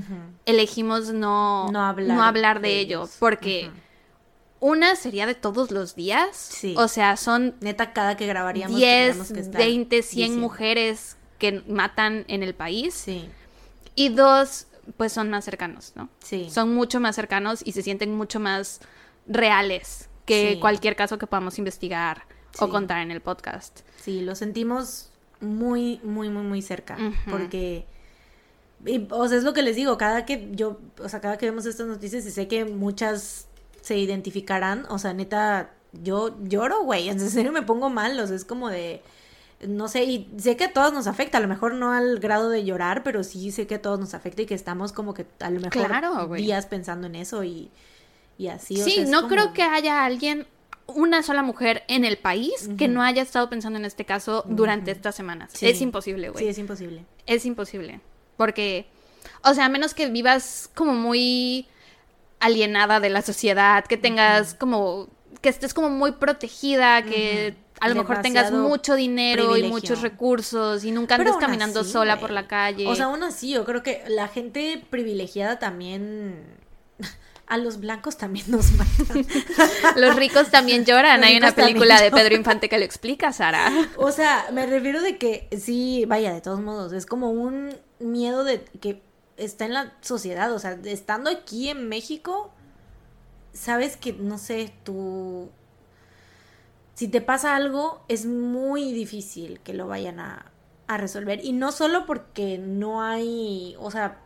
elegimos 0.47 1.13
no, 1.13 1.71
no 1.71 2.23
hablar, 2.23 2.63
de, 2.63 2.81
ello, 2.81 3.07
porque 3.19 3.71
una 4.59 4.97
sería 4.97 5.27
de 5.27 5.35
todos 5.35 5.71
los 5.71 5.95
días, 5.95 6.65
o 6.77 6.89
sea, 6.89 7.19
son 7.19 7.57
neta 7.61 7.93
cada 7.93 8.17
que 8.17 8.27
grabaríamos 8.27 8.79
10, 8.79 9.51
20, 9.51 10.03
100 10.03 10.41
mujeres 10.41 11.19
que 11.39 11.63
matan 11.67 12.25
en 12.29 12.43
el 12.43 12.55
país. 12.55 12.95
Sí. 12.95 13.29
Y 13.95 14.09
dos, 14.11 14.67
pues 14.97 15.13
son 15.13 15.29
más 15.29 15.45
cercanos, 15.45 15.93
¿no? 15.95 16.09
Sí. 16.23 16.49
Son 16.51 16.75
mucho 16.75 17.01
más 17.01 17.17
cercanos 17.17 17.61
y 17.65 17.73
se 17.73 17.83
sienten 17.83 18.15
mucho 18.15 18.41
más 18.41 18.81
reales 19.27 20.10
que 20.31 20.61
cualquier 20.61 20.97
caso 20.97 21.19
que 21.19 21.27
podamos 21.27 21.59
investigar 21.59 22.25
o 22.59 22.69
contar 22.69 23.03
en 23.03 23.11
el 23.11 23.21
podcast. 23.21 23.81
Sí, 24.01 24.21
lo 24.21 24.35
sentimos 24.35 25.11
muy, 25.41 26.01
muy, 26.03 26.29
muy, 26.29 26.43
muy 26.43 26.63
cerca. 26.63 26.97
Porque, 27.31 27.87
o 29.11 29.29
sea, 29.29 29.39
es 29.39 29.45
lo 29.45 29.53
que 29.53 29.63
les 29.63 29.77
digo, 29.77 29.99
cada 29.99 30.25
que 30.25 30.51
yo, 30.53 30.79
o 31.03 31.09
sea, 31.09 31.21
cada 31.21 31.39
que 31.39 31.47
vemos 31.47 31.67
estas 31.67 31.87
noticias 31.87 32.25
y 32.27 32.31
sé 32.31 32.49
que 32.49 32.65
muchas 32.65 33.47
se 33.81 33.97
identificarán, 33.97 34.87
o 34.89 34.99
sea, 34.99 35.15
neta, 35.15 35.71
yo 35.93 36.37
lloro, 36.43 36.83
güey, 36.83 37.09
en 37.11 37.19
serio 37.19 37.53
me 37.53 37.63
pongo 37.63 37.91
mal, 37.91 38.19
o 38.21 38.27
sea, 38.27 38.37
es 38.37 38.45
como 38.45 38.69
de, 38.69 39.03
no 39.67 39.89
sé, 39.89 40.05
y 40.05 40.31
sé 40.39 40.57
que 40.57 40.65
a 40.65 40.73
todos 40.73 40.93
nos 40.93 41.07
afecta, 41.07 41.39
a 41.39 41.41
lo 41.41 41.49
mejor 41.49 41.75
no 41.75 41.93
al 41.93 42.21
grado 42.21 42.51
de 42.51 42.65
llorar, 42.65 43.03
pero 43.03 43.25
sí 43.25 43.51
sé 43.51 43.67
que 43.67 43.77
a 43.77 43.83
todos 43.83 43.99
nos 43.99 44.15
afecta 44.15 44.43
y 44.43 44.47
que 44.47 44.55
estamos 44.55 44.93
como 44.93 45.15
que 45.15 45.27
a 45.41 45.51
lo 45.51 45.61
mejor 45.61 46.33
días 46.37 46.67
pensando 46.67 47.07
en 47.07 47.17
eso 47.17 47.43
y, 47.45 47.71
y 48.41 48.49
así. 48.49 48.79
Sí, 48.79 49.05
no 49.07 49.29
creo 49.29 49.53
que 49.53 49.63
haya 49.63 50.03
alguien 50.03 50.47
una 50.87 51.23
sola 51.23 51.43
mujer 51.43 51.83
en 51.89 52.07
el 52.07 52.17
país 52.17 52.71
que 52.79 52.89
no 52.89 53.03
haya 53.03 53.21
estado 53.21 53.51
pensando 53.51 53.79
en 53.79 53.85
este 53.85 54.07
caso 54.07 54.45
durante 54.49 54.91
estas 54.93 55.15
semanas. 55.15 55.63
Es 55.63 55.83
imposible, 55.83 56.31
güey. 56.31 56.45
Sí, 56.45 56.49
es 56.49 56.57
imposible. 56.57 57.05
Es 57.27 57.45
imposible. 57.45 58.01
Porque, 58.39 58.87
o 59.45 59.53
sea, 59.53 59.67
a 59.67 59.69
menos 59.69 59.93
que 59.93 60.09
vivas 60.09 60.71
como 60.75 60.95
muy 60.95 61.67
alienada 62.41 62.99
de 62.99 63.11
la 63.11 63.21
sociedad, 63.21 63.85
que 63.85 63.99
tengas 63.99 64.55
como, 64.55 65.09
que 65.43 65.51
estés 65.51 65.75
como 65.75 65.91
muy 65.91 66.13
protegida, 66.13 67.03
que 67.03 67.55
a 67.79 67.91
lo 67.91 67.95
mejor 67.95 68.23
tengas 68.23 68.53
mucho 68.53 68.95
dinero 68.95 69.55
y 69.59 69.65
muchos 69.65 70.01
recursos 70.01 70.83
y 70.85 70.93
nunca 70.93 71.17
andes 71.17 71.37
caminando 71.37 71.85
sola 71.85 72.19
por 72.19 72.31
la 72.31 72.49
calle. 72.49 72.87
O 72.87 72.95
sea, 72.95 73.05
aún 73.05 73.23
así, 73.23 73.51
yo 73.51 73.67
creo 73.67 73.83
que 73.83 74.03
la 74.09 74.29
gente 74.29 74.83
privilegiada 74.89 75.59
también 75.59 76.60
a 77.51 77.57
los 77.59 77.81
blancos 77.81 78.17
también 78.17 78.47
nos 78.49 78.73
matan. 78.73 79.27
los 79.97 80.17
ricos 80.17 80.51
también 80.51 80.85
lloran. 80.85 81.25
Hay 81.25 81.37
una 81.37 81.53
película 81.53 82.01
de 82.01 82.13
Pedro 82.13 82.37
Infante 82.37 82.69
que 82.69 82.79
lo 82.79 82.85
explica, 82.85 83.33
Sara. 83.33 83.71
O 83.97 84.13
sea, 84.13 84.47
me 84.53 84.67
refiero 84.67 85.03
de 85.03 85.19
que 85.19 85.49
sí, 85.61 86.05
vaya, 86.07 86.33
de 86.33 86.41
todos 86.41 86.61
modos, 86.61 86.93
es 86.93 87.07
como 87.07 87.31
un 87.33 87.77
miedo 87.99 88.45
de 88.45 88.63
que 88.81 89.03
está 89.37 89.65
en 89.65 89.75
la 89.75 89.93
sociedad. 90.01 90.53
O 90.53 90.61
sea, 90.61 90.79
estando 90.85 91.29
aquí 91.29 91.69
en 91.69 91.89
México, 91.89 92.53
sabes 93.53 93.97
que, 93.97 94.13
no 94.13 94.39
sé, 94.39 94.73
tú... 94.85 95.51
Si 96.95 97.09
te 97.09 97.21
pasa 97.21 97.57
algo, 97.57 98.05
es 98.09 98.27
muy 98.27 98.93
difícil 98.93 99.59
que 99.61 99.75
lo 99.75 99.89
vayan 99.89 100.21
a, 100.21 100.53
a 100.87 100.99
resolver. 100.99 101.45
Y 101.45 101.53
no 101.53 101.73
solo 101.73 102.07
porque 102.07 102.59
no 102.59 103.03
hay, 103.03 103.75
o 103.81 103.91
sea, 103.91 104.19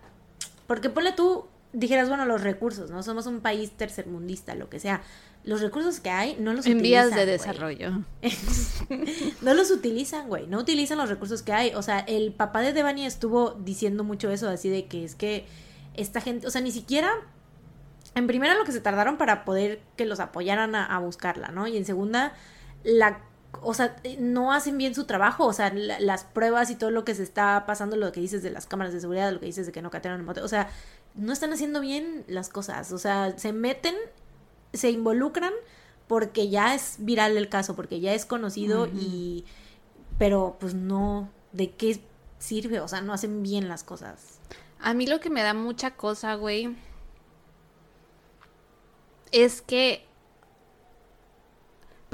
porque 0.66 0.90
ponle 0.90 1.12
tú, 1.12 1.46
dijeras, 1.74 2.08
bueno, 2.08 2.24
los 2.24 2.42
recursos, 2.42 2.90
¿no? 2.90 3.02
Somos 3.02 3.26
un 3.26 3.40
país 3.40 3.72
tercermundista, 3.72 4.54
lo 4.54 4.70
que 4.70 4.78
sea. 4.80 5.02
Los 5.42 5.60
recursos 5.60 6.00
que 6.00 6.08
hay 6.08 6.36
no 6.38 6.54
los 6.54 6.64
en 6.66 6.78
utilizan. 6.78 7.04
En 7.04 7.10
vías 7.10 7.14
de 7.14 7.26
desarrollo. 7.26 7.90
no 9.42 9.52
los 9.54 9.70
utilizan, 9.70 10.28
güey. 10.28 10.46
No 10.46 10.58
utilizan 10.58 10.96
los 10.96 11.10
recursos 11.10 11.42
que 11.42 11.52
hay. 11.52 11.74
O 11.74 11.82
sea, 11.82 11.98
el 11.98 12.32
papá 12.32 12.60
de 12.62 12.72
Devani 12.72 13.04
estuvo 13.04 13.50
diciendo 13.52 14.04
mucho 14.04 14.30
eso, 14.30 14.48
así 14.48 14.70
de 14.70 14.86
que 14.86 15.04
es 15.04 15.14
que 15.14 15.44
esta 15.94 16.20
gente, 16.20 16.46
o 16.46 16.50
sea, 16.50 16.62
ni 16.62 16.70
siquiera. 16.70 17.10
En 18.14 18.28
primera, 18.28 18.54
lo 18.54 18.64
que 18.64 18.70
se 18.70 18.80
tardaron 18.80 19.18
para 19.18 19.44
poder 19.44 19.80
que 19.96 20.06
los 20.06 20.20
apoyaran 20.20 20.76
a, 20.76 20.98
buscarla, 21.00 21.48
¿no? 21.48 21.66
Y 21.66 21.76
en 21.76 21.84
segunda, 21.84 22.32
la 22.84 23.20
o 23.62 23.74
sea, 23.74 23.96
no 24.18 24.52
hacen 24.52 24.78
bien 24.78 24.94
su 24.94 25.04
trabajo, 25.04 25.46
o 25.46 25.52
sea, 25.52 25.72
las 25.72 26.24
pruebas 26.24 26.70
y 26.70 26.76
todo 26.76 26.90
lo 26.90 27.04
que 27.04 27.14
se 27.14 27.22
está 27.22 27.64
pasando, 27.66 27.96
lo 27.96 28.10
que 28.12 28.20
dices 28.20 28.42
de 28.42 28.50
las 28.50 28.66
cámaras 28.66 28.92
de 28.92 29.00
seguridad, 29.00 29.32
lo 29.32 29.40
que 29.40 29.46
dices 29.46 29.66
de 29.66 29.72
que 29.72 29.82
no 29.82 29.90
catearon 29.90 30.20
el 30.20 30.26
motel, 30.26 30.44
o 30.44 30.48
sea, 30.48 30.68
no 31.14 31.32
están 31.32 31.52
haciendo 31.52 31.80
bien 31.80 32.24
las 32.28 32.48
cosas. 32.48 32.92
O 32.92 32.98
sea, 32.98 33.38
se 33.38 33.52
meten, 33.52 33.94
se 34.72 34.90
involucran 34.90 35.52
porque 36.06 36.48
ya 36.48 36.74
es 36.74 36.96
viral 36.98 37.36
el 37.36 37.48
caso, 37.48 37.74
porque 37.74 38.00
ya 38.00 38.14
es 38.14 38.26
conocido 38.26 38.86
y... 38.86 39.44
Pero 40.18 40.56
pues 40.60 40.74
no, 40.74 41.28
¿de 41.52 41.72
qué 41.72 42.00
sirve? 42.38 42.80
O 42.80 42.86
sea, 42.86 43.00
no 43.00 43.12
hacen 43.12 43.42
bien 43.42 43.68
las 43.68 43.82
cosas. 43.82 44.38
A 44.78 44.94
mí 44.94 45.06
lo 45.06 45.18
que 45.18 45.30
me 45.30 45.42
da 45.42 45.54
mucha 45.54 45.96
cosa, 45.96 46.34
güey, 46.34 46.76
es 49.32 49.60
que 49.60 50.06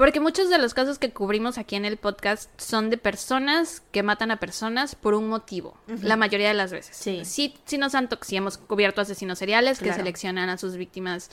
porque 0.01 0.19
muchos 0.19 0.49
de 0.49 0.57
los 0.57 0.73
casos 0.73 0.97
que 0.97 1.11
cubrimos 1.11 1.59
aquí 1.59 1.75
en 1.75 1.85
el 1.85 1.95
podcast 1.95 2.49
son 2.59 2.89
de 2.89 2.97
personas 2.97 3.83
que 3.91 4.01
matan 4.01 4.31
a 4.31 4.37
personas 4.37 4.95
por 4.95 5.13
un 5.13 5.29
motivo, 5.29 5.77
la 6.01 6.15
mayoría 6.15 6.47
de 6.47 6.55
las 6.55 6.71
veces. 6.71 6.97
Sí. 6.97 7.21
Sí, 7.23 7.53
sí 7.65 7.77
nos 7.77 7.93
han 7.93 8.09
sí 8.21 8.35
hemos 8.35 8.57
cubierto 8.57 9.01
asesinos 9.01 9.37
seriales 9.37 9.77
que 9.77 9.93
seleccionan 9.93 10.49
a 10.49 10.57
sus 10.57 10.75
víctimas 10.75 11.29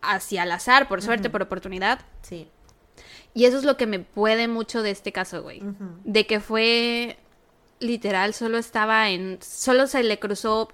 hacia 0.00 0.42
al 0.42 0.50
azar, 0.50 0.88
por 0.88 1.00
suerte, 1.00 1.30
por 1.30 1.42
oportunidad. 1.42 2.00
Sí. 2.22 2.48
Y 3.34 3.44
eso 3.44 3.56
es 3.56 3.62
lo 3.62 3.76
que 3.76 3.86
me 3.86 4.00
puede 4.00 4.48
mucho 4.48 4.82
de 4.82 4.90
este 4.90 5.12
caso, 5.12 5.40
güey. 5.44 5.62
De 6.02 6.26
que 6.26 6.40
fue 6.40 7.18
literal, 7.78 8.34
solo 8.34 8.58
estaba 8.58 9.10
en. 9.10 9.38
Solo 9.40 9.86
se 9.86 10.02
le 10.02 10.18
cruzó 10.18 10.72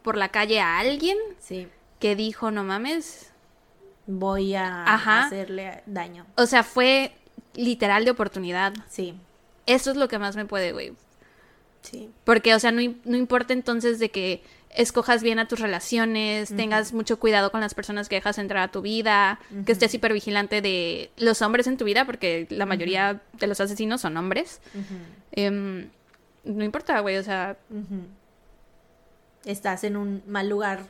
por 0.00 0.16
la 0.16 0.30
calle 0.30 0.60
a 0.60 0.78
alguien. 0.78 1.18
Sí. 1.38 1.68
Que 2.00 2.16
dijo, 2.16 2.50
no 2.50 2.64
mames, 2.64 3.31
voy 4.18 4.54
a 4.54 4.84
hacerle 5.24 5.82
daño. 5.86 6.26
O 6.36 6.46
sea, 6.46 6.62
fue 6.62 7.12
literal 7.54 8.04
de 8.04 8.10
oportunidad. 8.10 8.72
Sí. 8.88 9.14
Eso 9.66 9.90
es 9.90 9.96
lo 9.96 10.08
que 10.08 10.18
más 10.18 10.36
me 10.36 10.44
puede, 10.44 10.72
güey. 10.72 10.92
Sí. 11.82 12.10
Porque, 12.24 12.54
o 12.54 12.60
sea, 12.60 12.72
no, 12.72 12.80
importa 12.80 13.52
entonces 13.52 13.98
de 13.98 14.10
que 14.10 14.42
escojas 14.70 15.22
bien 15.22 15.38
a 15.38 15.48
tus 15.48 15.60
relaciones, 15.60 16.54
tengas 16.54 16.92
mucho 16.92 17.18
cuidado 17.18 17.50
con 17.52 17.60
las 17.60 17.74
personas 17.74 18.08
que 18.08 18.14
dejas 18.16 18.38
entrar 18.38 18.62
a 18.62 18.70
tu 18.70 18.80
vida, 18.80 19.38
que 19.66 19.72
estés 19.72 19.92
hiper 19.92 20.12
vigilante 20.12 20.62
de 20.62 21.10
los 21.18 21.42
hombres 21.42 21.66
en 21.66 21.76
tu 21.76 21.84
vida, 21.84 22.06
porque 22.06 22.46
la 22.48 22.64
mayoría 22.64 23.20
de 23.34 23.46
los 23.46 23.60
asesinos 23.60 24.00
son 24.00 24.16
hombres. 24.16 24.60
Em, 25.32 25.90
no 26.44 26.64
importa, 26.64 27.00
güey, 27.00 27.18
o 27.18 27.22
sea... 27.22 27.58
Estás 29.44 29.84
en 29.84 29.96
un 29.96 30.22
mal 30.26 30.48
lugar 30.48 30.86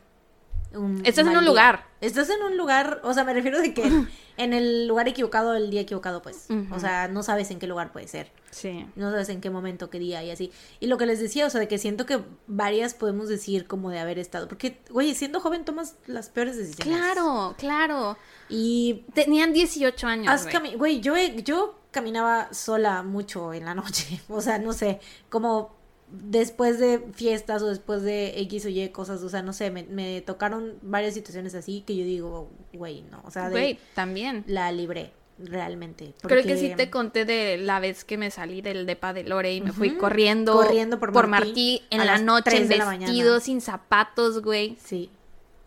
Estás 1.05 1.27
en 1.27 1.37
un 1.37 1.45
lugar. 1.45 1.87
Estás 2.01 2.31
en 2.31 2.43
un 2.43 2.57
lugar, 2.57 3.01
o 3.05 3.15
sea, 3.15 3.25
me 3.25 3.33
refiero 3.33 3.61
de 3.61 3.75
que 3.75 3.83
en 4.37 4.53
el 4.53 4.89
lugar 4.89 5.09
equivocado, 5.09 5.55
el 5.55 5.71
día 5.71 5.83
equivocado, 5.83 6.23
pues. 6.23 6.47
O 6.71 6.81
sea, 6.81 7.09
no 7.09 7.23
sabes 7.23 7.51
en 7.51 7.59
qué 7.59 7.67
lugar 7.67 7.93
puede 7.93 8.09
ser. 8.09 8.31
Sí. 8.51 8.87
No 8.97 9.11
sabes 9.11 9.29
en 9.29 9.41
qué 9.41 9.51
momento, 9.51 9.91
qué 9.91 9.99
día 9.99 10.23
y 10.25 10.31
así. 10.31 10.53
Y 10.81 10.87
lo 10.87 10.99
que 10.99 11.07
les 11.07 11.21
decía, 11.21 11.47
o 11.47 11.51
sea, 11.51 11.61
de 11.61 11.69
que 11.69 11.79
siento 11.79 12.07
que 12.07 12.21
varias 12.47 12.95
podemos 12.95 13.29
decir 13.29 13.67
como 13.67 13.91
de 13.91 13.99
haber 13.99 14.19
estado. 14.19 14.49
Porque, 14.49 14.81
güey, 14.91 15.15
siendo 15.15 15.41
joven 15.41 15.65
tomas 15.65 15.97
las 16.07 16.29
peores 16.29 16.57
decisiones. 16.57 16.99
Claro, 16.99 17.55
claro. 17.59 18.17
Y. 18.49 19.05
Tenían 19.15 19.53
18 19.53 20.07
años. 20.07 20.47
Güey, 20.77 21.01
yo, 21.01 21.15
yo 21.17 21.79
caminaba 21.93 22.53
sola 22.53 23.03
mucho 23.03 23.53
en 23.55 23.65
la 23.65 23.75
noche. 23.75 24.21
O 24.29 24.41
sea, 24.41 24.59
no 24.59 24.73
sé, 24.73 24.99
como 25.29 25.82
después 26.13 26.79
de 26.79 27.01
fiestas 27.15 27.63
o 27.63 27.69
después 27.69 28.03
de 28.03 28.41
X 28.43 28.67
o 28.67 28.69
Y 28.69 28.89
cosas, 28.91 29.23
o 29.23 29.29
sea, 29.29 29.43
no 29.43 29.53
sé, 29.53 29.71
me, 29.71 30.21
tocaron 30.21 30.75
varias 30.83 31.15
situaciones 31.15 31.55
así 31.55 31.83
que 31.87 31.97
yo 31.97 32.05
digo, 32.05 32.51
güey, 32.73 33.03
no, 33.11 33.23
o 33.25 33.31
sea, 33.31 33.49
güey, 33.49 33.79
también 33.95 34.45
la 34.47 34.71
libré 34.73 35.13
realmente. 35.39 36.15
Creo 36.23 36.43
que 36.43 36.57
sí 36.57 36.73
te 36.77 36.91
conté 36.91 37.25
de 37.25 37.57
la 37.57 37.81
vez 37.81 38.05
que 38.05 38.19
me 38.19 38.31
salí 38.31 38.61
del 38.61 38.87
depa 38.87 39.13
de 39.13 39.25
Lore 39.25 39.55
y 39.55 39.61
me 39.61 39.73
fui 39.73 39.97
corriendo, 39.97 40.53
corriendo 40.53 40.99
por, 40.99 41.27
Martí, 41.27 41.83
en 41.91 42.07
la 42.07 42.19
noche, 42.19 42.65
vestido, 42.65 43.41
sin 43.41 43.61
zapatos, 43.61 44.43
güey. 44.43 44.77
Sí. 44.83 45.11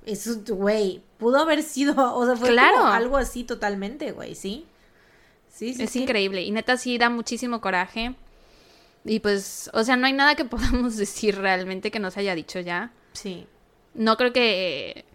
Eso, 0.05 0.39
güey, 0.47 1.01
pudo 1.17 1.39
haber 1.39 1.63
sido, 1.63 2.15
o 2.15 2.25
sea, 2.25 2.35
fue 2.35 2.49
claro. 2.49 2.85
algo 2.85 3.17
así 3.17 3.43
totalmente, 3.43 4.11
güey, 4.11 4.35
¿sí? 4.35 4.65
Sí, 5.49 5.73
sí. 5.73 5.83
Es 5.83 5.95
increíble. 5.95 6.43
Y 6.43 6.51
neta 6.51 6.77
sí 6.77 6.97
da 6.97 7.09
muchísimo 7.09 7.61
coraje. 7.61 8.13
Y 9.05 9.19
pues, 9.19 9.69
o 9.73 9.83
sea, 9.83 9.95
no 9.95 10.07
hay 10.07 10.13
nada 10.13 10.35
que 10.35 10.45
podamos 10.45 10.97
decir 10.97 11.37
realmente 11.37 11.91
que 11.91 11.99
nos 11.99 12.17
haya 12.17 12.35
dicho 12.35 12.59
ya. 12.59 12.91
Sí. 13.13 13.47
No 13.93 14.17
creo 14.17 14.33
que, 14.33 15.05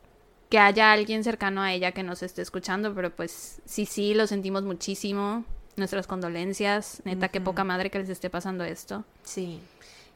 que 0.49 0.59
haya 0.59 0.93
alguien 0.93 1.23
cercano 1.25 1.61
a 1.61 1.73
ella 1.75 1.93
que 1.93 2.03
nos 2.03 2.23
esté 2.23 2.41
escuchando, 2.41 2.95
pero 2.95 3.15
pues 3.15 3.61
sí, 3.67 3.85
sí, 3.85 4.15
lo 4.15 4.27
sentimos 4.27 4.63
muchísimo. 4.63 5.45
Nuestras 5.77 6.07
condolencias. 6.07 7.01
Neta, 7.05 7.29
qué 7.29 7.41
poca 7.41 7.65
madre 7.65 7.91
que 7.91 7.99
les 7.99 8.09
esté 8.09 8.29
pasando 8.29 8.65
esto. 8.65 9.05
Sí. 9.23 9.61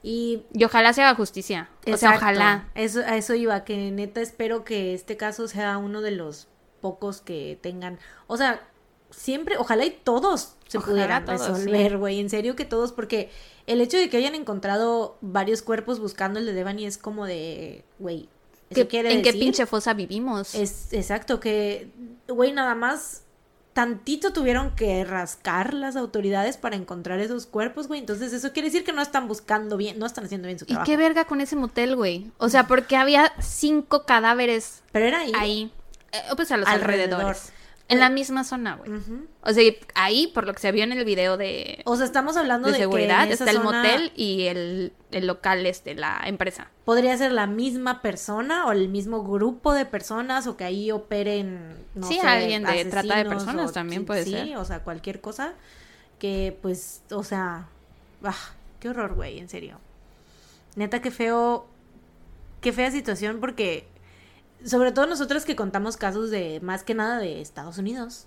Y, 0.02 0.42
y 0.52 0.64
ojalá 0.64 0.92
se 0.92 1.02
haga 1.02 1.14
justicia. 1.14 1.70
o 1.90 1.96
sea, 1.96 2.16
ojalá. 2.16 2.68
Eso, 2.74 3.00
a 3.00 3.16
eso 3.16 3.34
iba, 3.34 3.64
que 3.64 3.90
neta 3.90 4.20
espero 4.20 4.64
que 4.64 4.92
este 4.92 5.16
caso 5.16 5.48
sea 5.48 5.78
uno 5.78 6.02
de 6.02 6.10
los 6.10 6.48
pocos 6.82 7.22
que 7.22 7.58
tengan. 7.62 7.98
O 8.26 8.36
sea, 8.36 8.68
siempre, 9.16 9.56
ojalá 9.58 9.84
y 9.84 9.90
todos 9.90 10.54
se 10.68 10.80
pudieran 10.80 11.26
resolver, 11.26 11.98
güey. 11.98 12.20
En 12.20 12.30
serio 12.30 12.56
que 12.56 12.64
todos, 12.64 12.92
porque 12.92 13.30
el 13.66 13.80
hecho 13.80 13.96
de 13.96 14.08
que 14.10 14.16
hayan 14.16 14.34
encontrado 14.34 15.16
varios 15.20 15.62
cuerpos 15.62 16.00
buscando 16.00 16.38
el 16.38 16.46
de 16.46 16.52
Devani 16.52 16.86
es 16.86 16.98
como 16.98 17.26
de, 17.26 17.84
güey, 17.98 18.28
¿En 18.70 19.22
qué 19.22 19.32
pinche 19.32 19.66
fosa 19.66 19.94
vivimos? 19.94 20.54
Es 20.54 20.92
exacto, 20.92 21.40
que, 21.40 21.88
güey, 22.28 22.52
nada 22.52 22.74
más 22.74 23.22
tantito 23.72 24.32
tuvieron 24.32 24.74
que 24.76 25.04
rascar 25.04 25.74
las 25.74 25.96
autoridades 25.96 26.56
para 26.56 26.76
encontrar 26.76 27.20
esos 27.20 27.46
cuerpos, 27.46 27.88
güey. 27.88 28.00
Entonces, 28.00 28.32
eso 28.32 28.52
quiere 28.52 28.68
decir 28.68 28.84
que 28.84 28.92
no 28.92 29.02
están 29.02 29.26
buscando 29.28 29.76
bien, 29.76 29.98
no 29.98 30.06
están 30.06 30.24
haciendo 30.24 30.46
bien 30.46 30.58
su 30.58 30.64
trabajo. 30.64 30.88
¿Y 30.88 30.90
qué 30.90 30.96
verga 30.96 31.24
con 31.24 31.40
ese 31.40 31.56
motel, 31.56 31.96
güey? 31.96 32.30
O 32.38 32.48
sea, 32.48 32.66
porque 32.66 32.96
había 32.96 33.32
cinco 33.40 34.04
cadáveres. 34.04 34.82
Pero 34.92 35.06
era 35.06 35.20
ahí. 35.20 35.32
Ahí. 35.36 35.72
Eh, 36.12 36.22
pues 36.36 36.50
a 36.52 36.56
los 36.56 36.68
alrededores. 36.68 37.52
En 37.88 38.00
la 38.00 38.08
misma 38.08 38.44
zona, 38.44 38.76
güey. 38.76 38.90
O 39.42 39.52
sea, 39.52 39.72
ahí, 39.94 40.28
por 40.28 40.46
lo 40.46 40.54
que 40.54 40.60
se 40.60 40.72
vio 40.72 40.84
en 40.84 40.92
el 40.92 41.04
video 41.04 41.36
de... 41.36 41.82
O 41.84 41.96
sea, 41.96 42.06
estamos 42.06 42.36
hablando 42.36 42.70
de, 42.70 42.78
seguridad, 42.78 43.30
está 43.30 43.50
el 43.50 43.60
motel 43.60 44.10
y 44.16 44.44
el, 44.46 44.92
el 45.10 45.26
local 45.26 45.66
este, 45.66 45.94
la 45.94 46.22
empresa. 46.24 46.70
Podría 46.86 47.14
ser 47.18 47.32
la 47.32 47.46
misma 47.46 48.00
persona 48.00 48.66
o 48.66 48.72
el 48.72 48.88
mismo 48.88 49.22
grupo 49.22 49.74
de 49.74 49.84
personas 49.84 50.46
o 50.46 50.56
que 50.56 50.64
ahí 50.64 50.90
operen, 50.90 51.76
no 51.94 52.06
sí, 52.06 52.18
alguien 52.22 52.64
de 52.64 52.86
trata 52.86 53.18
de 53.18 53.26
personas 53.26 53.72
también 53.72 54.06
puede 54.06 54.24
ser. 54.24 54.46
Sí, 54.46 54.54
o 54.56 54.64
sea, 54.64 54.80
cualquier 54.80 55.20
cosa 55.20 55.52
que, 56.18 56.56
pues, 56.62 57.02
o 57.10 57.22
sea... 57.22 57.68
Ah, 58.22 58.52
qué 58.80 58.88
horror, 58.88 59.14
güey, 59.14 59.38
en 59.38 59.50
serio. 59.50 59.78
Neta, 60.74 61.02
qué 61.02 61.10
feo... 61.10 61.66
Qué 62.62 62.72
fea 62.72 62.90
situación 62.90 63.40
porque 63.40 63.86
sobre 64.64 64.92
todo 64.92 65.06
nosotras 65.06 65.44
que 65.44 65.56
contamos 65.56 65.96
casos 65.96 66.30
de 66.30 66.60
más 66.60 66.82
que 66.84 66.94
nada 66.94 67.18
de 67.18 67.40
Estados 67.40 67.78
Unidos. 67.78 68.26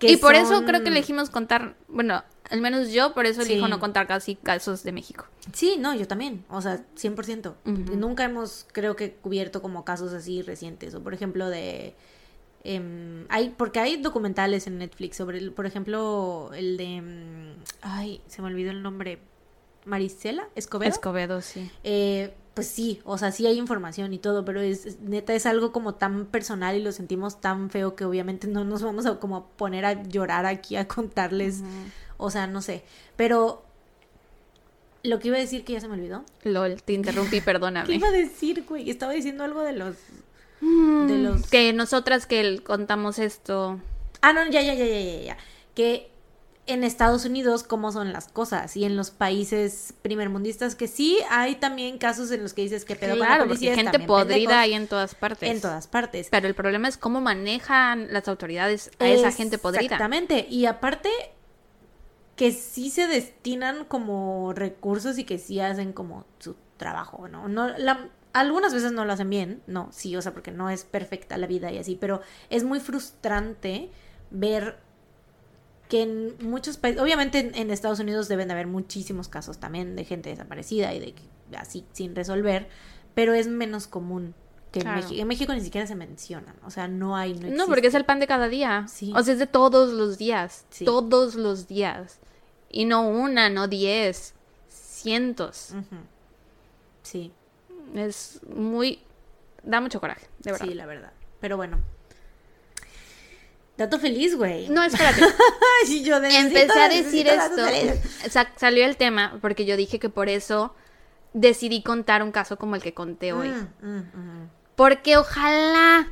y 0.00 0.16
por 0.16 0.34
eso 0.34 0.64
creo 0.64 0.82
que 0.82 0.88
elegimos 0.88 1.30
contar, 1.30 1.74
bueno, 1.88 2.22
al 2.50 2.60
menos 2.60 2.92
yo 2.92 3.14
por 3.14 3.26
eso 3.26 3.42
elijo 3.42 3.68
no 3.68 3.78
contar 3.78 4.06
casi 4.06 4.36
casos 4.36 4.82
de 4.82 4.92
México. 4.92 5.26
Sí, 5.52 5.76
no, 5.78 5.94
yo 5.94 6.06
también, 6.06 6.44
o 6.48 6.60
sea, 6.60 6.84
100%. 6.96 7.54
Nunca 7.64 8.24
hemos, 8.24 8.66
creo 8.72 8.96
que, 8.96 9.12
cubierto 9.12 9.62
como 9.62 9.84
casos 9.84 10.12
así 10.12 10.42
recientes, 10.42 10.94
o 10.94 11.02
por 11.02 11.14
ejemplo 11.14 11.48
de... 11.48 11.94
Em, 12.62 13.24
hay 13.30 13.54
porque 13.56 13.80
hay 13.80 13.96
documentales 13.96 14.66
en 14.66 14.76
Netflix 14.76 15.16
sobre 15.16 15.50
por 15.50 15.64
ejemplo 15.64 16.50
el 16.52 16.76
de 16.76 16.96
em, 16.96 17.54
ay 17.80 18.20
se 18.26 18.42
me 18.42 18.48
olvidó 18.48 18.70
el 18.70 18.82
nombre 18.82 19.18
Marisela 19.86 20.46
Escobedo 20.54 20.90
Escobedo 20.90 21.40
sí 21.40 21.70
eh, 21.84 22.34
pues 22.60 22.68
sí, 22.68 23.00
o 23.04 23.16
sea, 23.16 23.32
sí 23.32 23.46
hay 23.46 23.56
información 23.56 24.12
y 24.12 24.18
todo, 24.18 24.44
pero 24.44 24.60
es, 24.60 25.00
neta 25.00 25.32
es 25.32 25.46
algo 25.46 25.72
como 25.72 25.94
tan 25.94 26.26
personal 26.26 26.76
y 26.76 26.82
lo 26.82 26.92
sentimos 26.92 27.40
tan 27.40 27.70
feo 27.70 27.96
que 27.96 28.04
obviamente 28.04 28.48
no 28.48 28.66
nos 28.66 28.82
vamos 28.82 29.06
a 29.06 29.18
como 29.18 29.46
poner 29.56 29.86
a 29.86 30.02
llorar 30.02 30.44
aquí 30.44 30.76
a 30.76 30.86
contarles, 30.86 31.62
o 32.18 32.30
sea, 32.30 32.46
no 32.46 32.60
sé, 32.60 32.82
pero 33.16 33.62
lo 35.02 35.20
que 35.20 35.28
iba 35.28 35.38
a 35.38 35.40
decir 35.40 35.64
que 35.64 35.72
ya 35.72 35.80
se 35.80 35.88
me 35.88 35.94
olvidó. 35.94 36.22
Lol, 36.44 36.82
te 36.82 36.92
interrumpí, 36.92 37.40
perdóname. 37.44 37.86
¿Qué 37.86 37.94
iba 37.94 38.08
a 38.08 38.12
decir, 38.12 38.66
güey? 38.68 38.90
Estaba 38.90 39.12
diciendo 39.12 39.42
algo 39.42 39.62
de 39.62 39.72
los 39.72 39.94
de 40.60 40.66
mm, 40.66 41.22
los 41.22 41.46
que 41.46 41.72
nosotras 41.72 42.26
que 42.26 42.60
contamos 42.62 43.18
esto. 43.18 43.80
Ah, 44.20 44.34
no, 44.34 44.44
ya 44.50 44.60
ya 44.60 44.74
ya 44.74 44.84
ya 44.84 45.00
ya 45.00 45.22
ya. 45.22 45.36
Que 45.74 46.10
en 46.66 46.84
Estados 46.84 47.24
Unidos 47.24 47.64
cómo 47.64 47.90
son 47.90 48.12
las 48.12 48.28
cosas 48.28 48.76
y 48.76 48.84
en 48.84 48.96
los 48.96 49.10
países 49.10 49.94
primermundistas 50.02 50.74
que 50.74 50.86
sí 50.86 51.18
hay 51.30 51.56
también 51.56 51.98
casos 51.98 52.30
en 52.30 52.42
los 52.42 52.54
que 52.54 52.62
dices 52.62 52.84
que 52.84 52.96
pedo 52.96 53.16
claro, 53.16 53.48
con 53.48 53.60
la 53.60 53.74
gente 53.74 53.98
podrida 54.00 54.60
ahí 54.60 54.74
en 54.74 54.86
todas 54.86 55.14
partes. 55.14 55.50
En 55.50 55.60
todas 55.60 55.86
partes. 55.86 56.28
Pero 56.30 56.46
el 56.46 56.54
problema 56.54 56.88
es 56.88 56.96
cómo 56.96 57.20
manejan 57.20 58.12
las 58.12 58.28
autoridades 58.28 58.90
a 58.98 59.08
esa 59.08 59.32
gente 59.32 59.58
podrida. 59.58 59.82
Exactamente. 59.82 60.46
Y 60.48 60.66
aparte 60.66 61.10
que 62.36 62.52
sí 62.52 62.90
se 62.90 63.06
destinan 63.06 63.84
como 63.84 64.52
recursos 64.54 65.18
y 65.18 65.24
que 65.24 65.38
sí 65.38 65.60
hacen 65.60 65.92
como 65.92 66.24
su 66.38 66.56
trabajo, 66.76 67.28
¿no? 67.28 67.48
No 67.48 67.68
la, 67.76 68.08
algunas 68.32 68.72
veces 68.72 68.92
no 68.92 69.04
lo 69.04 69.12
hacen 69.12 69.28
bien, 69.28 69.62
no, 69.66 69.88
sí, 69.92 70.16
o 70.16 70.22
sea, 70.22 70.32
porque 70.32 70.50
no 70.50 70.70
es 70.70 70.84
perfecta 70.84 71.36
la 71.36 71.46
vida 71.46 71.70
y 71.70 71.78
así, 71.78 71.98
pero 72.00 72.22
es 72.48 72.64
muy 72.64 72.80
frustrante 72.80 73.90
ver 74.30 74.78
que 75.90 76.02
en 76.02 76.36
muchos 76.40 76.78
países, 76.78 77.02
obviamente 77.02 77.50
en, 77.54 77.70
Estados 77.70 77.98
Unidos 77.98 78.28
deben 78.28 78.48
de 78.48 78.54
haber 78.54 78.68
muchísimos 78.68 79.28
casos 79.28 79.58
también 79.58 79.96
de 79.96 80.04
gente 80.04 80.30
desaparecida 80.30 80.94
y 80.94 81.00
de 81.00 81.14
así 81.56 81.84
sin 81.92 82.14
resolver, 82.14 82.68
pero 83.14 83.34
es 83.34 83.48
menos 83.48 83.88
común 83.88 84.34
que 84.70 84.80
en 84.80 84.94
México. 84.94 85.20
En 85.20 85.28
México 85.28 85.52
ni 85.52 85.60
siquiera 85.60 85.86
se 85.86 85.96
mencionan, 85.96 86.54
o 86.64 86.70
sea, 86.70 86.86
no 86.86 87.16
hay... 87.16 87.34
No, 87.34 87.50
no 87.50 87.66
porque 87.66 87.88
es 87.88 87.94
el 87.94 88.04
pan 88.04 88.20
de 88.20 88.28
cada 88.28 88.48
día. 88.48 88.86
Sí. 88.88 89.12
O 89.16 89.22
sea, 89.22 89.34
es 89.34 89.40
de 89.40 89.48
todos 89.48 89.92
los 89.92 90.16
días, 90.16 90.64
todos 90.84 91.34
los 91.34 91.66
días. 91.66 92.20
Y 92.70 92.84
no 92.84 93.08
una, 93.08 93.50
no 93.50 93.66
diez, 93.66 94.34
cientos. 94.68 95.74
Sí. 97.02 97.32
Es 97.96 98.40
muy... 98.54 99.00
Da 99.64 99.80
mucho 99.80 100.00
coraje, 100.00 100.26
de 100.38 100.52
verdad. 100.52 100.66
Sí, 100.68 100.74
la 100.74 100.86
verdad. 100.86 101.12
Pero 101.40 101.56
bueno, 101.56 101.80
Dato 103.80 103.98
feliz, 103.98 104.36
güey. 104.36 104.68
No, 104.68 104.82
espérate. 104.82 105.22
yo 106.02 106.16
Empecé 106.18 106.78
a 106.78 106.88
decir 106.90 107.26
esto. 107.26 107.62
salió 108.56 108.84
el 108.84 108.98
tema 108.98 109.38
porque 109.40 109.64
yo 109.64 109.74
dije 109.78 109.98
que 109.98 110.10
por 110.10 110.28
eso 110.28 110.74
decidí 111.32 111.82
contar 111.82 112.22
un 112.22 112.30
caso 112.30 112.58
como 112.58 112.74
el 112.74 112.82
que 112.82 112.92
conté 112.92 113.32
hoy. 113.32 113.48
Mm, 113.48 113.86
mm, 113.86 113.98
mm. 113.98 114.50
Porque 114.76 115.16
ojalá 115.16 116.08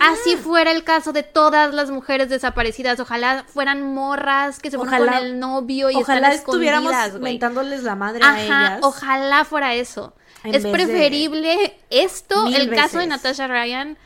así 0.00 0.36
fuera 0.36 0.70
el 0.70 0.82
caso 0.82 1.12
de 1.12 1.22
todas 1.22 1.74
las 1.74 1.90
mujeres 1.90 2.30
desaparecidas. 2.30 2.98
Ojalá 3.00 3.44
fueran 3.46 3.92
morras 3.92 4.58
que 4.58 4.70
se 4.70 4.78
fueran 4.78 5.04
con 5.04 5.12
el 5.12 5.38
novio 5.38 5.90
y 5.90 5.96
ojalá 5.96 6.32
estuviéramos 6.32 6.94
mentándoles 7.20 7.82
la 7.82 7.96
madre 7.96 8.24
a 8.24 8.42
ellas. 8.42 8.78
Ojalá 8.80 9.44
fuera 9.44 9.74
eso. 9.74 10.14
es 10.42 10.64
preferible 10.64 11.78
esto, 11.90 12.46
el 12.46 12.70
caso 12.74 12.98
de 12.98 13.08
Natasha 13.08 13.46
Ryan, 13.46 13.98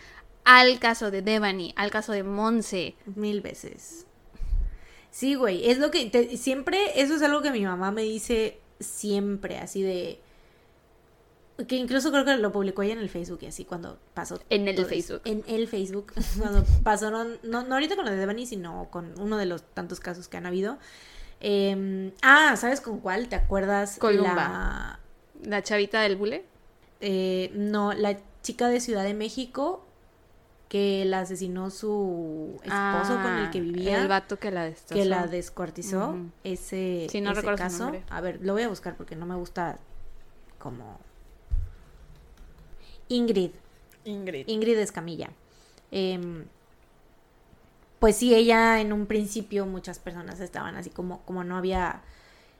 al 0.44 0.78
caso 0.78 1.10
de 1.10 1.22
Devani, 1.22 1.72
al 1.76 1.90
caso 1.90 2.12
de 2.12 2.22
Monse. 2.22 2.94
Mil 3.14 3.40
veces. 3.40 4.06
Sí, 5.10 5.36
güey, 5.36 5.70
es 5.70 5.78
lo 5.78 5.90
que 5.90 6.36
siempre, 6.36 7.00
eso 7.00 7.14
es 7.14 7.22
algo 7.22 7.40
que 7.40 7.50
mi 7.50 7.64
mamá 7.64 7.92
me 7.92 8.02
dice 8.02 8.58
siempre, 8.80 9.58
así 9.58 9.82
de... 9.82 10.20
Que 11.68 11.76
incluso 11.76 12.10
creo 12.10 12.24
que 12.24 12.36
lo 12.36 12.50
publicó 12.50 12.82
ella 12.82 12.94
en 12.94 12.98
el 12.98 13.08
Facebook 13.08 13.38
y 13.42 13.46
así 13.46 13.64
cuando 13.64 13.96
pasó. 14.12 14.40
En 14.50 14.66
el 14.66 14.84
Facebook. 14.84 15.20
En 15.24 15.44
el 15.46 15.68
Facebook. 15.68 16.12
Cuando 16.40 16.64
pasaron, 16.82 17.38
no, 17.44 17.62
no 17.62 17.74
ahorita 17.74 17.94
con 17.94 18.06
lo 18.06 18.10
de 18.10 18.16
Devani, 18.16 18.44
sino 18.44 18.88
con 18.90 19.14
uno 19.20 19.36
de 19.36 19.46
los 19.46 19.62
tantos 19.62 20.00
casos 20.00 20.26
que 20.26 20.36
han 20.36 20.46
habido. 20.46 20.78
Em, 21.38 22.10
ah, 22.22 22.56
¿sabes 22.56 22.80
con 22.80 22.98
cuál? 22.98 23.28
¿Te 23.28 23.36
acuerdas? 23.36 23.98
Columba. 23.98 24.34
La, 24.34 25.00
¿La 25.44 25.62
chavita 25.62 26.02
del 26.02 26.16
bule? 26.16 26.44
Eh, 27.00 27.52
no, 27.54 27.92
la 27.92 28.18
chica 28.42 28.68
de 28.68 28.80
Ciudad 28.80 29.04
de 29.04 29.14
México 29.14 29.86
que 30.74 31.04
la 31.04 31.20
asesinó 31.20 31.70
su 31.70 32.58
esposo 32.64 33.22
con 33.22 33.32
el 33.38 33.50
que 33.52 33.58
ah, 33.58 33.62
vivía. 33.62 34.02
El 34.02 34.08
vato 34.08 34.40
que 34.40 34.50
la 34.50 34.72
Que 34.88 35.04
la 35.04 35.28
descuartizó. 35.28 36.16
Ese, 36.42 37.06
sí, 37.08 37.20
no 37.20 37.30
ese 37.30 37.54
caso. 37.54 37.92
A 38.10 38.20
ver, 38.20 38.40
lo 38.42 38.54
voy 38.54 38.64
a 38.64 38.68
buscar 38.68 38.96
porque 38.96 39.14
no 39.14 39.24
me 39.24 39.36
gusta 39.36 39.78
como... 40.58 40.98
Ingrid. 43.06 43.52
Ingrid. 44.04 44.48
Ingrid 44.48 44.76
Escamilla. 44.78 45.30
Eh, 45.92 46.44
pues 48.00 48.16
sí, 48.16 48.34
ella 48.34 48.80
en 48.80 48.92
un 48.92 49.06
principio 49.06 49.66
muchas 49.66 50.00
personas 50.00 50.40
estaban 50.40 50.74
así 50.74 50.90
como, 50.90 51.20
como 51.20 51.44
no 51.44 51.56
había 51.56 52.02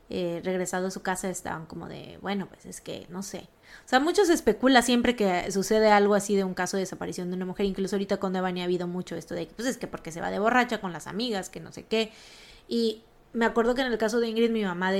eh, 0.08 0.40
regresado 0.44 0.86
a 0.86 0.92
su 0.92 1.02
casa, 1.02 1.28
estaban 1.30 1.66
como 1.66 1.88
de, 1.88 2.20
bueno, 2.22 2.46
pues 2.46 2.64
es 2.64 2.80
que 2.80 3.08
no 3.10 3.24
sé. 3.24 3.48
O 3.84 3.88
sea, 3.88 4.00
muchos 4.00 4.28
especula 4.30 4.82
siempre 4.82 5.14
que 5.16 5.50
sucede 5.52 5.90
algo 5.90 6.14
así 6.14 6.36
de 6.36 6.44
un 6.44 6.54
caso 6.54 6.76
de 6.76 6.82
desaparición 6.82 7.30
de 7.30 7.36
una 7.36 7.44
mujer. 7.44 7.66
Incluso 7.66 7.96
ahorita 7.96 8.18
con 8.18 8.32
Devani 8.32 8.62
ha 8.62 8.64
habido 8.64 8.86
mucho 8.86 9.16
esto 9.16 9.34
de 9.34 9.46
que, 9.46 9.54
pues 9.54 9.68
es 9.68 9.76
que 9.76 9.86
porque 9.86 10.10
se 10.12 10.20
va 10.20 10.30
de 10.30 10.38
borracha 10.38 10.80
con 10.80 10.92
las 10.92 11.06
amigas, 11.06 11.50
que 11.50 11.60
no 11.60 11.72
sé 11.72 11.84
qué. 11.84 12.12
Y 12.68 13.02
me 13.34 13.44
acuerdo 13.44 13.74
que 13.74 13.82
en 13.82 13.88
el 13.88 13.98
caso 13.98 14.20
de 14.20 14.28
Ingrid, 14.28 14.50
mi 14.50 14.64
mamá 14.64 14.92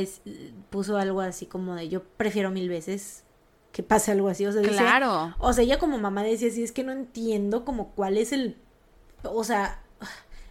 puso 0.71 0.97
algo 0.97 1.21
así 1.21 1.47
como 1.47 1.75
de 1.75 1.89
yo 1.89 2.03
prefiero 2.03 2.51
mil 2.51 2.69
veces 2.69 3.25
que 3.73 3.83
pase 3.83 4.13
algo 4.13 4.29
así. 4.29 4.45
O 4.47 4.53
sea, 4.53 4.63
claro. 4.63 5.35
o 5.39 5.53
sea, 5.53 5.65
ella 5.65 5.79
como 5.79 5.99
mamá 5.99 6.23
decía 6.23 6.49
así, 6.49 6.63
es 6.63 6.73
que 6.73 6.85
no 6.85 6.93
entiendo 6.93 7.65
como 7.65 7.91
cuál 7.91 8.19
es 8.19 8.33
el. 8.33 8.57
O 9.23 9.45
sea, 9.45 9.84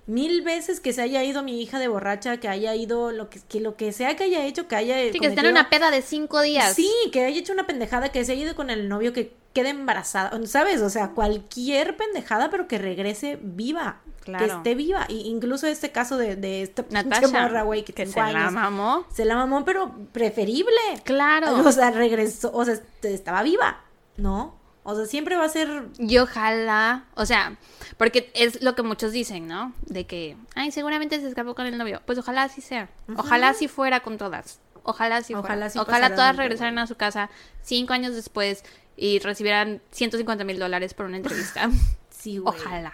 mil 0.06 0.42
veces 0.42 0.80
que 0.80 0.94
se 0.94 1.02
haya 1.02 1.24
ido 1.24 1.44
mi 1.44 1.62
hija 1.62 1.80
de 1.80 1.88
borracha, 1.88 2.38
que 2.38 2.48
haya 2.48 2.76
ido 2.76 3.12
lo 3.12 3.30
que, 3.30 3.40
que 3.40 3.60
lo 3.60 3.76
que 3.76 3.92
sea 3.92 4.16
que 4.16 4.26
haya 4.26 4.46
hecho, 4.46 4.68
que 4.68 4.76
haya... 4.76 4.98
Sí, 5.12 5.20
que 5.20 5.28
esté 5.28 5.42
en 5.42 5.48
una 5.48 5.70
peda 5.70 5.92
de 5.92 6.02
cinco 6.02 6.42
días. 6.42 6.74
Sí, 6.74 6.92
que 7.12 7.26
haya 7.26 7.40
hecho 7.40 7.54
una 7.54 7.68
pendejada, 7.68 8.10
que 8.10 8.24
se 8.26 8.34
haya 8.34 8.44
ido 8.44 8.56
con 8.56 8.70
el 8.70 8.90
novio, 8.90 9.14
que 9.14 9.34
quede 9.54 9.70
embarazada, 9.70 10.38
¿sabes? 10.46 10.82
O 10.82 10.90
sea, 10.90 11.12
cualquier 11.12 11.96
pendejada, 11.96 12.50
pero 12.50 12.68
que 12.68 12.78
regrese 12.78 13.40
viva. 13.42 14.02
Claro. 14.22 14.46
Que 14.46 14.52
esté 14.52 14.76
viva. 14.76 15.06
Y 15.10 15.28
incluso 15.30 15.68
este 15.68 15.92
caso 15.92 16.18
de, 16.18 16.36
de 16.36 16.64
esta 16.64 16.86
Natasha, 16.90 17.62
güey, 17.64 17.84
que, 17.84 18.06
se 18.06 18.20
la 18.20 18.50
mamó. 18.52 19.06
Se 19.14 19.26
la 19.26 19.36
mamó, 19.36 19.66
pero 19.66 19.94
preferible. 20.12 20.72
Claro. 21.04 21.56
O 21.66 21.72
sea, 21.72 21.92
regresó, 21.92 22.52
o 22.54 22.64
sea, 22.64 22.80
estaba 23.04 23.44
viva, 23.44 23.82
¿no? 24.18 24.63
O 24.84 24.96
sea, 24.96 25.06
siempre 25.06 25.36
va 25.36 25.46
a 25.46 25.50
ser... 25.50 25.88
Y 25.98 26.18
ojalá, 26.18 27.06
o 27.16 27.26
sea, 27.26 27.58
porque 27.98 28.32
es 28.36 28.62
lo 28.62 28.76
que 28.76 28.84
muchos 28.84 29.14
dicen, 29.14 29.48
¿no? 29.48 29.74
De 29.86 30.06
que, 30.06 30.36
ay, 30.56 30.72
seguramente 30.72 31.20
se 31.22 31.28
escapó 31.28 31.56
con 31.56 31.66
el 31.66 31.78
novio. 31.78 32.02
Pues 32.06 32.18
ojalá 32.18 32.44
así 32.44 32.62
sea. 32.62 32.90
Ojalá 33.16 33.50
así 33.50 33.68
fuera 33.68 34.02
con 34.02 34.18
todas. 34.18 34.60
Ojalá 34.84 35.18
así 35.18 35.34
ojalá 35.34 35.70
fuera. 35.70 35.82
ojalá 35.82 36.16
todas 36.16 36.36
regresaran 36.36 36.78
a 36.78 36.88
su 36.88 36.96
casa 36.96 37.30
cinco 37.62 37.94
años 37.94 38.14
después 38.14 38.66
y 38.98 39.20
recibieran 39.20 39.82
150 39.92 40.44
mil 40.44 40.60
dólares 40.60 40.94
por 40.94 41.06
una 41.06 41.18
entrevista. 41.18 41.70
sí, 42.10 42.38
güey. 42.40 42.54
Ojalá. 42.54 42.94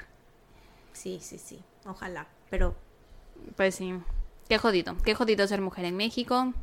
Sí, 0.94 1.20
sí, 1.22 1.40
sí. 1.40 1.60
Ojalá. 1.86 2.28
Pero... 2.52 2.76
Pues 3.56 3.76
sí. 3.76 3.96
Qué 4.48 4.60
jodido. 4.60 4.96
Qué 5.04 5.16
jodido 5.16 5.48
ser 5.48 5.62
mujer 5.62 5.86
en 5.86 5.98
México. 5.98 6.54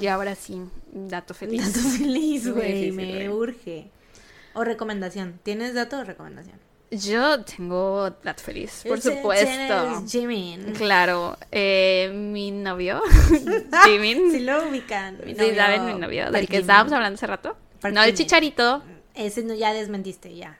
Y 0.00 0.06
ahora 0.06 0.34
sí, 0.34 0.62
dato 0.92 1.34
feliz. 1.34 1.74
Dato 1.74 1.88
feliz, 1.88 2.48
güey, 2.52 2.92
me 2.92 3.28
urge. 3.28 3.90
O 4.54 4.64
recomendación. 4.64 5.40
¿Tienes 5.42 5.74
dato 5.74 5.98
o 5.98 6.04
recomendación? 6.04 6.58
Yo 6.90 7.42
tengo 7.44 8.12
That 8.22 8.38
Feliz, 8.38 8.84
por 8.86 9.00
supuesto. 9.00 10.04
Jimin. 10.06 10.74
Claro. 10.74 11.36
Eh, 11.50 12.10
mi 12.14 12.52
novio, 12.52 13.02
Jimin. 13.84 14.30
Si 14.30 14.40
lo 14.40 14.68
ubican. 14.68 15.18
Mi 15.24 15.34
sí, 15.34 15.54
¿saben 15.56 15.86
mi 15.86 15.94
novio? 15.94 16.30
Del 16.30 16.46
que 16.46 16.58
estábamos 16.58 16.92
hablando 16.92 17.16
hace 17.16 17.26
rato. 17.26 17.56
no, 17.90 18.02
el 18.02 18.14
chicharito. 18.14 18.82
Ese 19.14 19.42
no, 19.42 19.54
ya 19.54 19.72
desmentiste, 19.72 20.34
ya. 20.36 20.58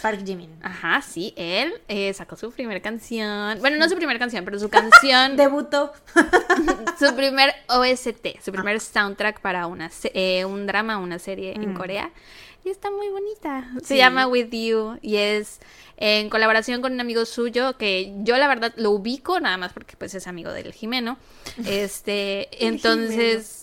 Park 0.00 0.24
Jimin. 0.24 0.50
Ajá, 0.62 1.02
sí, 1.02 1.32
él 1.36 1.72
eh, 1.88 2.12
sacó 2.12 2.36
su 2.36 2.50
primera 2.50 2.80
canción. 2.80 3.58
Bueno, 3.60 3.76
no 3.76 3.88
su 3.88 3.96
primera 3.96 4.18
canción, 4.18 4.44
pero 4.44 4.58
su 4.58 4.68
canción. 4.68 5.36
Debutó. 5.36 5.92
su 6.98 7.14
primer 7.14 7.52
OST, 7.68 8.42
su 8.42 8.52
primer 8.52 8.80
soundtrack 8.80 9.40
para 9.40 9.66
una 9.66 9.90
eh, 10.14 10.44
un 10.44 10.66
drama, 10.66 10.98
una 10.98 11.18
serie 11.18 11.54
en 11.54 11.72
mm. 11.72 11.74
Corea. 11.74 12.10
Y 12.64 12.68
está 12.68 12.90
muy 12.90 13.08
bonita. 13.08 13.70
Se 13.82 13.96
llama 13.96 14.26
With 14.26 14.50
You 14.50 14.98
y 15.00 15.16
es 15.16 15.60
en 15.96 16.28
colaboración 16.28 16.82
con 16.82 16.92
un 16.92 17.00
amigo 17.00 17.24
suyo 17.24 17.76
que 17.76 18.12
yo 18.18 18.36
la 18.36 18.48
verdad 18.48 18.72
lo 18.76 18.90
ubico 18.90 19.38
nada 19.40 19.56
más 19.56 19.72
porque 19.72 19.96
pues 19.96 20.14
es 20.14 20.26
amigo 20.26 20.52
del 20.52 20.72
Jimeno. 20.72 21.18
Este, 21.66 22.48
entonces 22.66 23.59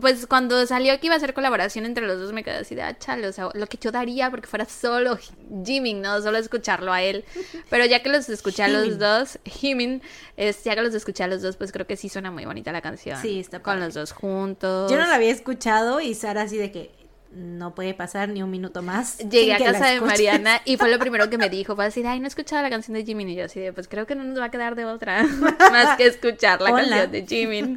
pues 0.00 0.26
cuando 0.26 0.64
salió 0.66 0.98
que 1.00 1.06
iba 1.06 1.16
a 1.16 1.20
ser 1.20 1.34
colaboración 1.34 1.84
entre 1.84 2.06
los 2.06 2.20
dos 2.20 2.32
me 2.32 2.44
quedé 2.44 2.56
así 2.56 2.74
de 2.74 2.82
ah, 2.82 2.96
chale, 2.98 3.26
o 3.26 3.32
sea, 3.32 3.48
lo 3.54 3.66
que 3.66 3.78
yo 3.78 3.90
daría 3.90 4.30
porque 4.30 4.46
fuera 4.46 4.64
solo 4.64 5.18
Jimin, 5.64 6.00
¿no? 6.00 6.20
Solo 6.22 6.38
escucharlo 6.38 6.92
a 6.92 7.02
él. 7.02 7.24
Pero 7.68 7.84
ya 7.86 8.02
que 8.02 8.08
los 8.08 8.28
escuché 8.28 8.62
a 8.62 8.68
los 8.68 8.98
dos, 8.98 9.38
Jimin, 9.44 10.02
es, 10.36 10.62
ya 10.64 10.74
que 10.74 10.82
los 10.82 10.94
escuché 10.94 11.24
a 11.24 11.26
los 11.26 11.42
dos, 11.42 11.56
pues 11.56 11.72
creo 11.72 11.86
que 11.86 11.96
sí 11.96 12.08
suena 12.08 12.30
muy 12.30 12.44
bonita 12.44 12.72
la 12.72 12.80
canción. 12.80 13.20
Sí, 13.20 13.40
está 13.40 13.60
Con 13.60 13.80
los 13.80 13.94
dos 13.94 14.12
juntos. 14.12 14.90
Yo 14.90 14.96
no 14.96 15.06
la 15.06 15.14
había 15.14 15.30
escuchado 15.30 16.00
y 16.00 16.14
Sara 16.14 16.42
así 16.42 16.56
de 16.56 16.70
que 16.70 17.00
no 17.32 17.74
puede 17.74 17.94
pasar 17.94 18.28
ni 18.28 18.42
un 18.42 18.50
minuto 18.50 18.82
más. 18.82 19.18
Llegué 19.30 19.54
a 19.54 19.58
casa 19.58 19.88
de 19.88 20.00
Mariana 20.00 20.60
y 20.64 20.76
fue 20.76 20.90
lo 20.90 20.98
primero 21.00 21.30
que 21.30 21.38
me 21.38 21.48
dijo, 21.48 21.74
fue 21.74 21.84
decir, 21.84 22.06
ay, 22.06 22.20
no 22.20 22.26
he 22.26 22.28
escuchado 22.28 22.62
la 22.62 22.70
canción 22.70 22.94
de 22.94 23.04
Jimin 23.04 23.28
y 23.28 23.36
yo 23.36 23.44
así 23.46 23.60
de, 23.60 23.72
pues 23.72 23.88
creo 23.88 24.06
que 24.06 24.14
no 24.14 24.24
nos 24.24 24.38
va 24.38 24.46
a 24.46 24.50
quedar 24.50 24.74
de 24.74 24.84
otra 24.84 25.24
más 25.72 25.96
que 25.96 26.06
escuchar 26.06 26.60
la 26.60 26.70
canción 26.70 27.12
de 27.12 27.26
Jimin. 27.26 27.76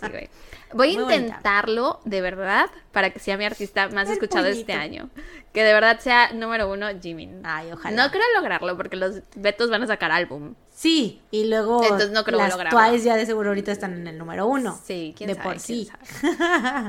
Sí, 0.00 0.08
güey. 0.10 0.28
Voy 0.72 0.96
a 0.96 1.00
intentarlo 1.00 2.00
de 2.04 2.20
verdad 2.20 2.66
para 2.92 3.10
que 3.10 3.18
sea 3.18 3.36
mi 3.36 3.44
artista 3.44 3.88
más 3.88 4.08
escuchado 4.08 4.46
este 4.46 4.72
año. 4.72 5.10
Que 5.52 5.64
de 5.64 5.72
verdad 5.72 5.98
sea 6.00 6.32
número 6.32 6.70
uno 6.70 6.86
Jimin. 7.00 7.40
Ay, 7.44 7.72
ojalá. 7.72 7.96
No 7.96 8.10
creo 8.10 8.24
lograrlo 8.34 8.76
porque 8.76 8.96
los 8.96 9.22
Betos 9.34 9.70
van 9.70 9.82
a 9.82 9.86
sacar 9.86 10.10
álbum. 10.10 10.54
Sí, 10.70 11.20
y 11.32 11.46
luego 11.46 11.82
Entonces 11.82 12.10
no 12.10 12.22
creo 12.22 12.38
las 12.38 12.56
Twice 12.56 13.04
ya 13.04 13.16
de 13.16 13.26
seguro 13.26 13.48
ahorita 13.48 13.72
están 13.72 13.94
en 13.94 14.06
el 14.06 14.16
número 14.16 14.46
uno. 14.46 14.78
Sí, 14.84 15.12
quién 15.16 15.28
de 15.28 15.34
por 15.34 15.58
sí. 15.58 15.90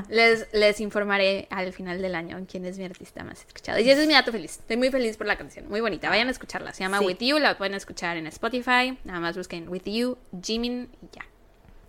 les, 0.08 0.46
les 0.52 0.80
informaré 0.80 1.48
al 1.50 1.72
final 1.72 2.00
del 2.00 2.14
año 2.14 2.46
quién 2.48 2.64
es 2.66 2.78
mi 2.78 2.84
artista 2.84 3.24
más 3.24 3.40
escuchado. 3.40 3.80
Y 3.80 3.90
ese 3.90 4.02
es 4.02 4.06
mi 4.06 4.14
dato 4.14 4.30
feliz. 4.30 4.58
Estoy 4.60 4.76
muy 4.76 4.90
feliz 4.90 5.16
por 5.16 5.26
la 5.26 5.36
canción. 5.36 5.68
Muy 5.68 5.80
bonita. 5.80 6.08
Vayan 6.08 6.28
a 6.28 6.30
escucharla. 6.30 6.72
Se 6.72 6.84
llama 6.84 7.00
With 7.00 7.18
You. 7.18 7.38
La 7.38 7.58
pueden 7.58 7.74
escuchar 7.74 8.16
en 8.16 8.28
Spotify. 8.28 8.96
Nada 9.04 9.18
más 9.18 9.36
busquen 9.36 9.68
With 9.68 9.86
You, 9.86 10.16
Jimin 10.40 10.88
y 11.02 11.06
ya. 11.12 11.29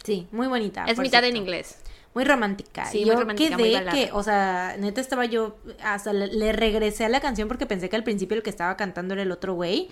Sí, 0.04 0.28
muy 0.32 0.48
bonita. 0.48 0.86
Es 0.86 0.98
mitad 1.00 1.24
en 1.24 1.38
inglés. 1.38 1.78
Muy 2.14 2.26
romántica. 2.26 2.86
Sí, 2.88 3.06
yo 3.06 3.14
muy 3.14 3.22
romántica, 3.22 3.56
quedé 3.56 3.86
que, 3.86 4.10
o 4.12 4.22
sea, 4.22 4.76
neta 4.78 5.00
estaba 5.00 5.26
yo, 5.26 5.56
hasta 5.82 6.12
le, 6.12 6.52
regresé 6.52 7.06
a 7.06 7.10
la 7.10 7.22
canción 7.22 7.48
porque 7.48 7.66
pensé 7.66 7.88
que 7.88 7.96
al 7.96 8.04
principio 8.04 8.36
el 8.36 8.44
que 8.44 8.50
estaba 8.50 8.76
cantando 8.76 9.14
era 9.14 9.24
el 9.24 9.32
otro 9.32 9.54
güey. 9.54 9.88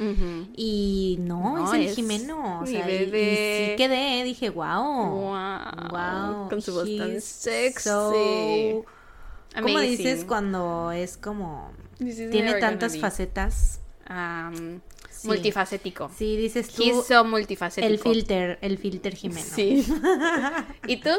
Y 0.55 1.17
no, 1.21 1.73
es 1.73 1.79
el 1.79 1.95
Jimeno. 1.95 2.61
O 2.61 2.65
sea, 2.65 2.89
y, 2.89 3.05
sí 3.05 3.75
quedé, 3.77 4.23
dije, 4.25 4.49
wow. 4.49 5.31
Wow. 5.91 6.49
Con 6.49 6.61
su 6.61 6.73
voz 6.73 6.89
tan 6.97 7.21
sexy. 7.21 7.89
¿Cómo 9.61 9.79
dices 9.79 10.25
cuando 10.25 10.91
es 10.91 11.17
como... 11.17 11.71
Tiene 11.97 12.55
tantas 12.55 12.97
facetas? 12.97 13.79
Multifacético. 15.23 16.09
Sí, 16.15 16.37
dices 16.37 16.69
tú. 16.69 16.81
Quiso 16.81 17.23
multifacético. 17.25 17.91
El 17.91 17.99
filter, 17.99 18.59
el 18.61 18.77
filter 18.77 19.15
Jimeno. 19.15 19.47
Sí. 19.55 19.85
¿Y 20.87 20.97
tú? 20.97 21.11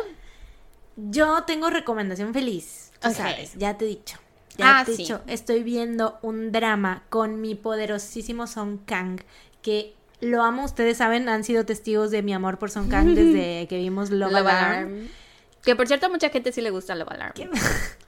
Yo 0.96 1.44
tengo 1.44 1.70
recomendación 1.70 2.32
feliz. 2.32 2.92
sabes, 3.00 3.54
ya 3.56 3.76
te 3.76 3.84
he 3.84 3.88
dicho. 3.88 4.18
Ya 4.56 4.80
ah, 4.80 4.84
te 4.84 4.92
he 4.92 4.96
dicho, 4.96 5.22
estoy 5.26 5.62
viendo 5.62 6.18
un 6.22 6.52
drama 6.52 7.04
con 7.08 7.40
mi 7.40 7.54
poderosísimo 7.54 8.46
Song 8.46 8.78
Kang, 8.84 9.20
que 9.62 9.94
lo 10.20 10.42
amo, 10.42 10.64
ustedes 10.64 10.98
saben, 10.98 11.28
han 11.28 11.44
sido 11.44 11.64
testigos 11.64 12.10
de 12.10 12.22
mi 12.22 12.34
amor 12.34 12.58
por 12.58 12.70
Song 12.70 12.88
Kang 12.90 13.08
desde 13.14 13.66
que 13.68 13.78
vimos 13.78 14.10
Love, 14.10 14.34
Alarm. 14.34 15.08
Que 15.62 15.76
por 15.76 15.86
cierto 15.86 16.06
a 16.06 16.08
mucha 16.08 16.30
gente 16.30 16.52
sí 16.52 16.60
le 16.60 16.70
gusta 16.70 16.94
Love 16.94 17.12
Alarm. 17.12 17.34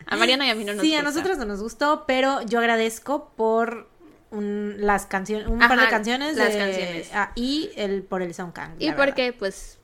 A 0.07 0.17
Mariana 0.17 0.47
y 0.47 0.51
a 0.51 0.55
mí 0.55 0.65
no 0.65 0.73
nos 0.75 0.83
Sí, 0.83 0.95
a 0.95 1.03
nosotros 1.03 1.39
no 1.39 1.45
nos 1.47 1.63
gustó, 1.63 2.05
pero 2.07 2.43
yo 2.43 2.59
agradezco 2.59 3.31
por 3.37 3.89
un, 4.33 4.75
las 4.79 5.07
canciones, 5.07 5.47
un 5.47 5.59
par 5.59 5.79
de 5.79 5.89
canciones. 5.89 6.37
Las 6.37 6.57
canciones. 6.57 7.11
Ah, 7.15 7.33
y 7.35 7.71
el, 7.77 8.03
por 8.03 8.23
el 8.23 8.35
Kang. 8.35 8.75
Y 8.79 8.91
porque, 8.93 9.33
pues, 9.33 9.79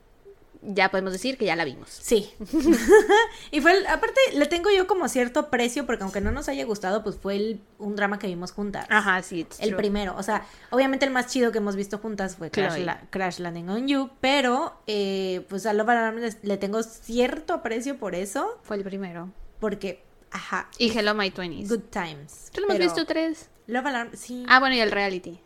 ya 0.63 0.91
podemos 0.91 1.13
decir 1.13 1.39
que 1.39 1.45
ya 1.45 1.55
la 1.55 1.65
vimos. 1.65 1.89
Sí. 1.91 2.33
y 3.51 3.61
fue, 3.61 3.87
aparte, 3.87 4.19
le 4.35 4.47
tengo 4.47 4.71
yo 4.71 4.87
como 4.87 5.09
cierto 5.09 5.51
precio, 5.51 5.87
porque 5.87 6.03
aunque 6.03 6.21
no 6.21 6.33
nos 6.33 6.49
haya 6.49 6.65
gustado, 6.65 7.03
pues 7.03 7.17
fue 7.17 7.37
el, 7.37 7.61
un 7.79 7.95
drama 7.95 8.19
que 8.19 8.27
vimos 8.27 8.53
juntas. 8.53 8.87
Ajá, 8.89 9.23
sí. 9.23 9.47
El 9.61 9.77
primero. 9.77 10.15
O 10.17 10.23
sea, 10.23 10.45
obviamente 10.71 11.05
el 11.05 11.13
más 11.13 11.27
chido 11.27 11.53
que 11.53 11.59
hemos 11.59 11.77
visto 11.77 11.99
juntas 11.99 12.37
fue 12.37 12.51
Crash, 12.51 13.39
Landing 13.39 13.69
on 13.69 13.89
You, 13.89 14.11
pero 14.21 14.81
eh, 14.87 15.47
pues 15.49 15.67
a 15.67 15.73
Love 15.73 15.91
Alarm 15.91 16.21
le, 16.43 16.57
tengo 16.57 16.83
cierto 16.83 17.55
aprecio 17.55 17.99
por 17.99 18.15
eso. 18.15 18.59
Fue 18.63 18.77
el 18.77 18.83
primero. 18.83 19.31
Porque, 19.61 20.05
ajá. 20.31 20.69
Y 20.79 20.97
Hello 20.97 21.15
My 21.15 21.31
Twenties. 21.31 21.69
Good 21.69 21.91
Times. 21.91 22.51
¿Tú 22.53 22.61
lo 22.61 22.69
hemos 22.69 22.79
visto 22.79 23.07
tres? 23.07 23.49
Love 23.67 23.87
Alarm, 23.87 24.11
sí. 24.15 24.45
Ah, 24.49 24.61
bueno, 24.61 24.75
y 24.75 24.81
el 24.81 24.91
reality. 24.91 25.41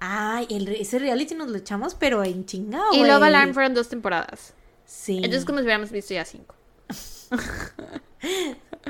Ay, 0.00 0.46
el, 0.50 0.68
ese 0.68 0.98
reality 0.98 1.34
nos 1.34 1.48
lo 1.48 1.58
echamos, 1.58 1.94
pero 1.94 2.22
en 2.24 2.44
chingado. 2.46 2.92
Y 2.92 3.04
Love 3.04 3.22
Alarm 3.22 3.54
fueron 3.54 3.74
dos 3.74 3.88
temporadas. 3.88 4.54
Sí. 4.84 5.16
Entonces, 5.16 5.44
como 5.44 5.58
si 5.58 5.64
hubiéramos 5.64 5.90
visto 5.90 6.14
ya 6.14 6.24
cinco. 6.24 6.54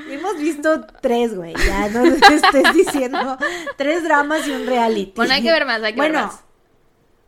Hemos 0.09 0.37
visto 0.37 0.85
tres, 1.01 1.35
güey. 1.35 1.53
Ya 1.55 1.89
no 1.89 2.03
te 2.03 2.35
estés 2.35 2.73
diciendo. 2.73 3.37
Tres 3.77 4.03
dramas 4.03 4.47
y 4.47 4.51
un 4.51 4.65
reality. 4.65 5.13
Bueno, 5.15 5.33
hay 5.33 5.43
que 5.43 5.51
ver 5.51 5.65
más, 5.65 5.81
hay 5.83 5.93
que 5.93 5.97
bueno, 5.97 6.19
ver 6.19 6.25
más. 6.27 6.43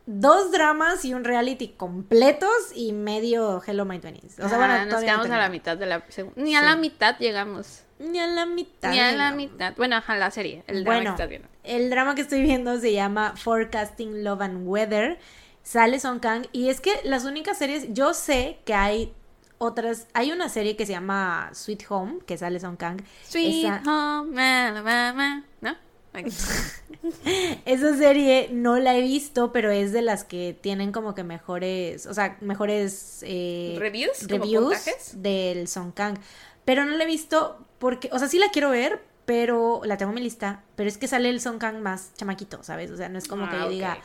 Dos 0.06 0.50
dramas 0.50 1.04
y 1.04 1.14
un 1.14 1.22
reality 1.22 1.68
completos 1.68 2.50
y 2.74 2.92
medio 2.92 3.62
Hello 3.64 3.84
My 3.84 4.00
Twenties. 4.00 4.40
O 4.40 4.48
sea, 4.48 4.58
bueno, 4.58 4.84
nos 4.86 5.00
quedamos 5.00 5.30
a 5.30 5.38
la 5.38 5.48
mitad 5.48 5.76
de 5.76 5.86
la 5.86 6.04
segunda. 6.08 6.42
Ni 6.42 6.56
a 6.56 6.62
la 6.62 6.76
mitad 6.76 7.16
llegamos. 7.18 7.84
Ni 8.02 8.18
a 8.18 8.26
la 8.26 8.46
mitad. 8.46 8.90
Ni 8.90 8.98
a 8.98 9.12
la 9.12 9.32
mitad. 9.32 9.74
Bueno, 9.76 10.02
a 10.06 10.16
la 10.16 10.30
serie. 10.30 10.64
El 10.66 10.84
drama 10.84 11.02
que 11.02 11.08
estás 11.08 11.28
viendo. 11.28 11.48
El 11.64 11.90
drama 11.90 12.14
que 12.14 12.22
estoy 12.22 12.42
viendo 12.42 12.78
se 12.78 12.92
llama 12.92 13.34
Forecasting 13.36 14.24
Love 14.24 14.42
and 14.42 14.66
Weather 14.66 15.18
sale 15.62 16.00
Song 16.00 16.18
Kang 16.18 16.46
y 16.52 16.68
es 16.68 16.80
que 16.80 16.92
las 17.04 17.24
únicas 17.24 17.58
series, 17.58 17.92
yo 17.92 18.14
sé 18.14 18.58
que 18.64 18.74
hay 18.74 19.12
otras, 19.58 20.08
hay 20.12 20.32
una 20.32 20.48
serie 20.48 20.76
que 20.76 20.86
se 20.86 20.92
llama 20.92 21.50
Sweet 21.52 21.84
Home, 21.88 22.18
que 22.26 22.36
sale 22.36 22.58
Song 22.58 22.76
Kang. 22.76 23.00
Sweet 23.28 23.86
Home, 23.86 25.42
¿no? 25.60 25.76
Esa 27.64 27.96
serie 27.96 28.50
no 28.52 28.78
la 28.78 28.96
he 28.96 29.00
visto, 29.00 29.50
pero 29.50 29.70
es 29.70 29.92
de 29.92 30.02
las 30.02 30.24
que 30.24 30.56
tienen 30.60 30.92
como 30.92 31.14
que 31.14 31.24
mejores, 31.24 32.06
o 32.06 32.12
sea, 32.12 32.36
mejores 32.40 33.24
eh, 33.26 33.76
reviews, 33.78 34.26
reviews 34.28 35.12
del 35.14 35.68
Song 35.68 35.92
Kang. 35.92 36.18
Pero 36.64 36.84
no 36.84 36.96
la 36.96 37.04
he 37.04 37.06
visto 37.06 37.64
porque, 37.78 38.08
o 38.12 38.18
sea, 38.18 38.28
sí 38.28 38.38
la 38.38 38.50
quiero 38.50 38.70
ver, 38.70 39.02
pero 39.24 39.82
la 39.84 39.96
tengo 39.96 40.10
en 40.10 40.16
mi 40.16 40.20
lista, 40.20 40.62
pero 40.76 40.88
es 40.88 40.98
que 40.98 41.08
sale 41.08 41.28
el 41.28 41.40
Song 41.40 41.58
Kang 41.58 41.80
más 41.80 42.14
chamaquito, 42.14 42.62
¿sabes? 42.62 42.90
O 42.90 42.96
sea, 42.96 43.08
no 43.08 43.18
es 43.18 43.28
como 43.28 43.48
que 43.48 43.56
yo 43.56 43.64
ah, 43.64 43.68
diga, 43.68 43.98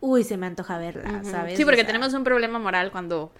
uy, 0.00 0.24
se 0.24 0.36
me 0.36 0.46
antoja 0.46 0.78
verla, 0.78 1.22
¿sabes? 1.24 1.56
Sí, 1.56 1.64
porque 1.64 1.84
tenemos 1.84 2.12
un 2.14 2.24
problema 2.24 2.58
moral 2.58 2.90
cuando 2.90 3.32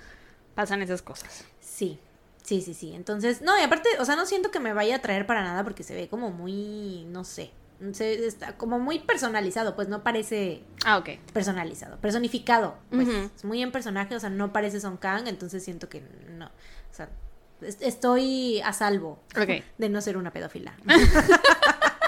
pasan 0.55 0.83
esas 0.83 1.03
cosas. 1.03 1.45
Sí, 1.61 1.99
sí, 2.43 2.61
sí, 2.63 2.75
sí. 2.75 2.95
Entonces, 2.95 3.43
no, 3.43 3.59
y 3.59 3.63
aparte, 3.63 3.89
o 3.99 4.05
sea, 4.05 4.17
no 4.17 4.27
siento 4.27 4.51
que 4.51 4.61
me 4.61 4.73
vaya 4.73 4.97
a 4.97 4.99
traer 5.01 5.27
para 5.27 5.43
nada 5.43 5.65
porque 5.65 5.83
se 5.83 5.95
ve 5.95 6.09
como 6.09 6.31
muy, 6.31 7.05
no 7.09 7.25
sé, 7.25 7.51
se, 7.93 8.27
está 8.27 8.57
como 8.57 8.79
muy 8.79 8.99
personalizado, 8.99 9.75
pues 9.75 9.89
no 9.89 10.03
parece 10.03 10.63
ah, 10.85 11.03
personalizado, 11.33 11.97
personificado, 11.99 12.77
pues 12.91 13.09
es 13.09 13.45
muy 13.45 13.63
en 13.63 13.73
personaje, 13.73 14.15
o 14.15 14.21
sea, 14.21 14.31
no 14.31 14.53
parece 14.53 14.81
Son 14.81 14.97
Kang, 14.97 15.27
entonces 15.27 15.65
siento 15.65 15.89
que 15.89 16.03
no, 16.37 16.47
o 16.47 16.95
sea, 16.95 17.09
estoy 17.63 18.61
a 18.61 18.73
salvo 18.73 19.19
de 19.79 19.89
no 19.89 20.01
ser 20.01 20.17
una 20.17 20.33
pedófila. 20.33 20.75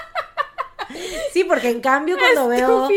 Sí, 1.31 1.43
porque 1.43 1.69
en 1.69 1.81
cambio 1.81 2.17
cuando 2.17 2.47
veo. 2.47 2.87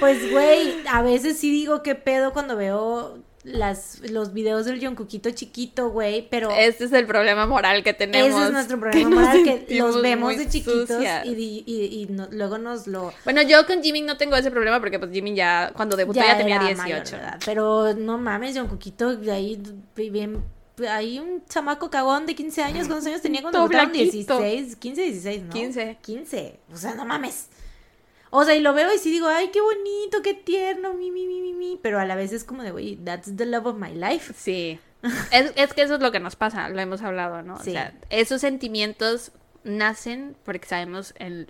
Pues, 0.00 0.30
güey, 0.32 0.76
a 0.90 1.02
veces 1.02 1.38
sí 1.38 1.50
digo 1.50 1.82
qué 1.82 1.94
pedo 1.94 2.32
cuando 2.32 2.56
veo 2.56 3.18
las, 3.44 4.00
los 4.10 4.32
videos 4.32 4.66
del 4.66 4.84
Jungkookito 4.84 5.30
chiquito, 5.30 5.90
güey, 5.90 6.28
pero... 6.30 6.50
Este 6.50 6.84
es 6.84 6.92
el 6.92 7.06
problema 7.06 7.46
moral 7.46 7.82
que 7.82 7.94
tenemos. 7.94 8.30
Ese 8.30 8.46
es 8.46 8.52
nuestro 8.52 8.80
problema 8.80 9.10
moral, 9.10 9.42
que 9.44 9.78
los 9.78 10.02
vemos 10.02 10.36
de 10.36 10.48
chiquitos 10.48 11.02
y, 11.24 11.64
y, 11.66 12.08
luego 12.30 12.58
nos 12.58 12.86
lo... 12.86 13.12
Bueno, 13.24 13.42
yo 13.42 13.66
con 13.66 13.82
Jimin 13.82 14.06
no 14.06 14.16
tengo 14.16 14.36
ese 14.36 14.50
problema 14.50 14.80
porque 14.80 14.98
pues 14.98 15.10
Jimin 15.12 15.36
ya, 15.36 15.72
cuando 15.74 15.96
debutó 15.96 16.20
ya, 16.20 16.36
tenía 16.36 16.58
18. 16.58 17.16
pero 17.44 17.94
no 17.94 18.18
mames, 18.18 18.56
Jungkookito 18.56 19.16
de 19.16 19.32
ahí 19.32 19.62
bien 19.94 20.42
hay 20.88 21.18
un 21.18 21.44
chamaco 21.46 21.90
cagón 21.90 22.26
de 22.26 22.34
15 22.34 22.62
años. 22.62 22.86
¿Cuántos 22.86 23.06
años 23.06 23.22
tenía 23.22 23.42
cuando 23.42 23.60
debutaron? 23.60 23.92
16, 23.92 24.76
15, 24.76 25.02
16, 25.02 25.42
¿no? 25.44 25.52
15. 25.52 25.98
15. 26.00 26.60
O 26.72 26.76
sea, 26.76 26.94
no 26.94 27.04
mames. 27.04 27.48
O 28.30 28.44
sea, 28.44 28.54
y 28.54 28.60
lo 28.60 28.74
veo 28.74 28.92
y 28.94 28.98
sí 28.98 29.10
digo, 29.10 29.28
ay, 29.28 29.48
qué 29.48 29.60
bonito, 29.60 30.22
qué 30.22 30.34
tierno, 30.34 30.94
mi, 30.94 31.10
mi, 31.10 31.26
mi, 31.26 31.40
mi, 31.40 31.54
mi. 31.54 31.78
Pero 31.82 31.98
a 31.98 32.04
la 32.04 32.14
vez 32.14 32.32
es 32.32 32.44
como 32.44 32.62
de, 32.62 32.70
güey, 32.70 32.96
that's 32.96 33.34
the 33.36 33.46
love 33.46 33.66
of 33.66 33.76
my 33.76 33.94
life. 33.94 34.34
Sí. 34.36 34.78
es, 35.30 35.52
es, 35.56 35.72
que 35.72 35.82
eso 35.82 35.94
es 35.94 36.00
lo 36.00 36.12
que 36.12 36.20
nos 36.20 36.36
pasa, 36.36 36.68
lo 36.68 36.80
hemos 36.80 37.02
hablado, 37.02 37.42
¿no? 37.42 37.58
Sí. 37.62 37.70
O 37.70 37.72
sea, 37.72 37.94
esos 38.10 38.40
sentimientos 38.40 39.32
nacen 39.64 40.36
porque 40.44 40.66
sabemos 40.66 41.14
el... 41.18 41.48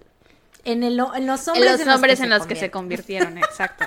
En, 0.64 0.82
el, 0.82 1.00
en 1.14 1.26
los 1.26 1.48
hombres, 1.48 1.80
en 1.80 1.86
los, 1.86 1.94
hombres 1.94 2.20
en 2.20 2.30
los 2.30 2.46
que 2.46 2.56
se 2.56 2.70
convirtieron, 2.70 3.38
exacto. 3.38 3.86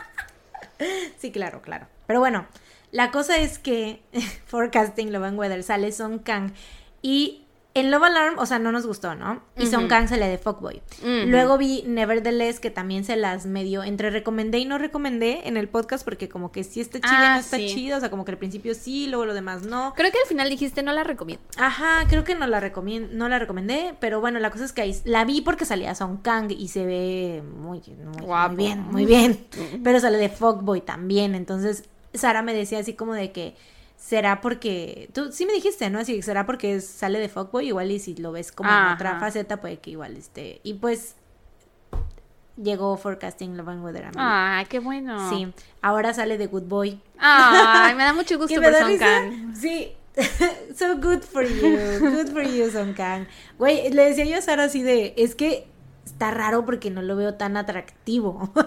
sí, 1.20 1.32
claro, 1.32 1.62
claro. 1.62 1.88
Pero 2.08 2.20
bueno, 2.20 2.48
la 2.92 3.12
cosa 3.12 3.38
es 3.38 3.60
que 3.60 4.02
Forecasting 4.46 5.12
Love 5.12 5.24
and 5.24 5.40
Weather 5.40 5.64
sale 5.64 5.92
Son 5.92 6.20
Kang 6.20 6.54
y 7.02 7.42
en 7.74 7.90
Love 7.90 8.04
Alarm, 8.04 8.38
o 8.38 8.46
sea, 8.46 8.60
no 8.60 8.72
nos 8.72 8.86
gustó, 8.86 9.16
¿no? 9.16 9.42
Y 9.58 9.68
Son 9.68 9.88
Kang 9.88 10.10
se 10.10 10.18
le 10.18 10.28
de 10.28 10.38
Fuckboy. 10.38 10.82
Luego 11.04 11.58
vi 11.58 11.84
Nevertheless, 11.88 12.60
que 12.60 12.70
también 12.70 13.06
se 13.06 13.16
las 13.16 13.46
medio 13.46 13.84
entre 13.84 14.10
recomendé 14.10 14.60
y 14.60 14.66
no 14.66 14.78
recomendé 14.78 15.48
en 15.48 15.56
el 15.56 15.70
podcast, 15.70 16.04
porque 16.04 16.28
como 16.28 16.52
que 16.52 16.66
sí 16.66 16.82
está 16.82 17.00
chido 17.00 17.14
y 17.14 17.18
no 17.18 17.24
ah, 17.24 17.40
está 17.40 17.58
chido. 17.58 17.98
O 17.98 18.00
sea, 18.02 18.10
como 18.10 18.26
que 18.26 18.32
al 18.32 18.38
principio 18.38 18.74
sí, 18.76 19.08
luego 19.08 19.26
lo 19.26 19.34
demás 19.34 19.64
no. 19.64 19.94
Creo 19.96 20.12
que 20.12 20.18
al 20.20 20.28
final 20.28 20.50
dijiste 20.50 20.84
no 20.84 20.92
la 20.92 21.06
recomiendo. 21.06 21.44
Ajá, 21.58 22.06
creo 22.10 22.26
que 22.26 22.36
no 22.36 22.46
la 22.46 22.60
recomiendo, 22.60 23.10
no 23.14 23.30
la 23.30 23.40
recomendé, 23.40 23.96
pero 24.02 24.20
bueno, 24.20 24.40
la 24.40 24.52
cosa 24.52 24.66
es 24.66 24.74
que 24.74 24.82
ahí 24.82 24.96
la 25.06 25.24
vi 25.24 25.40
porque 25.42 25.64
salía 25.64 25.96
Son 25.96 26.18
Kang 26.18 26.52
y 26.52 26.68
se 26.68 26.86
ve 26.86 27.42
muy, 27.58 27.82
muy 28.22 28.56
bien, 28.56 28.82
muy 28.82 29.06
bien. 29.06 29.46
Pero 29.82 30.00
sale 30.02 30.18
de 30.18 30.28
Fuckboy 30.28 30.82
también. 30.82 31.36
Entonces, 31.36 31.86
Sara 32.14 32.42
me 32.42 32.54
decía 32.54 32.80
así 32.80 32.94
como 32.94 33.14
de 33.14 33.32
que 33.32 33.56
será 33.98 34.42
porque 34.42 35.10
tú 35.14 35.32
sí 35.32 35.46
me 35.46 35.54
dijiste, 35.54 35.90
¿no? 35.90 36.00
Así 36.00 36.22
será 36.22 36.46
porque 36.46 36.82
sale 36.82 37.20
de 37.20 37.30
Fuckboy 37.30 37.68
igual 37.68 37.92
y 37.92 38.00
si 38.00 38.16
lo 38.16 38.32
ves 38.32 38.52
como 38.52 38.70
en 38.70 38.94
otra 38.94 39.20
faceta 39.20 39.62
puede 39.62 39.78
que 39.78 39.92
igual 39.92 40.18
esté. 40.18 40.60
Y 40.64 40.76
pues 40.76 41.16
llegó 42.62 42.98
Forecasting 42.98 43.58
Love 43.58 43.70
and 43.70 43.84
Weather 43.84 44.12
Ay, 44.18 44.66
qué 44.66 44.80
bueno. 44.80 45.30
Sí, 45.30 45.54
ahora 45.82 46.14
sale 46.14 46.38
de 46.38 46.48
Good 46.48 46.64
Boy. 46.64 47.02
Ay, 47.18 47.96
me 47.96 48.04
da 48.04 48.14
mucho 48.14 48.38
gusto 48.40 48.60
por 48.62 48.74
Son 48.74 48.98
Kang. 48.98 49.56
Sí. 49.56 49.94
so 50.76 50.98
good 50.98 51.22
for 51.22 51.44
you. 51.44 52.00
Good 52.00 52.34
for 52.34 52.44
you, 52.44 52.70
Son 52.70 52.94
Kang. 52.94 53.28
Güey, 53.58 53.92
le 53.92 54.06
decía 54.06 54.26
yo 54.26 54.38
a 54.38 54.42
Sara 54.42 54.66
así 54.66 54.82
de, 54.82 55.14
es 55.18 55.36
que 55.36 55.68
está 56.06 56.32
raro 56.32 56.66
porque 56.66 56.90
no 56.90 57.02
lo 57.02 57.16
veo 57.16 57.36
tan 57.36 57.56
atractivo. 57.56 58.52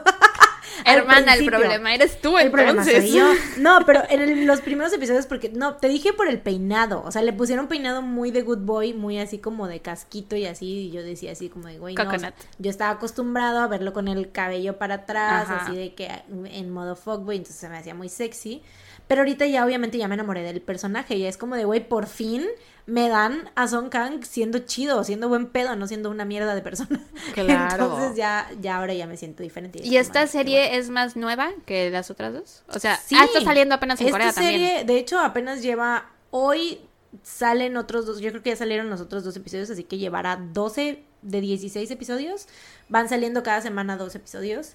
Hermana, 0.84 1.34
el 1.34 1.46
problema 1.46 1.94
eres 1.94 2.20
tú, 2.20 2.38
el 2.38 2.46
entonces. 2.46 3.12
yo. 3.12 3.32
No, 3.58 3.80
pero 3.86 4.02
en 4.08 4.46
los 4.46 4.60
primeros 4.60 4.92
episodios, 4.92 5.26
porque 5.26 5.48
no, 5.48 5.76
te 5.76 5.88
dije 5.88 6.12
por 6.12 6.28
el 6.28 6.40
peinado. 6.40 7.02
O 7.04 7.12
sea, 7.12 7.22
le 7.22 7.32
pusieron 7.32 7.68
peinado 7.68 8.02
muy 8.02 8.30
de 8.30 8.42
good 8.42 8.58
boy, 8.58 8.94
muy 8.94 9.18
así 9.18 9.38
como 9.38 9.68
de 9.68 9.80
casquito 9.80 10.36
y 10.36 10.46
así. 10.46 10.66
Y 10.66 10.90
yo 10.90 11.02
decía 11.02 11.32
así 11.32 11.48
como 11.48 11.68
de 11.68 11.78
güey. 11.78 11.94
No, 11.94 12.10
yo 12.58 12.70
estaba 12.70 12.92
acostumbrado 12.92 13.60
a 13.60 13.68
verlo 13.68 13.92
con 13.92 14.08
el 14.08 14.32
cabello 14.32 14.78
para 14.78 14.96
atrás, 14.96 15.48
así 15.48 15.76
de 15.76 15.94
que 15.94 16.10
en 16.28 16.70
modo 16.70 16.96
fuckboy, 16.96 17.36
entonces 17.36 17.60
se 17.60 17.68
me 17.68 17.78
hacía 17.78 17.94
muy 17.94 18.08
sexy. 18.08 18.62
Pero 19.06 19.20
ahorita 19.20 19.46
ya 19.46 19.64
obviamente 19.64 19.98
ya 19.98 20.08
me 20.08 20.14
enamoré 20.14 20.42
del 20.42 20.62
personaje. 20.62 21.16
Y 21.16 21.26
es 21.26 21.36
como 21.36 21.56
de, 21.56 21.64
güey, 21.64 21.86
por 21.86 22.06
fin 22.06 22.44
me 22.86 23.08
dan 23.08 23.50
a 23.54 23.66
Song 23.68 23.88
Kang 23.88 24.24
siendo 24.24 24.58
chido, 24.60 25.04
siendo 25.04 25.28
buen 25.28 25.46
pedo, 25.46 25.74
no 25.76 25.86
siendo 25.86 26.10
una 26.10 26.24
mierda 26.24 26.54
de 26.54 26.62
persona. 26.62 27.00
Claro. 27.34 27.84
Entonces 27.84 28.16
ya, 28.16 28.50
ya 28.60 28.76
ahora 28.76 28.94
ya 28.94 29.06
me 29.06 29.16
siento 29.16 29.42
diferente. 29.42 29.80
¿Y, 29.82 29.96
esta 29.96 30.26
serie 30.26 30.76
es 30.76 30.90
más 30.90 31.16
nueva 31.16 31.50
que 31.66 31.90
las 31.90 32.10
otras 32.10 32.32
dos? 32.32 32.62
O 32.68 32.78
sea, 32.78 32.96
sí, 32.96 33.16
ah, 33.18 33.24
está 33.24 33.40
saliendo 33.40 33.74
apenas 33.74 34.00
en 34.00 34.10
Corea 34.10 34.32
serie, 34.32 34.84
De 34.84 34.98
hecho, 34.98 35.18
apenas 35.18 35.62
lleva 35.62 36.10
hoy 36.30 36.80
salen 37.22 37.76
otros 37.76 38.06
dos, 38.06 38.20
yo 38.20 38.30
creo 38.30 38.42
que 38.42 38.50
ya 38.50 38.56
salieron 38.56 38.90
los 38.90 39.00
otros 39.00 39.24
dos 39.24 39.36
episodios, 39.36 39.70
así 39.70 39.84
que 39.84 39.98
llevará 39.98 40.36
12 40.36 41.02
de 41.22 41.40
16 41.40 41.90
episodios. 41.90 42.46
Van 42.88 43.08
saliendo 43.08 43.42
cada 43.42 43.60
semana 43.60 43.96
dos 43.96 44.14
episodios. 44.14 44.74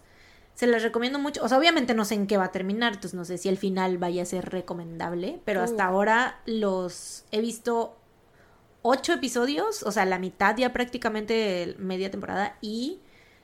Se 0.60 0.68
les 0.68 0.84
recomiendo 0.84 1.20
mucho. 1.20 1.42
O 1.42 1.48
sea, 1.48 1.58
obviamente 1.58 1.94
no 1.94 2.04
sé 2.04 2.16
en 2.16 2.28
qué 2.28 2.36
va 2.36 2.44
a 2.44 2.52
terminar, 2.52 2.92
entonces 2.92 3.14
no 3.14 3.24
sé 3.24 3.38
si 3.38 3.48
el 3.48 3.56
final 3.56 3.98
vaya 3.98 4.24
a 4.24 4.26
ser 4.26 4.50
recomendable, 4.50 5.40
pero 5.46 5.62
hasta 5.62 5.86
ahora 5.86 6.42
los 6.46 7.24
he 7.32 7.40
visto 7.40 7.96
ocho 8.82 9.14
episodios, 9.14 9.84
o 9.84 9.94
sea, 9.94 10.04
la 10.04 10.20
mitad 10.20 10.58
ya 10.58 10.74
prácticamente 10.74 11.76
media 11.80 12.12
temporada 12.12 12.58
y 12.60 13.00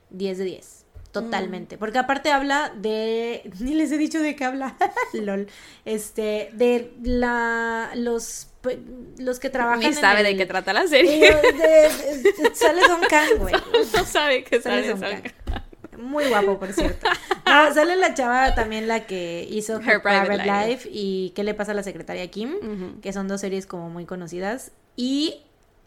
10 0.09 0.39
de 0.39 0.43
10. 0.43 0.85
Totalmente. 1.13 1.77
Mm. 1.77 1.79
Porque 1.79 1.99
aparte 1.99 2.33
habla 2.33 2.73
de. 2.75 3.49
Ni 3.61 3.75
les 3.75 3.93
he 3.93 3.97
dicho 3.97 4.19
de 4.19 4.35
qué 4.35 4.43
habla. 4.43 4.75
LOL. 5.13 5.47
Este. 5.85 6.49
De 6.51 6.91
la. 7.01 7.91
Los. 7.95 8.49
Los 9.19 9.39
que 9.39 9.49
trabajan. 9.49 9.79
Ni 9.79 9.93
sabe 9.93 10.21
de 10.21 10.35
qué 10.35 10.45
trata 10.45 10.73
la 10.73 10.85
serie. 10.87 11.31
sale 12.55 12.81
Don 12.89 12.99
Kang, 13.07 13.37
güey. 13.37 13.53
No 13.93 14.03
sabe 14.03 14.43
qué 14.43 14.61
sale 14.61 14.89
Don 14.89 14.99
Kang. 14.99 15.23
Muy 15.97 16.27
guapo, 16.29 16.59
por 16.59 16.71
cierto. 16.73 17.07
No, 17.47 17.73
sale 17.73 17.95
la 17.95 18.13
chava 18.15 18.55
también 18.55 18.87
la 18.87 19.05
que 19.05 19.47
hizo 19.49 19.79
Her, 19.79 20.01
Private, 20.01 20.43
Life. 20.45 20.89
y 20.91 21.31
¿Qué 21.35 21.43
le 21.43 21.53
pasa 21.53 21.73
a 21.73 21.75
la 21.75 21.83
secretaria 21.83 22.27
Kim? 22.29 22.99
Que 23.01 23.13
son 23.13 23.27
dos 23.27 23.39
series 23.39 23.67
como 23.67 23.89
muy 23.89 24.05
conocidas. 24.05 24.71
Y 24.95 25.41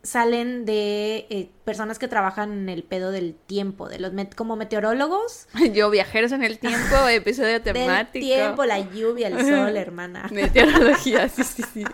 salen 0.09 0.65
de 0.65 1.27
eh, 1.29 1.51
personas 1.65 1.99
que 1.99 2.09
trabajan 2.09 2.53
en 2.53 2.69
el 2.71 2.83
pedo 2.83 3.11
del 3.11 3.35
tiempo, 3.35 3.89
de 3.89 3.99
los 3.99 4.13
como 4.35 4.57
meteorólogos. 4.57 5.49
Yo, 5.75 5.91
viajeros 5.91 6.33
en 6.33 6.43
el 6.43 6.59
tiempo, 6.59 6.97
episodio 7.11 7.61
temático. 7.61 8.25
El 8.25 8.33
tiempo, 8.33 8.65
la 8.65 8.79
lluvia, 8.79 9.29
el 9.29 9.39
sol, 9.39 9.77
hermana. 9.77 10.29
Meteorología, 10.33 11.29
sí, 11.29 11.45
sí, 11.45 11.63
sí. 11.75 11.85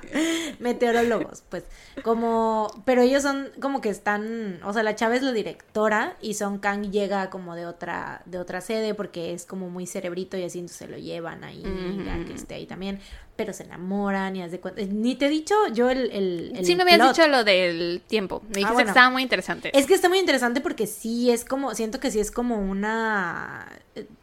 Meteorólogos, 0.60 1.42
pues, 1.48 1.64
como, 2.04 2.70
pero 2.84 3.02
ellos 3.02 3.22
son 3.22 3.50
como 3.60 3.80
que 3.80 3.88
están, 3.88 4.60
o 4.62 4.72
sea, 4.72 4.84
la 4.84 4.94
chava 4.94 5.16
es 5.16 5.22
la 5.22 5.32
directora 5.32 6.16
y 6.22 6.34
Son 6.34 6.58
Kang 6.58 6.92
llega 6.92 7.28
como 7.30 7.56
de 7.56 7.66
otra, 7.66 8.22
de 8.26 8.38
otra 8.38 8.60
sede 8.60 8.94
porque 8.94 9.34
es 9.34 9.44
como 9.44 9.70
muy 9.70 9.86
cerebrito 9.86 10.36
y 10.36 10.44
así 10.44 10.60
entonces 10.60 10.78
se 10.78 10.88
lo 10.88 10.98
llevan 10.98 11.42
ahí, 11.42 11.64
ya 12.06 12.24
que 12.24 12.34
esté 12.34 12.54
ahí 12.54 12.66
también 12.66 13.00
pero 13.36 13.52
se 13.52 13.64
enamoran 13.64 14.36
y 14.36 14.42
haz 14.42 14.52
de 14.52 14.60
cuenta. 14.60 14.82
Ni 14.82 15.16
te 15.16 15.26
he 15.26 15.28
dicho 15.28 15.54
yo 15.72 15.90
el. 15.90 16.10
el, 16.12 16.64
sí, 16.64 16.76
me 16.76 16.82
habías 16.82 17.08
dicho 17.08 17.26
lo 17.28 17.44
del 17.44 18.02
tiempo. 18.06 18.42
Me 18.48 18.56
dijiste 18.56 18.74
ah, 18.74 18.82
que 18.82 18.88
estaba 18.88 19.10
muy 19.10 19.22
interesante. 19.22 19.76
Es 19.76 19.86
que 19.86 19.94
está 19.94 20.08
muy 20.08 20.18
interesante 20.18 20.60
porque 20.60 20.86
sí 20.86 21.30
es 21.30 21.44
como. 21.44 21.74
Siento 21.74 22.00
que 22.00 22.10
sí 22.10 22.20
es 22.20 22.30
como 22.30 22.56
una. 22.56 23.66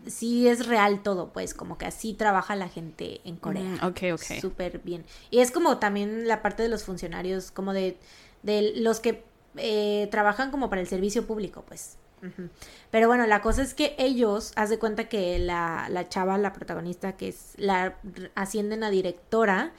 Sí 0.08 0.48
es 0.48 0.68
real 0.68 1.04
todo, 1.04 1.32
pues. 1.34 1.54
Como 1.54 1.78
que 1.78 1.86
así 1.86 2.14
trabaja 2.14 2.56
la 2.56 2.70
gente 2.70 3.22
en 3.26 3.36
Corea. 3.36 3.64
Mm, 3.64 3.86
ok, 3.86 4.00
ok. 4.14 4.40
Súper 4.40 4.80
bien. 4.80 5.04
Y 5.30 5.40
es 5.40 5.52
como 5.52 5.78
también 5.78 6.28
la 6.28 6.42
parte 6.42 6.64
de 6.64 6.70
los 6.70 6.84
funcionarios, 6.84 7.52
como 7.52 7.74
de. 7.74 7.98
De 8.44 8.74
los 8.78 9.00
que 9.00 9.24
eh, 9.58 10.08
trabajan 10.10 10.52
como 10.52 10.70
para 10.70 10.82
el 10.82 10.88
servicio 10.88 11.28
público, 11.28 11.64
pues. 11.68 11.98
Pero 12.92 13.08
bueno, 13.08 13.26
la 13.26 13.42
cosa 13.42 13.62
es 13.62 13.74
que 13.74 13.96
ellos, 13.98 14.54
haz 14.56 14.70
de 14.70 14.80
cuenta 14.80 15.10
que 15.10 15.40
la, 15.40 15.88
la 15.90 16.08
chava, 16.10 16.38
la 16.38 16.54
protagonista, 16.54 17.18
que 17.18 17.30
es 17.30 17.54
la 17.58 17.96
ascienden 18.36 18.84
a 18.84 18.90
directora, 18.90 19.74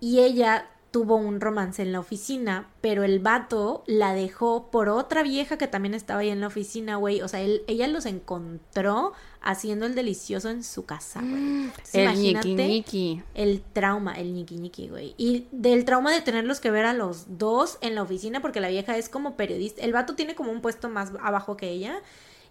y 0.00 0.20
ella 0.20 0.68
tuvo 0.92 1.16
un 1.16 1.40
romance 1.40 1.82
en 1.82 1.90
la 1.90 2.00
oficina, 2.00 2.68
pero 2.80 3.02
el 3.02 3.18
vato 3.18 3.82
la 3.86 4.14
dejó 4.14 4.70
por 4.70 4.88
otra 4.88 5.22
vieja 5.22 5.56
que 5.56 5.66
también 5.66 5.94
estaba 5.94 6.20
ahí 6.20 6.28
en 6.28 6.40
la 6.40 6.46
oficina, 6.46 6.96
güey. 6.96 7.22
O 7.22 7.28
sea, 7.28 7.40
él, 7.40 7.62
ella 7.66 7.88
los 7.88 8.06
encontró 8.06 9.14
haciendo 9.42 9.86
el 9.86 9.94
delicioso 9.94 10.48
en 10.48 10.62
su 10.62 10.84
casa, 10.84 11.20
güey. 11.20 11.32
Mm, 11.32 11.72
el 11.92 12.14
ñiqui 12.14 13.22
El 13.34 13.62
trauma, 13.72 14.14
el 14.14 14.32
ñiqui 14.32 14.56
ñiqui, 14.56 14.88
güey. 14.88 15.14
Y 15.18 15.46
del 15.52 15.84
trauma 15.84 16.12
de 16.12 16.20
tenerlos 16.20 16.60
que 16.60 16.70
ver 16.70 16.84
a 16.84 16.92
los 16.92 17.38
dos 17.38 17.78
en 17.80 17.94
la 17.94 18.02
oficina, 18.02 18.40
porque 18.40 18.60
la 18.60 18.68
vieja 18.68 18.96
es 18.96 19.08
como 19.08 19.36
periodista. 19.36 19.82
El 19.82 19.92
vato 19.92 20.14
tiene 20.14 20.34
como 20.34 20.52
un 20.52 20.60
puesto 20.60 20.88
más 20.88 21.12
abajo 21.20 21.56
que 21.56 21.70
ella. 21.70 22.00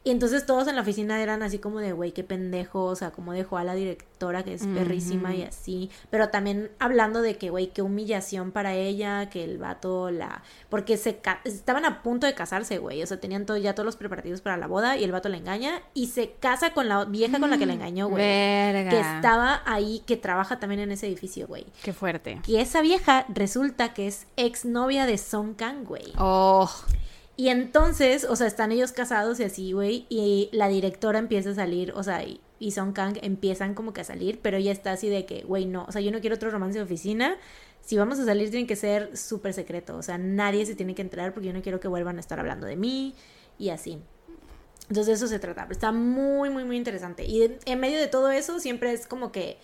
Y 0.03 0.09
entonces 0.09 0.47
todos 0.47 0.67
en 0.67 0.75
la 0.75 0.81
oficina 0.81 1.21
eran 1.21 1.43
así 1.43 1.59
como 1.59 1.79
de, 1.79 1.93
güey, 1.93 2.11
qué 2.11 2.23
pendejo, 2.23 2.85
o 2.85 2.95
sea, 2.95 3.11
como 3.11 3.33
dejó 3.33 3.57
a 3.57 3.63
la 3.63 3.75
directora 3.75 4.43
que 4.43 4.55
es 4.55 4.65
perrísima 4.65 5.35
y 5.35 5.43
así. 5.43 5.91
Pero 6.09 6.29
también 6.29 6.71
hablando 6.79 7.21
de 7.21 7.37
que, 7.37 7.51
güey, 7.51 7.67
qué 7.67 7.83
humillación 7.83 8.51
para 8.51 8.73
ella, 8.73 9.29
que 9.29 9.43
el 9.43 9.59
vato 9.59 10.09
la... 10.09 10.41
Porque 10.69 10.97
se 10.97 11.21
estaban 11.43 11.85
a 11.85 12.01
punto 12.01 12.25
de 12.25 12.33
casarse, 12.33 12.79
güey. 12.79 13.03
O 13.03 13.05
sea, 13.05 13.19
tenían 13.19 13.45
todo, 13.45 13.57
ya 13.57 13.75
todos 13.75 13.85
los 13.85 13.95
preparativos 13.95 14.41
para 14.41 14.57
la 14.57 14.65
boda 14.65 14.97
y 14.97 15.03
el 15.03 15.11
vato 15.11 15.29
la 15.29 15.37
engaña 15.37 15.81
y 15.93 16.07
se 16.07 16.31
casa 16.31 16.73
con 16.73 16.89
la 16.89 17.05
vieja 17.05 17.39
con 17.39 17.51
la 17.51 17.59
que 17.59 17.67
la 17.67 17.73
mm, 17.73 17.77
engañó, 17.77 18.09
güey. 18.09 18.23
Verga. 18.23 18.89
Que 18.89 18.99
estaba 18.99 19.61
ahí, 19.65 20.01
que 20.07 20.17
trabaja 20.17 20.59
también 20.59 20.81
en 20.81 20.91
ese 20.91 21.05
edificio, 21.07 21.45
güey. 21.45 21.67
Qué 21.83 21.93
fuerte. 21.93 22.41
Y 22.47 22.55
esa 22.55 22.81
vieja 22.81 23.25
resulta 23.29 23.93
que 23.93 24.07
es 24.07 24.25
exnovia 24.35 25.05
de 25.05 25.19
Song 25.19 25.53
Kang, 25.55 25.83
güey. 25.83 26.13
Oh. 26.17 26.69
Y 27.41 27.49
entonces, 27.49 28.23
o 28.23 28.35
sea, 28.35 28.45
están 28.45 28.71
ellos 28.71 28.91
casados 28.91 29.39
y 29.39 29.43
así, 29.43 29.71
güey, 29.71 30.05
y 30.09 30.49
la 30.51 30.67
directora 30.67 31.17
empieza 31.17 31.49
a 31.49 31.55
salir, 31.55 31.91
o 31.95 32.03
sea, 32.03 32.23
y, 32.23 32.69
Son 32.69 32.93
Kang 32.93 33.17
empiezan 33.23 33.73
como 33.73 33.93
que 33.93 34.01
a 34.01 34.03
salir, 34.03 34.39
pero 34.43 34.57
ella 34.57 34.71
está 34.71 34.91
así 34.91 35.09
de 35.09 35.25
que, 35.25 35.41
güey, 35.41 35.65
no, 35.65 35.85
o 35.85 35.91
sea, 35.91 36.01
yo 36.01 36.11
no 36.11 36.21
quiero 36.21 36.35
otro 36.35 36.51
romance 36.51 36.77
de 36.77 36.83
oficina. 36.83 37.37
Si 37.81 37.97
vamos 37.97 38.19
a 38.19 38.25
salir 38.25 38.51
tiene 38.51 38.67
que 38.67 38.75
ser 38.75 39.17
súper 39.17 39.55
secreto, 39.55 39.97
o 39.97 40.03
sea, 40.03 40.19
nadie 40.19 40.67
se 40.67 40.75
tiene 40.75 40.93
que 40.93 41.01
enterar 41.01 41.33
porque 41.33 41.47
yo 41.47 41.53
no 41.53 41.63
quiero 41.63 41.79
que 41.79 41.87
vuelvan 41.87 42.17
a 42.17 42.19
estar 42.19 42.39
hablando 42.39 42.67
de 42.67 42.75
mí 42.75 43.15
y 43.57 43.69
así. 43.69 43.97
Entonces 44.81 45.07
de 45.07 45.13
eso 45.13 45.25
se 45.25 45.39
trata, 45.39 45.67
está 45.71 45.91
muy, 45.91 46.51
muy, 46.51 46.63
muy 46.63 46.77
interesante. 46.77 47.25
Y 47.25 47.57
en 47.65 47.79
medio 47.79 47.97
de 47.97 48.05
todo 48.05 48.29
eso 48.29 48.59
siempre 48.59 48.93
es 48.93 49.07
como 49.07 49.31
que 49.31 49.57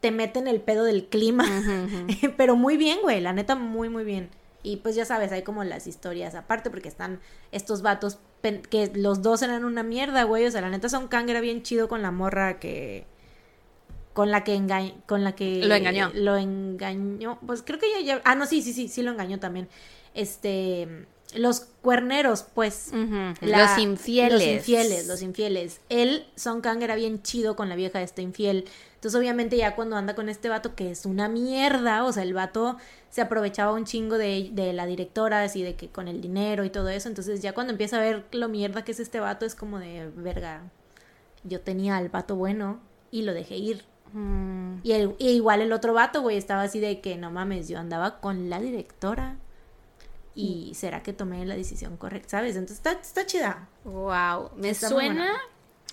te 0.00 0.10
meten 0.10 0.48
el 0.48 0.60
pedo 0.60 0.82
del 0.82 1.06
clima, 1.06 1.44
pero 2.36 2.56
muy 2.56 2.76
bien, 2.76 2.98
güey, 3.00 3.20
la 3.20 3.32
neta, 3.32 3.54
muy, 3.54 3.88
muy 3.88 4.02
bien. 4.02 4.41
Y 4.62 4.76
pues 4.76 4.94
ya 4.94 5.04
sabes, 5.04 5.32
hay 5.32 5.42
como 5.42 5.64
las 5.64 5.86
historias 5.86 6.34
aparte 6.34 6.70
porque 6.70 6.88
están 6.88 7.20
estos 7.50 7.82
vatos 7.82 8.18
que 8.70 8.90
los 8.94 9.22
dos 9.22 9.42
eran 9.42 9.64
una 9.64 9.82
mierda, 9.82 10.24
güey. 10.24 10.46
O 10.46 10.50
sea, 10.50 10.60
la 10.60 10.70
neta 10.70 10.88
Son 10.88 11.08
Kang 11.08 11.28
era 11.28 11.40
bien 11.40 11.62
chido 11.62 11.88
con 11.88 12.02
la 12.02 12.10
morra 12.10 12.58
que 12.58 13.06
con 14.12 14.30
la 14.30 14.44
que 14.44 14.54
engañó, 14.54 14.94
con 15.06 15.24
la 15.24 15.34
que 15.34 15.64
lo 15.64 15.74
engañó. 15.74 16.10
Lo 16.14 16.36
engañó. 16.36 17.38
Pues 17.46 17.62
creo 17.62 17.78
que 17.78 17.86
ya, 17.90 18.00
ya, 18.00 18.22
ah, 18.24 18.34
no, 18.34 18.46
sí, 18.46 18.62
sí, 18.62 18.72
sí, 18.72 18.88
sí 18.88 19.02
lo 19.02 19.10
engañó 19.10 19.40
también. 19.40 19.68
Este 20.14 21.06
los 21.34 21.60
cuerneros, 21.60 22.44
pues. 22.54 22.90
los 22.92 23.78
infieles. 23.78 24.32
Los 24.32 24.42
infieles, 24.42 25.06
los 25.06 25.22
infieles. 25.22 25.80
Él, 25.88 26.26
Son 26.36 26.60
Kang, 26.60 26.82
era 26.82 26.94
bien 26.94 27.22
chido 27.22 27.56
con 27.56 27.68
la 27.68 27.76
vieja 27.76 27.98
de 27.98 28.04
este 28.04 28.22
infiel. 28.22 28.66
Entonces, 28.94 29.18
obviamente, 29.18 29.56
ya 29.56 29.74
cuando 29.74 29.96
anda 29.96 30.14
con 30.14 30.28
este 30.28 30.48
vato, 30.48 30.74
que 30.74 30.90
es 30.90 31.06
una 31.06 31.28
mierda, 31.28 32.04
o 32.04 32.12
sea, 32.12 32.22
el 32.22 32.34
vato 32.34 32.76
se 33.12 33.20
aprovechaba 33.20 33.74
un 33.74 33.84
chingo 33.84 34.16
de, 34.16 34.48
de 34.52 34.72
la 34.72 34.86
directora, 34.86 35.42
así 35.42 35.62
de 35.62 35.76
que 35.76 35.90
con 35.90 36.08
el 36.08 36.22
dinero 36.22 36.64
y 36.64 36.70
todo 36.70 36.88
eso. 36.88 37.10
Entonces, 37.10 37.42
ya 37.42 37.52
cuando 37.52 37.72
empieza 37.72 37.98
a 37.98 38.00
ver 38.00 38.24
lo 38.32 38.48
mierda 38.48 38.84
que 38.84 38.92
es 38.92 39.00
este 39.00 39.20
vato, 39.20 39.44
es 39.44 39.54
como 39.54 39.78
de, 39.78 40.10
verga, 40.16 40.62
yo 41.44 41.60
tenía 41.60 41.98
al 41.98 42.08
vato 42.08 42.36
bueno 42.36 42.80
y 43.10 43.22
lo 43.22 43.34
dejé 43.34 43.56
ir. 43.56 43.84
Mm. 44.14 44.76
Y, 44.82 44.92
el, 44.92 45.14
y 45.18 45.28
igual 45.28 45.60
el 45.60 45.74
otro 45.74 45.92
vato, 45.92 46.22
güey, 46.22 46.38
estaba 46.38 46.62
así 46.62 46.80
de 46.80 47.02
que 47.02 47.18
no 47.18 47.30
mames, 47.30 47.68
yo 47.68 47.78
andaba 47.78 48.18
con 48.18 48.48
la 48.48 48.60
directora 48.60 49.36
y 50.34 50.72
será 50.74 51.02
que 51.02 51.12
tomé 51.12 51.44
la 51.44 51.54
decisión 51.54 51.98
correcta, 51.98 52.30
¿sabes? 52.30 52.56
Entonces 52.56 52.78
está, 52.78 52.92
está 52.92 53.26
chida. 53.26 53.68
Wow, 53.84 54.52
me 54.56 54.72
suena 54.72 55.38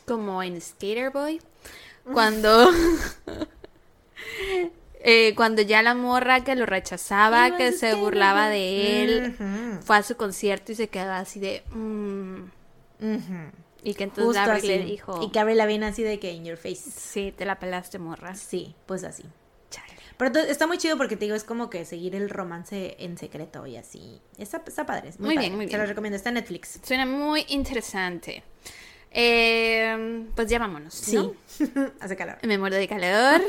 como 0.08 0.42
en 0.42 0.62
Skater 0.62 1.12
Boy 1.12 1.42
cuando 2.14 2.72
eh, 5.00 5.34
cuando 5.36 5.62
ya 5.62 5.82
la 5.82 5.96
morra 5.96 6.44
que 6.44 6.56
lo 6.56 6.66
rechazaba, 6.66 7.56
que 7.58 7.72
se 7.72 7.94
burlaba 7.96 8.50
de 8.50 9.04
él, 9.04 9.36
fue 9.82 9.98
a 9.98 10.04
su 10.04 10.18
concierto 10.18 10.72
y 10.72 10.76
se 10.76 10.88
quedaba 10.90 11.20
así 11.20 11.40
de 11.40 11.64
mm". 11.72 12.44
y 13.84 13.94
que 13.94 14.04
entonces 14.04 14.46
Gabriel 14.46 14.82
le 14.82 14.86
dijo 14.86 15.22
y 15.24 15.30
Gabriel 15.32 15.58
la 15.58 15.66
viene 15.66 15.86
así 15.86 16.04
de 16.04 16.20
que 16.20 16.32
in 16.34 16.46
your 16.46 16.58
face. 16.58 16.76
Sí, 16.76 17.34
te 17.36 17.46
la 17.46 17.60
pelaste 17.60 17.98
morra. 17.98 18.36
Sí, 18.36 18.76
pues 18.86 19.04
así. 19.04 19.24
Pero 20.20 20.38
está 20.38 20.68
muy 20.68 20.78
chido 20.78 20.98
porque 20.98 21.16
te 21.16 21.24
digo, 21.24 21.38
es 21.38 21.46
como 21.46 21.70
que 21.70 21.86
seguir 21.86 22.14
el 22.14 22.30
romance 22.30 22.98
en 23.00 23.18
secreto 23.18 23.66
y 23.66 23.78
así. 23.78 24.20
Está, 24.38 24.62
está 24.68 24.86
padre. 24.86 25.14
muy, 25.18 25.38
bien, 25.38 25.56
muy 25.56 25.66
bien. 25.66 25.72
Se 25.72 25.78
lo 25.78 25.86
recomiendo, 25.86 26.18
está 26.18 26.28
en 26.28 26.36
Netflix. 26.36 26.78
Suena 26.84 27.06
muy 27.06 27.46
interesante. 27.48 28.44
Eh, 29.12 30.26
pues 30.36 30.50
ya 30.50 30.60
vámonos. 30.60 30.94
Sí, 30.94 31.18
hace 32.00 32.16
calor. 32.16 32.38
Me 32.44 32.58
muero 32.58 32.76
de 32.76 32.88
calor. 32.88 33.42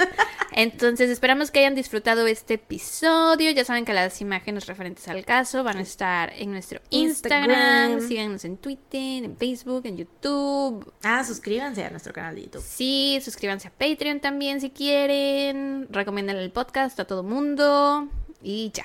Entonces 0.53 1.11
esperamos 1.11 1.51
que 1.51 1.61
hayan 1.61 1.75
disfrutado 1.75 2.27
este 2.27 2.55
episodio. 2.55 3.51
Ya 3.51 3.65
saben 3.65 3.85
que 3.85 3.93
las 3.93 4.21
imágenes 4.21 4.67
referentes 4.67 5.07
al 5.09 5.25
caso 5.25 5.63
van 5.63 5.79
a 5.79 5.83
estar 5.83 6.33
en 6.35 6.53
nuestro 6.53 6.81
Instagram. 6.91 8.01
Síganos 8.01 8.45
en 8.45 8.57
Twitter, 8.57 9.25
en 9.25 9.37
Facebook, 9.37 9.83
en 9.85 9.99
YouTube. 9.99 10.93
Ah, 11.03 11.23
suscríbanse 11.25 11.85
a 11.85 11.91
nuestro 11.91 12.13
canal 12.13 12.35
de 12.35 12.43
YouTube. 12.45 12.63
Sí, 12.63 13.21
suscríbanse 13.23 13.69
a 13.69 13.71
Patreon 13.71 14.21
también 14.21 14.61
si 14.61 14.71
quieren. 14.71 15.89
Recomienden 15.91 16.37
el 16.37 16.51
podcast 16.51 16.99
a 17.01 17.07
todo 17.07 17.23
mundo. 17.23 18.09
Y 18.43 18.71
ya. 18.73 18.85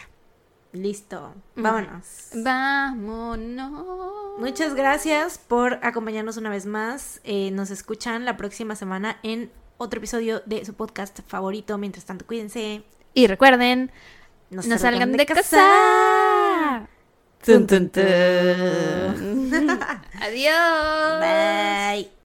Listo. 0.76 1.34
Vámonos. 1.56 2.30
Vámonos. 2.34 4.40
Muchas 4.40 4.76
gracias 4.76 5.38
por 5.38 5.80
acompañarnos 5.82 6.38
una 6.38 6.50
vez 6.50 6.66
más. 6.66 7.22
Eh, 7.24 7.52
nos 7.52 7.72
escuchan 7.72 8.26
la 8.26 8.36
próxima 8.38 8.76
semana 8.76 9.18
en 9.24 9.52
otro 9.78 10.00
episodio 10.00 10.42
de 10.46 10.66
su 10.66 10.74
podcast 10.74 11.20
favorito. 11.28 11.78
Mientras 11.78 12.06
tanto, 12.06 12.26
cuídense. 12.26 12.84
Y 13.14 13.28
recuerden, 13.28 13.92
no, 14.50 14.62
salgan, 14.62 15.14
de, 15.14 15.26
casa. 15.26 16.88
Adiós. 20.22 21.22
Bye. 21.22 22.12